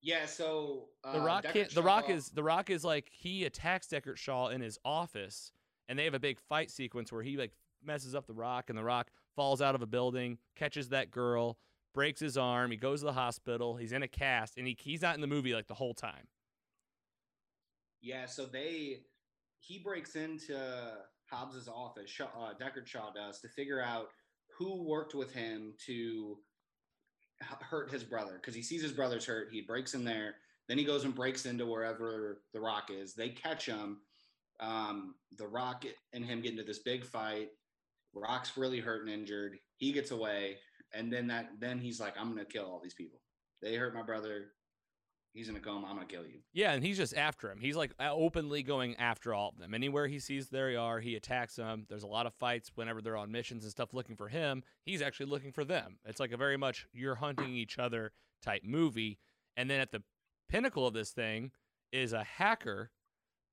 Yeah, 0.00 0.26
so 0.26 0.88
uh, 1.04 1.12
The 1.12 1.20
Rock 1.20 1.44
can't, 1.44 1.70
the 1.70 1.82
Rock 1.82 2.10
is 2.10 2.30
the 2.30 2.42
Rock 2.42 2.70
is 2.70 2.84
like 2.84 3.08
he 3.12 3.44
attacks 3.44 3.86
Deckard 3.86 4.16
Shaw 4.16 4.48
in 4.48 4.60
his 4.60 4.78
office, 4.84 5.52
and 5.88 5.98
they 5.98 6.04
have 6.04 6.14
a 6.14 6.18
big 6.18 6.40
fight 6.40 6.70
sequence 6.70 7.12
where 7.12 7.22
he 7.22 7.36
like 7.36 7.52
messes 7.84 8.14
up 8.14 8.26
the 8.26 8.34
Rock, 8.34 8.68
and 8.68 8.76
the 8.76 8.82
Rock 8.82 9.10
falls 9.36 9.62
out 9.62 9.74
of 9.74 9.82
a 9.82 9.86
building, 9.86 10.38
catches 10.56 10.90
that 10.90 11.10
girl, 11.10 11.58
breaks 11.94 12.20
his 12.20 12.36
arm, 12.36 12.70
he 12.70 12.76
goes 12.76 13.00
to 13.00 13.06
the 13.06 13.12
hospital, 13.12 13.76
he's 13.76 13.92
in 13.92 14.02
a 14.02 14.08
cast, 14.08 14.56
and 14.56 14.66
he 14.66 14.76
he's 14.80 15.02
not 15.02 15.14
in 15.14 15.20
the 15.20 15.26
movie 15.26 15.54
like 15.54 15.66
the 15.66 15.74
whole 15.74 15.94
time. 15.94 16.26
Yeah, 18.00 18.26
so 18.26 18.46
they 18.46 19.00
he 19.60 19.78
breaks 19.78 20.16
into 20.16 20.58
Hobbs's 21.30 21.68
office, 21.68 22.10
uh, 22.20 22.52
Deckard 22.60 22.86
Shaw 22.86 23.12
does, 23.12 23.40
to 23.40 23.48
figure 23.48 23.80
out 23.80 24.08
who 24.58 24.82
worked 24.82 25.14
with 25.14 25.32
him 25.32 25.74
to 25.86 26.38
hurt 27.40 27.90
his 27.90 28.04
brother 28.04 28.34
because 28.34 28.54
he 28.54 28.62
sees 28.62 28.82
his 28.82 28.92
brother's 28.92 29.24
hurt. 29.24 29.48
He 29.50 29.62
breaks 29.62 29.94
in 29.94 30.04
there. 30.04 30.36
Then 30.68 30.78
he 30.78 30.84
goes 30.84 31.04
and 31.04 31.14
breaks 31.14 31.46
into 31.46 31.66
wherever 31.66 32.42
the 32.52 32.60
Rock 32.60 32.90
is. 32.90 33.14
They 33.14 33.30
catch 33.30 33.66
him. 33.66 33.98
Um, 34.60 35.14
the 35.38 35.46
Rock 35.46 35.84
and 36.12 36.24
him 36.24 36.40
get 36.40 36.52
into 36.52 36.62
this 36.62 36.78
big 36.80 37.04
fight. 37.04 37.48
Rock's 38.14 38.56
really 38.56 38.80
hurt 38.80 39.02
and 39.02 39.10
injured. 39.10 39.58
He 39.76 39.92
gets 39.92 40.10
away, 40.10 40.58
and 40.92 41.12
then 41.12 41.26
that 41.28 41.50
then 41.60 41.78
he's 41.78 42.00
like, 42.00 42.14
"I'm 42.18 42.28
gonna 42.28 42.44
kill 42.44 42.64
all 42.66 42.80
these 42.82 42.94
people. 42.94 43.20
They 43.60 43.74
hurt 43.74 43.94
my 43.94 44.02
brother. 44.02 44.52
He's 45.32 45.46
gonna 45.46 45.60
come. 45.60 45.84
I'm 45.84 45.94
gonna 45.94 46.06
kill 46.06 46.26
you." 46.26 46.40
Yeah, 46.52 46.72
and 46.72 46.84
he's 46.84 46.98
just 46.98 47.16
after 47.16 47.50
him. 47.50 47.60
He's 47.60 47.76
like 47.76 47.92
uh, 47.98 48.12
openly 48.12 48.62
going 48.62 48.96
after 48.96 49.32
all 49.34 49.48
of 49.48 49.58
them. 49.58 49.74
Anywhere 49.74 50.06
he 50.06 50.18
sees 50.18 50.48
there 50.48 50.78
are, 50.78 51.00
he 51.00 51.16
attacks 51.16 51.56
them. 51.56 51.86
There's 51.88 52.02
a 52.02 52.08
lot 52.08 52.26
of 52.26 52.34
fights 52.34 52.70
whenever 52.74 53.00
they're 53.00 53.16
on 53.16 53.32
missions 53.32 53.64
and 53.64 53.70
stuff 53.70 53.94
looking 53.94 54.16
for 54.16 54.28
him. 54.28 54.62
He's 54.84 55.02
actually 55.02 55.26
looking 55.26 55.52
for 55.52 55.64
them. 55.64 55.98
It's 56.04 56.20
like 56.20 56.32
a 56.32 56.36
very 56.36 56.56
much 56.56 56.86
you're 56.92 57.14
hunting 57.14 57.54
each 57.54 57.78
other 57.78 58.12
type 58.42 58.62
movie. 58.64 59.18
And 59.56 59.70
then 59.70 59.80
at 59.80 59.92
the 59.92 60.02
pinnacle 60.48 60.86
of 60.86 60.94
this 60.94 61.10
thing 61.10 61.50
is 61.92 62.12
a 62.12 62.24
hacker 62.24 62.90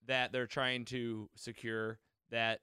that 0.07 0.31
they're 0.31 0.48
trying 0.48 0.86
to 0.86 1.30
secure 1.36 1.99
that 2.31 2.60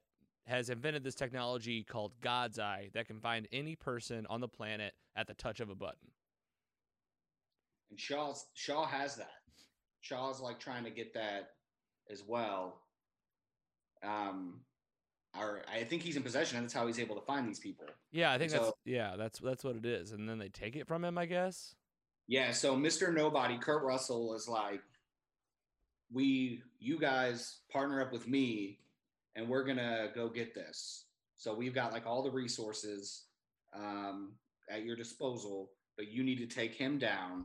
has 0.47 0.71
invented 0.71 1.03
this 1.03 1.15
technology 1.15 1.83
called 1.83 2.13
God's 2.21 2.59
Eye 2.59 2.91
that 2.95 3.07
can 3.07 3.21
find 3.21 3.49
any 3.53 3.75
person 3.75 4.27
on 4.31 4.41
the 4.41 4.49
planet 4.49 4.95
at 5.17 5.27
the 5.27 5.35
touch 5.35 5.61
of 5.61 5.71
a 5.71 5.75
button. 5.75 6.11
And 7.91 7.99
Shaw's 7.99 8.47
Shaw 8.55 8.87
has 8.87 9.17
that. 9.17 9.31
Shaw's 10.01 10.41
like 10.41 10.61
trying 10.61 10.85
to 10.85 10.91
get 10.91 11.15
that 11.15 11.51
as 12.11 12.23
well. 12.27 12.81
Um, 14.05 14.61
or 15.39 15.63
I 15.73 15.85
think 15.85 16.03
he's 16.03 16.17
in 16.17 16.23
possession, 16.23 16.59
and 16.59 16.65
that's 16.65 16.75
how 16.75 16.87
he's 16.87 16.99
able 17.01 17.17
to 17.17 17.27
find 17.27 17.47
these 17.49 17.59
people. 17.59 17.87
Yeah, 18.13 18.33
I 18.33 18.39
think 18.39 18.53
that's 18.53 18.67
So- 18.67 18.77
yeah, 18.85 19.17
that's 19.17 19.39
that's 19.41 19.65
what 19.65 19.77
it 19.77 19.85
is. 19.85 20.13
And 20.13 20.29
then 20.29 20.39
they 20.39 20.49
take 20.49 20.77
it 20.77 20.87
from 20.87 21.05
him, 21.05 21.19
I 21.19 21.27
guess. 21.27 21.75
Yeah. 22.29 22.53
So 22.53 22.77
Mr. 22.77 23.13
Nobody, 23.13 23.59
Kurt 23.59 23.83
Russell, 23.83 24.35
is 24.35 24.49
like, 24.49 24.83
we, 26.13 26.63
you 26.79 26.99
guys 26.99 27.61
partner 27.71 28.01
up 28.01 28.13
with 28.13 28.27
me, 28.29 28.79
and 29.37 29.49
we're 29.49 29.65
gonna 29.65 30.09
go 30.15 30.29
get 30.29 30.55
this. 30.55 31.07
So 31.37 31.55
we've 31.55 31.75
got 31.75 31.93
like 31.93 32.07
all 32.07 32.23
the 32.23 32.31
resources 32.31 33.27
um, 33.75 34.33
at 34.71 34.85
your 34.85 34.97
disposal, 34.97 35.71
but 35.97 36.09
you 36.09 36.25
need 36.25 36.39
to 36.39 36.47
take 36.47 36.75
him 36.75 36.99
down, 36.99 37.45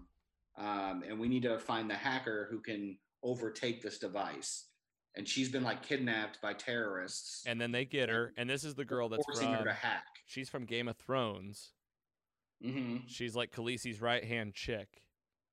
um, 0.57 1.03
and 1.07 1.19
we 1.19 1.27
need 1.27 1.43
to 1.43 1.59
find 1.59 1.89
the 1.89 1.95
hacker 1.95 2.47
who 2.49 2.59
can 2.61 2.97
overtake 3.23 3.81
this 3.81 3.99
device. 3.99 4.67
And 5.15 5.27
she's 5.27 5.49
been 5.51 5.63
like 5.63 5.83
kidnapped 5.83 6.41
by 6.41 6.53
terrorists. 6.53 7.43
And 7.45 7.59
then 7.59 7.73
they 7.73 7.83
get 7.83 8.07
her, 8.07 8.33
and 8.37 8.49
this 8.49 8.63
is 8.63 8.75
the 8.75 8.85
girl 8.85 9.09
that's 9.09 9.25
forcing 9.25 9.49
from. 9.49 9.55
her 9.59 9.63
to 9.65 9.73
hack. 9.73 10.05
She's 10.25 10.47
from 10.49 10.63
Game 10.65 10.87
of 10.87 10.95
Thrones. 10.95 11.73
hmm 12.63 12.97
She's 13.07 13.35
like 13.35 13.51
Khaleesi's 13.51 13.99
right 13.99 14.23
hand 14.23 14.53
chick 14.53 14.87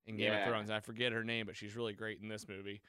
in 0.06 0.16
Game 0.16 0.32
of 0.32 0.44
Thrones. 0.48 0.70
I 0.70 0.78
forget 0.78 1.10
her 1.12 1.24
name, 1.24 1.46
but 1.46 1.56
she's 1.56 1.74
really 1.74 1.92
great 1.92 2.20
in 2.22 2.28
this 2.28 2.48
movie. 2.48 2.80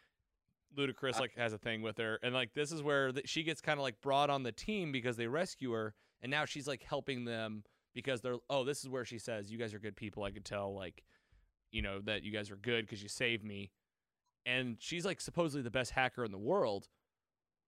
Ludacris 0.77 1.19
like 1.19 1.35
has 1.35 1.53
a 1.53 1.57
thing 1.57 1.81
with 1.81 1.97
her, 1.97 2.19
and 2.23 2.33
like 2.33 2.53
this 2.53 2.71
is 2.71 2.81
where 2.81 3.11
th- 3.11 3.27
she 3.27 3.43
gets 3.43 3.61
kind 3.61 3.79
of 3.79 3.83
like 3.83 3.99
brought 4.01 4.29
on 4.29 4.43
the 4.43 4.51
team 4.51 4.91
because 4.91 5.17
they 5.17 5.27
rescue 5.27 5.71
her, 5.71 5.93
and 6.21 6.29
now 6.29 6.45
she's 6.45 6.67
like 6.67 6.83
helping 6.83 7.25
them 7.25 7.63
because 7.93 8.21
they're 8.21 8.37
oh 8.49 8.63
this 8.63 8.81
is 8.81 8.89
where 8.89 9.05
she 9.05 9.17
says 9.17 9.51
you 9.51 9.57
guys 9.57 9.73
are 9.73 9.79
good 9.79 9.95
people. 9.95 10.23
I 10.23 10.31
could 10.31 10.45
tell 10.45 10.73
like 10.75 11.03
you 11.71 11.81
know 11.81 11.99
that 12.01 12.23
you 12.23 12.31
guys 12.31 12.51
are 12.51 12.55
good 12.55 12.85
because 12.85 13.01
you 13.01 13.09
saved 13.09 13.43
me, 13.43 13.71
and 14.45 14.77
she's 14.79 15.05
like 15.05 15.21
supposedly 15.21 15.63
the 15.63 15.71
best 15.71 15.91
hacker 15.91 16.23
in 16.23 16.31
the 16.31 16.37
world, 16.37 16.87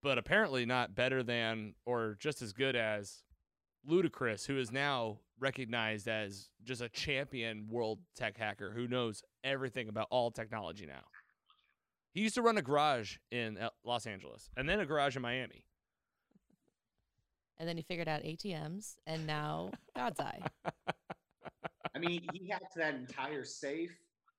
but 0.02 0.18
apparently 0.18 0.64
not 0.64 0.94
better 0.94 1.22
than 1.22 1.74
or 1.84 2.16
just 2.20 2.42
as 2.42 2.52
good 2.52 2.76
as 2.76 3.24
Ludacris, 3.88 4.46
who 4.46 4.58
is 4.58 4.70
now 4.70 5.18
recognized 5.40 6.06
as 6.06 6.50
just 6.62 6.80
a 6.80 6.88
champion 6.88 7.66
world 7.68 7.98
tech 8.14 8.36
hacker 8.36 8.70
who 8.70 8.86
knows 8.86 9.22
everything 9.42 9.88
about 9.88 10.06
all 10.10 10.30
technology 10.30 10.86
now. 10.86 11.02
He 12.12 12.20
used 12.20 12.34
to 12.34 12.42
run 12.42 12.58
a 12.58 12.62
garage 12.62 13.16
in 13.30 13.56
uh, 13.58 13.70
Los 13.84 14.06
Angeles 14.06 14.50
and 14.56 14.68
then 14.68 14.80
a 14.80 14.86
garage 14.86 15.16
in 15.16 15.22
Miami. 15.22 15.64
And 17.58 17.68
then 17.68 17.76
he 17.76 17.82
figured 17.82 18.08
out 18.08 18.22
ATMs, 18.22 18.96
and 19.06 19.26
now 19.26 19.70
God's 19.96 20.18
Eye. 20.18 20.40
I 21.94 21.98
mean, 21.98 22.22
he 22.32 22.48
hacked 22.48 22.74
that 22.76 22.94
entire 22.94 23.44
safe 23.44 23.92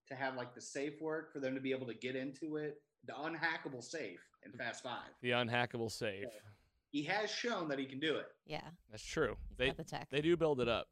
to 0.10 0.16
have 0.16 0.36
like 0.36 0.54
the 0.54 0.62
safe 0.62 1.00
work 1.02 1.32
for 1.32 1.40
them 1.40 1.56
to 1.56 1.62
be 1.62 1.72
able 1.72 1.88
to 1.88 1.94
get 1.94 2.16
into 2.16 2.58
it. 2.58 2.82
The 3.06 3.14
unhackable 3.14 3.84
safe 3.84 4.20
in 4.45 4.52
Fast 4.52 4.84
Five. 4.84 5.10
The 5.22 5.32
unhackable 5.32 5.91
safe. 5.91 6.26
He 6.90 7.04
has 7.04 7.32
shown 7.32 7.70
that 7.70 7.80
he 7.80 7.86
can 7.86 8.00
do 8.00 8.16
it. 8.16 8.28
Yeah, 8.45 8.62
That's 8.91 9.04
true. 9.04 9.36
he's 9.50 9.58
They 9.58 9.68
got 9.68 9.78
the 9.78 9.84
tech. 9.84 10.08
they 10.12 10.22
do 10.22 10.36
build 10.38 10.60
it 10.60 10.68
up. 10.68 10.88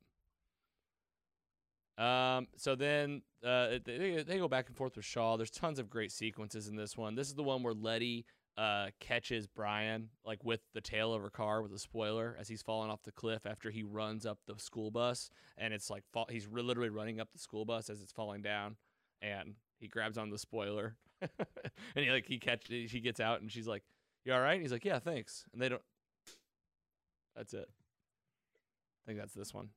Um. 1.97 2.47
So 2.57 2.75
then, 2.75 3.21
uh, 3.43 3.77
they 3.85 4.23
they- 4.25 4.37
go 4.37 4.47
back 4.47 4.67
and 4.67 4.75
forth 4.77 4.95
with 4.95 5.05
Shaw. 5.05 5.37
There's 5.37 5.51
tons 5.51 5.77
of 5.79 5.89
great 5.89 6.11
sequences 6.11 6.67
in 6.67 6.75
this 6.75 6.97
one. 6.97 7.15
This 7.15 7.27
is 7.27 7.35
the 7.35 7.43
one 7.43 7.63
where 7.63 7.73
Letty 7.73 8.25
uh 8.57 8.87
catches 8.99 9.47
Brian 9.47 10.09
like 10.25 10.43
with 10.43 10.59
the 10.73 10.81
tail 10.81 11.13
of 11.13 11.21
her 11.21 11.29
car 11.29 11.61
with 11.61 11.71
a 11.71 11.79
spoiler 11.79 12.35
as 12.37 12.49
he's 12.49 12.61
falling 12.61 12.89
off 12.91 13.01
the 13.03 13.11
cliff 13.11 13.45
after 13.45 13.69
he 13.69 13.81
runs 13.81 14.25
up 14.25 14.39
the 14.45 14.59
school 14.59 14.91
bus 14.91 15.29
and 15.57 15.73
it's 15.73 15.89
like 15.89 16.03
fall- 16.11 16.27
he's 16.29 16.49
literally 16.51 16.89
running 16.89 17.21
up 17.21 17.29
the 17.31 17.39
school 17.39 17.63
bus 17.63 17.89
as 17.89 18.01
it's 18.01 18.11
falling 18.11 18.41
down 18.41 18.75
and 19.21 19.53
he 19.79 19.87
grabs 19.87 20.17
on 20.17 20.29
the 20.29 20.37
spoiler 20.37 20.97
and 21.21 21.29
he 21.95 22.11
like 22.11 22.25
he 22.27 22.37
catch 22.39 22.67
he 22.67 22.99
gets 22.99 23.21
out 23.21 23.39
and 23.39 23.49
she's 23.49 23.67
like 23.67 23.83
you 24.25 24.33
all 24.33 24.41
right 24.41 24.59
he's 24.59 24.73
like 24.73 24.83
yeah 24.83 24.99
thanks 24.99 25.45
and 25.53 25.61
they 25.61 25.69
don't 25.69 25.81
that's 27.37 27.53
it 27.53 27.69
i 27.69 29.07
think 29.07 29.17
that's 29.17 29.33
this 29.33 29.53
one 29.53 29.69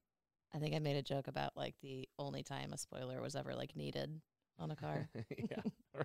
I 0.54 0.58
think 0.58 0.74
I 0.74 0.78
made 0.78 0.96
a 0.96 1.02
joke 1.02 1.26
about 1.28 1.52
like 1.56 1.74
the 1.82 2.08
only 2.18 2.42
time 2.42 2.72
a 2.72 2.78
spoiler 2.78 3.20
was 3.20 3.34
ever 3.36 3.54
like 3.54 3.74
needed 3.76 4.20
on 4.58 4.70
a 4.70 4.76
car. 4.76 5.08
yeah 5.50 5.56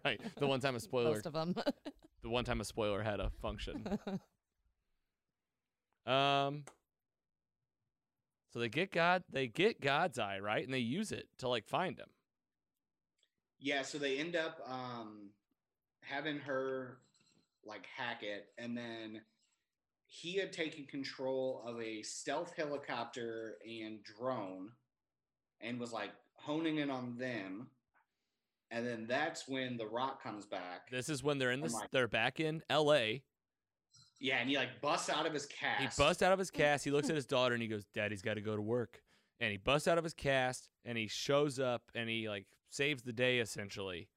right 0.04 0.20
the 0.38 0.48
one 0.48 0.60
time 0.60 0.76
a 0.76 0.80
spoiler 0.90 1.14
Most 1.14 1.26
of 1.28 1.34
them. 1.34 1.54
the 2.24 2.30
one 2.30 2.44
time 2.46 2.60
a 2.62 2.66
spoiler 2.66 3.04
had 3.04 3.20
a 3.20 3.30
function 3.42 3.86
um 6.06 6.64
so 8.52 8.60
they 8.60 8.70
get 8.70 8.92
god 8.92 9.24
they 9.32 9.48
get 9.48 9.80
god's 9.82 10.18
eye 10.18 10.40
right 10.40 10.64
and 10.66 10.74
they 10.74 10.80
use 10.80 11.12
it 11.12 11.28
to 11.38 11.48
like 11.48 11.68
find 11.68 12.00
him 12.00 12.08
Yeah, 13.60 13.84
so 13.84 13.98
they 14.00 14.18
end 14.18 14.36
up 14.36 14.60
um, 14.68 15.30
having 16.02 16.40
her 16.40 16.98
like 17.66 17.86
hack 17.96 18.24
it, 18.24 18.48
and 18.58 18.76
then 18.76 19.22
he 20.12 20.36
had 20.38 20.52
taken 20.52 20.86
control 20.86 21.64
of 21.66 21.80
a 21.82 22.02
stealth 22.02 22.54
helicopter 22.58 23.58
and 23.66 24.04
drone, 24.04 24.72
and 25.62 25.80
was 25.80 25.94
like 25.94 26.10
honing 26.34 26.80
in 26.80 26.90
on 26.90 27.16
them. 27.18 27.68
And 28.72 28.86
then 28.86 29.06
that's 29.08 29.48
when 29.48 29.78
the 29.78 29.88
Rock 29.88 30.22
comes 30.22 30.46
back. 30.46 30.90
this 30.92 31.10
is 31.10 31.24
when 31.24 31.38
they're 31.38 31.52
in 31.52 31.60
Oh 31.62 31.64
this 31.64 31.74
my- 31.74 31.86
they're 31.92 32.08
back 32.08 32.40
in 32.40 32.62
la 32.70 33.00
yeah, 34.22 34.40
and 34.40 34.50
he 34.50 34.58
like 34.58 34.82
busts 34.82 35.10
out 35.10 35.26
of 35.26 35.34
his 35.34 35.46
cast. 35.46 35.82
he 35.98 36.04
busts 36.04 36.22
out 36.22 36.34
of 36.34 36.40
his 36.40 36.52
cast 36.52 36.84
he 36.84 36.92
looks 36.92 37.10
at 37.10 37.16
his 37.16 37.26
daughter 37.26 37.54
and 37.54 37.62
he 37.64 37.70
goes 37.70 37.86
daddy's 37.94 38.22
got 38.22 38.34
to 38.34 38.42
go 38.42 38.54
to 38.56 38.62
work 38.62 39.02
and 39.40 39.50
he 39.50 39.56
busts 39.58 39.88
out 39.88 39.98
of 39.98 40.04
his 40.04 40.14
cast 40.14 40.68
and 40.84 40.98
he 40.98 41.08
shows 41.08 41.58
up 41.58 41.84
and 41.96 42.10
he 42.10 42.28
like 42.28 42.46
saves 42.70 43.02
the 43.02 43.14
day 43.14 43.40
essentially 43.40 44.10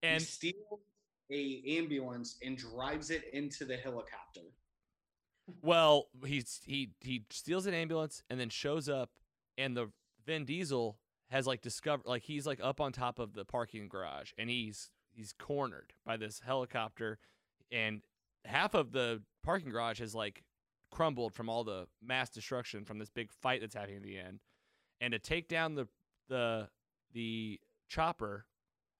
He 0.00 0.08
and 0.08 0.22
steals 0.22 0.80
a 1.30 1.62
ambulance 1.76 2.36
and 2.42 2.56
drives 2.56 3.10
it 3.10 3.24
into 3.34 3.66
the 3.66 3.76
helicopter. 3.76 4.40
Well, 5.62 6.08
he's 6.26 6.60
he 6.64 6.90
he 7.00 7.24
steals 7.30 7.66
an 7.66 7.74
ambulance 7.74 8.22
and 8.28 8.38
then 8.38 8.50
shows 8.50 8.88
up, 8.88 9.10
and 9.56 9.76
the 9.76 9.90
Vin 10.26 10.44
Diesel 10.44 10.98
has 11.30 11.46
like 11.46 11.62
discovered 11.62 12.06
like 12.06 12.22
he's 12.22 12.46
like 12.46 12.60
up 12.62 12.80
on 12.80 12.92
top 12.92 13.18
of 13.18 13.34
the 13.34 13.44
parking 13.44 13.88
garage, 13.88 14.32
and 14.38 14.50
he's 14.50 14.90
he's 15.10 15.32
cornered 15.38 15.92
by 16.04 16.16
this 16.16 16.42
helicopter, 16.44 17.18
and 17.72 18.02
half 18.44 18.74
of 18.74 18.92
the 18.92 19.22
parking 19.42 19.70
garage 19.70 20.00
has 20.00 20.14
like 20.14 20.44
crumbled 20.90 21.34
from 21.34 21.48
all 21.48 21.64
the 21.64 21.86
mass 22.02 22.30
destruction 22.30 22.84
from 22.84 22.98
this 22.98 23.10
big 23.10 23.30
fight 23.32 23.60
that's 23.60 23.74
happening 23.74 23.96
at 23.96 24.02
the 24.02 24.18
end, 24.18 24.40
and 25.00 25.12
to 25.12 25.18
take 25.18 25.48
down 25.48 25.74
the 25.74 25.88
the 26.28 26.68
the 27.12 27.58
chopper, 27.88 28.46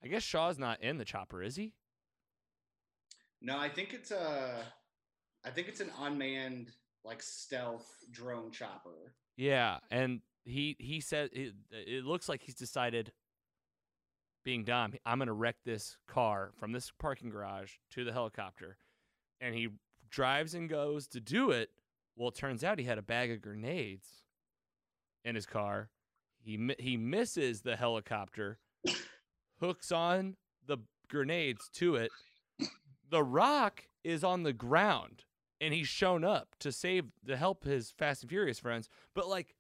I 0.03 0.09
guess 0.09 0.23
Shaw's 0.23 0.59
not 0.59 0.83
in 0.83 0.99
the 0.99 1.05
chopper, 1.05 1.43
is 1.43 1.57
he? 1.57 1.75
No, 3.41 3.57
I 3.57 3.69
think 3.69 3.95
it's 3.95 4.11
a, 4.11 4.65
I 5.49 5.51
think 5.51 5.69
it's 5.69 5.81
an 5.81 5.91
unmanned 5.99 6.73
like 7.05 7.23
stealth 7.23 7.91
drone 8.11 8.51
chopper. 8.51 9.15
Yeah, 9.39 9.79
and 9.91 10.20
he 10.45 10.77
he 10.79 11.01
said 11.01 11.31
it, 11.33 11.55
it 11.70 12.05
looks 12.05 12.29
like 12.29 12.43
he's 12.43 12.55
decided 12.55 13.12
being 14.45 14.65
Dom, 14.65 14.93
I'm 15.07 15.19
going 15.19 15.27
to 15.27 15.33
wreck 15.33 15.57
this 15.65 15.97
car 16.07 16.53
from 16.59 16.73
this 16.73 16.93
parking 16.99 17.31
garage 17.31 17.73
to 17.91 18.05
the 18.05 18.12
helicopter. 18.12 18.77
And 19.41 19.55
he 19.55 19.69
drives 20.11 20.55
and 20.55 20.69
goes 20.69 21.07
to 21.09 21.20
do 21.20 21.51
it. 21.51 21.70
Well, 22.16 22.29
it 22.29 22.35
turns 22.35 22.62
out 22.62 22.79
he 22.79 22.85
had 22.85 22.99
a 22.99 23.03
bag 23.03 23.31
of 23.31 23.41
grenades 23.41 24.07
in 25.25 25.35
his 25.35 25.47
car. 25.47 25.89
He 26.41 26.75
he 26.79 26.99
misses 26.99 27.62
the 27.62 27.77
helicopter, 27.77 28.59
hooks 29.61 29.93
on 29.93 30.37
the 30.66 30.79
grenades 31.09 31.70
to 31.75 31.97
it. 31.97 32.11
The 33.11 33.23
rock 33.23 33.85
is 34.05 34.23
on 34.23 34.43
the 34.43 34.53
ground 34.53 35.25
and 35.61 35.75
he's 35.75 35.89
shown 35.89 36.25
up 36.25 36.55
to 36.61 36.73
save 36.73 37.07
to 37.27 37.37
help 37.37 37.65
his 37.65 37.91
Fast 37.91 38.23
and 38.23 38.31
Furious 38.31 38.59
friends, 38.59 38.89
but 39.15 39.29
like 39.29 39.55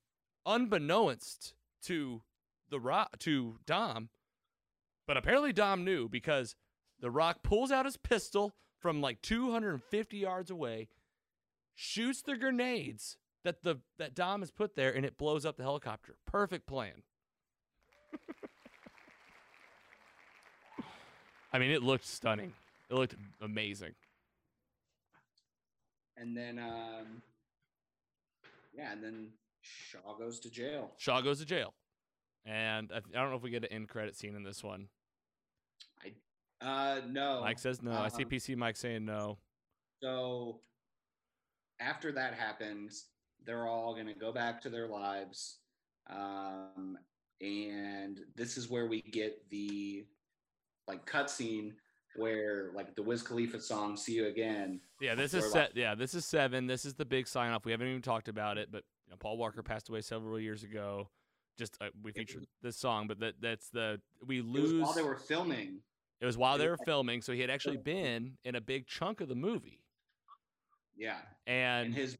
unbeknownst 0.46 1.54
to 1.82 2.22
the 2.70 2.80
rock 2.80 3.18
to 3.20 3.58
Dom, 3.66 4.08
but 5.06 5.16
apparently 5.16 5.52
Dom 5.52 5.84
knew 5.84 6.08
because 6.08 6.54
the 7.00 7.10
rock 7.10 7.42
pulls 7.42 7.70
out 7.70 7.84
his 7.84 7.96
pistol 7.96 8.54
from 8.78 9.00
like 9.00 9.22
250 9.22 10.16
yards 10.16 10.50
away, 10.50 10.88
shoots 11.74 12.22
the 12.22 12.36
grenades 12.36 13.16
that 13.44 13.62
the 13.62 13.76
that 13.98 14.14
Dom 14.14 14.40
has 14.40 14.50
put 14.50 14.74
there, 14.74 14.92
and 14.94 15.04
it 15.06 15.16
blows 15.16 15.46
up 15.46 15.56
the 15.56 15.62
helicopter. 15.62 16.16
Perfect 16.26 16.66
plan. 16.66 17.02
I 21.52 21.58
mean, 21.58 21.70
it 21.70 21.82
looked 21.82 22.06
stunning. 22.06 22.52
It 22.90 22.94
looked 22.94 23.14
amazing. 23.40 23.94
And 26.20 26.36
then, 26.36 26.58
um, 26.58 27.22
yeah, 28.76 28.92
and 28.92 29.02
then 29.02 29.28
Shaw 29.60 30.16
goes 30.18 30.40
to 30.40 30.50
jail. 30.50 30.92
Shaw 30.96 31.20
goes 31.20 31.38
to 31.40 31.46
jail, 31.46 31.74
and 32.44 32.90
I, 32.92 32.96
I 32.96 33.20
don't 33.20 33.30
know 33.30 33.36
if 33.36 33.42
we 33.42 33.50
get 33.50 33.64
an 33.64 33.72
end 33.72 33.88
credit 33.88 34.16
scene 34.16 34.34
in 34.34 34.42
this 34.42 34.64
one. 34.64 34.88
I 36.02 36.12
uh, 36.66 37.00
no. 37.08 37.40
Mike 37.42 37.58
says 37.58 37.82
no. 37.82 37.92
I 37.92 38.08
see 38.08 38.24
um, 38.24 38.30
PC 38.30 38.56
Mike 38.56 38.76
saying 38.76 39.04
no. 39.04 39.38
So 40.02 40.60
after 41.80 42.12
that 42.12 42.34
happens, 42.34 43.06
they're 43.44 43.66
all 43.66 43.94
going 43.94 44.06
to 44.06 44.14
go 44.14 44.32
back 44.32 44.60
to 44.62 44.68
their 44.68 44.88
lives. 44.88 45.58
Um, 46.10 46.98
and 47.40 48.20
this 48.34 48.56
is 48.56 48.68
where 48.68 48.86
we 48.86 49.02
get 49.02 49.48
the 49.50 50.04
like 50.86 51.06
cutscene 51.06 51.72
where 52.18 52.70
like 52.74 52.94
the 52.94 53.02
Wiz 53.02 53.22
Khalifa 53.22 53.60
song 53.60 53.96
"See 53.96 54.14
You 54.14 54.26
Again." 54.26 54.80
Yeah, 55.00 55.14
this 55.14 55.32
is 55.34 55.50
set. 55.52 55.70
like- 55.70 55.76
Yeah, 55.76 55.94
this 55.94 56.14
is 56.14 56.24
seven. 56.24 56.66
This 56.66 56.84
is 56.84 56.94
the 56.94 57.04
big 57.04 57.26
sign 57.28 57.52
off. 57.52 57.64
We 57.64 57.72
haven't 57.72 57.88
even 57.88 58.02
talked 58.02 58.28
about 58.28 58.58
it, 58.58 58.70
but 58.70 58.84
you 59.06 59.10
know, 59.12 59.16
Paul 59.18 59.38
Walker 59.38 59.62
passed 59.62 59.88
away 59.88 60.00
several 60.02 60.38
years 60.38 60.64
ago. 60.64 61.08
Just 61.56 61.76
uh, 61.80 61.86
we 62.02 62.12
featured 62.12 62.46
this 62.62 62.76
song, 62.76 63.06
but 63.08 63.18
that 63.20 63.34
that's 63.40 63.70
the 63.70 64.00
we 64.26 64.38
It 64.38 64.44
was 64.44 64.62
lose. 64.62 64.82
while 64.82 64.92
they 64.92 65.02
were 65.02 65.16
filming 65.16 65.80
It 66.20 66.26
was 66.26 66.36
while 66.36 66.58
they 66.58 66.68
were 66.68 66.78
filming, 66.84 67.22
so 67.22 67.32
he 67.32 67.40
had 67.40 67.50
actually 67.50 67.78
been 67.78 68.36
in 68.44 68.54
a 68.54 68.60
big 68.60 68.86
chunk 68.86 69.20
of 69.20 69.28
the 69.28 69.34
movie. 69.34 69.80
Yeah, 70.96 71.16
And, 71.46 71.86
and 71.86 71.94
his 71.94 72.18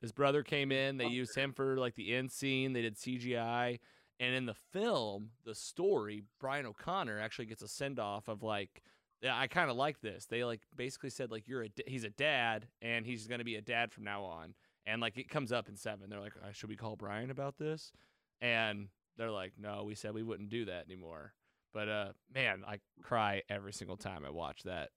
his 0.00 0.12
brother 0.12 0.42
came 0.42 0.70
in. 0.70 0.98
They 0.98 1.06
used 1.06 1.34
him 1.34 1.52
for 1.54 1.78
like 1.78 1.94
the 1.94 2.14
end 2.14 2.30
scene. 2.30 2.74
They 2.74 2.82
did 2.82 2.96
CGI, 2.96 3.80
and 4.20 4.34
in 4.34 4.44
the 4.46 4.54
film, 4.54 5.30
the 5.44 5.54
story, 5.54 6.22
Brian 6.38 6.66
O'Conner 6.66 7.18
actually 7.18 7.46
gets 7.46 7.62
a 7.62 7.68
send 7.68 7.98
off 7.98 8.28
of 8.28 8.42
like, 8.42 8.82
yeah, 9.22 9.38
I 9.38 9.46
kind 9.46 9.70
of 9.70 9.76
like 9.76 10.00
this. 10.00 10.26
They 10.26 10.44
like 10.44 10.60
basically 10.76 11.10
said 11.10 11.30
like 11.30 11.48
you're 11.48 11.62
a 11.62 11.68
d- 11.68 11.84
he's 11.86 12.04
a 12.04 12.10
dad, 12.10 12.68
and 12.82 13.06
he's 13.06 13.26
gonna 13.26 13.44
be 13.44 13.56
a 13.56 13.62
dad 13.62 13.92
from 13.92 14.04
now 14.04 14.22
on. 14.24 14.54
And 14.86 15.00
like 15.00 15.16
it 15.16 15.28
comes 15.30 15.50
up 15.52 15.68
in 15.68 15.76
seven. 15.76 16.10
They're 16.10 16.20
like, 16.20 16.34
uh, 16.42 16.52
should 16.52 16.68
we 16.68 16.76
call 16.76 16.94
Brian 16.96 17.30
about 17.30 17.56
this? 17.58 17.92
And 18.42 18.88
they're 19.16 19.30
like, 19.30 19.52
no, 19.58 19.84
we 19.84 19.94
said 19.94 20.12
we 20.14 20.22
wouldn't 20.22 20.50
do 20.50 20.66
that 20.66 20.84
anymore. 20.86 21.32
But 21.72 21.88
uh, 21.88 22.08
man, 22.34 22.62
I 22.66 22.80
cry 23.02 23.42
every 23.48 23.72
single 23.72 23.96
time 23.96 24.24
I 24.24 24.30
watch 24.30 24.62
that. 24.64 24.90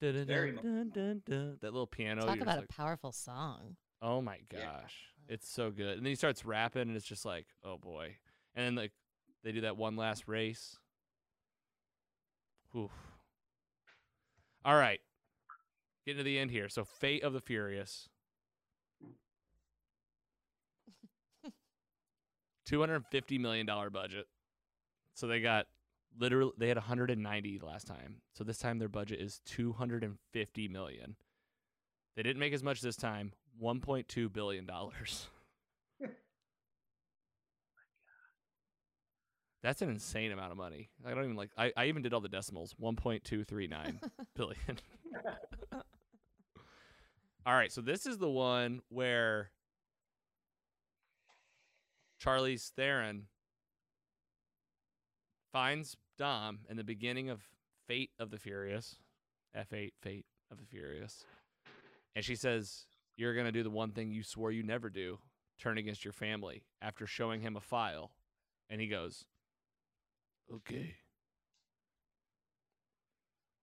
Very. 0.00 0.52
Dun-dun-dun-dun-dun. 0.52 1.58
That 1.60 1.72
little 1.72 1.86
piano. 1.86 2.22
Talk 2.22 2.36
you're 2.36 2.42
about 2.44 2.56
like, 2.58 2.64
a 2.70 2.72
powerful 2.72 3.12
song. 3.12 3.76
Oh 4.00 4.22
my 4.22 4.38
Yeah. 4.52 4.64
gosh. 4.80 4.94
It's 5.28 5.48
so 5.48 5.70
good. 5.70 5.96
And 5.98 6.06
then 6.06 6.10
he 6.10 6.14
starts 6.16 6.44
rapping 6.44 6.82
and 6.82 6.96
it's 6.96 7.04
just 7.06 7.24
like, 7.24 7.46
oh 7.62 7.76
boy. 7.76 8.16
And 8.54 8.64
then 8.66 8.74
like 8.74 8.92
they 9.44 9.52
do 9.52 9.60
that 9.62 9.76
one 9.76 9.96
last 9.96 10.26
race. 10.26 10.78
Oof. 12.76 12.90
All 14.64 14.76
right. 14.76 15.00
Getting 16.06 16.18
to 16.18 16.24
the 16.24 16.38
end 16.38 16.50
here. 16.50 16.68
So 16.68 16.84
Fate 16.84 17.22
of 17.22 17.32
the 17.32 17.40
Furious. 17.40 18.08
$250 22.68 23.40
million 23.40 23.66
budget. 23.66 24.26
So 25.14 25.26
they 25.26 25.40
got 25.40 25.66
literally 26.18 26.52
they 26.56 26.68
had 26.68 26.76
190 26.76 27.60
last 27.62 27.86
time. 27.86 28.16
So 28.34 28.44
this 28.44 28.58
time 28.58 28.78
their 28.78 28.88
budget 28.88 29.20
is 29.20 29.40
250 29.46 30.68
million. 30.68 31.16
They 32.16 32.22
didn't 32.22 32.40
make 32.40 32.52
as 32.52 32.62
much 32.62 32.80
this 32.80 32.96
time. 32.96 33.32
1.2 33.62 34.32
billion 34.32 34.66
dollars. 34.66 35.26
That's 39.62 39.82
an 39.82 39.90
insane 39.90 40.32
amount 40.32 40.52
of 40.52 40.58
money. 40.58 40.88
I 41.04 41.10
don't 41.12 41.24
even 41.24 41.36
like. 41.36 41.50
I, 41.56 41.72
I 41.76 41.86
even 41.86 42.02
did 42.02 42.14
all 42.14 42.20
the 42.20 42.28
decimals. 42.28 42.74
1.239 42.80 44.00
billion. 44.34 44.56
all 47.46 47.54
right, 47.54 47.70
so 47.70 47.82
this 47.82 48.06
is 48.06 48.16
the 48.18 48.30
one 48.30 48.80
where 48.88 49.50
Charlize 52.24 52.70
Theron 52.70 53.26
finds 55.52 55.96
Dom 56.16 56.60
in 56.70 56.76
the 56.78 56.84
beginning 56.84 57.28
of 57.28 57.42
Fate 57.86 58.10
of 58.18 58.30
the 58.30 58.38
Furious, 58.38 58.96
F8 59.54 59.92
Fate 60.00 60.24
of 60.50 60.58
the 60.58 60.64
Furious, 60.64 61.24
and 62.16 62.24
she 62.24 62.34
says, 62.34 62.86
"You're 63.16 63.34
gonna 63.34 63.52
do 63.52 63.62
the 63.62 63.68
one 63.68 63.90
thing 63.90 64.10
you 64.10 64.22
swore 64.22 64.52
you 64.52 64.62
never 64.62 64.88
do: 64.88 65.18
turn 65.58 65.76
against 65.76 66.02
your 66.02 66.14
family." 66.14 66.62
After 66.80 67.06
showing 67.06 67.42
him 67.42 67.56
a 67.56 67.60
file, 67.60 68.12
and 68.70 68.80
he 68.80 68.86
goes, 68.86 69.26
"Okay." 70.52 70.96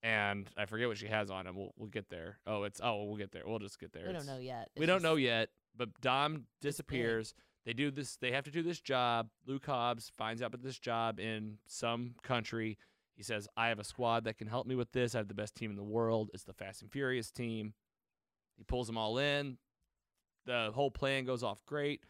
And 0.03 0.49
I 0.55 0.65
forget 0.65 0.88
what 0.88 0.97
she 0.97 1.07
has 1.07 1.30
on 1.30 1.47
him. 1.47 1.55
We'll 1.55 1.73
we'll 1.76 1.89
get 1.89 2.09
there. 2.09 2.39
Oh, 2.45 2.64
it's 2.64 2.80
oh 2.84 3.03
we'll 3.05 3.18
get 3.18 3.31
there. 3.31 3.43
We'll 3.45 3.59
just 3.59 3.80
get 3.80 3.91
there. 3.93 4.07
We 4.07 4.14
don't 4.14 4.26
know 4.27 4.38
yet. 4.38 4.69
we 4.77 4.84
It's 4.84 4.88
don't 4.88 4.97
just- 4.97 5.03
know 5.03 5.15
yet, 5.15 5.49
but 5.76 5.89
Dom 6.01 6.45
disappears. 6.61 7.34
They 7.65 7.73
do 7.73 7.91
this. 7.91 8.15
They 8.15 8.31
have 8.31 8.45
to 8.45 8.51
do 8.51 8.61
this 8.64 8.80
job. 8.80 9.30
Luke 9.45 9.65
Hobbs 9.65 10.09
finds 10.15 10.41
out 10.41 10.47
about 10.53 10.61
this 10.64 10.80
job 10.80 11.19
in 11.19 11.57
some 11.65 12.15
country. 12.23 12.77
He 13.15 13.23
says, 13.23 13.47
"I 13.57 13.68
have 13.69 13.80
a 13.80 13.84
squad 13.84 14.23
that 14.26 14.38
can 14.38 14.47
help 14.47 14.68
me 14.68 14.76
with 14.76 14.91
this. 14.91 15.15
I 15.15 15.18
have 15.18 15.27
the 15.27 15.34
best 15.34 15.55
team 15.55 15.72
in 15.72 15.76
the 15.76 15.84
world. 15.84 16.30
It's 16.34 16.43
the 16.43 16.53
Fast 16.53 16.81
and 16.84 16.91
Furious 16.91 17.32
team." 17.32 17.74
He 18.56 18.64
pulls 18.64 18.88
them 18.88 18.98
all 18.98 19.17
in. 19.17 19.57
The 20.45 20.72
whole 20.74 20.91
plan 20.91 21.25
goes 21.25 21.43
off 21.43 21.66
great. 21.66 22.03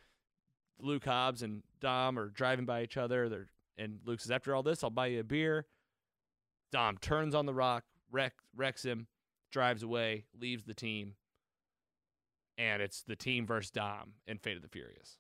Luke 0.80 1.06
Hobbs 1.06 1.42
and 1.42 1.64
Dom 1.80 2.20
are 2.20 2.30
driving 2.30 2.66
by 2.66 2.84
each 2.84 2.98
other. 2.98 3.28
They're 3.30 3.50
and 3.78 4.00
Luke 4.06 4.20
says, 4.20 4.32
"After 4.32 4.56
all 4.56 4.64
this, 4.64 4.84
I'll 4.84 4.90
buy 4.90 5.08
you 5.08 5.20
a 5.20 5.24
beer." 5.24 5.68
Dom 6.72 6.98
turns 6.98 7.34
on 7.34 7.46
the 7.46 7.54
rock, 7.54 7.86
wreck, 8.12 8.34
wrecks 8.56 8.84
him, 8.84 9.08
drives 9.52 9.84
away, 9.84 10.26
leaves 10.38 10.66
the 10.66 10.74
team 10.74 11.16
and 12.58 12.82
it's 12.82 13.04
the 13.04 13.16
team 13.16 13.46
versus 13.46 13.72
Dom 13.72 14.14
in 14.26 14.38
Fate 14.38 14.56
of 14.56 14.64
the 14.64 14.68
Furious. 14.68 15.18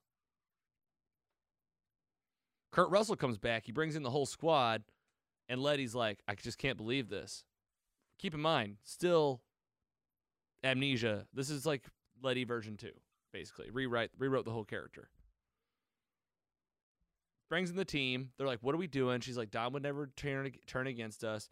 Kurt 2.72 2.90
Russell 2.90 3.16
comes 3.16 3.38
back. 3.38 3.66
He 3.66 3.72
brings 3.72 3.96
in 3.96 4.04
the 4.04 4.10
whole 4.10 4.26
squad, 4.26 4.84
and 5.48 5.62
Letty's 5.62 5.96
like, 5.96 6.20
I 6.28 6.36
just 6.36 6.58
can't 6.58 6.78
believe 6.78 7.10
this. 7.10 7.44
Keep 8.20 8.34
in 8.34 8.42
mind, 8.42 8.78
still 8.84 9.42
amnesia. 10.64 11.28
This 11.34 11.50
is 11.50 11.66
like 11.66 11.84
Letty 12.22 12.44
version 12.44 12.78
two, 12.78 12.94
basically. 13.32 13.70
Rewrite, 13.70 14.12
rewrote 14.18 14.46
the 14.46 14.52
whole 14.52 14.66
character. 14.66 15.10
Brings 17.50 17.70
in 17.70 17.76
the 17.76 17.86
team. 17.86 18.32
They're 18.38 18.48
like, 18.48 18.60
"What 18.62 18.76
are 18.76 18.80
we 18.80 18.88
doing?" 18.88 19.22
She's 19.22 19.38
like, 19.38 19.52
"Dom 19.52 19.74
would 19.74 19.84
never 19.84 20.08
turn 20.16 20.52
turn 20.66 20.88
against 20.88 21.24
us." 21.24 21.50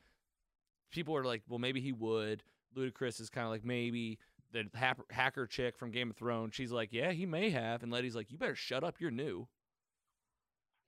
People 0.92 1.16
are 1.16 1.24
like, 1.24 1.44
"Well, 1.48 1.60
maybe 1.60 1.82
he 1.82 1.92
would." 1.94 2.44
Ludacris 2.76 3.22
is 3.22 3.30
kind 3.30 3.46
of 3.46 3.52
like, 3.52 3.64
"Maybe." 3.64 4.20
the 4.56 4.70
hacker 5.10 5.46
chick 5.46 5.78
from 5.78 5.92
Game 5.92 6.10
of 6.10 6.16
Thrones, 6.16 6.56
she's 6.56 6.72
like, 6.72 6.94
"Yeah, 6.94 7.12
he 7.12 7.26
may 7.26 7.50
have," 7.50 7.84
and 7.84 7.92
Letty's 7.92 8.16
like, 8.16 8.32
"You 8.32 8.38
better 8.38 8.56
shut 8.56 8.84
up. 8.84 9.00
You're 9.00 9.12
new." 9.12 9.48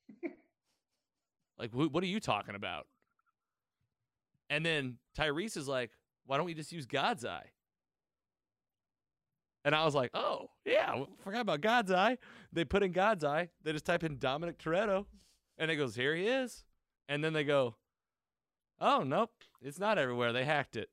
like, 1.60 1.72
wh- 1.72 1.94
what 1.94 2.02
are 2.04 2.08
you 2.08 2.22
talking 2.22 2.56
about? 2.56 2.88
And 4.50 4.66
then 4.66 5.00
Tyrese 5.18 5.58
is 5.58 5.68
like, 5.68 5.92
"Why 6.26 6.38
don't 6.38 6.46
we 6.46 6.54
just 6.54 6.72
use 6.72 6.86
God's 6.86 7.26
Eye?" 7.26 7.52
And 9.68 9.76
I 9.76 9.84
was 9.84 9.94
like, 9.94 10.12
"Oh, 10.14 10.50
yeah, 10.64 11.04
forgot 11.26 11.42
about 11.42 11.60
God's 11.60 11.92
Eye." 11.92 12.18
They 12.54 12.64
put 12.64 12.84
in 12.84 12.94
God's 12.94 13.26
Eye. 13.26 13.50
They 13.66 13.74
just 13.74 13.84
type 13.84 14.02
in 14.02 14.18
Dominic 14.18 14.58
Toretto, 14.60 15.08
and 15.58 15.70
it 15.70 15.76
goes, 15.76 15.94
"Here 15.94 16.16
he 16.16 16.26
is." 16.26 16.64
And 17.10 17.22
then 17.22 17.34
they 17.34 17.44
go, 17.44 17.76
"Oh, 18.80 19.04
nope, 19.04 19.34
it's 19.62 19.78
not 19.78 19.98
everywhere. 19.98 20.32
They 20.32 20.46
hacked 20.46 20.78
it. 20.78 20.90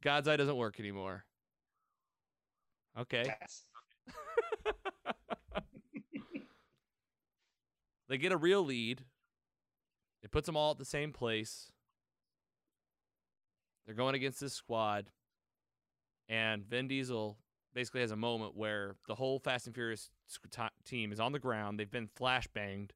God's 0.00 0.26
Eye 0.26 0.38
doesn't 0.38 0.56
work 0.56 0.80
anymore." 0.80 1.26
Okay. 2.98 3.24
Yes. 3.26 3.66
They 8.06 8.18
get 8.18 8.32
a 8.32 8.36
real 8.36 8.64
lead. 8.64 9.04
It 10.22 10.30
puts 10.30 10.46
them 10.46 10.56
all 10.56 10.70
at 10.70 10.78
the 10.78 10.84
same 10.84 11.12
place. 11.12 11.72
They're 13.84 13.94
going 13.94 14.14
against 14.14 14.40
this 14.40 14.52
squad. 14.52 15.10
And 16.28 16.64
Vin 16.64 16.86
Diesel 16.86 17.38
basically 17.74 18.00
has 18.00 18.10
a 18.10 18.16
moment 18.16 18.56
where 18.56 18.96
the 19.08 19.14
whole 19.14 19.38
Fast 19.38 19.66
and 19.66 19.74
Furious 19.74 20.10
team 20.84 21.12
is 21.12 21.20
on 21.20 21.32
the 21.32 21.38
ground. 21.38 21.78
They've 21.78 21.90
been 21.90 22.08
flashbanged. 22.18 22.90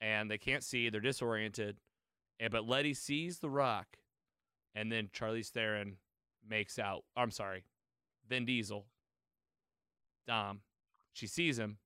And 0.00 0.30
they 0.30 0.38
can't 0.38 0.62
see. 0.62 0.90
They're 0.90 1.00
disoriented. 1.00 1.78
And 2.38 2.52
but 2.52 2.68
Letty 2.68 2.94
sees 2.94 3.38
the 3.38 3.48
rock. 3.48 3.96
And 4.74 4.92
then 4.92 5.08
Charlize 5.08 5.48
Theron 5.48 5.96
makes 6.46 6.78
out. 6.78 7.04
I'm 7.16 7.30
sorry. 7.30 7.64
Vin 8.28 8.44
Diesel. 8.44 8.86
Dom. 10.26 10.60
She 11.14 11.26
sees 11.26 11.58
him. 11.58 11.78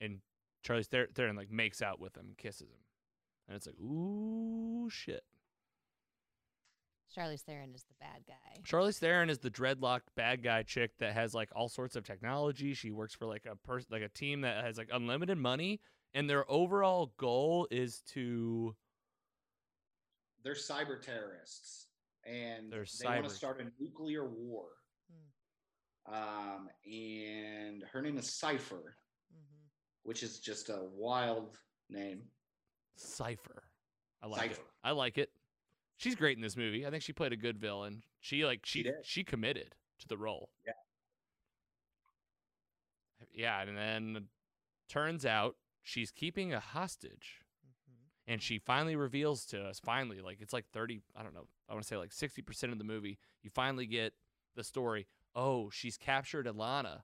And 0.00 0.20
Charlie 0.62 0.84
Ther- 0.84 1.08
Theron 1.14 1.36
like 1.36 1.50
makes 1.50 1.82
out 1.82 2.00
with 2.00 2.16
him 2.16 2.34
kisses 2.36 2.68
him, 2.70 2.84
and 3.48 3.56
it's 3.56 3.66
like, 3.66 3.78
ooh 3.80 4.88
shit. 4.90 5.24
Charlize 7.16 7.42
Theron 7.42 7.74
is 7.74 7.84
the 7.84 7.94
bad 8.00 8.22
guy. 8.26 8.60
Charlize 8.64 8.98
Theron 8.98 9.28
is 9.30 9.38
the 9.38 9.50
dreadlocked 9.50 10.08
bad 10.16 10.42
guy 10.42 10.62
chick 10.62 10.92
that 10.98 11.12
has 11.14 11.34
like 11.34 11.50
all 11.54 11.68
sorts 11.68 11.94
of 11.96 12.04
technology. 12.04 12.72
She 12.74 12.90
works 12.90 13.14
for 13.14 13.26
like 13.26 13.46
a 13.50 13.56
person, 13.56 13.88
like 13.90 14.02
a 14.02 14.08
team 14.08 14.40
that 14.42 14.64
has 14.64 14.78
like 14.78 14.88
unlimited 14.92 15.36
money, 15.38 15.80
and 16.14 16.28
their 16.28 16.50
overall 16.50 17.12
goal 17.18 17.68
is 17.70 18.00
to 18.12 18.74
they're 20.44 20.54
cyber 20.54 21.00
terrorists 21.00 21.86
and 22.24 22.72
They're 22.72 22.84
they 23.00 23.06
want 23.08 23.24
cyber- 23.24 23.28
to 23.28 23.34
start 23.34 23.60
a 23.60 23.82
nuclear 23.82 24.28
war. 24.28 24.66
Um, 26.06 26.68
and 26.84 27.84
her 27.92 28.02
name 28.02 28.18
is 28.18 28.28
Cipher, 28.32 28.96
Mm-hmm. 29.32 29.66
which 30.02 30.22
is 30.24 30.40
just 30.40 30.68
a 30.68 30.80
wild 30.94 31.56
name. 31.88 32.22
cipher. 32.96 33.62
I 34.22 34.26
like 34.26 34.50
it. 34.50 34.56
Cipher. 34.56 34.66
I 34.84 34.90
like 34.92 35.18
it. 35.18 35.30
She's 36.02 36.14
great 36.14 36.36
in 36.36 36.42
this 36.42 36.56
movie. 36.56 36.86
I 36.86 36.90
think 36.90 37.02
she 37.02 37.12
played 37.12 37.32
a 37.32 37.36
good 37.36 37.58
villain. 37.58 38.02
She 38.20 38.44
like 38.44 38.60
she 38.64 38.82
She 38.82 38.92
she, 39.02 39.24
committed 39.24 39.74
to 40.00 40.08
the 40.08 40.16
role. 40.16 40.50
Yeah. 40.66 40.72
Yeah, 43.32 43.62
and 43.62 43.76
then 43.76 44.26
turns 44.88 45.24
out 45.24 45.56
she's 45.82 46.10
keeping 46.10 46.52
a 46.52 46.60
hostage. 46.60 47.40
Mm-hmm. 47.64 48.32
and 48.32 48.42
she 48.42 48.58
finally 48.58 48.96
reveals 48.96 49.44
to 49.46 49.60
us 49.62 49.80
finally 49.80 50.20
like 50.20 50.40
it's 50.40 50.52
like 50.52 50.66
30 50.72 51.00
i 51.16 51.22
don't 51.22 51.34
know 51.34 51.46
i 51.68 51.72
want 51.72 51.82
to 51.84 51.88
say 51.88 51.96
like 51.96 52.10
60% 52.10 52.72
of 52.72 52.78
the 52.78 52.84
movie 52.84 53.18
you 53.42 53.50
finally 53.50 53.86
get 53.86 54.14
the 54.56 54.64
story 54.64 55.06
oh 55.34 55.70
she's 55.70 55.96
captured 55.96 56.46
alana 56.46 57.02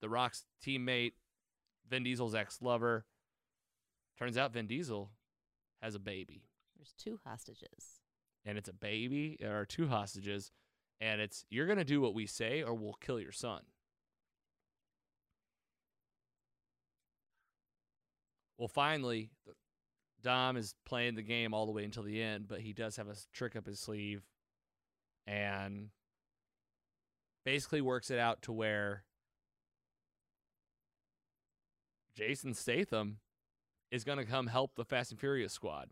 the 0.00 0.08
rock's 0.08 0.44
teammate 0.64 1.12
vin 1.88 2.02
diesel's 2.02 2.34
ex-lover 2.34 3.06
turns 4.18 4.36
out 4.36 4.52
vin 4.52 4.66
diesel 4.66 5.10
has 5.82 5.94
a 5.94 5.98
baby. 5.98 6.42
There's 6.76 6.94
two 6.98 7.18
hostages. 7.24 8.00
and 8.44 8.56
it's 8.58 8.68
a 8.68 8.72
baby 8.72 9.38
or 9.42 9.64
two 9.66 9.88
hostages 9.88 10.52
and 11.00 11.20
it's 11.20 11.44
you're 11.50 11.66
going 11.66 11.78
to 11.78 11.84
do 11.84 12.00
what 12.00 12.14
we 12.14 12.26
say 12.26 12.62
or 12.62 12.74
we'll 12.74 12.94
kill 13.00 13.18
your 13.20 13.32
son 13.32 13.60
well 18.58 18.68
finally 18.68 19.30
dom 20.22 20.56
is 20.56 20.74
playing 20.84 21.14
the 21.14 21.22
game 21.22 21.52
all 21.52 21.66
the 21.66 21.72
way 21.72 21.84
until 21.84 22.02
the 22.02 22.22
end 22.22 22.46
but 22.48 22.60
he 22.60 22.72
does 22.72 22.96
have 22.96 23.08
a 23.08 23.14
trick 23.32 23.56
up 23.56 23.66
his 23.66 23.80
sleeve 23.80 24.22
and 25.26 25.88
basically 27.44 27.80
works 27.80 28.10
it 28.10 28.18
out 28.18 28.40
to 28.42 28.52
where 28.52 29.04
jason 32.14 32.54
statham 32.54 33.18
is 33.90 34.04
going 34.04 34.18
to 34.18 34.24
come 34.24 34.46
help 34.46 34.74
the 34.76 34.84
fast 34.84 35.10
and 35.10 35.20
furious 35.20 35.52
squad 35.52 35.90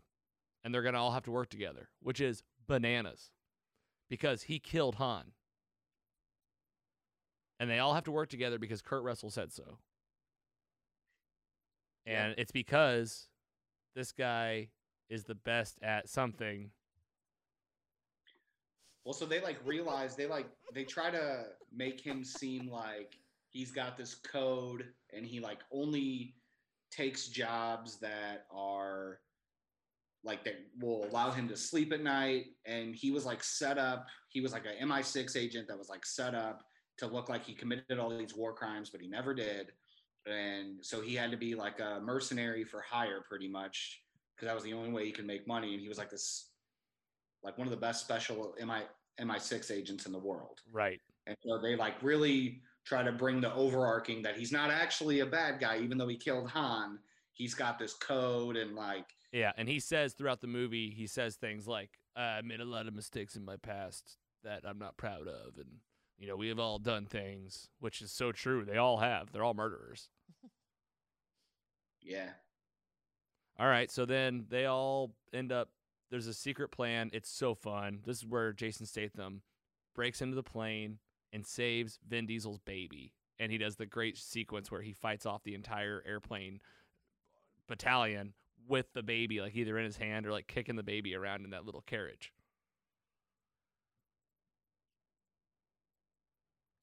and 0.65 0.73
they're 0.73 0.81
going 0.81 0.95
to 0.95 0.99
all 0.99 1.11
have 1.11 1.23
to 1.23 1.31
work 1.31 1.49
together, 1.49 1.89
which 2.01 2.19
is 2.19 2.43
bananas 2.67 3.29
because 4.09 4.41
he 4.41 4.57
killed 4.57 4.95
Han. 4.95 5.25
And 7.59 7.69
they 7.69 7.79
all 7.79 7.93
have 7.93 8.03
to 8.05 8.11
work 8.11 8.29
together 8.29 8.57
because 8.57 8.81
Kurt 8.81 9.03
Russell 9.03 9.29
said 9.29 9.53
so. 9.53 9.77
And 12.07 12.35
it's 12.37 12.51
because 12.51 13.27
this 13.95 14.11
guy 14.11 14.69
is 15.09 15.23
the 15.23 15.35
best 15.35 15.77
at 15.81 16.09
something. 16.09 16.71
Well, 19.05 19.13
so 19.13 19.25
they 19.25 19.41
like 19.41 19.57
realize 19.63 20.15
they 20.15 20.25
like 20.25 20.47
they 20.73 20.83
try 20.83 21.11
to 21.11 21.45
make 21.73 22.01
him 22.01 22.23
seem 22.23 22.69
like 22.69 23.19
he's 23.49 23.71
got 23.71 23.97
this 23.97 24.15
code 24.15 24.85
and 25.15 25.25
he 25.25 25.39
like 25.39 25.59
only 25.71 26.35
takes 26.91 27.27
jobs 27.27 27.97
that 27.97 28.45
are 28.51 29.19
like 30.25 30.43
that 30.43 30.55
will 30.81 31.05
allow 31.09 31.31
him 31.31 31.47
to 31.47 31.55
sleep 31.55 31.93
at 31.93 32.01
night. 32.01 32.47
And 32.65 32.95
he 32.95 33.11
was 33.11 33.25
like 33.25 33.43
set 33.43 33.77
up 33.77 34.07
he 34.29 34.41
was 34.41 34.51
like 34.51 34.63
an 34.65 34.89
mi6 34.89 35.37
agent 35.37 35.67
that 35.69 35.77
was 35.77 35.87
like 35.87 36.05
set 36.05 36.35
up 36.35 36.63
to 36.97 37.07
look 37.07 37.29
like 37.29 37.45
he 37.45 37.53
committed 37.53 37.99
all 37.99 38.09
these 38.09 38.35
war 38.35 38.53
crimes 38.53 38.89
but 38.89 38.99
he 38.99 39.07
never 39.07 39.33
did. 39.33 39.71
And 40.25 40.83
so 40.83 41.01
he 41.01 41.15
had 41.15 41.31
to 41.31 41.37
be 41.37 41.53
like 41.55 41.79
a 41.79 42.01
mercenary 42.01 42.63
for 42.65 42.81
hire 42.81 43.23
pretty 43.29 43.47
much 43.47 44.01
because 44.35 44.47
that 44.47 44.55
was 44.55 44.63
the 44.63 44.73
only 44.73 44.91
way 44.91 45.05
he 45.05 45.11
could 45.11 45.27
make 45.27 45.47
money. 45.47 45.73
And 45.73 45.81
he 45.81 45.87
was 45.87 45.97
like 45.97 46.09
this 46.09 46.49
like 47.43 47.57
one 47.57 47.67
of 47.67 47.71
the 47.71 47.77
best 47.77 48.01
special 48.01 48.55
mi 48.59 48.81
mi6 49.21 49.71
agents 49.71 50.05
in 50.05 50.11
the 50.11 50.19
world. 50.19 50.59
Right. 50.71 50.99
and 51.27 51.37
so 51.45 51.59
they 51.61 51.75
like 51.75 52.01
really 52.01 52.61
try 52.85 53.03
to 53.03 53.11
bring 53.11 53.41
the 53.41 53.53
overarching 53.53 54.21
that 54.21 54.35
he's 54.35 54.51
not 54.51 54.69
actually 54.69 55.21
a 55.21 55.25
bad 55.25 55.59
guy 55.59 55.79
even 55.79 55.97
though 55.97 56.07
he 56.07 56.17
killed 56.17 56.49
han. 56.49 56.99
He's 57.33 57.53
got 57.53 57.77
this 57.77 57.93
code 57.95 58.55
and 58.55 58.75
like 58.75 59.07
Yeah. 59.35 59.51
And 59.57 59.67
he 59.67 59.81
says 59.81 60.13
throughout 60.13 60.39
the 60.39 60.47
movie, 60.47 60.91
he 60.91 61.07
says 61.07 61.35
things 61.35 61.67
like, 61.67 61.99
I 62.15 62.39
made 62.41 62.61
a 62.61 62.65
lot 62.65 62.87
of 62.87 62.93
mistakes 62.93 63.35
in 63.35 63.43
my 63.43 63.57
past 63.57 64.17
that 64.45 64.61
I'm 64.65 64.79
not 64.79 64.95
proud 64.95 65.27
of. 65.27 65.57
And, 65.57 65.81
you 66.17 66.25
know, 66.25 66.37
we 66.37 66.47
have 66.47 66.57
all 66.57 66.79
done 66.79 67.05
things, 67.05 67.67
which 67.81 68.01
is 68.01 68.13
so 68.13 68.31
true. 68.31 68.63
They 68.63 68.77
all 68.77 68.99
have. 68.99 69.33
They're 69.33 69.43
all 69.43 69.53
murderers. 69.53 70.07
yeah 72.01 72.29
All 73.59 73.67
right, 73.67 73.91
so 73.91 74.05
then 74.05 74.45
they 74.49 74.67
all 74.67 75.11
end 75.33 75.51
up. 75.51 75.67
There's 76.09 76.27
a 76.27 76.33
secret 76.33 76.69
plan. 76.69 77.09
It's 77.11 77.29
so 77.29 77.55
fun. 77.55 77.99
This 78.05 78.19
is 78.19 78.25
where 78.25 78.53
Jason 78.53 78.85
Statham 78.85 79.41
breaks 79.93 80.21
into 80.21 80.35
the 80.35 80.43
plane 80.43 80.99
and 81.33 81.45
saves 81.45 81.99
Vin 82.07 82.25
Diesel's 82.25 82.59
baby, 82.59 83.11
and 83.37 83.51
he 83.51 83.57
does 83.57 83.75
the 83.75 83.85
great 83.85 84.17
sequence 84.17 84.71
where 84.71 84.81
he 84.81 84.93
fights 84.93 85.25
off 85.25 85.43
the 85.43 85.55
entire 85.55 86.01
airplane 86.07 86.61
battalion 87.67 88.33
with 88.67 88.93
the 88.93 89.03
baby, 89.03 89.41
like 89.41 89.55
either 89.55 89.77
in 89.77 89.85
his 89.85 89.97
hand 89.97 90.25
or 90.25 90.31
like 90.31 90.47
kicking 90.47 90.75
the 90.75 90.83
baby 90.83 91.15
around 91.15 91.43
in 91.43 91.51
that 91.51 91.65
little 91.65 91.81
carriage. 91.81 92.31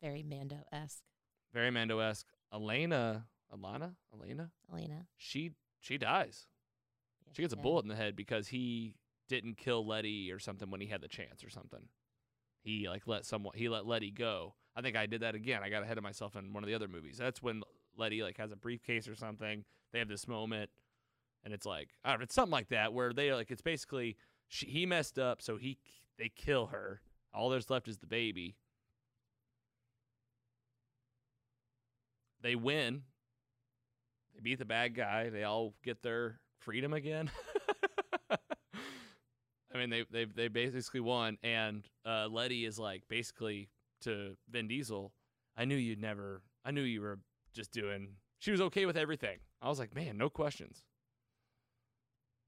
Very 0.03 0.23
Mando 0.23 0.65
esque. 0.73 1.05
Very 1.53 1.71
Mando 1.71 2.01
esque. 2.01 2.27
Elena, 2.53 3.27
Alana, 3.55 3.95
Elena, 4.13 4.51
Elena. 4.71 5.07
she 5.17 5.53
she 5.81 5.97
dies. 5.97 6.47
Yeah, 7.27 7.33
She 7.35 7.43
gets 7.43 7.55
a 7.55 7.57
bullet 7.57 7.85
in 7.85 7.89
the 7.89 7.97
head 7.97 8.17
because 8.17 8.49
he 8.49 8.95
didn't 9.29 9.57
kill 9.57 9.87
Letty 9.87 10.31
or 10.33 10.39
something 10.39 10.71
when 10.71 10.81
he 10.81 10.89
had 10.89 11.01
the 11.01 11.09
chance 11.09 11.45
or 11.45 11.51
something. 11.51 11.89
He 12.63 12.89
like 12.89 13.07
let 13.07 13.25
someone 13.25 13.57
he 13.57 13.69
let 13.69 13.87
Letty 13.87 14.11
go. 14.11 14.55
I 14.75 14.83
think 14.83 14.97
I 14.97 15.07
did 15.07 15.23
that 15.23 15.35
again. 15.35 15.63
I 15.63 15.69
got 15.71 15.83
ahead 15.83 15.99
of 15.99 16.05
myself 16.05 16.37
in 16.37 16.53
one 16.53 16.63
of 16.63 16.69
the 16.69 16.75
other 16.75 16.89
movies. 16.89 17.17
That's 17.19 17.43
when 17.43 17.63
Letty 17.97 18.23
like 18.23 18.39
has 18.39 18.53
a 18.53 18.57
briefcase 18.57 19.09
or 19.09 19.15
something. 19.15 19.65
They 19.93 19.99
have 19.99 20.09
this 20.09 20.27
moment, 20.27 20.71
and 21.45 21.53
it's 21.53 21.67
like 21.67 21.91
I 22.05 22.11
don't 22.11 22.21
know, 22.21 22.25
it's 22.25 22.35
something 22.35 22.53
like 22.53 22.69
that 22.69 22.93
where 22.93 23.13
they 23.13 23.33
like 23.33 23.51
it's 23.51 23.63
basically 23.63 24.17
she, 24.49 24.67
he 24.67 24.87
messed 24.87 25.19
up, 25.19 25.41
so 25.43 25.57
he 25.57 25.79
they 26.19 26.31
kill 26.35 26.67
her. 26.67 27.01
All 27.35 27.49
there's 27.49 27.71
left 27.71 27.89
is 27.89 27.99
the 27.99 28.07
baby. 28.07 28.57
They 32.43 32.55
win. 32.55 33.03
They 34.35 34.41
beat 34.41 34.59
the 34.59 34.65
bad 34.65 34.95
guy. 34.95 35.31
They 35.31 35.45
all 35.45 35.75
get 35.83 36.03
their 36.03 36.41
freedom 36.59 36.93
again. 36.93 37.31
I 38.31 39.79
mean, 39.79 39.91
they 39.91 40.05
they 40.11 40.25
they 40.27 40.49
basically 40.49 41.01
won, 41.01 41.39
and 41.43 41.89
uh, 42.05 42.29
Letty 42.31 42.67
is 42.67 42.79
like 42.79 43.05
basically 43.09 43.71
to 44.03 44.37
Vin 44.51 44.69
Diesel. 44.69 45.13
I 45.57 45.65
knew 45.65 45.77
you'd 45.77 46.01
never. 46.01 46.43
I 46.65 46.71
knew 46.71 46.83
you 46.83 47.01
were 47.01 47.19
just 47.55 47.73
doing. 47.73 48.17
She 48.39 48.51
was 48.51 48.61
okay 48.61 48.87
with 48.87 48.97
everything. 48.97 49.39
I 49.61 49.69
was 49.69 49.79
like, 49.79 49.95
man, 49.95 50.19
no 50.19 50.29
questions. 50.29 50.83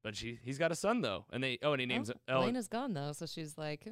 But 0.04 0.14
she 0.14 0.38
he's 0.42 0.58
got 0.58 0.70
a 0.70 0.74
son 0.74 1.00
though, 1.00 1.24
and 1.32 1.42
they 1.42 1.58
oh, 1.62 1.72
and 1.72 1.80
he 1.80 1.86
names 1.86 2.10
oh, 2.10 2.12
it. 2.12 2.18
Oh, 2.28 2.42
Elena's 2.42 2.68
gone 2.68 2.92
though, 2.92 3.12
so 3.12 3.24
she's 3.24 3.56
like, 3.56 3.86
eh. 3.86 3.90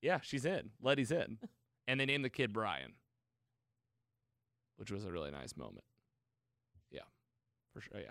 yeah, 0.00 0.18
she's 0.22 0.46
in. 0.46 0.70
Letty's 0.82 1.12
in, 1.12 1.38
and 1.86 2.00
they 2.00 2.06
named 2.06 2.24
the 2.24 2.30
kid 2.30 2.50
Brian, 2.50 2.94
which 4.78 4.90
was 4.90 5.04
a 5.04 5.12
really 5.12 5.30
nice 5.30 5.54
moment. 5.54 5.84
Yeah, 6.90 7.02
for 7.74 7.82
sure. 7.82 8.00
Yeah. 8.00 8.10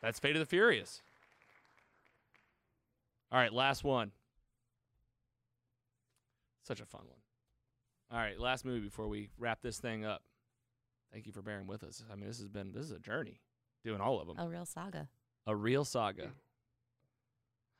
That's 0.00 0.20
Fate 0.20 0.36
of 0.36 0.40
the 0.40 0.46
Furious. 0.46 1.02
All 3.32 3.38
right, 3.40 3.52
last 3.52 3.82
one. 3.82 4.12
Such 6.62 6.80
a 6.80 6.86
fun 6.86 7.00
one. 7.08 7.18
All 8.12 8.24
right, 8.24 8.38
last 8.38 8.64
movie 8.64 8.84
before 8.84 9.08
we 9.08 9.30
wrap 9.38 9.60
this 9.60 9.78
thing 9.78 10.04
up. 10.04 10.22
Thank 11.14 11.26
you 11.26 11.32
for 11.32 11.42
bearing 11.42 11.68
with 11.68 11.84
us. 11.84 12.02
I 12.12 12.16
mean, 12.16 12.26
this 12.26 12.38
has 12.38 12.48
been 12.48 12.72
this 12.72 12.86
is 12.86 12.90
a 12.90 12.98
journey 12.98 13.38
doing 13.84 14.00
all 14.00 14.20
of 14.20 14.26
them. 14.26 14.36
a 14.36 14.48
real 14.48 14.64
saga. 14.64 15.08
A 15.46 15.54
real 15.54 15.84
saga. 15.84 16.32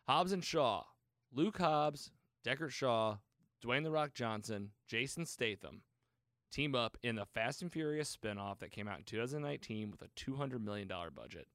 Hobbs 0.06 0.30
and 0.30 0.44
Shaw, 0.44 0.84
Luke 1.32 1.58
Hobbs, 1.58 2.12
Deckard 2.46 2.70
Shaw, 2.70 3.16
Dwayne 3.64 3.82
the 3.82 3.90
Rock 3.90 4.14
Johnson, 4.14 4.70
Jason 4.86 5.26
Statham 5.26 5.82
team 6.52 6.76
up 6.76 6.96
in 7.02 7.16
the 7.16 7.26
Fast 7.26 7.62
and 7.62 7.72
Furious 7.72 8.16
spinoff 8.16 8.60
that 8.60 8.70
came 8.70 8.86
out 8.86 8.98
in 8.98 9.04
2019 9.04 9.90
with 9.90 10.02
a 10.02 10.08
$200 10.16 10.62
million 10.62 10.86
budget. 10.86 11.48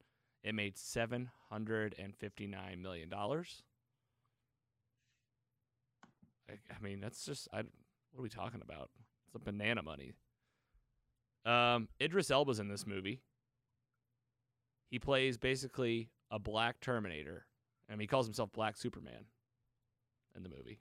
It 0.43 0.53
made 0.53 0.75
$759 0.75 2.81
million. 2.81 3.13
I, 3.13 3.43
I 6.49 6.81
mean, 6.81 6.99
that's 6.99 7.23
just, 7.23 7.47
I, 7.53 7.57
what 7.57 8.19
are 8.19 8.23
we 8.23 8.29
talking 8.29 8.61
about? 8.61 8.89
It's 9.27 9.35
a 9.35 9.39
banana 9.39 9.81
money. 9.81 10.11
Um, 11.45 11.87
Idris 12.01 12.31
Elba's 12.31 12.59
in 12.59 12.67
this 12.67 12.85
movie. 12.85 13.21
He 14.89 14.99
plays 14.99 15.37
basically 15.37 16.09
a 16.31 16.39
black 16.39 16.79
Terminator. 16.81 17.45
I 17.89 17.93
mean, 17.93 18.01
he 18.01 18.07
calls 18.07 18.25
himself 18.25 18.51
Black 18.51 18.77
Superman 18.77 19.25
in 20.35 20.43
the 20.43 20.49
movie. 20.49 20.79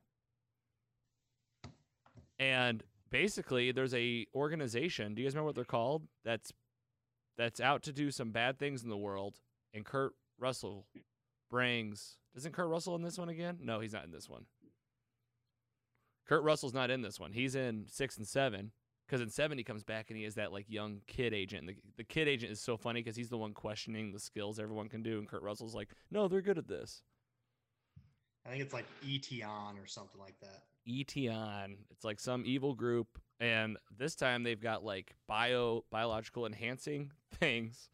And 2.39 2.83
basically, 3.11 3.73
there's 3.73 3.95
a 3.95 4.27
organization. 4.35 5.15
Do 5.15 5.23
you 5.23 5.27
guys 5.27 5.35
remember 5.35 5.47
what 5.47 5.55
they're 5.55 5.65
called? 5.65 6.05
That's 6.25 6.53
that's 7.37 7.61
out 7.61 7.83
to 7.85 7.93
do 7.93 8.11
some 8.11 8.31
bad 8.31 8.59
things 8.59 8.83
in 8.83 8.91
the 8.91 8.97
world. 8.97 9.37
And 9.75 9.85
Kurt 9.85 10.13
Russell 10.39 10.87
brings. 11.51 12.19
Isn't 12.37 12.53
Kurt 12.53 12.69
Russell 12.69 12.95
in 12.95 13.03
this 13.03 13.19
one 13.19 13.29
again? 13.29 13.59
No, 13.63 13.81
he's 13.81 13.93
not 13.93 14.05
in 14.05 14.13
this 14.13 14.29
one. 14.29 14.45
Kurt 16.27 16.43
Russell's 16.43 16.75
not 16.75 16.91
in 16.91 17.01
this 17.01 17.19
one. 17.19 17.33
He's 17.33 17.55
in 17.55 17.87
six 17.89 18.19
and 18.19 18.29
seven. 18.29 18.73
Because 19.09 19.23
in 19.23 19.31
seven 19.31 19.57
he 19.57 19.65
comes 19.65 19.83
back 19.83 20.11
and 20.11 20.19
he 20.19 20.25
is 20.25 20.35
that 20.35 20.53
like 20.53 20.67
young 20.69 21.01
kid 21.07 21.33
agent. 21.33 21.61
And 21.61 21.69
the 21.71 21.77
the 21.97 22.05
kid 22.05 22.29
agent 22.29 22.53
is 22.53 22.61
so 22.61 22.77
funny 22.77 23.01
because 23.01 23.17
he's 23.17 23.31
the 23.31 23.39
one 23.39 23.55
questioning 23.55 24.13
the 24.13 24.19
skills 24.19 24.59
everyone 24.59 24.89
can 24.89 25.03
do, 25.03 25.19
and 25.19 25.27
Kurt 25.27 25.43
Russell's 25.43 25.75
like, 25.75 25.91
"No, 26.11 26.29
they're 26.29 26.43
good 26.43 26.59
at 26.59 26.69
this." 26.69 27.03
I 28.47 28.51
think 28.51 28.63
it's 28.63 28.75
like 28.75 28.87
Eteon 29.05 29.83
or 29.83 29.87
something 29.87 30.21
like 30.21 30.39
that. 30.41 30.63
Eteon. 30.89 31.77
It's 31.91 32.05
like 32.05 32.21
some 32.21 32.45
evil 32.47 32.75
group, 32.75 33.19
and 33.41 33.77
this 33.97 34.15
time 34.15 34.43
they've 34.43 34.61
got 34.61 34.85
like 34.85 35.15
bio 35.27 35.85
biological 35.91 36.47
enhancing 36.47 37.11
things. 37.35 37.89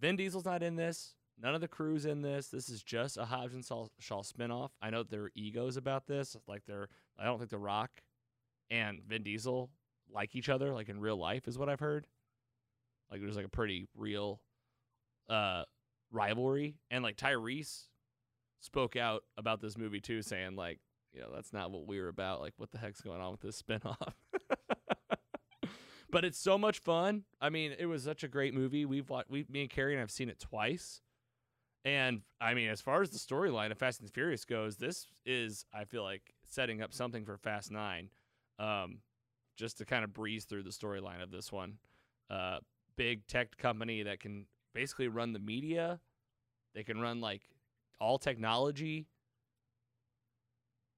Vin 0.00 0.16
Diesel's 0.16 0.44
not 0.44 0.62
in 0.62 0.76
this. 0.76 1.14
None 1.42 1.54
of 1.54 1.60
the 1.60 1.68
crew's 1.68 2.04
in 2.04 2.20
this. 2.22 2.48
This 2.48 2.68
is 2.68 2.82
just 2.82 3.16
a 3.16 3.24
Hobbs 3.24 3.54
and 3.54 3.64
Shaw, 3.64 3.86
Shaw 3.98 4.22
spinoff. 4.22 4.70
I 4.82 4.90
know 4.90 5.02
there 5.02 5.22
are 5.22 5.30
egos 5.34 5.76
about 5.76 6.06
this. 6.06 6.36
Like 6.46 6.62
they're, 6.66 6.88
I 7.18 7.24
don't 7.24 7.38
think 7.38 7.50
The 7.50 7.58
Rock 7.58 7.90
and 8.70 9.00
Vin 9.08 9.22
Diesel 9.22 9.70
like 10.12 10.34
each 10.34 10.48
other, 10.48 10.72
like 10.72 10.88
in 10.88 11.00
real 11.00 11.16
life, 11.16 11.48
is 11.48 11.58
what 11.58 11.68
I've 11.68 11.80
heard. 11.80 12.06
Like 13.10 13.20
there's 13.20 13.36
like 13.36 13.46
a 13.46 13.50
pretty 13.50 13.88
real 13.96 14.40
uh, 15.28 15.64
rivalry, 16.12 16.76
and 16.90 17.02
like 17.02 17.16
Tyrese 17.16 17.86
spoke 18.60 18.96
out 18.96 19.24
about 19.36 19.60
this 19.60 19.76
movie 19.76 20.00
too, 20.00 20.22
saying 20.22 20.56
like, 20.56 20.78
you 21.12 21.20
know, 21.20 21.28
that's 21.34 21.52
not 21.52 21.70
what 21.70 21.86
we 21.86 22.00
were 22.00 22.08
about. 22.08 22.40
Like, 22.40 22.54
what 22.56 22.70
the 22.70 22.78
heck's 22.78 23.00
going 23.00 23.20
on 23.20 23.32
with 23.32 23.40
this 23.40 23.60
spinoff? 23.60 23.96
but 26.10 26.24
it's 26.24 26.38
so 26.38 26.56
much 26.56 26.78
fun. 26.78 27.24
I 27.40 27.50
mean, 27.50 27.74
it 27.78 27.86
was 27.86 28.04
such 28.04 28.22
a 28.22 28.28
great 28.28 28.54
movie. 28.54 28.84
We've 28.84 29.08
watched, 29.08 29.30
we, 29.30 29.44
me 29.48 29.62
and 29.62 29.70
Carrie 29.70 29.94
and 29.94 30.02
I've 30.02 30.10
seen 30.10 30.28
it 30.28 30.38
twice. 30.38 31.00
And 31.84 32.22
I 32.40 32.54
mean, 32.54 32.68
as 32.68 32.80
far 32.80 33.02
as 33.02 33.10
the 33.10 33.18
storyline 33.18 33.72
of 33.72 33.78
Fast 33.78 34.00
and 34.00 34.10
Furious 34.10 34.44
goes, 34.44 34.76
this 34.76 35.06
is, 35.24 35.64
I 35.72 35.84
feel 35.84 36.02
like, 36.02 36.34
setting 36.44 36.82
up 36.82 36.92
something 36.92 37.24
for 37.24 37.38
Fast 37.38 37.70
Nine. 37.70 38.10
Um, 38.58 38.98
just 39.60 39.78
to 39.78 39.84
kind 39.84 40.02
of 40.02 40.12
breeze 40.12 40.46
through 40.46 40.62
the 40.62 40.70
storyline 40.70 41.22
of 41.22 41.30
this 41.30 41.52
one. 41.52 41.74
Uh, 42.30 42.58
big 42.96 43.26
tech 43.26 43.56
company 43.58 44.02
that 44.02 44.18
can 44.18 44.46
basically 44.74 45.06
run 45.06 45.34
the 45.34 45.38
media. 45.38 46.00
They 46.74 46.82
can 46.82 46.98
run 46.98 47.20
like 47.20 47.42
all 48.00 48.18
technology. 48.18 49.06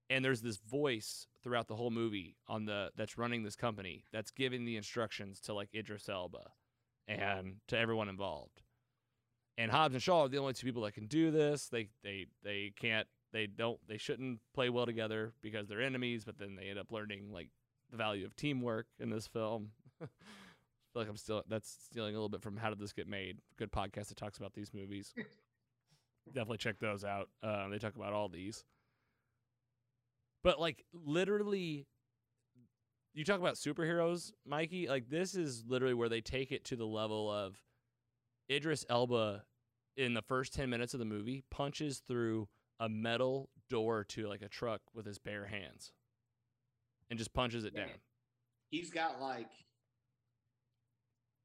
And 0.09 0.25
there's 0.25 0.43
this 0.43 0.59
voice 0.59 1.27
throughout 1.43 1.67
the 1.67 1.75
whole 1.75 1.91
movie 1.91 2.37
on 2.47 2.67
the 2.67 2.91
that's 2.97 3.19
running 3.19 3.43
this 3.43 3.57
company 3.57 4.05
that's 4.13 4.31
giving 4.31 4.65
the 4.65 4.77
instructions 4.77 5.41
to 5.41 5.55
like 5.55 5.71
Idris 5.75 6.09
Elba 6.09 6.51
and 7.09 7.57
to 7.69 7.79
everyone 7.79 8.09
involved. 8.09 8.63
And 9.59 9.71
Hobbs 9.71 9.95
and 9.95 10.03
Shaw 10.03 10.23
are 10.23 10.29
the 10.29 10.39
only 10.39 10.53
two 10.53 10.67
people 10.67 10.83
that 10.83 10.95
can 10.95 11.07
do 11.07 11.31
this. 11.31 11.69
They 11.69 11.89
they 12.05 12.27
they 12.45 12.73
can't 12.79 13.09
they 13.33 13.47
don't 13.47 13.81
they 13.89 13.97
shouldn't 13.97 14.41
play 14.55 14.69
well 14.69 14.87
together 14.87 15.33
because 15.43 15.67
they're 15.67 15.83
enemies, 15.83 16.25
but 16.25 16.39
then 16.39 16.57
they 16.57 16.69
end 16.69 16.79
up 16.79 16.93
learning 16.93 17.33
like 17.33 17.49
the 17.93 17.97
value 17.97 18.27
of 18.27 18.35
teamwork 18.35 18.87
in 18.99 19.11
this 19.11 19.29
film. 19.29 19.69
I 20.03 20.07
feel 20.07 21.03
like 21.03 21.09
I'm 21.09 21.17
still 21.17 21.45
that's 21.49 21.79
stealing 21.91 22.15
a 22.15 22.19
little 22.19 22.29
bit 22.29 22.43
from 22.43 22.57
How 22.57 22.71
Did 22.71 22.81
This 22.81 22.93
Get 22.93 23.07
Made? 23.07 23.39
Good 23.57 23.71
podcast 23.71 24.09
that 24.09 24.17
talks 24.17 24.39
about 24.39 24.55
these 24.55 24.75
movies. 24.75 25.15
Definitely 26.27 26.59
check 26.59 26.79
those 26.81 27.05
out. 27.05 27.29
Uh, 27.43 27.69
they 27.69 27.79
talk 27.79 27.95
about 27.95 28.13
all 28.13 28.29
these. 28.29 28.65
But 30.43 30.61
like 30.61 30.85
literally, 30.93 31.87
you 33.15 33.25
talk 33.25 33.41
about 33.41 33.55
superheroes, 33.55 34.33
Mikey. 34.47 34.89
Like 34.89 35.09
this 35.09 35.35
is 35.35 35.65
literally 35.67 35.95
where 35.95 36.09
they 36.09 36.21
take 36.21 36.51
it 36.51 36.65
to 36.67 36.77
the 36.77 36.87
level 36.87 37.31
of 37.31 37.57
Idris 38.51 38.85
Elba 38.89 39.45
in 39.97 40.15
the 40.15 40.23
first 40.23 40.53
ten 40.55 40.71
minutes 40.71 40.95
of 40.95 40.99
the 40.99 41.07
movie 41.07 41.45
punches 41.51 42.03
through 42.07 42.49
a 42.81 42.89
metal 42.89 43.51
door 43.71 44.05
to 44.05 44.27
like 44.27 44.43
a 44.43 44.49
truck 44.49 44.81
with 44.95 45.07
his 45.07 45.19
bare 45.19 45.47
hands, 45.47 45.93
and 47.13 47.19
just 47.19 47.35
punches 47.35 47.65
it 47.65 47.75
Yeah. 47.77 47.85
down. 47.89 48.01
He's 48.71 48.89
got 48.91 49.21
like 49.21 49.51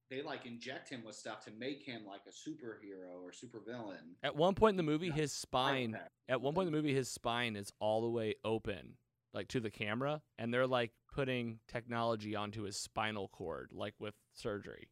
they 0.09 0.21
like 0.21 0.45
inject 0.45 0.87
him 0.87 1.03
with 1.03 1.17
stuff 1.17 1.43
to 1.43 1.51
make 1.51 1.83
him 1.83 2.05
like 2.05 2.21
a 2.25 2.29
superhero 2.31 3.21
or 3.21 3.33
supervillain. 3.33 4.15
At 4.23 4.37
one 4.37 4.55
point 4.55 4.71
in 4.71 4.77
the 4.77 4.83
movie, 4.83 5.09
his 5.11 5.33
spine. 5.33 5.99
At 6.29 6.39
one 6.39 6.53
point 6.53 6.67
in 6.67 6.71
the 6.73 6.77
movie, 6.77 6.93
his 6.93 7.09
spine 7.09 7.57
is 7.57 7.73
all 7.81 8.01
the 8.01 8.09
way 8.09 8.35
open, 8.45 8.95
like 9.33 9.49
to 9.49 9.59
the 9.59 9.69
camera, 9.69 10.21
and 10.37 10.53
they're 10.53 10.65
like 10.65 10.93
putting 11.13 11.59
technology 11.67 12.33
onto 12.37 12.61
his 12.63 12.77
spinal 12.77 13.27
cord, 13.27 13.71
like 13.73 13.95
with 13.99 14.15
surgery. 14.33 14.87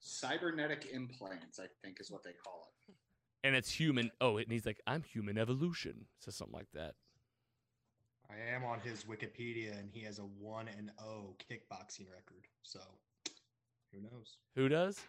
cybernetic 0.00 0.86
implants, 0.90 1.60
I 1.60 1.66
think 1.84 2.00
is 2.00 2.10
what 2.10 2.22
they 2.24 2.32
call 2.32 2.70
it. 2.88 2.94
And 3.44 3.54
it's 3.54 3.70
human. 3.70 4.10
Oh, 4.22 4.38
and 4.38 4.50
he's 4.50 4.64
like, 4.64 4.80
I'm 4.86 5.02
human 5.02 5.36
evolution. 5.36 6.06
Says 6.20 6.36
something 6.36 6.56
like 6.56 6.70
that. 6.72 6.94
I 8.30 8.54
am 8.54 8.64
on 8.64 8.80
his 8.80 9.04
Wikipedia, 9.04 9.78
and 9.78 9.88
he 9.90 10.00
has 10.02 10.18
a 10.18 10.22
one 10.22 10.68
and 10.76 10.90
O 11.00 11.34
kickboxing 11.50 12.06
record. 12.10 12.46
So, 12.62 12.80
who 13.92 14.00
knows? 14.00 14.36
Who 14.54 14.68
does? 14.68 15.00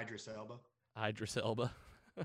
Idris 0.00 0.28
Elba. 0.28 0.54
Idris 1.02 1.36
Elba. 1.36 1.72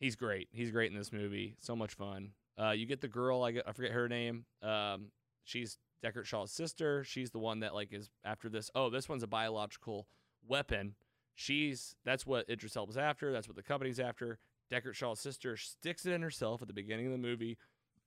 He's 0.00 0.16
great. 0.16 0.48
He's 0.52 0.70
great 0.70 0.90
in 0.90 0.98
this 0.98 1.12
movie. 1.12 1.56
So 1.60 1.74
much 1.74 1.94
fun. 1.94 2.32
Uh, 2.60 2.70
you 2.70 2.86
get 2.86 3.00
the 3.00 3.08
girl. 3.08 3.42
I, 3.42 3.52
get, 3.52 3.64
I 3.66 3.72
forget 3.72 3.92
her 3.92 4.08
name. 4.08 4.44
Um, 4.62 5.06
she's 5.44 5.78
Deckard 6.04 6.24
Shaw's 6.24 6.52
sister. 6.52 7.04
She's 7.04 7.30
the 7.30 7.38
one 7.38 7.60
that 7.60 7.74
like 7.74 7.92
is 7.92 8.10
after 8.24 8.48
this. 8.48 8.70
Oh, 8.74 8.90
this 8.90 9.08
one's 9.08 9.22
a 9.22 9.28
biological 9.28 10.06
weapon. 10.46 10.94
She's 11.34 11.96
that's 12.04 12.26
what 12.26 12.48
Idris 12.48 12.76
Elba's 12.76 12.96
after. 12.96 13.32
That's 13.32 13.48
what 13.48 13.56
the 13.56 13.62
company's 13.62 14.00
after. 14.00 14.38
Deckard 14.72 14.94
Shaw's 14.94 15.20
sister 15.20 15.56
sticks 15.56 16.06
it 16.06 16.12
in 16.12 16.22
herself 16.22 16.62
at 16.62 16.68
the 16.68 16.74
beginning 16.74 17.06
of 17.06 17.12
the 17.12 17.18
movie. 17.18 17.58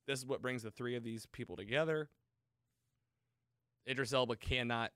This 0.08 0.20
is 0.20 0.26
what 0.26 0.42
brings 0.42 0.64
the 0.64 0.72
three 0.72 0.96
of 0.96 1.04
these 1.04 1.26
people 1.28 1.56
together. 1.56 2.10
Idris 3.88 4.14
Elba 4.14 4.36
cannot 4.36 4.92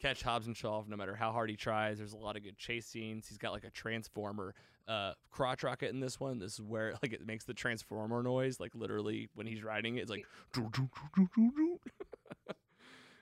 catch 0.00 0.22
Hobbs 0.22 0.46
and 0.46 0.56
Shaw 0.56 0.82
no 0.86 0.96
matter 0.96 1.14
how 1.14 1.32
hard 1.32 1.50
he 1.50 1.56
tries. 1.56 1.98
There's 1.98 2.12
a 2.12 2.18
lot 2.18 2.36
of 2.36 2.42
good 2.42 2.58
chase 2.58 2.86
scenes. 2.86 3.28
He's 3.28 3.38
got 3.38 3.52
like 3.52 3.64
a 3.64 3.70
transformer 3.70 4.54
uh 4.88 5.12
crotch 5.30 5.64
rocket 5.64 5.90
in 5.90 6.00
this 6.00 6.20
one. 6.20 6.38
This 6.38 6.54
is 6.54 6.62
where 6.62 6.94
like 7.02 7.12
it 7.12 7.26
makes 7.26 7.44
the 7.44 7.54
transformer 7.54 8.22
noise, 8.22 8.60
like 8.60 8.74
literally 8.74 9.28
when 9.34 9.46
he's 9.46 9.62
riding 9.62 9.96
it, 9.96 10.02
it's 10.02 10.10
like 10.10 10.26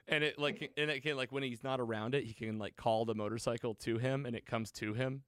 and 0.08 0.24
it 0.24 0.38
like 0.38 0.72
and 0.76 0.90
it 0.90 1.02
can 1.02 1.16
like 1.16 1.32
when 1.32 1.42
he's 1.42 1.64
not 1.64 1.80
around 1.80 2.14
it, 2.14 2.24
he 2.24 2.34
can 2.34 2.58
like 2.58 2.76
call 2.76 3.04
the 3.04 3.14
motorcycle 3.14 3.74
to 3.74 3.98
him 3.98 4.26
and 4.26 4.36
it 4.36 4.46
comes 4.46 4.70
to 4.72 4.94
him. 4.94 5.22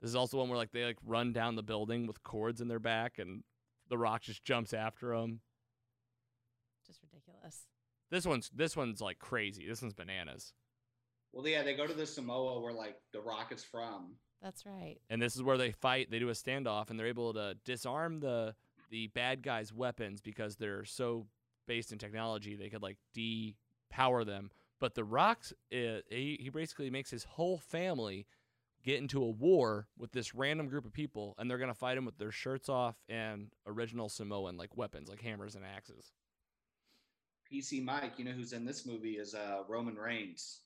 This 0.00 0.10
is 0.10 0.16
also 0.16 0.38
one 0.38 0.48
where 0.48 0.58
like 0.58 0.72
they 0.72 0.84
like 0.84 0.98
run 1.04 1.32
down 1.32 1.56
the 1.56 1.62
building 1.62 2.06
with 2.06 2.22
cords 2.22 2.60
in 2.60 2.68
their 2.68 2.78
back 2.78 3.18
and 3.18 3.42
the 3.88 3.98
rock 3.98 4.22
just 4.22 4.44
jumps 4.44 4.72
after 4.72 5.08
them. 5.08 5.40
Just 6.86 7.00
ridiculous. 7.02 7.66
This 8.10 8.26
one's 8.26 8.50
this 8.54 8.76
one's 8.76 9.00
like 9.00 9.18
crazy. 9.18 9.66
This 9.66 9.82
one's 9.82 9.94
bananas. 9.94 10.52
Well, 11.32 11.46
yeah, 11.46 11.62
they 11.62 11.74
go 11.74 11.86
to 11.86 11.94
the 11.94 12.06
Samoa 12.06 12.60
where 12.60 12.72
like 12.72 12.96
the 13.12 13.20
rock 13.20 13.52
is 13.52 13.62
from. 13.62 14.16
That's 14.42 14.64
right. 14.64 14.96
and 15.10 15.20
this 15.20 15.36
is 15.36 15.42
where 15.42 15.58
they 15.58 15.70
fight. 15.70 16.10
They 16.10 16.18
do 16.18 16.30
a 16.30 16.32
standoff, 16.32 16.88
and 16.88 16.98
they're 16.98 17.06
able 17.06 17.34
to 17.34 17.56
disarm 17.64 18.20
the 18.20 18.54
the 18.90 19.08
bad 19.08 19.42
guys' 19.42 19.72
weapons 19.72 20.20
because 20.20 20.56
they're 20.56 20.84
so 20.84 21.26
based 21.68 21.92
in 21.92 21.98
technology. 21.98 22.56
They 22.56 22.70
could 22.70 22.82
like 22.82 22.96
depower 23.14 24.24
them. 24.24 24.50
But 24.80 24.94
the 24.94 25.04
Rock's 25.04 25.52
uh, 25.72 26.00
he, 26.08 26.38
he 26.40 26.48
basically 26.48 26.90
makes 26.90 27.10
his 27.10 27.24
whole 27.24 27.58
family 27.58 28.26
get 28.84 28.98
into 28.98 29.22
a 29.22 29.30
war 29.30 29.86
with 29.98 30.12
this 30.12 30.34
random 30.34 30.68
group 30.68 30.84
of 30.84 30.92
people, 30.92 31.34
and 31.38 31.50
they're 31.50 31.58
gonna 31.58 31.74
fight 31.74 31.96
him 31.98 32.04
with 32.04 32.18
their 32.18 32.30
shirts 32.32 32.68
off 32.68 32.96
and 33.08 33.48
original 33.66 34.08
Samoan 34.08 34.56
like 34.56 34.76
weapons, 34.76 35.08
like 35.08 35.20
hammers 35.22 35.54
and 35.54 35.64
axes. 35.64 36.12
PC 37.50 37.82
Mike, 37.82 38.12
you 38.18 38.24
know 38.24 38.30
who's 38.30 38.52
in 38.52 38.64
this 38.64 38.86
movie 38.86 39.14
is 39.18 39.34
uh 39.34 39.62
Roman 39.68 39.96
Reigns. 39.96 40.60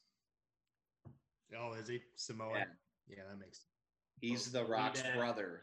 Oh, 1.58 1.72
is 1.74 1.88
he 1.88 2.00
Samoan? 2.16 2.56
Yeah. 2.56 2.64
Yeah, 3.08 3.22
that 3.28 3.38
makes. 3.38 3.60
He's 4.20 4.54
Oh, 4.54 4.58
the 4.58 4.64
Rock's 4.64 5.02
dad. 5.02 5.16
brother 5.16 5.62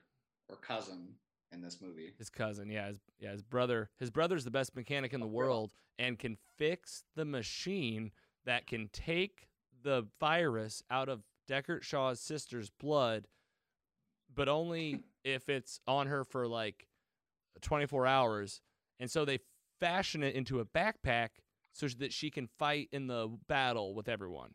or 0.50 0.56
cousin 0.58 1.08
in 1.52 1.62
this 1.62 1.80
movie. 1.82 2.14
His 2.18 2.30
cousin, 2.30 2.70
yeah, 2.70 2.88
his, 2.88 3.00
yeah, 3.20 3.32
his 3.32 3.42
brother. 3.42 3.90
His 4.00 4.12
brother's 4.12 4.44
the 4.44 4.52
best 4.52 4.76
mechanic 4.76 5.14
in 5.14 5.20
the 5.20 5.26
Oh, 5.26 5.30
world 5.30 5.72
and 6.00 6.18
can 6.20 6.38
fix 6.58 7.04
the 7.16 7.26
machine 7.26 8.12
that 8.46 8.68
can 8.68 8.90
take 8.94 9.48
the 9.84 10.08
virus 10.20 10.84
out 10.92 11.10
of 11.10 11.24
Deckard 11.52 11.84
Shaw's 11.84 12.22
sister's 12.22 12.70
blood, 12.70 13.28
but 14.34 14.48
only 14.48 15.04
if 15.26 15.50
it's 15.50 15.82
on 15.86 16.08
her 16.08 16.24
for 16.24 16.48
like 16.48 16.88
24 17.62 18.08
hours. 18.08 18.62
And 19.00 19.12
so 19.12 19.26
they 19.26 19.40
fashion 19.80 20.24
it 20.24 20.36
into 20.36 20.60
a 20.60 20.66
backpack 20.66 21.30
so 21.74 21.88
that 22.00 22.14
she 22.14 22.30
can 22.30 22.48
fight 22.58 22.88
in 22.92 23.08
the 23.08 23.30
battle 23.48 23.94
with 23.94 24.08
everyone. 24.08 24.52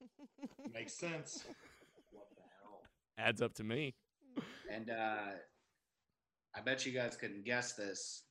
Makes 0.72 0.94
sense. 0.94 1.44
What 2.12 2.26
the 2.34 2.42
hell? 2.62 2.82
Adds 3.18 3.42
up 3.42 3.54
to 3.54 3.64
me. 3.64 3.94
And 4.72 4.88
uh 4.88 5.32
I 6.54 6.60
bet 6.60 6.86
you 6.86 6.92
guys 6.92 7.16
couldn't 7.16 7.44
guess 7.44 7.72
this, 7.72 8.22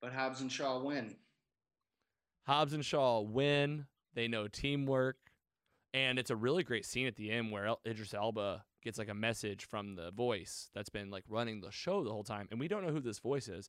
but 0.00 0.14
Hobbs 0.14 0.40
and 0.40 0.50
Shaw 0.50 0.82
win. 0.82 1.14
Hobbs 2.46 2.72
and 2.72 2.82
Shaw 2.82 3.20
win. 3.20 3.84
They 4.14 4.28
know 4.28 4.48
teamwork. 4.48 5.27
And 5.94 6.18
it's 6.18 6.30
a 6.30 6.36
really 6.36 6.64
great 6.64 6.84
scene 6.84 7.06
at 7.06 7.16
the 7.16 7.30
end 7.30 7.50
where 7.50 7.66
El- 7.66 7.80
Idris 7.86 8.12
Elba 8.14 8.64
gets 8.82 8.98
like 8.98 9.08
a 9.08 9.14
message 9.14 9.64
from 9.64 9.94
the 9.94 10.10
voice 10.10 10.70
that's 10.74 10.90
been 10.90 11.10
like 11.10 11.24
running 11.28 11.60
the 11.60 11.72
show 11.72 12.04
the 12.04 12.10
whole 12.10 12.24
time. 12.24 12.46
And 12.50 12.60
we 12.60 12.68
don't 12.68 12.84
know 12.86 12.92
who 12.92 13.00
this 13.00 13.18
voice 13.18 13.48
is. 13.48 13.68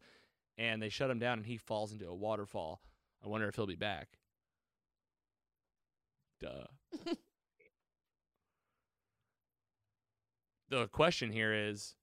And 0.58 0.82
they 0.82 0.90
shut 0.90 1.10
him 1.10 1.20
down 1.20 1.38
and 1.40 1.46
he 1.46 1.58
falls 1.58 1.94
into 1.94 2.08
a 2.08 2.16
waterfall. 2.16 2.82
I 3.24 3.28
wonder 3.30 3.48
if 3.48 3.56
he'll 3.56 3.66
be 3.66 3.76
back. 3.76 4.20
Duh. 6.42 6.66
the 10.70 10.88
question 10.88 11.32
here 11.32 11.54
is 11.54 11.96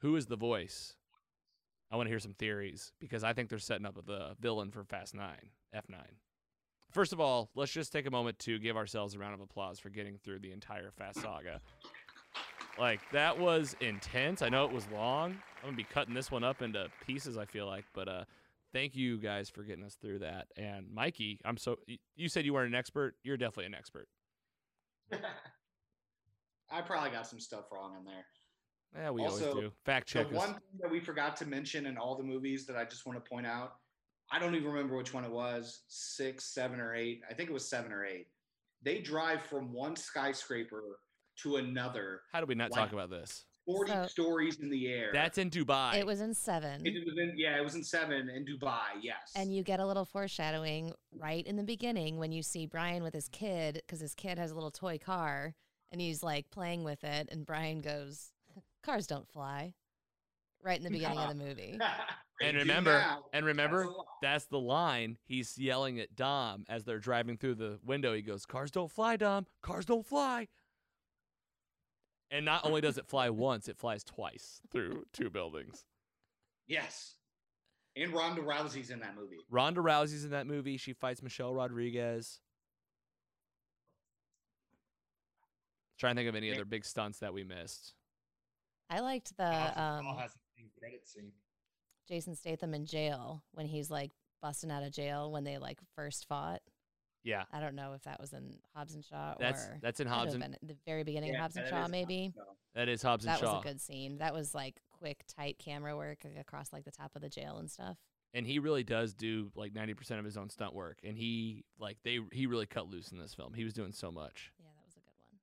who 0.00 0.16
is 0.16 0.26
the 0.26 0.36
voice? 0.36 0.96
I 1.90 1.96
want 1.96 2.06
to 2.06 2.10
hear 2.10 2.20
some 2.20 2.34
theories 2.34 2.92
because 3.00 3.22
I 3.22 3.32
think 3.34 3.50
they're 3.50 3.58
setting 3.58 3.86
up 3.86 3.94
the 4.06 4.34
villain 4.40 4.70
for 4.70 4.82
Fast 4.82 5.14
9, 5.14 5.26
F9. 5.74 5.98
First 6.92 7.12
of 7.14 7.20
all, 7.20 7.50
let's 7.54 7.72
just 7.72 7.90
take 7.92 8.06
a 8.06 8.10
moment 8.10 8.38
to 8.40 8.58
give 8.58 8.76
ourselves 8.76 9.14
a 9.14 9.18
round 9.18 9.34
of 9.34 9.40
applause 9.40 9.78
for 9.78 9.88
getting 9.88 10.18
through 10.18 10.40
the 10.40 10.52
entire 10.52 10.90
Fast 10.90 11.20
Saga. 11.22 11.60
Like, 12.78 13.00
that 13.12 13.38
was 13.38 13.74
intense. 13.80 14.42
I 14.42 14.50
know 14.50 14.64
it 14.66 14.72
was 14.72 14.86
long. 14.92 15.32
I'm 15.58 15.62
going 15.62 15.72
to 15.74 15.76
be 15.76 15.84
cutting 15.84 16.12
this 16.14 16.30
one 16.30 16.44
up 16.44 16.60
into 16.60 16.88
pieces, 17.06 17.38
I 17.38 17.46
feel 17.46 17.66
like, 17.66 17.84
but 17.94 18.08
uh, 18.08 18.24
thank 18.74 18.94
you 18.94 19.16
guys 19.18 19.48
for 19.48 19.62
getting 19.62 19.84
us 19.84 19.94
through 19.94 20.18
that. 20.20 20.48
And 20.56 20.86
Mikey, 20.92 21.40
I'm 21.44 21.56
so 21.56 21.78
you 22.14 22.28
said 22.28 22.44
you 22.44 22.52
weren't 22.52 22.68
an 22.68 22.78
expert. 22.78 23.14
You're 23.22 23.36
definitely 23.38 23.66
an 23.66 23.74
expert. 23.74 24.08
I 26.70 26.80
probably 26.80 27.10
got 27.10 27.26
some 27.26 27.40
stuff 27.40 27.64
wrong 27.72 27.94
in 27.98 28.04
there. 28.04 28.24
Yeah, 28.96 29.10
we 29.10 29.22
Also, 29.22 29.50
always 29.50 29.64
do. 29.64 29.72
Fact 29.84 30.08
The 30.12 30.18
check 30.18 30.26
us. 30.28 30.32
one 30.32 30.52
thing 30.52 30.78
that 30.80 30.90
we 30.90 31.00
forgot 31.00 31.36
to 31.38 31.46
mention 31.46 31.86
in 31.86 31.96
all 31.96 32.16
the 32.16 32.22
movies 32.24 32.66
that 32.66 32.76
I 32.76 32.84
just 32.84 33.06
want 33.06 33.22
to 33.22 33.28
point 33.28 33.46
out, 33.46 33.76
I 34.30 34.38
don't 34.38 34.54
even 34.54 34.68
remember 34.68 34.96
which 34.96 35.12
one 35.12 35.24
it 35.24 35.30
was 35.30 35.80
six, 35.88 36.54
seven, 36.54 36.80
or 36.80 36.94
eight. 36.94 37.20
I 37.30 37.34
think 37.34 37.50
it 37.50 37.52
was 37.52 37.68
seven 37.68 37.92
or 37.92 38.04
eight. 38.04 38.26
They 38.82 39.00
drive 39.00 39.42
from 39.42 39.72
one 39.72 39.94
skyscraper 39.96 40.98
to 41.42 41.56
another, 41.56 42.22
How 42.32 42.40
do 42.40 42.46
we 42.46 42.54
not 42.54 42.70
like- 42.70 42.78
talk 42.80 42.92
about 42.92 43.10
this? 43.10 43.44
40 43.64 43.92
So- 43.92 44.06
stories 44.08 44.58
in 44.58 44.70
the 44.70 44.88
air. 44.88 45.10
That's 45.12 45.38
in 45.38 45.48
Dubai. 45.48 45.94
It 45.94 46.06
was 46.06 46.20
in 46.20 46.34
seven. 46.34 46.84
It 46.84 47.04
was 47.06 47.16
in, 47.16 47.34
yeah, 47.36 47.56
it 47.56 47.62
was 47.62 47.74
in 47.76 47.84
seven 47.84 48.28
in 48.28 48.44
Dubai. 48.44 48.88
Yes. 49.00 49.32
And 49.36 49.54
you 49.54 49.62
get 49.62 49.78
a 49.78 49.86
little 49.86 50.04
foreshadowing 50.04 50.92
right 51.12 51.46
in 51.46 51.54
the 51.56 51.62
beginning 51.62 52.16
when 52.18 52.32
you 52.32 52.42
see 52.42 52.66
Brian 52.66 53.02
with 53.04 53.14
his 53.14 53.28
kid, 53.28 53.74
because 53.86 54.00
his 54.00 54.14
kid 54.16 54.36
has 54.38 54.50
a 54.50 54.54
little 54.54 54.72
toy 54.72 54.98
car 54.98 55.54
and 55.92 56.00
he's 56.00 56.22
like 56.24 56.50
playing 56.50 56.82
with 56.82 57.04
it. 57.04 57.28
And 57.30 57.46
Brian 57.46 57.80
goes, 57.82 58.32
Cars 58.82 59.06
don't 59.06 59.28
fly. 59.28 59.74
Right 60.62 60.78
in 60.78 60.84
the 60.84 60.90
beginning 60.90 61.18
of 61.18 61.28
the 61.28 61.34
movie. 61.44 61.78
And 62.40 62.56
remember, 62.56 62.98
now. 62.98 63.24
and 63.32 63.46
remember, 63.46 63.82
a 63.82 63.88
lie. 63.88 64.04
that's 64.20 64.46
the 64.46 64.58
line 64.58 65.16
he's 65.22 65.56
yelling 65.56 66.00
at 66.00 66.16
Dom 66.16 66.64
as 66.68 66.82
they're 66.82 66.98
driving 66.98 67.36
through 67.36 67.54
the 67.54 67.78
window. 67.84 68.14
He 68.14 68.22
goes, 68.22 68.46
"Cars 68.46 68.72
don't 68.72 68.90
fly, 68.90 69.16
Dom. 69.16 69.46
Cars 69.62 69.84
don't 69.84 70.04
fly." 70.04 70.48
And 72.32 72.44
not 72.44 72.64
only 72.66 72.80
does 72.80 72.98
it 72.98 73.06
fly 73.06 73.30
once, 73.30 73.68
it 73.68 73.76
flies 73.78 74.02
twice 74.02 74.60
through 74.72 75.04
two 75.12 75.30
buildings. 75.30 75.84
Yes. 76.66 77.14
And 77.94 78.12
Ronda 78.12 78.40
Rousey's 78.42 78.90
in 78.90 78.98
that 79.00 79.14
movie. 79.14 79.36
Ronda 79.48 79.80
Rousey's 79.80 80.24
in 80.24 80.30
that 80.30 80.46
movie. 80.48 80.78
She 80.78 80.94
fights 80.94 81.22
Michelle 81.22 81.54
Rodriguez. 81.54 82.40
Trying 85.98 86.16
to 86.16 86.20
think 86.20 86.28
of 86.30 86.34
any 86.34 86.50
other 86.52 86.64
big 86.64 86.84
stunts 86.84 87.20
that 87.20 87.32
we 87.32 87.44
missed. 87.44 87.94
I 88.90 89.00
liked 89.00 89.36
the 89.36 89.80
um, 89.80 90.16
Shaw 90.82 90.90
has 90.90 91.14
an 91.16 91.22
end 91.22 91.32
credit 91.32 91.32
scene. 91.32 91.32
Jason 92.08 92.34
Statham 92.34 92.74
in 92.74 92.84
jail 92.86 93.44
when 93.52 93.66
he's 93.66 93.90
like 93.90 94.10
busting 94.40 94.70
out 94.70 94.82
of 94.82 94.92
jail 94.92 95.30
when 95.30 95.44
they 95.44 95.58
like 95.58 95.78
first 95.94 96.26
fought. 96.28 96.60
Yeah, 97.24 97.44
I 97.52 97.60
don't 97.60 97.76
know 97.76 97.92
if 97.92 98.02
that 98.02 98.20
was 98.20 98.32
in 98.32 98.58
Hobbs 98.74 98.94
and 98.94 99.04
Shaw 99.04 99.34
that's 99.38 99.62
or 99.66 99.78
that's 99.80 100.00
in 100.00 100.08
might 100.08 100.14
have 100.14 100.18
Hobbs 100.24 100.34
and 100.34 100.56
the 100.62 100.76
very 100.84 101.04
beginning 101.04 101.30
Yeah, 101.30 101.36
of 101.36 101.40
Hobbs 101.42 101.56
and 101.56 101.68
Shaw, 101.68 101.86
maybe. 101.88 102.32
Shaw. 102.34 102.42
that 102.74 102.88
is 102.88 103.00
Hobbs 103.00 103.24
and 103.24 103.32
That 103.34 103.40
was 103.42 103.60
a 103.64 103.68
good 103.68 103.80
scene. 103.80 104.18
That 104.18 104.34
was 104.34 104.54
like 104.56 104.80
quick, 104.90 105.22
tight 105.28 105.56
camera 105.58 105.96
work 105.96 106.18
across 106.38 106.72
like 106.72 106.84
the 106.84 106.90
top 106.90 107.12
of 107.14 107.22
the 107.22 107.28
jail 107.28 107.58
and 107.58 107.70
stuff. 107.70 107.96
and 108.34 108.44
he 108.44 108.58
really 108.58 108.82
does 108.82 109.14
do 109.14 109.52
like 109.54 109.72
90% 109.72 110.18
of 110.18 110.24
his 110.24 110.36
own 110.36 110.50
stunt 110.50 110.74
work 110.74 110.98
and 111.04 111.16
he 111.16 111.64
like 111.78 111.98
they 112.02 112.18
he 112.32 112.46
really 112.46 112.66
cut 112.66 112.88
loose 112.88 113.12
in 113.12 113.18
this 113.18 113.34
film 113.34 113.52
he 113.54 113.62
was 113.62 113.72
doing 113.72 113.92
so 113.92 114.10
much 114.10 114.50
Yeah, 114.58 114.66
that 114.76 114.84
was 114.86 114.94
a 114.96 115.00
good 115.00 115.12
one. 115.18 115.38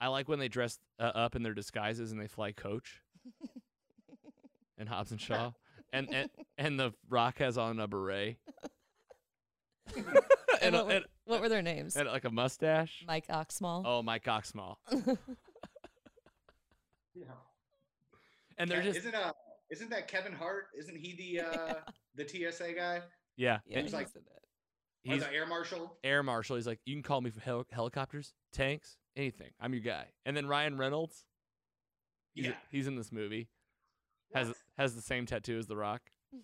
i 0.00 0.08
like 0.08 0.28
when 0.28 0.38
they 0.38 0.48
dress 0.48 0.78
uh, 0.98 1.02
up 1.14 1.36
in 1.36 1.42
their 1.42 1.52
disguises 1.54 2.10
and 2.12 2.18
they 2.20 2.26
fly 2.28 2.52
coach 2.52 3.02
and 4.78 4.88
hobbs 4.88 5.10
and 5.10 5.20
shaw 5.20 5.52
and 5.92 6.08
and, 6.12 6.30
and 6.56 6.78
the 6.80 6.92
rock 7.08 7.38
has 7.38 7.58
on 7.58 7.78
a 7.80 7.86
beret 7.88 8.36
and, 9.96 10.06
And 10.62 10.74
a, 10.74 10.78
what, 10.78 10.86
were, 10.86 10.92
and, 10.92 11.04
what 11.24 11.40
were 11.40 11.48
their 11.48 11.62
names? 11.62 11.96
and 11.96 12.08
like 12.08 12.24
a 12.24 12.30
mustache 12.30 13.04
Mike 13.06 13.26
Oxmall. 13.28 13.82
oh 13.86 14.02
mike 14.02 14.24
oxmall 14.24 14.76
Yeah. 17.14 17.24
and 18.58 18.70
they're 18.70 18.80
Ke- 18.80 18.84
just 18.84 18.98
isn't 18.98 19.14
uh 19.14 19.32
isn't 19.70 19.90
that 19.90 20.08
Kevin 20.08 20.32
Hart? 20.32 20.68
Isn't 20.78 20.96
he 20.96 21.14
the 21.36 21.44
uh 21.44 21.74
the 22.14 22.26
TSA 22.28 22.72
guy 22.74 23.00
yeah 23.36 23.58
yeah, 23.66 23.80
he's 23.82 23.92
like- 23.92 24.06
he's 24.06 24.16
it. 24.16 24.22
he's 25.02 25.22
the 25.24 25.32
air 25.32 25.46
marshal? 25.46 25.96
air 26.04 26.22
marshal 26.22 26.56
he's 26.56 26.66
like 26.66 26.80
you 26.84 26.94
can 26.94 27.02
call 27.02 27.20
me 27.20 27.30
for 27.30 27.40
hel- 27.40 27.66
helicopters 27.70 28.34
tanks 28.52 28.96
anything 29.16 29.50
i'm 29.60 29.72
your 29.74 29.82
guy 29.82 30.06
and 30.26 30.36
then 30.36 30.46
ryan 30.46 30.76
reynolds 30.78 31.24
he's, 32.34 32.46
Yeah. 32.46 32.52
he's 32.70 32.86
in 32.86 32.94
this 32.96 33.10
movie 33.12 33.38
has 33.40 33.57
What? 34.30 34.56
has 34.76 34.94
the 34.94 35.02
same 35.02 35.26
tattoo 35.26 35.58
as 35.58 35.66
the 35.66 35.76
rock 35.76 36.02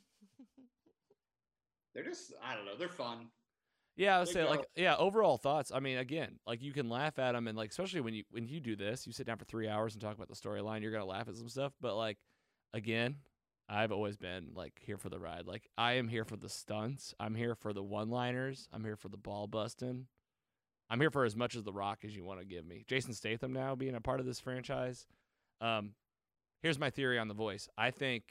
They're 1.94 2.04
just 2.04 2.32
I 2.44 2.54
don't 2.54 2.66
know. 2.66 2.76
They're 2.76 2.88
fun. 2.88 3.28
Yeah, 3.96 4.16
I 4.16 4.18
would 4.20 4.28
They 4.28 4.32
say 4.32 4.44
like 4.44 4.64
yeah. 4.74 4.96
Overall 4.96 5.38
thoughts. 5.38 5.70
I 5.72 5.78
mean, 5.80 5.98
again, 5.98 6.40
like 6.46 6.62
you 6.62 6.72
can 6.72 6.88
laugh 6.88 7.18
at 7.18 7.32
them, 7.32 7.46
and 7.46 7.56
like 7.56 7.70
especially 7.70 8.00
when 8.00 8.14
you 8.14 8.24
when 8.30 8.46
you 8.48 8.60
do 8.60 8.74
this, 8.74 9.06
you 9.06 9.12
sit 9.12 9.26
down 9.26 9.38
for 9.38 9.44
three 9.44 9.68
hours 9.68 9.94
and 9.94 10.02
talk 10.02 10.16
about 10.16 10.28
the 10.28 10.34
storyline. 10.34 10.82
You're 10.82 10.90
gonna 10.90 11.04
laugh 11.04 11.28
at 11.28 11.36
some 11.36 11.48
stuff, 11.48 11.72
but 11.80 11.96
like 11.96 12.18
again, 12.72 13.16
I've 13.68 13.92
always 13.92 14.16
been 14.16 14.48
like 14.54 14.72
here 14.80 14.98
for 14.98 15.08
the 15.08 15.20
ride. 15.20 15.46
Like 15.46 15.68
I 15.78 15.94
am 15.94 16.08
here 16.08 16.24
for 16.24 16.36
the 16.36 16.48
stunts. 16.48 17.14
I'm 17.20 17.36
here 17.36 17.54
for 17.54 17.72
the 17.72 17.82
one-liners. 17.82 18.68
I'm 18.72 18.84
here 18.84 18.96
for 18.96 19.08
the 19.08 19.16
ball 19.16 19.46
busting. 19.46 20.06
I'm 20.90 21.00
here 21.00 21.10
for 21.10 21.24
as 21.24 21.36
much 21.36 21.54
as 21.54 21.62
the 21.62 21.72
Rock 21.72 22.00
as 22.04 22.14
you 22.14 22.24
want 22.24 22.40
to 22.40 22.46
give 22.46 22.66
me. 22.66 22.84
Jason 22.86 23.14
Statham 23.14 23.52
now 23.52 23.74
being 23.74 23.94
a 23.94 24.00
part 24.00 24.20
of 24.20 24.26
this 24.26 24.40
franchise. 24.40 25.06
Um, 25.60 25.92
here's 26.64 26.78
my 26.78 26.88
theory 26.90 27.18
on 27.18 27.28
the 27.28 27.34
voice. 27.34 27.68
I 27.76 27.90
think, 27.90 28.24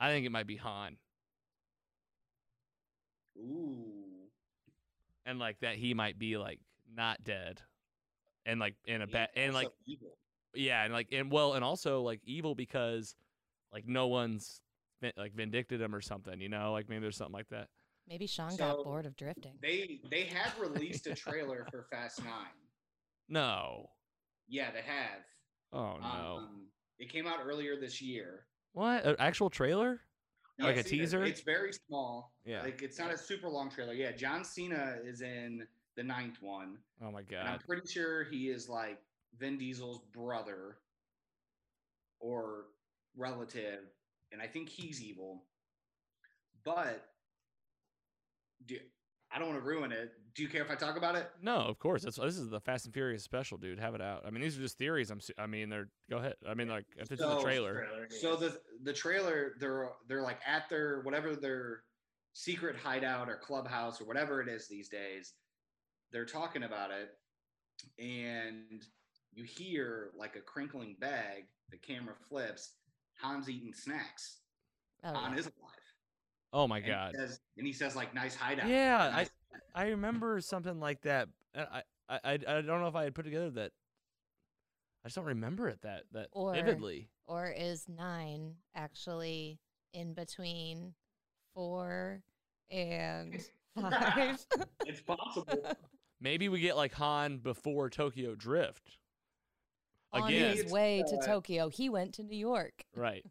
I 0.00 0.08
think 0.10 0.24
it 0.26 0.32
might 0.32 0.46
be 0.46 0.56
Han. 0.56 0.96
Ooh. 3.38 4.28
and 5.26 5.38
like 5.38 5.58
that 5.60 5.74
he 5.74 5.92
might 5.92 6.18
be 6.18 6.36
like 6.36 6.60
not 6.94 7.22
dead 7.24 7.60
and 8.46 8.60
like 8.60 8.74
in 8.86 9.02
a 9.02 9.06
He's 9.06 9.12
bad 9.12 9.28
and 9.34 9.52
like 9.52 9.68
evil. 9.86 10.16
yeah 10.54 10.84
and 10.84 10.92
like 10.92 11.08
and 11.12 11.32
well 11.32 11.54
and 11.54 11.64
also 11.64 12.02
like 12.02 12.20
evil 12.24 12.54
because 12.54 13.16
like 13.72 13.88
no 13.88 14.06
one's 14.06 14.60
like 15.16 15.34
vindicted 15.34 15.80
him 15.80 15.94
or 15.94 16.00
something 16.00 16.40
you 16.40 16.48
know 16.48 16.70
like 16.72 16.88
maybe 16.88 17.00
there's 17.02 17.16
something 17.16 17.34
like 17.34 17.48
that 17.50 17.68
Maybe 18.06 18.26
Sean 18.26 18.50
So, 18.50 18.58
got 18.58 18.84
bored 18.84 19.06
of 19.06 19.16
drifting. 19.16 19.54
They 19.62 19.98
they 20.10 20.24
have 20.26 20.52
released 20.60 21.06
a 21.06 21.14
trailer 21.14 21.66
for 21.70 21.86
Fast 21.90 22.22
Nine. 22.22 22.54
no 23.28 23.88
Yeah, 24.46 24.70
they 24.70 24.82
have. 24.82 25.24
oh 25.72 25.96
no 26.00 26.36
Um, 26.38 26.66
it 26.98 27.10
came 27.10 27.26
out 27.26 27.38
earlier 27.44 27.78
this 27.78 28.00
year. 28.00 28.46
what 28.72 29.04
an 29.04 29.16
actual 29.18 29.50
trailer 29.50 30.00
No, 30.58 30.66
Like 30.66 30.76
a 30.76 30.82
seen 30.84 31.00
it. 31.00 31.02
teaser? 31.02 31.24
It's 31.24 31.40
very 31.40 31.72
small. 31.72 32.32
Yeah. 32.44 32.62
Like 32.62 32.82
it's 32.82 32.98
not 32.98 33.12
a 33.12 33.18
super 33.18 33.48
long 33.48 33.70
trailer. 33.70 33.92
Yeah, 33.94 34.12
John 34.12 34.44
Cena 34.44 34.98
is 35.04 35.20
in 35.20 35.66
the 35.96 36.02
ninth 36.02 36.38
one. 36.40 36.78
oh 37.02 37.10
my 37.10 37.20
And 37.20 37.48
I'm 37.48 37.58
pretty 37.60 37.86
sure 37.88 38.24
he 38.24 38.48
is 38.48 38.68
like 38.68 38.98
Vin 39.38 39.58
Diesel's 39.58 40.00
brother 40.12 40.78
or 42.20 42.66
relative. 43.16 43.80
And 44.32 44.40
I 44.42 44.46
think 44.46 44.68
he's 44.68 45.02
evil. 45.02 45.44
But 46.64 47.06
do, 48.66 48.78
I 49.32 49.38
don't 49.38 49.48
want 49.48 49.60
to 49.60 49.66
ruin 49.66 49.92
it. 49.92 50.12
Do 50.34 50.42
you 50.42 50.48
care 50.48 50.62
if 50.62 50.70
I 50.70 50.74
talk 50.74 50.96
about 50.96 51.14
it? 51.14 51.30
no 51.40 51.56
of 51.56 51.78
course 51.78 52.02
that's 52.02 52.16
this 52.16 52.36
is 52.38 52.48
the 52.50 52.60
fast 52.60 52.84
and 52.86 52.94
furious 52.94 53.22
special 53.22 53.56
dude 53.58 53.78
have 53.78 53.94
it 53.94 54.00
out 54.00 54.24
i 54.26 54.30
mean 54.30 54.42
these 54.42 54.58
are 54.58 54.60
just 54.60 54.76
theories 54.78 55.10
i'm 55.10 55.20
i 55.38 55.46
mean 55.46 55.68
they're 55.68 55.88
go 56.10 56.16
ahead 56.18 56.34
i 56.48 56.54
mean 56.54 56.68
like 56.68 56.84
if 56.96 57.10
it's 57.12 57.22
in 57.22 57.28
the 57.28 57.36
So- 57.38 57.42
trailer 57.42 57.74
Trailer, 57.86 58.08
So 58.10 58.36
the 58.36 58.58
the 58.82 58.92
trailer, 58.92 59.52
they're 59.60 59.90
they're 60.08 60.22
like 60.22 60.40
at 60.46 60.68
their 60.68 61.00
whatever 61.02 61.36
their 61.36 61.82
secret 62.32 62.74
hideout 62.76 63.28
or 63.28 63.36
clubhouse 63.36 64.00
or 64.00 64.06
whatever 64.06 64.40
it 64.42 64.48
is 64.48 64.66
these 64.68 64.88
days. 64.88 65.34
They're 66.12 66.24
talking 66.26 66.64
about 66.64 66.90
it, 66.90 67.10
and 67.98 68.82
you 69.32 69.44
hear 69.44 70.10
like 70.16 70.36
a 70.36 70.40
crinkling 70.40 70.96
bag. 71.00 71.44
The 71.70 71.78
camera 71.78 72.14
flips. 72.28 72.72
Han's 73.20 73.48
eating 73.48 73.72
snacks. 73.72 74.38
Oh, 75.04 75.12
Han 75.14 75.32
yeah. 75.32 75.38
is 75.38 75.46
alive. 75.46 75.74
oh 76.52 76.66
my 76.68 76.78
And 76.78 76.86
god 76.86 77.12
He 77.12 77.18
says, 77.18 77.40
and 77.56 77.66
he 77.66 77.72
says 77.72 77.96
like 77.96 78.14
nice 78.14 78.34
hideout. 78.34 78.68
Yeah, 78.68 79.10
Nice- 79.12 79.30
I 79.74 79.88
remember 79.88 80.40
something 80.40 80.80
like 80.80 81.02
that. 81.02 81.28
I, 81.54 81.82
I, 82.08 82.18
I, 82.24 82.32
I 82.32 82.36
don't 82.60 82.80
know 82.80 82.86
if 82.88 82.94
I 82.96 83.04
had 83.04 83.14
put 83.14 83.24
together 83.24 83.50
that. 83.50 83.72
I 85.04 85.08
just 85.08 85.16
don't 85.16 85.26
remember 85.26 85.68
it 85.68 85.82
that 85.82 86.04
that 86.12 86.28
Or- 86.32 86.54
vividly. 86.54 87.08
Or 87.26 87.46
is 87.48 87.86
nine 87.88 88.54
actually 88.74 89.58
in 89.92 90.12
between 90.14 90.94
four 91.54 92.22
and 92.70 93.40
five? 93.80 94.44
it's 94.86 95.00
possible. 95.00 95.76
Maybe 96.20 96.48
we 96.48 96.60
get 96.60 96.76
like 96.76 96.94
Han 96.94 97.38
before 97.38 97.90
Tokyo 97.90 98.34
Drift. 98.34 98.98
On 100.12 100.30
his 100.30 100.70
way 100.70 101.02
to 101.08 101.16
uh, 101.16 101.26
Tokyo, 101.26 101.68
he 101.68 101.88
went 101.90 102.14
to 102.14 102.22
New 102.22 102.36
York. 102.36 102.84
right? 102.94 103.24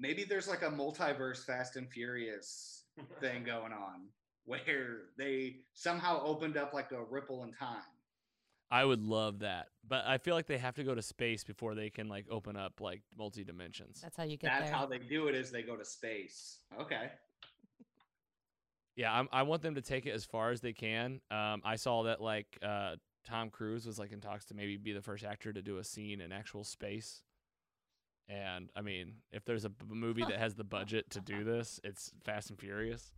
Maybe 0.00 0.24
there's 0.24 0.48
like 0.48 0.62
a 0.62 0.70
multiverse 0.70 1.44
Fast 1.44 1.76
and 1.76 1.88
Furious 1.88 2.84
thing 3.20 3.44
going 3.44 3.72
on 3.72 4.08
where 4.50 5.02
they 5.16 5.56
somehow 5.74 6.20
opened 6.24 6.56
up 6.56 6.74
like 6.74 6.90
a 6.92 7.02
ripple 7.02 7.44
in 7.44 7.52
time. 7.52 7.82
I 8.72 8.84
would 8.84 9.02
love 9.02 9.40
that, 9.40 9.66
but 9.88 10.04
I 10.06 10.18
feel 10.18 10.34
like 10.34 10.46
they 10.46 10.58
have 10.58 10.76
to 10.76 10.84
go 10.84 10.94
to 10.94 11.02
space 11.02 11.42
before 11.42 11.74
they 11.74 11.90
can 11.90 12.08
like 12.08 12.26
open 12.30 12.56
up 12.56 12.80
like 12.80 13.02
multi 13.18 13.42
dimensions. 13.44 14.00
That's 14.00 14.16
how 14.16 14.22
you 14.24 14.36
get 14.36 14.50
That's 14.50 14.70
there. 14.70 14.76
how 14.78 14.86
they 14.86 14.98
do 14.98 15.26
it 15.28 15.34
is 15.34 15.50
they 15.50 15.62
go 15.62 15.76
to 15.76 15.84
space. 15.84 16.58
Okay. 16.80 17.10
Yeah, 18.96 19.12
I'm, 19.12 19.28
I 19.32 19.42
want 19.42 19.62
them 19.62 19.74
to 19.76 19.82
take 19.82 20.06
it 20.06 20.10
as 20.10 20.24
far 20.24 20.50
as 20.50 20.60
they 20.60 20.72
can. 20.72 21.20
Um, 21.30 21.62
I 21.64 21.76
saw 21.76 22.02
that 22.04 22.20
like 22.20 22.58
uh, 22.62 22.96
Tom 23.24 23.50
Cruise 23.50 23.86
was 23.86 23.98
like 23.98 24.12
in 24.12 24.20
talks 24.20 24.44
to 24.46 24.54
maybe 24.54 24.76
be 24.76 24.92
the 24.92 25.02
first 25.02 25.24
actor 25.24 25.52
to 25.52 25.62
do 25.62 25.78
a 25.78 25.84
scene 25.84 26.20
in 26.20 26.30
actual 26.32 26.62
space, 26.64 27.22
And 28.28 28.70
I 28.76 28.82
mean, 28.82 29.14
if 29.32 29.44
there's 29.44 29.64
a 29.64 29.70
b- 29.70 29.86
movie 29.88 30.24
that 30.24 30.38
has 30.38 30.54
the 30.54 30.64
budget 30.64 31.10
to 31.10 31.20
do 31.20 31.42
this, 31.52 31.80
it's 31.82 32.12
Fast 32.24 32.50
and 32.50 32.58
Furious. 32.58 33.12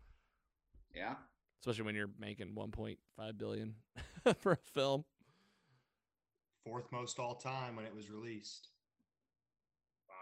Yeah. 0.94 1.14
Especially 1.60 1.84
when 1.84 1.94
you're 1.94 2.10
making 2.18 2.54
1.5 2.54 3.38
billion 3.38 3.74
for 4.38 4.52
a 4.52 4.56
film. 4.56 5.04
Fourth 6.64 6.90
most 6.92 7.18
all 7.18 7.34
time 7.34 7.76
when 7.76 7.84
it 7.84 7.94
was 7.94 8.10
released. 8.10 8.68
Wow. 10.08 10.14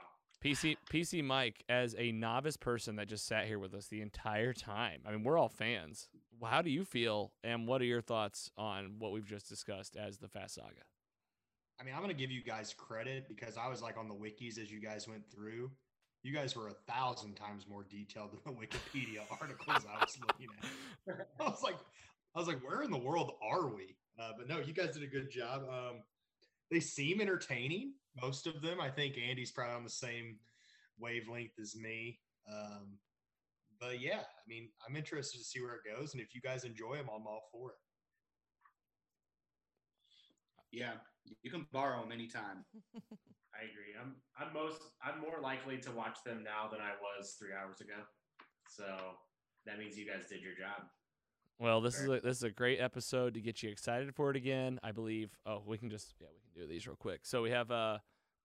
PC 0.44 0.76
PC 0.90 1.24
Mike, 1.24 1.64
as 1.68 1.94
a 1.98 2.12
novice 2.12 2.56
person 2.56 2.96
that 2.96 3.08
just 3.08 3.26
sat 3.26 3.46
here 3.46 3.58
with 3.58 3.74
us 3.74 3.86
the 3.86 4.00
entire 4.00 4.52
time. 4.52 5.00
I 5.06 5.12
mean, 5.12 5.22
we're 5.22 5.38
all 5.38 5.48
fans. 5.48 6.08
How 6.42 6.62
do 6.62 6.70
you 6.70 6.84
feel, 6.84 7.32
and 7.44 7.68
what 7.68 7.82
are 7.82 7.86
your 7.86 8.00
thoughts 8.00 8.50
on 8.56 8.94
what 8.98 9.12
we've 9.12 9.26
just 9.26 9.48
discussed 9.48 9.96
as 9.96 10.18
the 10.18 10.28
Fast 10.28 10.54
Saga? 10.54 10.84
I 11.78 11.84
mean, 11.84 11.94
I'm 11.94 12.00
gonna 12.00 12.14
give 12.14 12.30
you 12.30 12.42
guys 12.42 12.74
credit 12.76 13.28
because 13.28 13.56
I 13.56 13.68
was 13.68 13.82
like 13.82 13.96
on 13.98 14.08
the 14.08 14.14
wikis 14.14 14.58
as 14.58 14.70
you 14.70 14.80
guys 14.80 15.08
went 15.08 15.30
through. 15.30 15.70
You 16.22 16.34
guys 16.34 16.54
were 16.54 16.68
a 16.68 16.92
thousand 16.92 17.34
times 17.34 17.64
more 17.68 17.84
detailed 17.88 18.30
than 18.32 18.40
the 18.54 18.60
Wikipedia 18.60 19.20
articles 19.40 19.86
I 19.90 20.04
was 20.04 20.18
looking 20.20 20.48
at. 20.62 21.26
I 21.40 21.44
was 21.44 21.62
like, 21.62 21.76
I 22.34 22.38
was 22.38 22.46
like, 22.46 22.62
where 22.66 22.82
in 22.82 22.90
the 22.90 22.98
world 22.98 23.32
are 23.42 23.68
we? 23.68 23.96
Uh, 24.18 24.32
but 24.36 24.48
no, 24.48 24.58
you 24.58 24.74
guys 24.74 24.90
did 24.94 25.02
a 25.02 25.06
good 25.06 25.30
job. 25.30 25.62
Um, 25.68 26.02
they 26.70 26.80
seem 26.80 27.20
entertaining, 27.20 27.94
most 28.20 28.46
of 28.46 28.60
them. 28.60 28.80
I 28.80 28.90
think 28.90 29.16
Andy's 29.18 29.50
probably 29.50 29.74
on 29.74 29.84
the 29.84 29.90
same 29.90 30.36
wavelength 30.98 31.58
as 31.60 31.74
me. 31.74 32.18
Um, 32.50 32.98
but 33.80 34.00
yeah, 34.00 34.20
I 34.20 34.42
mean, 34.46 34.68
I'm 34.86 34.94
interested 34.94 35.38
to 35.38 35.44
see 35.44 35.60
where 35.60 35.74
it 35.74 35.80
goes, 35.96 36.12
and 36.12 36.22
if 36.22 36.34
you 36.34 36.40
guys 36.42 36.64
enjoy 36.64 36.96
them, 36.96 37.08
I'm 37.08 37.26
all 37.26 37.48
for 37.50 37.70
it. 37.70 37.76
Yeah. 40.70 40.92
You 41.42 41.50
can 41.50 41.66
borrow 41.72 42.00
them 42.02 42.12
anytime. 42.12 42.64
I 43.54 43.64
agree. 43.64 43.94
I'm 44.00 44.14
I'm 44.38 44.52
most 44.54 44.80
I'm 45.02 45.20
more 45.20 45.40
likely 45.42 45.78
to 45.78 45.90
watch 45.90 46.18
them 46.24 46.42
now 46.44 46.68
than 46.70 46.80
I 46.80 46.92
was 47.00 47.36
three 47.38 47.50
hours 47.52 47.80
ago. 47.80 48.02
So 48.68 48.84
that 49.66 49.78
means 49.78 49.98
you 49.98 50.06
guys 50.06 50.26
did 50.28 50.42
your 50.42 50.54
job. 50.54 50.86
Well, 51.58 51.82
this 51.82 51.98
is 51.98 52.08
a, 52.08 52.20
this 52.20 52.38
is 52.38 52.42
a 52.42 52.50
great 52.50 52.80
episode 52.80 53.34
to 53.34 53.40
get 53.40 53.62
you 53.62 53.68
excited 53.68 54.14
for 54.14 54.30
it 54.30 54.36
again. 54.36 54.78
I 54.82 54.92
believe. 54.92 55.30
Oh, 55.44 55.62
we 55.66 55.76
can 55.76 55.90
just 55.90 56.14
yeah, 56.20 56.28
we 56.32 56.40
can 56.40 56.62
do 56.62 56.72
these 56.72 56.86
real 56.86 56.96
quick. 56.96 57.20
So 57.24 57.42
we 57.42 57.50
have 57.50 57.70
uh, 57.70 57.98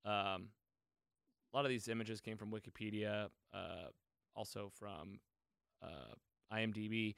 um, 0.03 0.49
a 1.53 1.55
lot 1.55 1.63
of 1.63 1.69
these 1.69 1.87
images 1.87 2.19
came 2.19 2.37
from 2.37 2.51
Wikipedia, 2.51 3.29
uh, 3.53 3.87
also 4.35 4.69
from 4.77 5.19
uh, 5.81 6.13
IMDb. 6.53 7.15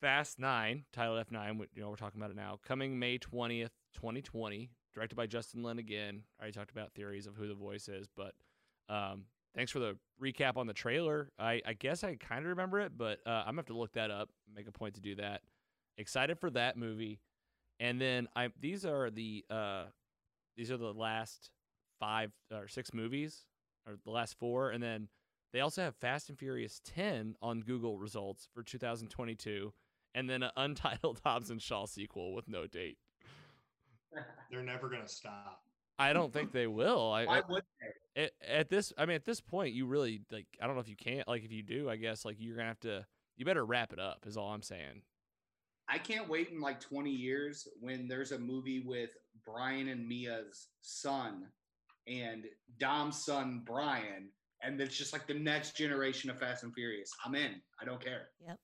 Fast 0.00 0.38
Nine, 0.38 0.84
titled 0.92 1.18
F 1.18 1.32
Nine. 1.32 1.60
You 1.74 1.82
know 1.82 1.90
we're 1.90 1.96
talking 1.96 2.20
about 2.20 2.30
it 2.30 2.36
now. 2.36 2.60
Coming 2.64 2.98
May 2.98 3.18
twentieth, 3.18 3.72
twenty 3.94 4.22
twenty. 4.22 4.70
Directed 4.96 5.14
by 5.14 5.26
Justin 5.26 5.62
Lin 5.62 5.78
again. 5.78 6.22
I 6.40 6.44
already 6.44 6.58
talked 6.58 6.70
about 6.70 6.90
theories 6.94 7.26
of 7.26 7.36
who 7.36 7.46
the 7.46 7.54
voice 7.54 7.86
is, 7.86 8.08
but 8.16 8.32
um, 8.88 9.24
thanks 9.54 9.70
for 9.70 9.78
the 9.78 9.98
recap 10.22 10.56
on 10.56 10.66
the 10.66 10.72
trailer. 10.72 11.30
I, 11.38 11.60
I 11.66 11.74
guess 11.74 12.02
I 12.02 12.14
kind 12.14 12.40
of 12.40 12.48
remember 12.48 12.80
it, 12.80 12.92
but 12.96 13.18
uh, 13.26 13.40
I'm 13.40 13.48
gonna 13.48 13.58
have 13.58 13.66
to 13.66 13.76
look 13.76 13.92
that 13.92 14.10
up. 14.10 14.30
Make 14.54 14.66
a 14.68 14.72
point 14.72 14.94
to 14.94 15.02
do 15.02 15.14
that. 15.16 15.42
Excited 15.98 16.38
for 16.38 16.48
that 16.52 16.78
movie, 16.78 17.20
and 17.78 18.00
then 18.00 18.26
I 18.34 18.48
these 18.58 18.86
are 18.86 19.10
the 19.10 19.44
uh, 19.50 19.84
these 20.56 20.70
are 20.70 20.78
the 20.78 20.94
last 20.94 21.50
five 22.00 22.32
or 22.50 22.66
six 22.66 22.94
movies, 22.94 23.44
or 23.86 23.96
the 24.02 24.10
last 24.10 24.38
four, 24.38 24.70
and 24.70 24.82
then 24.82 25.08
they 25.52 25.60
also 25.60 25.82
have 25.82 25.94
Fast 25.96 26.30
and 26.30 26.38
Furious 26.38 26.80
10 26.86 27.36
on 27.42 27.60
Google 27.60 27.98
results 27.98 28.48
for 28.54 28.62
2022, 28.62 29.74
and 30.14 30.30
then 30.30 30.42
an 30.42 30.52
untitled 30.56 31.20
Hobbs 31.22 31.50
and 31.50 31.60
Shaw 31.60 31.84
sequel 31.84 32.34
with 32.34 32.48
no 32.48 32.66
date. 32.66 32.96
They're 34.50 34.62
never 34.62 34.88
gonna 34.88 35.08
stop. 35.08 35.62
I 35.98 36.12
don't 36.12 36.32
think 36.32 36.52
they 36.52 36.66
will. 36.66 37.10
I, 37.10 37.24
Why 37.24 37.42
would 37.48 37.62
they? 37.80 38.22
at, 38.24 38.32
at 38.46 38.68
this 38.68 38.92
i 38.96 39.04
mean 39.04 39.14
at 39.14 39.24
this 39.24 39.40
point 39.40 39.74
you 39.74 39.86
really 39.86 40.22
like 40.32 40.46
i 40.60 40.66
don't 40.66 40.74
know 40.74 40.80
if 40.80 40.88
you 40.88 40.96
can't 40.96 41.28
like 41.28 41.44
if 41.44 41.52
you 41.52 41.62
do 41.62 41.88
i 41.90 41.96
guess 41.96 42.24
like 42.24 42.36
you're 42.38 42.56
gonna 42.56 42.68
have 42.68 42.80
to 42.80 43.04
you 43.36 43.44
better 43.44 43.64
wrap 43.64 43.92
it 43.92 43.98
up 43.98 44.24
is 44.26 44.36
all 44.36 44.52
i'm 44.52 44.62
saying 44.62 45.02
I 45.88 45.98
can't 45.98 46.28
wait 46.28 46.50
in 46.50 46.60
like 46.60 46.80
20 46.80 47.10
years 47.10 47.68
when 47.80 48.08
there's 48.08 48.32
a 48.32 48.38
movie 48.38 48.80
with 48.80 49.10
Brian 49.44 49.88
and 49.88 50.06
Mia's 50.06 50.68
son 50.82 51.46
and 52.08 52.44
Dom's 52.78 53.24
son, 53.24 53.62
Brian, 53.64 54.30
and 54.62 54.80
it's 54.80 54.96
just 54.96 55.12
like 55.12 55.26
the 55.26 55.34
next 55.34 55.76
generation 55.76 56.30
of 56.30 56.38
Fast 56.38 56.64
and 56.64 56.74
Furious. 56.74 57.10
I'm 57.24 57.34
in. 57.34 57.60
I 57.80 57.84
don't 57.84 58.02
care. 58.02 58.28
Yep. 58.46 58.58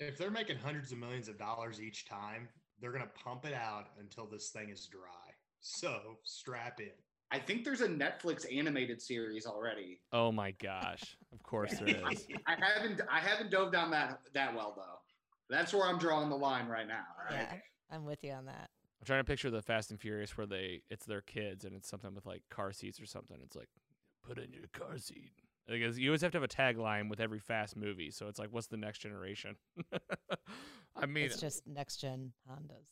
If 0.00 0.18
they're 0.18 0.30
making 0.30 0.58
hundreds 0.58 0.92
of 0.92 0.98
millions 0.98 1.28
of 1.28 1.38
dollars 1.38 1.80
each 1.80 2.06
time, 2.06 2.48
they're 2.80 2.92
gonna 2.92 3.10
pump 3.24 3.44
it 3.44 3.54
out 3.54 3.88
until 4.00 4.26
this 4.26 4.50
thing 4.50 4.70
is 4.70 4.86
dry. 4.86 5.00
So 5.60 6.18
strap 6.24 6.80
in. 6.80 6.90
I 7.30 7.38
think 7.38 7.64
there's 7.64 7.82
a 7.82 7.88
Netflix 7.88 8.46
animated 8.56 9.02
series 9.02 9.44
already. 9.46 10.00
oh 10.12 10.32
my 10.32 10.52
gosh 10.52 11.16
of 11.32 11.42
course 11.42 11.74
there 11.78 11.88
is 12.10 12.26
I 12.46 12.56
haven't 12.60 13.00
I 13.10 13.18
haven't 13.20 13.50
dove 13.50 13.70
down 13.72 13.90
that 13.90 14.20
that 14.34 14.54
well 14.54 14.72
though. 14.76 15.00
That's 15.54 15.72
where 15.74 15.84
I'm 15.86 15.98
drawing 15.98 16.28
the 16.30 16.36
line 16.36 16.68
right 16.68 16.86
now. 16.88 17.04
Right? 17.30 17.46
Yeah, 17.50 17.56
I'm 17.90 18.04
with 18.04 18.22
you 18.24 18.32
on 18.32 18.46
that. 18.46 18.70
i'm 19.00 19.06
trying 19.06 19.20
to 19.20 19.24
picture 19.24 19.50
the 19.50 19.62
fast 19.62 19.90
and 19.90 20.00
furious 20.00 20.36
where 20.36 20.46
they 20.46 20.82
it's 20.90 21.04
their 21.06 21.20
kids 21.22 21.64
and 21.64 21.74
it's 21.74 21.88
something 21.88 22.14
with 22.14 22.26
like 22.26 22.42
car 22.50 22.72
seats 22.72 23.00
or 23.00 23.06
something 23.06 23.36
it's 23.42 23.56
like 23.56 23.68
put 24.26 24.38
in 24.38 24.52
your 24.52 24.68
car 24.72 24.98
seat 24.98 25.32
because 25.66 25.98
you 25.98 26.08
always 26.10 26.22
have 26.22 26.32
to 26.32 26.36
have 26.38 26.44
a 26.44 26.48
tagline 26.48 27.08
with 27.10 27.20
every 27.20 27.38
fast 27.38 27.76
movie 27.76 28.10
so 28.10 28.26
it's 28.28 28.38
like 28.38 28.48
what's 28.52 28.66
the 28.68 28.76
next 28.76 28.98
generation 29.00 29.56
i 30.98 31.06
mean 31.06 31.24
it's 31.26 31.40
just 31.40 31.66
next 31.66 31.96
gen 31.98 32.32
Hondas. 32.50 32.86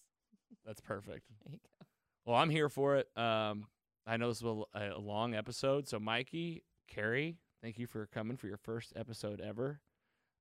that's 0.65 0.81
perfect 0.81 1.27
There 1.45 1.53
you 1.53 1.59
go. 1.59 1.87
Well, 2.27 2.37
I'm 2.37 2.51
here 2.51 2.69
for 2.69 2.97
it. 2.97 3.07
Um, 3.17 3.67
I 4.05 4.17
know 4.17 4.29
this 4.29 4.43
was 4.43 4.65
a, 4.75 4.97
a 4.97 4.99
long 4.99 5.35
episode, 5.35 5.87
so 5.87 6.01
Mikey, 6.01 6.65
Carrie, 6.89 7.39
thank 7.63 7.79
you 7.79 7.87
for 7.87 8.07
coming 8.07 8.37
for 8.37 8.49
your 8.49 8.57
first 8.57 8.93
episode 8.97 9.41
ever. 9.41 9.81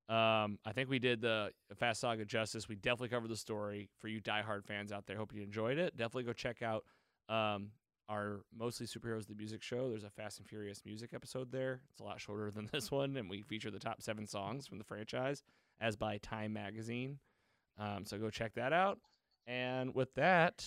Um, 0.08 0.58
I 0.64 0.72
think 0.72 0.88
we 0.88 0.98
did 0.98 1.20
the 1.20 1.50
Fast 1.76 2.00
Saga 2.00 2.24
justice. 2.24 2.68
We 2.68 2.74
definitely 2.74 3.08
covered 3.10 3.30
the 3.30 3.36
story 3.36 3.88
for 4.00 4.08
you 4.08 4.20
diehard 4.20 4.64
fans 4.64 4.90
out 4.90 5.06
there. 5.06 5.16
Hope 5.16 5.32
you 5.32 5.42
enjoyed 5.42 5.78
it. 5.78 5.96
Definitely 5.96 6.24
go 6.24 6.32
check 6.32 6.60
out 6.62 6.84
um, 7.28 7.70
our 8.08 8.40
mostly 8.56 8.86
superheroes 8.86 9.26
the 9.26 9.34
music 9.34 9.62
show. 9.62 9.88
There's 9.88 10.04
a 10.04 10.10
Fast 10.10 10.38
and 10.38 10.48
Furious 10.48 10.82
music 10.84 11.10
episode 11.12 11.50
there. 11.52 11.80
It's 11.92 12.00
a 12.00 12.04
lot 12.04 12.20
shorter 12.20 12.50
than 12.50 12.68
this 12.72 12.90
one, 12.90 13.16
and 13.16 13.30
we 13.30 13.42
feature 13.42 13.70
the 13.70 13.78
top 13.78 14.02
seven 14.02 14.26
songs 14.26 14.66
from 14.66 14.78
the 14.78 14.84
franchise 14.84 15.42
as 15.80 15.96
by 15.96 16.18
Time 16.18 16.52
Magazine. 16.52 17.18
Um, 17.78 18.04
so 18.04 18.18
go 18.18 18.30
check 18.30 18.54
that 18.54 18.72
out. 18.72 18.98
And 19.46 19.94
with 19.94 20.14
that. 20.14 20.64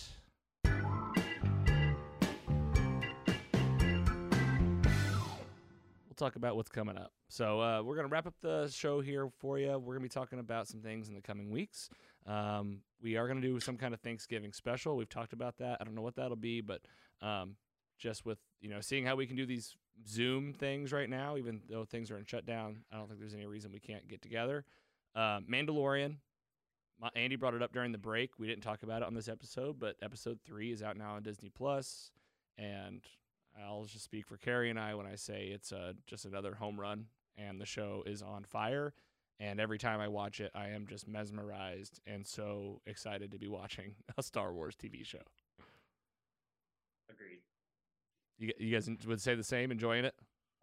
we'll 6.10 6.14
talk 6.16 6.36
about 6.36 6.56
what's 6.56 6.68
coming 6.68 6.96
up. 6.96 7.12
So 7.28 7.60
uh, 7.60 7.82
we're 7.82 7.96
gonna 7.96 8.08
wrap 8.08 8.26
up 8.26 8.34
the 8.40 8.68
show 8.68 9.00
here 9.00 9.28
for 9.38 9.58
you. 9.58 9.78
We're 9.78 9.94
gonna 9.94 10.02
be 10.02 10.08
talking 10.08 10.38
about 10.38 10.68
some 10.68 10.80
things 10.80 11.08
in 11.08 11.14
the 11.14 11.20
coming 11.20 11.50
weeks. 11.50 11.88
Um, 12.26 12.80
we 13.02 13.16
are 13.16 13.28
gonna 13.28 13.40
do 13.40 13.60
some 13.60 13.76
kind 13.76 13.94
of 13.94 14.00
Thanksgiving 14.00 14.52
special. 14.52 14.96
We've 14.96 15.08
talked 15.08 15.32
about 15.32 15.56
that. 15.58 15.78
I 15.80 15.84
don't 15.84 15.94
know 15.94 16.02
what 16.02 16.16
that'll 16.16 16.36
be, 16.36 16.60
but 16.60 16.82
um, 17.22 17.56
just 17.98 18.24
with 18.24 18.38
you 18.60 18.68
know 18.68 18.80
seeing 18.80 19.04
how 19.04 19.16
we 19.16 19.26
can 19.26 19.36
do 19.36 19.46
these 19.46 19.76
Zoom 20.06 20.52
things 20.52 20.92
right 20.92 21.08
now, 21.08 21.36
even 21.36 21.60
though 21.68 21.84
things 21.84 22.10
are 22.10 22.18
in 22.18 22.24
shutdown, 22.24 22.78
I 22.92 22.96
don't 22.96 23.06
think 23.06 23.20
there's 23.20 23.34
any 23.34 23.46
reason 23.46 23.72
we 23.72 23.80
can't 23.80 24.08
get 24.08 24.22
together. 24.22 24.64
Uh, 25.14 25.40
Mandalorian. 25.40 26.16
My, 27.00 27.08
Andy 27.16 27.36
brought 27.36 27.54
it 27.54 27.62
up 27.62 27.72
during 27.72 27.92
the 27.92 27.98
break. 27.98 28.38
We 28.38 28.46
didn't 28.46 28.62
talk 28.62 28.82
about 28.82 29.02
it 29.02 29.06
on 29.06 29.14
this 29.14 29.28
episode, 29.28 29.78
but 29.78 29.96
episode 30.02 30.38
three 30.44 30.70
is 30.70 30.82
out 30.82 30.96
now 30.96 31.14
on 31.14 31.22
Disney 31.22 31.48
Plus, 31.48 32.10
and 32.58 33.00
I'll 33.58 33.84
just 33.84 34.04
speak 34.04 34.26
for 34.26 34.36
Carrie 34.36 34.70
and 34.70 34.78
I 34.78 34.94
when 34.94 35.06
I 35.06 35.14
say 35.14 35.46
it's 35.46 35.72
uh, 35.72 35.94
just 36.06 36.26
another 36.26 36.54
home 36.54 36.78
run, 36.78 37.06
and 37.38 37.60
the 37.60 37.66
show 37.66 38.02
is 38.06 38.22
on 38.22 38.44
fire. 38.44 38.92
And 39.38 39.58
every 39.58 39.78
time 39.78 40.00
I 40.00 40.08
watch 40.08 40.40
it, 40.40 40.50
I 40.54 40.68
am 40.68 40.86
just 40.86 41.08
mesmerized 41.08 42.00
and 42.06 42.26
so 42.26 42.82
excited 42.86 43.32
to 43.32 43.38
be 43.38 43.48
watching 43.48 43.94
a 44.18 44.22
Star 44.22 44.52
Wars 44.52 44.76
TV 44.76 45.04
show. 45.04 45.22
Agreed. 47.10 47.40
You, 48.38 48.52
you 48.58 48.74
guys 48.74 48.90
would 49.06 49.20
say 49.22 49.34
the 49.34 49.42
same, 49.42 49.70
enjoying 49.70 50.04
it? 50.04 50.14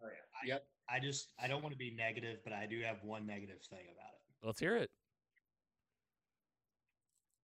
Oh 0.02 0.06
yeah. 0.06 0.54
Yep. 0.54 0.66
I 0.88 1.00
just 1.00 1.30
I 1.42 1.48
don't 1.48 1.62
want 1.62 1.72
to 1.72 1.78
be 1.78 1.90
negative, 1.90 2.38
but 2.44 2.52
I 2.52 2.66
do 2.66 2.80
have 2.82 3.02
one 3.02 3.26
negative 3.26 3.60
thing 3.68 3.86
about 3.92 4.12
it. 4.12 4.46
Let's 4.46 4.60
hear 4.60 4.76
it. 4.76 4.90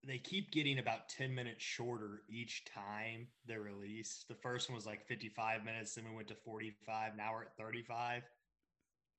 They 0.07 0.19
keep 0.19 0.53
getting 0.53 0.79
about 0.79 1.09
10 1.09 1.35
minutes 1.35 1.63
shorter 1.63 2.23
each 2.29 2.65
time 2.67 3.27
they 3.47 3.57
release. 3.57 4.25
The 4.29 4.35
first 4.35 4.69
one 4.69 4.77
was 4.77 4.87
like 4.87 5.07
55 5.07 5.65
minutes, 5.65 5.95
then 5.95 6.05
we 6.09 6.15
went 6.15 6.29
to 6.29 6.35
45. 6.35 7.17
Now 7.17 7.33
we're 7.33 7.43
at 7.43 7.57
35. 7.57 8.23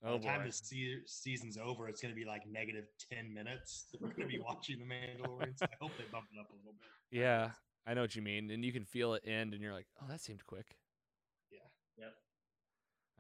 By 0.04 0.10
Oh 0.10 0.18
the 0.18 0.26
time 0.26 0.46
the 0.46 0.52
se- 0.52 1.04
season's 1.08 1.58
over, 1.58 1.88
it's 1.88 2.02
going 2.02 2.14
to 2.14 2.20
be 2.20 2.26
like 2.26 2.44
negative 2.48 2.86
10 3.12 3.34
minutes 3.34 3.86
that 3.92 4.02
we're 4.02 4.10
going 4.10 4.30
to 4.30 4.38
be 4.38 4.40
watching 4.40 4.78
The 4.78 4.86
Mandalorian. 4.86 5.58
So 5.58 5.66
I 5.66 5.76
hope 5.82 5.92
they 5.98 6.04
bump 6.12 6.26
it 6.32 6.40
up 6.40 6.50
a 6.52 6.58
little 6.58 6.74
bit. 6.74 7.20
Yeah, 7.20 7.52
I 7.88 7.94
know 7.94 8.02
what 8.02 8.16
you 8.16 8.22
mean, 8.22 8.52
and 8.52 8.64
you 8.64 8.72
can 8.72 8.84
feel 8.86 9.14
it 9.16 9.24
end, 9.26 9.54
and 9.54 9.64
you're 9.64 9.74
like, 9.74 9.88
"Oh, 10.02 10.06
that 10.10 10.22
seemed 10.22 10.46
quick." 10.46 10.76
Yeah. 11.52 11.60
Yep. 11.98 12.14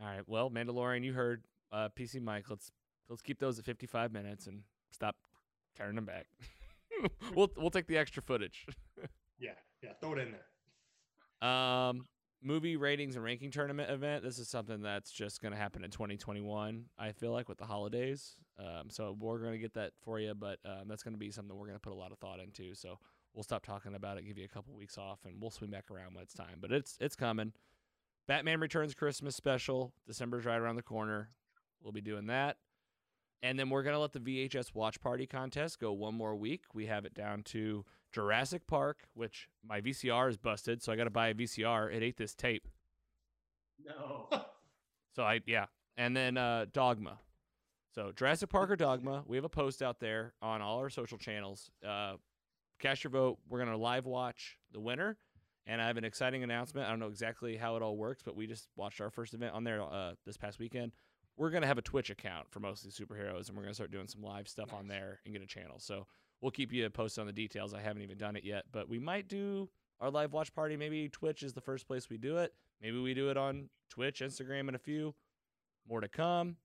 All 0.01 0.07
right. 0.07 0.27
Well, 0.27 0.49
Mandalorian, 0.49 1.03
you 1.03 1.13
heard 1.13 1.45
uh, 1.71 1.89
PC 1.97 2.21
Mike. 2.21 2.49
Let's 2.49 2.71
let's 3.09 3.21
keep 3.21 3.39
those 3.39 3.57
at 3.57 3.65
55 3.65 4.11
minutes 4.11 4.47
and 4.47 4.63
stop 4.91 5.15
turning 5.75 5.95
them 5.95 6.05
back. 6.05 6.27
we'll 7.35 7.51
we'll 7.57 7.69
take 7.69 7.87
the 7.87 7.97
extra 7.97 8.21
footage. 8.21 8.65
Yeah. 9.37 9.51
Yeah. 9.83 9.89
Throw 9.99 10.13
it 10.13 10.19
in 10.19 10.31
there. 10.31 11.49
Um, 11.49 12.05
movie 12.41 12.77
ratings 12.77 13.15
and 13.15 13.23
ranking 13.23 13.51
tournament 13.51 13.89
event. 13.91 14.23
This 14.23 14.39
is 14.39 14.47
something 14.47 14.81
that's 14.81 15.11
just 15.11 15.41
going 15.41 15.51
to 15.51 15.57
happen 15.57 15.83
in 15.83 15.91
2021. 15.91 16.85
I 16.97 17.11
feel 17.11 17.33
like 17.33 17.49
with 17.49 17.57
the 17.57 17.65
holidays. 17.65 18.35
Um, 18.57 18.89
so 18.89 19.15
we're 19.19 19.39
going 19.39 19.51
to 19.51 19.57
get 19.57 19.73
that 19.73 19.91
for 20.01 20.19
you, 20.19 20.33
but 20.33 20.59
um, 20.63 20.87
that's 20.87 21.03
going 21.03 21.13
to 21.15 21.19
be 21.19 21.31
something 21.31 21.53
we're 21.55 21.67
going 21.67 21.75
to 21.77 21.81
put 21.81 21.91
a 21.91 21.97
lot 21.97 22.13
of 22.13 22.19
thought 22.19 22.39
into. 22.39 22.73
So 22.75 22.97
we'll 23.33 23.43
stop 23.43 23.65
talking 23.65 23.95
about 23.95 24.17
it, 24.17 24.25
give 24.25 24.37
you 24.37 24.45
a 24.45 24.47
couple 24.47 24.73
weeks 24.73 24.97
off, 24.97 25.19
and 25.25 25.41
we'll 25.41 25.51
swing 25.51 25.71
back 25.71 25.91
around 25.91 26.13
when 26.13 26.23
it's 26.23 26.33
time. 26.33 26.59
But 26.61 26.71
it's 26.71 26.97
it's 27.01 27.15
coming. 27.15 27.51
Batman 28.27 28.59
Returns 28.59 28.93
Christmas 28.93 29.35
special. 29.35 29.93
December's 30.07 30.45
right 30.45 30.59
around 30.59 30.77
the 30.77 30.81
corner. 30.81 31.29
We'll 31.83 31.91
be 31.91 32.01
doing 32.01 32.27
that. 32.27 32.57
And 33.43 33.59
then 33.59 33.69
we're 33.69 33.83
going 33.83 33.93
to 33.93 33.99
let 33.99 34.13
the 34.13 34.19
VHS 34.19 34.73
Watch 34.73 34.99
Party 34.99 35.27
contest 35.27 35.79
go 35.79 35.93
one 35.93 36.15
more 36.15 36.35
week. 36.35 36.63
We 36.73 36.87
have 36.87 37.05
it 37.05 37.13
down 37.13 37.43
to 37.43 37.85
Jurassic 38.11 38.65
Park, 38.65 39.03
which 39.13 39.49
my 39.63 39.81
VCR 39.81 40.29
is 40.29 40.37
busted, 40.37 40.81
so 40.81 40.91
I 40.91 40.95
got 40.95 41.03
to 41.03 41.09
buy 41.09 41.27
a 41.27 41.33
VCR. 41.33 41.93
It 41.93 42.01
ate 42.01 42.17
this 42.17 42.33
tape. 42.33 42.67
No. 43.85 44.29
So 45.15 45.23
I 45.23 45.41
yeah, 45.45 45.65
and 45.97 46.15
then 46.15 46.37
uh, 46.37 46.65
Dogma. 46.71 47.19
So 47.93 48.11
Jurassic 48.13 48.49
Park 48.49 48.69
or 48.69 48.75
Dogma. 48.75 49.23
We 49.25 49.37
have 49.37 49.45
a 49.45 49.49
post 49.49 49.81
out 49.81 49.99
there 49.99 50.33
on 50.41 50.61
all 50.61 50.79
our 50.79 50.89
social 50.89 51.17
channels. 51.17 51.71
Uh, 51.87 52.15
cast 52.79 53.03
your 53.03 53.11
vote. 53.11 53.37
We're 53.47 53.59
gonna 53.59 53.77
live 53.77 54.05
watch 54.05 54.57
the 54.73 54.79
winner, 54.81 55.17
and 55.65 55.81
I 55.81 55.87
have 55.87 55.97
an 55.97 56.03
exciting 56.03 56.43
announcement. 56.43 56.87
I 56.87 56.89
don't 56.89 56.99
know 56.99 57.07
exactly 57.07 57.55
how 57.55 57.77
it 57.77 57.81
all 57.81 57.95
works, 57.95 58.21
but 58.23 58.35
we 58.35 58.45
just 58.45 58.67
watched 58.75 58.99
our 58.99 59.09
first 59.09 59.33
event 59.33 59.53
on 59.53 59.63
there 59.63 59.81
uh, 59.81 60.13
this 60.25 60.35
past 60.35 60.59
weekend. 60.59 60.91
We're 61.37 61.49
gonna 61.49 61.67
have 61.67 61.77
a 61.77 61.81
Twitch 61.81 62.09
account 62.09 62.49
for 62.49 62.59
mostly 62.59 62.91
superheroes, 62.91 63.49
and 63.49 63.57
we're 63.57 63.63
gonna 63.63 63.73
start 63.73 63.91
doing 63.91 64.07
some 64.07 64.23
live 64.23 64.47
stuff 64.47 64.73
on 64.73 64.87
there 64.87 65.19
and 65.25 65.33
get 65.33 65.43
a 65.43 65.47
channel. 65.47 65.79
So 65.79 66.07
we'll 66.41 66.51
keep 66.51 66.71
you 66.71 66.89
posted 66.89 67.21
on 67.21 67.27
the 67.27 67.33
details. 67.33 67.73
I 67.73 67.81
haven't 67.81 68.03
even 68.03 68.17
done 68.17 68.35
it 68.35 68.43
yet, 68.43 68.65
but 68.71 68.87
we 68.87 68.99
might 68.99 69.27
do 69.27 69.69
our 69.99 70.09
live 70.09 70.33
watch 70.33 70.53
party. 70.53 70.77
Maybe 70.77 71.09
Twitch 71.09 71.43
is 71.43 71.53
the 71.53 71.61
first 71.61 71.87
place 71.87 72.09
we 72.09 72.17
do 72.17 72.37
it. 72.37 72.53
Maybe 72.81 72.99
we 72.99 73.13
do 73.13 73.29
it 73.29 73.37
on 73.37 73.69
Twitch, 73.89 74.21
Instagram, 74.21 74.67
and 74.67 74.75
a 74.75 74.79
few 74.79 75.13
more 75.87 76.01
to 76.01 76.07
come. 76.07 76.57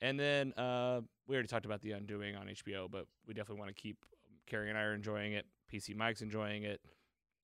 And 0.00 0.18
then 0.18 0.52
uh, 0.54 1.00
we 1.28 1.36
already 1.36 1.48
talked 1.48 1.64
about 1.64 1.80
the 1.80 1.92
Undoing 1.92 2.34
on 2.36 2.48
HBO, 2.48 2.90
but 2.90 3.06
we 3.26 3.34
definitely 3.34 3.60
want 3.60 3.74
to 3.74 3.80
keep 3.80 4.04
Carrie 4.46 4.68
and 4.68 4.76
I 4.76 4.82
are 4.82 4.94
enjoying 4.94 5.32
it. 5.32 5.46
PC 5.72 5.94
Mike's 5.94 6.22
enjoying 6.22 6.64
it. 6.64 6.80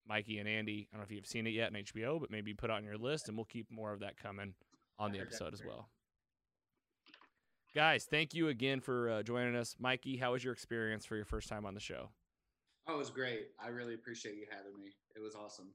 Mikey 0.09 0.39
and 0.39 0.49
Andy, 0.49 0.89
I 0.91 0.97
don't 0.97 1.01
know 1.01 1.05
if 1.05 1.13
you've 1.13 1.27
seen 1.27 1.47
it 1.47 1.51
yet 1.51 1.69
on 1.69 1.75
HBO, 1.75 2.19
but 2.19 2.31
maybe 2.31 2.55
put 2.55 2.71
it 2.71 2.73
on 2.73 2.83
your 2.83 2.97
list, 2.97 3.29
and 3.29 3.37
we'll 3.37 3.45
keep 3.45 3.71
more 3.71 3.93
of 3.93 4.01
that 4.01 4.17
coming 4.17 4.55
on 4.99 5.13
the 5.13 5.19
episode 5.21 5.53
as 5.53 5.61
well. 5.69 5.89
Guys, 7.75 8.05
thank 8.11 8.35
you 8.35 8.49
again 8.49 8.81
for 8.81 9.11
uh, 9.11 9.23
joining 9.23 9.55
us. 9.55 9.77
Mikey, 9.79 10.17
how 10.17 10.33
was 10.33 10.43
your 10.43 10.53
experience 10.53 11.05
for 11.05 11.17
your 11.17 11.25
first 11.25 11.49
time 11.49 11.67
on 11.67 11.75
the 11.75 11.81
show? 11.81 12.09
Oh, 12.89 12.95
it 12.95 12.99
was 12.99 13.11
great. 13.11 13.49
I 13.63 13.69
really 13.69 13.95
appreciate 13.95 14.37
you 14.37 14.47
having 14.51 14.79
me. 14.83 14.93
It 15.15 15.21
was 15.21 15.35
awesome. 15.35 15.69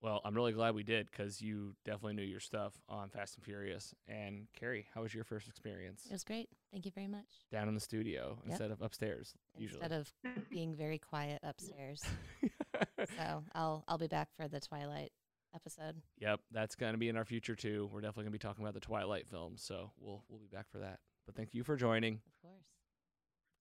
Well, 0.00 0.20
I'm 0.24 0.34
really 0.34 0.52
glad 0.52 0.74
we 0.74 0.82
did 0.82 1.08
because 1.10 1.40
you 1.40 1.76
definitely 1.84 2.14
knew 2.14 2.22
your 2.24 2.40
stuff 2.40 2.72
on 2.88 3.08
Fast 3.10 3.36
and 3.36 3.44
Furious. 3.44 3.94
And 4.08 4.48
Carrie, 4.58 4.86
how 4.94 5.02
was 5.02 5.14
your 5.14 5.22
first 5.22 5.46
experience 5.46 6.06
It 6.06 6.12
was 6.12 6.24
great. 6.24 6.48
Thank 6.72 6.86
you 6.86 6.90
very 6.92 7.06
much. 7.06 7.26
down 7.52 7.68
in 7.68 7.74
the 7.74 7.80
studio 7.80 8.38
Yep. 8.42 8.50
instead 8.50 8.70
of 8.72 8.82
upstairs? 8.82 9.34
Usually, 9.56 9.80
Instead 9.82 9.92
of 10.00 10.12
being 10.50 10.74
very 10.74 10.98
quiet 10.98 11.38
upstairs. 11.44 12.02
so 13.16 13.44
I'll 13.54 13.84
I'll 13.86 13.98
be 13.98 14.08
back 14.08 14.28
for 14.36 14.48
the 14.48 14.58
Twilight 14.58 15.12
episode. 15.54 15.96
Yep, 16.18 16.40
that's 16.50 16.74
going 16.74 16.92
to 16.92 16.98
be 16.98 17.08
in 17.08 17.16
our 17.16 17.24
future 17.24 17.54
too. 17.54 17.88
We're 17.92 18.00
definitely 18.00 18.24
going 18.24 18.32
to 18.32 18.38
be 18.38 18.48
talking 18.48 18.64
about 18.64 18.74
the 18.74 18.80
Twilight 18.80 19.26
films, 19.28 19.62
so 19.62 19.90
we'll 19.98 20.24
we'll 20.28 20.40
be 20.40 20.46
back 20.54 20.66
for 20.70 20.78
that. 20.78 21.00
But 21.26 21.34
thank 21.36 21.54
you 21.54 21.62
for 21.64 21.76
joining, 21.76 22.14
Of 22.14 22.42
course. 22.42 22.64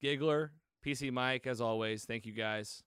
Giggler, 0.01 0.51
PC 0.85 1.11
Mike, 1.11 1.45
as 1.47 1.61
always. 1.61 2.05
Thank 2.05 2.25
you 2.25 2.33
guys. 2.33 2.83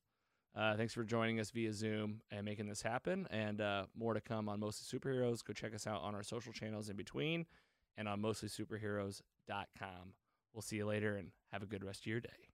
Uh, 0.57 0.77
thanks 0.77 0.95
for 0.95 1.03
joining 1.05 1.41
us 1.41 1.51
via 1.51 1.73
Zoom 1.73 2.21
and 2.31 2.45
making 2.45 2.69
this 2.69 2.81
happen. 2.83 3.27
And 3.31 3.61
uh, 3.61 3.87
more 3.97 4.15
to 4.15 4.21
come 4.21 4.49
on 4.49 4.61
Mostly 4.61 4.99
Superheroes. 4.99 5.45
Go 5.45 5.53
check 5.53 5.75
us 5.75 5.87
out 5.87 6.03
on 6.03 6.15
our 6.15 6.23
social 6.23 6.53
channels 6.53 6.89
in 6.89 6.97
between 6.97 7.47
and 7.97 8.09
on 8.09 8.21
mostlysuperheroes.com. 8.23 10.15
We'll 10.53 10.63
see 10.63 10.77
you 10.77 10.87
later 10.87 11.17
and 11.17 11.31
have 11.53 11.63
a 11.63 11.67
good 11.67 11.83
rest 11.85 12.03
of 12.03 12.07
your 12.07 12.21
day. 12.21 12.54